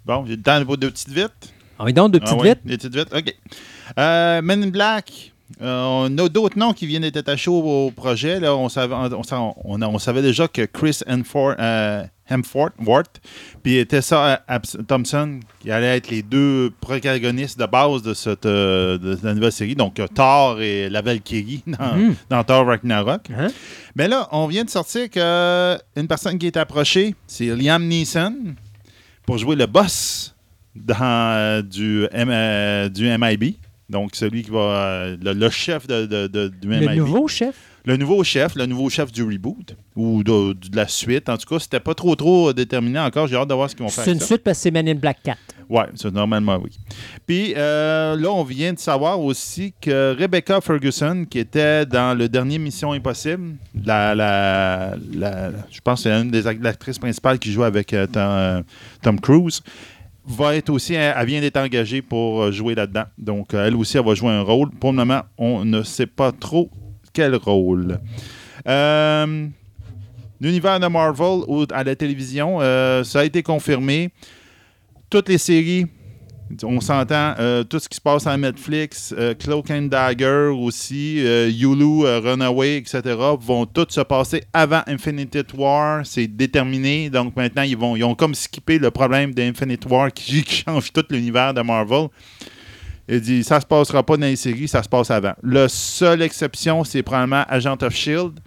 Bon, 0.07 0.25
j'ai 0.27 0.37
le 0.37 0.43
temps 0.43 0.61
de 0.61 0.77
deux 0.77 0.91
petites 0.91 1.11
vites? 1.11 1.53
On 1.79 1.87
est 1.87 1.93
donc 1.93 2.13
de 2.13 2.21
Ah 2.23 2.25
petites 2.25 2.43
vites. 2.43 2.67
Des 2.67 2.77
petites 2.77 2.95
vites, 2.95 3.15
OK. 3.15 3.35
Men 3.97 4.63
in 4.63 4.69
Black. 4.69 5.33
Euh, 5.63 5.83
on 6.09 6.19
a 6.19 6.29
d'autres 6.29 6.59
noms 6.59 6.73
qui 6.73 6.87
viennent 6.87 7.03
d'être 7.03 7.17
attachés 7.17 7.51
au, 7.51 7.87
au 7.87 7.91
projet. 7.91 8.39
Là, 8.41 8.55
on, 8.57 8.69
savait, 8.69 8.95
on, 8.95 9.11
on- 9.13 9.55
on 9.65 9.83
a- 9.83 9.89
on 9.89 9.99
savait 9.99 10.23
déjà 10.23 10.47
que 10.49 10.63
Chris 10.67 10.99
Hemsworth, 11.07 11.59
euh, 11.59 12.05
Hemsworth, 12.29 12.75
Worth, 12.87 13.21
puis 13.63 13.85
Tessa 13.87 14.43
Abs- 14.47 14.77
Thompson, 14.87 15.41
qui 15.61 15.71
allaient 15.73 15.97
être 15.97 16.09
les 16.11 16.23
deux 16.23 16.71
protagonistes 16.81 17.59
de 17.59 17.67
base 17.67 18.03
de, 18.03 18.15
cette, 18.15 18.47
euh, 18.47 18.97
de 18.99 19.19
la 19.25 19.35
nouvelle 19.35 19.51
série. 19.53 19.75
Donc, 19.75 19.99
euh, 19.99 20.07
Thor 20.07 20.61
et 20.61 20.89
la 20.89 21.03
Valkyrie 21.03 21.63
dans, 21.67 21.97
Mhm. 21.97 22.15
dans 22.31 22.45
Thor 22.45 22.67
Ragnarok. 22.67 23.23
Hein? 23.37 23.49
Mais 23.97 24.07
là, 24.07 24.29
on 24.31 24.47
vient 24.47 24.63
de 24.65 24.71
sortir 24.71 25.11
que 25.11 25.77
une 25.97 26.07
personne 26.07 26.39
qui 26.39 26.47
est 26.47 26.57
approchée, 26.57 27.15
c'est 27.27 27.47
Liam 27.57 27.85
Neeson, 27.85 28.55
pour 29.27 29.37
jouer 29.39 29.57
le 29.57 29.67
boss 29.67 30.35
dans, 30.77 30.97
euh, 31.01 31.63
du, 31.63 32.07
M- 32.13 32.29
euh, 32.31 32.89
du 32.89 33.07
MIB. 33.09 33.57
Donc, 33.91 34.15
celui 34.15 34.43
qui 34.43 34.51
va. 34.51 34.59
euh, 34.59 35.17
le, 35.23 35.33
le 35.33 35.51
chef 35.51 35.87
de, 35.87 36.07
de- 36.07 36.27
de- 36.29 36.49
du 36.49 36.69
Le 36.69 36.95
nouveau 36.95 37.27
chef? 37.29 37.55
Le 37.87 37.97
nouveau 37.97 38.23
chef, 38.23 38.55
le 38.57 38.67
nouveau 38.67 38.91
chef 38.91 39.11
du 39.11 39.23
reboot 39.23 39.75
ou 39.97 40.23
de, 40.23 40.53
de 40.53 40.77
la 40.77 40.87
suite. 40.87 41.31
En 41.31 41.39
tout 41.39 41.49
cas, 41.49 41.59
c'était 41.59 41.81
pas 41.81 41.95
trop 41.95 42.15
trop 42.15 42.53
déterminé 42.53 42.99
encore. 42.99 43.27
J'ai 43.27 43.37
hâte 43.37 43.49
de 43.49 43.55
voir 43.55 43.71
ce 43.71 43.75
qu'ils 43.75 43.85
vont 43.85 43.89
faire. 43.91 44.05
C'est 44.05 44.13
une 44.13 44.21
ça. 44.21 44.27
suite 44.27 44.43
parce 44.45 44.59
que 44.59 44.63
c'est 44.65 44.71
Men 44.71 44.87
in 44.87 44.95
Black 44.97 45.17
4. 45.25 45.39
Oui, 45.71 45.83
normalement, 46.13 46.61
oui. 46.63 46.71
Puis 47.27 47.55
euh, 47.57 48.17
là, 48.17 48.31
on 48.33 48.45
vient 48.45 48.73
de 48.75 48.79
savoir 48.79 49.19
aussi 49.21 49.73
que 49.81 50.15
Rebecca 50.19 50.61
Ferguson, 50.61 51.25
qui 51.29 51.39
était 51.39 51.87
dans 51.87 52.17
le 52.17 52.29
dernier 52.29 52.59
Mission 52.59 52.93
Impossible, 52.93 53.55
la, 53.85 54.15
la, 54.15 54.95
la- 55.15 55.51
je 55.71 55.81
pense 55.81 56.03
que 56.05 56.11
c'est 56.11 56.21
une 56.21 56.31
des 56.31 56.47
act- 56.47 56.65
actrices 56.67 56.99
principales 56.99 57.39
qui 57.39 57.51
joue 57.51 57.63
avec 57.63 57.95
euh, 57.95 58.07
Tom, 58.07 58.23
euh, 58.27 58.63
Tom 59.01 59.19
Cruise, 59.21 59.63
va 60.31 60.57
être 60.57 60.71
aussi, 60.71 60.95
elle 60.95 61.15
elle 61.17 61.27
vient 61.27 61.41
d'être 61.41 61.57
engagée 61.57 62.03
pour 62.03 62.43
euh, 62.43 62.53
jouer 62.53 62.75
là-dedans. 62.75 63.05
Donc, 63.19 63.55
euh, 63.55 63.67
elle 63.67 63.77
aussi, 63.77 63.99
elle 63.99 64.05
va 64.05 64.15
jouer 64.15 64.31
un 64.31 64.43
rôle. 64.43 64.71
Pour 64.71 64.93
le 64.93 64.97
moment, 64.97 65.23
on 65.39 65.65
ne 65.65 65.83
sait 65.83 66.07
pas 66.07 66.33
trop 66.33 66.71
quel 67.13 67.35
rôle. 67.35 67.99
Euh, 68.67 69.47
L'univers 70.41 70.81
de 70.81 70.87
Marvel 70.87 71.45
ou 71.49 71.67
à 71.71 71.85
la 71.85 71.95
télévision, 71.95 72.61
ça 73.05 73.21
a 73.21 73.25
été 73.25 73.43
confirmé 73.43 74.09
toutes 75.11 75.29
les 75.29 75.37
séries, 75.37 75.85
on 76.63 76.81
s'entend, 76.81 77.35
euh, 77.39 77.65
tout 77.65 77.79
ce 77.79 77.89
qui 77.89 77.97
se 77.97 78.01
passe 78.01 78.27
à 78.27 78.37
Netflix, 78.37 79.15
euh, 79.17 79.35
Cloak 79.35 79.71
and 79.71 79.83
Dagger 79.83 80.51
aussi, 80.53 81.17
Yulu, 81.17 82.05
euh, 82.05 82.21
Runaway, 82.21 82.77
etc., 82.79 83.03
vont 83.41 83.67
toutes 83.67 83.93
se 83.93 84.01
passer 84.01 84.43
avant 84.53 84.83
Infinite 84.87 85.55
War. 85.57 86.05
C'est 86.05 86.27
déterminé. 86.27 87.11
Donc 87.11 87.37
maintenant, 87.37 87.63
ils, 87.63 87.77
vont, 87.77 87.97
ils 87.97 88.05
ont 88.05 88.15
comme 88.15 88.35
skippé 88.35 88.79
le 88.79 88.91
problème 88.91 89.33
d'Infinite 89.33 89.87
War 89.87 90.13
qui, 90.13 90.43
qui 90.45 90.65
change 90.67 90.93
tout 90.93 91.05
l'univers 91.11 91.55
de 91.55 91.63
Marvel. 91.63 92.09
Il 93.09 93.21
dit 93.21 93.43
ça 93.43 93.61
se 93.61 93.67
passera 93.67 94.05
pas 94.05 94.17
dans 94.17 94.27
les 94.27 94.37
séries, 94.37 94.69
ça 94.69 94.83
se 94.83 94.89
passe 94.89 95.11
avant. 95.11 95.33
La 95.43 95.69
seule 95.69 96.23
exception, 96.23 96.85
c'est 96.85 97.03
probablement 97.03 97.45
Agent 97.49 97.83
of 97.83 97.95
Shield, 97.95 98.39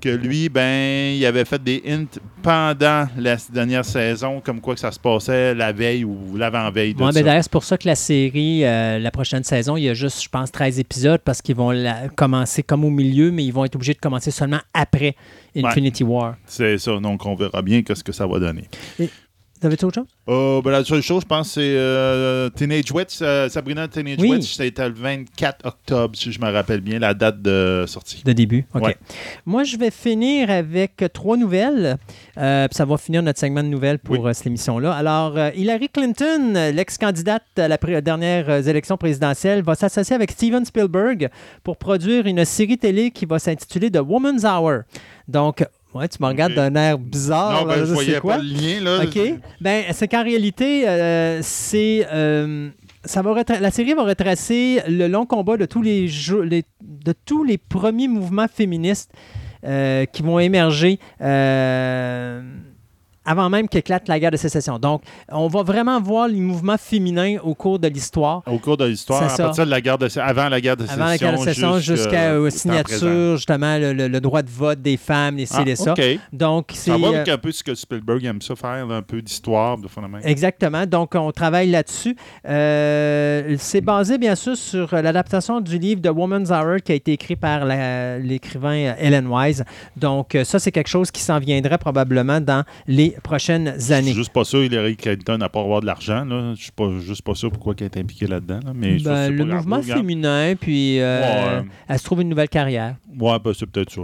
que 0.00 0.08
lui, 0.08 0.48
ben, 0.48 1.14
il 1.16 1.24
avait 1.26 1.44
fait 1.44 1.62
des 1.62 1.82
hints 1.86 2.18
pendant 2.42 3.06
la 3.18 3.36
dernière 3.52 3.84
saison, 3.84 4.40
comme 4.40 4.60
quoi 4.60 4.74
que 4.74 4.80
ça 4.80 4.90
se 4.92 4.98
passait 4.98 5.54
la 5.54 5.72
veille 5.72 6.04
ou 6.04 6.36
l'avant-veille 6.36 6.94
de 6.94 6.98
Bon, 6.98 7.10
ça. 7.12 7.22
d'ailleurs, 7.22 7.42
c'est 7.42 7.52
pour 7.52 7.64
ça 7.64 7.76
que 7.76 7.86
la 7.88 7.94
série, 7.94 8.64
euh, 8.64 8.98
la 8.98 9.10
prochaine 9.10 9.44
saison, 9.44 9.76
il 9.76 9.84
y 9.84 9.88
a 9.88 9.94
juste, 9.94 10.22
je 10.22 10.28
pense, 10.28 10.50
13 10.52 10.78
épisodes 10.78 11.20
parce 11.24 11.42
qu'ils 11.42 11.56
vont 11.56 11.70
la- 11.70 12.08
commencer 12.08 12.62
comme 12.62 12.84
au 12.84 12.90
milieu, 12.90 13.30
mais 13.30 13.44
ils 13.44 13.52
vont 13.52 13.64
être 13.64 13.74
obligés 13.76 13.94
de 13.94 13.98
commencer 13.98 14.30
seulement 14.30 14.60
après 14.74 15.16
Infinity 15.56 16.04
War. 16.04 16.36
C'est 16.46 16.78
ça, 16.78 16.98
donc 16.98 17.24
on 17.26 17.34
verra 17.34 17.62
bien 17.62 17.82
qu'est-ce 17.82 18.04
que 18.04 18.12
ça 18.12 18.26
va 18.26 18.38
donner. 18.38 18.64
T'avais-tu 19.60 19.84
autre 19.86 19.96
chose? 19.96 20.06
Euh, 20.28 20.62
ben, 20.62 20.70
la 20.70 20.84
seule 20.84 21.02
chose, 21.02 21.22
je 21.22 21.26
pense, 21.26 21.52
c'est 21.52 21.60
euh, 21.62 22.48
Teenage 22.50 22.92
Witch, 22.92 23.18
euh, 23.22 23.48
Sabrina 23.48 23.88
Teenage 23.88 24.18
Oui. 24.20 24.30
Witch, 24.30 24.54
c'était 24.54 24.88
le 24.88 24.94
24 24.94 25.66
octobre, 25.66 26.16
si 26.16 26.30
je 26.32 26.40
me 26.40 26.50
rappelle 26.50 26.80
bien, 26.80 26.98
la 26.98 27.14
date 27.14 27.42
de 27.42 27.84
sortie. 27.86 28.22
De 28.24 28.32
début. 28.32 28.64
OK. 28.74 28.82
Ouais. 28.84 28.96
Moi, 29.46 29.64
je 29.64 29.76
vais 29.76 29.90
finir 29.90 30.50
avec 30.50 31.04
trois 31.12 31.36
nouvelles. 31.36 31.96
Euh, 32.36 32.68
ça 32.70 32.84
va 32.84 32.96
finir 32.98 33.22
notre 33.22 33.38
segment 33.40 33.62
de 33.62 33.68
nouvelles 33.68 33.98
pour 33.98 34.18
Oui. 34.20 34.34
cette 34.34 34.46
émission-là. 34.46 34.92
Alors, 34.92 35.36
Hillary 35.54 35.88
Clinton, 35.88 36.52
l'ex-candidate 36.74 37.42
à 37.56 37.68
la 37.68 37.76
dernière 38.00 38.50
élection 38.68 38.96
présidentielle, 38.96 39.62
va 39.62 39.74
s'associer 39.74 40.14
avec 40.14 40.30
Steven 40.30 40.64
Spielberg 40.64 41.30
pour 41.64 41.76
produire 41.76 42.26
une 42.26 42.44
série 42.44 42.78
télé 42.78 43.10
qui 43.10 43.26
va 43.26 43.38
s'intituler 43.38 43.90
The 43.90 44.00
Woman's 44.06 44.44
Hour. 44.44 44.82
Donc, 45.26 45.64
ouais, 45.98 46.08
tu 46.08 46.18
me 46.20 46.26
regardes 46.26 46.54
d'un 46.54 46.74
air 46.74 46.98
bizarre. 46.98 47.62
non, 47.62 47.66
là, 47.66 47.76
ben, 47.76 47.84
je 47.84 47.92
voyais 47.92 48.20
quoi. 48.20 48.36
pas 48.36 48.42
le 48.42 48.48
lien, 48.48 48.80
là. 48.80 49.04
OK. 49.04 49.18
Ben, 49.60 49.84
c'est 49.92 50.08
qu'en 50.08 50.22
réalité, 50.22 50.88
euh, 50.88 51.40
c'est. 51.42 52.06
euh, 52.12 52.70
ça 53.04 53.22
va 53.22 53.42
la 53.60 53.70
série 53.70 53.94
va 53.94 54.02
retracer 54.04 54.82
le 54.88 55.06
long 55.06 55.24
combat 55.24 55.56
de 55.56 55.64
tous 55.64 55.82
les, 55.82 56.08
de 56.08 57.14
tous 57.24 57.44
les 57.44 57.56
premiers 57.56 58.08
mouvements 58.08 58.48
féministes 58.52 59.12
euh, 59.64 60.04
qui 60.04 60.22
vont 60.22 60.38
émerger 60.38 60.98
avant 63.28 63.50
même 63.50 63.68
qu'éclate 63.68 64.08
la 64.08 64.18
guerre 64.18 64.30
de 64.30 64.36
sécession. 64.36 64.78
Donc, 64.78 65.02
on 65.30 65.48
va 65.48 65.62
vraiment 65.62 66.00
voir 66.00 66.28
les 66.28 66.40
mouvements 66.40 66.78
féminins 66.78 67.36
au 67.42 67.54
cours 67.54 67.78
de 67.78 67.88
l'histoire. 67.88 68.42
Au 68.46 68.58
cours 68.58 68.76
de 68.76 68.86
l'histoire, 68.86 69.22
à 69.22 69.28
ça. 69.28 69.44
partir 69.44 69.66
de 69.66 69.70
la 69.70 69.80
guerre 69.80 69.98
de 69.98 70.08
avant 70.18 70.48
la 70.48 70.60
guerre 70.60 70.76
de 70.76 70.82
sécession, 70.82 71.02
Avant 71.02 71.10
la 71.10 71.18
guerre 71.18 71.32
de 71.32 71.38
sécession 71.38 71.78
jusqu'à- 71.78 72.30
euh, 72.32 72.50
signature, 72.50 73.36
justement, 73.36 73.76
le, 73.78 73.92
le- 73.92 74.08
le 74.08 74.20
droit 74.20 74.42
de 74.42 74.50
vote 74.50 74.80
des 74.80 74.96
femmes, 74.96 75.38
ci, 75.38 75.46
Ah, 75.54 75.62
et 75.66 75.76
ça. 75.76 75.92
OK. 75.92 76.02
Donc, 76.32 76.70
c'est. 76.74 76.90
Ça 76.90 76.96
va 76.98 77.08
euh, 77.08 77.24
un 77.28 77.38
peu 77.38 77.52
ce 77.52 77.62
que 77.62 77.74
Spielberg 77.74 78.24
aime 78.24 78.40
ça 78.40 78.56
faire, 78.56 78.86
là, 78.86 78.96
un 78.96 79.02
peu 79.02 79.20
d'histoire, 79.20 79.76
de 79.78 79.88
phénomène. 79.88 80.22
Exactement. 80.24 80.86
Donc, 80.86 81.14
on 81.14 81.30
travaille 81.32 81.70
là-dessus. 81.70 82.16
Euh, 82.72 83.56
c'est 83.58 83.80
basé, 83.80 84.18
bien 84.18 84.34
sûr, 84.34 84.56
sur 84.56 84.92
euh, 84.94 85.02
l'adaptation 85.02 85.60
du 85.60 85.78
livre 85.78 86.00
The 86.02 86.10
Woman's 86.14 86.50
Hour 86.50 86.76
qui 86.84 86.92
a 86.92 86.94
été 86.94 87.12
écrit 87.12 87.36
par 87.36 87.64
l'écrivain 87.64 88.74
euh, 88.76 88.94
Ellen 88.98 89.26
Wise. 89.26 89.64
Donc, 89.96 90.36
ça, 90.44 90.58
c'est 90.58 90.72
quelque 90.72 90.88
chose 90.88 91.10
qui 91.10 91.20
s'en 91.20 91.38
viendrait 91.38 91.78
probablement 91.78 92.40
dans 92.40 92.64
les 92.86 93.14
prochaines 93.22 93.74
Je 93.76 93.80
suis 93.82 93.92
années. 93.92 94.12
juste 94.12 94.32
pas 94.32 94.44
sûr 94.44 94.64
Hillary 94.64 94.96
Clinton 94.96 95.38
n'a 95.38 95.48
pas 95.48 95.60
avoir 95.60 95.80
de 95.80 95.86
l'argent. 95.86 96.24
là. 96.24 96.54
Je 96.56 96.62
suis 96.62 96.72
pas 96.72 96.88
juste 97.00 97.22
pas 97.22 97.34
sûr 97.34 97.50
pourquoi 97.50 97.74
elle 97.78 97.86
est 97.86 97.96
impliquée 97.96 98.26
là-dedans. 98.26 98.60
là, 98.64 98.72
Mais 98.74 98.98
Ben, 98.98 99.30
le 99.34 99.46
pas 99.46 99.54
mouvement 99.56 99.82
féminin, 99.82 100.54
puis 100.60 101.00
euh, 101.00 101.60
Ouais. 101.60 101.66
elle 101.88 101.98
se 101.98 102.04
trouve 102.04 102.22
une 102.22 102.28
nouvelle 102.28 102.48
carrière. 102.48 102.96
Ouais, 103.18 103.38
ben, 103.42 103.52
c'est 103.54 103.66
peut-être 103.66 103.90
ça. 103.90 104.02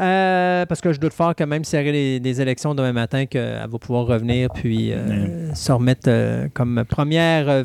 Euh, 0.00 0.64
parce 0.66 0.80
que 0.80 0.92
je 0.92 0.98
doute 1.00 1.12
fort 1.12 1.34
que 1.34 1.44
même 1.44 1.64
s'il 1.64 1.78
y 1.78 1.82
aurait 1.82 1.92
des, 1.92 2.20
des 2.20 2.40
élections 2.40 2.74
demain 2.74 2.92
matin, 2.92 3.26
qu'elle 3.26 3.66
va 3.68 3.78
pouvoir 3.78 4.06
revenir 4.06 4.48
puis 4.54 4.92
euh, 4.92 5.52
se 5.54 5.72
remettre 5.72 6.08
euh, 6.08 6.48
comme 6.54 6.84
première 6.88 7.64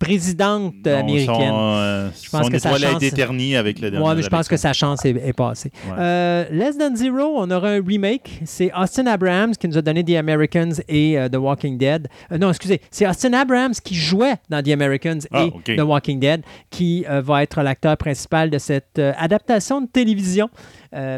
présidente 0.00 0.74
Non, 0.84 0.98
américaine. 0.98 1.26
Son, 1.36 1.76
euh, 1.76 2.08
Je 2.20 2.30
pense 2.30 2.46
son 2.46 2.50
que 2.50 2.58
sa 2.58 2.74
chance- 2.76 3.10
ternie 3.14 3.54
avec 3.54 3.78
le 3.80 3.90
dernier. 3.90 4.04
Ouais, 4.06 4.14
mais 4.16 4.22
je 4.22 4.28
pense 4.28 4.48
que 4.48 4.56
sa 4.56 4.72
chance 4.72 5.04
est, 5.04 5.10
est 5.10 5.32
passée. 5.34 5.70
Ouais. 5.86 5.94
Euh, 5.98 6.44
Less 6.50 6.76
Than 6.78 6.96
Zero, 6.96 7.34
on 7.36 7.50
aura 7.50 7.68
un 7.68 7.82
remake. 7.86 8.40
C'est 8.46 8.72
Austin 8.74 9.06
Abrams 9.06 9.52
qui 9.54 9.68
nous 9.68 9.76
a 9.78 9.82
donné 9.82 10.02
The 10.02 10.16
Americans 10.16 10.72
et 10.88 11.18
euh, 11.18 11.28
The 11.28 11.36
Walking 11.36 11.76
Dead. 11.78 12.08
Euh, 12.32 12.38
non, 12.38 12.48
excusez, 12.48 12.80
c'est 12.90 13.06
Austin 13.06 13.34
Abrams 13.34 13.74
qui 13.84 13.94
jouait 13.94 14.36
dans 14.48 14.62
The 14.62 14.70
Americans 14.70 15.20
Ah, 15.32 15.44
et. 15.66 15.76
The 15.76 15.82
Walking 15.82 16.18
Dead 16.18 16.42
qui 16.70 17.04
va 17.06 17.42
être 17.42 17.62
l'acteur 17.62 17.96
principal 17.98 18.48
de 18.50 18.58
cette 18.58 18.98
adaptation 18.98 19.82
de 19.82 19.86
télévision 19.86 20.48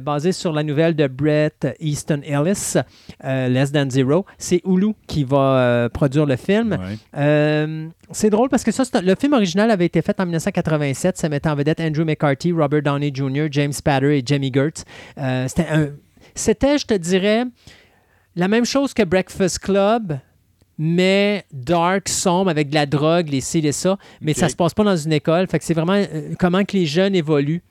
basée 0.02 0.32
sur 0.32 0.52
la 0.52 0.62
nouvelle 0.62 0.94
de 0.96 1.06
Brett 1.06 1.68
Easton 1.80 2.20
Ellis, 2.24 2.74
Less 3.22 3.72
Than 3.72 3.88
Zero. 3.90 4.26
C'est 4.38 4.60
Hulu 4.66 4.92
qui 5.06 5.22
va 5.24 5.88
produire 5.92 6.26
le 6.26 6.36
film. 6.36 6.72
Ouais. 6.72 7.88
C'est 8.12 8.30
drôle 8.30 8.48
parce 8.48 8.62
que 8.64 8.70
ça, 8.70 8.84
le 9.02 9.14
film 9.14 9.32
original 9.32 9.70
avait 9.70 9.86
été 9.86 10.02
fait 10.02 10.18
en 10.20 10.24
1987. 10.24 11.16
Ça 11.18 11.28
mettait 11.28 11.48
en 11.48 11.54
vedette 11.54 11.80
Andrew 11.80 12.04
McCarthy, 12.04 12.52
Robert 12.52 12.82
Downey 12.82 13.10
Jr., 13.14 13.46
James 13.50 13.72
Spader 13.72 14.18
et 14.18 14.22
Jamie 14.24 14.52
Gertz. 14.52 14.84
Euh, 15.18 15.46
c'était, 16.34 16.78
je 16.78 16.86
te 16.86 16.94
dirais, 16.94 17.44
la 18.36 18.48
même 18.48 18.64
chose 18.64 18.94
que 18.94 19.02
Breakfast 19.02 19.58
Club, 19.58 20.18
mais 20.78 21.44
dark, 21.52 22.08
sombre, 22.08 22.50
avec 22.50 22.70
de 22.70 22.74
la 22.74 22.86
drogue, 22.86 23.28
les 23.28 23.40
ci, 23.40 23.60
les 23.60 23.72
ça. 23.72 23.98
Mais 24.20 24.32
Ok. 24.32 24.38
ça 24.38 24.48
se 24.48 24.56
passe 24.56 24.74
pas 24.74 24.84
dans 24.84 24.96
une 24.96 25.12
école. 25.12 25.46
Fait 25.46 25.58
que 25.58 25.64
c'est 25.64 25.74
vraiment 25.74 25.92
euh, 25.94 26.34
comment 26.38 26.64
que 26.64 26.76
les 26.76 26.86
jeunes 26.86 27.14
évoluent. 27.14 27.62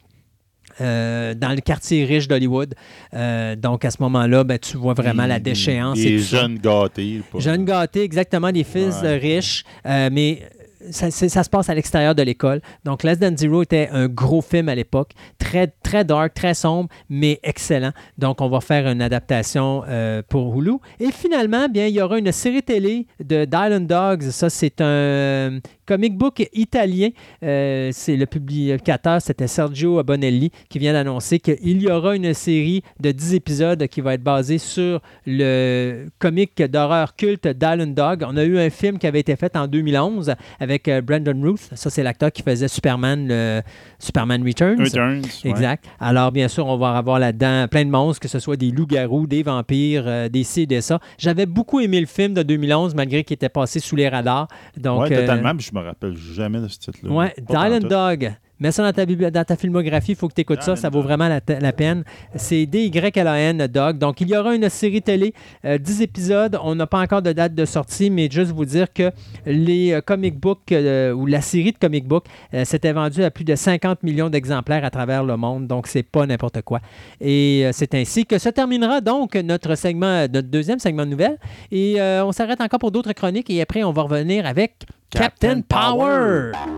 Euh, 0.80 1.34
dans 1.34 1.50
le 1.50 1.62
quartier 1.62 2.06
riche 2.06 2.28
d'Hollywood. 2.28 2.74
Euh, 3.14 3.56
donc, 3.56 3.84
à 3.86 3.92
ce 3.92 3.98
moment-là, 4.02 4.44
ben, 4.44 4.58
tu 4.60 4.78
vois 4.78 4.94
vraiment 4.94 5.26
la 5.26 5.40
déchéance. 5.40 5.98
Des 5.98 6.20
jeunes 6.20 6.58
gâtés. 6.60 7.22
pas- 7.32 7.40
Jeunes 7.40 7.66
gâtés, 7.66 8.04
exactement, 8.04 8.52
des 8.52 8.64
fils 8.64 9.00
Ouais. 9.02 9.18
riches, 9.18 9.64
euh, 9.86 10.10
mais 10.12 10.42
ça, 10.90 11.12
se 11.12 11.50
passe 11.50 11.70
à 11.70 11.76
l'extérieur 11.76 12.16
de 12.16 12.24
l'école. 12.24 12.60
Donc, 12.84 13.04
Less 13.04 13.20
Than 13.20 13.38
Zero 13.38 13.62
était 13.62 13.90
un 13.92 14.08
gros 14.08 14.42
film 14.42 14.68
à 14.68 14.74
l'époque, 14.74 15.12
très, 15.38 15.68
très 15.84 16.04
dark, 16.04 16.34
très 16.34 16.56
sombre, 16.56 16.90
mais 17.08 17.40
excellent. 17.44 17.92
Donc, 18.18 18.42
on 18.42 18.50
va 18.50 18.62
faire 18.62 18.88
une 18.88 19.02
adaptation 19.04 19.84
euh, 19.88 20.24
pour 20.28 20.58
Hulu. 20.60 20.78
Et 21.00 21.12
finalement, 21.12 21.68
bien, 21.70 21.86
il 21.86 21.94
y 21.94 22.02
aura 22.02 22.18
une 22.18 22.32
série 22.32 22.64
télé 22.64 23.06
de 23.24 23.46
Dylan 23.46 23.86
Dogs. 23.86 24.24
Ça, 24.32 24.50
c'est 24.50 24.82
un 24.82 25.60
comic 25.92 26.18
book 26.18 26.48
italien. 26.54 27.10
Euh, 27.44 27.90
c'est 27.92 28.16
le 28.16 28.26
publicateur, 28.26 29.22
c'était 29.22 29.48
Sergio 29.48 30.02
Bonelli, 30.06 30.50
qui 30.70 30.80
vient 30.80 30.94
d'annoncer 30.94 31.40
qu'il 31.40 31.82
y 31.82 31.92
aura 31.92 32.16
une 32.16 32.34
série 32.34 32.82
de 33.02 33.12
10 33.12 33.34
épisodes 33.34 33.88
qui 33.88 34.00
va 34.00 34.14
être 34.14 34.24
basée 34.24 34.58
sur 34.58 35.02
le 35.26 36.08
comic 36.18 36.62
d'horreur 36.64 37.14
culte 37.18 37.46
d'Alan 37.46 37.88
Dog. 37.88 38.24
On 38.26 38.38
a 38.38 38.46
eu 38.46 38.58
un 38.58 38.70
film 38.70 39.00
qui 39.00 39.08
avait 39.08 39.20
été 39.20 39.36
fait 39.36 39.54
en 39.58 39.68
2011 39.68 40.34
avec 40.62 40.88
euh, 40.88 41.02
Brandon 41.02 41.38
Ruth. 41.42 41.70
Ça, 41.74 41.90
c'est 41.90 42.04
l'acteur 42.04 42.32
qui 42.32 42.42
faisait 42.42 42.70
Superman, 42.70 43.28
le 43.28 43.62
Superman 44.00 44.48
Returns. 44.48 44.82
Returns, 44.82 45.24
ouais. 45.44 45.50
Exact. 45.52 45.84
Alors, 46.00 46.32
bien 46.32 46.48
sûr, 46.48 46.68
on 46.68 46.78
va 46.78 46.96
avoir 46.96 47.20
là-dedans 47.20 47.68
plein 47.70 47.84
de 47.84 47.90
monstres, 47.90 48.22
que 48.22 48.30
ce 48.30 48.40
soit 48.40 48.56
des 48.56 48.72
loups-garous, 48.72 49.28
des 49.28 49.44
vampires, 49.44 50.04
euh, 50.08 50.30
des 50.30 50.46
ci, 50.46 50.66
des 50.68 50.80
ça. 50.80 51.02
J'avais 51.18 51.46
beaucoup 51.46 51.82
aimé 51.82 52.00
le 52.00 52.06
film 52.08 52.34
de 52.34 52.44
2011, 52.44 52.96
malgré 52.96 53.26
qu'il 53.26 53.34
était 53.34 53.50
passé 53.50 53.82
sous 53.82 53.98
les 53.98 54.08
radars. 54.08 54.48
Donc, 54.78 55.02
ouais, 55.02 55.10
totalement. 55.10 55.52
je 55.60 55.72
me 55.74 55.81
rappelle 55.82 56.16
jamais 56.16 56.60
de 56.60 56.68
ce 56.68 56.80
titre-là. 56.80 57.12
Ouais, 57.12 57.34
Dylan. 57.38 57.82
Dog. 57.82 58.34
Mets 58.62 58.72
ça 58.72 58.84
dans 58.84 58.94
ta, 58.94 59.32
dans 59.32 59.44
ta 59.44 59.56
filmographie, 59.56 60.12
il 60.12 60.16
faut 60.16 60.28
que 60.28 60.36
tu 60.36 60.42
écoutes 60.42 60.62
ça, 60.62 60.76
Dylan 60.76 60.82
ça 60.84 60.90
vaut 60.90 61.02
vraiment 61.02 61.28
la, 61.28 61.74
peine. 61.74 62.04
C'est 62.36 62.68
D-Y-L-A-N, 62.68 63.66
Dog. 63.66 63.98
Donc, 63.98 64.22
il 64.22 64.30
y 64.30 64.38
aura 64.38 64.54
une 64.54 64.70
série 64.70 65.02
télé, 65.02 65.34
euh, 65.66 65.80
10 65.80 66.04
épisodes. 66.04 66.60
On 66.64 66.76
n'a 66.76 66.86
pas 66.86 67.00
encore 67.00 67.24
de 67.24 67.32
date 67.32 67.56
de 67.56 67.66
sortie, 67.66 68.12
mais 68.12 68.30
juste 68.30 68.52
vous 68.52 68.66
dire 68.66 68.94
que 68.94 69.10
les 69.48 69.94
euh, 69.94 70.02
comic 70.02 70.40
books 70.40 70.72
euh, 70.72 71.12
ou 71.12 71.26
la 71.26 71.42
série 71.42 71.72
de 71.72 71.80
comic 71.80 72.08
books 72.08 72.28
euh, 72.54 72.64
s'était 72.64 72.94
vendue 72.94 73.24
à 73.24 73.32
plus 73.32 73.46
de 73.46 73.56
50 73.56 74.04
millions 74.04 74.30
d'exemplaires 74.30 74.86
à 74.86 74.92
travers 74.92 75.24
le 75.24 75.38
monde, 75.38 75.66
donc 75.66 75.88
c'est 75.88 76.04
pas 76.04 76.28
n'importe 76.28 76.62
quoi. 76.62 76.82
Et 77.20 77.68
c'est 77.72 77.96
ainsi 77.96 78.28
que 78.28 78.38
se 78.38 78.50
terminera 78.50 79.02
donc 79.02 79.34
notre 79.34 79.74
segment, 79.74 80.28
notre 80.28 80.50
deuxième 80.50 80.78
segment 80.78 81.06
de 81.06 81.10
nouvelles. 81.10 81.40
Et 81.72 81.98
on 82.00 82.32
s'arrête 82.32 82.62
encore 82.62 82.80
pour 82.80 82.92
d'autres 82.92 83.14
chroniques 83.14 83.50
et 83.50 83.60
après, 83.60 83.84
on 83.84 83.92
va 83.92 84.04
revenir 84.04 84.46
avec 84.46 84.86
Captain, 85.12 85.64
Power. 85.64 86.54
Power. 86.54 86.72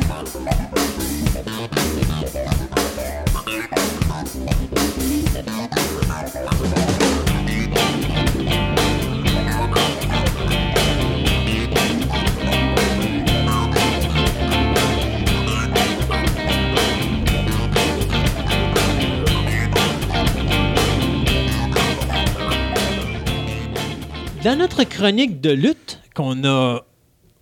Dans 24.42 24.56
notre 24.56 24.84
chronique 24.84 25.42
de 25.42 25.50
lutte 25.50 26.00
qu'on 26.14 26.44
a 26.44 26.80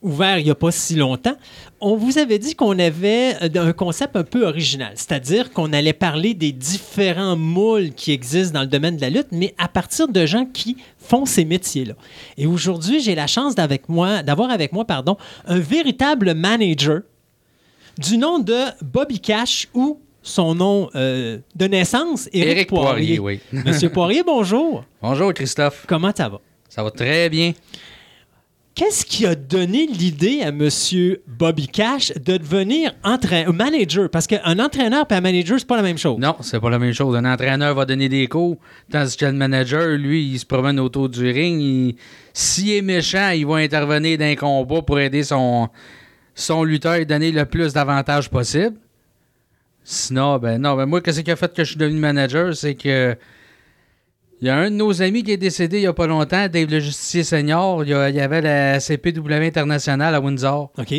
ouvert 0.02 0.38
il 0.38 0.44
n'y 0.44 0.50
a 0.50 0.56
pas 0.56 0.72
si 0.72 0.96
longtemps, 0.96 1.36
on 1.80 1.94
vous 1.94 2.18
avait 2.18 2.40
dit 2.40 2.56
qu'on 2.56 2.76
avait 2.76 3.36
euh, 3.40 3.68
un 3.68 3.72
concept 3.72 4.16
un 4.16 4.24
peu 4.24 4.44
original, 4.44 4.90
c'est-à-dire 4.96 5.52
qu'on 5.52 5.72
allait 5.72 5.92
parler 5.92 6.34
des 6.34 6.50
différents 6.50 7.36
moules 7.36 7.90
qui 7.94 8.10
existent 8.10 8.54
dans 8.54 8.62
le 8.62 8.68
domaine 8.68 8.96
de 8.96 9.00
la 9.00 9.10
lutte, 9.10 9.28
mais 9.30 9.54
à 9.58 9.68
partir 9.68 10.08
de 10.08 10.26
gens 10.26 10.44
qui 10.44 10.76
font 10.98 11.24
ces 11.24 11.44
métiers-là. 11.44 11.94
Et 12.36 12.46
aujourd'hui, 12.46 13.00
j'ai 13.00 13.14
la 13.14 13.28
chance 13.28 13.54
d'avoir 13.54 14.50
avec 14.50 14.72
moi 14.72 14.84
pardon, 14.84 15.16
un 15.46 15.60
véritable 15.60 16.34
manager 16.34 17.02
du 17.96 18.18
nom 18.18 18.40
de 18.40 18.58
Bobby 18.82 19.20
Cash 19.20 19.68
ou 19.72 20.00
son 20.22 20.56
nom 20.56 20.90
euh, 20.96 21.38
de 21.54 21.66
naissance, 21.66 22.28
Éric, 22.32 22.50
Éric 22.50 22.68
Poirier, 22.70 23.18
oui. 23.20 23.38
Monsieur 23.52 23.88
Poirier, 23.88 24.24
bonjour. 24.26 24.84
Bonjour 25.00 25.32
Christophe, 25.32 25.84
Comment 25.86 26.12
ça 26.14 26.28
va? 26.28 26.40
Ça 26.69 26.82
va 26.82 26.90
très 26.90 27.28
bien. 27.28 27.53
Qu'est-ce 28.74 29.05
qui 29.05 29.27
a 29.27 29.35
donné 29.35 29.86
l'idée 29.89 30.40
à 30.43 30.49
M. 30.51 30.69
Bobby 31.27 31.66
Cash 31.66 32.12
de 32.12 32.36
devenir 32.36 32.93
entraîneur, 33.03 33.53
manager? 33.53 34.09
Parce 34.09 34.28
qu'un 34.28 34.57
entraîneur 34.61 35.05
et 35.11 35.15
un 35.15 35.20
manager, 35.20 35.59
c'est 35.59 35.66
pas 35.66 35.77
la 35.77 35.82
même 35.82 35.99
chose. 35.99 36.16
Non, 36.20 36.36
c'est 36.43 36.61
pas 36.61 36.70
la 36.70 36.78
même 36.78 36.93
chose. 36.93 37.16
Un 37.16 37.24
entraîneur 37.24 37.74
va 37.74 37.85
donner 37.85 38.09
des 38.09 38.28
cours, 38.28 38.57
tandis 38.89 39.16
que 39.16 39.24
le 39.27 39.32
manager, 39.32 39.97
lui, 39.99 40.24
il 40.31 40.39
se 40.39 40.47
promène 40.47 40.78
autour 40.78 41.09
du 41.09 41.28
ring. 41.28 41.61
il- 41.61 41.97
S'il 42.32 42.70
est 42.70 42.82
méchant, 42.82 43.31
il 43.31 43.47
va 43.47 43.57
intervenir 43.57 44.16
dans 44.16 44.27
un 44.27 44.36
combat 44.36 44.81
pour 44.82 45.01
aider 45.01 45.24
son, 45.24 45.69
son 46.36 46.62
lutteur 46.62 46.95
et 46.95 47.05
donner 47.05 47.32
le 47.32 47.47
plus 47.47 47.73
d'avantages 47.73 48.31
possible. 48.31 48.77
Sinon, 49.82 50.39
ben 50.39 50.61
non, 50.62 50.77
ben 50.77 50.86
moi, 50.86 51.01
qu'est-ce 51.01 51.23
qui 51.23 51.31
a 51.32 51.36
fait 51.36 51.53
que 51.53 51.65
je 51.65 51.70
suis 51.70 51.77
devenu 51.78 51.99
manager? 51.99 52.55
C'est 52.55 52.77
que 52.77 53.16
il 54.40 54.47
y 54.47 54.51
a 54.51 54.56
un 54.56 54.70
de 54.70 54.77
nos 54.77 55.02
amis 55.02 55.24
qui 55.24 55.32
est 55.32 55.36
décédé 55.36 55.78
il 55.78 55.82
y 55.82 55.86
a 55.86 55.93
pas 55.93 56.06
longtemps, 56.06 56.47
Dave 56.48 56.70
le 56.70 56.78
Justicier 56.78 57.24
Senior. 57.24 57.82
Il 57.85 57.90
y, 57.90 58.20
avait 58.20 58.40
la 58.40 58.78
CPW 58.78 59.43
internationale 59.43 60.15
à 60.15 60.20
Windsor. 60.20 60.70
OK. 60.78 60.94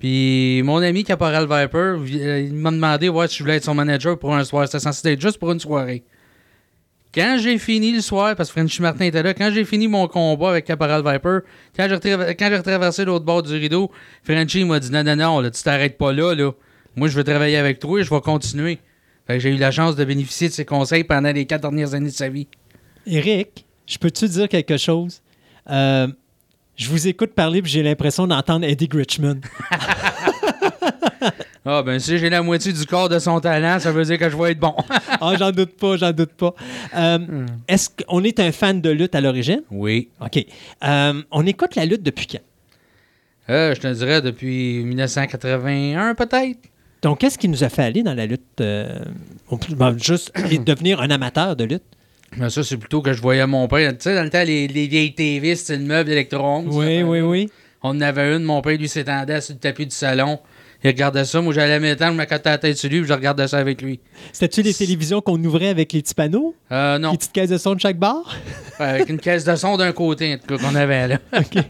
Puis 0.00 0.62
mon 0.64 0.78
ami 0.78 1.04
Caporal 1.04 1.44
Viper, 1.44 1.78
euh, 1.78 2.40
il 2.46 2.54
m'a 2.54 2.72
demandé 2.72 3.08
ouais, 3.08 3.28
si 3.28 3.38
je 3.38 3.42
voulais 3.44 3.56
être 3.56 3.64
son 3.64 3.74
manager 3.74 4.18
pour 4.18 4.34
un 4.34 4.42
soir. 4.44 4.66
C'était 4.66 4.80
censé 4.80 5.12
être 5.12 5.20
juste 5.20 5.38
pour 5.38 5.52
une 5.52 5.60
soirée. 5.60 6.02
Quand 7.14 7.38
j'ai 7.40 7.58
fini 7.58 7.92
le 7.92 8.00
soir, 8.00 8.34
parce 8.34 8.48
que 8.48 8.58
Frenchy 8.58 8.82
Martin 8.82 9.04
était 9.04 9.22
là, 9.22 9.34
quand 9.34 9.52
j'ai 9.54 9.64
fini 9.64 9.86
mon 9.86 10.08
combat 10.08 10.50
avec 10.50 10.64
Caporal 10.64 11.04
Viper, 11.06 11.38
quand 11.76 11.86
j'ai 11.88 11.94
retraver- 11.94 12.34
quand 12.36 12.48
j'ai 12.48 12.56
retraversé 12.56 13.04
l'autre 13.04 13.24
bord 13.24 13.44
du 13.44 13.54
rideau, 13.54 13.92
Frenchy 14.24 14.64
m'a 14.64 14.80
dit 14.80 14.90
non, 14.90 15.04
non, 15.04 15.14
non, 15.14 15.40
là, 15.40 15.50
tu 15.52 15.62
t'arrêtes 15.62 15.96
pas 15.96 16.12
là, 16.12 16.34
là. 16.34 16.50
Moi, 16.96 17.06
je 17.06 17.16
veux 17.16 17.22
travailler 17.22 17.56
avec 17.56 17.78
toi 17.78 18.00
et 18.00 18.02
je 18.02 18.10
vais 18.10 18.20
continuer. 18.20 18.80
Fait 19.28 19.34
que 19.34 19.38
j'ai 19.38 19.50
eu 19.50 19.56
la 19.56 19.70
chance 19.70 19.94
de 19.94 20.04
bénéficier 20.04 20.48
de 20.48 20.52
ses 20.52 20.64
conseils 20.64 21.04
pendant 21.04 21.32
les 21.32 21.46
quatre 21.46 21.62
dernières 21.62 21.94
années 21.94 22.10
de 22.10 22.14
sa 22.14 22.28
vie. 22.28 22.48
Eric, 23.06 23.64
je 23.86 23.98
peux-tu 23.98 24.28
dire 24.28 24.48
quelque 24.48 24.76
chose? 24.76 25.20
Euh, 25.70 26.08
je 26.76 26.88
vous 26.88 27.06
écoute 27.08 27.32
parler 27.34 27.62
puis 27.62 27.70
j'ai 27.70 27.82
l'impression 27.82 28.26
d'entendre 28.26 28.66
Eddie 28.66 28.88
Gritchman. 28.88 29.40
Ah, 31.66 31.82
ben 31.82 31.98
si 31.98 32.18
j'ai 32.18 32.28
la 32.28 32.42
moitié 32.42 32.74
du 32.74 32.84
corps 32.84 33.08
de 33.08 33.18
son 33.18 33.40
talent, 33.40 33.78
ça 33.80 33.90
veut 33.90 34.04
dire 34.04 34.18
que 34.18 34.28
je 34.28 34.36
vais 34.36 34.50
être 34.52 34.58
bon. 34.60 34.74
Ah, 35.20 35.32
j'en 35.38 35.50
doute 35.50 35.74
pas, 35.78 35.96
j'en 35.96 36.12
doute 36.12 36.32
pas. 36.34 36.54
Euh, 36.94 37.46
Est-ce 37.66 37.88
qu'on 37.88 38.22
est 38.22 38.38
un 38.38 38.52
fan 38.52 38.82
de 38.82 38.90
lutte 38.90 39.14
à 39.14 39.22
l'origine? 39.22 39.62
oui. 39.70 40.10
OK. 40.20 40.44
Euh, 40.84 41.22
on 41.30 41.46
écoute 41.46 41.74
la 41.76 41.86
lutte 41.86 42.02
depuis 42.02 42.26
quand? 42.26 42.40
Euh, 43.48 43.74
je 43.74 43.80
te 43.80 43.86
dirais 43.94 44.20
depuis 44.20 44.84
1981, 44.84 46.14
peut-être. 46.14 46.58
Donc, 47.00 47.20
qu'est-ce 47.20 47.38
qui 47.38 47.48
nous 47.48 47.64
a 47.64 47.70
fait 47.70 47.82
aller 47.84 48.02
dans 48.02 48.14
la 48.14 48.26
lutte? 48.26 48.62
on 49.50 49.56
peut- 49.56 49.74
ben, 49.74 49.96
juste 49.98 50.32
devenir 50.66 51.00
un 51.00 51.08
amateur 51.10 51.56
de 51.56 51.64
lutte? 51.64 51.82
Mais 52.36 52.50
ça, 52.50 52.62
c'est 52.62 52.76
plutôt 52.76 53.02
que 53.02 53.12
je 53.12 53.20
voyais 53.20 53.46
mon 53.46 53.68
père. 53.68 53.90
Tu 53.92 53.96
sais, 54.00 54.14
dans 54.14 54.22
le 54.22 54.30
temps, 54.30 54.42
les, 54.44 54.66
les 54.66 54.86
vieilles 54.86 55.14
TV, 55.14 55.54
c'était 55.56 55.76
le 55.78 55.84
meuble 55.84 56.10
Electron. 56.10 56.64
Oui, 56.66 57.02
oui, 57.02 57.20
oui. 57.20 57.50
On 57.82 57.90
en 57.90 58.00
avait 58.00 58.34
une, 58.34 58.42
mon 58.42 58.60
père, 58.62 58.76
lui, 58.78 58.88
s'étendait 58.88 59.40
sur 59.40 59.54
le 59.54 59.60
tapis 59.60 59.86
du 59.86 59.94
salon. 59.94 60.38
Il 60.82 60.88
regardait 60.88 61.24
ça. 61.24 61.40
Moi, 61.40 61.54
j'allais 61.54 61.80
m'étendre, 61.80 62.12
je 62.12 62.18
me 62.18 62.44
la 62.44 62.58
tête 62.58 62.76
sur 62.76 62.90
lui, 62.90 63.00
puis 63.00 63.08
je 63.08 63.14
regardais 63.14 63.48
ça 63.48 63.58
avec 63.58 63.80
lui. 63.80 64.00
C'était-tu 64.32 64.62
les 64.62 64.74
télévisions 64.74 65.22
qu'on 65.22 65.42
ouvrait 65.42 65.68
avec 65.68 65.92
les 65.94 66.02
petits 66.02 66.14
panneaux? 66.14 66.54
Euh, 66.72 66.98
non. 66.98 67.12
Les 67.12 67.18
petites 67.18 67.32
caisses 67.32 67.50
de 67.50 67.56
son 67.56 67.74
de 67.74 67.80
chaque 67.80 67.98
bar? 67.98 68.36
Avec 68.78 69.08
une 69.08 69.18
caisse 69.18 69.44
de 69.44 69.56
son 69.56 69.78
d'un 69.78 69.92
côté, 69.92 70.34
en 70.34 70.38
tout 70.38 70.56
cas, 70.58 70.62
qu'on 70.62 70.74
avait 70.74 71.08
là. 71.08 71.18
OK. 71.38 71.64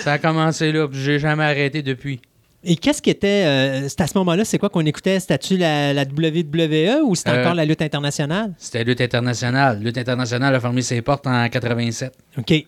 Ça 0.00 0.12
a 0.12 0.18
commencé 0.18 0.72
là, 0.72 0.88
puis 0.88 0.98
j'ai 0.98 1.18
jamais 1.18 1.44
arrêté 1.44 1.82
depuis. 1.82 2.20
Et 2.68 2.76
qu'est-ce 2.76 3.00
qui 3.00 3.10
était. 3.10 3.44
euh, 3.46 3.88
c'était 3.88 4.02
à 4.02 4.06
ce 4.08 4.18
moment-là, 4.18 4.44
c'est 4.44 4.58
quoi 4.58 4.68
qu'on 4.68 4.84
écoutait? 4.84 5.20
C'était-tu 5.20 5.56
la, 5.56 5.92
la 5.92 6.02
WWE 6.02 7.02
ou 7.04 7.14
c'était 7.14 7.30
Euh, 7.30 7.40
encore 7.40 7.54
la 7.54 7.64
lutte 7.64 7.80
internationale? 7.82 8.52
C'était 8.58 8.82
lutte 8.84 9.00
internationale. 9.00 9.80
Lutte 9.80 9.98
internationale 9.98 10.54
a 10.54 10.60
fermé 10.60 10.82
ses 10.82 11.00
portes 11.02 11.26
en 11.26 11.48
87. 11.48 12.12
OK. 12.38 12.66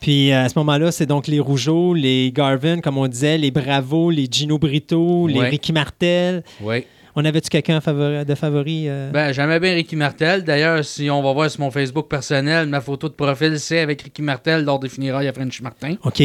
Puis 0.00 0.32
euh, 0.32 0.44
à 0.44 0.48
ce 0.48 0.58
moment-là, 0.58 0.90
c'est 0.92 1.06
donc 1.06 1.26
les 1.26 1.40
Rougeaux, 1.40 1.94
les 1.94 2.32
Garvin, 2.32 2.80
comme 2.80 2.96
on 2.98 3.06
disait, 3.06 3.36
les 3.38 3.50
Bravo, 3.50 4.10
les 4.10 4.26
Gino 4.30 4.58
Brito, 4.58 5.26
les 5.28 5.38
Ouais. 5.40 5.48
Ricky 5.50 5.72
Martel. 5.72 6.42
Oui. 6.62 6.84
On 7.16 7.24
avait-tu 7.24 7.48
quelqu'un 7.48 7.78
de 7.78 8.34
favori? 8.34 8.86
euh? 8.88 9.10
Ben, 9.12 9.30
j'aimais 9.32 9.60
bien 9.60 9.74
Ricky 9.74 9.94
Martel. 9.94 10.42
D'ailleurs, 10.42 10.84
si 10.84 11.08
on 11.10 11.22
va 11.22 11.32
voir 11.32 11.48
sur 11.50 11.60
mon 11.60 11.70
Facebook 11.70 12.08
personnel, 12.08 12.66
ma 12.66 12.80
photo 12.80 13.08
de 13.08 13.14
profil, 13.14 13.60
c'est 13.60 13.78
avec 13.78 14.02
Ricky 14.02 14.20
Martel 14.22 14.64
lors 14.64 14.80
des 14.80 14.88
funérailles 14.88 15.28
à 15.28 15.32
French 15.32 15.60
Martin. 15.60 15.94
OK. 16.02 16.22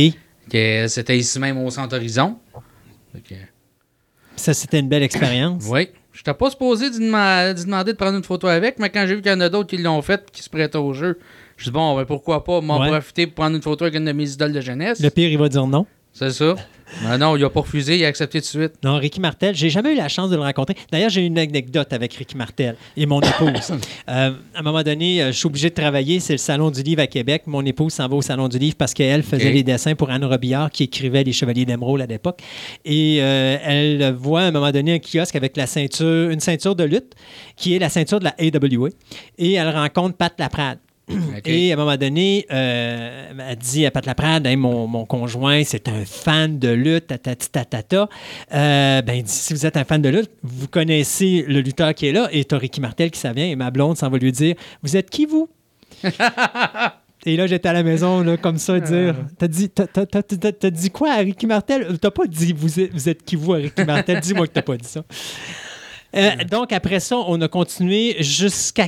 C'était 0.51 1.17
ici 1.17 1.37
même 1.39 1.57
au 1.63 1.69
Centre 1.69 1.95
Horizon. 1.95 2.37
Que- 3.27 3.35
Ça, 4.35 4.53
c'était 4.53 4.79
une 4.79 4.89
belle 4.89 5.03
expérience. 5.03 5.63
Oui. 5.69 5.89
Je 6.11 6.19
n'étais 6.19 6.33
pas 6.33 6.49
supposé 6.49 6.89
d'y 6.89 6.99
dema- 6.99 7.53
d'y 7.53 7.65
demander 7.65 7.91
de 7.93 7.97
prendre 7.97 8.17
une 8.17 8.23
photo 8.23 8.47
avec, 8.47 8.79
mais 8.79 8.89
quand 8.89 9.05
j'ai 9.07 9.15
vu 9.15 9.21
qu'il 9.21 9.31
y 9.31 9.33
en 9.35 9.39
a 9.41 9.49
d'autres 9.49 9.69
qui 9.69 9.77
l'ont 9.77 10.01
fait 10.01 10.21
et 10.27 10.31
qui 10.31 10.41
se 10.43 10.49
prêtaient 10.49 10.77
au 10.77 10.93
jeu, 10.93 11.19
je 11.55 11.65
dis 11.65 11.71
bon, 11.71 11.95
ben 11.95 12.05
pourquoi 12.05 12.43
pas? 12.43 12.59
M'en 12.61 12.79
Ouais. 12.81 12.87
profiter 12.89 13.27
pour 13.27 13.35
prendre 13.35 13.55
une 13.55 13.61
photo 13.61 13.85
avec 13.85 13.95
une 13.95 14.05
de 14.05 14.11
mes 14.11 14.29
idoles 14.31 14.51
de 14.53 14.61
jeunesse. 14.61 14.99
Le 15.01 15.09
pire, 15.09 15.29
il 15.29 15.37
va 15.37 15.47
dire 15.49 15.65
non. 15.67 15.85
C'est 16.13 16.31
ça? 16.31 16.55
Mais 17.03 17.17
non, 17.19 17.37
il 17.37 17.43
a 17.43 17.49
pas 17.51 17.59
refusé, 17.59 17.97
il 17.97 18.03
a 18.03 18.07
accepté 18.07 18.39
tout 18.41 18.45
de 18.45 18.63
suite. 18.63 18.73
Non, 18.83 18.97
Ricky 18.97 19.19
Martel, 19.19 19.53
j'ai 19.55 19.69
jamais 19.69 19.93
eu 19.93 19.95
la 19.95 20.07
chance 20.09 20.31
de 20.31 20.35
le 20.35 20.41
rencontrer. 20.41 20.75
D'ailleurs, 20.91 21.11
j'ai 21.11 21.23
une 21.23 21.37
anecdote 21.37 21.93
avec 21.93 22.13
Ricky 22.15 22.35
Martel 22.35 22.75
et 22.97 23.05
mon 23.05 23.21
épouse. 23.21 23.71
Euh, 24.09 24.31
à 24.55 24.59
un 24.59 24.63
moment 24.63 24.81
donné, 24.81 25.21
euh, 25.21 25.27
je 25.31 25.37
suis 25.37 25.45
obligé 25.45 25.69
de 25.69 25.75
travailler, 25.75 26.19
c'est 26.19 26.33
le 26.33 26.39
Salon 26.39 26.71
du 26.71 26.81
Livre 26.81 27.03
à 27.03 27.05
Québec. 27.05 27.43
Mon 27.45 27.63
épouse 27.63 27.93
s'en 27.93 28.07
va 28.07 28.15
au 28.15 28.23
Salon 28.23 28.47
du 28.47 28.57
Livre 28.57 28.75
parce 28.75 28.95
qu'elle 28.95 29.21
faisait 29.21 29.49
Ok. 29.49 29.53
les 29.53 29.61
dessins 29.63 29.93
pour 29.93 30.09
Anne 30.09 30.25
Robillard 30.25 30.71
qui 30.71 30.85
écrivait 30.85 31.23
Les 31.23 31.31
Chevaliers 31.31 31.65
d'Émeraude 31.65 32.01
à 32.01 32.07
l'époque. 32.07 32.41
Et 32.85 33.19
euh, 33.21 33.57
elle 33.63 34.13
voit 34.13 34.41
à 34.41 34.45
un 34.45 34.51
moment 34.51 34.71
donné 34.71 34.95
un 34.95 34.99
kiosque 34.99 35.35
avec 35.35 35.55
la 35.57 35.67
ceinture, 35.67 36.31
une 36.31 36.39
ceinture 36.39 36.75
de 36.75 36.85
lutte 36.85 37.13
qui 37.55 37.75
est 37.75 37.79
la 37.79 37.89
ceinture 37.89 38.17
de 38.19 38.23
la 38.23 38.33
AWA. 38.39 38.89
Et 39.37 39.53
elle 39.53 39.69
rencontre 39.69 40.17
Pat 40.17 40.33
Laprade. 40.39 40.79
Et 41.45 41.71
à 41.71 41.73
un 41.73 41.77
moment 41.77 41.97
donné, 41.97 42.45
euh, 42.51 43.31
elle 43.49 43.55
dit 43.57 43.85
à 43.85 43.91
Pat 43.91 44.05
Laprade, 44.05 44.45
Hey, 44.45 44.55
mon, 44.55 44.87
mon 44.87 45.05
conjoint, 45.05 45.63
c'est 45.63 45.87
un 45.87 46.05
fan 46.05 46.59
de 46.59 46.69
lutte, 46.69 47.07
tatati 47.07 47.49
tatata. 47.49 48.07
Euh, 48.53 49.01
ben, 49.01 49.21
dit, 49.23 49.31
si 49.31 49.53
vous 49.53 49.65
êtes 49.65 49.77
un 49.77 49.83
fan 49.85 50.01
de 50.01 50.09
lutte, 50.09 50.29
vous 50.43 50.67
connaissez 50.67 51.43
le 51.47 51.61
lutteur 51.61 51.93
qui 51.93 52.07
est 52.07 52.11
là, 52.11 52.29
et 52.31 52.43
t'as 52.45 52.57
Ricky 52.57 52.79
Martel 52.81 53.09
qui 53.11 53.19
s'en 53.19 53.31
vient, 53.31 53.45
et 53.47 53.55
ma 53.55 53.71
blonde 53.71 53.97
s'en 53.97 54.09
va 54.09 54.17
lui 54.17 54.31
dire, 54.31 54.55
vous 54.83 54.95
êtes 54.97 55.09
qui, 55.09 55.25
vous? 55.25 55.49
Et 57.25 57.35
là, 57.35 57.47
j'étais 57.47 57.67
à 57.67 57.73
la 57.73 57.83
maison, 57.83 58.21
là, 58.21 58.37
comme 58.37 58.57
ça, 58.57 58.79
dire 58.79 59.13
T'as 59.37 59.47
dit, 59.49 59.69
t'as, 59.69 59.87
t'as- 59.87 60.05
t'as- 60.05 60.23
t'as- 60.23 60.51
t'as 60.53 60.69
dit 60.69 60.89
quoi 60.89 61.11
à 61.11 61.17
Ricky 61.17 61.47
Martel? 61.47 61.97
T'as 61.99 62.11
pas 62.11 62.25
dit 62.27 62.53
vous 62.55 62.79
êtes, 62.79 62.93
vous 62.93 63.09
êtes 63.09 63.23
qui, 63.25 63.35
vous, 63.35 63.53
à 63.53 63.57
Ricky 63.57 63.83
Martel? 63.83 64.21
Dis-moi 64.21 64.47
que 64.47 64.53
t'as 64.53 64.61
pas 64.61 64.77
dit 64.77 64.87
ça. 64.87 65.03
Euh, 66.15 66.29
donc, 66.49 66.71
après 66.71 67.01
ça, 67.01 67.17
on 67.17 67.41
a 67.41 67.47
continué 67.49 68.15
jusqu'à 68.23 68.87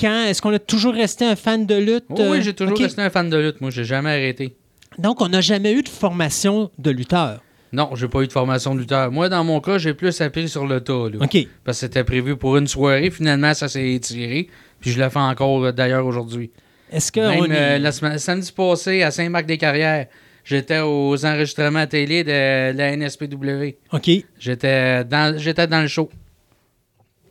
quand? 0.00 0.24
Est-ce 0.24 0.40
qu'on 0.40 0.52
a 0.54 0.58
toujours 0.58 0.94
resté 0.94 1.24
un 1.24 1.36
fan 1.36 1.66
de 1.66 1.74
lutte 1.76 2.04
oui, 2.10 2.42
j'ai 2.42 2.54
toujours 2.54 2.74
OK. 2.74 2.80
resté 2.82 3.02
un 3.02 3.10
fan 3.10 3.28
de 3.28 3.36
lutte. 3.36 3.60
Moi, 3.60 3.70
j'ai 3.70 3.84
jamais 3.84 4.10
arrêté. 4.10 4.56
Donc, 4.98 5.20
on 5.20 5.28
n'a 5.28 5.40
jamais 5.40 5.72
eu 5.72 5.82
de 5.82 5.88
formation 5.88 6.70
de 6.78 6.90
lutteur. 6.90 7.40
Non, 7.72 7.90
j'ai 7.94 8.08
pas 8.08 8.22
eu 8.22 8.26
de 8.26 8.32
formation 8.32 8.74
de 8.74 8.80
lutteur. 8.80 9.12
Moi, 9.12 9.28
dans 9.28 9.44
mon 9.44 9.60
cas, 9.60 9.78
j'ai 9.78 9.94
plus 9.94 10.20
appris 10.20 10.48
sur 10.48 10.66
le 10.66 10.80
tas. 10.80 11.08
là. 11.12 11.18
OK. 11.24 11.46
Parce 11.64 11.76
que 11.78 11.86
c'était 11.86 12.02
prévu 12.02 12.36
pour 12.36 12.56
une 12.56 12.66
soirée. 12.66 13.10
Finalement, 13.10 13.54
ça 13.54 13.68
s'est 13.68 13.92
étiré. 13.92 14.48
Puis 14.80 14.90
je 14.90 15.00
le 15.00 15.08
fais 15.08 15.18
encore 15.20 15.64
euh, 15.64 15.70
d'ailleurs 15.72 16.04
aujourd'hui. 16.06 16.50
Est-ce 16.90 17.12
que 17.12 17.20
Même 17.20 17.40
on 17.40 17.44
est- 17.44 17.76
euh, 17.76 17.78
la 17.78 17.92
semaine- 17.92 18.18
samedi 18.18 18.50
passé, 18.50 19.02
à 19.02 19.12
Saint-Marc-des-Carrières, 19.12 20.06
j'étais 20.42 20.80
aux 20.80 21.24
enregistrements 21.24 21.86
télé 21.86 22.24
de 22.24 22.76
la 22.76 22.96
NSPW. 22.96 23.76
OK. 23.92 24.10
J'étais 24.40 25.04
dans, 25.04 25.38
j'étais 25.38 25.68
dans 25.68 25.82
le 25.82 25.86
show. 25.86 26.10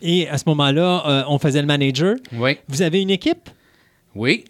Et 0.01 0.27
à 0.30 0.38
ce 0.38 0.43
moment-là, 0.47 1.03
euh, 1.07 1.23
on 1.27 1.39
faisait 1.39 1.61
le 1.61 1.67
manager. 1.67 2.15
Oui. 2.34 2.57
Vous 2.67 2.81
avez 2.81 3.01
une 3.01 3.09
équipe? 3.09 3.49
Oui. 4.15 4.45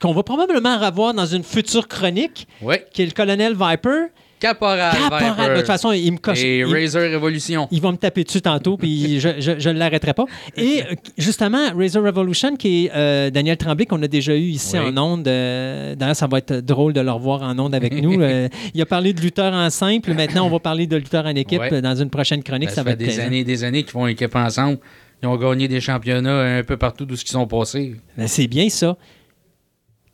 qu'on 0.00 0.12
va 0.12 0.22
probablement 0.22 0.78
revoir 0.78 1.14
dans 1.14 1.24
une 1.24 1.42
future 1.42 1.88
chronique, 1.88 2.46
Oui. 2.60 2.76
qui 2.92 3.00
est 3.02 3.06
le 3.06 3.12
colonel 3.12 3.54
Viper. 3.58 4.08
Caporal. 4.38 4.92
Caporal. 4.96 5.34
Viper. 5.34 5.50
De 5.52 5.56
toute 5.58 5.66
façon, 5.66 5.92
il 5.92 6.12
me 6.12 6.18
coche. 6.18 6.42
Et 6.42 6.58
il- 6.58 6.64
Razor 6.66 7.02
Revolution. 7.12 7.68
Il 7.70 7.80
va 7.80 7.90
me 7.92 7.96
taper 7.96 8.24
dessus 8.24 8.40
tantôt, 8.42 8.76
puis 8.76 9.18
je, 9.20 9.28
je, 9.40 9.58
je 9.58 9.70
ne 9.70 9.78
l'arrêterai 9.78 10.12
pas. 10.14 10.24
Et 10.56 10.82
euh, 10.90 10.94
justement, 11.16 11.72
Razor 11.76 12.04
Revolution, 12.04 12.56
qui 12.56 12.86
est 12.86 12.90
euh, 12.94 13.30
Daniel 13.30 13.56
Tremblay, 13.56 13.86
qu'on 13.86 14.02
a 14.02 14.08
déjà 14.08 14.34
eu 14.34 14.40
ici 14.48 14.76
Oui. 14.78 14.88
en 14.90 14.98
ondes. 14.98 15.28
euh, 15.28 15.94
D'ailleurs, 15.94 16.16
ça 16.16 16.26
va 16.26 16.38
être 16.38 16.54
drôle 16.60 16.92
de 16.92 17.00
le 17.00 17.10
revoir 17.10 17.42
en 17.42 17.58
ondes 17.58 17.74
avec 17.74 17.94
nous. 18.02 18.20
Euh, 18.20 18.48
il 18.74 18.82
a 18.82 18.86
parlé 18.86 19.12
de 19.12 19.20
lutteur 19.20 19.52
en 19.54 19.70
simple. 19.70 20.12
Maintenant, 20.14 20.46
on 20.46 20.50
va 20.50 20.58
parler 20.58 20.86
de 20.86 20.96
lutteur 20.96 21.24
en 21.26 21.34
équipe 21.34 21.60
Ouais. 21.60 21.80
dans 21.80 21.94
une 21.96 22.10
prochaine 22.10 22.42
chronique. 22.42 22.68
Ben, 22.68 22.74
ça 22.74 22.76
ça 22.76 22.82
va 22.82 22.90
fait 22.90 22.92
être 22.94 22.98
des 23.00 23.04
plaisant. 23.06 23.22
années 23.22 23.38
et 23.40 23.44
des 23.44 23.64
années 23.64 23.82
qu'ils 23.82 23.92
font 23.92 24.06
équipe 24.06 24.34
ensemble. 24.36 24.78
Ils 25.22 25.26
ont 25.28 25.36
gagné 25.36 25.66
des 25.66 25.80
championnats 25.80 26.58
un 26.58 26.62
peu 26.62 26.76
partout 26.76 27.06
d'où 27.06 27.14
ils 27.14 27.26
sont 27.28 27.46
passés. 27.46 27.96
Ben, 28.18 28.28
c'est 28.28 28.46
bien 28.48 28.68
ça. 28.68 28.96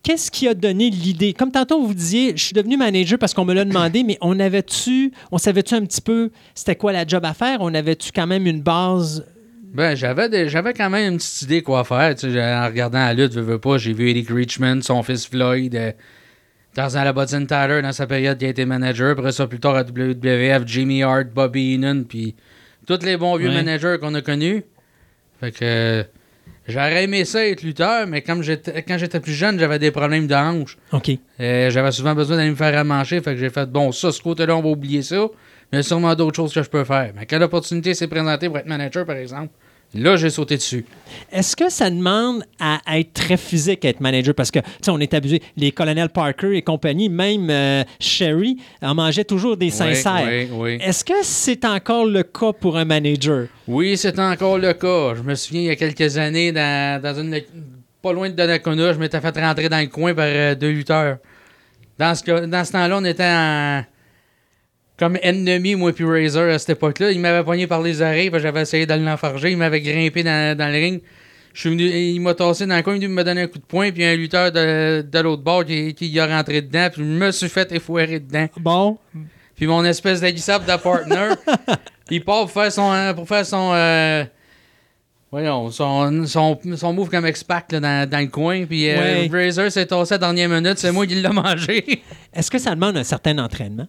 Qu'est-ce 0.03 0.31
qui 0.33 0.49
a 0.49 0.55
donné 0.55 0.91
l'idée? 0.91 1.33
Comme 1.33 1.53
tantôt, 1.53 1.81
vous 1.81 1.95
disiez, 1.95 2.33
je 2.37 2.43
suis 2.43 2.53
devenu 2.55 2.77
manager 2.77 3.19
parce 3.19 3.35
qu'on 3.35 3.45
me 3.45 3.55
l'a 3.55 3.65
demandé, 3.65 4.03
mais 4.03 4.19
on 4.21 4.41
avait-tu, 4.41 5.13
on 5.31 5.39
savait-tu 5.39 5.75
un 5.75 5.85
petit 5.85 6.01
peu 6.01 6.31
c'était 6.55 6.75
quoi 6.75 6.93
la 6.93 7.07
job 7.07 7.25
à 7.25 7.35
faire? 7.35 7.59
On 7.61 7.73
avait-tu 7.73 8.11
quand 8.13 8.27
même 8.27 8.47
une 8.47 8.61
base? 8.63 9.25
Ben, 9.73 9.95
j'avais 9.95 10.49
j'avais 10.49 10.75
quand 10.75 10.91
même 10.91 11.13
une 11.13 11.19
petite 11.19 11.43
idée 11.43 11.63
quoi 11.63 11.85
faire. 11.85 12.15
Tu 12.17 12.33
sais, 12.33 12.43
en 12.55 12.67
regardant 12.67 12.99
la 12.99 13.15
lutte, 13.15 13.33
veux, 13.33 13.43
veux 13.43 13.59
pas, 13.59 13.79
j'ai 13.79 13.93
vu 13.93 14.11
Eric 14.11 14.29
Richmond, 14.29 14.81
son 14.83 15.03
fils 15.05 15.27
Floyd, 15.27 15.75
euh, 15.77 15.93
Tarzan 16.75 17.05
Labottine 17.05 17.47
Tyler 17.47 17.81
dans 17.83 17.93
sa 17.93 18.07
période 18.07 18.39
qui 18.39 18.45
a 18.47 18.49
été 18.49 18.65
manager. 18.67 19.13
Après 19.13 19.31
ça, 19.33 19.47
plus 19.47 19.61
tard 19.61 19.77
à 19.77 19.83
WWF, 19.85 20.63
Jimmy 20.67 21.03
Hart, 21.05 21.29
Bobby 21.35 21.75
Heenan, 21.75 22.03
puis 22.05 22.35
tous 22.87 22.99
les 23.05 23.17
bons 23.17 23.37
vieux 23.37 23.49
Ouais. 23.49 23.55
managers 23.55 23.97
qu'on 24.01 24.15
a 24.15 24.21
connus. 24.21 24.65
Fait 25.41 25.53
que 25.53 25.59
euh, 25.63 26.03
j'aurais 26.69 27.05
aimé 27.05 27.25
ça 27.25 27.47
être 27.47 27.63
lutteur, 27.63 28.07
mais 28.07 28.23
comme 28.23 28.43
j'étais 28.43 28.83
quand 28.83 28.99
j'étais 28.99 29.21
plus 29.21 29.33
jeune, 29.33 29.59
j'avais 29.59 29.79
des 29.79 29.91
problèmes 29.91 30.27
de 30.27 30.35
hanche. 30.35 30.79
OK. 30.93 31.11
Euh, 31.41 31.71
j'avais 31.71 31.93
souvent 31.93 32.15
besoin 32.15 32.37
d'aller 32.37 32.51
me 32.51 32.57
faire 32.57 32.75
ramancher, 32.75 33.21
fait 33.21 33.35
que 33.35 33.41
j'ai 33.41 33.51
fait 33.51 33.71
bon, 33.71 33.93
ça, 33.93 34.13
ce 34.13 34.21
côté-là, 34.21 34.57
on 34.57 34.63
va 34.63 34.69
oublier 34.69 35.03
ça. 35.03 35.29
Mais 35.73 35.79
il 35.79 35.81
y 35.81 35.81
a 35.81 35.83
sûrement 35.83 36.15
d'autres 36.15 36.37
choses 36.37 36.53
que 36.53 36.63
je 36.63 36.69
peux 36.69 36.85
faire. 36.85 37.13
Mais 37.17 37.25
quand 37.25 37.39
l'opportunité 37.39 37.95
s'est 37.95 38.07
présentée 38.07 38.49
pour 38.49 38.59
être 38.59 38.67
manager, 38.67 39.07
par 39.07 39.17
exemple, 39.17 39.53
là, 39.95 40.17
j'ai 40.17 40.31
sauté 40.31 40.57
dessus. 40.57 40.85
Est-ce 41.31 41.55
que 41.55 41.71
ça 41.71 41.91
demande 41.91 42.45
à 42.59 42.81
être 42.99 43.13
très 43.13 43.37
physique, 43.37 43.85
à 43.85 43.89
être 43.89 44.01
manager? 44.01 44.35
Parce 44.35 44.51
que, 44.51 44.59
tu 44.61 44.67
sais, 44.83 44.91
on 44.91 44.99
est 44.99 45.13
abusé. 45.15 45.43
Les 45.57 45.73
colonels 45.73 46.09
Parker 46.09 46.57
et 46.57 46.63
compagnie, 46.63 47.09
même 47.09 47.49
euh, 47.51 47.85
Sherry, 48.01 48.57
en 48.81 48.95
mangeait 48.95 49.25
toujours 49.25 49.57
des 49.57 49.71
sincères. 49.71 50.27
Oui, 50.27 50.49
oui, 50.51 50.77
oui. 50.79 50.79
Est-ce 50.81 51.05
que 51.05 51.15
c'est 51.23 51.65
encore 51.65 52.07
le 52.07 52.23
cas 52.23 52.53
pour 52.53 52.77
un 52.77 52.85
manager? 52.85 53.47
Oui, 53.69 53.97
c'est 53.97 54.19
encore 54.19 54.59
le 54.59 54.73
cas. 54.73 55.15
Je 55.15 55.23
me 55.23 55.35
souviens, 55.35 55.63
il 55.63 55.67
y 55.67 55.71
a 55.71 55.77
quelques 55.77 56.17
années, 56.17 56.53
dans, 56.53 57.01
dans 57.03 57.21
une, 57.21 57.41
pas 58.01 58.13
loin 58.13 58.29
de 58.29 58.35
Donnacona, 58.35 58.93
je 58.93 58.99
m'étais 58.99 59.21
fait 59.21 59.39
rentrer 59.39 59.69
dans 59.69 59.81
le 59.81 59.87
coin 59.87 60.15
par 60.15 60.27
euh, 60.27 60.55
deux 60.55 60.71
lutteurs. 60.71 61.19
Dans 61.99 62.15
ce, 62.15 62.47
dans 62.47 62.65
ce 62.65 62.73
temps-là, 62.73 62.99
on 62.99 63.05
était 63.05 63.23
en, 63.25 63.83
comme 65.03 65.19
ennemi, 65.21 65.75
moi 65.75 65.93
puis 65.93 66.05
Razor, 66.05 66.49
à 66.49 66.59
cette 66.61 66.71
époque-là. 66.77 67.11
Il 67.11 67.19
m'avait 67.19 67.43
pogné 67.45 67.67
par 67.67 67.83
les 67.83 68.01
oreilles, 68.01 68.31
puis 68.31 68.41
j'avais 68.41 68.63
essayé 68.63 68.87
de 68.87 68.95
l'enfarger. 68.95 69.51
Il 69.51 69.57
m'avait 69.57 69.81
grimpé 69.81 70.23
dans, 70.23 70.57
dans 70.57 70.69
le 70.69 70.75
ring. 70.79 71.01
Je 71.53 71.61
suis 71.61 71.71
venu, 71.71 71.85
il 71.87 72.21
m'a 72.21 72.35
tassé 72.35 72.67
dans 72.67 72.77
le 72.77 72.83
coin, 72.83 72.97
il 72.97 73.09
me 73.09 73.25
donner 73.25 73.43
un 73.43 73.47
coup 73.49 73.59
de 73.59 73.65
poing, 73.65 73.91
puis 73.91 74.05
un 74.05 74.15
lutteur 74.15 74.53
de, 74.53 75.03
de 75.03 75.19
l'autre 75.19 75.43
bord 75.43 75.65
qui, 75.65 75.93
qui 75.95 76.07
y 76.07 76.21
a 76.21 76.27
rentré 76.27 76.63
dedans, 76.63 76.89
puis 76.93 77.03
je 77.03 77.07
me 77.09 77.31
suis 77.33 77.49
fait 77.49 77.71
effoirer 77.73 78.21
dedans. 78.21 78.47
Bon, 78.61 78.97
Puis 79.57 79.67
mon 79.67 79.85
espèce 79.85 80.21
d'aguissable 80.21 80.65
de 80.67 80.77
partner, 80.81 81.31
il 82.11 82.25
part 82.25 82.43
pour 82.43 82.53
faire 82.53 82.71
son. 82.73 82.93
euh, 82.93 83.13
Pour 83.13 83.27
faire 83.29 83.45
son 83.45 83.73
euh, 83.75 84.25
voyons, 85.31 85.71
son, 85.71 86.27
son, 86.27 86.59
son 86.77 86.93
move 86.93 87.11
comme 87.11 87.27
X-Pac 87.27 87.73
là, 87.73 87.81
dans, 87.81 88.09
dans 88.09 88.19
le 88.21 88.29
coin. 88.29 88.65
Puis 88.65 88.89
euh, 88.89 89.27
Ouais. 89.29 89.29
Razor 89.47 89.71
s'est 89.71 89.87
tossé 89.87 90.15
à 90.15 90.19
la 90.19 90.33
dernière 90.33 90.49
minute. 90.49 90.79
C'est 90.79 90.93
moi 90.93 91.07
qui 91.07 91.17
l'ai 91.17 91.29
mangé. 91.29 92.03
Est-ce 92.33 92.51
que 92.51 92.59
ça 92.59 92.71
demande 92.75 92.97
un 92.97 93.05
certain 93.05 93.37
entraînement? 93.39 93.89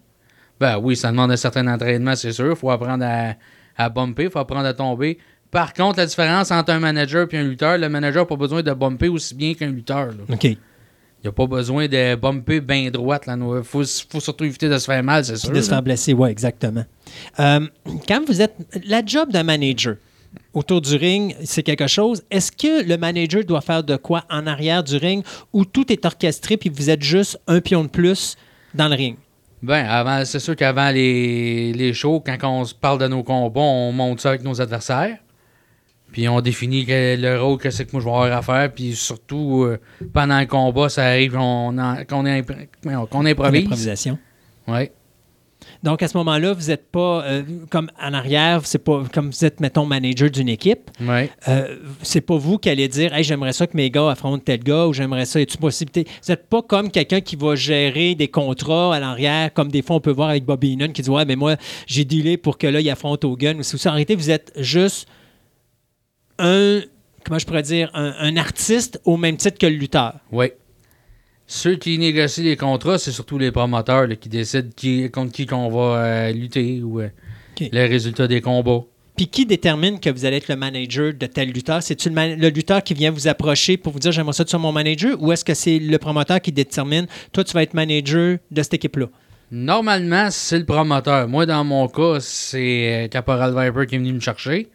Ben 0.60 0.78
oui, 0.78 0.96
ça 0.96 1.10
demande 1.12 1.32
un 1.32 1.38
certain 1.38 1.68
entraînement, 1.68 2.16
c'est 2.16 2.32
sûr. 2.32 2.52
Il 2.52 2.56
faut 2.56 2.70
apprendre 2.70 3.04
à, 3.06 3.34
à 3.78 3.90
bumper, 3.90 4.26
il 4.26 4.30
faut 4.30 4.40
apprendre 4.40 4.66
à 4.66 4.74
tomber. 4.74 5.18
Par 5.52 5.74
contre, 5.74 6.00
la 6.00 6.06
différence 6.06 6.50
entre 6.52 6.72
un 6.72 6.80
manager 6.80 7.28
et 7.32 7.38
un 7.38 7.44
lutteur, 7.44 7.78
le 7.78 7.88
manager 7.90 8.24
n'a 8.24 8.28
pas 8.28 8.36
besoin 8.36 8.64
de 8.64 8.74
bumper 8.74 9.08
aussi 9.10 9.36
bien 9.36 9.54
qu'un 9.54 9.72
lutteur. 9.72 10.08
là. 10.08 10.24
OK. 10.32 10.44
Il 10.46 11.28
n'y 11.28 11.30
a 11.30 11.32
pas 11.32 11.48
besoin 11.48 11.88
de 11.88 12.16
bumper 12.16 12.60
bien 12.60 12.90
droite. 12.92 13.24
Il 13.28 13.64
faut, 13.64 13.84
faut 14.10 14.20
surtout 14.20 14.44
éviter 14.44 14.68
de 14.68 14.78
se 14.78 14.86
faire 14.86 15.02
mal, 15.04 15.24
c'est 15.24 15.38
sûr. 15.38 15.52
de 15.52 15.62
se 15.62 15.70
faire 15.70 15.82
blesser, 15.82 16.12
oui, 16.14 16.30
exactement. 16.30 16.84
Euh, 17.40 17.66
quand 18.08 18.26
vous 18.28 18.42
êtes. 18.42 18.54
La 18.86 19.06
job 19.06 19.32
d'un 19.32 19.44
manager 19.44 19.96
autour 20.54 20.82
du 20.82 20.96
ring, 20.96 21.34
c'est 21.46 21.64
quelque 21.64 21.88
chose. 21.88 22.24
Est-ce 22.30 22.52
que 22.52 22.84
le 22.86 22.98
manager 22.98 23.44
doit 23.46 23.62
faire 23.62 23.84
de 23.84 23.96
quoi 23.96 24.26
en 24.30 24.48
arrière 24.48 24.84
du 24.84 24.98
ring 24.98 25.24
où 25.54 25.64
tout 25.64 25.92
est 25.94 26.06
orchestré 26.06 26.58
puis 26.58 26.70
vous 26.70 26.90
êtes 26.90 27.04
juste 27.04 27.40
un 27.48 27.62
pion 27.62 27.84
de 27.84 27.90
plus 27.90 28.36
dans 28.74 28.90
le 28.90 28.96
ring? 28.96 29.16
Ben, 29.64 29.85
avant, 29.85 30.26
c'est 30.26 30.40
sûr 30.40 30.56
qu'avant 30.56 30.90
les, 30.91 31.72
les 31.73 31.94
shows, 31.94 32.19
quand 32.26 32.38
on 32.44 32.65
se 32.65 32.76
parle 32.76 32.99
de 32.99 33.07
nos 33.07 33.23
combats, 33.23 33.61
on 33.61 33.91
monte 33.94 34.19
ça 34.19 34.30
avec 34.30 34.44
nos 34.44 34.60
adversaires. 34.61 35.18
Puis 36.11 36.27
on 36.30 36.41
définit 36.41 36.85
que- 36.85 37.15
le 37.19 37.41
rôle 37.41 37.57
que 37.57 37.72
c'est 37.72 37.85
que 37.85 37.91
moi 37.94 38.02
je 38.02 38.06
vais 38.06 38.11
avoir 38.14 38.38
à 38.38 38.41
faire. 38.41 38.72
Puis 38.72 38.94
surtout, 38.95 39.64
euh, 39.64 39.80
pendant 40.14 40.40
le 40.40 40.45
combat, 40.45 40.90
ça 40.90 41.06
arrive 41.06 41.31
qu'on 41.31 41.77
en- 41.80 41.95
qu'on 42.07 42.23
qu'on 43.10 43.26
improvise. 43.26 43.61
L'improvisation. 43.61 44.19
Ouais. 44.68 44.91
Donc, 45.84 46.02
à 46.02 46.07
ce 46.07 46.18
moment-là, 46.18 46.53
vous 46.53 46.68
n'êtes 46.68 46.91
pas 46.91 47.23
euh, 47.23 47.44
comme 47.69 47.90
en 48.02 48.14
arrière, 48.14 48.61
c'est 48.65 48.84
pas 48.84 49.03
comme 49.14 49.31
vous 49.31 49.45
êtes, 49.45 49.60
mettons, 49.60 49.85
manager 49.85 50.30
d'une 50.30 50.49
équipe. 50.49 50.90
Ouais. 51.02 51.30
Euh, 51.48 51.77
c'est 52.02 52.22
pas 52.22 52.38
vous 52.38 52.57
qui 52.57 52.69
allez 52.69 52.88
dire 52.88 53.14
hey, 53.14 53.23
j'aimerais 53.23 53.53
ça 53.53 53.68
que 53.68 53.76
mes 53.76 53.90
gars 53.90 54.10
affrontent 54.10 54.44
tel 54.44 54.64
gars 54.64 54.88
ou 54.88 54.94
j'aimerais 54.94 55.26
ça, 55.26 55.40
y 55.40 55.44
a 55.44 55.45
possibilité? 55.60 56.10
Vous 56.23 56.31
n'êtes 56.31 56.48
pas 56.48 56.61
comme 56.61 56.91
quelqu'un 56.91 57.22
qui 57.22 57.35
va 57.35 57.56
gérer 57.56 58.15
des 58.15 58.27
contrats 58.27 58.95
à 58.95 58.99
l'arrière, 58.99 59.53
comme 59.53 59.69
des 59.69 59.81
fois 59.81 59.98
on 59.98 60.02
peut 60.02 60.11
voir 60.11 60.30
avec 60.30 60.45
Bobby 60.45 60.73
Heenan 60.73 60.91
qui 60.91 61.02
dit 61.02 61.10
Ouais, 61.10 61.26
mais 61.26 61.35
moi, 61.35 61.56
j'ai 61.88 62.06
dealé 62.06 62.38
pour 62.38 62.57
que 62.57 62.68
là, 62.68 62.80
il 62.80 62.90
affronte 62.90 63.23
Hogan. 63.23 63.60
Ou 63.60 63.64
ça. 63.64 63.90
En 63.90 63.94
réalité, 63.94 64.15
vous 64.15 64.31
êtes 64.31 64.52
juste 64.57 65.07
un, 66.40 66.81
comment 67.23 67.40
je 67.40 67.45
pourrais 67.45 67.64
dire, 67.64 67.90
un, 67.94 68.14
un 68.19 68.38
artiste 68.38 68.99
au 69.06 69.18
même 69.18 69.38
titre 69.38 69.57
que 69.57 69.68
le 69.68 69.76
lutteur. 69.76 70.15
Ouais. 70.31 70.56
Ceux 71.48 71.76
qui 71.76 71.98
négocient 71.98 72.44
les 72.44 72.56
contrats, 72.56 72.98
c'est 72.98 73.11
surtout 73.11 73.38
les 73.38 73.52
promoteurs 73.52 74.07
là, 74.07 74.15
qui 74.15 74.30
décident 74.30 74.70
qui, 74.76 75.10
contre 75.11 75.32
qui 75.32 75.45
qu'on 75.45 75.70
va 75.70 75.98
euh, 75.98 76.32
lutter 76.32 76.82
ou 76.82 77.02
euh, 77.02 77.10
les 77.60 77.86
résultats 77.86 78.28
des 78.28 78.41
combats. 78.41 78.84
Puis 79.15 79.28
qui 79.28 79.45
détermine 79.45 79.99
que 79.99 80.10
vous 80.10 80.26
allez 80.26 80.38
être 80.38 80.48
le 80.48 80.56
manager 80.56 81.14
de 81.14 81.26
tel 81.28 81.52
lutteur? 81.52 81.84
C'est-tu 81.84 82.10
le 82.10 82.49
lutteur 82.49 82.84
qui 82.84 82.95
vient 82.95 83.11
vous 83.11 83.28
approcher 83.28 83.78
pour 83.78 83.94
vous 83.94 83.99
dire 83.99 84.11
j'aimerais 84.11 84.34
ça, 84.34 84.44
tu 84.44 84.49
sois 84.49 84.60
mon 84.60 84.72
manager? 84.72 85.22
Ou 85.22 85.32
est-ce 85.32 85.45
que 85.45 85.53
c'est 85.53 85.78
le 85.78 85.98
promoteur 85.99 86.41
qui 86.41 86.52
détermine 86.52 87.06
toi, 87.32 87.44
tu 87.44 87.53
vas 87.53 87.61
être 87.61 87.76
manager 87.76 88.38
de 88.49 88.64
cette 88.64 88.74
équipe-là? 88.74 89.07
Normalement, 89.52 90.30
c'est 90.32 90.57
le 90.57 90.65
promoteur. 90.65 91.28
Moi, 91.28 91.45
dans 91.45 91.64
mon 91.64 91.88
cas, 91.88 92.18
c'est 92.20 93.06
euh, 93.06 93.07
Caporal 93.07 93.52
Viper 93.52 93.86
qui 93.86 93.95
est 93.95 93.99
venu 93.99 94.14
me 94.14 94.20
chercher. 94.20 94.70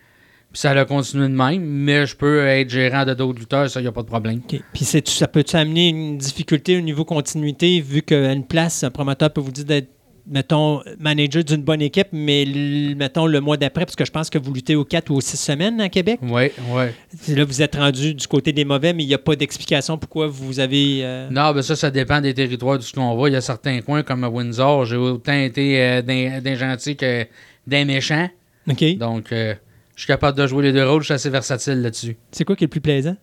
Puis 0.52 0.60
ça 0.60 0.70
a 0.70 0.84
continué 0.86 1.28
de 1.28 1.34
même, 1.34 1.62
mais 1.62 2.06
je 2.06 2.16
peux 2.16 2.46
être 2.46 2.70
gérant 2.70 3.04
de 3.04 3.12
d'autres 3.14 3.38
lutteurs, 3.38 3.68
ça, 3.68 3.80
il 3.80 3.82
n'y 3.82 3.88
a 3.88 3.92
pas 3.92 4.02
de 4.02 4.06
problème. 4.06 4.40
Puis 4.72 4.84
ça 4.84 5.28
peut-tu 5.28 5.56
amener 5.56 5.88
une 5.88 6.16
difficulté 6.18 6.78
au 6.78 6.80
niveau 6.80 7.04
continuité, 7.04 7.80
vu 7.80 8.00
qu'à 8.02 8.32
une 8.32 8.44
place, 8.46 8.82
un 8.82 8.90
promoteur 8.90 9.30
peut 9.30 9.42
vous 9.42 9.52
dire 9.52 9.66
d'être, 9.66 9.88
mettons, 10.26 10.80
manager 10.98 11.44
d'une 11.44 11.62
bonne 11.62 11.82
équipe, 11.82 12.08
mais 12.12 12.46
mettons 12.96 13.26
le 13.26 13.40
mois 13.40 13.56
d'après, 13.58 13.84
parce 13.84 13.94
que 13.96 14.04
je 14.06 14.10
pense 14.10 14.30
que 14.30 14.38
vous 14.38 14.52
luttez 14.54 14.74
aux 14.74 14.84
4 14.86 15.10
ou 15.10 15.16
aux 15.16 15.20
6 15.20 15.36
semaines 15.38 15.80
à 15.82 15.88
Québec? 15.90 16.18
Oui, 16.22 16.50
oui. 16.70 17.34
Là, 17.34 17.44
vous 17.44 17.60
êtes 17.62 17.76
rendu 17.76 18.14
du 18.14 18.26
côté 18.26 18.52
des 18.52 18.64
mauvais, 18.64 18.92
mais 18.94 19.04
il 19.04 19.08
n'y 19.08 19.14
a 19.14 19.18
pas 19.18 19.36
d'explication 19.36 19.98
pourquoi 19.98 20.28
vous 20.28 20.60
avez. 20.60 21.00
euh, 21.02 21.28
Non, 21.30 21.52
ben 21.52 21.60
ça, 21.62 21.76
ça 21.76 21.90
dépend 21.90 22.20
des 22.22 22.32
territoires, 22.32 22.78
de 22.78 22.82
ce 22.82 22.92
qu'on 22.94 23.14
va. 23.16 23.28
Il 23.28 23.32
y 23.32 23.36
a 23.36 23.40
certains 23.42 23.80
coins, 23.82 24.02
comme 24.02 24.24
à 24.24 24.28
Windsor, 24.30 24.86
j'ai 24.86 24.96
autant 24.96 25.32
été 25.34 25.82
euh, 25.82 26.02
d'un 26.02 26.40
d'un 26.40 26.54
gentil 26.54 26.96
que 26.96 27.26
d'un 27.66 27.84
méchant. 27.84 28.28
OK. 28.70 28.96
Donc, 28.98 29.32
euh, 29.32 29.54
je 29.98 30.02
suis 30.04 30.06
capable 30.06 30.38
de 30.38 30.46
jouer 30.46 30.62
les 30.62 30.72
deux 30.72 30.88
rôles, 30.88 31.00
je 31.02 31.06
suis 31.06 31.14
assez 31.14 31.28
versatile 31.28 31.82
là-dessus. 31.82 32.16
C'est 32.30 32.44
quoi 32.44 32.54
qui 32.54 32.62
est 32.62 32.68
le 32.68 32.70
plus 32.70 32.80
plaisant? 32.80 33.16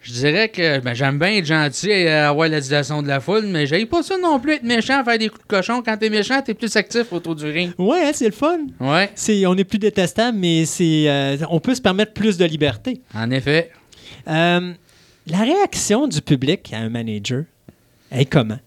Je 0.00 0.12
dirais 0.12 0.48
que 0.48 0.78
ben, 0.78 0.94
j'aime 0.94 1.18
bien 1.18 1.30
être 1.30 1.44
gentil 1.44 1.90
et 1.90 2.08
avoir 2.08 2.48
l'adulation 2.48 3.02
de 3.02 3.08
la 3.08 3.18
foule, 3.18 3.46
mais 3.46 3.66
j'aime 3.66 3.88
pas 3.88 4.04
ça 4.04 4.16
non 4.16 4.38
plus 4.38 4.52
être 4.52 4.62
méchant, 4.62 5.02
faire 5.02 5.18
des 5.18 5.28
coups 5.28 5.42
de 5.42 5.48
cochon. 5.48 5.82
Quand 5.84 5.96
t'es 5.96 6.08
méchant, 6.08 6.40
t'es 6.40 6.54
plus 6.54 6.76
actif 6.76 7.12
autour 7.12 7.34
du 7.34 7.46
ring. 7.46 7.72
Ouais, 7.78 7.98
hein, 8.04 8.10
c'est 8.14 8.26
le 8.26 8.30
fun. 8.30 8.58
Ouais, 8.78 9.10
C'est, 9.16 9.44
on 9.44 9.56
est 9.56 9.64
plus 9.64 9.80
détestable, 9.80 10.38
mais 10.38 10.66
c'est, 10.66 11.08
euh, 11.08 11.36
on 11.50 11.58
peut 11.58 11.74
se 11.74 11.82
permettre 11.82 12.12
plus 12.12 12.36
de 12.38 12.44
liberté. 12.44 13.00
en 13.12 13.28
effet. 13.32 13.72
Euh, 14.28 14.72
la 15.26 15.38
réaction 15.38 16.06
du 16.06 16.22
public 16.22 16.72
à 16.72 16.76
un 16.78 16.90
manager 16.90 17.42
est 18.12 18.26
comment? 18.26 18.60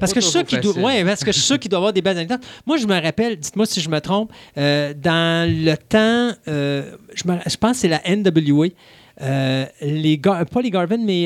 Parce 0.00 0.12
que 0.12 0.20
je 0.20 0.24
suis 0.26 0.32
sûr 0.32 0.44
qu'il 0.44 0.60
doit, 0.60 0.72
facile. 0.74 0.86
ouais, 0.86 1.04
parce 1.04 1.24
que 1.24 1.32
je 1.32 1.36
suis 1.38 1.46
sûr 1.46 1.58
qu'il 1.58 1.70
doit 1.70 1.78
avoir 1.78 1.92
des 1.92 2.02
belles 2.02 2.16
anecdotes. 2.18 2.42
Moi, 2.66 2.76
je 2.76 2.86
me 2.86 3.00
rappelle, 3.00 3.36
dites-moi 3.36 3.64
si 3.66 3.80
je 3.80 3.88
me 3.88 4.00
trompe, 4.00 4.30
euh, 4.58 4.92
dans 4.94 5.48
le 5.50 5.74
temps, 5.76 6.36
euh, 6.48 6.92
je, 7.14 7.30
me- 7.30 7.38
je 7.46 7.56
pense 7.56 7.72
que 7.72 7.76
c'est 7.78 7.88
la 7.88 8.00
NWA. 8.06 8.68
euh, 9.22 9.64
les 9.80 10.18
Gar- 10.18 10.44
pas 10.44 10.60
les 10.60 10.70
Garvin, 10.70 10.98
mais 10.98 11.24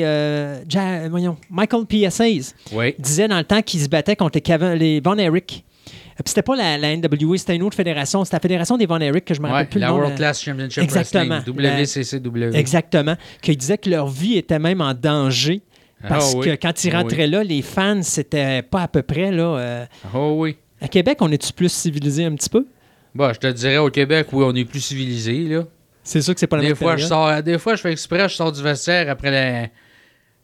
Ja- 0.69 1.09
voyons, 1.09 1.35
Michael 1.49 1.85
PSAs 1.85 2.53
Oui. 2.71 2.95
disait 2.97 3.27
dans 3.27 3.37
le 3.37 3.43
temps 3.43 3.61
qu'ils 3.61 3.81
se 3.81 3.89
battaient 3.89 4.15
contre 4.15 4.39
les, 4.39 4.77
les 4.77 5.01
Von 5.01 5.17
Erich. 5.17 5.65
Euh, 5.87 6.23
Puis 6.23 6.23
c'était 6.27 6.41
pas 6.41 6.55
la, 6.55 6.77
la 6.77 6.95
NWA, 6.95 7.37
c'était 7.37 7.55
une 7.55 7.63
autre 7.63 7.75
fédération. 7.75 8.23
C'était 8.23 8.37
la 8.37 8.41
fédération 8.41 8.77
des 8.77 8.85
Von 8.85 8.99
Erich 8.99 9.25
que 9.25 9.33
je 9.33 9.41
me 9.41 9.47
rappelle 9.47 9.63
Ouais, 9.63 9.69
plus 9.69 9.79
le 9.79 9.81
la 9.81 9.87
nom. 9.89 9.95
World 9.95 10.11
la- 10.11 10.17
Class 10.17 10.41
Championship 10.43 10.83
Exactement. 10.83 11.39
Wrestling, 11.47 12.21
WCCW. 12.23 12.55
Exactement. 12.57 13.15
Qu'ils 13.41 13.57
disaient 13.57 13.77
que 13.77 13.89
leur 13.89 14.07
vie 14.07 14.37
était 14.37 14.59
même 14.59 14.79
en 14.81 14.93
danger. 14.93 15.61
Parce 16.07 16.33
Ah 16.33 16.37
oui. 16.37 16.45
que 16.47 16.55
quand 16.55 16.83
ils 16.83 16.93
Ah 16.95 16.99
rentraient 17.01 17.25
oui. 17.25 17.29
là, 17.29 17.43
les 17.43 17.61
fans, 17.61 18.01
c'était 18.01 18.61
pas 18.61 18.83
à 18.83 18.87
peu 18.87 19.01
près. 19.01 19.31
Là, 19.31 19.43
euh, 19.57 19.85
Oh 20.15 20.35
oui. 20.39 20.57
À 20.81 20.87
Québec, 20.87 21.17
on 21.21 21.31
est-tu 21.31 21.53
plus 21.53 21.71
civilisé 21.71 22.25
un 22.25 22.33
petit 22.35 22.49
peu? 22.49 22.65
Bah, 23.13 23.31
je 23.33 23.39
te 23.39 23.47
dirais 23.47 23.77
au 23.77 23.89
Québec, 23.89 24.27
oui, 24.31 24.43
on 24.47 24.55
est 24.55 24.65
plus 24.65 24.79
civilisé, 24.81 25.39
là. 25.47 25.63
C'est 26.03 26.21
sûr 26.21 26.33
que 26.33 26.39
c'est 26.39 26.47
pas 26.47 26.55
la 26.55 26.63
Des 26.63 26.67
même 26.69 26.75
fois, 26.77 26.97
je 26.97 27.05
sors, 27.05 27.43
des 27.43 27.59
fois, 27.59 27.75
je 27.75 27.81
fais 27.81 27.91
exprès, 27.91 28.27
je 28.27 28.35
sors 28.35 28.51
du 28.51 28.63
vestiaire 28.63 29.07
après, 29.09 29.29
la- 29.29 29.67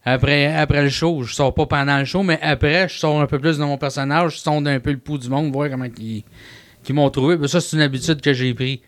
après, 0.05 0.45
après 0.53 0.84
le 0.84 0.89
show. 0.89 1.23
Je 1.23 1.34
sors 1.34 1.53
pas 1.53 1.65
pendant 1.65 1.97
le 1.97 2.05
show, 2.05 2.21
mais 2.23 2.38
après, 2.41 2.88
je 2.89 2.97
sors 2.99 3.19
un 3.19 3.25
peu 3.25 3.39
plus 3.39 3.57
de 3.57 3.63
mon 3.63 3.77
personnage, 3.77 4.34
je 4.35 4.38
sonde 4.38 4.67
un 4.67 4.79
peu 4.79 4.91
le 4.91 4.97
pouls 4.99 5.17
du 5.17 5.29
monde, 5.29 5.51
voir 5.51 5.69
comment 5.69 5.88
ils, 5.99 6.23
m'ont 6.93 7.09
trouvé. 7.09 7.35
Ben, 7.38 7.47
ça, 7.47 7.59
c'est 7.59 7.75
une 7.75 7.81
habitude 7.81 8.21
que 8.21 8.34
j'ai 8.34 8.53
pris. 8.53 8.81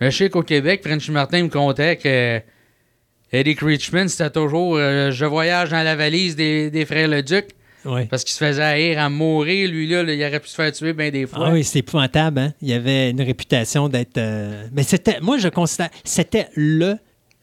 Mais 0.00 0.10
je 0.10 0.16
sais 0.18 0.30
qu'au 0.30 0.42
Québec, 0.42 0.82
Frenchy 0.84 1.10
Martin 1.10 1.42
me 1.42 1.48
contait 1.48 1.96
que 1.96 2.40
Eddie 3.34 3.56
Richmond, 3.60 4.08
c'était 4.08 4.30
toujours 4.30 4.76
euh, 4.76 5.10
Je 5.10 5.24
voyage 5.24 5.70
dans 5.70 5.82
la 5.82 5.96
valise 5.96 6.36
des, 6.36 6.70
des 6.70 6.84
frères 6.84 7.08
Leduc 7.08 7.46
Ouais. 7.84 8.06
parce 8.06 8.24
qu'il 8.24 8.32
se 8.32 8.42
faisait 8.42 8.62
haïr 8.62 8.98
à 8.98 9.10
mourir. 9.10 9.68
Lui, 9.70 9.86
là, 9.86 10.02
là, 10.02 10.14
il 10.14 10.24
aurait 10.24 10.40
pu 10.40 10.48
se 10.48 10.54
faire 10.54 10.72
tuer 10.72 10.94
bien 10.94 11.10
des 11.10 11.26
fois. 11.26 11.48
Ah 11.48 11.52
oui, 11.52 11.62
c'est 11.64 11.80
épouvantable. 11.80 12.38
Hein? 12.40 12.52
Il 12.62 12.72
avait 12.72 13.10
une 13.10 13.20
réputation 13.20 13.90
d'être. 13.90 14.16
euh, 14.16 14.64
Mais 14.72 14.82
c'était. 14.84 15.20
Moi, 15.20 15.36
je 15.36 15.48
considère. 15.48 15.90
C'était 16.02 16.46
le. 16.54 16.94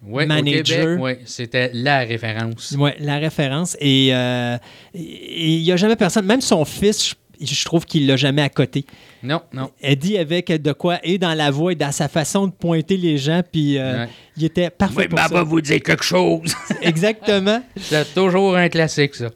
Ouais, 0.04 0.26
Manager. 0.26 0.98
C'était 1.26 1.70
la 1.76 2.00
référence. 2.00 2.72
Ouais, 2.76 2.96
la 3.00 3.20
référence. 3.20 3.78
Et 3.80 4.10
euh, 4.16 4.58
et 4.96 5.58
il 5.58 5.62
n'y 5.62 5.72
a 5.72 5.78
jamais 5.78 5.96
personne. 5.96 6.26
Même 6.26 6.42
son 6.42 6.66
fils, 6.66 7.14
je, 7.42 7.66
trouve 7.66 7.86
qu'il 7.86 8.08
l'a 8.08 8.16
jamais 8.18 8.42
à 8.42 8.50
côté. 8.50 8.86
Non, 9.24 9.42
non. 9.54 9.72
Eddie 9.82 10.18
avec 10.18 10.48
de 10.52 10.72
quoi 10.74 11.00
et 11.04 11.18
dans 11.18 11.34
la 11.34 11.52
voix 11.52 11.72
et 11.72 11.76
dans 11.76 11.92
sa 11.92 12.08
façon 12.08 12.48
de 12.48 12.52
pointer 12.52 12.98
les 12.98 13.18
gens. 13.18 13.42
Puis 13.52 13.78
euh, 13.78 14.04
Ouais. 14.06 14.10
il 14.38 14.44
était 14.46 14.70
parfait. 14.70 14.96
Oui, 14.98 15.08
pour 15.08 15.20
ça. 15.20 15.28
va 15.28 15.44
vous 15.44 15.62
dire 15.62 15.82
quelque 15.82 16.04
chose. 16.04 16.54
Exactement. 16.82 17.64
C'est 17.78 18.14
toujours 18.14 18.56
un 18.56 18.70
classique, 18.70 19.16
ça. 19.16 19.30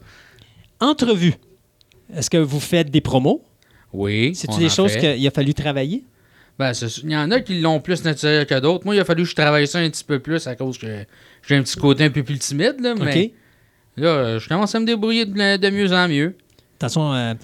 Entrevue. 0.80 1.34
Est-ce 2.14 2.30
que 2.30 2.36
vous 2.38 2.60
faites 2.60 2.90
des 2.90 3.00
promos? 3.00 3.42
Oui. 3.92 4.34
C'est-tu 4.34 4.58
des 4.58 4.68
choses 4.68 4.96
qu'il 4.96 5.26
a 5.26 5.30
fallu 5.30 5.54
travailler? 5.54 6.04
Ben, 6.58 6.72
c'est- 6.72 6.98
il 7.02 7.10
y 7.10 7.16
en 7.16 7.30
a 7.30 7.40
qui 7.40 7.60
l'ont 7.60 7.80
plus 7.80 8.02
naturel 8.04 8.46
que 8.46 8.58
d'autres. 8.60 8.84
Moi, 8.86 8.94
il 8.94 9.00
a 9.00 9.04
fallu 9.04 9.24
que 9.24 9.28
je 9.28 9.34
travaille 9.34 9.66
ça 9.66 9.78
un 9.78 9.90
petit 9.90 10.04
peu 10.04 10.18
plus 10.20 10.46
à 10.46 10.54
cause 10.56 10.78
que 10.78 11.04
j'ai 11.46 11.56
un 11.56 11.62
petit 11.62 11.76
côté 11.76 12.04
un 12.04 12.10
peu 12.10 12.22
plus 12.22 12.38
timide, 12.38 12.76
là, 12.80 12.94
mais 12.98 13.24
OK. 13.26 13.30
là, 13.98 14.38
je 14.38 14.48
commence 14.48 14.74
à 14.74 14.80
me 14.80 14.86
débrouiller 14.86 15.26
de, 15.26 15.56
de 15.56 15.70
mieux 15.70 15.92
en 15.92 16.08
mieux. 16.08 16.34
Attention, 16.78 17.14
euh, 17.14 17.34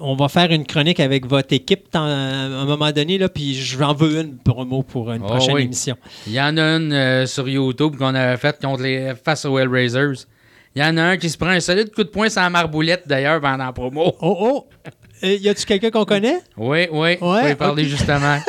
on 0.00 0.14
va 0.16 0.28
faire 0.28 0.50
une 0.50 0.66
chronique 0.66 1.00
avec 1.00 1.26
votre 1.26 1.52
équipe 1.54 1.86
à 1.94 2.00
un 2.00 2.64
moment 2.66 2.92
donné, 2.92 3.16
là, 3.18 3.28
puis 3.30 3.54
j'en 3.54 3.94
veux 3.94 4.20
une 4.20 4.36
promo 4.36 4.82
pour 4.82 5.10
une 5.12 5.22
Oh 5.22 5.26
prochaine 5.28 5.54
oui. 5.54 5.62
émission. 5.62 5.96
Il 6.26 6.34
y 6.34 6.40
en 6.40 6.56
a 6.58 6.62
une 6.76 6.92
euh, 6.92 7.24
sur 7.26 7.48
YouTube 7.48 7.96
qu'on 7.96 8.14
avait 8.14 8.36
faite 8.36 8.60
contre 8.62 8.82
les 8.82 9.14
face 9.24 9.44
aux 9.46 9.58
Hellraisers. 9.58 10.26
Il 10.74 10.82
y 10.82 10.84
en 10.84 10.96
a 10.98 11.02
un 11.02 11.16
qui 11.16 11.28
se 11.30 11.36
prend 11.38 11.48
un 11.50 11.60
solide 11.60 11.90
coup 11.94 12.04
de 12.04 12.08
poing 12.08 12.28
la 12.34 12.50
marboulette, 12.50 13.04
d'ailleurs, 13.06 13.40
pendant 13.40 13.64
la 13.64 13.72
promo. 13.72 14.14
Oh, 14.20 14.36
oh! 14.40 14.66
Euh, 15.24 15.36
y 15.36 15.48
a-tu 15.48 15.64
quelqu'un 15.64 15.90
qu'on 15.90 16.04
connaît? 16.04 16.40
Oui, 16.56 16.88
oui. 16.90 17.16
on 17.20 17.32
va 17.32 17.50
y 17.50 17.54
parler 17.54 17.84
justement. 17.84 18.38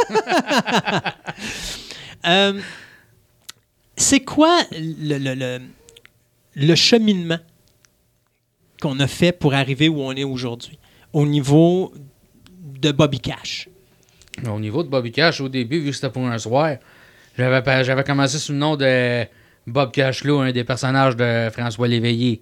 C'est 3.96 4.22
quoi 4.22 4.60
le, 4.72 5.18
le- 5.18 5.36
le- 5.36 5.60
le 6.56 6.76
cheminement 6.76 7.38
qu'on 8.84 9.00
a 9.00 9.08
fait 9.08 9.32
pour 9.32 9.54
arriver 9.54 9.88
où 9.88 10.02
on 10.02 10.12
est 10.14 10.26
aujourd'hui 10.26 10.78
au 11.14 11.26
niveau 11.26 11.94
de 12.82 12.92
Bobby 12.92 13.20
Cash? 13.20 13.70
Au 14.46 14.60
niveau 14.60 14.84
de 14.84 14.90
Bobby 14.90 15.12
Cash, 15.12 15.40
au 15.40 15.48
début, 15.48 15.80
vu 15.80 15.90
que 15.92 15.96
c'était 15.96 16.10
pour 16.10 16.26
un 16.28 16.38
soir, 16.38 16.76
j'avais, 17.38 18.04
commencé 18.04 18.38
sous 18.40 18.52
le 18.52 18.58
nom 18.58 18.76
de 18.76 19.24
Bob 19.66 19.92
Cashlot, 19.92 20.40
un 20.42 20.52
des 20.52 20.64
personnages 20.66 21.16
de 21.16 21.50
François 21.52 21.88
Léveillé. 21.88 22.42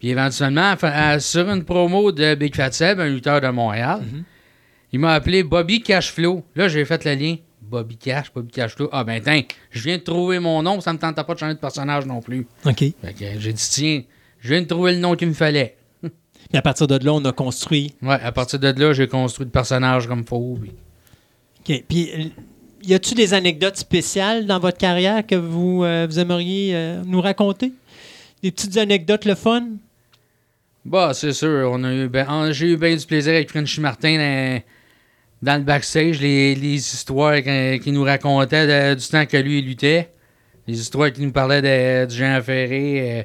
Puis 0.00 0.08
éventuellement, 0.08 0.74
à- 0.82 1.20
sur 1.20 1.48
une 1.48 1.64
promo 1.64 2.10
de 2.12 2.34
Big 2.34 2.54
Fat 2.56 2.72
Seb, 2.72 2.98
un 2.98 3.08
lutteur 3.08 3.40
de 3.40 3.48
Montréal, 3.48 4.00
il 4.92 4.98
m'a 4.98 5.12
appelé 5.14 5.44
Bobby 5.44 5.80
Cashflow. 5.82 6.44
Là, 6.56 6.68
j'ai 6.68 6.84
fait 6.84 7.04
le 7.04 7.14
lien. 7.14 7.36
Bobby 7.62 7.96
Cash, 7.96 8.32
Bobby 8.32 8.50
Cashflow. 8.52 8.88
Ah 8.92 9.04
ben 9.04 9.20
tiens, 9.22 9.42
je 9.70 9.82
viens 9.82 9.98
de 9.98 10.02
trouver 10.02 10.38
mon 10.38 10.62
nom, 10.62 10.80
ça 10.80 10.92
me 10.92 10.98
tentait 10.98 11.24
pas 11.24 11.34
de 11.34 11.38
changer 11.38 11.54
de 11.54 11.58
personnage 11.58 12.06
non 12.06 12.20
plus. 12.20 12.46
OK. 12.64 12.84
J'ai 13.38 13.52
dit, 13.52 13.68
tiens, 13.70 14.02
je 14.46 14.52
viens 14.52 14.62
de 14.62 14.66
trouver 14.66 14.92
le 14.92 14.98
nom 14.98 15.14
qu'il 15.16 15.28
me 15.28 15.34
fallait. 15.34 15.76
Puis 16.02 16.10
à 16.56 16.62
partir 16.62 16.86
de 16.86 17.04
là, 17.04 17.12
on 17.12 17.24
a 17.24 17.32
construit. 17.32 17.94
Ouais, 18.02 18.18
à 18.22 18.32
partir 18.32 18.58
de 18.58 18.68
là, 18.68 18.92
j'ai 18.92 19.08
construit 19.08 19.44
le 19.46 19.50
personnage 19.50 20.06
comme 20.06 20.24
faut. 20.24 20.58
puis- 20.60 20.72
OK. 21.78 21.84
Puis, 21.88 22.10
euh, 22.16 22.24
y 22.84 22.94
a-tu 22.94 23.14
des 23.14 23.34
anecdotes 23.34 23.76
spéciales 23.76 24.46
dans 24.46 24.60
votre 24.60 24.78
carrière 24.78 25.26
que 25.26 25.34
vous, 25.34 25.82
euh, 25.84 26.06
vous 26.08 26.18
aimeriez 26.20 26.74
euh, 26.76 27.02
nous 27.04 27.20
raconter? 27.20 27.72
Des 28.42 28.52
petites 28.52 28.76
anecdotes 28.76 29.24
le 29.24 29.34
fun? 29.34 29.66
Bah, 30.84 31.12
c'est 31.14 31.32
sûr. 31.32 31.68
On 31.72 31.82
a 31.82 31.92
eu 31.92 32.08
ben, 32.08 32.28
en- 32.28 32.52
j'ai 32.52 32.68
eu 32.72 32.76
bien 32.76 32.94
du 32.94 33.04
plaisir 33.04 33.32
avec 33.34 33.50
Frenchy 33.50 33.80
Martin 33.80 34.16
dans, 34.16 34.62
dans 35.42 35.56
le 35.58 35.64
backstage. 35.64 36.20
Les, 36.20 36.54
les 36.54 36.74
histoires 36.76 37.42
qu'il 37.42 37.92
nous 37.92 38.04
racontait 38.04 38.66
de- 38.66 38.94
du 38.98 39.06
temps 39.08 39.26
que 39.26 39.36
lui 39.36 39.58
il 39.58 39.66
luttait. 39.66 40.10
Les 40.68 40.78
histoires 40.78 41.12
qu'il 41.12 41.24
nous 41.24 41.32
parlait 41.32 41.62
de, 41.62 42.08
du 42.08 42.14
Jean 42.16 42.40
Ferré. 42.42 43.18
euh, 43.20 43.22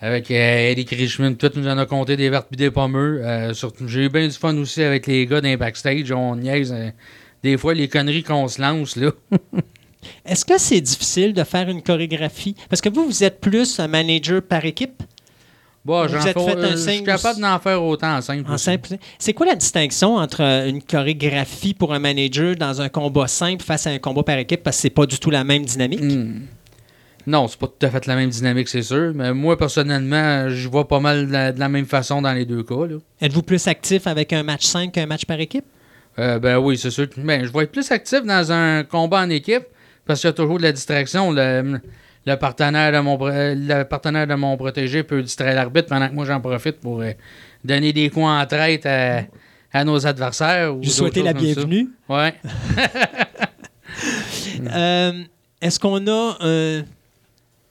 avec 0.00 0.30
euh, 0.30 0.70
Eddie 0.70 0.86
Krishman, 0.86 1.34
tout 1.34 1.50
nous 1.56 1.68
en 1.68 1.76
a 1.76 1.86
compté 1.86 2.16
des 2.16 2.30
vertes 2.30 2.48
et 2.52 2.56
des 2.56 2.70
pommeux. 2.70 3.20
Euh, 3.22 3.52
j'ai 3.86 4.04
eu 4.06 4.08
bien 4.08 4.26
du 4.26 4.32
fun 4.34 4.56
aussi 4.56 4.82
avec 4.82 5.06
les 5.06 5.26
gars 5.26 5.40
les 5.40 5.56
backstage. 5.56 6.10
On 6.12 6.36
niaise. 6.36 6.72
euh, 6.72 6.90
des 7.42 7.56
fois, 7.56 7.74
les 7.74 7.88
conneries 7.88 8.22
qu'on 8.22 8.48
se 8.48 8.60
lance, 8.60 8.96
là. 8.96 9.10
Est-ce 10.26 10.44
que 10.44 10.58
c'est 10.58 10.80
difficile 10.80 11.34
de 11.34 11.44
faire 11.44 11.68
une 11.68 11.82
chorégraphie? 11.82 12.54
Parce 12.68 12.80
que 12.80 12.88
vous, 12.88 13.04
vous 13.04 13.24
êtes 13.24 13.40
plus 13.40 13.78
un 13.78 13.88
manager 13.88 14.42
par 14.42 14.64
équipe? 14.64 15.02
Bah, 15.84 16.06
Vous 16.06 16.12
j'en 16.14 16.20
fait 16.20 16.36
un 16.36 16.56
euh, 16.56 16.70
je 16.72 16.76
simple 16.76 16.94
suis 16.96 17.04
capable 17.04 17.40
d'en 17.40 17.58
faire 17.58 17.82
autant 17.82 18.16
en 18.16 18.20
simple. 18.20 18.50
En 18.50 18.58
simple. 18.58 18.96
C'est 19.18 19.32
quoi 19.32 19.46
la 19.46 19.54
distinction 19.54 20.16
entre 20.16 20.42
une 20.42 20.82
chorégraphie 20.82 21.72
pour 21.72 21.94
un 21.94 21.98
manager 21.98 22.54
dans 22.56 22.82
un 22.82 22.90
combat 22.90 23.26
simple 23.26 23.64
face 23.64 23.86
à 23.86 23.90
un 23.90 23.98
combat 23.98 24.22
par 24.22 24.38
équipe? 24.38 24.62
Parce 24.62 24.76
que 24.76 24.82
c'est 24.82 24.90
pas 24.90 25.06
du 25.06 25.18
tout 25.18 25.30
la 25.30 25.44
même 25.44 25.64
dynamique. 25.64 26.02
Hmm. 26.02 26.40
Non, 27.30 27.46
c'est 27.46 27.58
pas 27.60 27.68
tout 27.68 27.86
à 27.86 27.90
fait 27.90 28.06
la 28.06 28.16
même 28.16 28.28
dynamique, 28.30 28.68
c'est 28.68 28.82
sûr. 28.82 29.12
Mais 29.14 29.32
moi, 29.32 29.56
personnellement, 29.56 30.48
je 30.48 30.68
vois 30.68 30.88
pas 30.88 30.98
mal 30.98 31.28
de 31.28 31.32
la, 31.32 31.52
de 31.52 31.60
la 31.60 31.68
même 31.68 31.86
façon 31.86 32.20
dans 32.20 32.32
les 32.32 32.44
deux 32.44 32.64
cas. 32.64 32.74
Êtes-vous 33.20 33.42
plus 33.44 33.68
actif 33.68 34.08
avec 34.08 34.32
un 34.32 34.42
match 34.42 34.64
simple 34.64 34.90
qu'un 34.90 35.06
match 35.06 35.24
par 35.26 35.38
équipe? 35.38 35.64
Euh, 36.18 36.40
ben 36.40 36.58
oui, 36.58 36.76
c'est 36.76 36.90
sûr. 36.90 37.06
Ben, 37.16 37.44
je 37.44 37.52
vais 37.52 37.62
être 37.62 37.70
plus 37.70 37.88
actif 37.92 38.24
dans 38.24 38.50
un 38.50 38.82
combat 38.82 39.20
en 39.20 39.30
équipe 39.30 39.62
parce 40.04 40.20
qu'il 40.20 40.26
y 40.28 40.30
a 40.30 40.32
toujours 40.32 40.58
de 40.58 40.64
la 40.64 40.72
distraction. 40.72 41.30
Le, 41.30 41.80
le 42.26 42.34
partenaire, 42.34 42.90
de 42.92 42.98
mon, 42.98 43.16
le 43.20 43.82
partenaire 43.84 44.26
de 44.26 44.34
mon 44.34 44.56
protégé 44.56 45.04
peut 45.04 45.22
distraire 45.22 45.54
l'arbitre 45.54 45.88
pendant 45.88 46.08
que 46.08 46.14
moi 46.14 46.24
j'en 46.24 46.40
profite 46.40 46.80
pour 46.80 47.00
euh, 47.00 47.12
donner 47.64 47.92
des 47.92 48.10
coups 48.10 48.26
en 48.26 48.44
traite 48.44 48.86
à, 48.86 49.22
à 49.72 49.84
nos 49.84 50.04
adversaires. 50.04 50.74
ou 50.74 50.82
Je 50.82 50.90
souhaitez 50.90 51.22
la 51.22 51.32
bienvenue. 51.32 51.90
Ouais. 52.08 52.34
Euh, 54.72 55.24
est-ce 55.60 55.80
qu'on 55.80 56.06
a, 56.06 56.36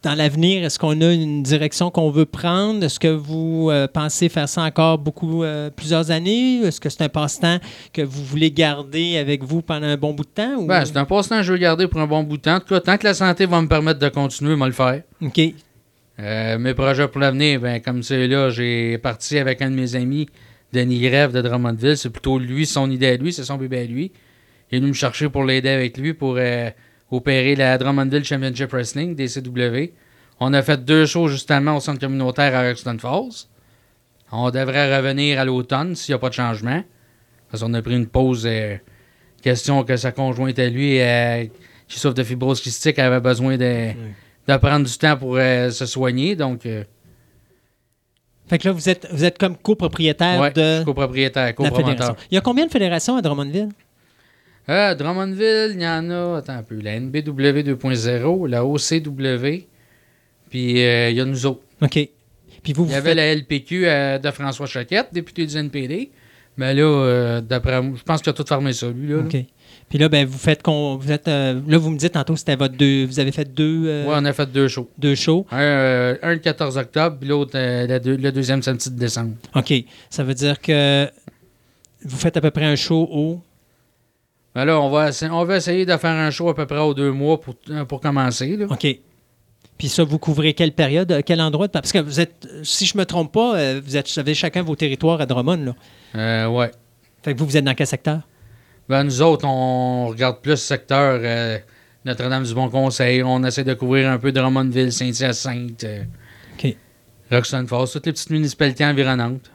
dans 0.02 0.16
l'avenir, 0.16 0.64
est-ce 0.64 0.80
qu'on 0.80 1.02
a 1.02 1.12
une 1.12 1.44
direction 1.44 1.92
qu'on 1.92 2.10
veut 2.10 2.26
prendre? 2.26 2.84
Est-ce 2.86 3.00
que 3.00 3.10
vous 3.10 3.70
euh, 3.70 3.86
pensez 3.88 4.30
faire 4.30 4.48
ça 4.48 4.62
encore 4.64 4.98
beaucoup, 4.98 5.44
euh, 5.44 5.70
plusieurs 5.70 6.10
années? 6.10 6.62
Est-ce 6.62 6.80
que 6.80 6.90
c'est 6.90 7.02
un 7.04 7.10
passe-temps 7.10 7.60
que 7.92 8.02
vous 8.02 8.24
voulez 8.24 8.50
garder 8.50 9.18
avec 9.18 9.44
vous 9.44 9.62
pendant 9.62 9.88
un 9.88 9.98
bon 9.98 10.14
bout 10.14 10.24
de 10.24 10.30
temps? 10.30 10.56
ou- 10.56 10.68
Ben, 10.68 10.86
c'est 10.86 10.96
un 10.96 11.04
passe-temps 11.06 11.38
que 11.38 11.44
je 11.44 11.52
veux 11.52 11.58
garder 11.58 11.88
pour 11.88 12.00
un 12.00 12.08
bon 12.08 12.24
bout 12.24 12.38
de 12.38 12.44
temps. 12.44 12.56
En 12.56 12.60
tout 12.62 12.68
cas, 12.74 12.80
tant 12.80 12.98
que 12.98 13.04
la 13.06 13.14
santé 13.14 13.46
va 13.46 13.62
me 13.62 13.68
permettre 13.68 14.00
de 14.00 14.08
continuer, 14.08 14.54
je 14.54 14.60
vais 14.60 14.66
le 14.68 14.72
faire. 14.72 15.02
OK. 15.22 15.40
Euh, 16.22 16.58
mes 16.58 16.74
projets 16.74 17.08
pour 17.08 17.20
l'avenir, 17.22 17.60
ben, 17.60 17.82
comme 17.82 18.02
c'est 18.04 18.28
là, 18.28 18.50
j'ai 18.50 18.98
parti 19.00 19.38
avec 19.38 19.62
un 19.62 19.70
de 19.70 19.76
mes 19.76 19.96
amis, 19.96 20.28
Denis 20.72 21.00
Grève 21.02 21.32
de 21.34 21.42
Drummondville. 21.42 21.98
C'est 21.98 22.10
plutôt 22.10 22.40
lui, 22.40 22.66
son 22.66 22.90
idée 22.90 23.08
à 23.08 23.18
lui, 23.18 23.34
c'est 23.34 23.44
son 23.44 23.58
bébé 23.58 23.80
à 23.80 23.84
lui. 23.86 24.12
Il 24.72 24.76
est 24.76 24.80
venu 24.80 24.90
me 24.92 24.94
chercher 24.96 25.28
pour 25.30 25.44
l'aider 25.44 25.70
avec 25.70 25.98
lui 25.98 26.14
pour 26.14 26.38
opérer 27.12 27.56
la 27.56 27.78
Drummondville 27.78 28.24
Championship 28.24 28.72
Wrestling, 28.72 29.16
DCW. 29.16 29.94
On 30.40 30.54
a 30.54 30.62
fait 30.62 30.84
deux 30.84 31.06
shows 31.06 31.28
justement 31.28 31.76
au 31.78 31.80
centre 31.80 32.00
communautaire 32.00 32.56
à 32.56 32.64
Roxton 32.64 32.98
Falls. 33.00 33.48
On 34.32 34.50
devrait 34.52 34.96
revenir 34.98 35.40
à 35.40 35.46
l'automne 35.46 35.96
s'il 35.96 36.14
n'y 36.14 36.16
a 36.16 36.20
pas 36.20 36.30
de 36.30 36.36
changement. 36.36 36.84
Parce 37.50 37.64
qu'on 37.64 37.74
a 37.74 37.82
pris 37.82 37.96
une 37.96 38.08
pause. 38.08 38.46
euh, 38.46 38.78
question 39.42 39.84
que 39.84 39.96
sa 39.98 40.12
conjointe 40.12 40.60
à 40.60 40.68
lui, 40.70 41.02
euh, 41.02 41.46
qui 41.88 41.98
souffre 42.00 42.14
de 42.14 42.24
fibrose 42.24 42.62
kystique, 42.62 43.00
avait 43.00 43.20
besoin 43.22 43.58
de, 43.58 43.92
de 44.48 44.58
prendre 44.58 44.86
du 44.86 44.98
temps 44.98 45.18
pour 45.18 45.36
euh, 45.38 45.72
se 45.72 45.86
soigner. 45.88 46.36
Donc, 46.36 46.62
Fait 48.48 48.58
que 48.58 48.68
là, 48.68 48.72
vous 48.74 48.88
êtes, 48.90 49.08
vous 49.12 49.24
êtes 49.24 49.38
comme 49.38 49.56
copropriétaire 49.58 50.40
ouais, 50.42 50.52
de 50.52 50.84
copropriétaire, 50.84 51.46
la 51.48 51.54
fédération. 51.54 51.86
copromoteur. 51.86 52.16
Il 52.32 52.36
y 52.36 52.38
a 52.38 52.42
combien 52.42 52.66
de 52.66 52.72
fédérations 52.72 53.16
à 53.18 53.22
Drummondville? 53.22 53.70
Euh, 54.70 54.94
Drummondville, 54.96 55.72
il 55.76 55.82
y 55.82 55.88
en 55.88 56.10
a, 56.12 56.38
attends 56.38 56.54
un 56.58 56.64
peu, 56.64 56.80
la 56.80 57.00
NBW 57.00 57.64
2.0, 57.64 58.48
la 58.48 58.64
OCW, 58.66 59.66
puis 60.50 60.84
euh, 60.84 61.10
il 61.10 61.16
y 61.18 61.22
a 61.22 61.26
nous 61.26 61.46
autres. 61.46 61.62
OK. 61.82 61.94
Puis 62.62 62.74
vous, 62.74 62.84
Il 62.84 62.88
vous 62.88 62.92
y 62.92 62.96
avait 62.96 63.10
faites- 63.10 63.18
la 63.18 63.32
LPQ 63.36 63.88
euh, 63.88 64.20
de 64.20 64.32
François 64.32 64.66
Choquette, 64.68 65.08
député 65.14 65.46
du 65.46 65.56
NPD. 65.58 66.12
Mais 66.58 66.74
là, 66.74 66.82
euh, 66.84 67.42
d'après 67.42 67.82
moi, 67.82 67.96
je 67.98 68.04
pense 68.04 68.22
qu'il 68.22 68.30
a 68.32 68.34
tout 68.34 68.44
fermé 68.46 68.74
ça, 68.74 68.90
lui. 68.90 69.08
Là, 69.08 69.18
là. 69.18 69.24
OK. 69.24 69.38
Puis 69.88 69.98
là, 69.98 70.10
ben, 70.10 70.26
vous 70.28 70.38
faites 70.38 70.62
qu'on. 70.62 70.98
Vous 70.98 71.10
êtes, 71.12 71.28
euh, 71.30 71.62
là, 71.68 71.78
vous 71.78 71.90
me 71.90 71.98
dites 71.98 72.12
tantôt 72.14 72.36
c'était 72.36 72.58
votre 72.58 72.76
deux. 72.76 73.06
Vous 73.06 73.20
avez 73.20 73.32
fait 73.32 73.46
deux, 73.46 73.84
euh, 73.88 74.06
Ouais, 74.06 74.14
on 74.18 74.26
a 74.26 74.34
fait 74.34 74.52
deux 74.52 74.68
shows. 74.68 74.90
deux 74.98 75.16
shows. 75.16 75.48
Un, 75.52 75.62
euh, 75.62 76.16
un 76.22 76.34
le 76.34 76.40
14 76.40 76.78
octobre, 76.78 77.18
puis 77.20 77.30
l'autre 77.30 77.54
deux- 78.00 78.18
le 78.18 78.32
deuxième 78.32 78.62
samedi 78.62 78.92
de 78.92 79.00
décembre. 79.00 79.36
OK. 79.56 79.74
Ça 80.10 80.24
veut 80.24 80.34
dire 80.34 80.60
que 80.60 81.08
vous 82.04 82.18
faites 82.18 82.36
à 82.36 82.42
peu 82.42 82.52
près 82.52 82.66
un 82.66 82.76
show 82.76 83.08
au. 83.12 83.42
Là, 84.56 84.80
on 84.80 84.90
va, 84.90 85.12
on 85.32 85.46
va 85.46 85.58
essayer 85.58 85.86
de 85.86 85.96
faire 85.98 86.12
un 86.12 86.32
show 86.32 86.50
à 86.50 86.56
peu 86.56 86.66
près 86.66 86.80
aux 86.80 86.94
deux 86.94 87.12
mois 87.12 87.40
pour, 87.40 87.56
euh, 87.70 87.86
pour 87.86 88.02
commencer. 88.02 88.58
Là. 88.58 88.66
OK. 88.70 88.88
Puis 89.78 89.88
ça, 89.88 90.04
vous 90.04 90.20
couvrez 90.20 90.54
quelle 90.54 90.74
période, 90.74 91.12
euh, 91.12 91.22
quel 91.26 91.40
endroit? 91.40 91.70
Parce 91.70 91.94
que 91.94 92.00
vous 92.00 92.20
êtes, 92.20 92.48
si 92.64 92.86
je 92.86 92.98
me 92.98 93.06
trompe 93.06 93.32
pas, 93.32 93.56
euh, 93.56 93.82
vous, 93.84 93.96
êtes, 93.96 94.12
vous 94.12 94.20
avez 94.20 94.34
chacun 94.34 94.62
vos 94.62 94.76
territoires 94.76 95.22
à 95.22 95.26
Drummond. 95.26 95.66
Là. 95.66 95.76
Euh, 96.16 96.48
ouais. 96.48 96.72
Fait 97.24 97.34
que 97.34 97.40
vous, 97.40 97.46
vous 97.46 97.56
êtes 97.56 97.64
dans 97.64 97.74
quel 97.74 97.88
secteur? 97.88 98.22
Ben, 98.90 99.04
nous 99.04 99.22
autres, 99.22 99.46
on 99.46 100.08
regarde 100.08 100.42
plus 100.42 100.52
le 100.52 100.56
secteur 100.58 101.20
euh, 101.22 101.58
Notre-Dame-du-Bon 102.06 102.70
Conseil. 102.70 103.24
On 103.24 103.44
essaie 103.44 103.64
de 103.64 103.74
couvrir 103.74 104.10
un 104.10 104.18
peu 104.18 104.32
Drummondville, 104.32 104.92
Saint-Hyacinthe, 104.92 105.84
euh, 105.84 106.04
OK. 106.58 106.76
Roxton 107.32 107.66
Falls, 107.68 107.88
toutes 107.94 108.08
les 108.08 108.14
petites 108.14 108.32
municipalités 108.32 108.84
environnantes. 108.86 109.52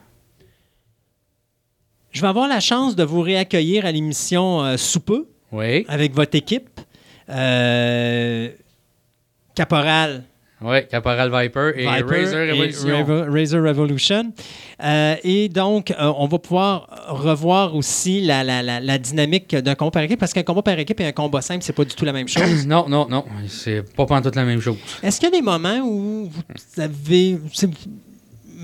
Je 2.15 2.21
vais 2.21 2.27
avoir 2.27 2.47
la 2.47 2.61
chance 2.61 2.95
de 2.95 3.03
vous 3.03 3.19
réaccueillir 3.19 3.85
à 3.85 3.91
l'émission 3.91 4.63
euh, 4.63 4.77
sous 4.77 5.01
peu 5.01 5.25
Oui. 5.51 5.83
avec 5.89 6.13
votre 6.13 6.33
équipe. 6.37 6.79
Euh, 7.29 8.47
Caporal 9.53 10.23
Oui, 10.61 10.87
Caporal 10.89 11.29
Viper 11.29 11.71
et 11.75 11.81
Viper 11.85 12.15
Razor 12.23 12.39
et 12.39 12.51
Revolution. 12.53 13.03
Revo- 13.03 13.29
Razor 13.37 13.63
Revolution. 13.63 14.31
Euh, 14.81 15.15
et 15.25 15.49
donc, 15.49 15.91
euh, 15.91 16.13
on 16.17 16.27
va 16.27 16.39
pouvoir 16.39 16.87
revoir 17.09 17.75
aussi 17.75 18.21
la, 18.21 18.45
la- 18.45 18.63
la- 18.63 18.79
la 18.79 18.97
dynamique 18.97 19.53
d'un 19.53 19.75
combat 19.75 19.91
par 19.91 20.03
équipe, 20.03 20.17
parce 20.21 20.31
qu'un 20.31 20.43
combat 20.43 20.61
par 20.61 20.79
équipe 20.79 21.01
et 21.01 21.05
un 21.07 21.11
combat 21.11 21.41
simple, 21.41 21.63
c'est 21.65 21.73
pas 21.73 21.83
du 21.83 21.95
tout 21.95 22.05
la 22.05 22.13
même 22.13 22.29
chose. 22.29 22.65
non, 22.65 22.87
non, 22.87 23.07
non. 23.09 23.25
C'est 23.49 23.81
pas 23.93 24.21
toute 24.21 24.35
la 24.37 24.45
même 24.45 24.61
chose. 24.61 24.77
Est-ce 25.03 25.19
qu'il 25.19 25.27
y 25.29 25.33
a 25.33 25.35
des 25.37 25.41
moments 25.43 25.79
où 25.79 26.29
vous 26.31 26.81
avez. 26.81 27.37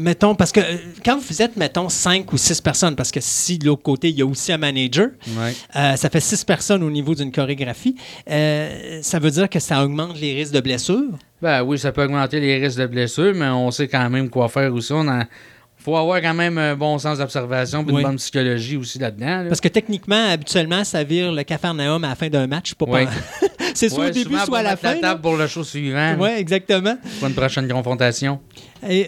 Mettons, 0.01 0.35
parce 0.35 0.51
que 0.51 0.59
euh, 0.59 0.77
quand 1.05 1.19
vous 1.19 1.41
êtes, 1.41 1.55
mettons, 1.57 1.87
cinq 1.89 2.33
ou 2.33 2.37
six 2.37 2.59
personnes, 2.59 2.95
parce 2.95 3.11
que 3.11 3.19
si 3.21 3.57
de 3.57 3.65
l'autre 3.67 3.83
côté, 3.83 4.09
il 4.09 4.17
y 4.17 4.21
a 4.21 4.25
aussi 4.25 4.51
un 4.51 4.57
manager, 4.57 5.09
Ouais. 5.37 5.53
euh, 5.75 5.95
ça 5.95 6.09
fait 6.09 6.19
six 6.19 6.43
personnes 6.43 6.81
au 6.83 6.89
niveau 6.89 7.13
d'une 7.15 7.31
chorégraphie, 7.31 7.95
euh, 8.29 8.99
ça 9.01 9.19
veut 9.19 9.31
dire 9.31 9.49
que 9.49 9.59
ça 9.59 9.83
augmente 9.83 10.19
les 10.19 10.33
risques 10.33 10.53
de 10.53 10.59
blessures. 10.61 11.11
Ben 11.41 11.63
oui, 11.63 11.77
ça 11.77 11.91
peut 11.91 12.03
augmenter 12.03 12.39
les 12.39 12.57
risques 12.57 12.79
de 12.79 12.87
blessures, 12.87 13.33
mais 13.35 13.47
on 13.47 13.69
sait 13.71 13.87
quand 13.87 14.09
même 14.09 14.29
quoi 14.29 14.49
faire 14.49 14.73
aussi. 14.73 14.93
Il 14.93 15.83
faut 15.83 15.97
avoir 15.97 16.21
quand 16.21 16.35
même 16.35 16.57
un 16.59 16.75
bon 16.75 16.99
sens 16.99 17.17
d'observation 17.17 17.81
et 17.81 17.91
Oui. 17.91 18.01
une 18.01 18.07
bonne 18.07 18.17
psychologie 18.17 18.77
aussi 18.77 18.99
là-dedans. 18.99 19.43
là. 19.43 19.45
Parce 19.47 19.61
que 19.61 19.67
techniquement, 19.67 20.29
habituellement, 20.29 20.83
ça 20.83 21.03
vire 21.03 21.31
le 21.31 21.41
cafarnaum 21.43 22.03
à 22.03 22.09
la 22.09 22.15
fin 22.15 22.29
d'un 22.29 22.45
match. 22.45 22.75
Pas 22.75 22.85
c'est 23.73 23.89
soit 23.89 24.07
au 24.07 24.09
début, 24.11 24.35
soit 24.45 24.59
à 24.59 24.63
la 24.63 24.75
fin. 24.77 24.93
la 24.95 24.99
table 25.01 25.21
pour 25.21 25.37
le 25.37 25.47
show 25.47 25.63
suivant. 25.63 26.15
Oui, 26.19 26.29
exactement. 26.37 26.95
Pour 27.19 27.29
une 27.29 27.33
prochaine 27.33 27.67
confrontation. 27.67 28.39
Et 28.87 29.07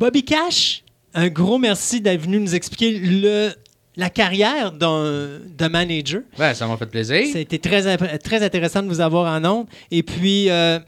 Bobby 0.00 0.24
Cash, 0.24 0.82
un 1.12 1.28
gros 1.28 1.58
merci 1.58 2.00
d'être 2.00 2.22
venu 2.22 2.40
nous 2.40 2.54
expliquer 2.54 2.98
le, 2.98 3.50
la 3.96 4.08
carrière 4.08 4.72
d'un 4.72 5.68
manager. 5.68 6.22
Ben, 6.38 6.54
ça 6.54 6.66
m'a 6.66 6.78
fait 6.78 6.86
plaisir. 6.86 7.26
Ça 7.30 7.36
a 7.36 7.40
été 7.42 7.58
très, 7.58 7.86
intéressant 8.42 8.82
de 8.82 8.88
vous 8.88 9.02
avoir 9.02 9.30
en 9.30 9.44
ondes. 9.44 9.66
Et 9.90 10.02
puis, 10.02 10.48
euh, 10.48 10.78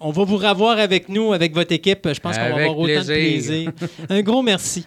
on 0.00 0.12
va 0.12 0.24
vous 0.24 0.38
revoir 0.38 0.78
avec 0.78 1.10
nous, 1.10 1.34
avec 1.34 1.52
votre 1.52 1.72
équipe. 1.72 2.08
Je 2.10 2.20
pense 2.20 2.38
qu'on 2.38 2.48
va 2.48 2.62
avoir 2.62 2.78
autant 2.78 3.02
de 3.02 3.04
plaisir. 3.04 3.70
un 4.08 4.22
gros 4.22 4.40
merci. 4.40 4.86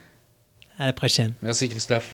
À 0.79 0.87
la 0.87 0.93
prochaine. 0.93 1.33
Merci, 1.43 1.69
Christophe. 1.69 2.11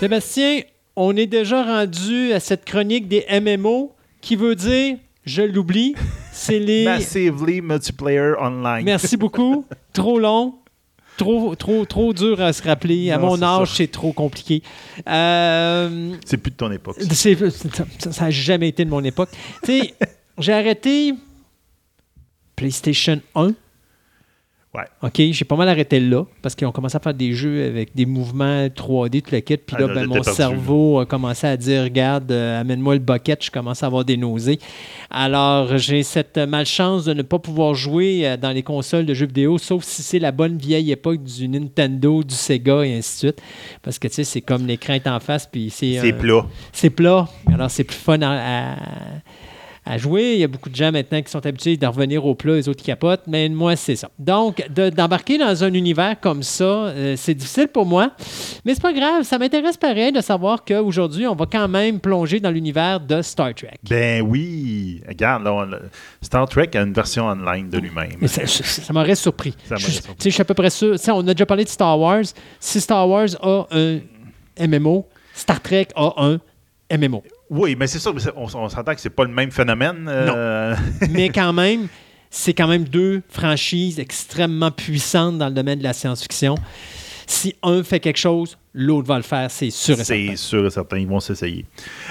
Sébastien, 0.00 0.62
on 0.96 1.14
est 1.14 1.26
déjà 1.26 1.62
rendu 1.62 2.32
à 2.32 2.40
cette 2.40 2.64
chronique 2.64 3.06
des 3.06 3.26
MMO 3.38 3.92
qui 4.22 4.34
veut 4.34 4.54
dire, 4.54 4.96
je 5.26 5.42
l'oublie, 5.42 5.94
c'est 6.32 6.58
les... 6.58 6.86
Massively 6.86 7.60
Multiplayer 7.60 8.32
Online. 8.40 8.82
Merci 8.82 9.18
beaucoup. 9.18 9.66
trop 9.92 10.18
long. 10.18 10.54
Trop, 11.18 11.54
trop, 11.54 11.84
trop 11.84 12.14
dur 12.14 12.40
à 12.40 12.54
se 12.54 12.62
rappeler. 12.62 13.10
À 13.10 13.18
Non, 13.18 13.26
mon 13.26 13.42
âge, 13.42 13.74
c'est 13.74 13.88
trop 13.88 14.14
compliqué. 14.14 14.62
Euh, 15.06 16.14
C'est 16.24 16.38
plus 16.38 16.52
de 16.52 16.56
ton 16.56 16.72
époque. 16.72 16.96
ça 17.02 18.24
n'a 18.24 18.30
jamais 18.30 18.68
été 18.68 18.86
de 18.86 18.90
mon 18.90 19.04
époque. 19.04 19.28
tu 19.62 19.80
sais, 19.80 19.94
j'ai 20.38 20.54
arrêté 20.54 21.12
PlayStation 22.56 23.20
1. 23.34 23.50
Ouais. 24.72 24.84
OK, 25.02 25.20
j'ai 25.32 25.44
pas 25.44 25.56
mal 25.56 25.68
arrêté 25.68 25.98
là 25.98 26.24
parce 26.42 26.54
qu'ils 26.54 26.64
ont 26.64 26.70
commencé 26.70 26.94
à 26.96 27.00
faire 27.00 27.12
des 27.12 27.32
jeux 27.32 27.66
avec 27.66 27.92
des 27.96 28.06
mouvements 28.06 28.66
3D, 28.68 29.20
tout 29.20 29.32
le 29.34 29.40
kit. 29.40 29.56
Puis 29.56 29.74
Ah, 29.76 29.80
là, 29.80 29.88
ben, 29.88 30.06
mon 30.06 30.14
perdu, 30.14 30.30
cerveau 30.30 31.00
a 31.00 31.06
commencé 31.06 31.44
à 31.48 31.56
dire 31.56 31.82
Regarde, 31.82 32.30
euh, 32.30 32.60
amène-moi 32.60 32.94
le 32.94 33.00
bucket, 33.00 33.44
je 33.44 33.50
commence 33.50 33.82
à 33.82 33.86
avoir 33.86 34.04
des 34.04 34.16
nausées. 34.16 34.60
Alors, 35.10 35.76
j'ai 35.76 36.04
cette 36.04 36.38
malchance 36.38 37.04
de 37.04 37.14
ne 37.14 37.22
pas 37.22 37.40
pouvoir 37.40 37.74
jouer 37.74 38.24
euh, 38.28 38.36
dans 38.36 38.52
les 38.52 38.62
consoles 38.62 39.06
de 39.06 39.12
jeux 39.14 39.26
vidéo, 39.26 39.58
sauf 39.58 39.82
si 39.82 40.02
c'est 40.04 40.20
la 40.20 40.30
bonne 40.30 40.56
vieille 40.56 40.92
époque 40.92 41.24
du 41.24 41.48
Nintendo, 41.48 42.22
du 42.22 42.34
Sega 42.36 42.82
et 42.84 42.96
ainsi 42.96 43.26
de 43.26 43.32
suite. 43.32 43.42
Parce 43.82 43.98
que, 43.98 44.06
tu 44.06 44.14
sais, 44.14 44.24
c'est 44.24 44.40
comme 44.40 44.68
l'écran 44.68 44.92
est 44.94 45.08
en 45.08 45.18
face, 45.18 45.48
puis 45.50 45.70
c'est. 45.70 45.98
C'est 46.00 46.12
euh, 46.12 46.16
plat. 46.16 46.46
c'est 46.72 46.90
plat. 46.90 47.28
Alors, 47.52 47.72
c'est 47.72 47.82
plus 47.82 47.96
fun 47.98 48.22
à, 48.22 48.70
à- 48.74 48.76
à 49.90 49.98
jouer. 49.98 50.34
Il 50.34 50.38
y 50.40 50.44
a 50.44 50.48
beaucoup 50.48 50.68
de 50.70 50.74
gens 50.76 50.92
maintenant 50.92 51.20
qui 51.20 51.30
sont 51.30 51.44
habitués 51.44 51.76
de 51.76 51.86
revenir 51.86 52.24
au 52.24 52.34
plat, 52.34 52.54
les 52.54 52.68
autres 52.68 52.78
qui 52.80 52.86
capotent. 52.86 53.22
Mais 53.26 53.48
moi, 53.48 53.76
c'est 53.76 53.96
ça. 53.96 54.08
Donc, 54.18 54.64
de- 54.74 54.90
d'embarquer 54.90 55.36
dans 55.38 55.64
un 55.64 55.72
univers 55.74 56.18
comme 56.20 56.42
ça, 56.42 56.64
euh, 56.64 57.14
c'est 57.16 57.34
difficile 57.34 57.68
pour 57.68 57.86
moi. 57.86 58.12
Mais 58.64 58.74
c'est 58.74 58.82
pas 58.82 58.92
grave. 58.92 59.22
Ça 59.24 59.38
m'intéresse 59.38 59.76
pareil 59.76 60.12
de 60.12 60.20
savoir 60.20 60.64
qu'aujourd'hui, 60.64 61.26
on 61.26 61.34
va 61.34 61.46
quand 61.46 61.68
même 61.68 62.00
plonger 62.00 62.40
dans 62.40 62.50
l'univers 62.50 63.00
de 63.00 63.20
Star 63.22 63.54
Trek. 63.54 63.78
Ben 63.88 64.22
oui. 64.22 65.00
Regarde, 65.08 65.42
là, 65.44 65.52
on- 65.52 65.70
Star 66.24 66.48
Trek 66.48 66.70
a 66.74 66.80
une 66.82 66.92
version 66.92 67.26
online 67.26 67.68
de 67.68 67.78
lui-même. 67.78 68.26
Ça, 68.28 68.46
ça- 68.46 68.92
m'aurait 68.92 69.14
surpris. 69.14 69.54
Ça 69.68 69.76
je, 69.76 69.90
surpris. 69.90 70.14
tu 70.14 70.22
sais, 70.24 70.30
je 70.30 70.34
suis 70.34 70.42
à 70.42 70.44
peu 70.44 70.54
près 70.54 70.70
sûr. 70.70 70.92
Tu 70.92 70.98
sais, 71.04 71.10
on 71.10 71.20
a 71.26 71.34
déjà 71.34 71.46
parlé 71.46 71.64
de 71.64 71.68
Star 71.68 71.98
Wars. 71.98 72.22
Si 72.60 72.80
Star 72.80 73.08
Wars 73.08 73.28
a 73.42 73.66
un 73.72 73.98
MMO, 74.58 75.06
Star 75.34 75.60
Trek 75.60 75.88
a 75.96 76.12
un 76.18 76.38
MMO. 76.90 77.22
Oui, 77.50 77.76
mais 77.78 77.86
c'est 77.88 77.98
c'est- 77.98 78.32
On, 78.36 78.44
on 78.44 78.68
s'entend 78.68 78.94
que 78.94 79.00
c'est 79.00 79.10
pas 79.10 79.24
le 79.24 79.32
même 79.32 79.50
phénomène. 79.50 80.06
euh, 80.08 80.74
mais 81.10 81.28
quand 81.28 81.52
même, 81.52 81.88
c'est 82.30 82.54
quand 82.54 82.68
même 82.68 82.84
deux 82.84 83.22
franchises 83.28 83.98
extrêmement 83.98 84.70
puissantes 84.70 85.36
dans 85.38 85.48
le 85.48 85.54
domaine 85.54 85.78
de 85.80 85.84
la 85.84 85.92
science-fiction. 85.92 86.54
Si 87.26 87.54
un 87.62 87.84
fait 87.84 88.00
quelque 88.00 88.16
chose, 88.18 88.58
l'autre 88.74 89.06
va 89.06 89.16
le 89.16 89.22
faire, 89.22 89.48
c'est 89.52 89.70
sûr 89.70 89.94
et 90.00 90.02
certain. 90.04 90.26
C'est 90.30 90.36
sûr 90.36 90.66
et 90.66 90.70
certain, 90.70 90.98
ils 90.98 91.06
vont 91.06 91.20
s'essayer. 91.20 91.64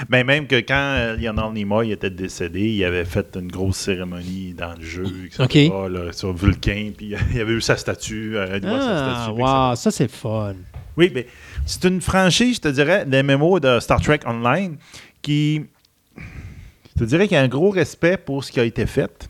Mais 0.07 0.23
même 0.23 0.47
que 0.47 0.55
quand 0.61 0.75
euh, 0.97 1.17
Lionel 1.17 1.51
Nimoy 1.53 1.91
était 1.91 2.09
décédé, 2.09 2.69
il 2.69 2.83
avait 2.85 3.03
fait 3.03 3.35
une 3.35 3.49
grosse 3.51 3.75
cérémonie 3.77 4.53
dans 4.57 4.73
le 4.77 4.81
jeu, 4.85 5.03
etc., 5.25 5.71
là, 5.89 6.13
sur 6.13 6.31
Vulcain, 6.33 6.91
puis 6.95 7.15
il 7.33 7.39
avait 7.41 7.51
eu 7.53 7.59
sa 7.61 7.75
statue. 7.75 8.37
euh, 8.37 8.59
voit 8.61 8.79
sa 8.79 9.05
Ah, 9.07 9.23
statue, 9.25 9.41
wow, 9.41 9.75
ça 9.75 9.91
c'est 9.91 10.09
fun. 10.09 10.53
Oui, 10.95 11.11
mais 11.13 11.27
c'est 11.65 11.83
une 11.85 11.99
franchise, 12.01 12.55
je 12.57 12.61
te 12.61 12.67
dirais, 12.69 13.05
des 13.05 13.21
MMO 13.21 13.59
de 13.59 13.79
Star 13.81 14.01
Trek 14.01 14.19
Online 14.25 14.77
qui. 15.21 15.65
Je 16.17 16.99
te 16.99 17.03
dirais 17.05 17.27
qu'il 17.27 17.35
y 17.35 17.39
a 17.39 17.43
un 17.43 17.47
gros 17.47 17.69
respect 17.69 18.17
pour 18.17 18.43
ce 18.43 18.51
qui 18.51 18.59
a 18.59 18.63
été 18.65 18.85
fait, 18.85 19.29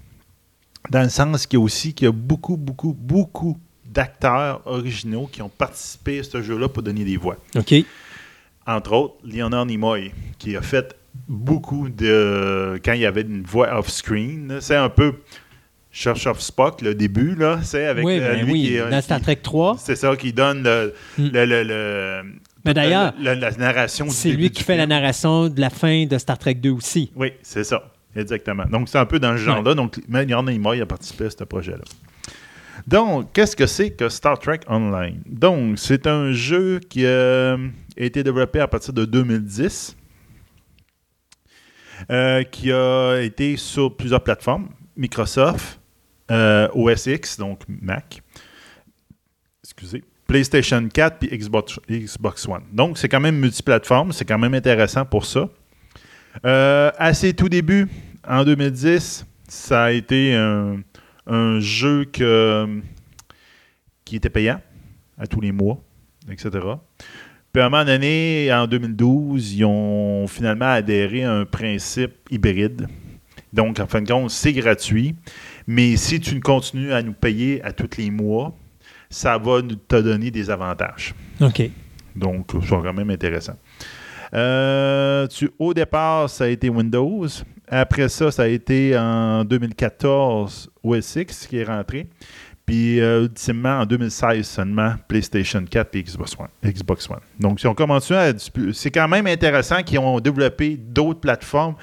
dans 0.89 1.03
le 1.03 1.09
sens 1.09 1.45
qu'il 1.45 1.59
y 1.59 1.61
a 1.61 1.63
aussi 1.63 1.93
qu'il 1.93 2.05
y 2.05 2.07
a 2.09 2.11
beaucoup, 2.11 2.57
beaucoup, 2.57 2.93
beaucoup 2.93 3.57
d'acteurs 3.85 4.61
originaux 4.65 5.27
qui 5.31 5.41
ont 5.41 5.49
participé 5.49 6.19
à 6.19 6.23
ce 6.23 6.41
jeu-là 6.41 6.67
pour 6.69 6.83
donner 6.83 7.03
des 7.03 7.17
voix. 7.17 7.37
OK. 7.55 7.73
Entre 8.65 8.93
autres, 8.93 9.15
Leonard 9.23 9.65
Nimoy, 9.65 10.11
qui 10.37 10.55
a 10.55 10.61
fait 10.61 10.95
beaucoup 11.27 11.89
de. 11.89 12.79
Quand 12.83 12.93
il 12.93 13.01
y 13.01 13.05
avait 13.05 13.21
une 13.21 13.43
voix 13.43 13.77
off-screen, 13.77 14.57
c'est 14.61 14.75
un 14.75 14.89
peu 14.89 15.13
Church 15.91 16.27
of 16.27 16.39
Spock, 16.39 16.81
le 16.81 16.93
début, 16.93 17.33
là. 17.35 17.59
C'est 17.63 17.85
avec 17.87 18.05
oui, 18.05 18.19
euh, 18.19 18.33
ben 18.33 18.45
lui 18.45 18.51
oui, 18.53 18.61
qui 18.67 18.75
est- 18.75 18.89
dans 18.89 19.01
Star 19.01 19.19
Trek 19.21 19.37
3. 19.37 19.77
c'est 19.79 19.95
ça 19.95 20.15
qui 20.15 20.33
donne 20.33 20.61
le, 20.63 20.93
Hmm. 21.17 21.29
le- 21.33 21.45
le- 21.45 21.63
le- 21.63 22.23
Mais 22.69 22.73
d'ailleurs, 22.75 23.13
la, 23.19 23.35
la- 23.35 23.49
la 23.51 23.57
narration 23.57 24.05
du 24.05 24.11
c'est 24.11 24.31
lui 24.31 24.49
qui 24.51 24.63
fait 24.63 24.77
la 24.77 24.87
narration 24.87 25.49
de 25.49 25.59
la 25.59 25.69
fin 25.69 26.05
de 26.05 26.17
Star 26.17 26.37
Trek 26.37 26.55
2 26.55 26.69
aussi. 26.71 27.11
Oui, 27.15 27.33
c'est 27.41 27.63
ça. 27.63 27.91
Exactement. 28.15 28.65
Donc, 28.65 28.89
c'est 28.89 28.97
un 28.97 29.05
peu 29.05 29.19
dans 29.19 29.33
ce 29.33 29.37
genre-là. 29.43 29.73
Donc, 29.75 29.99
Leonard 30.09 30.43
Nimoy 30.43 30.81
a 30.81 30.85
participé 30.85 31.25
à 31.25 31.29
ce 31.29 31.43
projet-là. 31.43 31.83
Donc, 32.87 33.33
qu'est-ce 33.33 33.55
que 33.55 33.67
c'est 33.67 33.91
que 33.91 34.09
Star 34.09 34.39
Trek 34.39 34.61
Online? 34.67 35.21
Donc, 35.27 35.77
c'est 35.77 36.07
un 36.07 36.31
jeu 36.31 36.79
qui 36.79 37.05
euh, 37.05 37.55
a 37.97 38.03
été 38.03 38.23
développé 38.23 38.59
à 38.59 38.67
partir 38.67 38.93
de 38.93 39.05
2010, 39.05 39.95
euh, 42.09 42.43
qui 42.43 42.71
a 42.71 43.17
été 43.21 43.57
sur 43.57 43.95
plusieurs 43.95 44.23
plateformes, 44.23 44.69
Microsoft, 44.95 45.79
euh, 46.31 46.67
OS 46.73 47.05
X, 47.07 47.37
donc 47.37 47.61
Mac, 47.67 48.21
excusez, 49.63 50.03
PlayStation 50.29 50.87
4 50.87 51.17
puis 51.17 51.29
Xbox, 51.35 51.79
Xbox 51.89 52.47
One. 52.47 52.61
Donc, 52.71 52.99
c'est 52.99 53.09
quand 53.09 53.19
même 53.19 53.35
multiplateforme, 53.39 54.11
c'est 54.11 54.25
quand 54.25 54.37
même 54.37 54.53
intéressant 54.53 55.03
pour 55.03 55.25
ça. 55.25 55.49
Euh, 56.45 56.91
à 56.99 57.15
ses 57.15 57.33
tout 57.33 57.49
débuts, 57.49 57.87
en 58.27 58.43
2010, 58.43 59.25
ça 59.47 59.85
a 59.85 59.91
été 59.91 60.35
un, 60.35 61.59
jeu 61.59 62.05
que- 62.05 62.79
qui 64.05 64.17
était 64.17 64.29
payant 64.29 64.61
à 65.17 65.25
tous 65.25 65.41
les 65.41 65.51
mois, 65.51 65.81
etc. 66.31 66.49
Puis 67.51 67.61
à 67.63 67.65
un 67.65 67.69
moment 67.69 67.83
donné, 67.83 68.53
en 68.53 68.67
2012, 68.67 69.55
ils 69.55 69.65
ont 69.65 70.27
finalement 70.27 70.71
adhéré 70.71 71.23
à 71.23 71.33
un 71.33 71.45
principe 71.45 72.13
hybride. 72.29 72.87
Donc, 73.51 73.79
en 73.79 73.87
fin 73.87 74.03
de 74.03 74.07
compte, 74.11 74.29
c'est 74.29 74.53
gratuit. 74.53 75.15
Mais 75.65 75.97
si 75.97 76.19
tu 76.19 76.39
continues 76.39 76.93
à 76.93 77.01
nous 77.01 77.13
payer 77.13 77.63
à 77.63 77.73
tous 77.73 77.97
les 77.97 78.11
mois, 78.11 78.55
ça 79.09 79.37
va 79.37 79.61
nous- 79.61 79.75
te 79.75 79.95
donner 80.01 80.29
des 80.31 80.49
avantages. 80.49 81.13
OK. 81.41 81.69
Donc, 82.15 82.51
c'est 82.61 82.69
quand 82.69 82.93
même 82.93 83.09
intéressant. 83.09 83.55
Euh, 84.33 85.25
tu- 85.27 85.49
au 85.57 85.73
départ, 85.73 86.29
ça 86.29 86.43
a 86.43 86.47
été 86.47 86.69
Windows. 86.69 87.25
Après 87.67 88.09
ça, 88.09 88.31
ça 88.31 88.43
a 88.43 88.47
été 88.47 88.97
en 88.97 89.43
2014 89.43 90.69
OS 90.83 91.15
X 91.15 91.47
qui 91.47 91.57
est 91.57 91.63
rentré. 91.63 92.07
Puis, 92.65 92.99
euh, 92.99 93.23
ultimement, 93.23 93.79
en 93.79 93.85
2016 93.87 94.47
seulement, 94.47 94.93
PlayStation 95.07 95.63
4 95.65 95.95
et 95.95 96.03
Xbox 96.03 96.35
One. 96.37 96.47
Xbox 96.63 97.09
One. 97.09 97.19
Donc, 97.39 97.63
ils 97.63 97.67
ont 97.67 97.73
commencé 97.73 98.13
à... 98.13 98.31
C'est 98.73 98.91
quand 98.91 99.07
même 99.07 99.25
intéressant 99.25 99.81
qu'ils 99.81 99.97
ont 99.97 100.19
développé 100.19 100.77
d'autres 100.77 101.19
plateformes 101.19 101.73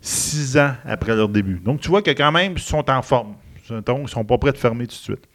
six 0.00 0.56
ans 0.58 0.74
après 0.84 1.14
leur 1.14 1.28
début. 1.28 1.60
Donc, 1.60 1.80
tu 1.80 1.88
vois 1.88 2.02
que 2.02 2.10
quand 2.10 2.32
même, 2.32 2.54
ils 2.56 2.58
sont 2.58 2.88
en 2.90 3.02
forme. 3.02 3.34
Donc, 3.70 3.98
ils 3.98 4.02
ne 4.02 4.06
sont 4.08 4.24
pas 4.24 4.36
prêts 4.38 4.52
de 4.52 4.58
fermer 4.58 4.84
tout 4.86 4.96
de 4.96 5.00
suite. 5.00 5.28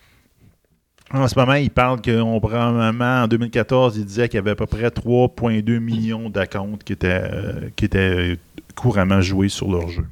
En 1.11 1.27
ce 1.27 1.37
moment, 1.37 1.55
ils 1.55 1.71
parlent 1.71 2.01
qu'on 2.01 2.39
probablement 2.39 3.23
en 3.23 3.27
2014, 3.27 3.97
ils 3.97 4.05
disaient 4.05 4.29
qu'il 4.29 4.37
y 4.37 4.39
avait 4.39 4.51
à 4.51 4.55
peu 4.55 4.67
près 4.67 4.89
3,2 4.89 5.79
millions 5.79 6.29
d'accounts 6.29 6.77
qui 6.85 6.93
étaient, 6.93 7.23
euh, 7.23 7.69
étaient 7.81 8.37
couramment 8.75 9.19
joués 9.19 9.49
sur 9.49 9.71
leur 9.71 9.87
jeu. 9.87 10.05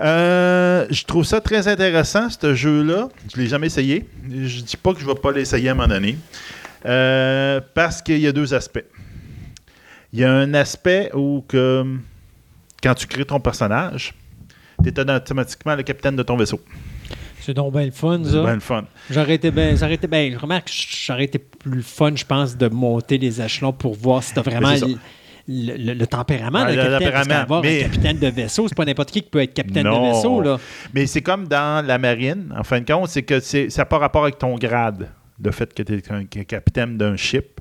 Euh, 0.00 0.86
je 0.90 1.04
trouve 1.04 1.24
ça 1.24 1.42
très 1.42 1.68
intéressant, 1.68 2.30
ce 2.30 2.54
jeu-là. 2.54 3.10
Je 3.30 3.36
ne 3.36 3.42
l'ai 3.42 3.48
jamais 3.48 3.66
essayé. 3.66 4.08
Je 4.26 4.62
dis 4.62 4.76
pas 4.76 4.94
que 4.94 5.00
je 5.00 5.06
ne 5.06 5.12
vais 5.12 5.20
pas 5.20 5.32
l'essayer 5.32 5.68
à 5.68 5.72
un 5.72 5.74
moment 5.74 5.88
donné. 5.88 6.16
Euh, 6.86 7.60
parce 7.74 8.00
qu'il 8.00 8.18
y 8.18 8.26
a 8.26 8.32
deux 8.32 8.54
aspects. 8.54 8.84
Il 10.14 10.18
y 10.18 10.24
a 10.24 10.32
un 10.32 10.54
aspect 10.54 11.10
où 11.14 11.44
quand 11.48 12.94
tu 12.94 13.06
crées 13.06 13.26
ton 13.26 13.38
personnage, 13.38 14.14
tu 14.82 14.88
es 14.88 14.98
automatiquement 14.98 15.76
le 15.76 15.82
capitaine 15.82 16.16
de 16.16 16.22
ton 16.22 16.36
vaisseau. 16.36 16.60
C'est 17.44 17.54
donc 17.54 17.72
bien 17.72 17.84
le 17.84 17.90
fun, 17.90 18.20
C'est 18.24 18.30
ça. 18.32 18.42
bien 18.42 18.54
le 18.54 18.60
fun. 18.60 18.84
J'aurais 19.10 19.34
été 19.34 19.50
bien. 19.50 19.74
Été 19.76 20.06
bien. 20.06 20.38
Remarque, 20.38 20.70
j'aurais 21.06 21.24
été 21.24 21.38
plus 21.38 21.82
fun, 21.82 22.12
je 22.14 22.24
pense, 22.24 22.56
de 22.56 22.68
monter 22.68 23.18
les 23.18 23.40
échelons 23.42 23.72
pour 23.72 23.94
voir 23.94 24.22
si 24.22 24.32
t'as 24.34 24.42
vraiment 24.42 24.76
ça. 24.76 24.86
le, 24.86 25.76
le- 25.76 25.94
le 25.94 26.06
tempérament 26.06 26.60
d'un 26.64 26.74
capitaine. 26.76 27.10
Parce 27.12 27.26
tempérament, 27.26 27.60
mais- 27.62 27.80
un 27.80 27.82
capitaine 27.88 28.18
de 28.18 28.28
vaisseau, 28.28 28.68
c'est 28.68 28.76
pas 28.76 28.84
n'importe 28.84 29.10
qui 29.10 29.22
qui 29.22 29.28
peut 29.28 29.40
être 29.42 29.54
capitaine 29.54 29.84
Non. 29.88 30.00
de 30.10 30.14
vaisseau, 30.14 30.40
là. 30.40 30.58
Mais 30.94 31.06
c'est 31.06 31.20
comme 31.22 31.48
dans 31.48 31.84
la 31.84 31.98
marine, 31.98 32.54
en 32.56 32.62
fin 32.62 32.80
de 32.80 32.86
compte, 32.90 33.08
c'est 33.08 33.22
que 33.24 33.40
ça 33.40 33.58
n'a 33.78 33.84
pas 33.86 33.98
rapport 33.98 34.22
avec 34.22 34.38
ton 34.38 34.54
grade, 34.56 35.08
le 35.42 35.50
fait 35.50 35.74
que 35.74 35.82
tu 35.82 35.94
es 35.96 36.12
un 36.12 36.24
capitaine 36.44 36.96
d'un 36.96 37.16
ship 37.16 37.60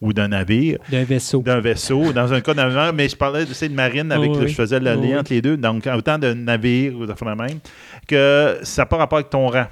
ou 0.00 0.12
d'un 0.12 0.28
navire, 0.28 0.78
D'un 0.90 1.04
vaisseau. 1.04 1.42
d'un 1.42 1.60
vaisseau, 1.60 2.12
dans 2.12 2.32
un 2.32 2.40
cas 2.40 2.54
d'un 2.54 2.70
navire, 2.70 2.92
mais 2.94 3.08
je 3.08 3.16
parlais 3.16 3.40
de, 3.44 3.48
tu 3.48 3.54
sais, 3.54 3.68
de 3.68 3.74
marine 3.74 4.10
avec 4.12 4.30
Oui, 4.30 4.38
le- 4.40 4.46
je 4.46 4.54
faisais 4.54 4.80
le 4.80 4.86
lien 4.94 4.98
oui. 5.00 5.16
entre 5.16 5.32
les 5.32 5.42
deux, 5.42 5.56
donc 5.58 5.86
autant 5.94 6.16
de 6.18 6.32
navire 6.32 6.96
ou 6.96 7.06
de 7.06 7.12
la 7.24 7.34
même, 7.34 7.58
que 8.08 8.58
ça 8.62 8.82
n'a 8.82 8.86
pas 8.86 8.96
rapport 8.96 9.18
avec 9.18 9.30
ton 9.30 9.48
rang. 9.48 9.66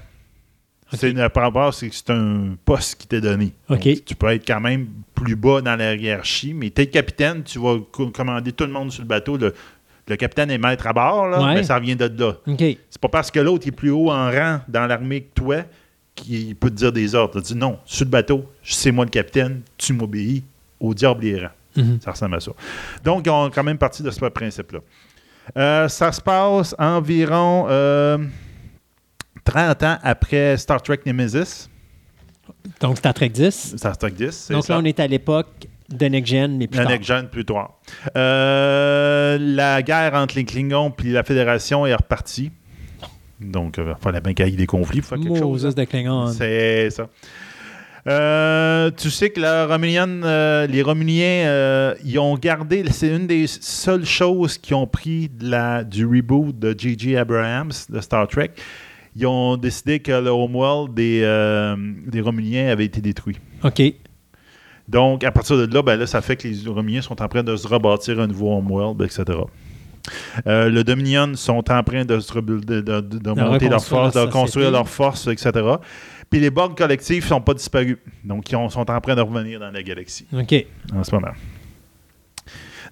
C'est 0.94 1.10
une- 1.10 1.28
par 1.28 1.42
rapport, 1.42 1.72
c'est 1.74 1.88
que 1.90 1.94
c'est 1.94 2.10
un 2.10 2.56
poste 2.64 2.94
qui 3.00 3.06
t'est 3.06 3.20
donné. 3.20 3.52
Donc, 3.68 3.80
tu 3.80 4.14
peux 4.14 4.28
être 4.28 4.46
quand 4.46 4.60
même 4.60 4.86
plus 5.14 5.36
bas 5.36 5.60
dans 5.60 5.76
la 5.76 5.94
hiérarchie, 5.94 6.54
mais 6.54 6.70
tu 6.70 6.80
es 6.82 6.86
capitaine, 6.86 7.42
tu 7.42 7.58
vas 7.58 7.76
co- 7.92 8.08
commander 8.08 8.52
tout 8.52 8.64
le 8.64 8.72
monde 8.72 8.90
sur 8.90 9.02
le 9.02 9.08
bateau. 9.08 9.36
Le, 9.36 9.52
le 10.08 10.16
capitaine 10.16 10.50
est 10.50 10.56
maître 10.58 10.86
à 10.86 10.94
bord, 10.94 11.28
là, 11.28 11.42
Ouais. 11.42 11.54
mais 11.56 11.62
ça 11.62 11.78
vient 11.78 11.94
de 11.96 12.10
là. 12.18 12.32
OK. 12.46 12.58
C'est 12.58 13.00
pas 13.02 13.08
parce 13.10 13.30
que 13.30 13.38
l'autre 13.40 13.68
est 13.68 13.72
plus 13.72 13.90
haut 13.90 14.10
en 14.10 14.30
rang 14.30 14.60
dans 14.66 14.86
l'armée 14.86 15.22
que 15.22 15.34
toi 15.34 15.56
qu'il 16.22 16.54
peut 16.56 16.70
te 16.70 16.74
dire 16.76 16.92
des 16.92 17.14
ordres. 17.14 17.40
Tu 17.40 17.52
dis 17.52 17.58
non, 17.58 17.78
sur 17.84 18.04
le 18.04 18.10
bateau, 18.10 18.44
c'est 18.62 18.90
moi 18.92 19.04
le 19.04 19.10
capitaine, 19.10 19.62
tu 19.76 19.92
m'obéis, 19.92 20.42
au 20.80 20.94
diable 20.94 21.24
errant. 21.26 21.50
Mhm. 21.76 21.98
Ça 22.02 22.10
ressemble 22.12 22.34
à 22.36 22.40
ça. 22.40 22.52
Donc, 23.04 23.26
ils 23.26 23.30
ont 23.30 23.50
quand 23.50 23.62
même 23.64 23.78
parti 23.78 24.02
de 24.02 24.10
ce 24.10 24.24
principe-là. 24.24 24.80
Euh, 25.56 25.88
ça 25.88 26.12
se 26.12 26.20
passe 26.20 26.74
environ 26.78 27.66
euh, 27.70 28.18
30 29.44 29.82
ans 29.82 29.98
après 30.02 30.56
Star 30.56 30.82
Trek 30.82 31.00
Nemesis. 31.06 31.68
Donc, 32.80 32.98
Star 32.98 33.14
Trek 33.14 33.28
10. 33.30 33.76
Star 33.76 33.96
Trek 33.96 34.10
10. 34.10 34.30
c'est 34.30 34.52
Donc 34.54 34.64
ça. 34.64 34.74
là, 34.74 34.80
on 34.80 34.84
est 34.84 34.98
à 35.00 35.06
l'époque 35.06 35.66
de 35.88 36.06
Next 36.06 36.30
Gen, 36.32 36.56
mais 36.58 36.66
plus 36.66 36.78
La 36.78 36.84
tard. 36.84 36.92
Next 36.92 37.06
Gen 37.08 37.28
plus 37.28 37.44
tard. 37.44 37.78
Euh, 38.16 39.38
la 39.40 39.82
guerre 39.82 40.14
entre 40.14 40.34
les 40.36 40.44
Klingons 40.44 40.92
et 41.04 41.08
la 41.10 41.22
Fédération 41.22 41.86
est 41.86 41.94
repartie. 41.94 42.50
Donc, 43.40 43.78
bien 43.78 44.34
qu'il 44.34 44.48
y 44.48 44.52
ait 44.52 44.56
des 44.56 44.66
conflits 44.66 45.00
pour 45.00 45.10
faire 45.10 45.18
quelque 45.18 45.38
chose. 45.38 45.64
Moses 45.64 45.74
de 45.74 45.84
Klingon. 45.84 46.28
C'est 46.28 46.90
ça. 46.90 47.08
Euh, 48.06 48.90
tu 48.96 49.10
sais 49.10 49.30
que 49.30 49.40
la 49.40 49.66
euh, 49.68 50.66
les 50.66 50.82
Romuliens, 50.82 51.46
euh, 51.46 51.94
ils 52.04 52.18
ont 52.18 52.36
gardé, 52.38 52.84
c'est 52.90 53.14
une 53.14 53.26
des 53.26 53.46
seules 53.46 54.06
choses 54.06 54.56
qui 54.56 54.72
ont 54.72 54.86
pris 54.86 55.28
de 55.28 55.50
la, 55.50 55.84
du 55.84 56.06
reboot 56.06 56.58
de 56.58 56.74
J.J. 56.76 57.16
Abrams 57.16 57.72
de 57.90 58.00
Star 58.00 58.26
Trek. 58.28 58.52
Ils 59.14 59.26
ont 59.26 59.56
décidé 59.56 60.00
que 60.00 60.12
le 60.12 60.30
homeworld 60.30 60.94
des, 60.94 61.20
euh, 61.22 61.76
des 62.06 62.20
Romuliens 62.20 62.68
avait 62.68 62.84
été 62.84 63.00
détruit. 63.00 63.36
OK. 63.62 63.82
Donc, 64.88 65.22
à 65.22 65.30
partir 65.30 65.58
de 65.58 65.74
là, 65.74 65.82
ben 65.82 65.96
là, 65.96 66.06
ça 66.06 66.22
fait 66.22 66.36
que 66.36 66.48
les 66.48 66.68
Romuliens 66.68 67.02
sont 67.02 67.20
en 67.20 67.28
train 67.28 67.42
de 67.42 67.56
se 67.56 67.68
rebâtir 67.68 68.20
un 68.20 68.26
nouveau 68.26 68.56
homeworld, 68.56 69.02
etc. 69.02 69.24
Euh, 70.46 70.68
le 70.68 70.84
Dominion 70.84 71.32
sont 71.34 71.64
en 71.70 71.82
train 71.82 72.04
de, 72.04 72.16
de, 72.16 72.80
de- 72.80 73.00
de 73.00 73.30
monter 73.30 73.68
leur 73.68 73.84
force, 73.84 74.14
de 74.14 74.26
construire 74.26 74.70
leur 74.70 74.88
force, 74.88 75.26
etc. 75.26 75.50
Puis 76.30 76.40
les 76.40 76.50
bords 76.50 76.74
collectifs 76.74 77.24
ne 77.24 77.28
sont 77.28 77.40
pas 77.40 77.54
disparus. 77.54 77.96
Donc, 78.24 78.50
ils 78.50 78.56
ont- 78.56 78.68
sont 78.68 78.90
en 78.90 79.00
train 79.00 79.14
de 79.14 79.20
revenir 79.22 79.58
dans 79.60 79.70
la 79.70 79.82
galaxie 79.82 80.26
OK. 80.32 80.66
en 80.94 81.02
ce 81.04 81.14
moment. 81.14 81.32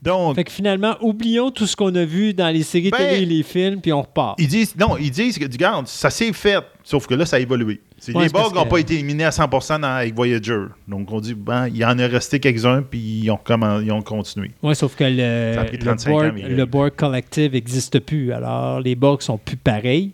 Donc, 0.02 0.34
Fait 0.36 0.44
que 0.44 0.52
finalement, 0.52 0.96
oublions 1.00 1.50
tout 1.50 1.66
ce 1.66 1.74
qu'on 1.74 1.94
a 1.94 2.04
vu 2.04 2.34
dans 2.34 2.50
les 2.50 2.62
séries 2.62 2.90
Ben, 2.90 2.98
télé 2.98 3.22
et 3.22 3.26
les 3.26 3.42
films, 3.42 3.80
puis 3.80 3.92
on 3.92 4.02
repart. 4.02 4.36
ils 4.38 4.46
disent, 4.46 4.76
non, 4.76 4.96
ils 4.98 5.10
disent 5.10 5.38
que, 5.38 5.44
regarde, 5.44 5.86
ça 5.86 6.10
s'est 6.10 6.32
fait, 6.34 6.58
sauf 6.88 7.06
que 7.08 7.14
là, 7.14 7.26
ça 7.26 7.36
a 7.36 7.40
évolué. 7.40 7.80
Ouais, 8.14 8.22
les 8.22 8.28
Borg 8.28 8.54
n'ont 8.54 8.62
que- 8.64 8.68
pas 8.70 8.78
été 8.78 8.94
éliminés 8.94 9.24
à 9.24 9.30
100% 9.32 9.80
dans- 9.80 9.88
avec 9.88 10.14
Voyager. 10.14 10.66
Donc, 10.86 11.10
on 11.10 11.20
dit, 11.20 11.34
ben, 11.34 11.66
il 11.66 11.84
en 11.84 11.98
est 11.98 12.06
resté 12.06 12.38
quelques-uns, 12.38 12.82
puis 12.82 13.22
ils 13.24 13.30
ont, 13.30 13.38
ils 13.82 13.90
ont 13.92 14.02
continué. 14.02 14.52
Oui, 14.62 14.74
sauf 14.76 14.94
que 14.94 15.02
le, 15.04 15.70
le, 15.72 15.78
35 15.78 16.10
ans, 16.10 16.14
board, 16.20 16.32
mais- 16.34 16.48
le 16.48 16.64
board 16.64 16.92
collective 16.94 17.52
n'existe 17.52 17.98
plus. 17.98 18.32
Alors, 18.32 18.80
les 18.80 18.94
Borg 18.94 19.20
sont 19.20 19.36
plus 19.36 19.56
pareils. 19.56 20.12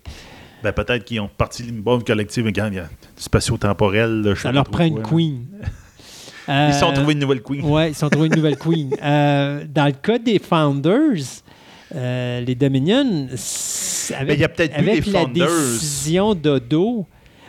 Ben, 0.62 0.72
peut-être 0.72 1.04
qu'ils 1.04 1.20
ont 1.20 1.28
parti 1.28 1.62
d'une 1.64 1.80
bonne 1.82 2.02
collective, 2.04 2.46
regarde, 2.46 2.72
il 2.72 2.76
y 2.76 2.80
a 2.80 2.88
spatio-temporel. 3.16 4.22
là, 4.22 4.30
je 4.30 4.36
sais 4.36 4.42
Ça 4.42 4.48
pas 4.48 4.54
leur 4.54 4.64
prend 4.64 4.84
une 4.84 5.02
queen. 5.02 5.44
Ils 6.48 6.74
sont 6.74 6.92
trouvés 6.92 7.12
une 7.12 7.20
nouvelle 7.20 7.40
queen. 7.42 7.60
Oui, 7.64 7.88
ils 7.90 7.94
sont 7.94 8.08
trouvés 8.08 8.26
une 8.26 8.34
nouvelle 8.34 8.56
queen. 8.56 8.90
Euh, 9.00 9.64
dans 9.72 9.86
le 9.86 9.92
cas 9.92 10.18
des 10.18 10.40
Founders, 10.40 11.22
euh, 11.94 12.40
les 12.40 12.54
Dominions, 12.54 13.28
avec, 14.18 14.38
il 14.38 14.40
y 14.40 14.44
a 14.44 14.50
avec 14.76 15.04
les 15.06 15.12
la 15.12 15.20
Founders. 15.20 15.46
décision 15.48 16.34
d'Odo. 16.34 17.06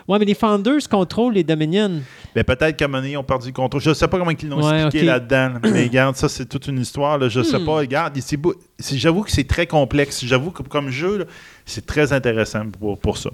Oui, 0.07 0.17
mais 0.19 0.25
les 0.25 0.33
Founders 0.33 0.87
contrôlent 0.89 1.33
les 1.33 1.43
Dominions. 1.45 2.01
Ben, 2.35 2.43
peut-être 2.43 2.75
qu'à 2.75 2.85
un 2.85 2.87
moment 2.89 2.97
donné, 3.01 3.13
ils 3.13 3.17
ont 3.17 3.23
perdu 3.23 3.47
le 3.47 3.53
contrôle. 3.53 3.79
Je 3.81 3.89
ne 3.89 3.93
sais 3.93 4.07
pas 4.07 4.17
comment 4.17 4.31
ils 4.31 4.49
l'ont 4.49 4.61
Ouais, 4.61 4.81
expliqué 4.83 5.05
là-dedans. 5.05 5.53
Mais 5.63 5.83
regarde, 5.87 6.15
ça, 6.17 6.27
c'est 6.27 6.45
toute 6.47 6.67
une 6.67 6.79
histoire. 6.79 7.17
là. 7.17 7.29
Je 7.29 7.39
ne 7.39 7.43
sais 7.45 7.57
Hmm. 7.59 7.65
pas. 7.65 7.75
Regarde, 7.77 8.17
c'est 8.19 8.35
beau- 8.35 8.55
c'est- 8.77 8.97
j'avoue 8.97 9.21
que 9.21 9.31
c'est 9.31 9.47
très 9.47 9.65
complexe. 9.67 10.25
J'avoue 10.25 10.51
que 10.51 10.61
comme 10.63 10.89
jeu, 10.89 11.25
c'est 11.65 11.85
très 11.85 12.11
intéressant 12.11 12.65
pour, 12.69 12.99
pour 12.99 13.17
ça. 13.17 13.29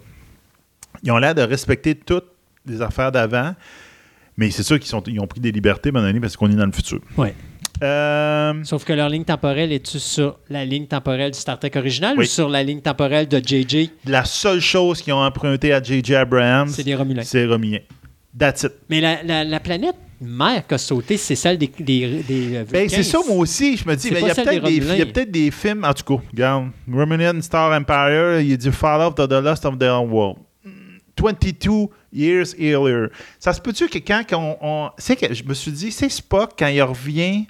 Ils 1.04 1.12
ont 1.12 1.18
l'air 1.18 1.34
de 1.34 1.42
respecter 1.42 1.96
toutes 1.96 2.28
les 2.68 2.82
affaires 2.82 3.12
d'avant. 3.12 3.56
Mais 4.38 4.52
c'est 4.52 4.64
sûr 4.64 4.78
qu'ils 4.80 4.90
sont- 4.90 5.04
ils 5.08 5.20
ont 5.20 5.28
pris 5.28 5.40
des 5.40 5.52
libertés, 5.52 5.90
à 5.90 5.92
un 5.92 5.94
moment 5.94 6.08
donné, 6.08 6.20
parce 6.20 6.38
qu'on 6.38 6.52
est 6.52 6.56
dans 6.56 6.66
le 6.66 6.72
futur. 6.72 7.00
Ouais. 7.18 7.34
Euh, 7.82 8.54
Sauf 8.64 8.84
que 8.84 8.94
leur 8.94 9.10
ligne 9.10 9.24
temporelle 9.24 9.72
est-tu 9.72 10.00
sur 10.00 10.38
la 10.50 10.66
ligne 10.66 10.86
temporelle 10.88 11.32
du 11.32 11.40
Star 11.40 11.58
Trek 11.60 11.72
original 11.76 12.16
Oui. 12.18 12.26
ou 12.26 12.28
sur 12.28 12.50
la 12.50 12.62
ligne 12.64 12.82
temporelle 12.82 13.28
de 13.28 13.38
JJ? 13.40 13.90
la 14.06 14.26
seule 14.26 14.60
chose 14.60 15.02
qu'ils 15.02 15.14
ont 15.14 15.24
emprunté 15.24 15.72
à 15.74 15.82
J.J. 15.82 16.16
Abrams, 16.16 16.68
C'est 16.70 16.84
des 16.84 16.96
Romulins. 16.96 17.24
c'est 17.24 17.46
Romulien. 17.46 17.80
That's 18.38 18.64
it. 18.64 18.72
Mais 18.90 19.00
la, 19.02 19.24
la- 19.24 19.44
la 19.44 19.60
planète 19.60 19.96
mère 20.22 20.68
qui 20.68 20.74
a 20.74 20.78
sauté, 20.78 21.16
c'est 21.18 21.36
celle 21.36 21.58
des, 21.58 21.72
des, 21.80 22.22
des 22.28 22.56
euh, 22.58 22.66
Ben, 22.70 22.88
c'est 22.90 23.04
ça, 23.04 23.20
moi 23.28 23.38
aussi. 23.38 23.78
Je 23.78 23.88
me 23.88 23.96
dis, 23.96 24.12
ben, 24.12 24.20
il 24.22 24.98
y 24.98 25.02
a 25.02 25.06
peut-être 25.06 25.32
des 25.32 25.50
films, 25.50 25.84
en 25.86 25.94
tout 25.94 26.04
cas, 26.18 26.24
regarde, 26.32 26.70
Romanian 26.92 27.42
Star 27.42 27.72
Empire, 27.72 28.42
il 28.42 28.58
dit 28.58 28.72
Fall 28.72 29.02
of 29.02 29.16
the 29.16 29.32
Lost 29.32 29.66
of 29.66 29.78
the 29.78 29.84
World. 29.84 30.38
22 31.18 31.90
years 32.14 32.54
earlier. 32.58 33.08
Ça 33.40 33.52
se 33.54 33.60
peut-tu 33.60 33.88
que 33.90 33.98
quand 34.00 34.24
on. 34.34 34.58
on- 34.62 34.90
c'est 34.98 35.16
que 35.16 35.34
je 35.34 35.44
me 35.44 35.54
suis 35.54 35.72
dit, 35.72 35.92
c'est 35.92 36.08
Spock, 36.10 36.52
quand 36.58 36.68
il 36.68 36.82
revient 36.82 37.46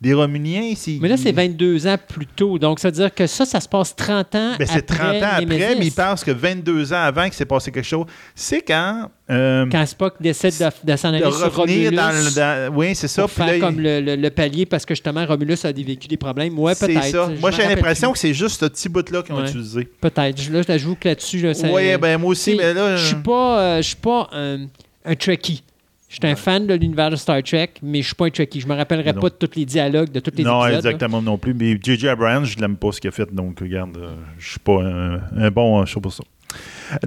des 0.00 0.14
Romuliens, 0.14 0.72
c'est. 0.76 0.96
Mais 1.00 1.08
là, 1.08 1.16
c'est 1.18 1.32
22 1.32 1.86
ans 1.86 1.96
plus 2.08 2.26
tôt. 2.26 2.58
Donc, 2.58 2.80
ça 2.80 2.88
veut 2.88 2.92
dire 2.94 3.14
que 3.14 3.26
ça, 3.26 3.44
ça 3.44 3.60
se 3.60 3.68
passe 3.68 3.94
30 3.94 4.34
ans 4.34 4.52
Ben, 4.58 4.66
c'est 4.66 4.80
30 4.80 5.00
ans 5.22 5.28
après, 5.34 5.44
mais 5.76 5.86
il 5.86 5.92
pense 5.92 6.24
que 6.24 6.30
22 6.30 6.92
ans 6.94 7.02
avant 7.02 7.24
qu'il 7.24 7.34
s'est 7.34 7.44
passé 7.44 7.70
quelque 7.70 7.84
chose. 7.86 8.06
C'est 8.34 8.62
quand. 8.62 9.10
euh, 9.30 9.66
Quand 9.70 9.84
Spock 9.84 10.14
décide 10.18 10.54
de, 10.58 10.92
de 10.92 10.96
s'en 10.96 11.08
aller 11.10 11.18
de 11.24 11.30
sur 11.30 11.54
revenir 11.54 11.90
Romulus 11.90 11.96
dans 11.96 12.10
le. 12.12 12.34
dans- 12.70 12.74
oui, 12.76 12.94
c'est 12.94 13.08
ça. 13.08 13.22
pour 13.22 13.30
faire 13.32 13.46
là, 13.46 13.58
comme 13.58 13.78
le, 13.78 14.00
le- 14.00 14.16
le 14.16 14.30
palier 14.30 14.64
parce 14.64 14.86
que 14.86 14.94
justement, 14.94 15.26
Romulus 15.26 15.62
a 15.64 15.72
vécu 15.72 16.08
des 16.08 16.16
problèmes. 16.16 16.58
Ouais, 16.58 16.74
c'est 16.74 16.86
peut-être. 16.86 17.04
ça. 17.04 17.30
Je 17.34 17.38
Moi, 17.40 17.50
j'ai 17.50 17.66
l'impression 17.68 18.12
que 18.12 18.18
c'est 18.18 18.32
juste 18.34 18.60
ce 18.60 18.66
petit 18.66 18.88
bout-là 18.88 19.22
qu'ils 19.22 19.34
ont 19.34 19.38
Ouais. 19.42 19.48
utilisé. 19.48 19.86
Peut-être. 20.00 20.50
Là, 20.50 20.62
je 20.62 20.66
t'avoue 20.66 20.94
que 20.94 21.08
là-dessus, 21.08 21.40
là, 21.40 21.52
ça- 21.52 21.68
Oui, 21.70 21.96
ben 21.98 22.16
moi 22.18 22.30
aussi, 22.30 22.52
C'est- 22.52 22.56
mais 22.56 22.72
là. 22.72 22.96
Je 22.96 23.04
suis 23.06 23.16
pas, 23.16 23.60
euh, 23.60 23.76
je 23.82 23.86
suis 23.88 23.96
pas 23.96 24.30
un, 24.32 24.60
un 25.04 25.14
Trekkie. 25.14 25.62
Je 26.10 26.16
suis 26.16 26.26
un 26.26 26.34
fan 26.34 26.66
de 26.66 26.74
l'univers 26.74 27.08
de 27.08 27.14
Star 27.14 27.40
Trek, 27.42 27.70
mais 27.82 28.02
je 28.02 28.06
suis 28.08 28.14
pas 28.16 28.26
un 28.26 28.30
Trekkie. 28.30 28.60
Je 28.60 28.66
me 28.66 28.74
rappellerai 28.74 29.12
Non. 29.12 29.20
pas 29.20 29.28
de 29.30 29.34
tous 29.36 29.56
les 29.56 29.64
dialogues, 29.64 30.10
de 30.10 30.18
tous 30.18 30.32
les 30.36 30.42
non, 30.42 30.64
épisodes. 30.66 30.72
là. 30.84 30.90
exactement 30.90 31.22
non 31.22 31.38
plus. 31.38 31.54
Mais 31.54 31.78
J.J. 31.80 32.08
Abrams, 32.08 32.44
je 32.44 32.58
l'aime 32.58 32.76
pas 32.76 32.90
ce 32.90 33.00
qu'il 33.00 33.06
a 33.08 33.12
fait, 33.12 33.32
donc 33.32 33.60
regarde, 33.60 33.96
euh, 33.96 34.14
je 34.36 34.50
suis 34.50 34.58
pas 34.58 34.82
un, 34.82 35.20
un 35.36 35.50
bon 35.52 35.80
euh, 35.80 35.86
show 35.86 36.00
pour 36.00 36.12
ça. 36.12 36.24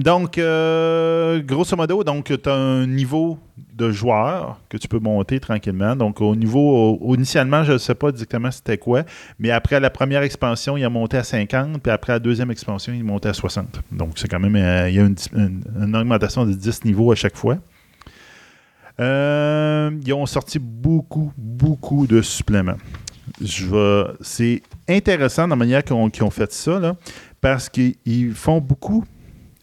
Donc, 0.00 0.38
euh, 0.38 1.42
grosso 1.42 1.76
modo, 1.76 2.02
donc 2.02 2.32
tu 2.42 2.48
as 2.48 2.54
un 2.54 2.86
niveau 2.86 3.38
de 3.76 3.90
joueur 3.90 4.58
que 4.70 4.78
tu 4.78 4.88
peux 4.88 4.98
monter 5.00 5.38
tranquillement. 5.38 5.94
Donc, 5.94 6.22
au 6.22 6.34
niveau, 6.34 6.96
au- 6.98 7.14
initialement, 7.14 7.62
je 7.62 7.72
ne 7.72 7.78
sais 7.78 7.94
pas 7.94 8.08
exactement 8.08 8.50
c'était 8.50 8.78
quoi, 8.78 9.02
mais 9.38 9.50
après 9.50 9.80
la 9.80 9.90
première 9.90 10.22
expansion, 10.22 10.78
il 10.78 10.84
a 10.84 10.88
monté 10.88 11.18
à 11.18 11.24
50, 11.24 11.82
puis 11.82 11.92
après 11.92 12.14
la 12.14 12.18
deuxième 12.20 12.50
expansion, 12.50 12.94
il 12.94 13.00
est 13.00 13.02
monté 13.02 13.28
à 13.28 13.34
60. 13.34 13.82
Donc, 13.92 14.12
c'est 14.16 14.28
quand 14.28 14.40
même, 14.40 14.56
euh, 14.56 14.88
il 14.88 14.94
y 14.94 14.98
a 14.98 15.02
une, 15.02 15.16
une- 15.36 15.62
une 15.78 15.94
augmentation 15.94 16.46
de 16.46 16.54
10 16.54 16.86
niveaux 16.86 17.12
à 17.12 17.14
chaque 17.16 17.36
fois. 17.36 17.58
Euh, 19.00 19.90
ils 20.04 20.12
ont 20.12 20.26
sorti 20.26 20.58
beaucoup, 20.58 21.32
beaucoup 21.36 22.06
de 22.06 22.22
suppléments. 22.22 22.76
Je 23.40 24.14
C'est 24.20 24.62
intéressant 24.88 25.46
la 25.46 25.56
manière 25.56 25.82
qu'ils 25.82 25.96
ont, 25.96 26.10
ont 26.20 26.30
fait 26.30 26.52
ça, 26.52 26.78
là, 26.78 26.96
parce 27.40 27.68
qu'ils 27.68 28.34
font 28.34 28.60
beaucoup 28.60 29.04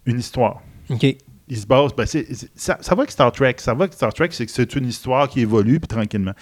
une 0.05 0.19
histoire. 0.19 0.61
OK. 0.89 1.05
Ils 1.47 1.57
se 1.57 1.65
basent. 1.65 1.93
ben, 1.95 2.05
ça, 2.05 2.77
ça 2.81 2.95
va 2.95 3.01
avec 3.01 3.11
Star 3.11 3.31
Trek. 3.31 3.55
Ça 3.57 3.73
va 3.73 3.83
avec 3.83 3.93
Star 3.93 4.13
Trek, 4.13 4.29
c'est 4.31 4.45
que 4.45 4.51
c'est 4.51 4.75
une 4.75 4.87
histoire 4.87 5.27
qui 5.29 5.41
évolue 5.41 5.79
puis 5.79 5.87
tranquillement. 5.87 6.33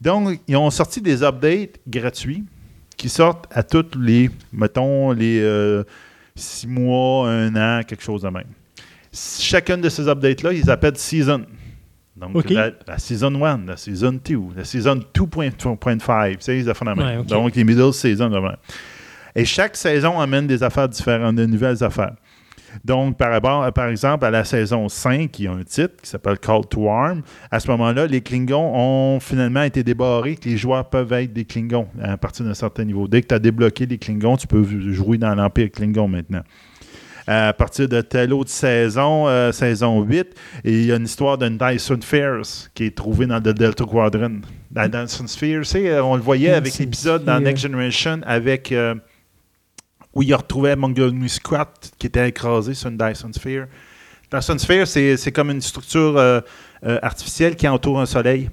Donc, 0.00 0.40
ils 0.48 0.56
ont 0.56 0.70
sorti 0.70 1.00
des 1.00 1.22
updates 1.22 1.78
gratuits 1.86 2.44
qui 2.96 3.08
sortent 3.08 3.46
à 3.50 3.62
tous 3.62 3.98
les, 3.98 4.30
mettons, 4.52 5.12
les 5.12 5.40
euh, 5.40 5.84
six 6.34 6.66
mois, 6.66 7.30
un 7.30 7.54
an, 7.56 7.82
quelque 7.84 8.02
chose 8.02 8.22
de 8.22 8.28
même. 8.28 8.48
Chacune 9.12 9.80
de 9.80 9.88
ces 9.88 10.08
updates-là, 10.08 10.52
ils 10.52 10.70
appellent 10.70 10.96
Season. 10.96 11.44
Donc, 12.20 12.50
la, 12.50 12.70
la 12.86 12.98
Season 12.98 13.42
1, 13.42 13.66
la 13.66 13.76
Season 13.76 14.12
2, 14.12 14.38
la 14.56 14.64
Season 14.64 14.96
2.5, 15.14 16.36
c'est 16.40 16.54
les 16.54 16.68
affaires. 16.68 16.96
Ouais. 16.96 17.22
Donc, 17.24 17.56
les 17.56 17.64
middle 17.64 17.92
season. 17.92 18.30
Et 19.34 19.44
chaque 19.44 19.76
saison 19.76 20.20
amène 20.20 20.46
des 20.46 20.62
affaires 20.62 20.88
différentes, 20.88 21.36
de 21.36 21.46
nouvelles 21.46 21.82
affaires. 21.82 22.14
Donc, 22.84 23.16
par, 23.16 23.30
rapport, 23.30 23.72
par 23.72 23.88
exemple, 23.88 24.24
à 24.24 24.30
la 24.30 24.44
saison 24.44 24.88
5, 24.88 25.38
il 25.38 25.44
y 25.44 25.48
a 25.48 25.52
un 25.52 25.62
titre 25.62 25.94
qui 26.02 26.08
s'appelle 26.08 26.38
Call 26.38 26.66
to 26.66 26.88
Arm. 26.88 27.22
À 27.50 27.58
ce 27.58 27.68
moment-là, 27.70 28.06
les 28.06 28.20
Klingons 28.20 28.72
ont 28.74 29.20
finalement 29.20 29.62
été 29.62 29.82
débarrés, 29.82 30.36
que 30.36 30.48
les 30.48 30.56
joueurs 30.56 30.88
peuvent 30.88 31.12
être 31.12 31.32
des 31.32 31.44
Klingons 31.44 31.88
à 32.00 32.16
partir 32.16 32.44
d'un 32.44 32.54
certain 32.54 32.84
niveau. 32.84 33.08
Dès 33.08 33.22
que 33.22 33.28
tu 33.28 33.34
as 33.34 33.38
débloqué 33.38 33.86
les 33.86 33.98
Klingons, 33.98 34.36
tu 34.36 34.46
peux 34.46 34.64
jouer 34.92 35.18
dans 35.18 35.34
l'Empire 35.34 35.70
Klingon 35.70 36.08
maintenant. 36.08 36.42
À 37.32 37.52
partir 37.52 37.88
de 37.88 38.00
telle 38.00 38.32
autre 38.32 38.50
saison, 38.50 39.28
euh, 39.28 39.52
saison 39.52 40.02
8, 40.02 40.34
et 40.64 40.72
il 40.72 40.86
y 40.86 40.92
a 40.92 40.96
une 40.96 41.04
histoire 41.04 41.38
d'une 41.38 41.56
Dyson 41.56 42.00
Spheres 42.00 42.70
qui 42.74 42.86
est 42.86 42.96
trouvée 42.96 43.26
dans 43.26 43.36
le 43.36 43.54
Delta 43.54 43.84
Quadrant. 43.84 44.40
La 44.74 44.88
Dyson 44.88 45.28
Sphere, 45.28 45.64
sais, 45.64 46.00
on 46.00 46.16
le 46.16 46.22
voyait 46.22 46.52
avec 46.52 46.76
l'épisode 46.78 47.24
dans. 47.24 47.40
Next 47.40 47.62
Generation 47.62 48.20
avec... 48.24 48.72
euh, 48.72 48.94
où 50.14 50.22
il 50.22 50.34
retrouvait 50.34 50.76
Mongo 50.76 51.12
Musquat 51.12 51.72
qui 51.98 52.06
était 52.06 52.28
écrasé 52.28 52.74
sur 52.74 52.90
une 52.90 52.96
Dyson 52.96 53.32
Sphere. 53.32 53.66
Dyson 54.32 54.58
Sphere, 54.58 54.86
c'est 54.86 55.16
c'est 55.16 55.32
comme 55.32 55.50
une 55.50 55.60
structure 55.60 56.16
euh, 56.16 56.40
euh, 56.84 56.98
artificielle 57.02 57.56
qui 57.56 57.66
entoure 57.66 58.00
un 58.00 58.06
soleil 58.06 58.50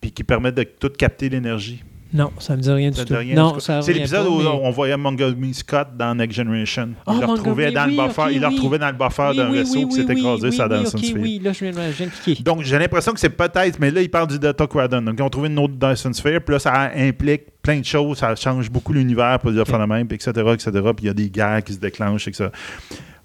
puis 0.00 0.12
qui 0.12 0.24
permet 0.24 0.52
de 0.52 0.62
tout 0.62 0.90
capter 0.90 1.28
l'énergie. 1.28 1.82
Non, 2.14 2.30
ça 2.38 2.54
me 2.56 2.62
dit 2.62 2.70
rien 2.70 2.92
Ça 2.92 3.02
du 3.04 3.12
tout. 3.12 3.18
rien, 3.18 3.34
non, 3.34 3.58
ça 3.58 3.82
C'est 3.82 3.92
l'épisode 3.92 4.28
où 4.28 4.38
mais- 4.38 4.46
on 4.46 4.70
voyait 4.70 4.96
Montgomery 4.96 5.52
Scott 5.52 5.88
dans 5.98 6.14
Next 6.14 6.36
Generation. 6.36 6.90
Oh, 7.06 7.12
il 7.12 7.20
l'a 7.20 7.26
retrouvé 7.26 7.64
Montgomery, 7.66 7.74
dans 7.74 7.84
oui, 7.86 7.96
le 7.96 8.06
buffer, 8.06 8.22
ok, 8.22 8.28
il 8.32 8.40
l'a 8.40 8.48
oui. 8.48 8.54
retrouvé 8.54 8.78
dans 8.78 8.86
le 8.86 8.92
buffer 8.92 9.28
Oui, 9.30 9.36
d'un 9.36 9.50
vaisseau 9.50 9.88
qui 9.88 9.94
s'est 9.96 10.02
écrasé 10.12 10.50
sur 10.52 10.62
oui, 10.64 10.70
Dawson's 10.70 11.02
Sphere. 11.04 11.20
Oui, 11.22 11.40
là, 11.42 11.52
je 11.52 11.64
viens 11.64 11.72
de. 11.72 12.42
Donc, 12.42 12.62
j'ai 12.62 12.78
l'impression 12.78 13.12
que 13.12 13.18
c'est 13.18 13.30
peut-être, 13.30 13.80
mais 13.80 13.90
là, 13.90 14.00
il 14.00 14.08
parle 14.08 14.28
du 14.28 14.38
Delta 14.38 14.64
Quadrant. 14.68 15.02
Donc, 15.02 15.16
ils 15.18 15.22
ont 15.22 15.28
trouvé 15.28 15.48
une 15.48 15.58
autre 15.58 15.74
Dyson 15.74 16.12
Sphere, 16.12 16.40
puis 16.40 16.52
là, 16.54 16.58
ça 16.60 16.92
implique 16.94 17.42
plein 17.60 17.80
de 17.80 17.84
choses, 17.84 18.18
ça 18.18 18.36
change 18.36 18.70
beaucoup 18.70 18.92
l'univers 18.92 19.40
pour 19.40 19.50
dire 19.50 19.64
le 19.66 19.86
même, 19.88 20.06
puis 20.06 20.14
etc., 20.14 20.30
etc., 20.52 20.70
puis 20.70 21.04
il 21.04 21.06
y 21.06 21.10
a 21.10 21.14
des 21.14 21.28
guerres 21.30 21.64
qui 21.64 21.72
se 21.72 21.80
déclenchent, 21.80 22.28
etc. 22.28 22.50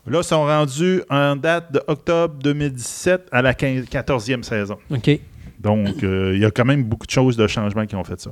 Là, 0.08 0.20
ils 0.20 0.24
sont 0.24 0.44
rendus 0.46 1.04
en 1.12 1.36
date 1.36 1.72
de 1.72 1.82
octobre 1.86 2.36
2017 2.42 3.28
à 3.32 3.44
la 3.44 3.54
15 3.54 3.86
14e 3.86 4.42
saison. 4.42 4.78
OK. 4.90 5.20
Donc, 5.60 6.04
euh, 6.04 6.32
il 6.34 6.42
y 6.42 6.46
a 6.46 6.52
quand 6.52 6.66
même 6.66 6.84
beaucoup 6.86 7.06
de 7.06 7.12
choses 7.12 7.36
de 7.38 7.46
changements 7.46 7.86
qui 7.86 7.96
ont 7.96 8.04
fait 8.04 8.20
ça. 8.20 8.32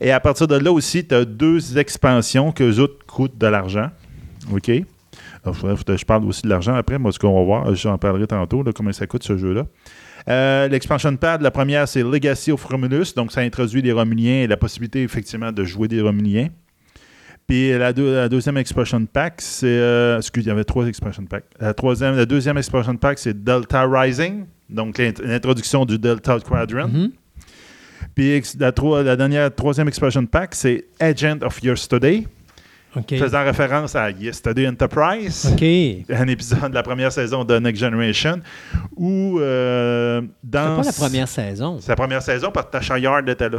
Et 0.00 0.10
à 0.12 0.20
partir 0.20 0.46
de 0.46 0.56
là 0.56 0.70
aussi, 0.72 1.06
tu 1.06 1.14
as 1.14 1.24
deux 1.24 1.78
expansions 1.78 2.52
que 2.52 2.78
autres 2.80 3.04
coûtent 3.06 3.38
de 3.38 3.46
l'argent. 3.46 3.90
OK? 4.52 4.70
Je 5.46 6.04
parle 6.04 6.24
aussi 6.24 6.42
de 6.42 6.48
l'argent 6.48 6.74
après, 6.74 6.98
moi, 6.98 7.12
ce 7.12 7.18
qu'on 7.18 7.34
va 7.34 7.44
voir, 7.44 7.74
j'en 7.74 7.96
parlerai 7.98 8.26
tantôt, 8.26 8.62
là, 8.62 8.72
comment 8.72 8.92
ça 8.92 9.06
coûte 9.06 9.22
ce 9.24 9.36
jeu-là. 9.36 9.66
Euh, 10.28 10.68
L'expansion 10.68 11.16
pad, 11.16 11.40
la 11.40 11.50
première, 11.50 11.88
c'est 11.88 12.02
Legacy 12.02 12.52
of 12.52 12.62
Romulus. 12.64 13.14
Donc, 13.16 13.32
ça 13.32 13.40
introduit 13.40 13.80
les 13.80 13.92
Romuliens 13.92 14.42
et 14.42 14.46
la 14.46 14.56
possibilité, 14.58 15.02
effectivement, 15.02 15.50
de 15.50 15.64
jouer 15.64 15.88
des 15.88 16.00
Romuliens. 16.02 16.48
Puis 17.46 17.70
la, 17.76 17.92
deux- 17.92 18.14
la 18.14 18.28
deuxième 18.28 18.58
expansion 18.58 19.04
pack, 19.06 19.40
c'est. 19.40 19.66
Euh, 19.66 20.18
excusez, 20.18 20.46
il 20.46 20.48
y 20.48 20.52
avait 20.52 20.62
trois 20.64 20.86
expansion 20.86 21.24
packs. 21.24 21.44
La, 21.58 21.74
la 22.12 22.26
deuxième 22.26 22.58
expansion 22.58 22.96
pack, 22.96 23.18
c'est 23.18 23.42
Delta 23.42 23.86
Rising. 23.88 24.44
Donc, 24.68 24.98
l'int- 24.98 25.18
l'introduction 25.24 25.84
du 25.84 25.98
Delta 25.98 26.38
Quadrant. 26.38 26.86
Mhm. 26.88 27.10
Puis 28.14 28.42
la, 28.58 28.72
la 29.02 29.16
dernière, 29.16 29.54
troisième 29.54 29.88
expansion 29.88 30.24
pack, 30.26 30.54
c'est 30.54 30.86
Agent 30.98 31.38
of 31.42 31.62
Yesterday, 31.62 32.26
OK. 32.96 33.16
faisant 33.16 33.44
référence 33.44 33.94
à 33.94 34.10
Yesterday 34.10 34.68
Enterprise, 34.68 35.54
un 36.10 36.26
épisode 36.28 36.70
de 36.70 36.74
la 36.74 36.82
première 36.82 37.12
saison 37.12 37.44
de 37.44 37.58
Next 37.58 37.80
Generation, 37.80 38.40
où 38.96 39.38
euh, 39.38 40.22
C'est 40.22 40.50
dans... 40.50 40.76
pas 40.76 40.82
la 40.82 40.92
première 40.92 41.28
saison. 41.28 41.78
C'est 41.80 41.90
la 41.90 41.96
première 41.96 42.22
saison 42.22 42.50
parce 42.52 42.66
que 42.66 42.72
Tasha 42.72 42.98
Yard 42.98 43.28
était 43.28 43.48
là. 43.48 43.58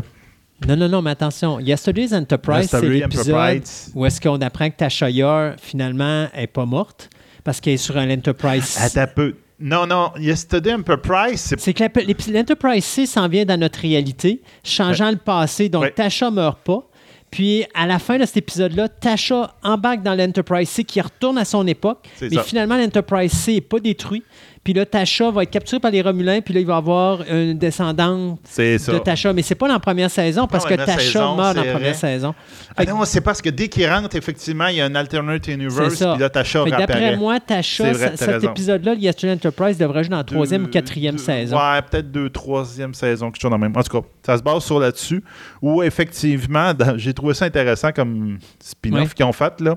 Non, 0.67 0.75
non, 0.75 0.87
non, 0.87 1.01
mais 1.01 1.11
attention. 1.11 1.59
Yesterday's 1.59 2.13
Enterprise, 2.13 2.67
c'est 2.69 2.81
l'épisode 2.81 3.63
où 3.95 4.05
est-ce 4.05 4.21
qu'on 4.21 4.39
apprend 4.41 4.69
que 4.69 4.75
Tasha 4.75 5.09
Yar, 5.09 5.55
finalement, 5.57 6.27
est 6.35 6.47
pas 6.47 6.65
morte 6.65 7.09
parce 7.43 7.59
qu'elle 7.59 7.73
est 7.73 7.77
sur 7.77 7.97
un 7.97 8.09
Enterprise. 8.11 8.77
Un 8.95 9.07
peu. 9.07 9.33
Non, 9.61 9.85
non, 9.85 10.11
Yesterday 10.19 10.73
Enterprise, 10.73 11.39
c'est 11.39 11.59
C'est 11.59 11.73
que 11.73 12.31
l'Enterprise 12.31 12.83
C 12.83 13.05
s'en 13.05 13.27
vient 13.27 13.45
dans 13.45 13.59
notre 13.59 13.79
réalité, 13.79 14.41
changeant 14.63 15.11
le 15.11 15.17
passé. 15.17 15.69
Donc, 15.69 15.83
Ouais. 15.83 15.91
Tasha 15.91 16.31
meurt 16.31 16.59
pas. 16.61 16.87
Puis, 17.29 17.63
à 17.73 17.87
la 17.87 17.97
fin 17.97 18.17
de 18.17 18.25
cet 18.25 18.37
épisode-là, 18.37 18.89
Tasha 18.89 19.55
embarque 19.63 20.01
dans 20.03 20.13
l'Enterprise 20.15 20.67
C 20.67 20.83
qui 20.83 20.99
retourne 20.99 21.37
à 21.37 21.45
son 21.45 21.65
époque. 21.65 21.99
Mais 22.21 22.29
ça. 22.29 22.43
finalement, 22.43 22.75
l'Enterprise 22.75 23.31
C 23.31 23.53
n'est 23.53 23.61
pas 23.61 23.79
détruit. 23.79 24.23
Puis 24.63 24.73
là, 24.73 24.85
Tasha 24.85 25.31
va 25.31 25.41
être 25.41 25.49
capturée 25.49 25.79
par 25.79 25.89
les 25.89 26.03
Romulins. 26.03 26.39
Puis 26.41 26.53
là, 26.53 26.59
il 26.59 26.65
va 26.67 26.75
avoir 26.77 27.21
une 27.27 27.57
descendante 27.57 28.39
de 28.57 28.97
Tasha. 28.99 29.33
Mais 29.33 29.41
c'est 29.41 29.55
pas 29.55 29.67
dans 29.67 29.73
la 29.73 29.79
première 29.79 30.11
saison 30.11 30.45
parce 30.45 30.65
que 30.65 30.75
Tasha 30.75 30.99
saison, 30.99 31.35
meurt 31.35 31.55
dans 31.55 31.63
la 31.63 31.71
première 31.71 31.79
vrai. 31.79 31.93
saison. 31.95 32.35
Ah 32.77 32.85
non, 32.85 33.03
c'est 33.05 33.21
parce 33.21 33.41
que 33.41 33.49
dès 33.49 33.67
qu'il 33.69 33.87
rentre, 33.89 34.15
effectivement, 34.15 34.67
il 34.67 34.75
y 34.75 34.81
a 34.81 34.85
un 34.85 34.93
alternate 34.93 35.47
universe, 35.47 35.95
puis 35.97 36.19
là, 36.19 36.29
Tasha 36.29 36.63
D'après 36.65 37.17
moi, 37.17 37.39
Tasha, 37.39 37.91
vrai, 37.91 38.11
cet 38.15 38.43
épisode-là, 38.43 38.93
le 38.93 38.99
Yesterday 39.01 39.33
Enterprise 39.33 39.77
devrait 39.79 40.03
jouer 40.03 40.11
dans 40.11 40.17
la 40.17 40.23
troisième 40.23 40.65
ou 40.65 40.67
quatrième 40.67 41.15
deux- 41.15 41.21
saison. 41.23 41.57
Ouais, 41.57 41.81
peut-être 41.81 42.11
deux, 42.11 42.29
troisième 42.29 42.93
saison, 42.93 43.31
quelque 43.31 43.41
chose 43.41 43.49
dans 43.51 43.57
le 43.57 43.61
même. 43.63 43.75
En 43.75 43.81
tout 43.81 43.99
cas, 44.01 44.07
ça 44.25 44.37
se 44.37 44.43
base 44.43 44.63
sur 44.63 44.79
là-dessus. 44.79 45.23
Où 45.61 45.81
effectivement, 45.81 46.71
j'ai 46.97 47.13
trouvé 47.13 47.33
ça 47.33 47.45
intéressant 47.45 47.91
comme 47.91 48.37
spin-off 48.59 48.99
Ouais. 49.01 49.07
qu'ils 49.15 49.25
ont 49.25 49.33
fait, 49.33 49.59
là. 49.59 49.75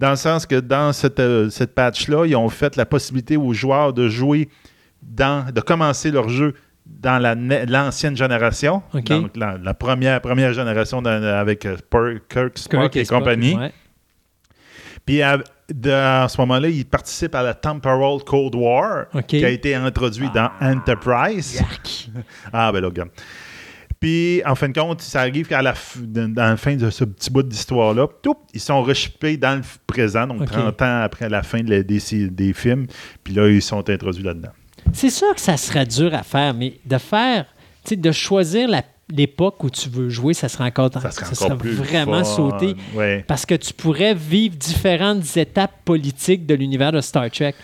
Dans 0.00 0.10
le 0.10 0.16
sens 0.16 0.46
que 0.46 0.58
dans 0.58 0.92
cette, 0.94 1.20
euh, 1.20 1.50
cette 1.50 1.74
patch-là, 1.74 2.24
ils 2.26 2.34
ont 2.34 2.48
fait 2.48 2.74
la 2.76 2.86
possibilité 2.86 3.36
aux 3.36 3.52
joueurs 3.52 3.92
de 3.92 4.08
jouer 4.08 4.48
dans, 5.02 5.52
de 5.52 5.60
commencer 5.60 6.10
leur 6.10 6.28
jeu 6.30 6.54
dans 6.86 7.18
la 7.18 7.34
ne- 7.34 7.66
l'ancienne 7.70 8.16
génération. 8.16 8.82
Donc 9.20 9.36
la, 9.36 9.58
la 9.62 9.74
première, 9.74 10.20
première 10.22 10.54
génération 10.54 11.02
dans- 11.02 11.22
avec 11.22 11.66
euh, 11.66 11.76
Kirk, 12.30 12.56
Spock 12.58 12.96
et 12.96 13.04
Spock, 13.04 13.18
compagnie. 13.18 13.54
ouais. 13.58 13.72
Puis 15.06 15.20
à, 15.22 15.38
de- 15.72 15.90
à 15.90 16.26
ce 16.28 16.40
moment-là, 16.40 16.68
il 16.68 16.84
participe 16.86 17.34
à 17.34 17.42
la 17.42 17.52
Temporal 17.54 18.22
Cold 18.24 18.54
War, 18.54 19.04
qui 19.26 19.44
a 19.44 19.48
été 19.50 19.74
introduit 19.74 20.28
dans 20.34 20.50
Enterprise. 20.60 21.62
Ah, 22.52 22.70
ben 22.72 22.80
là, 22.80 22.88
regarde. 22.88 23.10
Puis, 24.00 24.40
en 24.46 24.54
fin 24.54 24.68
de 24.70 24.78
compte, 24.78 25.02
ça 25.02 25.20
arrive 25.20 25.46
qu'à 25.46 25.60
la, 25.60 25.74
f- 25.74 26.00
dans 26.06 26.32
la 26.42 26.56
fin 26.56 26.74
de 26.74 26.88
ce 26.88 27.04
petit 27.04 27.30
bout 27.30 27.42
d'histoire-là, 27.42 28.08
ils 28.54 28.60
sont 28.60 28.82
rechippés 28.82 29.36
dans 29.36 29.56
le 29.56 29.62
présent, 29.86 30.26
donc 30.26 30.40
OK. 30.40 30.48
30 30.50 30.82
ans 30.82 31.00
après 31.02 31.28
la 31.28 31.42
fin 31.42 31.60
de 31.60 31.68
la- 31.68 31.82
des, 31.82 32.00
des 32.30 32.52
films. 32.54 32.86
Puis 33.22 33.34
là, 33.34 33.46
ils 33.48 33.60
sont 33.60 33.88
introduits 33.90 34.22
là-dedans. 34.24 34.48
C'est 34.94 35.10
sûr 35.10 35.34
que 35.34 35.40
ça 35.40 35.58
serait 35.58 35.84
dur 35.84 36.14
à 36.14 36.22
faire, 36.22 36.54
mais 36.54 36.78
de 36.86 36.96
faire, 36.96 37.44
tu 37.84 37.90
sais, 37.90 37.96
de 37.96 38.10
choisir 38.10 38.68
la- 38.70 38.82
l'époque 39.10 39.62
où 39.64 39.68
tu 39.68 39.90
veux 39.90 40.08
jouer, 40.08 40.32
ça 40.32 40.48
serait 40.48 40.64
encore, 40.64 40.90
Ça 40.94 41.10
serait 41.10 41.34
ça 41.34 41.44
encore 41.46 41.58
plus 41.58 41.72
vraiment 41.72 42.24
fun. 42.24 42.36
sauté. 42.36 42.76
Ouais. 42.94 43.22
Parce 43.28 43.44
que 43.44 43.54
tu 43.56 43.74
pourrais 43.74 44.14
vivre 44.14 44.56
différentes 44.56 45.36
étapes 45.36 45.74
politiques 45.84 46.46
de 46.46 46.54
l'univers 46.54 46.92
de 46.92 47.02
Star 47.02 47.30
Trek. 47.30 47.54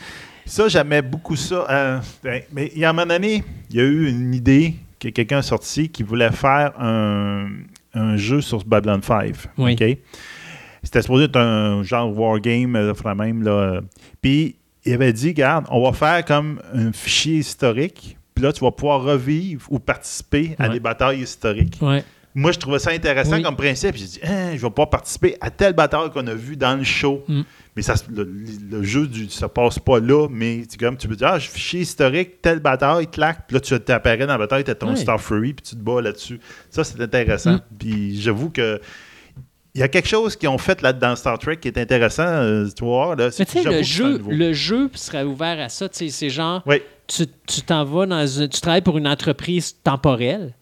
Ça, 0.44 0.68
j'aimais 0.68 1.00
beaucoup 1.02 1.34
ça. 1.36 1.64
Euh, 1.70 1.98
ben, 2.22 2.42
mais 2.52 2.70
il 2.74 2.80
y 2.80 2.84
a 2.84 2.90
un 2.90 2.92
moment 2.92 3.06
donné, 3.06 3.42
il 3.70 3.76
y 3.76 3.80
a 3.80 3.84
eu 3.84 4.08
une 4.08 4.34
idée 4.34 4.74
que 5.00 5.08
quelqu'un 5.08 5.38
a 5.38 5.42
sorti 5.42 5.88
qui 5.88 6.02
voulait 6.02 6.32
faire 6.32 6.72
un, 6.80 7.48
un 7.94 8.16
jeu 8.16 8.40
sur 8.40 8.64
Babylon 8.64 9.00
5. 9.02 9.34
Oui. 9.58 9.72
OK? 9.72 9.98
C'était 10.82 11.02
supposé 11.02 11.24
être 11.24 11.36
un 11.36 11.82
genre 11.82 12.16
wargame, 12.16 12.76
euh, 12.76 12.92
enfin, 12.92 13.14
même. 13.14 13.42
Là. 13.42 13.80
Puis, 14.22 14.56
il 14.84 14.92
avait 14.92 15.12
dit, 15.12 15.28
regarde, 15.28 15.66
on 15.70 15.82
va 15.82 15.92
faire 15.92 16.24
comme 16.24 16.60
un 16.72 16.92
fichier 16.92 17.38
historique. 17.38 18.16
Puis 18.34 18.44
là, 18.44 18.52
tu 18.52 18.60
vas 18.60 18.70
pouvoir 18.70 19.02
revivre 19.02 19.66
ou 19.70 19.78
participer 19.78 20.54
à 20.58 20.68
des 20.68 20.78
batailles 20.78 21.20
historiques. 21.22 21.78
Ouais. 21.80 22.04
Moi, 22.38 22.52
je 22.52 22.58
trouvais 22.58 22.78
ça 22.78 22.90
intéressant 22.90 23.32
Oui. 23.36 23.42
comme 23.42 23.56
principe. 23.56 23.96
J'ai 23.96 24.04
dit, 24.04 24.20
Hein, 24.22 24.50
je 24.52 24.60
vais 24.60 24.68
pouvoir 24.70 24.90
participer 24.90 25.36
à 25.40 25.50
telle 25.50 25.72
bataille 25.72 26.10
qu'on 26.10 26.26
a 26.26 26.34
vue 26.34 26.56
dans 26.56 26.76
le 26.76 26.84
show. 26.84 27.24
Mm. 27.26 27.40
Mais 27.74 27.80
ça, 27.82 27.94
le, 28.14 28.24
le 28.70 28.82
jeu 28.82 29.08
ne 29.10 29.28
se 29.28 29.46
passe 29.46 29.78
pas 29.78 29.98
là. 30.00 30.28
Mais 30.30 30.62
tu, 30.70 30.76
comme, 30.76 30.96
tu 30.98 31.08
peux 31.08 31.16
dire, 31.16 31.28
ah, 31.28 31.38
je 31.38 31.48
fichier 31.48 31.80
historique, 31.80 32.42
telle 32.42 32.60
bataille, 32.60 33.06
clac. 33.06 33.46
Puis 33.48 33.54
là, 33.54 33.60
tu 33.60 33.80
t'apparais 33.80 34.18
dans 34.26 34.34
la 34.34 34.38
bataille, 34.38 34.64
tu 34.64 34.70
as 34.70 34.74
ton. 34.74 34.94
Star 34.96 35.18
Fury, 35.20 35.54
puis 35.54 35.62
tu 35.62 35.76
te 35.76 35.80
bats 35.80 36.00
là-dessus. 36.02 36.38
Ça, 36.70 36.84
c'est 36.84 37.00
intéressant. 37.00 37.54
Mm. 37.54 37.60
Puis 37.78 38.20
j'avoue 38.20 38.50
que. 38.50 38.80
Il 39.74 39.80
y 39.80 39.82
a 39.82 39.88
quelque 39.88 40.08
chose 40.08 40.36
qu'ils 40.36 40.48
ont 40.48 40.56
fait 40.56 40.80
là 40.80 40.94
dans 40.94 41.14
Star 41.16 41.38
Trek 41.38 41.58
qui 41.58 41.68
est 41.68 41.76
intéressant, 41.78 42.22
euh, 42.26 42.66
tu 42.74 42.82
vois. 42.82 43.14
Là, 43.14 43.28
Mais 43.38 43.44
tu 43.44 43.62
sais, 43.62 43.62
le 43.62 43.82
jeu, 43.82 44.22
le 44.26 44.52
jeu 44.54 44.88
serait 44.94 45.22
ouvert 45.22 45.60
à 45.60 45.68
ça. 45.68 45.86
tu 45.88 45.98
sais, 45.98 46.08
C'est 46.08 46.30
genre, 46.30 46.62
Oui. 46.64 46.76
tu 47.06 47.26
tu 47.46 47.60
t'en 47.60 47.84
vas 47.84 48.06
dans 48.06 48.26
une- 48.26 48.48
tu 48.48 48.58
travailles 48.62 48.80
pour 48.80 48.96
une 48.96 49.06
entreprise 49.06 49.76
temporelle, 49.84 50.54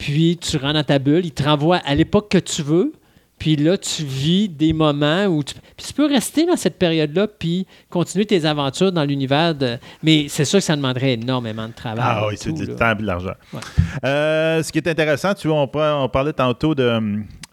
puis 0.00 0.38
tu 0.40 0.56
rentres 0.56 0.74
dans 0.74 0.82
ta 0.84 0.98
bulle, 0.98 1.26
ils 1.26 1.32
te 1.32 1.42
renvoient 1.42 1.80
à 1.84 1.94
l'époque 1.94 2.30
que 2.30 2.38
tu 2.38 2.62
veux, 2.62 2.92
puis 3.38 3.56
là, 3.56 3.78
tu 3.78 4.02
vis 4.04 4.48
des 4.48 4.72
moments 4.72 5.24
où 5.26 5.42
tu, 5.42 5.54
puis 5.76 5.86
tu 5.86 5.92
peux 5.92 6.06
rester 6.06 6.44
dans 6.46 6.56
cette 6.56 6.78
période-là, 6.78 7.26
puis 7.28 7.66
continuer 7.88 8.24
tes 8.26 8.44
aventures 8.44 8.92
dans 8.92 9.04
l'univers 9.04 9.54
de... 9.54 9.76
Mais 10.02 10.26
c'est 10.28 10.44
sûr 10.44 10.58
que 10.58 10.64
ça 10.64 10.74
demanderait 10.76 11.12
énormément 11.14 11.66
de 11.68 11.72
travail. 11.72 12.04
Ah 12.06 12.26
oui, 12.28 12.34
c'est 12.38 12.52
du 12.52 12.66
là. 12.66 12.74
temps 12.74 12.92
et 12.92 12.94
de 12.96 13.06
l'argent. 13.06 13.32
Ouais. 13.54 13.60
Euh, 14.04 14.62
ce 14.62 14.72
qui 14.72 14.78
est 14.78 14.88
intéressant, 14.88 15.32
tu 15.34 15.48
vois, 15.48 15.58
on, 15.60 15.68
par- 15.68 16.02
on 16.02 16.08
parlait 16.08 16.32
tantôt 16.34 16.74
de 16.74 17.00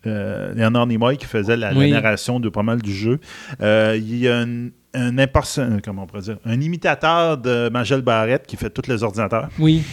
euh, 0.06 0.54
Leonard 0.56 0.88
Nimoy 0.88 1.16
qui 1.18 1.26
faisait 1.26 1.56
la, 1.58 1.72
la 1.72 1.78
Oui. 1.80 1.92
narration 1.92 2.40
de 2.42 2.50
pas 2.50 2.64
mal 2.64 2.82
du 2.82 2.94
jeu. 2.94 3.20
Euh, 3.62 3.96
il 3.98 4.18
y 4.18 4.28
a 4.28 4.40
un, 4.40 4.68
un, 4.94 5.18
imperson- 5.18 5.80
comment 5.84 6.04
on 6.04 6.08
pourrait 6.08 6.22
dire, 6.24 6.38
un 6.46 6.60
imitateur 6.60 7.38
de 7.38 7.70
Magel 7.70 8.02
Barrett 8.02 8.46
qui 8.46 8.58
fait 8.58 8.70
tous 8.70 8.90
les 8.90 9.04
ordinateurs. 9.04 9.48
Oui. 9.58 9.84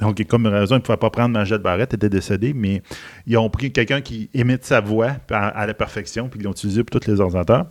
Donc, 0.00 0.22
comme 0.26 0.46
raison, 0.46 0.74
il 0.76 0.78
ne 0.78 0.82
pouvait 0.82 0.96
pas 0.98 1.10
prendre 1.10 1.30
Magel 1.30 1.58
Barrett, 1.58 1.88
il 1.92 1.96
était 1.96 2.08
décédé, 2.08 2.52
mais 2.54 2.82
ils 3.26 3.36
ont 3.38 3.48
pris 3.50 3.72
quelqu'un 3.72 4.00
qui 4.00 4.28
imite 4.34 4.64
sa 4.64 4.80
voix 4.80 5.12
à, 5.30 5.48
à 5.48 5.66
la 5.66 5.74
perfection, 5.74 6.28
puis 6.28 6.40
ils 6.40 6.44
l'ont 6.44 6.52
utilisé 6.52 6.82
pour 6.84 6.98
tous 7.00 7.10
les 7.10 7.20
ordinateurs. 7.20 7.66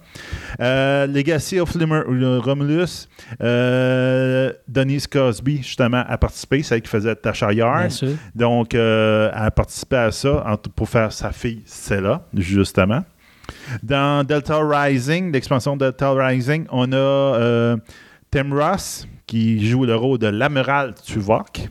Euh, 0.61 1.05
Legacy 1.07 1.59
of 1.59 1.73
Limer- 1.75 2.03
Romulus, 2.39 3.07
euh, 3.41 4.51
Denise 4.67 5.07
Cosby, 5.07 5.57
justement, 5.57 6.03
a 6.07 6.17
participé, 6.17 6.63
c'est 6.63 6.75
elle 6.75 6.81
qui 6.81 6.89
faisait 6.89 7.15
Tasha 7.15 7.51
Yar. 7.53 7.79
Bien 7.79 7.89
sûr. 7.89 8.09
Donc, 8.35 8.73
euh, 8.75 9.29
elle 9.33 9.43
a 9.43 9.51
participé 9.51 9.95
à 9.97 10.11
ça 10.11 10.43
en- 10.47 10.57
pour 10.57 10.89
faire 10.89 11.11
sa 11.11 11.31
fille 11.31 11.61
Cella, 11.65 12.25
justement. 12.37 13.03
Dans 13.81 14.25
Delta 14.25 14.57
Rising, 14.61 15.31
l'expansion 15.31 15.75
de 15.75 15.85
Delta 15.85 16.11
Rising, 16.13 16.65
on 16.71 16.91
a 16.91 16.95
euh, 16.95 17.77
Tim 18.31 18.49
Ross 18.53 19.07
qui 19.27 19.65
joue 19.69 19.85
le 19.85 19.95
rôle 19.95 20.17
de 20.17 20.27
l'amiral 20.27 20.93
Tuvok. 21.05 21.67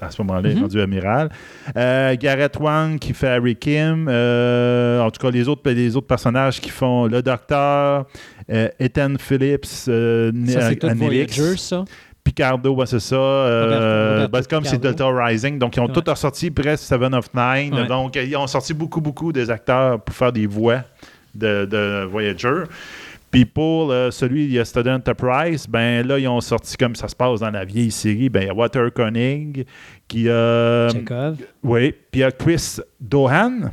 À 0.00 0.10
ce 0.10 0.22
moment-là, 0.22 0.48
il 0.48 0.52
est 0.52 0.54
Mhm. 0.54 0.62
rendu 0.62 0.80
amiral. 0.80 1.28
Euh, 1.76 2.14
Garrett 2.18 2.56
Wang 2.60 2.98
qui 2.98 3.12
fait 3.14 3.28
Harry 3.28 3.56
Kim. 3.56 4.06
Euh, 4.08 5.00
en 5.00 5.10
tout 5.10 5.20
cas, 5.20 5.30
les 5.30 5.48
autres, 5.48 5.68
les 5.70 5.96
autres 5.96 6.06
personnages 6.06 6.60
qui 6.60 6.70
font 6.70 7.06
le 7.06 7.22
docteur, 7.22 8.06
euh, 8.50 8.68
Ethan 8.78 9.14
Phillips, 9.18 9.64
Ça, 9.64 9.90
c'est 10.68 10.76
tout. 10.76 10.88
Voyager, 10.94 11.56
ça? 11.56 11.84
Picardo, 12.24 12.72
ouais, 12.76 12.86
c'est 12.86 13.00
ça. 13.00 13.16
Euh, 13.16 14.28
ben, 14.28 14.42
comme 14.48 14.64
c'est. 14.64 14.78
Delta 14.78 15.08
Rising. 15.08 15.58
Donc, 15.58 15.76
ils 15.76 15.80
ont 15.80 15.86
Ouais. 15.86 15.92
tous 15.92 16.08
ressorti 16.08 16.52
presque 16.52 16.84
Seven 16.84 17.14
of 17.16 17.26
Nine. 17.34 17.74
Ouais. 17.74 17.86
Donc, 17.88 18.14
ils 18.14 18.36
ont 18.36 18.46
sorti 18.46 18.72
beaucoup, 18.74 19.00
beaucoup 19.00 19.32
des 19.32 19.50
acteurs 19.50 20.00
pour 20.00 20.14
faire 20.14 20.32
des 20.32 20.46
voix 20.46 20.82
de, 21.34 21.64
de 21.64 22.04
Voyager. 22.04 22.62
Puis 23.32 23.46
pour 23.46 23.90
euh, 23.90 24.10
celui 24.12 24.46
de 24.46 24.52
Yesterday 24.52 24.90
Enterprise, 24.92 25.66
ben 25.66 26.06
là, 26.06 26.18
ils 26.18 26.28
ont 26.28 26.40
sorti 26.42 26.76
comme 26.76 26.94
ça 26.94 27.08
se 27.08 27.16
passe 27.16 27.40
dans 27.40 27.50
la 27.50 27.64
vieille 27.64 27.90
série. 27.90 28.28
Ben, 28.28 28.42
il 28.42 28.46
y 28.46 28.50
a 28.50 28.54
Walter 28.54 28.86
Koenig, 28.94 29.66
qui 30.06 30.28
a. 30.28 30.88
Chekhov. 30.92 31.38
Oui, 31.64 31.92
puis 32.10 32.20
il 32.20 32.20
y 32.20 32.24
a 32.24 32.30
Chris 32.30 32.76
Dohan, 33.00 33.70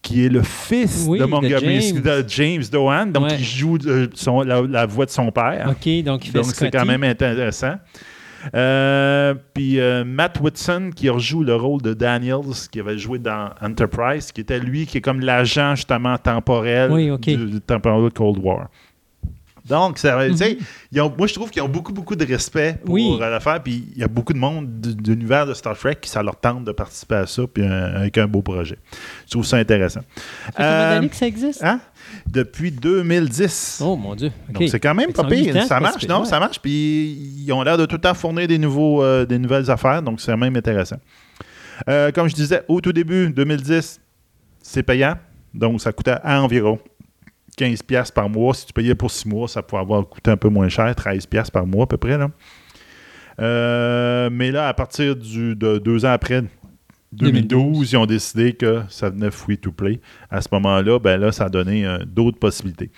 qui 0.00 0.24
est 0.24 0.28
le 0.30 0.42
fils 0.42 1.04
Oui, 1.06 1.18
de 1.18 1.24
Montgomery, 1.24 1.80
James. 1.82 2.00
de 2.02 2.24
James 2.28 2.62
Dohan. 2.72 3.06
Donc, 3.06 3.24
Ouais. 3.24 3.36
il 3.38 3.44
joue 3.44 3.76
euh, 3.86 4.06
son- 4.14 4.40
la, 4.42 4.62
la 4.62 4.86
voix 4.86 5.04
de 5.04 5.10
son 5.10 5.30
père. 5.30 5.66
OK, 5.70 6.02
donc 6.04 6.24
il 6.26 6.30
fait 6.32 6.38
Donc, 6.38 6.46
c'est 6.46 6.70
quand 6.70 6.86
même 6.86 7.04
intéressant. 7.04 7.74
Euh, 8.54 9.34
puis 9.54 9.80
euh, 9.80 10.04
Matt 10.04 10.40
Whitson 10.40 10.90
qui 10.94 11.08
rejoue 11.08 11.42
le 11.42 11.54
rôle 11.56 11.82
de 11.82 11.94
Daniels 11.94 12.40
qui 12.70 12.80
avait 12.80 12.98
joué 12.98 13.18
dans 13.18 13.50
Enterprise, 13.60 14.32
qui 14.32 14.40
était 14.40 14.58
lui 14.58 14.86
qui 14.86 14.98
est 14.98 15.00
comme 15.00 15.20
l'agent 15.20 15.74
justement 15.74 16.16
temporel 16.18 16.90
Oui, 16.90 17.10
du, 17.18 17.36
du 17.36 17.60
temporel 17.60 18.04
de 18.04 18.08
Cold 18.10 18.38
War. 18.42 18.68
Donc, 19.68 19.98
ça, 19.98 20.16
ils 20.28 21.00
ont- 21.00 21.12
moi 21.18 21.26
je 21.26 21.34
trouve 21.34 21.50
qu'ils 21.50 21.60
ont 21.60 21.68
beaucoup, 21.68 21.92
beaucoup 21.92 22.14
de 22.14 22.24
respect 22.24 22.78
pour 22.84 22.94
Oui. 22.94 23.18
euh, 23.20 23.28
l'affaire. 23.30 23.60
Puis 23.60 23.88
il 23.96 23.98
y 24.00 24.04
a 24.04 24.08
beaucoup 24.08 24.32
de 24.32 24.38
monde 24.38 24.80
de, 24.80 24.92
de 24.92 25.10
l'univers 25.12 25.44
de 25.44 25.54
Star 25.54 25.76
Trek 25.76 25.96
qui 26.00 26.08
ça 26.08 26.22
leur 26.22 26.36
tente 26.36 26.62
de 26.64 26.70
participer 26.70 27.16
à 27.16 27.26
ça, 27.26 27.42
puis 27.52 27.64
avec 27.66 28.16
un 28.16 28.28
beau 28.28 28.42
projet. 28.42 28.78
Je 29.24 29.32
trouve 29.32 29.44
ça 29.44 29.56
intéressant. 29.56 30.02
Ça 30.46 30.52
fait 31.00 31.04
Euh, 31.04 31.08
que 31.08 31.16
ça 31.16 31.26
existe? 31.26 31.64
Hein? 31.64 31.80
Depuis 32.26 32.70
2010. 32.70 33.82
Oh 33.84 33.96
mon 33.96 34.14
Dieu. 34.14 34.32
Donc 34.48 34.68
c'est 34.68 34.80
quand 34.80 34.94
même 34.94 35.12
pas 35.12 35.24
pire. 35.24 35.64
Ça 35.64 35.80
marche, 35.80 36.06
non, 36.08 36.24
ça 36.24 36.40
marche. 36.40 36.60
Puis 36.60 37.12
ils 37.38 37.52
ont 37.52 37.62
l'air 37.62 37.78
de 37.78 37.86
tout 37.86 37.96
le 37.96 38.00
temps 38.00 38.14
fournir 38.14 38.48
des, 38.48 38.58
nouveaux, 38.58 39.02
euh, 39.02 39.24
des 39.24 39.38
nouvelles 39.38 39.70
affaires, 39.70 40.02
donc 40.02 40.20
c'est 40.20 40.36
même 40.36 40.56
intéressant. 40.56 40.96
Euh, 41.88 42.10
comme 42.10 42.28
je 42.28 42.34
disais, 42.34 42.62
au 42.68 42.80
tout 42.80 42.92
début, 42.92 43.30
2010, 43.30 44.00
c'est 44.62 44.82
payant. 44.82 45.14
Donc 45.54 45.80
ça 45.80 45.92
coûtait 45.92 46.16
à 46.22 46.42
environ 46.42 46.78
15$ 47.58 47.82
piastres 47.84 48.14
par 48.14 48.28
mois. 48.28 48.54
Si 48.54 48.66
tu 48.66 48.72
payais 48.72 48.94
pour 48.94 49.10
6 49.10 49.28
mois, 49.28 49.48
ça 49.48 49.62
pouvait 49.62 49.82
avoir 49.82 50.06
coûté 50.08 50.30
un 50.30 50.36
peu 50.36 50.48
moins 50.48 50.68
cher, 50.68 50.90
13$ 50.92 51.26
piastres 51.28 51.52
par 51.52 51.66
mois 51.66 51.84
à 51.84 51.86
peu 51.86 51.96
près. 51.96 52.18
Là. 52.18 52.28
Euh, 53.40 54.30
mais 54.30 54.50
là, 54.50 54.68
à 54.68 54.74
partir 54.74 55.14
du, 55.16 55.54
de 55.54 55.78
deux 55.78 56.04
ans 56.04 56.12
après, 56.12 56.42
2012, 57.16 57.92
ils 57.92 57.96
ont 57.96 58.06
décidé 58.06 58.52
que 58.52 58.82
ça 58.88 59.10
venait 59.10 59.30
free 59.30 59.58
to 59.58 59.72
play. 59.72 60.00
À 60.30 60.40
ce 60.40 60.48
moment-là, 60.52 60.98
ben 60.98 61.18
là, 61.18 61.32
ça 61.32 61.44
a 61.44 61.48
donné 61.48 61.86
euh, 61.86 61.98
d'autres 62.06 62.38
possibilités. 62.38 62.90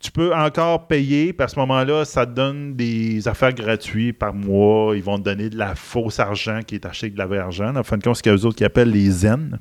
Tu 0.00 0.12
peux 0.12 0.32
encore 0.32 0.86
payer, 0.86 1.32
puis 1.32 1.44
à 1.44 1.48
ce 1.48 1.58
moment-là, 1.58 2.04
ça 2.04 2.24
te 2.24 2.30
donne 2.32 2.76
des 2.76 3.26
affaires 3.26 3.52
gratuites 3.52 4.16
par 4.16 4.32
mois. 4.32 4.96
Ils 4.96 5.02
vont 5.02 5.18
te 5.18 5.24
donner 5.24 5.50
de 5.50 5.56
la 5.58 5.74
fausse 5.74 6.20
argent 6.20 6.60
qui 6.64 6.76
est 6.76 6.86
acheté 6.86 7.06
avec 7.06 7.14
de 7.14 7.18
la 7.18 7.26
vraie 7.26 7.38
argent. 7.38 7.74
En 7.74 7.82
fin 7.82 7.98
de 7.98 8.04
compte, 8.04 8.14
c'est 8.16 8.22
qu'il 8.22 8.30
y 8.30 8.34
a 8.34 8.38
eux 8.38 8.46
autres 8.46 8.56
qui 8.56 8.64
appellent 8.64 8.92
les 8.92 9.10
Zen. 9.10 9.58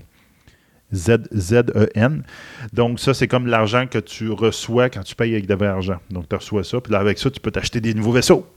Z- 0.94 1.28
Z-E-N. 1.36 2.24
Donc, 2.72 3.00
ça, 3.00 3.14
c'est 3.14 3.28
comme 3.28 3.48
l'argent 3.48 3.88
que 3.88 3.98
tu 3.98 4.30
reçois 4.30 4.90
quand 4.90 5.04
tu 5.04 5.16
payes 5.16 5.34
avec 5.34 5.48
de 5.48 5.56
vrai 5.56 5.68
argent. 5.68 5.98
Donc, 6.12 6.30
tu 6.30 6.36
reçois 6.36 6.64
ça, 6.64 6.80
puis 6.80 6.94
là, 6.94 7.00
avec 7.00 7.18
ça, 7.18 7.30
tu 7.30 7.40
peux 7.40 7.52
t'acheter 7.52 7.82
des 7.82 7.94
nouveaux 7.94 8.14
vaisseaux. 8.14 8.48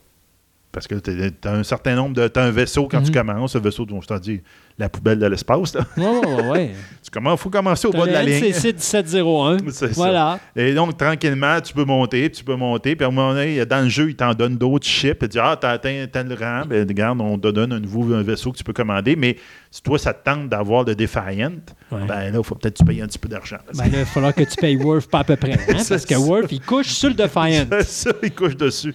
Parce 0.73 0.87
que 0.87 0.95
tu 0.95 1.11
as 1.49 1.53
un 1.53 1.65
certain 1.65 1.97
nombre 1.97 2.15
de. 2.15 2.29
Tu 2.29 2.39
un 2.39 2.51
vaisseau 2.53 2.87
quand 2.89 3.03
tu 3.03 3.11
Mhm. 3.11 3.27
commences, 3.27 3.55
le 3.57 3.61
vaisseau 3.61 3.85
dont 3.85 4.01
je 4.01 4.07
t'en 4.07 4.19
dis, 4.21 4.41
la 4.79 4.89
poubelle 4.89 5.19
de 5.19 5.27
l'espace. 5.27 5.75
ouais, 5.97 6.49
ouais. 6.49 6.71
Tu 7.03 7.11
commences, 7.11 7.41
faut 7.41 7.51
commencer 7.51 7.89
au 7.89 7.91
bas 7.91 8.07
de 8.07 8.13
la 8.13 8.23
ligne. 8.23 8.41
1701. 8.41 9.57
C'est 9.71 9.89
ça. 9.89 9.93
Voilà. 9.95 10.39
Et 10.55 10.73
donc, 10.73 10.97
tranquillement, 10.97 11.61
tu 11.61 11.73
peux 11.75 11.85
monter, 11.85 12.29
puis 12.29 12.39
tu 12.39 12.45
peux 12.45 12.55
monter. 12.55 12.95
Puis 12.95 13.05
à 13.05 13.09
un 13.09 13.11
moment 13.11 13.33
donné, 13.35 13.67
dans 13.67 13.83
le 13.83 13.89
jeu, 13.89 14.11
il 14.11 14.15
t'en 14.17 14.33
donne 14.33 14.57
d'autres 14.57 14.87
chips. 14.87 15.19
Il 15.23 15.29
dit 15.29 15.39
Ah, 15.41 15.57
t'as 15.61 15.71
atteint 15.71 16.07
tel 16.11 16.33
rang. 16.41 16.63
Ben, 16.69 16.87
regarde, 16.87 17.21
on 17.21 17.37
te 17.37 17.49
donne 17.49 17.73
un 17.73 17.81
nouveau 17.81 18.15
un 18.15 18.23
vaisseau 18.23 18.53
que 18.53 18.59
tu 18.59 18.65
peux 18.65 18.73
commander. 18.73 19.17
Mais 19.17 19.37
si 19.73 19.83
toi, 19.83 19.99
ça 19.99 20.13
te 20.15 20.25
tente 20.25 20.49
d'avoir 20.49 20.85
le 20.85 20.95
Defiant, 20.95 21.51
Ouais. 21.91 22.07
ben 22.07 22.31
là, 22.31 22.39
il 22.39 22.45
faut 22.45 22.55
peut-être 22.55 22.75
que 22.75 22.79
tu 22.79 22.85
payes 22.85 23.03
un 23.03 23.07
petit 23.07 23.19
peu 23.19 23.29
d'argent. 23.29 23.59
Ben 23.75 23.85
là, 23.85 23.91
il 23.93 23.99
va 23.99 24.05
falloir 24.05 24.33
que 24.35 24.45
tu 24.45 24.55
payes 24.57 24.77
Worf 24.77 25.09
pas 25.09 25.19
à 25.21 25.25
peu 25.25 25.35
près. 25.35 25.55
hein, 25.55 25.57
parce 25.89 26.07
que. 26.07 26.15
Worf, 26.15 26.53
il 26.53 26.61
couche 26.61 26.87
sur 26.91 27.09
le 27.09 27.17
Defiant. 27.17 27.67
C'est 27.71 27.83
ça, 27.85 28.11
il 28.23 28.33
couche 28.33 28.57
dessus. 28.57 28.95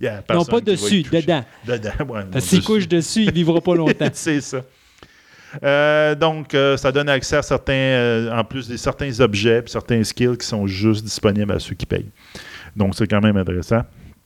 Il 0.00 0.04
y 0.04 0.08
a 0.08 0.22
Non, 0.32 0.44
pas 0.44 0.60
dessus, 0.60 1.02
dedans. 1.02 1.44
Dedans, 1.66 1.90
ouais. 2.08 2.40
S'il 2.40 2.62
couche 2.62 2.86
dessus, 2.86 3.24
il 3.24 3.32
vivra 3.32 3.60
pas 3.60 3.74
longtemps. 3.74 4.08
c'est 4.12 4.40
ça. 4.40 4.62
Euh, 5.62 6.14
donc, 6.14 6.54
euh, 6.54 6.76
ça 6.76 6.92
donne 6.92 7.08
accès 7.08 7.36
à 7.36 7.42
certains, 7.42 7.72
euh, 7.72 8.38
en 8.38 8.44
plus 8.44 8.68
des 8.68 8.76
certains 8.76 9.18
objets, 9.20 9.62
puis 9.62 9.72
certains 9.72 10.04
skills 10.04 10.36
qui 10.38 10.46
sont 10.46 10.66
juste 10.66 11.04
disponibles 11.04 11.52
à 11.52 11.58
ceux 11.58 11.74
qui 11.74 11.86
payent. 11.86 12.10
Donc, 12.76 12.94
c'est 12.94 13.06
quand 13.06 13.20
même 13.20 13.36
intéressant. 13.36 13.82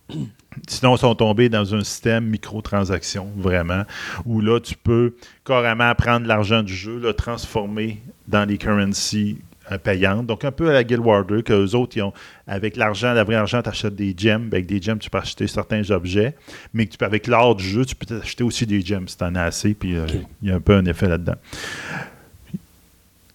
Sinon, 0.68 0.96
ils 0.96 0.98
sont 0.98 1.14
tombés 1.14 1.48
dans 1.48 1.74
un 1.74 1.82
système 1.82 2.26
microtransaction, 2.26 3.30
vraiment, 3.36 3.84
où 4.26 4.40
là, 4.40 4.60
tu 4.60 4.74
peux 4.74 5.14
carrément 5.46 5.94
prendre 5.94 6.26
l'argent 6.26 6.62
du 6.62 6.74
jeu, 6.74 6.98
le 6.98 7.14
transformer 7.14 8.02
dans 8.28 8.46
les 8.46 8.58
currencies 8.58 9.38
Donc, 10.22 10.44
un 10.44 10.52
peu 10.52 10.70
à 10.70 10.72
la 10.72 10.84
Guild 10.84 11.00
Warder, 11.00 11.42
que 11.42 11.52
les 11.52 11.74
autres, 11.74 11.96
ils 11.96 12.02
ont, 12.02 12.12
avec 12.46 12.76
l'argent, 12.76 13.12
la 13.12 13.24
vraie 13.24 13.36
argent, 13.36 13.62
tu 13.62 13.68
achètes 13.68 13.94
des 13.94 14.14
gems. 14.16 14.48
Avec 14.52 14.66
des 14.66 14.80
gems, 14.80 14.98
tu 14.98 15.10
peux 15.10 15.18
acheter 15.18 15.46
certains 15.46 15.90
objets. 15.90 16.34
Mais 16.74 16.86
tu 16.86 16.98
peux, 16.98 17.04
avec 17.04 17.26
l'art 17.26 17.54
du 17.54 17.64
jeu, 17.64 17.84
tu 17.84 17.94
peux 17.94 18.20
acheter 18.20 18.44
aussi 18.44 18.66
des 18.66 18.80
gems 18.80 19.08
si 19.08 19.16
tu 19.16 19.24
en 19.24 19.34
as 19.34 19.44
assez. 19.44 19.74
Puis, 19.74 19.96
euh, 19.96 20.06
il 20.42 20.48
y 20.48 20.52
a 20.52 20.56
un 20.56 20.60
peu 20.60 20.74
un 20.74 20.84
effet 20.84 21.08
là-dedans. 21.08 21.36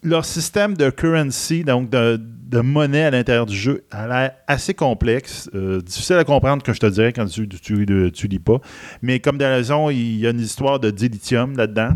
Leur 0.03 0.25
système 0.25 0.75
de 0.77 0.90
currency, 0.90 1.64
donc 1.64 1.90
de, 1.90 2.19
de 2.48 2.59
monnaie 2.61 3.03
à 3.03 3.11
l'intérieur 3.11 3.45
du 3.45 3.56
jeu, 3.56 3.83
a 3.91 4.07
l'air 4.07 4.32
assez 4.48 4.74
complexe. 4.74 5.49
euh, 5.53 5.82
difficile 5.82 6.16
à 6.16 6.24
comprendre, 6.24 6.64
que 6.64 6.72
je 6.72 6.80
te 6.80 6.85
dirais, 6.85 7.11
quand 7.11 7.25
tu 7.25 7.48
ne 7.48 8.27
lis 8.27 8.40
pas. 8.40 8.61
Mais 9.01 9.19
comme 9.19 9.38
de 9.38 9.43
la 9.43 9.56
raison, 9.56 9.90
il 9.90 10.17
y 10.17 10.27
a 10.27 10.30
une 10.30 10.40
histoire 10.40 10.80
de 10.80 10.91
dilithium 10.91 11.57
là-dedans. 11.57 11.90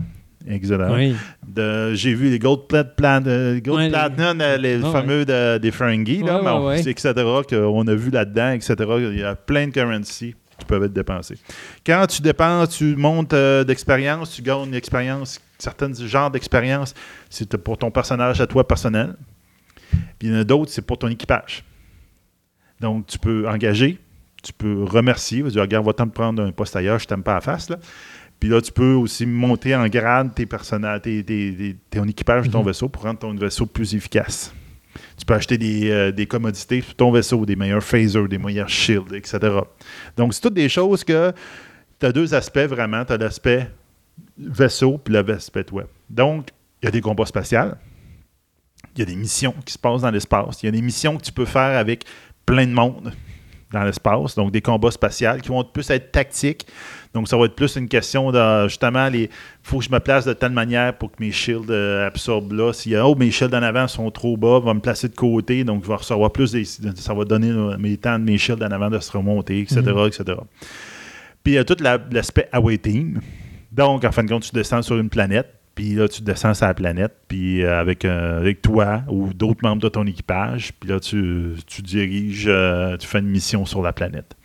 Excellent. 0.48 0.94
Oui. 0.96 1.16
J'ai 1.96 2.14
vu 2.14 2.30
les 2.30 2.40
Gold, 2.40 2.68
Plat, 2.68 2.84
Plan- 2.84 3.22
euh, 3.28 3.60
Gold 3.60 3.78
Ouais, 3.78 3.90
Platinum, 3.90 4.42
euh, 4.42 4.58
les 4.58 4.78
fameux 4.92 5.26
de- 5.26 5.58
des 5.58 5.72
Ferengi, 5.72 6.22
là, 6.24 6.42
Ouais, 6.66 6.82
etc., 6.90 7.14
qu'on 7.50 7.88
a 7.88 7.96
vu 7.96 8.10
là-dedans, 8.12 8.52
etc. 8.52 8.76
Il 9.00 9.20
y 9.20 9.24
a 9.24 9.36
plein 9.36 9.68
de 9.68 9.72
currency 9.72 10.36
qui 10.58 10.66
peuvent 10.66 10.84
être 10.84 10.94
dépensés. 10.94 11.38
Quand 11.86 12.06
tu 12.08 12.22
dépenses, 12.22 12.78
tu 12.78 12.96
montes 12.96 13.34
euh, 13.34 13.64
d'expérience, 13.64 14.32
tu 14.32 14.42
gagnes 14.42 14.68
une 14.68 14.76
expérience, 14.76 15.40
certains 15.58 15.92
genres 15.94 16.30
d'expérience, 16.32 16.94
c'est 17.30 17.58
pour 17.58 17.78
ton 17.78 17.90
personnage 17.92 18.40
à 18.42 18.48
toi 18.48 18.68
personnel. 18.68 19.16
Puis 20.20 20.28
il 20.28 20.32
y 20.32 20.36
en 20.36 20.40
a 20.40 20.44
d'autres, 20.44 20.72
c'est 20.72 20.82
pour 20.86 20.98
ton 21.00 21.08
équipage. 21.08 21.64
Donc, 22.80 23.08
tu 23.08 23.20
peux 23.20 23.48
engager, 23.48 24.00
tu 24.44 24.54
peux 24.54 24.84
remercier, 24.84 25.44
tu 25.44 25.50
dire, 25.50 25.62
regarde, 25.62 25.86
va-t'en 25.86 26.06
me 26.08 26.12
prendre 26.12 26.44
un 26.44 26.52
poste 26.52 26.76
ailleurs, 26.76 26.98
je 27.00 27.06
t'aime 27.08 27.24
pas 27.24 27.34
à 27.34 27.36
la 27.36 27.42
face, 27.42 27.70
là. 27.70 27.78
Puis 28.42 28.50
là, 28.50 28.60
tu 28.60 28.72
peux 28.72 28.94
aussi 28.96 29.26
monter 29.28 29.76
en 29.76 29.88
grade 29.88 30.34
tes 30.34 30.46
personnages, 30.48 31.04
tes, 31.04 31.24
tes- 31.24 31.56
tes- 31.56 31.78
ton 31.92 32.06
équipage 32.08 32.48
de 32.48 32.52
ton 32.52 32.60
Mhm. 32.62 32.66
vaisseau 32.66 32.90
pour 32.90 33.04
rendre 33.04 33.20
ton 33.20 33.34
vaisseau 33.36 33.68
plus 33.68 33.94
efficace. 33.94 34.52
Tu 35.16 35.26
peux 35.26 35.36
acheter 35.36 35.58
des, 35.60 35.90
euh, 35.92 36.12
des 36.12 36.26
commodités 36.26 36.82
sur 36.82 36.96
ton 36.96 37.12
vaisseau, 37.12 37.46
des 37.46 37.56
meilleurs 37.56 37.84
phasers, 37.84 38.28
des 38.28 38.40
meilleurs 38.40 38.68
shields, 38.68 39.14
etc. 39.16 39.38
Donc, 40.18 40.34
c'est 40.34 40.42
toutes 40.42 40.56
des 40.56 40.68
choses 40.70 41.04
que 41.04 41.32
tu 42.00 42.06
as 42.08 42.12
deux 42.12 42.34
aspects 42.34 42.58
vraiment. 42.68 43.06
Tu 43.06 43.14
as 43.14 43.18
l'aspect 43.18 43.70
vaisseau 44.40 44.98
puis 44.98 45.14
l'aspect 45.14 45.66
web. 45.72 45.86
Donc, 46.10 46.48
il 46.82 46.86
y 46.86 46.88
a 46.88 46.92
des 46.92 47.02
combats 47.02 47.28
spatials. 47.28 47.78
Il 48.96 49.00
y 49.00 49.02
a 49.04 49.06
des 49.06 49.16
missions 49.16 49.54
qui 49.64 49.72
se 49.74 49.78
passent 49.78 50.02
dans 50.02 50.10
l'espace. 50.12 50.64
Il 50.64 50.66
y 50.66 50.70
a 50.70 50.72
des 50.72 50.82
missions 50.82 51.16
que 51.18 51.22
tu 51.24 51.32
peux 51.32 51.46
faire 51.46 51.78
avec 51.78 52.06
plein 52.46 52.66
de 52.66 52.74
monde 52.74 53.14
dans 53.72 53.84
l'espace. 53.84 54.36
Donc, 54.36 54.52
des 54.52 54.62
combats 54.62 54.92
spatials 54.92 55.42
qui 55.42 55.50
vont 55.50 55.64
plus 55.64 55.88
être 55.92 56.12
tactiques. 56.12 56.66
Donc, 57.14 57.28
ça 57.28 57.36
va 57.38 57.46
être 57.46 57.56
plus 57.56 57.76
une 57.76 57.90
question 57.90 58.32
de 58.32 58.68
justement, 58.70 59.08
il 59.08 59.28
faut 59.64 59.80
que 59.80 59.84
je 59.86 59.92
me 59.92 60.00
place 60.00 60.24
de 60.26 60.32
telle 60.34 60.54
manière 60.54 60.98
pour 60.98 61.12
que 61.12 61.18
mes 61.20 61.32
shields 61.32 61.70
euh, 61.70 62.08
absorbent 62.08 62.54
là. 62.54 62.72
S'il 62.72 62.94
y 62.94 62.96
a, 62.96 63.06
oh, 63.06 63.16
mes 63.16 63.32
shields 63.32 63.54
en 63.54 63.62
avant 63.64 63.88
sont 63.90 64.10
trop 64.12 64.38
bas, 64.38 64.60
va 64.60 64.74
me 64.74 64.80
placer 64.80 65.10
de 65.10 65.16
côté. 65.16 65.64
Donc, 65.66 65.84
je 65.84 65.90
vais 65.90 65.96
recevoir 65.96 66.32
plus 66.32 66.52
des. 66.54 66.64
Ça 66.64 67.14
va 67.14 67.26
donner 67.26 67.50
euh, 67.50 67.78
mes 67.78 67.98
temps 67.98 68.18
de 68.18 68.24
mes 68.24 68.38
shields 68.38 68.64
en 68.64 68.72
avant 68.72 68.90
de 68.90 69.00
se 69.00 69.12
remonter, 69.12 69.60
etc. 69.60 69.82
etc. 70.08 70.24
Puis, 71.44 71.54
il 71.54 71.56
y 71.56 71.58
a 71.58 71.66
tout 71.66 71.76
la- 71.82 72.00
l'aspect 72.12 72.48
away 72.54 72.78
team. 72.78 73.20
Donc, 73.72 74.04
en 74.06 74.12
fin 74.12 74.24
de 74.24 74.30
compte, 74.30 74.44
tu 74.44 74.52
descends 74.52 74.82
sur 74.82 74.98
une 74.98 75.10
planète. 75.10 75.48
Puis 75.74 75.94
là, 75.96 76.08
tu 76.10 76.22
descends 76.22 76.54
sur 76.54 76.66
la 76.68 76.74
planète, 76.74 77.14
puis 77.30 77.64
euh, 77.64 77.80
avec, 77.80 78.04
euh, 78.04 78.40
avec 78.40 78.62
toi 78.62 79.04
ou 79.08 79.34
d'autres 79.34 79.62
membres 79.64 79.82
de 79.82 79.88
ton 79.88 80.06
équipage. 80.06 80.74
Puis 80.78 80.90
là, 80.90 81.00
tu, 81.00 81.54
tu 81.66 81.82
diriges, 81.82 82.44
euh, 82.48 82.98
tu 82.98 83.08
fais 83.08 83.20
une 83.20 83.30
mission 83.30 83.66
sur 83.66 83.82
la 83.82 83.94
planète. 83.94 84.36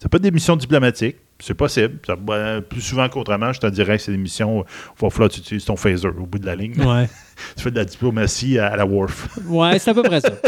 C'est 0.00 0.10
pas 0.10 0.18
des 0.18 0.32
missions 0.32 0.56
diplomatiques, 0.56 1.16
c'est 1.42 1.54
possible. 1.54 1.98
Ça, 2.06 2.14
ben, 2.14 2.62
plus 2.62 2.80
souvent 2.80 3.08
qu'autrement, 3.08 3.52
je 3.52 3.58
te 3.58 3.66
dirais 3.66 3.96
que 3.96 4.02
c'est 4.02 4.12
des 4.12 4.18
missions 4.18 4.60
où 4.60 4.64
il 4.64 5.02
va 5.02 5.10
falloir 5.10 5.28
que 5.28 5.34
tu 5.34 5.40
utilises 5.40 5.64
ton 5.64 5.76
phaser 5.76 6.06
au 6.06 6.24
bout 6.26 6.38
de 6.38 6.46
la 6.46 6.54
ligne. 6.54 6.80
Ouais. 6.80 7.08
tu 7.56 7.64
fais 7.64 7.70
de 7.72 7.76
la 7.76 7.84
diplomatie 7.84 8.58
à, 8.58 8.68
à 8.68 8.76
la 8.76 8.86
Worf. 8.86 9.28
Ouais, 9.46 9.78
c'est 9.78 9.90
à 9.90 9.94
peu 9.94 10.02
près 10.02 10.20
ça. 10.20 10.30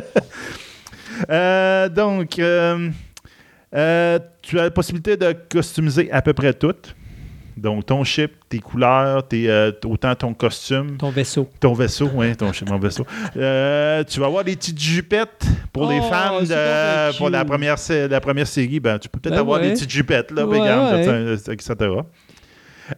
Euh, 1.30 1.88
donc, 1.88 2.40
euh, 2.40 2.90
euh, 3.72 4.18
tu 4.42 4.58
as 4.58 4.64
la 4.64 4.70
possibilité 4.72 5.16
de 5.16 5.32
customiser 5.32 6.10
à 6.10 6.20
peu 6.22 6.32
près 6.32 6.52
tout. 6.52 6.74
Donc, 7.56 7.86
ton 7.86 8.02
ship, 8.04 8.32
tes 8.48 8.58
couleurs, 8.58 9.26
tes, 9.28 9.48
euh, 9.48 9.70
autant 9.84 10.14
ton 10.14 10.34
costume, 10.34 10.96
Ton 10.96 11.10
vaisseau. 11.10 11.48
ton 11.60 11.72
vaisseau, 11.72 12.10
oui, 12.14 12.34
ton 12.36 12.52
ship, 12.52 12.68
mon 12.68 12.78
vaisseau. 12.78 13.06
Euh, 13.36 14.02
tu 14.04 14.18
vas 14.20 14.26
avoir 14.26 14.42
des 14.44 14.56
petites 14.56 14.80
jupettes 14.80 15.46
pour 15.72 15.88
les 15.88 16.00
Oh, 16.02 16.08
fans 16.10 16.40
de, 16.40 16.46
bien 16.46 17.16
pour 17.18 17.30
la 17.30 17.44
première, 17.44 17.78
sé- 17.78 18.08
la 18.08 18.20
première 18.20 18.46
série. 18.48 18.80
Ben, 18.80 18.98
tu 18.98 19.08
peux 19.08 19.20
peut-être 19.20 19.34
Ben 19.34 19.40
avoir 19.40 19.60
ouais. 19.60 19.68
des 19.68 19.74
petites 19.74 19.90
jupettes, 19.90 20.30
là, 20.32 20.44
Ouais, 20.46 20.58
etc. 21.52 21.74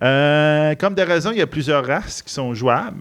Euh, 0.02 0.74
comme 0.76 0.94
de 0.94 1.02
raison, 1.02 1.30
il 1.32 1.38
y 1.38 1.42
a 1.42 1.46
plusieurs 1.46 1.84
races 1.86 2.22
qui 2.22 2.32
sont 2.32 2.54
jouables. 2.54 3.00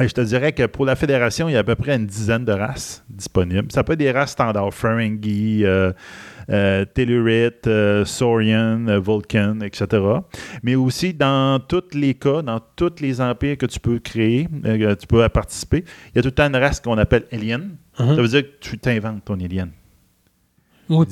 Et 0.00 0.08
je 0.08 0.14
te 0.14 0.20
dirais 0.22 0.52
que 0.52 0.64
pour 0.66 0.86
la 0.86 0.96
fédération, 0.96 1.48
il 1.48 1.52
y 1.52 1.56
a 1.56 1.60
à 1.60 1.64
peu 1.64 1.74
près 1.74 1.94
une 1.96 2.06
dizaine 2.06 2.44
de 2.44 2.52
races 2.52 3.04
disponibles. 3.10 3.70
Ça 3.72 3.84
peut 3.84 3.92
être 3.92 3.98
des 3.98 4.10
races 4.10 4.30
standards, 4.32 4.72
Ferengi, 4.72 5.64
euh, 6.50 6.82
euh, 6.82 6.84
Tellurit, 6.84 7.50
euh, 7.66 8.04
Saurian, 8.04 8.86
euh, 8.88 9.00
Vulcan, 9.00 9.60
etc. 9.62 9.86
Mais 10.62 10.74
aussi, 10.74 11.12
dans 11.14 11.58
tous 11.60 11.94
les 11.94 12.14
cas, 12.14 12.42
dans 12.42 12.60
tous 12.76 12.92
les 13.00 13.20
empires 13.20 13.56
que 13.58 13.66
tu 13.66 13.78
peux 13.80 13.98
créer, 13.98 14.48
que 14.64 14.94
tu 14.94 15.06
peux 15.06 15.28
participer, 15.28 15.84
il 16.12 16.16
y 16.16 16.18
a 16.18 16.22
tout 16.22 16.28
le 16.28 16.32
temps 16.32 16.46
une 16.48 16.56
race 16.56 16.80
qu'on 16.80 16.98
appelle 16.98 17.24
Alien. 17.32 17.76
Uh-huh. 17.98 18.16
Ça 18.16 18.22
veut 18.22 18.28
dire 18.28 18.42
que 18.42 18.58
tu 18.60 18.78
t'inventes 18.78 19.24
ton 19.24 19.34
Alien. 19.34 19.70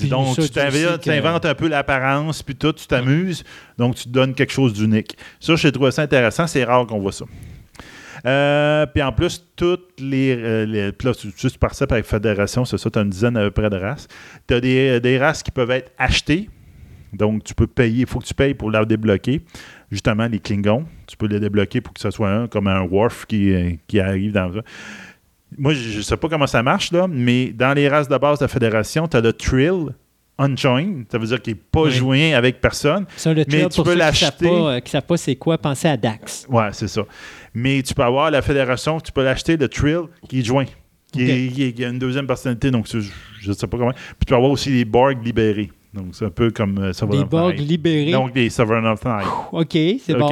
Donc, 0.09 0.27
ça, 0.35 0.43
tu 0.43 0.49
t'inventes- 0.51 1.03
que- 1.43 1.49
un 1.49 1.55
peu 1.55 1.69
l'apparence, 1.69 2.43
puis 2.43 2.55
tout, 2.55 2.73
tu 2.73 2.87
t'amuses, 2.87 3.45
donc 3.79 3.95
tu 3.95 4.05
te 4.05 4.09
donnes 4.11 4.35
quelque 4.35 4.53
chose 4.53 4.73
d'unique. 4.73 5.17
Ça, 5.39 5.55
j'ai 5.57 5.73
trouvé 5.73 5.91
ça 5.91 6.03
intéressant, 6.03 6.47
c'est 6.47 6.65
rare 6.65 6.87
qu'on 6.87 6.99
voit 7.01 7.13
ça. 7.13 7.25
Euh, 8.27 8.87
puis 8.87 9.03
en 9.03 9.13
plus, 9.13 9.45
toutes 9.57 9.99
les. 10.01 10.37
euh, 10.37 10.67
les 10.67 10.93
puis 10.93 11.09
là, 11.09 11.15
tu, 11.15 11.29
juste 11.37 11.59
par 11.59 11.75
ça, 11.75 11.87
par 11.87 11.99
fédération, 12.03 12.65
c'est 12.65 12.79
ça, 12.79 12.91
tu 12.91 12.99
as 12.99 13.03
une 13.03 13.11
dizaine 13.11 13.37
à 13.37 13.43
peu 13.43 13.51
près 13.51 13.71
de 13.71 13.77
races. 13.77 14.09
Tu 14.47 14.55
as 14.55 14.61
des, 14.61 15.01
des 15.01 15.19
races 15.19 15.43
qui 15.43 15.51
peuvent 15.51 15.71
être 15.71 15.93
achetées. 15.99 16.49
Donc, 17.13 17.43
tu 17.43 17.55
peux 17.55 17.67
payer, 17.67 18.03
il 18.03 18.07
faut 18.07 18.21
que 18.21 18.27
tu 18.27 18.35
payes 18.35 18.55
pour 18.55 18.71
la 18.71 18.85
débloquer. 18.85 19.41
Justement, 19.91 20.27
les 20.29 20.39
Klingons, 20.39 20.85
tu 21.09 21.17
peux 21.17 21.27
les 21.27 21.41
débloquer 21.41 21.81
pour 21.81 21.93
que 21.93 22.01
ce 22.01 22.11
soit 22.13 22.31
un, 22.31 22.47
comme 22.47 22.69
un 22.69 22.83
Worf 22.83 23.27
qui, 23.27 23.53
euh, 23.53 23.73
qui 23.89 23.99
arrive 23.99 24.33
dans 24.33 24.53
ça. 24.53 24.61
Moi, 25.59 25.75
je 25.75 25.97
ne 25.97 26.03
sais 26.03 26.17
pas 26.17 26.29
comment 26.29 26.47
ça 26.47 26.63
marche, 26.63 26.93
là, 26.93 27.09
mais 27.11 27.47
dans 27.49 27.73
les 27.75 27.89
races 27.89 28.07
de 28.09 28.17
base 28.17 28.39
de 28.39 28.45
la 28.45 28.49
fédération, 28.49 29.09
tu 29.09 29.17
as 29.17 29.21
le 29.21 29.33
Trill 29.33 29.87
Unjoined. 30.39 31.07
Ça 31.11 31.19
veut 31.19 31.27
dire 31.27 31.43
qu'il 31.43 31.55
n'est 31.55 31.61
pas 31.73 31.83
Oui. 31.83 31.91
joint 31.91 32.33
avec 32.35 32.61
personne. 32.61 33.05
Ça, 33.17 33.35
le 33.35 33.45
Mais 33.49 33.69
tu 33.69 33.75
pour 33.77 33.85
peux 33.85 33.91
ceux 33.91 33.97
qui 33.99 34.01
savent 34.01 34.21
l'acheter. 34.23 34.47
pas, 34.49 34.55
euh, 34.77 34.81
qui 34.81 34.91
savent 34.91 35.03
pas 35.03 35.17
c'est 35.17 35.37
quoi, 35.37 35.59
pensez 35.59 35.89
à 35.89 35.97
Dax. 35.97 36.47
Ouais, 36.49 36.69
c'est 36.73 36.89
ça. 36.89 37.03
Mais 37.55 37.83
tu 37.83 37.95
peux 37.95 38.03
avoir 38.03 38.31
la 38.31 38.43
fédération, 38.43 39.01
tu 39.01 39.13
peux 39.13 39.25
l'acheter, 39.25 39.57
le 39.57 39.69
Trill, 39.69 40.03
qui 40.29 40.41
est 40.41 40.45
joint. 40.45 40.67
Qui, 41.13 41.23
est- 41.29 41.73
qui 41.73 41.85
a 41.85 41.89
une 41.89 41.99
deuxième 41.99 42.27
personnalité, 42.29 42.71
donc 42.71 42.87
je 42.89 42.99
ne 43.49 43.53
sais 43.55 43.67
pas 43.67 43.77
comment. 43.79 43.91
Puis 43.93 44.05
tu 44.21 44.27
peux 44.27 44.37
avoir 44.37 44.51
aussi 44.53 44.71
les 44.71 44.85
Borg 44.85 45.19
libérés. 45.25 45.71
Donc 45.93 46.07
c'est 46.13 46.25
un 46.27 46.31
peu 46.31 46.53
comme 46.53 46.79
euh, 46.79 46.93
Sovereign 46.93 47.19
Des 47.23 47.25
of 47.25 47.31
Borg 47.31 47.59
libérés. 47.59 48.13
Donc 48.13 48.33
les 48.37 48.49
Sovereign 48.49 48.87
of 48.87 49.05
Night. 49.05 49.27
OK, 49.51 49.73
c'est 49.73 50.15
bon. 50.15 50.29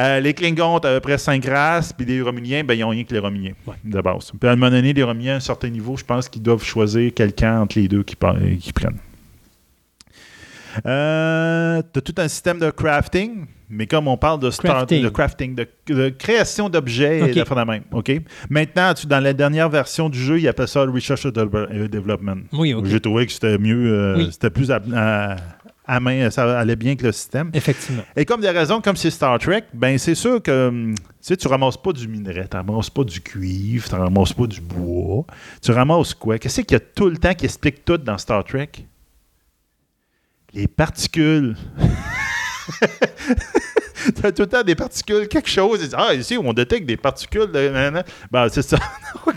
Euh, 0.00 0.20
les 0.20 0.32
Klingons, 0.34 0.76
à 0.76 0.80
peu 0.80 1.00
près 1.00 1.18
5 1.18 1.44
races, 1.46 1.92
puis 1.92 2.06
les 2.06 2.20
Romuliens, 2.22 2.62
ben, 2.64 2.74
ils 2.74 2.80
n'ont 2.80 2.88
rien 2.90 3.02
que 3.04 3.12
les 3.12 3.18
Romuliens, 3.20 3.52
de 3.84 4.00
base. 4.00 4.32
Puis 4.38 4.48
à 4.48 4.52
un 4.52 4.56
moment 4.56 4.70
donné, 4.70 4.92
les 4.92 5.02
Romuliens, 5.02 5.34
à 5.34 5.36
un 5.36 5.40
certain 5.40 5.68
niveau, 5.68 5.96
je 5.96 6.04
pense 6.04 6.28
qu'ils 6.28 6.42
doivent 6.42 6.62
choisir 6.64 7.12
quelqu'un 7.14 7.60
entre 7.62 7.78
les 7.78 7.86
deux 7.88 8.02
qui, 8.04 8.14
par- 8.16 8.34
euh, 8.36 8.54
qui 8.60 8.72
prennent. 8.72 8.98
Euh, 10.86 11.82
t'as 11.92 12.00
tout 12.00 12.14
un 12.18 12.28
système 12.28 12.58
de 12.58 12.70
crafting, 12.70 13.46
mais 13.68 13.86
comme 13.86 14.08
on 14.08 14.16
parle 14.16 14.40
de, 14.40 14.50
start- 14.50 14.66
Crafting. 14.88 15.02
de 15.02 15.08
crafting, 15.08 15.54
de, 15.54 15.66
de 15.88 16.08
création 16.10 16.68
d'objets 16.68 17.22
OK. 17.22 17.28
et 17.36 17.42
de 17.44 17.64
même. 17.64 17.82
Maintenant, 18.50 18.94
tu- 18.94 19.06
dans 19.06 19.20
la 19.20 19.32
dernière 19.32 19.68
version 19.68 20.08
du 20.08 20.18
jeu, 20.18 20.38
il 20.40 20.48
appelle 20.48 20.68
ça 20.68 20.84
le 20.84 20.90
Research 20.92 21.26
and 21.26 21.30
Devel- 21.30 21.88
Development. 21.88 22.42
Oui, 22.52 22.74
OK. 22.74 22.86
J'ai 22.86 23.00
trouvé 23.00 23.26
que 23.26 23.32
c'était 23.32 23.58
mieux, 23.58 23.92
euh, 23.92 24.16
Oui. 24.16 24.28
c'était 24.32 24.50
plus 24.50 24.70
à, 24.70 24.80
à- 24.94 25.36
à 25.90 26.00
main, 26.00 26.28
ça 26.30 26.58
allait 26.58 26.76
bien 26.76 26.96
que 26.96 27.06
le 27.06 27.12
système. 27.12 27.50
Effectivement. 27.54 28.02
Et 28.14 28.26
comme 28.26 28.42
des 28.42 28.50
raisons, 28.50 28.82
comme 28.82 28.96
c'est 28.96 29.10
Star 29.10 29.38
Trek, 29.38 29.64
ben 29.72 29.96
c'est 29.96 30.14
sûr 30.14 30.42
que 30.42 30.68
hum, 30.68 30.94
tu 30.94 31.02
sais, 31.22 31.36
tu 31.36 31.48
ramasses 31.48 31.78
pas 31.78 31.92
du 31.94 32.06
minerai, 32.08 32.46
tu 32.50 32.56
ramasses 32.58 32.90
pas 32.90 33.04
du 33.04 33.22
cuivre, 33.22 33.88
tu 33.88 33.94
ramasses 33.94 34.34
pas 34.34 34.46
du 34.46 34.60
bois. 34.60 35.24
Tu 35.62 35.72
ramasses 35.72 36.12
quoi? 36.12 36.38
Qu'est-ce 36.38 36.60
qu'il 36.60 36.72
y 36.74 36.76
a 36.76 36.80
tout 36.80 37.08
le 37.08 37.16
temps 37.16 37.32
qui 37.32 37.46
explique 37.46 37.84
tout 37.86 37.96
dans 37.96 38.18
Star 38.18 38.44
Trek? 38.44 38.68
Les 40.58 40.66
particules. 40.66 41.54
tu 42.80 44.26
as 44.26 44.32
tout 44.32 44.42
le 44.42 44.48
temps 44.48 44.64
des 44.64 44.74
particules, 44.74 45.28
quelque 45.28 45.48
chose. 45.48 45.78
Ils 45.78 45.84
disent, 45.84 45.94
ah, 45.96 46.12
ici, 46.12 46.36
on 46.36 46.52
détecte 46.52 46.84
des 46.84 46.96
particules. 46.96 47.46
Ben, 47.52 48.48
c'est 48.48 48.62
ça. 48.62 48.76
donc, 49.26 49.36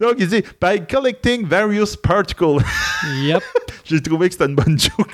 donc, 0.00 0.14
il 0.18 0.26
dit, 0.26 0.42
by 0.60 0.84
collecting 0.90 1.46
various 1.46 1.94
particles. 2.02 2.56
Yep. 3.22 3.40
J'ai 3.84 4.02
trouvé 4.02 4.26
que 4.28 4.34
c'était 4.34 4.46
une 4.46 4.56
bonne 4.56 4.76
joke. 4.76 5.12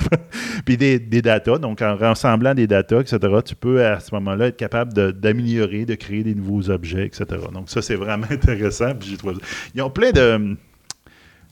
Puis 0.65 0.79
des, 0.79 0.99
des 0.99 1.21
datas, 1.21 1.59
donc 1.59 1.83
en 1.83 1.95
rassemblant 1.95 2.55
des 2.55 2.67
datas, 2.67 3.01
etc., 3.01 3.19
tu 3.45 3.55
peux 3.55 3.85
à 3.85 4.01
ce 4.01 4.15
moment-là 4.15 4.47
être 4.47 4.57
capable 4.57 4.95
de- 4.95 5.11
d'améliorer, 5.11 5.85
de, 5.85 5.95
créer 5.95 6.23
des 6.25 6.35
nouveaux 6.35 6.71
objets, 6.71 7.05
etc. 7.05 7.27
Donc 7.53 7.69
ça, 7.69 7.83
c'est 7.83 7.97
vraiment 7.97 8.27
intéressant. 8.31 8.95
Puis 8.95 9.11
j'ai 9.11 9.19
trouvé 9.19 9.35
ça- 9.35 9.41
Ils 9.75 9.83
ont 9.83 9.91
plein 9.91 10.11
de, 10.11 10.57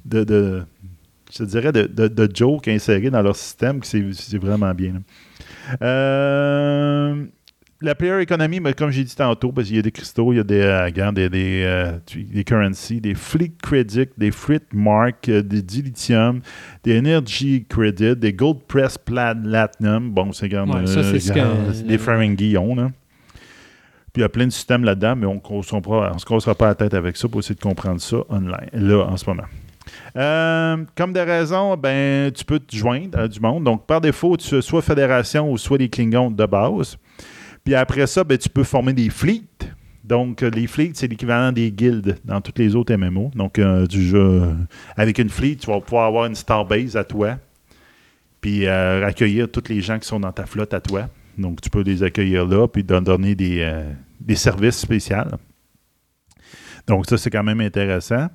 de, 0.06 0.24
de- 0.24 0.62
je 1.32 1.38
te 1.38 1.42
dirais, 1.44 1.72
de, 1.72 1.84
de, 1.86 2.08
de 2.08 2.28
jokes 2.36 2.68
insérés 2.68 3.10
dans 3.10 3.22
leur 3.22 3.36
système, 3.36 3.80
que 3.80 3.86
c'est 3.86 4.38
vraiment 4.38 4.74
bien. 4.74 4.92
là. 4.92 4.98
Euh, 5.82 7.24
la 7.80 7.94
player 7.96 8.20
economy, 8.22 8.60
mais 8.60 8.74
comme 8.74 8.90
j'ai 8.90 9.02
dit 9.02 9.14
tantôt, 9.16 9.50
parce 9.50 9.66
qu'il 9.66 9.76
y 9.76 9.78
a 9.80 9.82
des 9.82 9.90
cristaux, 9.90 10.32
il 10.32 10.36
y 10.36 10.40
a 10.40 10.44
des, 10.44 10.60
euh, 10.60 11.10
des, 11.12 11.28
des, 11.28 11.62
euh, 11.66 11.92
des 12.14 12.44
currency, 12.44 13.00
des 13.00 13.14
fleet 13.14 13.52
credit, 13.60 14.06
des 14.16 14.30
fleet 14.30 14.62
mark, 14.72 15.28
euh, 15.28 15.42
des 15.42 15.62
dilithium, 15.62 16.40
des 16.84 16.98
energy 16.98 17.64
credit, 17.68 18.14
des 18.14 18.32
gold 18.32 18.60
press 18.68 18.96
platinum. 18.98 20.10
Bon, 20.12 20.30
c'est 20.32 20.46
regarde, 20.46 20.70
que- 20.84 20.86
c'est 21.72 21.86
des 21.86 21.98
Ferengi 21.98 22.56
ont, 22.56 22.76
là. 22.76 22.90
Puis 24.12 24.20
il 24.20 24.22
y 24.22 24.24
a 24.24 24.28
plein 24.28 24.46
de 24.46 24.52
systèmes 24.52 24.84
là-dedans, 24.84 25.16
mais 25.16 25.26
on 25.26 25.36
ne 25.56 25.62
se 25.62 26.24
cassera 26.26 26.54
pas 26.54 26.66
la 26.68 26.74
tête 26.74 26.94
avec 26.94 27.16
ça 27.16 27.28
pour 27.28 27.40
essayer 27.40 27.54
de 27.56 27.60
comprendre 27.60 28.00
ça 28.00 28.18
online, 28.28 28.68
là, 28.74 29.06
en 29.06 29.16
ce 29.16 29.28
moment. 29.28 29.44
Euh, 30.16 30.84
comme 30.96 31.12
de 31.12 31.20
raison, 31.20 31.76
ben, 31.76 32.30
tu 32.32 32.44
peux 32.44 32.58
te 32.58 32.74
joindre 32.74 33.18
à 33.18 33.28
du 33.28 33.40
monde. 33.40 33.64
Donc, 33.64 33.86
par 33.86 34.00
défaut, 34.00 34.36
tu 34.36 34.54
es 34.56 34.62
soit 34.62 34.82
Fédération 34.82 35.50
ou 35.50 35.58
soit 35.58 35.78
les 35.78 35.88
Klingons 35.88 36.30
de 36.30 36.46
base. 36.46 36.98
Puis 37.64 37.74
après 37.74 38.06
ça, 38.06 38.24
ben, 38.24 38.36
tu 38.36 38.48
peux 38.48 38.64
former 38.64 38.92
des 38.92 39.10
fleets. 39.10 39.42
Donc, 40.04 40.42
euh, 40.42 40.50
les 40.50 40.66
fleets, 40.66 40.92
c'est 40.94 41.06
l'équivalent 41.06 41.52
des 41.52 41.70
guildes 41.70 42.18
dans 42.24 42.40
toutes 42.40 42.58
les 42.58 42.74
autres 42.74 42.94
MMO. 42.94 43.30
Donc, 43.34 43.58
euh, 43.58 43.86
du 43.86 44.12
avec 44.96 45.18
une 45.18 45.30
fleet, 45.30 45.56
tu 45.56 45.66
vas 45.66 45.80
pouvoir 45.80 46.06
avoir 46.06 46.26
une 46.26 46.34
starbase 46.34 46.96
à 46.96 47.04
toi. 47.04 47.38
Puis 48.40 48.66
accueillir 48.66 49.48
tous 49.48 49.68
les 49.68 49.80
gens 49.80 50.00
qui 50.00 50.08
sont 50.08 50.18
dans 50.18 50.32
ta 50.32 50.46
flotte 50.46 50.74
à 50.74 50.80
toi. 50.80 51.08
Donc, 51.38 51.60
tu 51.60 51.70
peux 51.70 51.82
les 51.82 52.02
accueillir 52.02 52.44
là, 52.44 52.66
puis 52.66 52.82
donner 52.82 53.36
des, 53.36 53.84
des 54.20 54.34
services 54.34 54.78
spéciaux. 54.78 55.16
Donc, 56.88 57.06
ça, 57.08 57.16
c'est 57.16 57.30
quand 57.30 57.44
même 57.44 57.60
intéressant. 57.60 58.26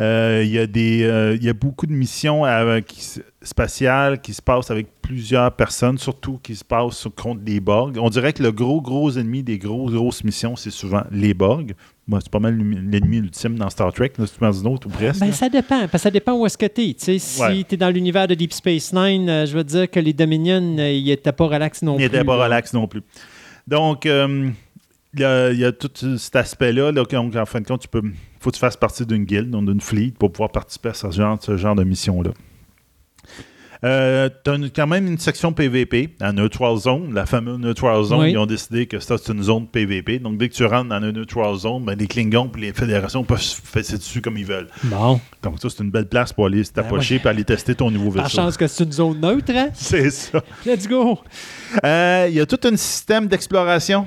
Euh, 0.00 0.42
Il 0.44 0.50
y, 0.50 0.58
a 0.58 0.66
des, 0.66 1.02
euh, 1.04 1.34
il 1.34 1.42
y 1.44 1.48
a 1.48 1.54
beaucoup 1.54 1.86
de 1.86 1.92
missions 1.92 2.44
euh, 2.44 2.80
qui 2.80 3.02
spatiales 3.42 4.20
qui 4.20 4.34
se 4.34 4.42
passent 4.42 4.70
avec 4.70 4.88
plusieurs 5.00 5.52
personnes, 5.54 5.98
surtout 5.98 6.38
qui 6.42 6.56
se 6.56 6.64
passent 6.64 7.06
contre 7.16 7.40
des 7.42 7.60
Borg. 7.60 7.96
On 8.00 8.10
dirait 8.10 8.32
que 8.32 8.42
le 8.42 8.50
gros, 8.52 8.80
gros 8.82 9.10
ennemi 9.12 9.42
des 9.42 9.56
grosses, 9.58 9.92
grosses 9.92 10.24
missions, 10.24 10.56
c'est 10.56 10.70
souvent 10.72 11.04
les 11.12 11.32
Borg. 11.32 11.74
Moi, 12.08 12.18
c'est 12.22 12.30
pas 12.30 12.38
mal 12.40 12.56
l'ennemi 12.56 13.18
ultime 13.18 13.56
dans 13.56 13.70
Star 13.70 13.92
Trek, 13.92 14.12
là, 14.18 14.26
si 14.26 14.32
tu 14.34 14.38
penses 14.40 14.60
une 14.60 14.66
autre 14.68 14.86
ou 14.88 14.90
presque. 14.90 15.20
Ben, 15.20 15.32
ça 15.32 15.48
dépend, 15.48 15.80
parce 15.80 15.92
que 15.92 15.98
ça 15.98 16.10
dépend 16.10 16.32
où 16.34 16.44
est-ce 16.44 16.58
que 16.58 16.66
tu 16.66 16.82
es. 16.82 16.94
Si 17.18 17.40
Ouais. 17.40 17.64
tu 17.68 17.74
es 17.74 17.78
dans 17.78 17.90
l'univers 17.90 18.26
de 18.28 18.34
Deep 18.34 18.52
Space 18.52 18.92
Nine, 18.92 19.28
euh, 19.28 19.46
je 19.46 19.56
veux 19.56 19.64
dire 19.64 19.88
que 19.90 20.00
les 20.00 20.12
Dominions, 20.12 20.76
ils 20.78 21.04
n'étaient 21.06 21.32
pas 21.32 21.46
relax 21.46 21.82
non 21.82 21.96
plus. 21.96 22.04
n'était 22.04 22.24
pas 22.24 22.36
là. 22.36 22.44
relax 22.44 22.72
non 22.72 22.86
plus. 22.88 23.02
Donc, 23.66 24.06
euh, 24.06 24.48
il 25.16 25.22
y, 25.22 25.24
a, 25.24 25.50
il 25.52 25.58
y 25.58 25.64
a 25.64 25.72
tout 25.72 25.90
cet 26.18 26.36
aspect-là. 26.36 26.92
Là, 26.92 27.04
donc, 27.04 27.12
en 27.34 27.46
fin 27.46 27.60
de 27.60 27.66
compte, 27.66 27.84
il 27.92 28.00
faut 28.40 28.50
que 28.50 28.54
tu 28.54 28.60
fasses 28.60 28.76
partie 28.76 29.04
d'une 29.06 29.24
guilde, 29.24 29.50
donc 29.50 29.66
d'une 29.66 29.80
fleet, 29.80 30.12
pour 30.18 30.30
pouvoir 30.30 30.52
participer 30.52 30.90
à 30.90 30.94
ce 30.94 31.10
genre, 31.10 31.38
ce 31.40 31.56
genre 31.56 31.74
de 31.74 31.84
mission-là. 31.84 32.30
Euh, 33.84 34.30
tu 34.42 34.50
as 34.50 34.56
quand 34.74 34.86
même 34.86 35.06
une 35.06 35.18
section 35.18 35.52
PVP, 35.52 36.08
la 36.18 36.32
Neutral 36.32 36.76
Zone, 36.78 37.12
la 37.12 37.26
fameuse 37.26 37.58
Neutral 37.58 38.02
Zone. 38.04 38.20
Oui. 38.20 38.30
Ils 38.32 38.38
ont 38.38 38.46
décidé 38.46 38.86
que 38.86 38.98
ça, 39.00 39.16
c'est 39.18 39.32
une 39.32 39.42
zone 39.42 39.66
PVP. 39.66 40.18
Donc, 40.18 40.38
dès 40.38 40.48
que 40.48 40.54
tu 40.54 40.64
rentres 40.64 40.88
dans 40.88 40.98
la 40.98 41.12
Neutral 41.12 41.54
Zone, 41.56 41.84
ben, 41.84 41.96
les 41.96 42.06
Klingons 42.06 42.50
et 42.56 42.60
les 42.60 42.72
fédérations 42.72 43.22
peuvent 43.22 43.40
se 43.40 43.60
fesser 43.62 43.98
dessus 43.98 44.22
comme 44.22 44.38
ils 44.38 44.46
veulent. 44.46 44.68
Bon. 44.84 45.20
Donc, 45.42 45.60
ça, 45.60 45.68
c'est 45.68 45.82
une 45.84 45.90
belle 45.90 46.08
place 46.08 46.32
pour 46.32 46.46
aller 46.46 46.64
t'approcher 46.64 47.20
et 47.22 47.28
aller 47.28 47.44
tester 47.44 47.74
ton 47.74 47.90
nouveau 47.90 48.12
Par 48.12 48.24
vaisseau. 48.24 48.36
chance 48.36 48.56
que 48.56 48.66
c'est 48.66 48.84
une 48.84 48.92
zone 48.92 49.20
neutre, 49.20 49.52
hein? 49.54 49.68
C'est 49.74 50.10
ça. 50.10 50.42
Let's 50.64 50.88
go! 50.88 51.18
Euh, 51.84 52.26
Il 52.30 52.34
y 52.34 52.40
a 52.40 52.46
tout 52.46 52.58
un 52.64 52.76
système 52.76 53.26
d'exploration 53.26 54.06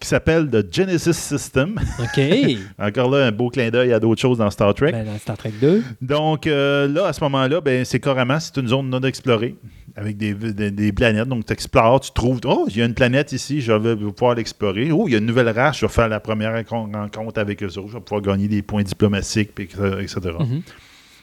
qui 0.00 0.06
s'appelle 0.08 0.48
le 0.52 0.66
Genesis 0.70 1.14
System. 1.14 1.78
OK. 1.98 2.20
Encore 2.78 3.10
là, 3.10 3.26
un 3.26 3.32
beau 3.32 3.48
clin 3.48 3.70
d'œil 3.70 3.92
à 3.92 3.98
d'autres 4.00 4.20
choses 4.20 4.38
dans 4.38 4.50
Star 4.50 4.74
Trek. 4.74 4.92
ben, 4.92 5.06
dans 5.06 5.18
Star 5.18 5.36
Trek 5.38 5.52
2. 5.60 5.82
Donc 6.02 6.46
euh, 6.46 6.86
là, 6.88 7.06
à 7.06 7.12
ce 7.12 7.22
moment-là, 7.24 7.60
ben, 7.60 7.84
c'est 7.84 7.98
carrément, 8.00 8.38
c'est 8.38 8.56
une 8.58 8.68
zone 8.68 8.88
non 8.90 9.00
explorée 9.00 9.56
avec 9.96 10.16
des, 10.18 10.34
des- 10.34 10.70
des 10.70 10.92
planètes. 10.92 11.28
Donc 11.28 11.46
tu 11.46 11.52
explores, 11.52 12.00
tu 12.00 12.10
trouves, 12.12 12.40
oh, 12.44 12.66
il 12.68 12.76
y 12.76 12.82
a 12.82 12.84
une 12.84 12.94
planète 12.94 13.32
ici, 13.32 13.60
je 13.62 13.72
vais 13.72 13.96
pouvoir 13.96 14.34
l'explorer. 14.34 14.90
Oh, 14.92 15.04
il 15.08 15.12
y 15.12 15.14
a 15.14 15.18
une 15.18 15.26
nouvelle 15.26 15.48
race, 15.48 15.78
je 15.78 15.86
vais 15.86 15.92
faire 15.92 16.08
la 16.08 16.20
première 16.20 16.52
rencon- 16.54 16.94
rencontre 16.94 17.40
avec 17.40 17.62
eux 17.62 17.78
autres, 17.78 17.88
je 17.88 17.94
vais 17.94 18.00
pouvoir 18.00 18.20
gagner 18.22 18.48
des 18.48 18.62
points 18.62 18.82
diplomatiques, 18.82 19.50
etc. 19.58 20.20
Mhm. 20.38 20.62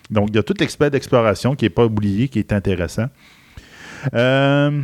Donc 0.09 0.29
il 0.31 0.35
y 0.35 0.39
a 0.39 0.43
tout 0.43 0.55
l'expert 0.59 0.89
d'exploration 0.89 1.55
qui 1.55 1.65
n'est 1.65 1.69
pas 1.69 1.85
oublié, 1.85 2.27
qui 2.29 2.39
est 2.39 2.51
intéressant. 2.51 3.05
Euh, 4.13 4.81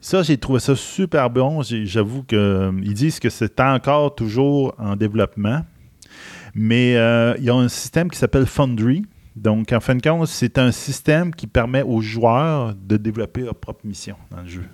Ça, 0.00 0.22
j'ai 0.22 0.38
trouvé 0.38 0.60
ça 0.60 0.74
super 0.74 1.28
bon. 1.28 1.62
J'avoue 1.62 2.22
qu'ils 2.22 2.94
disent 2.94 3.20
que 3.20 3.28
c'est 3.28 3.60
encore 3.60 4.14
toujours 4.14 4.74
en 4.78 4.96
développement. 4.96 5.62
Mais 6.54 6.96
euh, 6.96 7.34
il 7.38 7.44
y 7.44 7.50
a 7.50 7.54
un 7.54 7.68
système 7.68 8.10
qui 8.10 8.18
s'appelle 8.18 8.46
Foundry. 8.46 9.04
Donc, 9.36 9.72
en 9.72 9.80
fin 9.80 9.94
de 9.94 10.02
compte, 10.02 10.26
c'est 10.26 10.58
un 10.58 10.72
système 10.72 11.34
qui 11.34 11.46
permet 11.46 11.82
aux 11.82 12.00
joueurs 12.00 12.74
de 12.74 12.96
développer 12.96 13.42
leur 13.42 13.54
propre 13.54 13.86
mission 13.86 14.16
dans 14.30 14.42
le 14.42 14.48
jeu. 14.48 14.64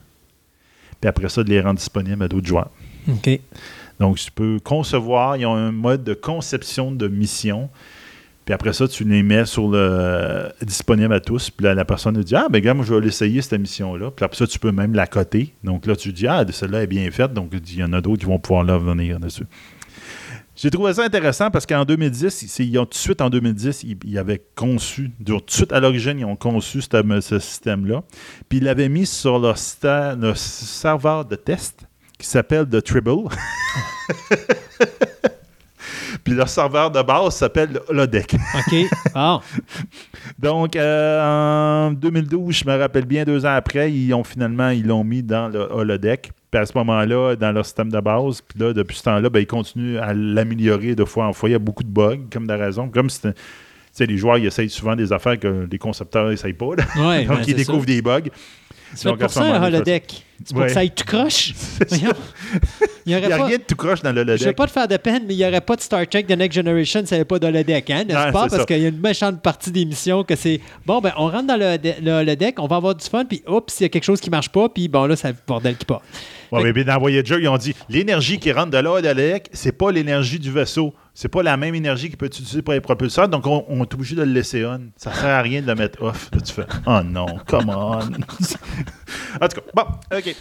Puis 1.00 1.08
après 1.08 1.28
ça, 1.28 1.44
de 1.44 1.50
les 1.50 1.60
rendre 1.60 1.78
disponibles 1.78 2.22
à 2.22 2.28
d'autres 2.28 2.46
joueurs. 2.46 2.70
OK. 3.08 3.40
Donc, 3.98 4.16
tu 4.16 4.30
peux 4.30 4.58
concevoir, 4.60 5.36
ils 5.36 5.46
ont 5.46 5.54
un 5.54 5.72
mode 5.72 6.04
de 6.04 6.14
conception 6.14 6.92
de 6.92 7.08
mission. 7.08 7.68
Puis 8.46 8.54
après 8.54 8.72
ça, 8.72 8.86
tu 8.86 9.02
les 9.02 9.24
mets 9.24 9.44
sur 9.44 9.68
le 9.68 10.52
disponible 10.62 11.12
à 11.12 11.18
tous. 11.18 11.50
Puis 11.50 11.66
la 11.66 11.84
personne 11.84 12.14
dit 12.22 12.36
Ah, 12.36 12.46
ben 12.48 12.62
gars, 12.62 12.74
moi, 12.74 12.84
je 12.86 12.94
vais 12.94 13.00
l'essayer, 13.00 13.42
cette 13.42 13.60
mission-là. 13.60 14.12
Puis 14.12 14.24
après 14.24 14.38
ça, 14.38 14.46
tu 14.46 14.60
peux 14.60 14.70
même 14.70 14.94
la 14.94 15.08
coter. 15.08 15.52
Donc 15.64 15.84
là, 15.84 15.96
tu 15.96 16.12
dis 16.12 16.28
Ah, 16.28 16.44
celle-là 16.48 16.84
est 16.84 16.86
bien 16.86 17.10
faite. 17.10 17.32
Donc, 17.32 17.50
il 17.52 17.76
y 17.76 17.82
en 17.82 17.92
a 17.92 18.00
d'autres 18.00 18.20
qui 18.20 18.26
vont 18.26 18.38
pouvoir 18.38 18.62
là 18.62 18.78
venir 18.78 19.18
dessus. 19.18 19.46
J'ai 20.54 20.70
trouvé 20.70 20.94
ça 20.94 21.02
intéressant 21.02 21.50
parce 21.50 21.66
qu'en 21.66 21.84
2010, 21.84 22.46
c'est- 22.46 22.64
ils 22.64 22.78
ont 22.78 22.84
tout 22.84 22.90
de 22.90 22.94
suite 22.94 23.20
en 23.20 23.30
2010, 23.30 23.84
ils, 24.04 24.16
avaient 24.16 24.42
conçu, 24.54 25.10
tout 25.26 25.36
de 25.38 25.42
suite 25.48 25.72
à 25.72 25.80
l'origine, 25.80 26.18
ils 26.20 26.24
ont 26.24 26.36
conçu 26.36 26.80
ce, 26.80 27.38
système-là. 27.40 28.04
Puis 28.48 28.58
ils 28.58 28.64
l'avaient 28.64 28.88
mis 28.88 29.06
sur 29.06 29.40
leur 29.40 29.58
serveur 29.58 31.24
de 31.24 31.34
test 31.34 31.80
qui 32.16 32.26
s'appelle 32.26 32.66
The 32.66 32.80
Tribble. 32.80 33.28
Puis 36.26 36.34
leur 36.34 36.48
serveur 36.48 36.90
de 36.90 37.00
base 37.02 37.36
s'appelle 37.36 37.70
le 37.74 37.82
Holodeck. 37.88 38.34
OK. 38.34 38.74
Donc, 40.40 40.74
euh, 40.74 41.86
en 41.86 41.92
2012, 41.92 42.52
je 42.52 42.68
me 42.68 42.76
rappelle 42.76 43.04
bien, 43.04 43.22
deux 43.22 43.46
ans 43.46 43.54
après, 43.54 43.92
ils 43.92 44.12
ont 44.12 44.24
finalement, 44.24 44.70
ils 44.70 44.84
l'ont 44.84 45.04
mis 45.04 45.22
dans 45.22 45.46
le 45.46 45.60
holodeck. 45.70 46.32
Puis 46.50 46.60
à 46.60 46.66
ce 46.66 46.76
moment-là, 46.78 47.36
dans 47.36 47.52
leur 47.52 47.64
système 47.64 47.92
de 47.92 48.00
base, 48.00 48.40
puis 48.40 48.58
là, 48.58 48.72
depuis 48.72 48.96
ce 48.96 49.04
temps-là, 49.04 49.30
ben, 49.30 49.38
ils 49.38 49.46
continuent 49.46 49.98
à 49.98 50.14
l'améliorer 50.14 50.96
de 50.96 51.04
fois 51.04 51.28
en 51.28 51.32
fois. 51.32 51.48
Il 51.48 51.52
y 51.52 51.54
a 51.54 51.60
beaucoup 51.60 51.84
de 51.84 51.92
bugs, 51.92 52.26
comme 52.32 52.48
de 52.48 52.54
raison. 52.54 52.88
Comme 52.88 53.08
sais, 53.08 54.06
les 54.06 54.16
joueurs, 54.16 54.38
ils 54.38 54.46
essayent 54.46 54.68
souvent 54.68 54.96
des 54.96 55.12
affaires 55.12 55.38
que 55.38 55.68
les 55.70 55.78
concepteurs 55.78 56.28
n'essayent 56.28 56.54
pas. 56.54 56.66
Ouais, 56.66 57.24
Donc, 57.26 57.38
ben, 57.38 57.44
ils 57.46 57.54
découvrent 57.54 57.80
ça. 57.80 57.86
des 57.86 58.02
bugs. 58.02 58.30
C'est 58.94 59.08
Donc, 59.08 59.20
à 59.20 59.24
pour 59.26 59.32
ça 59.34 59.42
un 59.42 59.62
holodeck. 59.62 60.22
C'est 60.44 60.52
pour 60.52 60.60
Ouais. 60.62 60.66
que 60.68 60.72
ça 60.74 60.80
aille 60.80 60.90
tout 60.90 61.04
croche. 61.04 61.54
Il 61.90 61.96
y 61.98 62.00
Il 63.06 63.16
aurait 63.16 63.26
n'y 63.26 63.32
a 63.32 63.38
pas... 63.38 63.44
rien 63.46 63.56
de 63.58 63.62
tout 63.62 63.74
croche 63.76 64.02
dans 64.02 64.10
le 64.12 64.16
Je 64.18 64.20
ne 64.22 64.26
vais 64.26 64.32
holodeck. 64.44 64.56
pas 64.56 64.66
te 64.66 64.72
faire 64.72 64.88
de 64.88 64.96
peine, 64.98 65.22
mais 65.26 65.34
il 65.34 65.38
n'y 65.38 65.46
aurait 65.46 65.60
pas 65.60 65.76
de 65.76 65.80
Star 65.80 66.06
Trek 66.06 66.24
The 66.24 66.32
Next 66.32 66.54
Generation 66.56 67.00
s'il 67.00 67.10
n'y 67.12 67.14
avait 67.16 67.24
pas 67.24 67.38
d'holodeck, 67.38 67.88
hein, 67.90 68.04
n'est-ce 68.04 68.14
pas? 68.14 68.32
Parce 68.32 68.56
ça. 68.56 68.64
qu'il 68.64 68.78
y 68.78 68.84
a 68.84 68.88
une 68.88 69.00
méchante 69.00 69.40
partie 69.40 69.70
des 69.70 69.84
missions 69.84 70.24
que 70.24 70.36
c'est 70.36 70.60
bon, 70.84 71.00
ben 71.00 71.12
on 71.16 71.28
rentre 71.30 71.46
dans 71.46 71.56
le, 71.56 71.78
le 72.02 72.10
holodeck, 72.12 72.56
on 72.60 72.66
va 72.66 72.76
avoir 72.76 72.94
du 72.94 73.04
fun, 73.06 73.24
puis 73.24 73.42
oups, 73.48 73.80
il 73.80 73.84
y 73.84 73.86
a 73.86 73.88
quelque 73.88 74.04
chose 74.04 74.20
qui 74.20 74.28
marche 74.30 74.50
pas, 74.50 74.68
puis 74.68 74.88
bon, 74.88 75.06
là, 75.06 75.16
c'est 75.16 75.28
le 75.28 75.36
bordel 75.46 75.76
qui 75.76 75.84
part. 75.86 76.02
Ouais, 76.52 76.62
mais 76.62 76.72
bien, 76.72 76.84
dans 76.84 76.98
Voyager, 76.98 77.36
ils 77.40 77.48
ont 77.48 77.56
dit 77.56 77.74
l'énergie 77.88 78.38
qui 78.38 78.52
rentre 78.52 78.70
de 78.70 78.78
là 78.78 78.96
à 78.96 79.00
l'holodeck, 79.00 79.48
c'est 79.52 79.72
pas 79.72 79.90
l'énergie 79.90 80.38
du 80.38 80.50
vaisseau. 80.50 80.94
C'est 81.14 81.28
pas 81.28 81.42
la 81.42 81.56
même 81.56 81.74
énergie 81.74 82.10
qui 82.10 82.16
peut 82.16 82.26
être 82.26 82.38
utilisée 82.38 82.62
pour 82.62 82.74
les 82.74 82.80
propulseurs, 82.80 83.28
donc 83.28 83.46
on, 83.46 83.64
on 83.68 83.82
est 83.82 83.94
obligé 83.94 84.14
de 84.14 84.22
le 84.22 84.32
laisser 84.32 84.64
on. 84.66 84.80
Ça 84.96 85.12
sert 85.12 85.30
à 85.30 85.40
rien 85.40 85.62
de 85.62 85.66
le 85.66 85.74
mettre 85.74 86.02
off. 86.02 86.30
Là, 86.32 86.40
tu 86.40 86.52
fais 86.52 86.66
Oh 86.86 87.00
non, 87.04 87.26
come 87.46 87.70
on. 87.70 87.98
en 89.40 89.48
tout 89.48 89.60
cas, 89.60 89.62
bon, 89.74 89.84
OK. 90.14 90.36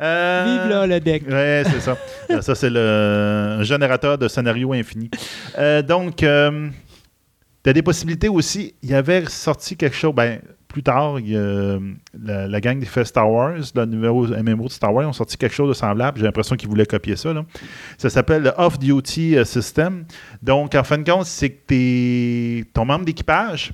Euh, 0.00 0.44
Vive 0.46 0.70
le 0.70 0.76
holodeck. 0.76 1.28
Ouais, 1.28 1.62
c'est 1.66 1.80
ça. 1.80 1.96
Euh, 2.30 2.40
ça, 2.40 2.54
c'est 2.54 2.70
le 2.70 3.58
générateur 3.62 4.16
de 4.16 4.28
scénario 4.28 4.72
infini. 4.72 5.10
Euh, 5.58 5.82
donc, 5.82 6.16
tu 6.16 6.26
as 6.26 7.72
des 7.72 7.82
possibilités 7.82 8.28
aussi. 8.28 8.74
Il 8.82 8.90
y 8.90 8.94
avait 8.94 9.24
sorti 9.26 9.76
quelque 9.76 9.96
chose, 9.96 10.14
ben, 10.14 10.40
plus 10.68 10.82
tard, 10.82 11.18
il 11.18 11.34
a, 11.36 11.78
la, 12.22 12.46
la 12.46 12.60
gang 12.60 12.78
qui 12.78 12.86
fait 12.86 13.04
Star 13.04 13.30
Wars, 13.30 13.54
le 13.74 13.84
numéro 13.86 14.26
MMO 14.26 14.64
de 14.64 14.70
Star 14.70 14.92
Wars, 14.92 15.04
ils 15.04 15.08
ont 15.08 15.12
sorti 15.14 15.36
quelque 15.38 15.54
chose 15.54 15.68
de 15.68 15.74
semblable. 15.74 16.18
J'ai 16.18 16.24
l'impression 16.24 16.56
qu'ils 16.56 16.68
voulaient 16.68 16.84
copier 16.86 17.16
ça. 17.16 17.32
là. 17.32 17.44
Ça 17.96 18.10
s'appelle 18.10 18.42
le 18.42 18.52
Off-Duty 18.56 19.38
euh, 19.38 19.44
System. 19.44 20.04
Donc, 20.42 20.74
en 20.74 20.84
fin 20.84 20.98
de 20.98 21.10
compte, 21.10 21.24
c'est 21.24 21.50
que 21.50 21.58
t'es- 21.66 22.64
ton 22.74 22.84
membre 22.84 23.06
d'équipage, 23.06 23.72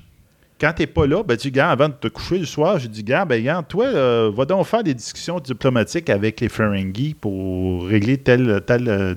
quand 0.59 0.71
t'es 0.73 0.87
pas 0.87 1.05
là, 1.05 1.21
ben, 1.21 1.35
tu 1.35 1.49
dis, 1.49 1.57
gars, 1.57 1.69
avant 1.69 1.89
de 1.89 1.93
te 1.95 2.07
coucher 2.07 2.37
le 2.37 2.45
soir, 2.45 2.79
j'ai 2.79 2.87
dit, 2.87 3.03
gars, 3.03 3.25
ben, 3.25 3.43
gars, 3.43 3.61
toi, 3.67 3.85
euh, 3.87 4.31
va 4.33 4.45
donc 4.45 4.65
faire 4.65 4.83
des 4.83 4.93
discussions 4.93 5.37
diplomatiques 5.41 6.09
avec 6.09 6.39
les 6.39 6.47
Ferengi 6.47 7.13
pour 7.13 7.85
régler 7.87 8.17
tel, 8.17 8.61
tel, 8.65 8.87
euh, 8.87 9.13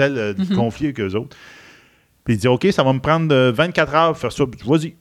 euh, 0.00 0.34
conflit 0.54 0.86
avec 0.86 1.00
eux 1.00 1.14
autres. 1.16 1.36
Puis 2.24 2.34
il 2.34 2.38
dit, 2.38 2.46
OK, 2.46 2.66
ça 2.70 2.84
va 2.84 2.92
me 2.92 3.00
prendre 3.00 3.34
euh, 3.34 3.50
24 3.52 3.94
heures 3.96 4.08
pour 4.10 4.18
faire 4.18 4.30
ça. 4.32 4.44
Vas-y, 4.64 4.94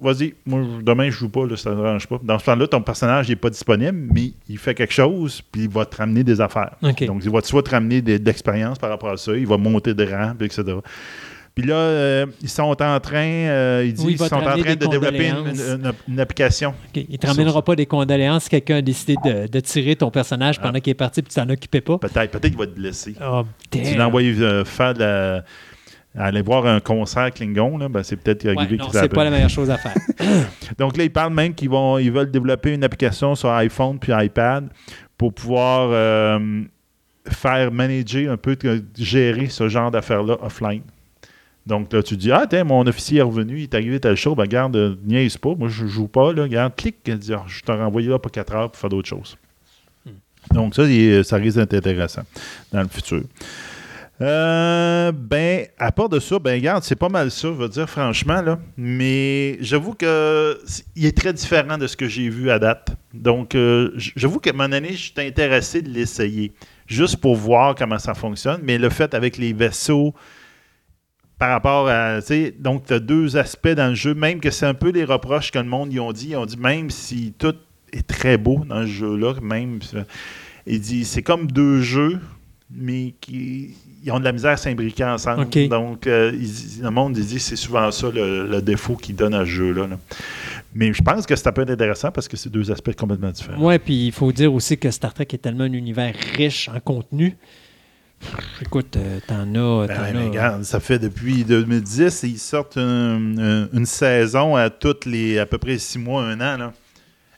vas-y. 0.00 0.34
Moi, 0.46 0.62
je- 0.62 0.82
demain, 0.84 1.06
je 1.10 1.16
joue 1.16 1.28
pas, 1.28 1.46
là, 1.46 1.56
ça 1.56 1.70
ne 1.70 1.76
dérange 1.76 2.06
pas. 2.06 2.20
Dans 2.22 2.38
ce 2.38 2.44
temps-là, 2.44 2.68
ton 2.68 2.80
personnage 2.80 3.28
n'est 3.28 3.34
pas 3.36 3.50
disponible, 3.50 4.08
mais 4.14 4.32
il 4.48 4.58
fait 4.58 4.74
quelque 4.74 4.94
chose, 4.94 5.42
puis 5.50 5.62
il 5.62 5.68
va 5.68 5.84
te 5.84 5.96
ramener 5.96 6.22
des 6.22 6.40
affaires. 6.40 6.76
Donc, 7.06 7.22
il 7.24 7.30
va 7.30 7.40
soit 7.42 7.62
te 7.64 7.70
ramener 7.70 8.00
des- 8.02 8.20
de 8.20 8.24
l'expérience 8.24 8.78
par 8.78 8.90
rapport 8.90 9.10
à 9.10 9.16
ça, 9.16 9.36
il 9.36 9.46
va 9.48 9.56
monter 9.56 9.94
de 9.94 10.04
rang, 10.04 10.34
puis 10.38 10.46
etc. 10.46 10.62
Puis 11.56 11.64
là, 11.66 11.74
euh, 11.74 12.26
ils 12.42 12.48
sont 12.48 12.62
en 12.82 13.00
train, 13.00 13.16
euh, 13.24 13.82
ils 13.86 13.92
disent 13.94 14.04
Oui, 14.04 14.12
il 14.12 14.16
qu'ils 14.16 14.20
va 14.20 14.28
te 14.28 14.34
sont 14.34 14.40
en 14.40 14.58
train 14.58 14.74
des 14.74 14.76
de 14.76 14.86
développer 14.86 15.28
une, 15.28 15.34
condoléances. 15.34 15.78
une- 16.08 16.14
une 16.14 16.20
application. 16.20 16.74
Il 16.94 17.06
ne 17.10 17.16
te 17.16 17.26
ramènera 17.28 17.62
pas 17.62 17.76
des 17.76 17.86
condoléances 17.86 18.44
si 18.44 18.50
quelqu'un 18.50 18.76
a 18.76 18.82
décidé 18.82 19.14
de, 19.24 19.46
de 19.48 19.60
tirer 19.60 19.94
ton 19.96 20.10
personnage 20.10 20.60
pendant 20.60 20.80
qu'il 20.80 20.90
est 20.90 20.94
parti 20.94 21.22
puis 21.22 21.32
tu 21.32 21.40
t'en 21.40 21.48
occupais 21.48 21.80
pas? 21.80 21.98
Peut-être, 21.98 22.30
peut-être 22.32 22.48
qu'il 22.48 22.56
va 22.58 22.66
te 22.66 22.74
blesser. 22.76 23.14
Oh, 23.24 23.42
Tu 23.70 23.78
l'as 23.96 24.06
envoyé 24.06 24.34
euh, 24.40 24.64
faire 24.64 24.94
de 24.94 24.98
la- 25.00 25.44
aller 26.16 26.42
voir 26.42 26.66
un 26.66 26.80
concert 26.80 27.30
Klingon, 27.32 27.78
là, 27.78 27.88
ben, 27.88 28.02
c'est 28.02 28.16
peut-être 28.16 28.44
Ouais, 28.44 28.56
arrivé 28.56 28.76
non, 28.76 28.88
c'est 28.90 29.08
pas 29.08 29.24
la 29.24 29.30
meilleure 29.30 29.50
chose 29.50 29.70
à 29.70 29.78
faire. 29.78 29.94
Donc 30.78 30.96
là, 30.96 31.04
ils 31.04 31.12
parlent 31.12 31.34
même 31.34 31.54
qu'ils 31.54 31.70
vont, 31.70 31.98
ils 31.98 32.12
veulent 32.12 32.30
développer 32.30 32.74
une 32.74 32.84
application 32.84 33.34
sur 33.34 33.50
iPhone 33.50 33.98
puis 33.98 34.12
iPad 34.14 34.68
pour 35.18 35.32
pouvoir 35.32 35.88
euh, 35.92 36.62
faire 37.28 37.72
manager 37.72 38.32
un 38.32 38.36
peu, 38.36 38.56
gérer 38.96 39.48
ce 39.48 39.68
genre 39.68 39.90
d'affaires-là 39.90 40.38
offline. 40.42 40.82
Donc 41.66 41.92
là, 41.92 42.02
tu 42.02 42.16
dis, 42.16 42.30
ah, 42.30 42.46
tiens, 42.48 42.64
mon 42.64 42.86
officier 42.86 43.20
est 43.20 43.22
revenu, 43.22 43.58
il 43.58 43.62
est 43.62 43.74
arrivé 43.74 43.98
tel 43.98 44.16
show, 44.16 44.34
ben 44.34 44.44
garde, 44.44 44.76
euh, 44.76 44.96
niaise 45.02 45.38
pas, 45.38 45.54
moi 45.54 45.68
je 45.68 45.86
joue 45.86 46.08
pas, 46.08 46.32
là, 46.32 46.46
garde, 46.46 46.74
clique, 46.76 46.96
Ah, 47.08 47.44
je 47.46 47.62
t'ai 47.62 47.72
renvoyé 47.72 48.08
là 48.08 48.18
pour 48.18 48.30
4 48.30 48.54
heures 48.54 48.70
pour 48.70 48.78
faire 48.78 48.90
d'autres 48.90 49.08
choses. 49.08 49.36
Donc 50.52 50.74
ça, 50.74 50.82
ça 51.22 51.36
risque 51.36 51.56
d'être 51.56 51.74
intéressant 51.74 52.22
dans 52.70 52.82
le 52.82 52.88
futur. 52.88 53.22
Euh, 54.20 55.10
ben, 55.12 55.66
à 55.76 55.90
part 55.90 56.08
de 56.08 56.20
ça, 56.20 56.38
ben, 56.38 56.52
regarde, 56.54 56.84
c'est 56.84 56.94
pas 56.94 57.08
mal 57.08 57.32
ça, 57.32 57.48
je 57.48 57.54
veux 57.54 57.68
dire, 57.68 57.90
franchement, 57.90 58.40
là. 58.42 58.60
Mais 58.76 59.58
j'avoue 59.60 59.94
que 59.94 60.58
c'est- 60.64 60.84
il 60.94 61.04
est 61.06 61.16
très 61.16 61.32
différent 61.32 61.78
de 61.78 61.86
ce 61.88 61.96
que 61.96 62.06
j'ai 62.06 62.28
vu 62.28 62.48
à 62.50 62.60
date. 62.60 62.96
Donc, 63.12 63.54
euh, 63.56 63.90
j'avoue 63.96 64.38
qu'à 64.38 64.50
un 64.50 64.52
moment 64.52 64.68
donné, 64.68 64.92
je 64.92 65.12
suis 65.12 65.12
intéressé 65.18 65.82
de 65.82 65.88
l'essayer, 65.90 66.52
juste 66.86 67.16
pour 67.16 67.34
voir 67.34 67.74
comment 67.74 67.98
ça 67.98 68.14
fonctionne. 68.14 68.60
Mais 68.62 68.78
le 68.78 68.88
fait 68.88 69.14
avec 69.14 69.36
les 69.36 69.52
vaisseaux, 69.52 70.14
par 71.36 71.50
rapport 71.50 71.88
à, 71.88 72.20
donc, 72.60 72.86
tu 72.86 72.92
as 72.92 73.00
deux 73.00 73.36
aspects 73.36 73.68
dans 73.74 73.88
le 73.88 73.96
jeu, 73.96 74.14
même 74.14 74.38
que 74.38 74.50
c'est 74.50 74.66
un 74.66 74.74
peu 74.74 74.90
les 74.90 75.04
reproches 75.04 75.50
que 75.50 75.58
le 75.58 75.64
monde 75.64 75.92
y 75.92 75.98
ont 75.98 76.12
dit. 76.12 76.28
Ils 76.30 76.36
ont 76.36 76.46
dit, 76.46 76.56
même 76.56 76.88
si 76.88 77.34
tout 77.36 77.56
est 77.92 78.06
très 78.06 78.38
beau 78.38 78.64
dans 78.64 78.82
ce 78.82 78.86
jeu-là, 78.86 79.34
même, 79.42 79.80
il 80.66 80.80
dit, 80.80 81.04
c'est 81.04 81.22
comme 81.22 81.48
deux 81.50 81.80
jeux, 81.80 82.20
mais 82.70 83.14
qui 83.20 83.76
ils 84.04 84.12
ont 84.12 84.20
de 84.20 84.24
la 84.24 84.32
misère 84.32 84.52
à 84.52 84.56
s'imbriquer 84.56 85.04
ensemble. 85.04 85.46
Donc, 85.68 86.06
euh, 86.06 86.30
ils 86.34 86.82
le 86.82 86.90
monde 86.90 87.16
il 87.16 87.24
dit 87.26 87.40
c'est 87.40 87.56
souvent 87.56 87.90
ça 87.90 88.08
le, 88.14 88.46
le 88.46 88.60
défaut 88.62 88.96
qu'ils 88.96 89.16
donne 89.16 89.34
à 89.34 89.40
ce 89.40 89.50
jeu-là. 89.50 89.86
là. 89.86 89.98
Mais 90.74 90.92
je 90.92 91.02
pense 91.02 91.24
que 91.26 91.34
ça 91.36 91.52
peut 91.52 91.62
être 91.62 91.70
intéressant 91.70 92.10
parce 92.10 92.28
que 92.28 92.36
c'est 92.36 92.50
deux 92.50 92.70
aspects 92.70 92.94
complètement 92.96 93.30
différents. 93.30 93.62
Ouais, 93.62 93.78
puis 93.78 94.06
il 94.06 94.12
faut 94.12 94.30
dire 94.32 94.52
aussi 94.52 94.76
que 94.76 94.90
Star 94.90 95.14
Trek 95.14 95.28
est 95.32 95.38
tellement 95.38 95.64
un 95.64 95.72
univers 95.72 96.14
riche 96.36 96.68
en 96.68 96.80
contenu. 96.80 97.36
Écoute, 98.62 98.96
euh, 98.96 99.18
t'en 99.26 99.42
as. 99.54 99.86
Ben 99.86 100.16
as- 100.16 100.24
regarde, 100.28 100.62
ça 100.64 100.80
fait 100.80 100.98
depuis 100.98 101.44
2010, 101.44 102.22
ils 102.24 102.38
sortent 102.38 102.78
un- 102.78 103.38
un- 103.38 103.68
une 103.72 103.86
saison 103.86 104.56
à 104.56 104.70
toutes 104.70 105.04
les 105.04 105.38
à 105.38 105.46
peu 105.46 105.58
près 105.58 105.76
six 105.78 105.98
mois, 105.98 106.24
un 106.24 106.40
an. 106.40 106.56
Là. 106.56 106.72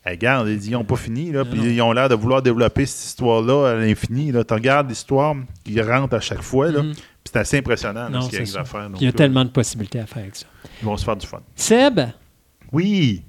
Regarde, 0.07 0.49
ils 0.49 0.71
n'ont 0.71 0.85
pas 0.85 0.95
fini, 0.97 1.33
là, 1.33 1.45
puis 1.45 1.59
ils 1.75 1.83
ont 1.83 1.91
l'air 1.93 2.09
de 2.09 2.15
vouloir 2.15 2.41
développer 2.41 2.87
cette 2.87 3.07
histoire-là 3.07 3.71
à 3.71 3.75
l'infini. 3.75 4.31
Tu 4.33 4.55
regardes 4.55 4.89
l'histoire 4.89 5.35
qui 5.65 5.81
rentre 5.81 6.15
à 6.15 6.21
chaque 6.21 6.43
fois, 6.43 6.71
là, 6.71 6.83
Mhm. 6.83 6.93
puis 6.93 7.03
c'est 7.33 7.39
assez 7.39 7.59
impressionnant 7.59 8.09
là, 8.09 8.21
ce 8.21 8.29
qu'il 8.31 8.39
y 8.49 8.57
a 8.57 8.61
à 8.61 8.65
faire. 8.65 8.89
Il 8.97 9.03
y 9.03 9.05
a 9.07 9.09
là, 9.09 9.13
tellement 9.13 9.45
de 9.45 9.51
possibilités 9.51 9.99
à 9.99 10.07
faire 10.07 10.23
avec 10.23 10.37
ça. 10.37 10.47
Ils 10.81 10.85
vont 10.85 10.97
se 10.97 11.05
faire 11.05 11.17
du 11.17 11.27
fun. 11.27 11.41
Seb, 11.57 12.01
Oui! 12.73 13.23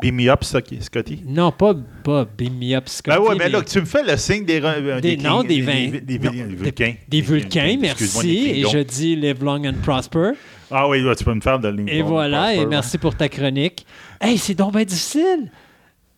Beam 0.00 0.14
me 0.16 0.28
up, 0.28 0.44
Scotty. 0.44 1.22
Non, 1.26 1.50
pas, 1.52 1.74
pas 2.04 2.26
Beam 2.36 2.58
Me 2.58 2.74
Up 2.76 2.86
Scotty, 2.86 3.16
Ben 3.18 3.24
ouais, 3.24 3.34
mais 3.38 3.48
là, 3.48 3.62
tu 3.62 3.80
me 3.80 3.86
fais 3.86 4.02
le 4.02 4.14
signe 4.18 4.44
des... 4.44 4.60
euh, 4.62 5.00
Des- 5.00 5.16
non, 5.16 5.42
des 5.42 5.62
vins. 5.62 5.88
Des, 5.88 6.00
des- 6.02 6.18
Non, 6.18 6.32
vulcains. 6.54 6.94
des 7.08 7.20
vulcains, 7.22 7.78
merci. 7.80 8.36
Et 8.36 8.62
je 8.64 8.78
dis 8.80 9.16
live 9.16 9.42
long 9.42 9.64
and 9.66 9.72
prosper. 9.82 10.32
Ah 10.70 10.86
oui, 10.86 11.00
là, 11.02 11.14
tu 11.14 11.24
peux 11.24 11.32
me 11.32 11.40
faire 11.40 11.58
de 11.58 11.68
la 11.68 11.90
Et 11.90 12.02
voilà, 12.02 12.52
et 12.54 12.66
merci 12.66 12.98
pour 12.98 13.14
ta 13.16 13.28
chronique. 13.30 13.86
Hey, 14.20 14.36
c'est 14.36 14.54
donc 14.54 14.74
bien 14.74 14.84
difficile. 14.84 15.50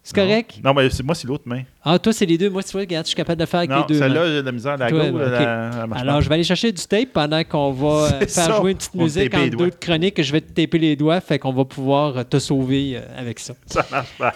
C'est 0.08 0.14
correct? 0.14 0.60
Non, 0.64 0.72
mais 0.72 0.88
moi, 1.04 1.14
c'est 1.14 1.26
l'autre 1.26 1.42
main. 1.44 1.64
Ah, 1.84 1.98
toi, 1.98 2.14
c'est 2.14 2.24
les 2.24 2.38
deux. 2.38 2.48
Moi, 2.48 2.62
tu 2.62 2.72
vois, 2.72 2.80
regarde, 2.80 3.04
je 3.04 3.08
suis 3.08 3.16
capable 3.16 3.38
de 3.40 3.44
faire 3.44 3.58
avec 3.58 3.68
Non, 3.68 3.80
les 3.80 3.94
deux. 3.94 3.98
celle-là, 4.00 4.20
mains. 4.20 4.26
j'ai 4.26 4.40
de 4.40 4.46
la 4.46 4.52
misère 4.52 4.72
à 4.72 4.76
la 4.78 5.86
marche 5.86 6.00
Alors, 6.00 6.20
je 6.22 6.28
vais 6.30 6.34
aller 6.36 6.44
chercher 6.44 6.72
du 6.72 6.82
tape 6.82 7.12
pendant 7.12 7.44
qu'on 7.44 7.72
va 7.72 7.88
euh, 8.06 8.08
faire 8.20 8.28
ça. 8.30 8.56
jouer 8.56 8.70
une 8.70 8.78
petite 8.78 8.92
On 8.94 9.02
musique 9.02 9.30
doigts. 9.50 9.66
deux 9.66 9.70
chroniques. 9.78 10.22
Je 10.22 10.32
vais 10.32 10.40
te 10.40 10.50
taper 10.50 10.78
les 10.78 10.96
doigts, 10.96 11.20
fait 11.20 11.38
qu'on 11.38 11.52
va 11.52 11.66
pouvoir 11.66 12.16
euh, 12.16 12.22
te 12.24 12.38
sauver 12.38 12.96
euh, 12.96 13.00
avec 13.18 13.38
ça. 13.38 13.52
Ça 13.66 13.84
marche 13.90 14.12
pas. 14.18 14.32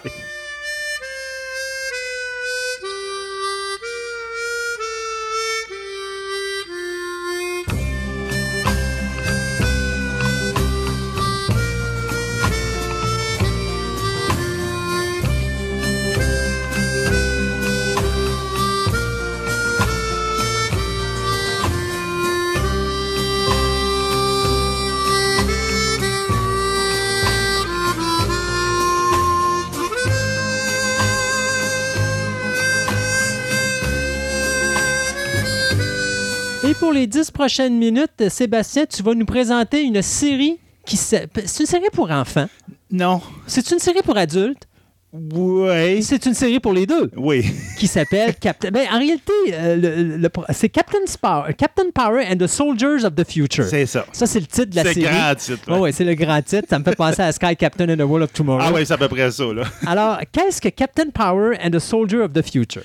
Les 37.02 37.08
dix 37.08 37.32
prochaines 37.32 37.76
minutes, 37.78 38.28
Sébastien, 38.28 38.84
tu 38.86 39.02
vas 39.02 39.14
nous 39.14 39.26
présenter 39.26 39.82
une 39.82 40.00
série 40.02 40.58
qui 40.86 40.96
s'appelle- 40.96 41.48
C'est 41.48 41.64
une 41.64 41.66
série 41.66 41.90
pour 41.92 42.08
enfants. 42.12 42.48
Non. 42.92 43.20
C'est 43.48 43.68
une 43.72 43.80
série 43.80 44.02
pour 44.04 44.16
adultes. 44.16 44.68
Oui. 45.12 46.00
C'est 46.04 46.24
une 46.26 46.32
série 46.34 46.60
pour 46.60 46.72
les 46.72 46.86
deux 46.86 47.10
Oui. 47.16 47.44
qui 47.78 47.86
s'appelle 47.88 48.34
Captain. 48.40 48.70
Ben, 48.70 48.86
en 48.92 48.98
réalité, 48.98 49.32
euh, 49.52 49.76
le- 49.76 50.16
le- 50.16 50.30
c'est 50.54 50.68
Captain, 50.68 50.98
Power, 51.20 51.52
Captain 51.54 51.90
Power 51.92 52.24
and 52.30 52.36
the 52.36 52.46
Soldiers 52.46 53.04
of 53.04 53.14
the 53.16 53.28
Future. 53.28 53.64
C'est 53.64 53.84
ça. 53.86 54.06
Ça, 54.12 54.26
c'est 54.26 54.40
le 54.40 54.46
titre 54.46 54.70
de 54.70 54.76
la 54.76 54.84
C'est 54.84 54.94
série. 54.94 55.06
grand 55.06 55.34
titre. 55.34 55.70
Ouais, 55.72 55.78
ouais, 55.80 55.92
c'est 55.92 56.04
le 56.04 56.14
grand 56.14 56.40
titre. 56.40 56.66
Ça 56.70 56.78
me 56.78 56.84
fait 56.84 56.94
penser 56.96 57.20
à 57.22 57.32
Sky 57.32 57.56
Captain 57.56 57.88
and 57.92 57.96
the 57.96 58.08
World 58.08 58.22
of 58.24 58.32
Tomorrow. 58.32 58.62
Ah 58.62 58.70
oui, 58.72 58.86
c'est 58.86 58.94
à 58.94 58.98
peu 58.98 59.08
près 59.08 59.28
ça, 59.32 59.44
là. 59.52 59.64
Alors, 59.86 60.18
qu'est-ce 60.30 60.60
que 60.60 60.68
Captain 60.68 61.10
Power 61.12 61.58
and 61.62 61.70
the 61.70 61.80
Soldier 61.80 62.18
of 62.20 62.32
the 62.32 62.42
Future? 62.48 62.82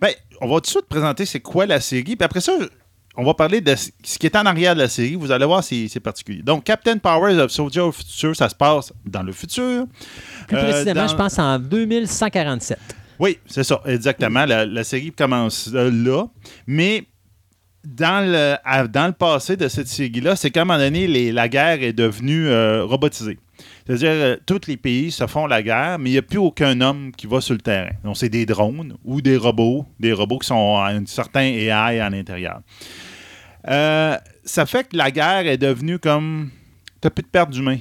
Ben, 0.00 0.10
on 0.40 0.46
va 0.48 0.54
tout 0.56 0.60
de 0.62 0.66
suite 0.68 0.86
présenter 0.88 1.26
c'est 1.26 1.40
quoi 1.40 1.66
la 1.66 1.80
série. 1.80 2.02
Puis 2.16 2.16
après 2.24 2.40
ça, 2.40 2.52
on 3.18 3.24
va 3.24 3.34
parler 3.34 3.60
de 3.60 3.74
ce 3.76 4.18
qui 4.18 4.26
est 4.26 4.36
en 4.36 4.46
arrière 4.46 4.74
de 4.74 4.80
la 4.80 4.88
série. 4.88 5.14
Vous 5.16 5.30
allez 5.30 5.44
voir, 5.44 5.62
c'est 5.62 5.88
c'est 5.88 6.00
particulier. 6.00 6.40
Donc, 6.42 6.64
Captain 6.64 6.96
Powers 6.98 7.36
of 7.38 7.50
Soldier 7.50 7.80
of 7.82 7.96
Future, 7.96 8.34
ça 8.34 8.48
se 8.48 8.54
passe 8.54 8.92
dans 9.04 9.22
le 9.22 9.32
futur. 9.32 9.86
Plus 10.46 10.56
Euh, 10.56 10.70
précisément, 10.70 11.02
dans- 11.02 11.08
je 11.08 11.16
pense 11.16 11.38
en 11.38 11.58
2147. 11.58 12.78
Oui, 13.18 13.38
c'est 13.46 13.64
ça, 13.64 13.80
exactement. 13.84 14.44
La, 14.46 14.64
la 14.64 14.84
série 14.84 15.10
commence 15.10 15.68
euh, 15.74 15.90
là. 15.90 16.26
Mais 16.66 17.04
dans 17.84 18.24
le, 18.24 18.54
à- 18.64 18.86
dans 18.86 19.06
le 19.08 19.12
passé 19.12 19.56
de 19.56 19.66
cette 19.68 19.88
série-là, 19.88 20.36
c'est 20.36 20.50
qu'à 20.50 20.62
un 20.62 20.64
moment 20.64 20.78
donné, 20.78 21.06
les- 21.06 21.32
la 21.32 21.48
guerre 21.48 21.82
est 21.82 21.92
devenue 21.92 22.48
euh, 22.48 22.84
robotisée. 22.84 23.38
C'est-à-dire, 23.86 24.10
euh, 24.10 24.36
tous 24.46 24.60
les 24.68 24.76
pays 24.76 25.10
se 25.10 25.26
font 25.26 25.46
la 25.46 25.62
guerre, 25.62 25.98
mais 25.98 26.10
il 26.10 26.12
n'y 26.12 26.18
a 26.18 26.22
plus 26.22 26.38
aucun 26.38 26.80
homme 26.80 27.10
qui 27.16 27.26
va 27.26 27.40
sur 27.40 27.54
le 27.54 27.60
terrain. 27.60 27.90
Donc, 28.04 28.16
c'est 28.16 28.28
des 28.28 28.46
drones 28.46 28.94
ou 29.04 29.20
des 29.22 29.36
robots, 29.36 29.86
des 29.98 30.12
robots 30.12 30.38
qui 30.38 30.46
sont 30.46 30.76
à 30.76 30.90
un 30.92 31.04
certain 31.06 31.40
AI 31.40 31.70
à 31.98 32.08
l'intérieur. 32.10 32.60
Euh, 33.68 34.16
ça 34.44 34.66
fait 34.66 34.88
que 34.88 34.96
la 34.96 35.10
guerre 35.10 35.46
est 35.46 35.58
devenue 35.58 35.98
comme. 35.98 36.50
T'as 37.00 37.10
plus 37.10 37.22
de 37.22 37.28
perte 37.28 37.50
d'humains. 37.50 37.78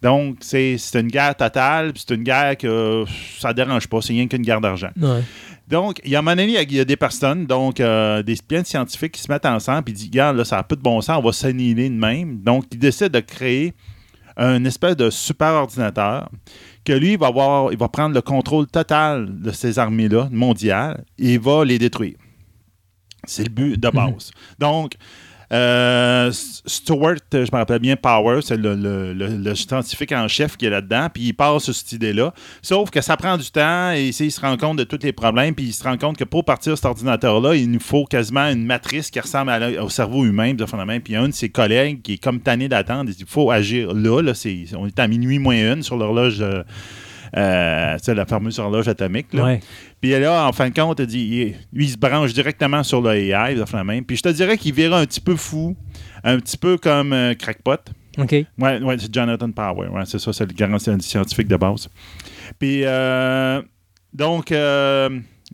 Donc, 0.00 0.38
c'est 0.40 0.78
c'est 0.78 1.00
une 1.00 1.08
guerre 1.08 1.34
totale, 1.34 1.92
puis 1.92 2.04
c'est 2.06 2.14
une 2.14 2.22
guerre 2.22 2.56
que 2.56 3.04
ça 3.38 3.52
dérange 3.52 3.88
pas, 3.88 4.00
c'est 4.00 4.12
rien 4.12 4.28
qu'une 4.28 4.42
guerre 4.42 4.60
d'argent. 4.60 4.90
Donc, 5.66 6.00
il 6.04 6.10
y 6.10 6.16
a 6.16 6.20
un 6.20 6.22
moment 6.22 6.36
donné, 6.36 6.62
il 6.62 6.72
y 6.72 6.80
a 6.80 6.84
des 6.84 6.96
personnes, 6.96 7.46
donc 7.46 7.80
euh, 7.80 8.22
des 8.22 8.36
plein 8.36 8.62
de 8.62 8.66
scientifiques 8.66 9.12
qui 9.12 9.20
se 9.20 9.30
mettent 9.30 9.44
ensemble 9.44 9.90
et 9.90 9.92
disent 9.92 10.06
Regarde, 10.06 10.36
là, 10.36 10.44
ça 10.44 10.56
n'a 10.56 10.62
pas 10.62 10.76
de 10.76 10.80
bon 10.80 11.00
sens, 11.00 11.18
on 11.18 11.22
va 11.22 11.32
s'annihiler 11.32 11.90
de 11.90 11.94
même. 11.94 12.40
Donc, 12.40 12.66
ils 12.70 12.78
décident 12.78 13.10
de 13.10 13.20
créer 13.20 13.74
un 14.36 14.64
espèce 14.64 14.96
de 14.96 15.10
super 15.10 15.54
ordinateur 15.54 16.30
que 16.84 16.92
lui, 16.92 17.12
il 17.12 17.18
va, 17.18 17.26
avoir, 17.26 17.72
il 17.72 17.78
va 17.78 17.88
prendre 17.88 18.14
le 18.14 18.22
contrôle 18.22 18.66
total 18.68 19.40
de 19.42 19.50
ces 19.50 19.78
armées-là 19.78 20.28
mondiales 20.30 21.04
et 21.18 21.34
il 21.34 21.40
va 21.40 21.64
les 21.64 21.78
détruire. 21.78 22.14
C'est 23.28 23.44
le 23.44 23.50
but 23.50 23.78
de 23.80 23.88
base. 23.90 24.30
Donc, 24.58 24.94
euh, 25.50 26.30
Stuart, 26.32 27.16
je 27.32 27.38
me 27.38 27.56
rappelle 27.56 27.78
bien, 27.78 27.96
Power, 27.96 28.40
c'est 28.42 28.58
le, 28.58 28.74
le- 28.74 29.14
le- 29.14 29.36
le 29.38 29.54
scientifique 29.54 30.12
en 30.12 30.28
chef 30.28 30.58
qui 30.58 30.66
est 30.66 30.70
là-dedans, 30.70 31.08
puis 31.12 31.22
il 31.28 31.32
part 31.32 31.58
sur 31.60 31.74
cette 31.74 31.90
idée-là. 31.92 32.34
Sauf 32.60 32.90
que 32.90 33.00
ça 33.00 33.16
prend 33.16 33.38
du 33.38 33.50
temps 33.50 33.92
et 33.92 34.08
il 34.08 34.30
se 34.30 34.40
rend 34.42 34.58
compte 34.58 34.76
de 34.76 34.84
tous 34.84 34.98
les 35.02 35.12
problèmes, 35.12 35.54
puis 35.54 35.66
il 35.66 35.72
se 35.72 35.82
rend 35.84 35.96
compte 35.96 36.18
que 36.18 36.24
pour 36.24 36.44
partir 36.44 36.76
cet 36.76 36.84
ordinateur-là, 36.84 37.54
il 37.54 37.70
nous 37.70 37.80
faut 37.80 38.04
quasiment 38.04 38.46
une 38.50 38.66
matrice 38.66 39.10
qui 39.10 39.20
ressemble 39.20 39.50
à 39.50 39.58
la- 39.58 39.82
au 39.82 39.88
cerveau 39.88 40.26
humain. 40.26 40.54
Puis 40.54 40.64
il 41.08 41.12
y 41.12 41.16
a 41.16 41.22
un 41.22 41.28
de 41.28 41.32
ses 41.34 41.48
collègues 41.48 42.02
qui 42.02 42.14
est 42.14 42.22
comme 42.22 42.40
tanné 42.40 42.68
d'attendre, 42.68 43.10
il 43.18 43.26
faut 43.26 43.50
agir 43.50 43.94
là. 43.94 44.20
là 44.20 44.32
on 44.76 44.86
est 44.86 44.98
à 44.98 45.08
minuit 45.08 45.38
moins 45.38 45.72
une 45.72 45.82
sur 45.82 45.96
l'horloge. 45.96 46.42
euh, 46.42 46.62
euh, 47.36 47.96
la 48.06 48.26
fameuse 48.26 48.58
horloge 48.58 48.88
atomique. 48.88 49.32
Là. 49.32 49.44
Ouais. 49.44 49.60
Puis 50.00 50.10
là, 50.10 50.46
en 50.46 50.52
fin 50.52 50.68
de 50.68 50.74
compte, 50.74 51.00
il 51.00 51.06
dit, 51.06 51.18
il, 51.18 51.54
lui, 51.76 51.86
il 51.86 51.90
se 51.90 51.96
branche 51.96 52.32
directement 52.32 52.82
sur 52.82 53.00
le 53.00 53.14
AI, 53.14 53.54
de 53.54 53.64
la. 53.64 54.04
Puis 54.04 54.16
je 54.16 54.22
te 54.22 54.28
dirais 54.28 54.56
qu'il 54.56 54.74
verra 54.74 55.00
un 55.00 55.06
petit 55.06 55.20
peu 55.20 55.36
fou, 55.36 55.76
un 56.24 56.38
petit 56.38 56.56
peu 56.56 56.78
comme 56.78 57.12
euh, 57.12 57.34
Crackpot. 57.34 57.80
OK. 58.18 58.32
Ouais, 58.32 58.80
ouais 58.82 58.96
c'est 58.98 59.12
Jonathan 59.12 59.50
Power. 59.50 59.88
Ouais, 59.88 60.02
c'est 60.06 60.18
ça, 60.18 60.32
c'est 60.32 60.46
le 60.46 60.54
grand 60.54 60.78
scientifique 60.78 61.48
de 61.48 61.56
base. 61.56 61.88
Puis, 62.58 62.82
euh, 62.84 63.62
donc, 64.12 64.52
euh, 64.52 65.08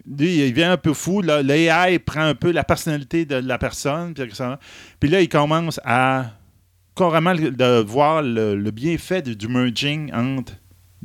lui, 0.07 0.47
il 0.47 0.55
vient 0.55 0.73
un 0.73 0.77
peu 0.77 0.94
fou. 0.94 1.23
L'AI 1.23 1.99
prend 1.99 2.23
un 2.23 2.35
peu 2.35 2.53
la 2.53 2.65
personnalité 2.65 3.27
de 3.27 3.36
la 3.36 3.59
personne. 3.59 4.15
Puis, 5.01 5.11
là, 5.11 5.20
il 5.20 5.28
commence 5.28 5.81
à 5.85 6.27
carrément 6.97 7.35
de 7.35 7.83
voir 7.83 8.23
le, 8.23 8.55
le 8.55 8.70
bienfait 8.70 9.20
du, 9.20 9.35
du 9.35 9.49
merging 9.49 10.12
entre 10.12 10.53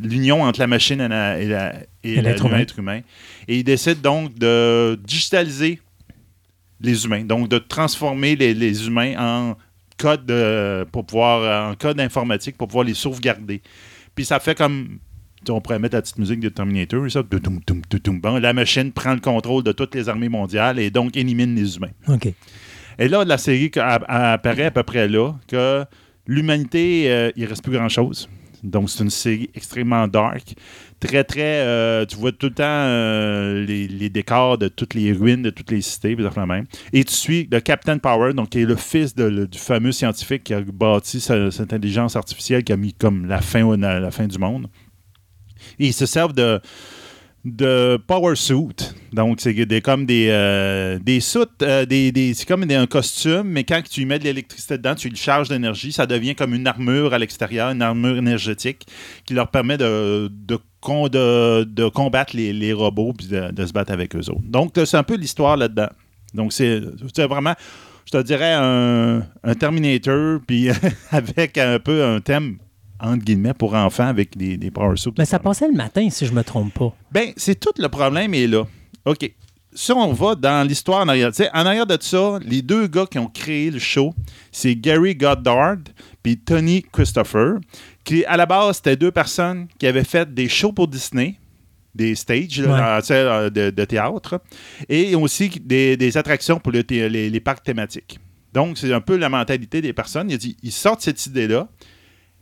l'union 0.01 0.43
entre 0.43 0.59
la 0.59 0.67
machine 0.67 1.01
et 1.01 1.07
la- 1.07 1.39
et 1.39 1.47
la- 1.47 1.75
et 2.03 2.13
Et 2.13 2.15
la- 2.21 2.21
l'être 2.59 2.79
humain. 2.79 3.01
Et 3.47 3.57
il 3.59 3.63
décide 3.63 4.01
donc 4.01 4.33
de 4.37 4.99
digitaliser 5.05 5.79
les 6.81 7.05
humains, 7.05 7.23
donc 7.25 7.49
de 7.49 7.57
transformer 7.57 8.35
les, 8.35 8.53
les 8.53 8.87
humains 8.87 9.13
en 9.17 9.57
code 9.97 10.25
de- 10.25 10.85
pour 10.91 11.05
pouvoir 11.05 11.71
en 11.71 11.75
code 11.75 11.99
informatique 11.99 12.57
pour 12.57 12.67
pouvoir 12.67 12.85
les 12.85 12.93
sauvegarder. 12.93 13.61
Puis 14.15 14.25
ça 14.25 14.39
fait 14.39 14.55
comme 14.57 14.99
on 15.49 15.61
pourrait 15.61 15.79
mettre 15.79 15.95
la 15.95 16.01
petite 16.01 16.17
musique 16.17 16.39
de 16.41 16.49
Terminator, 16.49 17.09
ça. 17.09 17.23
Toutoum. 17.23 18.19
Bon, 18.21 18.37
la 18.37 18.53
machine 18.53 18.91
prend 18.91 19.13
le 19.13 19.19
contrôle 19.21 19.63
de 19.63 19.71
toutes 19.71 19.95
les 19.95 20.07
armées 20.09 20.29
mondiales 20.29 20.79
et 20.79 20.89
donc 20.91 21.15
élimine 21.17 21.55
les 21.55 21.75
humains. 21.77 21.91
OK. 22.07 22.27
Et 22.97 23.07
là, 23.07 23.23
la 23.23 23.37
série 23.37 23.71
apparaît 23.77 24.65
à 24.65 24.71
peu 24.71 24.83
près 24.83 25.07
là 25.07 25.33
que 25.47 25.85
l'humanité, 26.27 27.09
euh, 27.09 27.31
il 27.37 27.45
reste 27.45 27.63
plus 27.63 27.71
grand-chose. 27.73 28.29
Donc, 28.63 28.89
c'est 28.89 29.03
une 29.03 29.09
série 29.09 29.49
extrêmement 29.55 30.07
dark. 30.07 30.53
Très, 30.99 31.23
très. 31.23 31.61
euh, 31.61 32.05
tu 32.05 32.17
vois 32.17 32.31
tout 32.33 32.47
le 32.47 32.53
temps 32.53 32.63
euh, 32.65 33.65
les, 33.65 34.09
décors 34.09 34.57
de 34.57 34.67
toutes 34.67 34.93
les 34.93 35.13
ruines 35.13 35.41
de 35.43 35.49
toutes 35.49 35.71
les 35.71 35.81
cités, 35.81 36.15
puis 36.15 36.25
la 36.35 36.45
même. 36.45 36.65
Et 36.91 37.03
tu 37.03 37.13
suis 37.13 37.47
le 37.49 37.59
Captain 37.61 37.97
Power, 37.97 38.33
donc 38.33 38.49
qui 38.49 38.59
est 38.61 38.65
le 38.65 38.75
fils 38.75 39.15
du 39.15 39.57
fameux 39.57 39.91
scientifique 39.93 40.43
qui 40.43 40.53
a 40.53 40.61
bâti 40.61 41.21
ce- 41.21 41.49
cette 41.51 41.71
intelligence 41.71 42.15
artificielle 42.15 42.63
qui 42.63 42.73
a 42.73 42.77
mis 42.77 42.93
comme 42.93 43.25
la 43.27 43.39
fin, 43.41 43.77
la, 43.77 43.99
la 43.99 44.11
fin 44.11 44.27
du 44.27 44.37
monde. 44.37 44.67
Et 45.79 45.87
ils 45.87 45.93
se 45.93 46.05
servent 46.05 46.33
de 46.33 46.59
de 47.45 47.97
power 48.05 48.35
suit. 48.35 48.91
Donc, 49.11 49.39
c'est 49.41 49.53
des, 49.53 49.81
comme 49.81 50.05
des, 50.05 50.27
euh, 50.29 50.99
des 50.99 51.19
soutes, 51.19 51.63
euh, 51.63 51.85
des, 51.85 52.11
des- 52.11 52.33
c'est 52.33 52.45
comme 52.47 52.65
des- 52.65 52.75
un 52.75 52.85
costume, 52.85 53.43
mais 53.47 53.63
quand 53.63 53.81
tu 53.89 54.01
y 54.01 54.05
mets 54.05 54.19
de 54.19 54.23
l'électricité 54.25 54.77
dedans, 54.77 54.93
tu 54.95 55.09
le 55.09 55.15
charges 55.15 55.49
d'énergie, 55.49 55.91
ça 55.91 56.05
devient 56.05 56.35
comme 56.35 56.53
une 56.53 56.67
armure 56.67 57.13
à 57.13 57.17
l'extérieur, 57.19 57.69
une 57.71 57.81
armure 57.81 58.17
énergétique 58.17 58.85
qui 59.25 59.33
leur 59.33 59.49
permet 59.49 59.77
de, 59.77 60.29
de, 60.31 60.57
con- 60.79 61.07
de- 61.07 61.63
de 61.63 61.87
combattre 61.89 62.35
les, 62.35 62.53
les 62.53 62.71
robots 62.73 63.13
puis 63.13 63.27
de, 63.27 63.51
de 63.51 63.65
se 63.65 63.73
battre 63.73 63.91
avec 63.91 64.15
eux 64.15 64.29
autres. 64.29 64.43
Donc, 64.43 64.73
c'est 64.75 64.97
un 64.97 65.03
peu 65.03 65.15
l'histoire 65.15 65.57
là-dedans. 65.57 65.89
Donc, 66.35 66.53
c'est 66.53 66.79
vraiment, 67.27 67.55
je 68.05 68.11
te 68.11 68.21
dirais, 68.21 68.53
un, 68.55 69.23
un 69.43 69.55
Terminator, 69.55 70.39
puis 70.45 70.67
avec 71.11 71.57
un 71.57 71.79
peu 71.79 72.03
un 72.03 72.19
thème, 72.21 72.57
entre 72.99 73.23
guillemets, 73.25 73.55
pour 73.55 73.73
enfants 73.73 74.05
avec 74.07 74.37
des, 74.37 74.57
des 74.57 74.69
power 74.69 74.97
suits. 74.97 75.13
Mais 75.17 75.25
ça 75.25 75.39
passait 75.39 75.67
le 75.67 75.73
matin, 75.73 76.07
si 76.11 76.27
je 76.27 76.33
me 76.33 76.43
trompe 76.43 76.73
pas. 76.75 76.95
Ben, 77.11 77.31
c'est 77.37 77.59
tout 77.59 77.71
le 77.79 77.87
problème 77.89 78.33
est 78.35 78.45
là. 78.45 78.65
OK. 79.05 79.31
Si 79.71 79.91
on 79.91 80.11
va 80.13 80.33
dans 80.33 80.67
l'histoire 80.67 81.01
en 81.01 81.07
arrière, 81.09 81.29
en 81.53 81.65
arrière 81.65 81.85
de 81.85 81.97
ça, 82.01 82.39
les 82.43 82.63
deux 82.63 82.87
gars 82.87 83.05
qui 83.05 83.19
ont 83.19 83.27
créé 83.27 83.69
le 83.69 83.77
show, 83.77 84.13
c'est 84.51 84.75
Gary 84.75 85.13
Goddard 85.15 85.77
puis 86.23 86.37
Tony 86.37 86.83
Christopher, 86.91 87.57
qui 88.03 88.25
à 88.25 88.35
la 88.35 88.47
base, 88.47 88.77
c'était 88.77 88.95
deux 88.95 89.11
personnes 89.11 89.67
qui 89.77 89.85
avaient 89.85 90.03
fait 90.03 90.33
des 90.33 90.49
shows 90.49 90.71
pour 90.73 90.87
Disney, 90.87 91.35
des 91.93 92.15
stages 92.15 92.59
là, 92.61 92.99
Ouais. 92.99 93.11
euh, 93.11 93.49
de, 93.51 93.69
de 93.69 93.85
théâtre, 93.85 94.41
et 94.89 95.13
aussi 95.15 95.49
des, 95.49 95.95
des 95.97 96.17
attractions 96.17 96.59
pour 96.59 96.71
le 96.71 96.83
thé- 96.83 97.07
les, 97.07 97.29
les 97.29 97.39
parcs 97.39 97.63
thématiques. 97.63 98.19
Donc, 98.53 98.77
c'est 98.79 98.91
un 98.91 99.01
peu 99.01 99.17
la 99.17 99.29
mentalité 99.29 99.81
des 99.81 99.93
personnes. 99.93 100.31
Ils, 100.31 100.37
dit- 100.39 100.57
ils 100.63 100.71
sortent 100.71 101.01
cette 101.01 101.23
idée-là, 101.27 101.67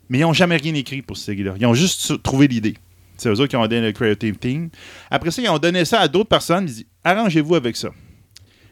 mais 0.08 0.20
ils 0.20 0.22
n'ont 0.22 0.32
jamais 0.34 0.56
rien 0.56 0.74
écrit 0.76 1.02
pour 1.02 1.18
cette 1.18 1.26
série-là. 1.26 1.56
Ils 1.60 1.66
ont 1.66 1.74
juste 1.74 2.24
trouvé 2.24 2.48
l'idée. 2.48 2.76
C'est 3.18 3.30
eux 3.30 3.34
autres 3.34 3.48
qui 3.48 3.56
ont 3.56 3.68
donné 3.68 3.88
le 3.88 3.92
creative 3.92 4.38
team. 4.38 4.70
Après 5.10 5.32
ça, 5.32 5.42
ils 5.42 5.50
ont 5.50 5.58
donné 5.58 5.86
ça 5.86 6.00
à 6.00 6.08
d'autres 6.08 6.30
personnes. 6.30 6.66
Ils 6.66 6.74
disent 6.74 6.86
arrangez-vous 7.04 7.56
avec 7.56 7.76
ça. 7.76 7.90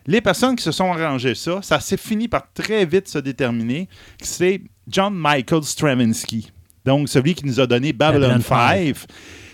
Les 0.08 0.22
personnes 0.22 0.56
qui 0.56 0.64
se 0.64 0.72
sont 0.72 0.92
arrangées 0.92 1.34
ça, 1.34 1.60
ça 1.64 1.80
s'est 1.80 1.98
fini 1.98 2.28
par 2.28 2.52
très 2.54 2.86
vite 2.86 3.08
se 3.08 3.18
déterminer 3.18 3.88
que 4.20 4.28
c'est 4.28 4.62
John 4.88 5.16
Michael 5.16 5.64
Stravinsky. 5.64 6.52
Donc, 6.86 7.10
celui 7.10 7.34
qui 7.34 7.46
nous 7.46 7.60
a 7.60 7.66
donné 7.66 7.92
Babylon, 7.92 8.38
Babylon 8.38 8.94
5, 8.94 8.96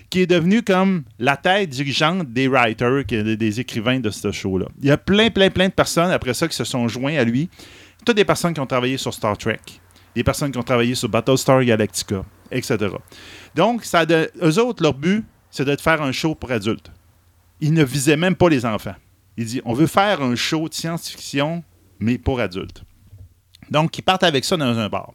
qui 0.10 0.22
est 0.22 0.28
devenu 0.28 0.62
comme 0.62 1.04
la 1.18 1.38
tête 1.38 1.70
dirigeante 1.70 2.32
des 2.34 2.50
writers, 2.50 3.06
des 3.06 3.60
écrivains 3.62 4.02
de 4.02 4.10
ce 4.10 4.30
show-là. 4.32 4.66
Il 4.82 4.88
y 4.88 4.92
a 4.92 4.98
plein, 4.98 5.30
plein, 5.30 5.50
plein 5.50 5.70
de 5.70 5.74
personnes 5.74 6.12
après 6.12 6.34
ça 6.34 6.50
qui 6.50 6.56
se 6.56 6.66
sont 6.66 6.88
joints 6.90 7.16
à 7.16 7.24
lui. 7.24 7.50
Toutes 8.06 8.18
des 8.18 8.26
personnes 8.26 8.54
qui 8.54 8.60
ont 8.60 8.68
travaillé 8.68 8.98
sur 8.98 9.14
Star 9.14 9.38
Trek, 9.38 9.62
des 10.14 10.24
personnes 10.24 10.52
qui 10.52 10.58
ont 10.58 10.64
travaillé 10.64 10.96
sur 10.96 11.08
Battlestar 11.08 11.64
Galactica, 11.64 12.26
etc. 12.52 12.78
Donc, 13.56 13.84
ça 13.84 14.06
de, 14.06 14.30
eux 14.42 14.60
autres, 14.60 14.82
leur 14.84 14.94
but, 14.94 15.24
c'est 15.50 15.66
de 15.66 15.76
faire 15.76 16.02
un 16.02 16.12
show 16.12 16.36
pour 16.36 16.52
adultes. 16.52 16.92
Ils 17.60 17.74
ne 17.74 17.84
visaient 17.84 18.18
même 18.18 18.36
pas 18.36 18.50
les 18.50 18.66
enfants. 18.66 18.96
Ils 19.38 19.46
disent, 19.46 19.62
on 19.66 19.74
veut 19.74 19.88
faire 19.88 20.22
un 20.22 20.36
show 20.36 20.68
de 20.70 20.74
science-fiction, 20.74 21.64
mais 22.00 22.18
pour 22.18 22.40
adultes. 22.40 22.84
Donc, 23.70 23.98
ils 23.98 24.02
partent 24.02 24.24
avec 24.24 24.44
ça 24.46 24.58
dans 24.58 24.78
un 24.78 24.90
bar. 24.90 25.14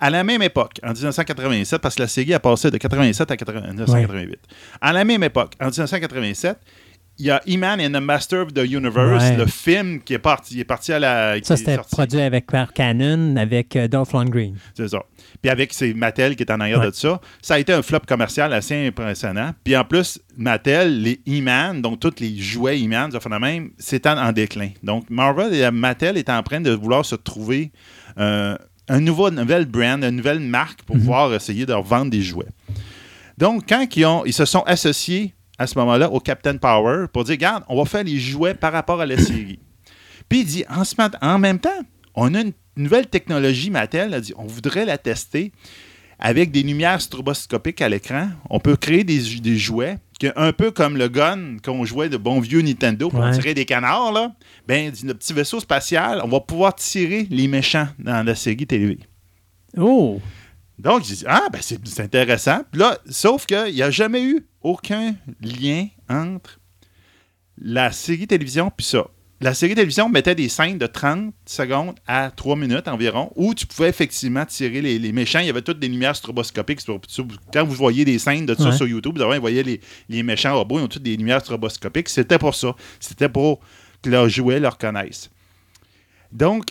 À 0.00 0.10
la 0.10 0.24
même 0.24 0.42
époque, 0.42 0.80
en 0.82 0.92
1987, 0.92 1.80
parce 1.80 1.94
que 1.94 2.02
la 2.02 2.08
série 2.08 2.34
a 2.34 2.40
passé 2.40 2.70
de 2.70 2.76
87 2.76 3.30
à 3.30 3.36
80 3.36 3.60
1988. 3.68 4.38
À 4.80 4.92
la 4.92 5.04
même 5.04 5.22
époque, 5.22 5.52
en 5.60 5.66
1987, 5.66 6.58
il 7.18 7.26
y 7.26 7.30
a 7.30 7.40
E-Man 7.48 7.80
and 7.80 7.98
the 7.98 8.02
Master 8.02 8.42
of 8.42 8.52
the 8.52 8.64
Universe, 8.64 9.22
Ouais. 9.22 9.36
le 9.36 9.46
film 9.46 10.00
qui 10.02 10.14
est 10.14 10.18
parti, 10.18 10.54
il 10.54 10.60
est 10.60 10.64
parti 10.64 10.92
à 10.92 10.98
la. 10.98 11.36
Ça, 11.44 11.56
c'était 11.56 11.78
produit 11.78 12.20
avec 12.20 12.52
Mark 12.52 12.74
Cannon, 12.74 13.36
avec 13.36 13.76
euh, 13.76 13.86
Dolph 13.86 14.12
Lundgren. 14.12 14.56
C'est 14.74 14.88
ça. 14.88 14.98
Puis 15.44 15.50
avec 15.50 15.74
c'est 15.74 15.92
Mattel 15.92 16.36
qui 16.36 16.42
est 16.42 16.50
en 16.50 16.58
arrière 16.58 16.80
Ouais. 16.80 16.86
de 16.86 16.94
ça, 16.94 17.20
ça 17.42 17.54
a 17.56 17.58
été 17.58 17.70
un 17.74 17.82
flop 17.82 18.00
commercial 18.08 18.50
assez 18.54 18.86
impressionnant. 18.86 19.50
Puis 19.62 19.76
en 19.76 19.84
plus, 19.84 20.18
Mattel, 20.38 21.02
les 21.02 21.20
E-Man, 21.28 21.82
donc 21.82 22.00
tous 22.00 22.14
les 22.18 22.38
jouets 22.38 22.78
E-Man, 22.82 23.10
même, 23.38 23.68
c'est 23.76 24.06
en, 24.06 24.16
en 24.16 24.32
déclin. 24.32 24.70
Donc 24.82 25.10
Marvel 25.10 25.52
et 25.52 25.70
Mattel 25.70 26.16
est 26.16 26.30
en 26.30 26.42
train 26.42 26.62
de 26.62 26.70
vouloir 26.70 27.04
se 27.04 27.14
trouver 27.14 27.72
euh, 28.16 28.56
un 28.88 29.00
nouveau, 29.00 29.28
une 29.28 29.34
nouvelle 29.34 29.66
brand, 29.66 30.02
une 30.02 30.16
nouvelle 30.16 30.40
marque 30.40 30.82
pour 30.84 30.96
pouvoir 30.96 31.34
essayer 31.34 31.66
de 31.66 31.74
revendre 31.74 32.10
des 32.10 32.22
jouets. 32.22 32.48
Donc, 33.36 33.64
quand 33.68 33.86
ils, 33.96 34.06
ont, 34.06 34.24
ils 34.24 34.32
se 34.32 34.46
sont 34.46 34.62
associés 34.62 35.34
à 35.58 35.66
ce 35.66 35.78
moment-là 35.78 36.08
au 36.10 36.20
Captain 36.20 36.56
Power 36.56 37.04
pour 37.12 37.24
dire, 37.24 37.32
regarde, 37.34 37.64
on 37.68 37.76
va 37.76 37.84
faire 37.84 38.04
les 38.04 38.18
jouets 38.18 38.54
par 38.54 38.72
rapport 38.72 39.02
à 39.02 39.04
la 39.04 39.18
série. 39.18 39.58
Puis 40.26 40.40
il 40.40 40.46
dit, 40.46 40.64
en, 40.70 40.84
ce 40.84 40.94
mat- 40.96 41.16
en 41.20 41.38
même 41.38 41.58
temps, 41.58 41.68
on 42.14 42.32
a 42.34 42.40
une 42.40 42.52
nouvelle 42.76 43.06
technologie, 43.06 43.70
Mattel 43.70 44.14
a 44.14 44.20
dit, 44.20 44.32
on 44.36 44.46
voudrait 44.46 44.84
la 44.84 44.98
tester 44.98 45.52
avec 46.18 46.50
des 46.52 46.62
lumières 46.62 47.00
stroboscopiques 47.00 47.80
à 47.82 47.88
l'écran. 47.88 48.28
On 48.50 48.60
peut 48.60 48.76
créer 48.76 49.04
des, 49.04 49.20
jou- 49.20 49.40
des 49.40 49.58
jouets, 49.58 49.98
que, 50.20 50.28
un 50.36 50.52
peu 50.52 50.70
comme 50.70 50.96
le 50.96 51.08
gun 51.08 51.56
qu'on 51.62 51.84
jouait 51.84 52.08
de 52.08 52.16
bon 52.16 52.40
vieux 52.40 52.62
Nintendo 52.62 53.08
pour 53.10 53.20
Ouais. 53.20 53.32
tirer 53.32 53.52
des 53.54 53.64
canards. 53.64 54.12
Là. 54.12 54.32
Ben, 54.68 54.92
le 55.02 55.12
petit 55.14 55.32
vaisseau 55.32 55.58
spatial, 55.60 56.20
on 56.24 56.28
va 56.28 56.40
pouvoir 56.40 56.74
tirer 56.76 57.26
les 57.30 57.48
méchants 57.48 57.88
dans 57.98 58.24
la 58.24 58.34
série 58.34 58.66
télé. 58.66 58.98
Oh! 59.76 60.20
Donc, 60.78 61.04
j'ai 61.04 61.14
dit, 61.16 61.24
ah, 61.26 61.46
ben 61.52 61.60
c'est 61.62 61.78
c'est 61.86 62.02
intéressant. 62.02 62.62
Puis 62.70 62.80
là, 62.80 62.98
sauf 63.08 63.46
qu'il 63.46 63.74
n'y 63.74 63.82
a 63.82 63.90
jamais 63.90 64.22
eu 64.24 64.46
aucun 64.60 65.14
lien 65.40 65.86
entre 66.08 66.58
la 67.58 67.92
série 67.92 68.26
télévision 68.26 68.70
puis 68.76 68.84
ça. 68.86 69.06
La 69.44 69.52
série 69.52 69.74
télévision 69.74 70.08
mettait 70.08 70.34
des 70.34 70.48
scènes 70.48 70.78
de 70.78 70.86
30 70.86 71.34
secondes 71.44 71.94
à 72.06 72.30
3 72.30 72.56
minutes 72.56 72.88
environ 72.88 73.30
où 73.36 73.52
tu 73.54 73.66
pouvais 73.66 73.90
effectivement 73.90 74.46
tirer 74.46 74.80
les, 74.80 74.98
les 74.98 75.12
méchants. 75.12 75.40
Il 75.40 75.46
y 75.46 75.50
avait 75.50 75.60
toutes 75.60 75.78
des 75.80 75.88
lumières 75.88 76.16
stroboscopiques. 76.16 76.80
Sur- 76.80 76.98
sur- 77.06 77.26
Quand 77.52 77.62
vous 77.62 77.74
voyez 77.74 78.06
des 78.06 78.18
scènes 78.18 78.46
de 78.46 78.54
ça 78.54 78.70
Ouais. 78.70 78.76
sur 78.76 78.86
YouTube, 78.86 79.18
vous 79.18 79.40
voyez 79.42 79.62
les, 79.62 79.82
les 80.08 80.22
méchants 80.22 80.56
robots, 80.56 80.78
ils 80.78 80.84
ont 80.84 80.88
toutes 80.88 81.02
des 81.02 81.14
lumières 81.18 81.42
stroboscopiques. 81.42 82.08
C'était 82.08 82.38
pour 82.38 82.54
ça. 82.54 82.74
C'était 82.98 83.28
pour 83.28 83.60
que 84.00 84.08
leurs 84.08 84.30
jouets 84.30 84.60
le 84.60 84.68
reconnaissent. 84.68 85.28
Donc, 86.32 86.64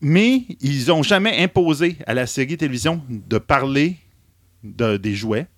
mais 0.00 0.44
ils 0.60 0.86
n'ont 0.86 1.02
jamais 1.02 1.42
imposé 1.42 1.96
à 2.06 2.14
la 2.14 2.28
série 2.28 2.56
télévision 2.56 3.02
de 3.08 3.38
parler 3.38 3.96
de- 4.62 4.98
des 4.98 5.16
jouets, 5.16 5.48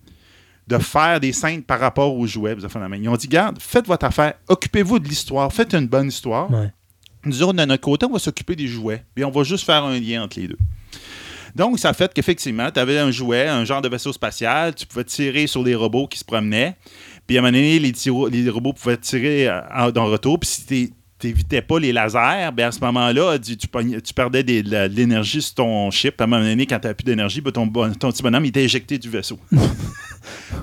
de 0.69 0.79
faire 0.79 1.19
des 1.21 1.33
scènes 1.33 1.63
par 1.63 1.81
rapport 1.81 2.15
aux 2.17 2.27
jouets. 2.27 2.57
Ils 3.01 3.09
ont 3.09 3.17
dit, 3.17 3.29
garde, 3.29 3.59
faites 3.61 3.87
votre 3.87 4.07
affaire, 4.07 4.35
occupez-vous 4.49 4.99
de 5.01 5.09
l'histoire, 5.09 5.53
faites 5.53 5.75
une 5.75 5.87
bonne 5.87 6.09
histoire. 6.09 6.51
Ouais. 6.51 6.71
Nous 7.25 7.43
autres, 7.43 7.55
de 7.55 7.65
notre 7.65 7.81
côté, 7.83 8.07
on 8.07 8.13
va 8.13 8.19
s'occuper 8.19 8.57
des 8.57 8.67
jouets, 8.67 9.05
puis 9.15 9.25
on 9.25 9.31
va 9.31 9.43
juste 9.45 9.65
faire 9.65 9.85
un 9.85 9.99
lien 9.99 10.23
entre 10.25 10.39
les 10.41 10.49
deux. 10.49 10.59
Donc, 11.55 11.79
ça 11.79 11.91
a 11.91 11.93
fait 11.93 12.13
qu'effectivement, 12.15 12.71
tu 12.71 12.81
avais 12.81 12.99
un 12.99 13.11
jouet, 13.11 13.47
un 13.47 13.65
genre 13.65 13.83
de 13.83 13.89
vaisseau 13.89 14.13
spatial, 14.13 14.75
tu 14.75 14.87
pouvais 14.87 15.05
tirer 15.05 15.47
sur 15.47 15.63
les 15.63 15.75
robots 15.75 16.07
qui 16.07 16.19
se 16.19 16.25
promenaient, 16.25 16.77
puis 17.27 17.37
à 17.37 17.41
un 17.41 17.43
moment 17.43 17.53
donné, 17.53 17.79
les, 17.79 17.93
tiro- 17.93 18.29
les 18.29 18.49
robots 18.49 18.73
pouvaient 18.73 18.97
tirer 18.97 19.49
euh, 19.49 19.61
en, 19.75 20.07
retour, 20.07 20.41
puis 20.41 20.49
si 20.49 20.65
tu 20.67 20.93
n'évitais 21.29 21.61
pas 21.63 21.79
les 21.79 21.93
lasers, 21.93 22.51
ben 22.55 22.69
à 22.69 22.73
ce 22.73 22.81
moment-là, 22.81 23.39
tu, 23.39 23.57
tu 23.57 23.69
pognais- 23.69 24.01
tu 24.01 24.15
perdais 24.15 24.43
des- 24.43 24.63
de 24.63 24.87
l'énergie 24.87 25.43
sur 25.43 25.55
ton 25.57 25.91
chip. 25.91 26.21
À 26.21 26.25
un 26.25 26.27
moment 26.27 26.43
donné, 26.43 26.65
quand 26.67 26.79
tu 26.81 26.85
n'avais 26.87 26.95
plus 26.95 27.05
d'énergie, 27.05 27.41
ben 27.43 27.53
ton, 27.53 27.69
ton 27.69 28.11
petit 28.11 28.23
bonhomme, 28.23 28.45
il 28.47 28.49
était 28.49 28.65
éjecté 28.65 28.99
du 28.99 29.09
vaisseau. 29.11 29.39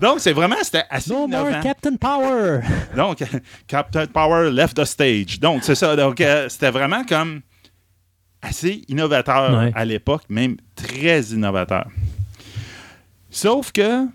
Donc, 0.01 0.19
c'est 0.19 0.33
vraiment, 0.33 0.55
c'était 0.61 0.83
assez 0.89 1.09
No 1.11 1.27
more 1.27 1.41
innovant. 1.49 1.61
Captain 1.61 1.95
Power! 1.95 2.61
Donc, 2.95 3.23
Captain 3.67 4.07
Power 4.07 4.51
left 4.51 4.75
the 4.77 4.85
stage. 4.85 5.39
Donc, 5.39 5.63
c'est 5.63 5.75
ça. 5.75 5.95
Donc, 5.95 6.19
euh, 6.21 6.47
c'était 6.49 6.71
vraiment 6.71 7.03
comme 7.03 7.41
assez 8.41 8.83
innovateur 8.87 9.57
Ouais. 9.57 9.71
à 9.75 9.83
l'époque, 9.85 10.23
même 10.29 10.55
très 10.75 11.21
innovateur. 11.23 11.87
Sauf 13.29 13.71
que 13.71 14.05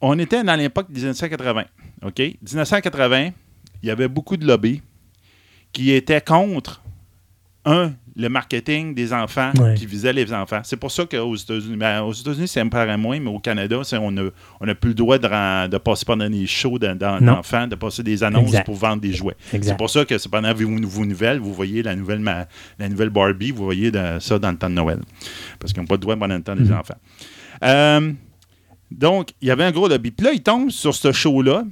on 0.00 0.18
était 0.18 0.42
dans 0.44 0.56
l'époque 0.56 0.90
des 0.90 1.00
1980. 1.00 1.64
OK? 2.02 2.18
1980, 2.18 3.30
il 3.82 3.88
y 3.88 3.90
avait 3.90 4.08
beaucoup 4.08 4.36
de 4.36 4.46
lobbies 4.46 4.82
qui 5.72 5.90
étaient 5.92 6.20
contre, 6.20 6.82
un, 7.64 7.92
le 8.16 8.28
marketing 8.28 8.94
des 8.94 9.12
enfants 9.12 9.50
Ouais. 9.58 9.74
qui 9.74 9.86
visait 9.86 10.12
les 10.12 10.32
enfants. 10.32 10.60
C'est 10.62 10.76
pour 10.76 10.92
ça 10.92 11.04
qu'aux 11.04 11.34
États-Unis, 11.34 11.76
ben, 11.76 12.02
aux 12.02 12.12
États-Unis, 12.12 12.46
c'est 12.46 12.60
un 12.60 12.68
peu 12.68 12.96
moins, 12.96 13.18
mais 13.18 13.28
au 13.30 13.40
Canada, 13.40 13.80
c'est- 13.82 13.96
on 13.96 14.10
n'a 14.12 14.22
on 14.60 14.68
a 14.68 14.74
plus 14.76 14.90
le 14.90 14.94
droit 14.94 15.18
de, 15.18 15.66
de 15.68 15.78
passer 15.78 16.04
pendant 16.04 16.30
des 16.30 16.46
shows 16.46 16.78
d'enfants, 16.78 17.66
de 17.66 17.74
passer 17.74 18.02
des 18.04 18.22
annonces 18.22 18.46
Exact. 18.50 18.66
pour 18.66 18.76
vendre 18.76 19.02
des 19.02 19.12
jouets. 19.12 19.34
C'est 19.50 19.76
pour 19.76 19.90
ça 19.90 20.04
que 20.04 20.16
c'est 20.16 20.28
pendant 20.30 20.54
vos, 20.54 20.68
vos 20.86 21.04
nouvelles, 21.04 21.38
vous 21.40 21.52
voyez 21.52 21.82
la 21.82 21.96
nouvelle, 21.96 22.20
ma- 22.20 22.46
la 22.78 22.88
nouvelle 22.88 23.10
Barbie, 23.10 23.50
vous 23.50 23.64
voyez 23.64 23.90
de- 23.90 24.18
ça 24.20 24.38
dans 24.38 24.50
le 24.52 24.56
temps 24.58 24.70
de 24.70 24.74
Noël. 24.74 25.00
Parce 25.58 25.72
qu'ils 25.72 25.82
n'ont 25.82 25.86
pas 25.88 25.96
le 25.96 26.00
droit 26.00 26.16
pendant 26.16 26.36
le 26.36 26.42
temps 26.42 26.54
des 26.56 26.64
Mhm. 26.70 26.78
enfants. 26.78 26.98
Euh, 27.64 28.12
donc, 28.90 29.30
il 29.42 29.48
y 29.48 29.50
avait 29.50 29.64
un 29.64 29.72
gros 29.72 29.88
lobby. 29.88 30.10
Puis 30.12 30.24
là, 30.24 30.32
il 30.32 30.42
tombe 30.42 30.70
sur 30.70 30.94
ce 30.94 31.10
show-là. 31.12 31.64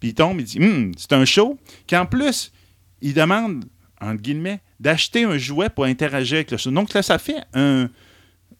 Puis 0.00 0.10
il 0.10 0.14
tombe, 0.14 0.40
il 0.40 0.44
dit 0.44 0.58
Hum, 0.60 0.92
c'est 0.96 1.12
un 1.12 1.24
show 1.24 1.58
qu'en 1.88 2.06
plus, 2.06 2.52
il 3.00 3.14
demande, 3.14 3.64
entre 4.00 4.22
guillemets, 4.22 4.60
d'acheter 4.80 5.24
un 5.24 5.38
jouet 5.38 5.68
pour 5.68 5.84
interagir 5.84 6.36
avec 6.36 6.50
le 6.50 6.56
show. 6.56 6.70
Donc 6.70 6.92
là, 6.94 7.02
ça 7.02 7.18
fait 7.18 7.42
un, 7.54 7.88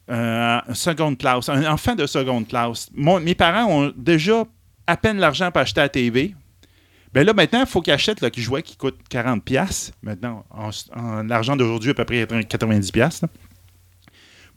euh, 0.09 0.59
un 0.67 0.73
seconde 0.73 1.17
classe, 1.17 1.49
un 1.49 1.65
enfant 1.71 1.95
de 1.95 2.05
seconde 2.05 2.47
classe. 2.47 2.89
Mon- 2.93 3.19
mes 3.19 3.35
parents 3.35 3.65
ont 3.71 3.93
déjà 3.95 4.43
à 4.87 4.97
peine 4.97 5.17
l'argent 5.17 5.51
pour 5.51 5.61
acheter 5.61 5.81
la 5.81 5.89
TV. 5.89 6.35
Ben 7.13 7.25
là, 7.25 7.33
maintenant, 7.33 7.61
il 7.61 7.65
faut 7.67 7.81
qu'ils 7.81 7.93
achètent 7.93 8.21
le 8.21 8.29
jouet 8.35 8.61
qui 8.61 8.75
coûte 8.77 8.97
40$. 9.09 9.39
piastres. 9.41 9.93
Maintenant, 10.03 10.45
en, 10.51 10.69
en 10.95 11.23
l'argent 11.23 11.55
d'aujourd'hui, 11.55 11.91
à 11.91 11.93
peu 11.93 12.05
près 12.05 12.25
90$. 12.25 12.91
piastres, 12.91 13.25
là, 13.25 13.29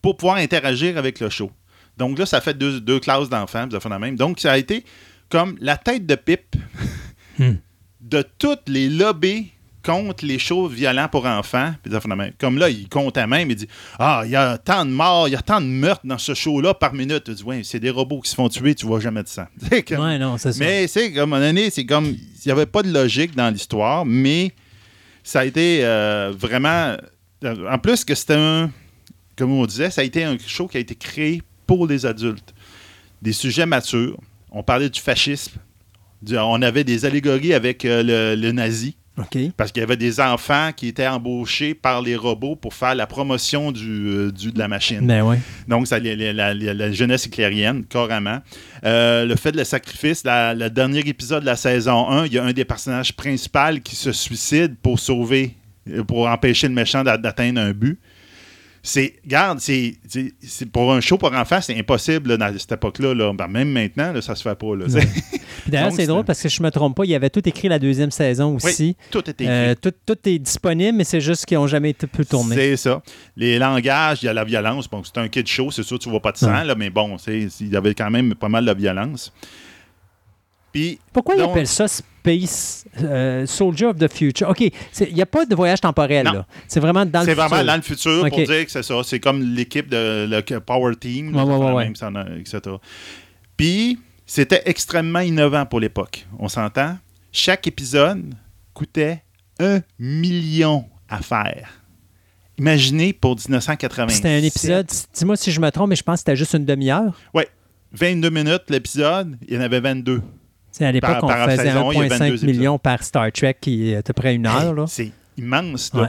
pour 0.03 0.17
pouvoir 0.17 0.37
interagir 0.37 0.99
avec 0.99 1.21
le 1.21 1.31
show. 1.31 1.51
Donc 1.97 2.19
là, 2.19 2.27
ça 2.27 2.41
fait 2.41 2.55
deux, 2.55 2.81
deux 2.81 2.99
classes 3.01 3.29
d'enfants, 3.29 3.69
ça 3.71 3.79
fait 3.81 3.89
la 3.89 3.99
même. 3.99 4.17
Donc, 4.17 4.41
ça 4.41 4.53
a 4.53 4.59
été 4.59 4.85
comme 5.29 5.57
la 5.61 5.77
tête 5.77 6.07
de 6.07 6.15
pipe 6.15 6.57
Hmm. 7.39 7.55
de 8.03 8.23
toutes 8.39 8.69
les 8.69 8.91
lobbies 8.91 9.53
contre 9.85 10.25
les 10.25 10.39
shows 10.39 10.69
violents 10.69 11.09
pour 11.09 11.27
enfants. 11.27 11.75
Comme 12.39 12.59
là, 12.59 12.69
il 12.69 12.89
compte 12.89 13.17
à 13.19 13.27
même, 13.27 13.51
il 13.51 13.57
dit 13.57 13.69
Ah, 13.99 14.23
il 14.25 14.31
y 14.31 14.37
a 14.37 14.59
tant 14.59 14.85
de 14.85 14.91
morts, 14.91 15.29
il 15.29 15.33
y 15.33 15.37
a 15.37 15.43
tant 15.43 15.61
de 15.61 15.67
meurtres 15.67 16.07
dans 16.07 16.19
ce 16.19 16.35
show-là 16.35 16.75
par 16.75 16.95
minute. 16.95 17.25
Tu 17.25 17.35
dis 17.35 17.43
Ouais, 17.43 17.63
c'est 17.65 17.81
des 17.81 17.91
robots 17.91 18.21
qui 18.21 18.31
se 18.31 18.35
font 18.37 18.49
tuer, 18.49 18.75
tu 18.75 18.87
vois 18.87 19.01
jamais 19.01 19.23
de 19.23 19.29
sang. 19.29 19.47
C'est 19.71 19.83
comme- 19.83 20.05
Ouais, 20.05 20.19
non, 20.19 20.37
c'est 20.39 20.53
ça. 20.53 20.59
mais 20.65 20.87
c'est 20.87 21.13
comme, 21.13 21.33
à 21.33 21.37
un 21.37 21.41
moment 21.41 21.47
donné, 21.47 21.71
c'est 21.71 21.85
comme, 21.87 22.07
il 22.07 22.47
n'y 22.47 22.53
avait 22.53 22.67
pas 22.67 22.83
de 22.83 22.93
logique 22.93 23.35
dans 23.35 23.51
l'histoire, 23.51 24.05
mais 24.07 24.53
ça 25.23 25.41
a 25.41 25.45
été 25.45 25.81
euh, 25.85 26.33
vraiment, 26.37 26.97
euh, 27.45 27.71
en 27.71 27.79
plus 27.79 28.05
que 28.05 28.15
c'était 28.15 28.35
un, 28.35 28.71
comme 29.37 29.53
on 29.53 29.67
disait, 29.67 29.91
ça 29.91 30.01
a 30.01 30.05
été 30.05 30.25
un 30.25 30.37
show 30.47 30.67
qui 30.69 30.77
a 30.77 30.81
été 30.81 30.95
créé 30.95 31.43
pour 31.67 31.87
les 31.87 32.07
adultes. 32.07 32.53
Des 33.23 33.33
sujets 33.33 33.67
matures. 33.67 34.19
On 34.51 34.63
parlait 34.63 34.91
du 34.91 35.01
fascisme. 35.01 35.59
Du- 36.21 36.37
on 36.39 36.61
avait 36.61 36.85
des 36.85 37.05
allégories 37.05 37.55
avec 37.55 37.85
euh, 37.85 38.03
le, 38.03 38.41
le 38.41 38.53
nazi. 38.53 38.97
Parce 39.57 39.71
qu'il 39.73 39.81
y 39.81 39.85
avait 39.85 39.97
des 39.99 40.21
enfants 40.21 40.71
qui 40.75 40.89
étaient 40.89 41.07
embauchés 41.07 41.75
par 41.75 42.01
les 42.01 42.17
robots 42.17 42.57
pour 42.57 42.73
faire 42.73 42.95
la 42.95 43.07
promotion 43.07 43.71
du, 43.71 44.07
euh, 44.09 44.31
du- 44.33 44.53
de 44.53 44.59
la 44.59 44.69
machine. 44.69 45.07
Ben 45.07 45.23
ouais. 45.23 45.39
Donc, 45.69 45.87
ça, 45.87 45.99
la, 45.99 46.15
la- 46.33 46.55
la- 46.55 46.75
la 46.75 46.93
jeunesse 46.93 47.27
éclairienne, 47.27 47.85
carrément. 47.85 48.39
Euh, 48.85 49.27
le 49.27 49.37
fait 49.37 49.53
de 49.53 49.59
le 49.59 49.65
sacrifice, 49.65 50.25
la- 50.25 50.55
le 50.55 50.71
dernier 50.71 51.01
épisode 51.01 51.43
de 51.43 51.47
la 51.47 51.57
saison 51.57 52.09
1, 52.11 52.25
il 52.27 52.33
y 52.33 52.39
a 52.39 52.45
un 52.45 52.53
des 52.53 52.65
personnages 52.65 53.13
principaux 53.13 53.79
qui 53.85 53.97
se 53.97 54.13
suicide 54.13 54.77
pour 54.83 54.99
sauver, 54.99 55.57
pour 56.07 56.27
empêcher 56.27 56.69
le 56.69 56.75
méchant 56.75 57.05
d'a- 57.05 57.19
d'atteindre 57.19 57.61
un 57.61 57.73
but. 57.73 57.99
C'est, 58.85 59.15
regarde, 59.25 59.61
c'est, 59.61 59.95
c'est- 60.09 60.67
pour 60.67 60.93
un 60.93 61.01
show 61.01 61.17
pour 61.17 61.33
enfants, 61.33 61.61
c'est 61.61 61.79
impossible 61.79 62.31
là, 62.31 62.37
dans 62.37 62.59
cette 62.59 62.73
époque-là. 62.73 63.15
là. 63.15 63.33
Ben, 63.33 63.47
même 63.47 63.71
maintenant, 63.71 64.13
là, 64.13 64.21
ça 64.21 64.35
se 64.35 64.43
fait 64.43 64.57
pas. 64.57 64.75
Là, 64.75 64.87
Ouais. 64.87 65.07
Puis 65.63 65.71
D'ailleurs, 65.71 65.93
c'est 65.93 66.07
drôle 66.09 66.25
parce 66.25 66.43
que 66.43 66.49
je 66.49 66.61
me 66.61 66.71
trompe 66.71 66.97
pas, 66.97 67.05
il 67.05 67.11
y 67.11 67.15
avait 67.15 67.31
tout 67.31 67.47
écrit 67.49 67.69
la 67.69 67.79
deuxième 67.79 68.11
saison 68.11 68.57
aussi. 68.57 68.97
Tout 69.13 69.21
était 69.21 69.45
écrit. 69.45 69.47
Euh, 69.49 69.75
tout, 69.81 69.93
tout 70.05 70.17
est 70.29 70.41
disponible, 70.41 70.99
mais 70.99 71.05
c'est 71.05 71.21
juste 71.21 71.47
qu'ils 71.47 71.57
n'ont 71.59 71.69
jamais 71.69 71.91
été 71.91 72.09
pu 72.09 72.27
tourner. 72.27 72.57
C'est 72.57 72.77
ça. 72.77 73.01
Les 73.37 73.61
langages, 73.61 74.19
il 74.23 74.27
y 74.27 74.29
a 74.29 74.33
la 74.33 74.43
violence. 74.43 74.91
Bon, 74.91 75.03
c'est 75.05 75.19
un 75.19 75.29
kid 75.29 75.47
show, 75.47 75.71
c'est 75.71 75.85
sûr, 75.85 76.01
tu 76.01 76.11
vois 76.11 76.19
pas 76.21 76.33
de 76.33 76.39
sang, 76.39 76.53
Ouais. 76.53 76.65
là, 76.65 76.75
mais 76.75 76.91
bon, 76.91 77.17
c'est- 77.19 77.47
il 77.61 77.69
y 77.73 77.77
avait 77.77 77.95
quand 77.95 78.11
même 78.11 78.35
pas 78.35 78.49
mal 78.49 78.65
de 78.65 78.75
violence. 78.75 79.33
Puis, 80.73 80.99
Pourquoi 81.13 81.35
ils 81.35 81.39
Donc- 81.39 81.51
appellent 81.51 81.67
ça 81.67 81.87
Space 81.89 82.85
euh, 83.03 83.45
Soldier 83.47 83.87
of 83.87 83.99
the 83.99 84.11
Future? 84.13 84.49
OK, 84.49 84.65
c'est- 84.91 85.09
il 85.09 85.15
n'y 85.15 85.21
a 85.23 85.27
pas 85.27 85.45
de 85.45 85.55
voyage 85.55 85.81
temporel. 85.81 86.25
Non. 86.25 86.33
là. 86.33 86.47
C'est 86.67 86.81
vraiment 86.81 87.05
dans 87.05 87.21
le 87.21 87.25
c'est 87.27 87.33
futur. 87.33 87.49
vraiment 87.49 87.65
dans 87.67 87.77
le 87.77 87.83
futur 87.83 88.29
pour 88.29 88.37
dire 88.39 88.65
que 88.65 88.71
c'est 88.71 88.83
ça. 88.83 88.95
C'est 89.05 89.21
comme 89.21 89.43
l'équipe 89.55 89.89
de 89.89 90.27
le 90.31 90.61
Power 90.61 90.95
Team, 90.97 91.37
Ouais, 91.37 91.43
ouais, 91.43 91.73
ouais, 91.75 91.85
même, 91.85 92.39
etc. 92.41 92.61
Puis, 93.57 93.99
c'était 94.25 94.63
extrêmement 94.65 95.21
innovant 95.21 95.67
pour 95.67 95.81
l'époque. 95.81 96.27
On 96.39 96.49
s'entend? 96.49 96.97
Chaque 97.33 97.67
épisode 97.67 98.35
coûtait 98.73 99.23
un 99.61 99.81
million 99.99 100.87
à 101.09 101.21
faire. 101.21 101.69
Imaginez 102.59 103.13
pour 103.13 103.37
1980. 103.37 104.09
C'était 104.09 104.29
un 104.29 104.43
épisode, 104.43 104.87
dis-moi 105.15 105.37
si 105.37 105.51
je 105.51 105.61
me 105.61 105.71
trompe, 105.71 105.91
mais 105.91 105.97
je 105.97 106.03
pense 106.03 106.17
que 106.17 106.19
c'était 106.21 106.37
juste 106.37 106.55
une 106.55 106.65
demi-heure. 106.65 107.19
22 107.95 108.31
minutes 108.31 108.63
l'épisode, 108.71 109.37
il 109.47 109.55
y 109.55 109.59
en 109.59 109.61
avait 109.61 109.81
22. 109.81 110.23
C'est 110.73 110.85
à 110.87 110.91
l'époque, 110.93 111.19
on 111.23 111.27
par 111.29 111.51
faisait 111.51 111.65
saison, 111.69 111.93
il 111.93 111.99
y 111.99 112.03
a 112.03 112.09
1,5 112.09 112.19
22 112.31 112.47
million 112.47 112.79
par 112.79 113.03
Star 113.05 113.31
Trek, 113.31 113.57
qui 113.61 113.91
est 113.91 113.97
à 113.97 114.03
peu 114.03 114.13
près 114.15 114.35
une 114.35 114.47
heure. 114.47 114.79
Hey. 114.79 114.85
C'est 114.89 115.13
immense, 115.37 115.93
là. 115.95 116.03
Ouais. 116.03 116.09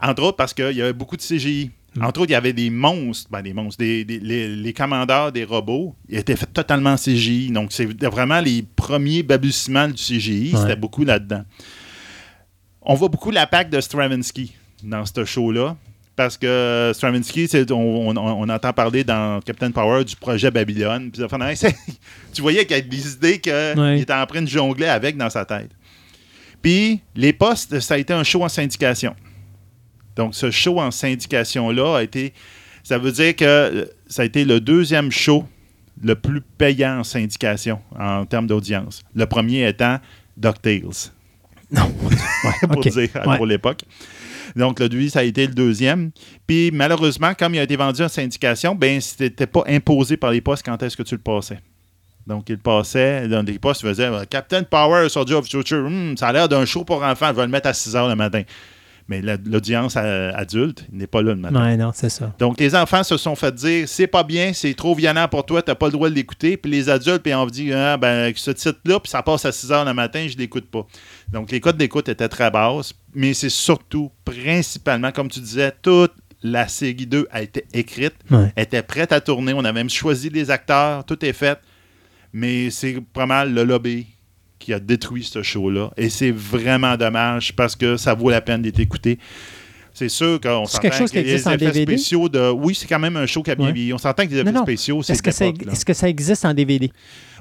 Entre 0.00 0.22
autres 0.22 0.36
parce 0.36 0.54
qu'il 0.54 0.70
y 0.72 0.80
avait 0.82 0.92
beaucoup 0.92 1.16
de 1.16 1.22
CGI. 1.22 1.70
Mm. 1.96 2.04
Entre 2.04 2.20
autres, 2.20 2.30
il 2.30 2.32
y 2.32 2.36
avait 2.36 2.52
des 2.52 2.70
monstres, 2.70 3.28
ben, 3.30 3.42
des 3.42 3.52
monstres, 3.52 3.78
des, 3.78 4.04
des- 4.04 4.20
les, 4.20 4.54
les 4.54 4.72
commandeurs 4.72 5.30
des 5.32 5.44
robots, 5.44 5.94
ils 6.08 6.18
étaient 6.18 6.36
faits 6.36 6.52
totalement 6.52 6.90
en 6.92 6.96
CGI. 6.96 7.50
Donc, 7.50 7.72
c'est 7.72 7.86
vraiment 8.04 8.40
les 8.40 8.62
premiers 8.62 9.22
balbutiements 9.24 9.88
du 9.88 9.94
CGI. 9.94 10.52
Ouais. 10.54 10.60
C'était 10.60 10.76
beaucoup 10.76 11.04
là-dedans. 11.04 11.42
On 12.82 12.94
voit 12.94 13.08
beaucoup 13.08 13.30
l'impact 13.30 13.72
de 13.72 13.80
Stravinsky 13.80 14.54
dans 14.82 15.04
ce 15.06 15.24
show-là. 15.24 15.76
Parce 16.16 16.36
que 16.38 16.92
Stravinsky, 16.94 17.48
c'est- 17.48 17.70
on, 17.72 18.08
on- 18.10 18.16
on 18.16 18.48
entend 18.48 18.72
parler 18.72 19.02
dans 19.02 19.40
Captain 19.40 19.70
Power 19.72 20.04
du 20.04 20.14
projet 20.14 20.50
Babylone. 20.50 21.10
Puis, 21.10 21.22
tu 22.32 22.40
voyais 22.42 22.64
qu'il 22.66 22.76
y 22.76 22.78
a 22.78 22.82
des 22.82 23.12
idées 23.14 23.40
qu'il 23.40 23.52
Ouais. 23.52 24.00
était 24.00 24.12
en 24.12 24.24
train 24.26 24.42
de 24.42 24.48
jongler 24.48 24.86
avec 24.86 25.16
dans 25.16 25.30
sa 25.30 25.44
tête. 25.44 25.70
Puis, 26.62 27.00
les 27.16 27.32
postes, 27.32 27.80
ça 27.80 27.94
a 27.94 27.98
été 27.98 28.12
un 28.12 28.22
show 28.24 28.42
en 28.44 28.48
syndication. 28.48 29.14
Donc, 30.16 30.34
ce 30.36 30.50
show 30.52 30.80
en 30.80 30.90
syndication-là 30.92 31.96
a 31.98 32.02
été. 32.02 32.32
Ça 32.84 32.98
veut 32.98 33.10
dire 33.12 33.34
que 33.34 33.44
euh, 33.44 33.84
ça 34.06 34.22
a 34.22 34.24
été 34.24 34.44
le 34.44 34.60
deuxième 34.60 35.10
show 35.10 35.44
le 36.02 36.14
plus 36.14 36.40
payant 36.40 37.00
en 37.00 37.04
syndication 37.04 37.80
en 37.98 38.24
termes 38.24 38.46
d'audience. 38.46 39.02
Le 39.14 39.26
premier 39.26 39.66
étant 39.68 39.98
DuckTales. 40.36 41.10
Non. 41.72 41.92
Ouais, 42.44 42.68
pour 42.68 42.76
OK. 42.76 42.88
dire 42.88 43.08
Ouais. 43.26 43.36
pour 43.38 43.46
l'époque. 43.46 43.80
Donc, 44.56 44.80
le 44.80 44.86
lui, 44.86 45.10
ça 45.10 45.20
a 45.20 45.22
été 45.22 45.46
le 45.46 45.54
deuxième. 45.54 46.10
Puis, 46.46 46.70
malheureusement, 46.72 47.34
comme 47.34 47.54
il 47.54 47.58
a 47.58 47.62
été 47.62 47.76
vendu 47.76 48.02
en 48.02 48.08
syndication, 48.08 48.74
ben, 48.74 49.00
c'était 49.00 49.46
pas 49.46 49.64
imposé 49.66 50.16
par 50.16 50.30
les 50.30 50.40
postes 50.40 50.64
quand 50.64 50.82
est-ce 50.82 50.96
que 50.96 51.02
tu 51.02 51.14
le 51.14 51.20
passais. 51.20 51.58
Donc, 52.26 52.48
il 52.48 52.58
passait 52.58 53.28
dans 53.28 53.42
des 53.42 53.58
postes, 53.58 53.82
il 53.82 53.88
faisait 53.88 54.06
euh, 54.06 54.24
Captain 54.28 54.62
Power, 54.62 55.08
Soldier 55.08 55.34
of 55.36 55.46
Future, 55.46 55.88
hmm, 55.90 56.16
ça 56.16 56.28
a 56.28 56.32
l'air 56.32 56.48
d'un 56.48 56.64
show 56.64 56.84
pour 56.84 57.02
enfants, 57.02 57.28
je 57.28 57.34
vais 57.34 57.42
le 57.42 57.48
mettre 57.48 57.68
à 57.68 57.74
6 57.74 57.96
heures 57.96 58.08
le 58.08 58.14
matin. 58.14 58.42
Mais 59.06 59.20
la- 59.20 59.36
l'audience 59.36 59.96
euh, 59.98 60.32
adulte 60.34 60.86
n'est 60.90 61.06
pas 61.06 61.20
là 61.20 61.34
le 61.34 61.40
matin. 61.40 61.62
Ouais, 61.62 61.76
non, 61.76 61.90
c'est 61.94 62.08
ça. 62.08 62.32
Donc, 62.38 62.58
les 62.58 62.74
enfants 62.74 63.02
se 63.02 63.18
sont 63.18 63.34
fait 63.34 63.54
dire 63.54 63.86
c'est 63.86 64.06
pas 64.06 64.22
bien, 64.22 64.52
c'est 64.54 64.72
trop 64.72 64.94
violent 64.94 65.28
pour 65.28 65.44
toi, 65.44 65.60
t'as 65.60 65.74
pas 65.74 65.86
le 65.86 65.92
droit 65.92 66.08
de 66.08 66.14
l'écouter. 66.14 66.56
Puis 66.56 66.70
les 66.70 66.88
adultes, 66.88 67.22
puis 67.22 67.34
on 67.34 67.44
dit 67.44 67.70
ah, 67.74 67.98
ben, 67.98 68.32
ce 68.34 68.50
titre-là, 68.50 68.98
puis 69.00 69.10
ça 69.10 69.22
passe 69.22 69.44
à 69.44 69.52
6 69.52 69.72
heures 69.72 69.84
le 69.84 69.92
matin, 69.92 70.26
je 70.26 70.38
l'écoute 70.38 70.70
pas. 70.70 70.86
Donc, 71.30 71.50
les 71.50 71.60
codes 71.60 71.76
d'écoute 71.76 72.08
étaient 72.08 72.28
très 72.30 72.50
basses, 72.50 72.94
mais 73.14 73.34
c'est 73.34 73.50
surtout, 73.50 74.10
principalement, 74.24 75.12
comme 75.12 75.28
tu 75.28 75.40
disais, 75.40 75.72
toute 75.82 76.12
la 76.42 76.66
série 76.68 77.06
2 77.06 77.26
a 77.30 77.42
été 77.42 77.64
écrite, 77.74 78.14
Ouais. 78.30 78.52
était 78.56 78.82
prête 78.82 79.12
à 79.12 79.20
tourner. 79.20 79.52
On 79.54 79.64
a 79.64 79.72
même 79.72 79.90
choisi 79.90 80.30
les 80.30 80.50
acteurs, 80.50 81.04
tout 81.04 81.22
est 81.24 81.32
fait. 81.34 81.58
Mais 82.32 82.70
c'est 82.70 83.00
pas 83.12 83.26
mal 83.26 83.52
le 83.54 83.64
lobby 83.64 84.06
qui 84.64 84.72
a 84.72 84.80
détruit 84.80 85.22
ce 85.24 85.42
show-là. 85.42 85.90
Et 85.96 86.08
c'est 86.08 86.30
vraiment 86.30 86.96
dommage 86.96 87.54
parce 87.54 87.76
que 87.76 87.96
ça 87.96 88.14
vaut 88.14 88.30
la 88.30 88.40
peine 88.40 88.62
d'être 88.62 88.80
écouté. 88.80 89.18
C'est 89.92 90.08
sûr 90.08 90.40
qu'on 90.40 90.64
s'entend 90.66 90.88
que 90.88 90.88
existe 90.88 91.14
les 91.14 91.34
effets 91.34 91.56
DVD? 91.56 91.82
spéciaux 91.82 92.28
de... 92.28 92.50
Oui, 92.50 92.74
c'est 92.74 92.86
quand 92.88 92.98
même 92.98 93.16
un 93.16 93.26
show 93.26 93.42
qui 93.44 93.50
a 93.52 93.54
bien 93.54 93.72
Ouais. 93.72 93.92
On 93.92 93.98
s'entend 93.98 94.24
que 94.26 94.30
les 94.30 94.38
effets 94.38 94.50
Non, 94.50 94.60
non. 94.60 94.64
spéciaux, 94.64 95.02
c'est 95.02 95.12
Est-ce 95.12 95.22
que, 95.22 95.30
ça, 95.30 95.44
d'époque, 95.44 95.66
là. 95.66 95.72
est-ce 95.72 95.84
que 95.84 95.92
ça 95.92 96.08
existe 96.08 96.44
en 96.44 96.52
DVD? 96.54 96.90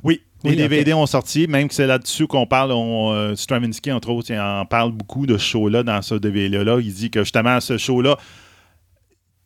Oui, 0.03 0.22
les 0.43 0.52
Oui, 0.52 0.56
DVD 0.58 0.93
ont 0.93 1.06
sorti, 1.08 1.48
même 1.48 1.68
que 1.68 1.74
c'est 1.74 1.88
là-dessus 1.88 2.27
qu'on 2.27 2.45
parle. 2.45 2.72
On, 2.74 3.11
euh, 3.14 3.35
Stravinsky, 3.35 3.92
entre 3.92 4.10
autres, 4.10 4.30
il 4.32 4.40
en 4.40 4.66
parle 4.66 4.92
beaucoup 4.92 5.26
de 5.26 5.38
ce 5.38 5.45
show-là 5.45 5.82
dans 5.82 6.02
ce 6.03 6.14
DVD-là. 6.16 6.77
Il 6.80 6.93
dit 6.93 7.10
que 7.10 7.22
justement, 7.24 7.60
ce 7.60 7.77
show-là, 7.80 8.18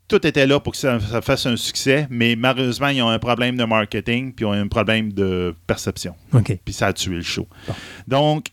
tout 0.07 0.25
était 0.25 0.47
là 0.47 0.59
pour 0.59 0.71
que 0.73 0.77
ça, 0.79 0.99
ça 0.99 1.21
fasse 1.21 1.45
un 1.45 1.57
succès, 1.57 2.07
mais 2.09 2.35
malheureusement, 2.35 2.87
ils 2.87 3.01
ont 3.01 3.09
un 3.09 3.19
problème 3.19 3.57
de 3.57 3.63
marketing, 3.65 4.33
puis 4.33 4.45
ils 4.45 4.47
ont 4.47 4.53
un 4.53 4.67
problème 4.67 5.11
de 5.13 5.53
perception. 5.67 6.15
OK. 6.33 6.57
Puis 6.63 6.73
ça 6.73 6.87
a 6.87 6.93
tué 6.93 7.15
le 7.15 7.21
show. 7.23 7.47
Donc, 8.07 8.47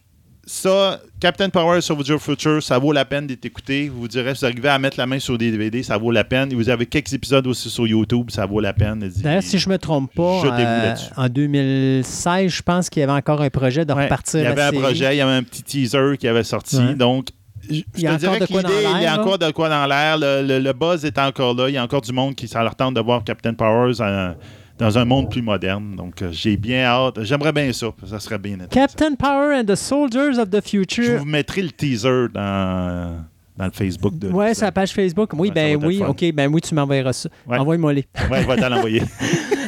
ça, 0.47 1.00
Captain 1.20 1.49
Power 1.49 1.81
Soldier 1.81 2.18
Future, 2.18 2.62
ça 2.62 2.78
vaut 2.78 2.92
la 2.92 3.07
peine 3.07 3.26
d'être 3.26 3.47
écouté. 3.47 3.89
Vous 3.89 4.07
direz, 4.08 4.34
si 4.34 4.41
vous 4.41 4.44
arrivez 4.44 4.68
à 4.68 4.78
mettre 4.78 4.99
la 4.99 5.07
main 5.07 5.18
sur 5.18 5.39
des 5.39 5.50
DVD, 5.50 5.83
ça 5.83 5.97
vaut 5.97 6.10
la 6.10 6.24
peine. 6.24 6.52
Et 6.52 6.55
vous 6.55 6.68
avez 6.68 6.84
quelques 6.84 7.15
épisodes 7.15 7.47
aussi 7.47 7.70
sur 7.70 7.86
YouTube, 7.86 8.31
ça 8.31 8.44
vaut 8.44 8.60
la 8.60 8.74
peine. 8.74 8.99
D'ailleurs, 9.23 9.42
si 9.42 9.58
je 9.58 9.70
me 9.70 9.78
trompe 9.78 10.12
pas, 10.15 10.42
euh, 10.44 10.94
en 11.16 11.28
2016, 11.31 12.50
je 12.52 12.62
pense 12.62 12.91
qu'il 12.91 13.00
y 13.00 13.05
avait 13.05 13.12
encore 13.12 13.41
un 13.41 13.49
projet 13.49 13.86
de 13.86 13.92
Ouais, 13.94 14.05
repartir 14.05 14.41
Il 14.41 14.44
y 14.44 14.47
avait 14.47 14.57
la 14.57 14.66
un 14.66 14.70
série. 14.70 14.83
projet, 14.83 15.15
il 15.15 15.18
y 15.18 15.20
avait 15.23 15.33
un 15.33 15.42
petit 15.42 15.62
teaser 15.62 16.18
qui 16.18 16.28
avait 16.28 16.44
sorti. 16.44 16.76
Ouais. 16.76 16.94
Donc, 16.94 17.28
je 17.70 17.81
te 17.83 18.17
dirais 18.17 18.39
que 18.41 18.52
l'idée, 18.52 18.86
il 18.97 19.02
y 19.02 19.07
a 19.07 19.20
encore 19.20 19.39
de 19.39 19.51
quoi 19.51 19.68
dans 19.68 19.86
l'air. 19.86 20.18
Le, 20.18 20.43
le- 20.47 20.59
le 20.59 20.73
buzz 20.73 21.05
est 21.05 21.18
encore 21.18 21.55
là. 21.55 21.68
Il 21.68 21.75
y 21.75 21.78
a 21.78 21.83
encore 21.83 22.01
du 22.02 22.12
monde 22.12 22.34
qui 22.34 22.49
ça 22.49 22.62
leur 22.62 22.75
tente 22.75 22.94
de 22.94 23.01
voir 23.01 23.23
Captain 23.25 23.55
Powers 23.55 24.01
en- 24.01 24.34
dans 24.78 24.99
un 24.99 25.05
monde 25.05 25.31
plus 25.31 25.43
moderne. 25.43 25.94
Donc, 25.97 26.20
euh, 26.23 26.31
j'ai 26.33 26.57
bien 26.57 26.84
hâte. 26.84 27.23
J'aimerais 27.23 27.52
bien 27.52 27.73
ça. 27.73 27.86
Ça 28.07 28.18
serait 28.18 28.39
bien. 28.39 28.59
Captain 28.70 29.15
Power 29.15 29.55
and 29.60 29.65
the 29.67 29.76
Soldiers 29.76 30.39
of 30.39 30.51
the 30.51 30.60
Je 30.65 30.68
Future. 30.68 31.18
vous 31.18 31.25
mettrai 31.25 31.62
le 31.62 31.70
teaser 31.70 32.26
dans, 32.34 33.25
dans 33.57 33.66
le 33.66 33.70
Facebook 33.70 34.18
de 34.18 34.28
Ouais, 34.28 34.55
sur 34.55 34.65
la 34.65 34.73
page 34.73 34.92
Facebook. 34.92 35.31
Oui, 35.34 35.49
Ouais, 35.49 35.55
ben 35.55 35.84
oui. 35.84 36.02
OK, 36.07 36.33
ben 36.33 36.52
oui, 36.52 36.60
tu 36.60 36.74
m'enverras 36.74 37.12
ça. 37.12 37.28
Ouais. 37.47 37.58
Envoie-moi 37.58 37.92
les. 37.92 38.05
Ouais, 38.31 38.42
je 38.42 38.47
vais 38.47 38.57
t'en 38.57 38.68
l'envoyer. 38.68 39.02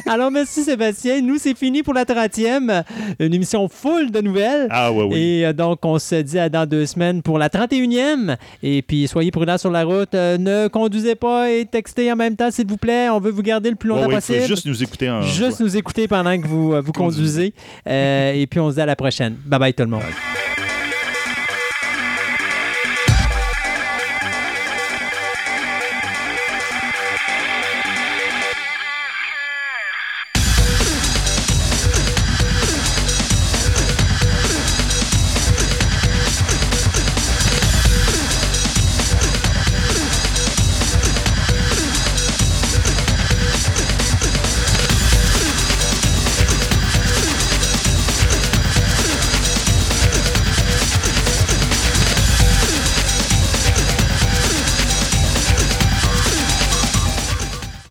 Alors, 0.09 0.31
merci 0.31 0.63
Sébastien. 0.63 1.21
Nous, 1.21 1.37
c'est 1.37 1.57
fini 1.57 1.83
pour 1.83 1.93
la 1.93 2.05
30e. 2.05 2.83
Une 3.19 3.33
émission 3.33 3.67
full 3.67 4.09
de 4.09 4.21
nouvelles. 4.21 4.67
Ah, 4.69 4.91
ouais, 4.91 5.03
oui. 5.03 5.17
Et 5.17 5.45
euh, 5.45 5.53
donc, 5.53 5.79
on 5.83 5.99
se 5.99 6.15
dit 6.15 6.39
à 6.39 6.47
dans 6.47 6.65
deux 6.65 6.85
semaines 6.85 7.21
pour 7.21 7.37
la 7.37 7.49
31e. 7.49 8.37
Et 8.63 8.81
puis, 8.81 9.07
soyez 9.07 9.31
prudents 9.31 9.57
sur 9.57 9.69
la 9.71 9.83
route. 9.83 10.15
Euh, 10.15 10.37
ne 10.37 10.69
conduisez 10.69 11.15
pas 11.15 11.51
et 11.51 11.65
textez 11.65 12.11
en 12.11 12.15
même 12.15 12.35
temps, 12.37 12.51
s'il 12.51 12.67
vous 12.67 12.77
plaît. 12.77 13.09
On 13.09 13.19
veut 13.19 13.31
vous 13.31 13.41
garder 13.41 13.69
le 13.69 13.75
plus 13.75 13.89
longtemps 13.89 14.07
ouais, 14.07 14.15
possible. 14.15 14.43
juste 14.43 14.65
nous 14.65 14.81
écouter 14.81 15.09
en. 15.09 15.21
Juste 15.23 15.59
nous 15.59 15.75
écouter 15.75 16.07
pendant 16.07 16.39
que 16.39 16.47
vous, 16.47 16.73
euh, 16.73 16.81
vous 16.81 16.93
conduisez. 16.93 17.53
Et 17.85 18.47
puis, 18.49 18.59
on 18.59 18.69
se 18.69 18.75
dit 18.75 18.81
à 18.81 18.85
la 18.85 18.95
prochaine. 18.95 19.35
Bye 19.45 19.59
bye 19.59 19.73
tout 19.73 19.83
le 19.83 19.89
monde. 19.89 20.03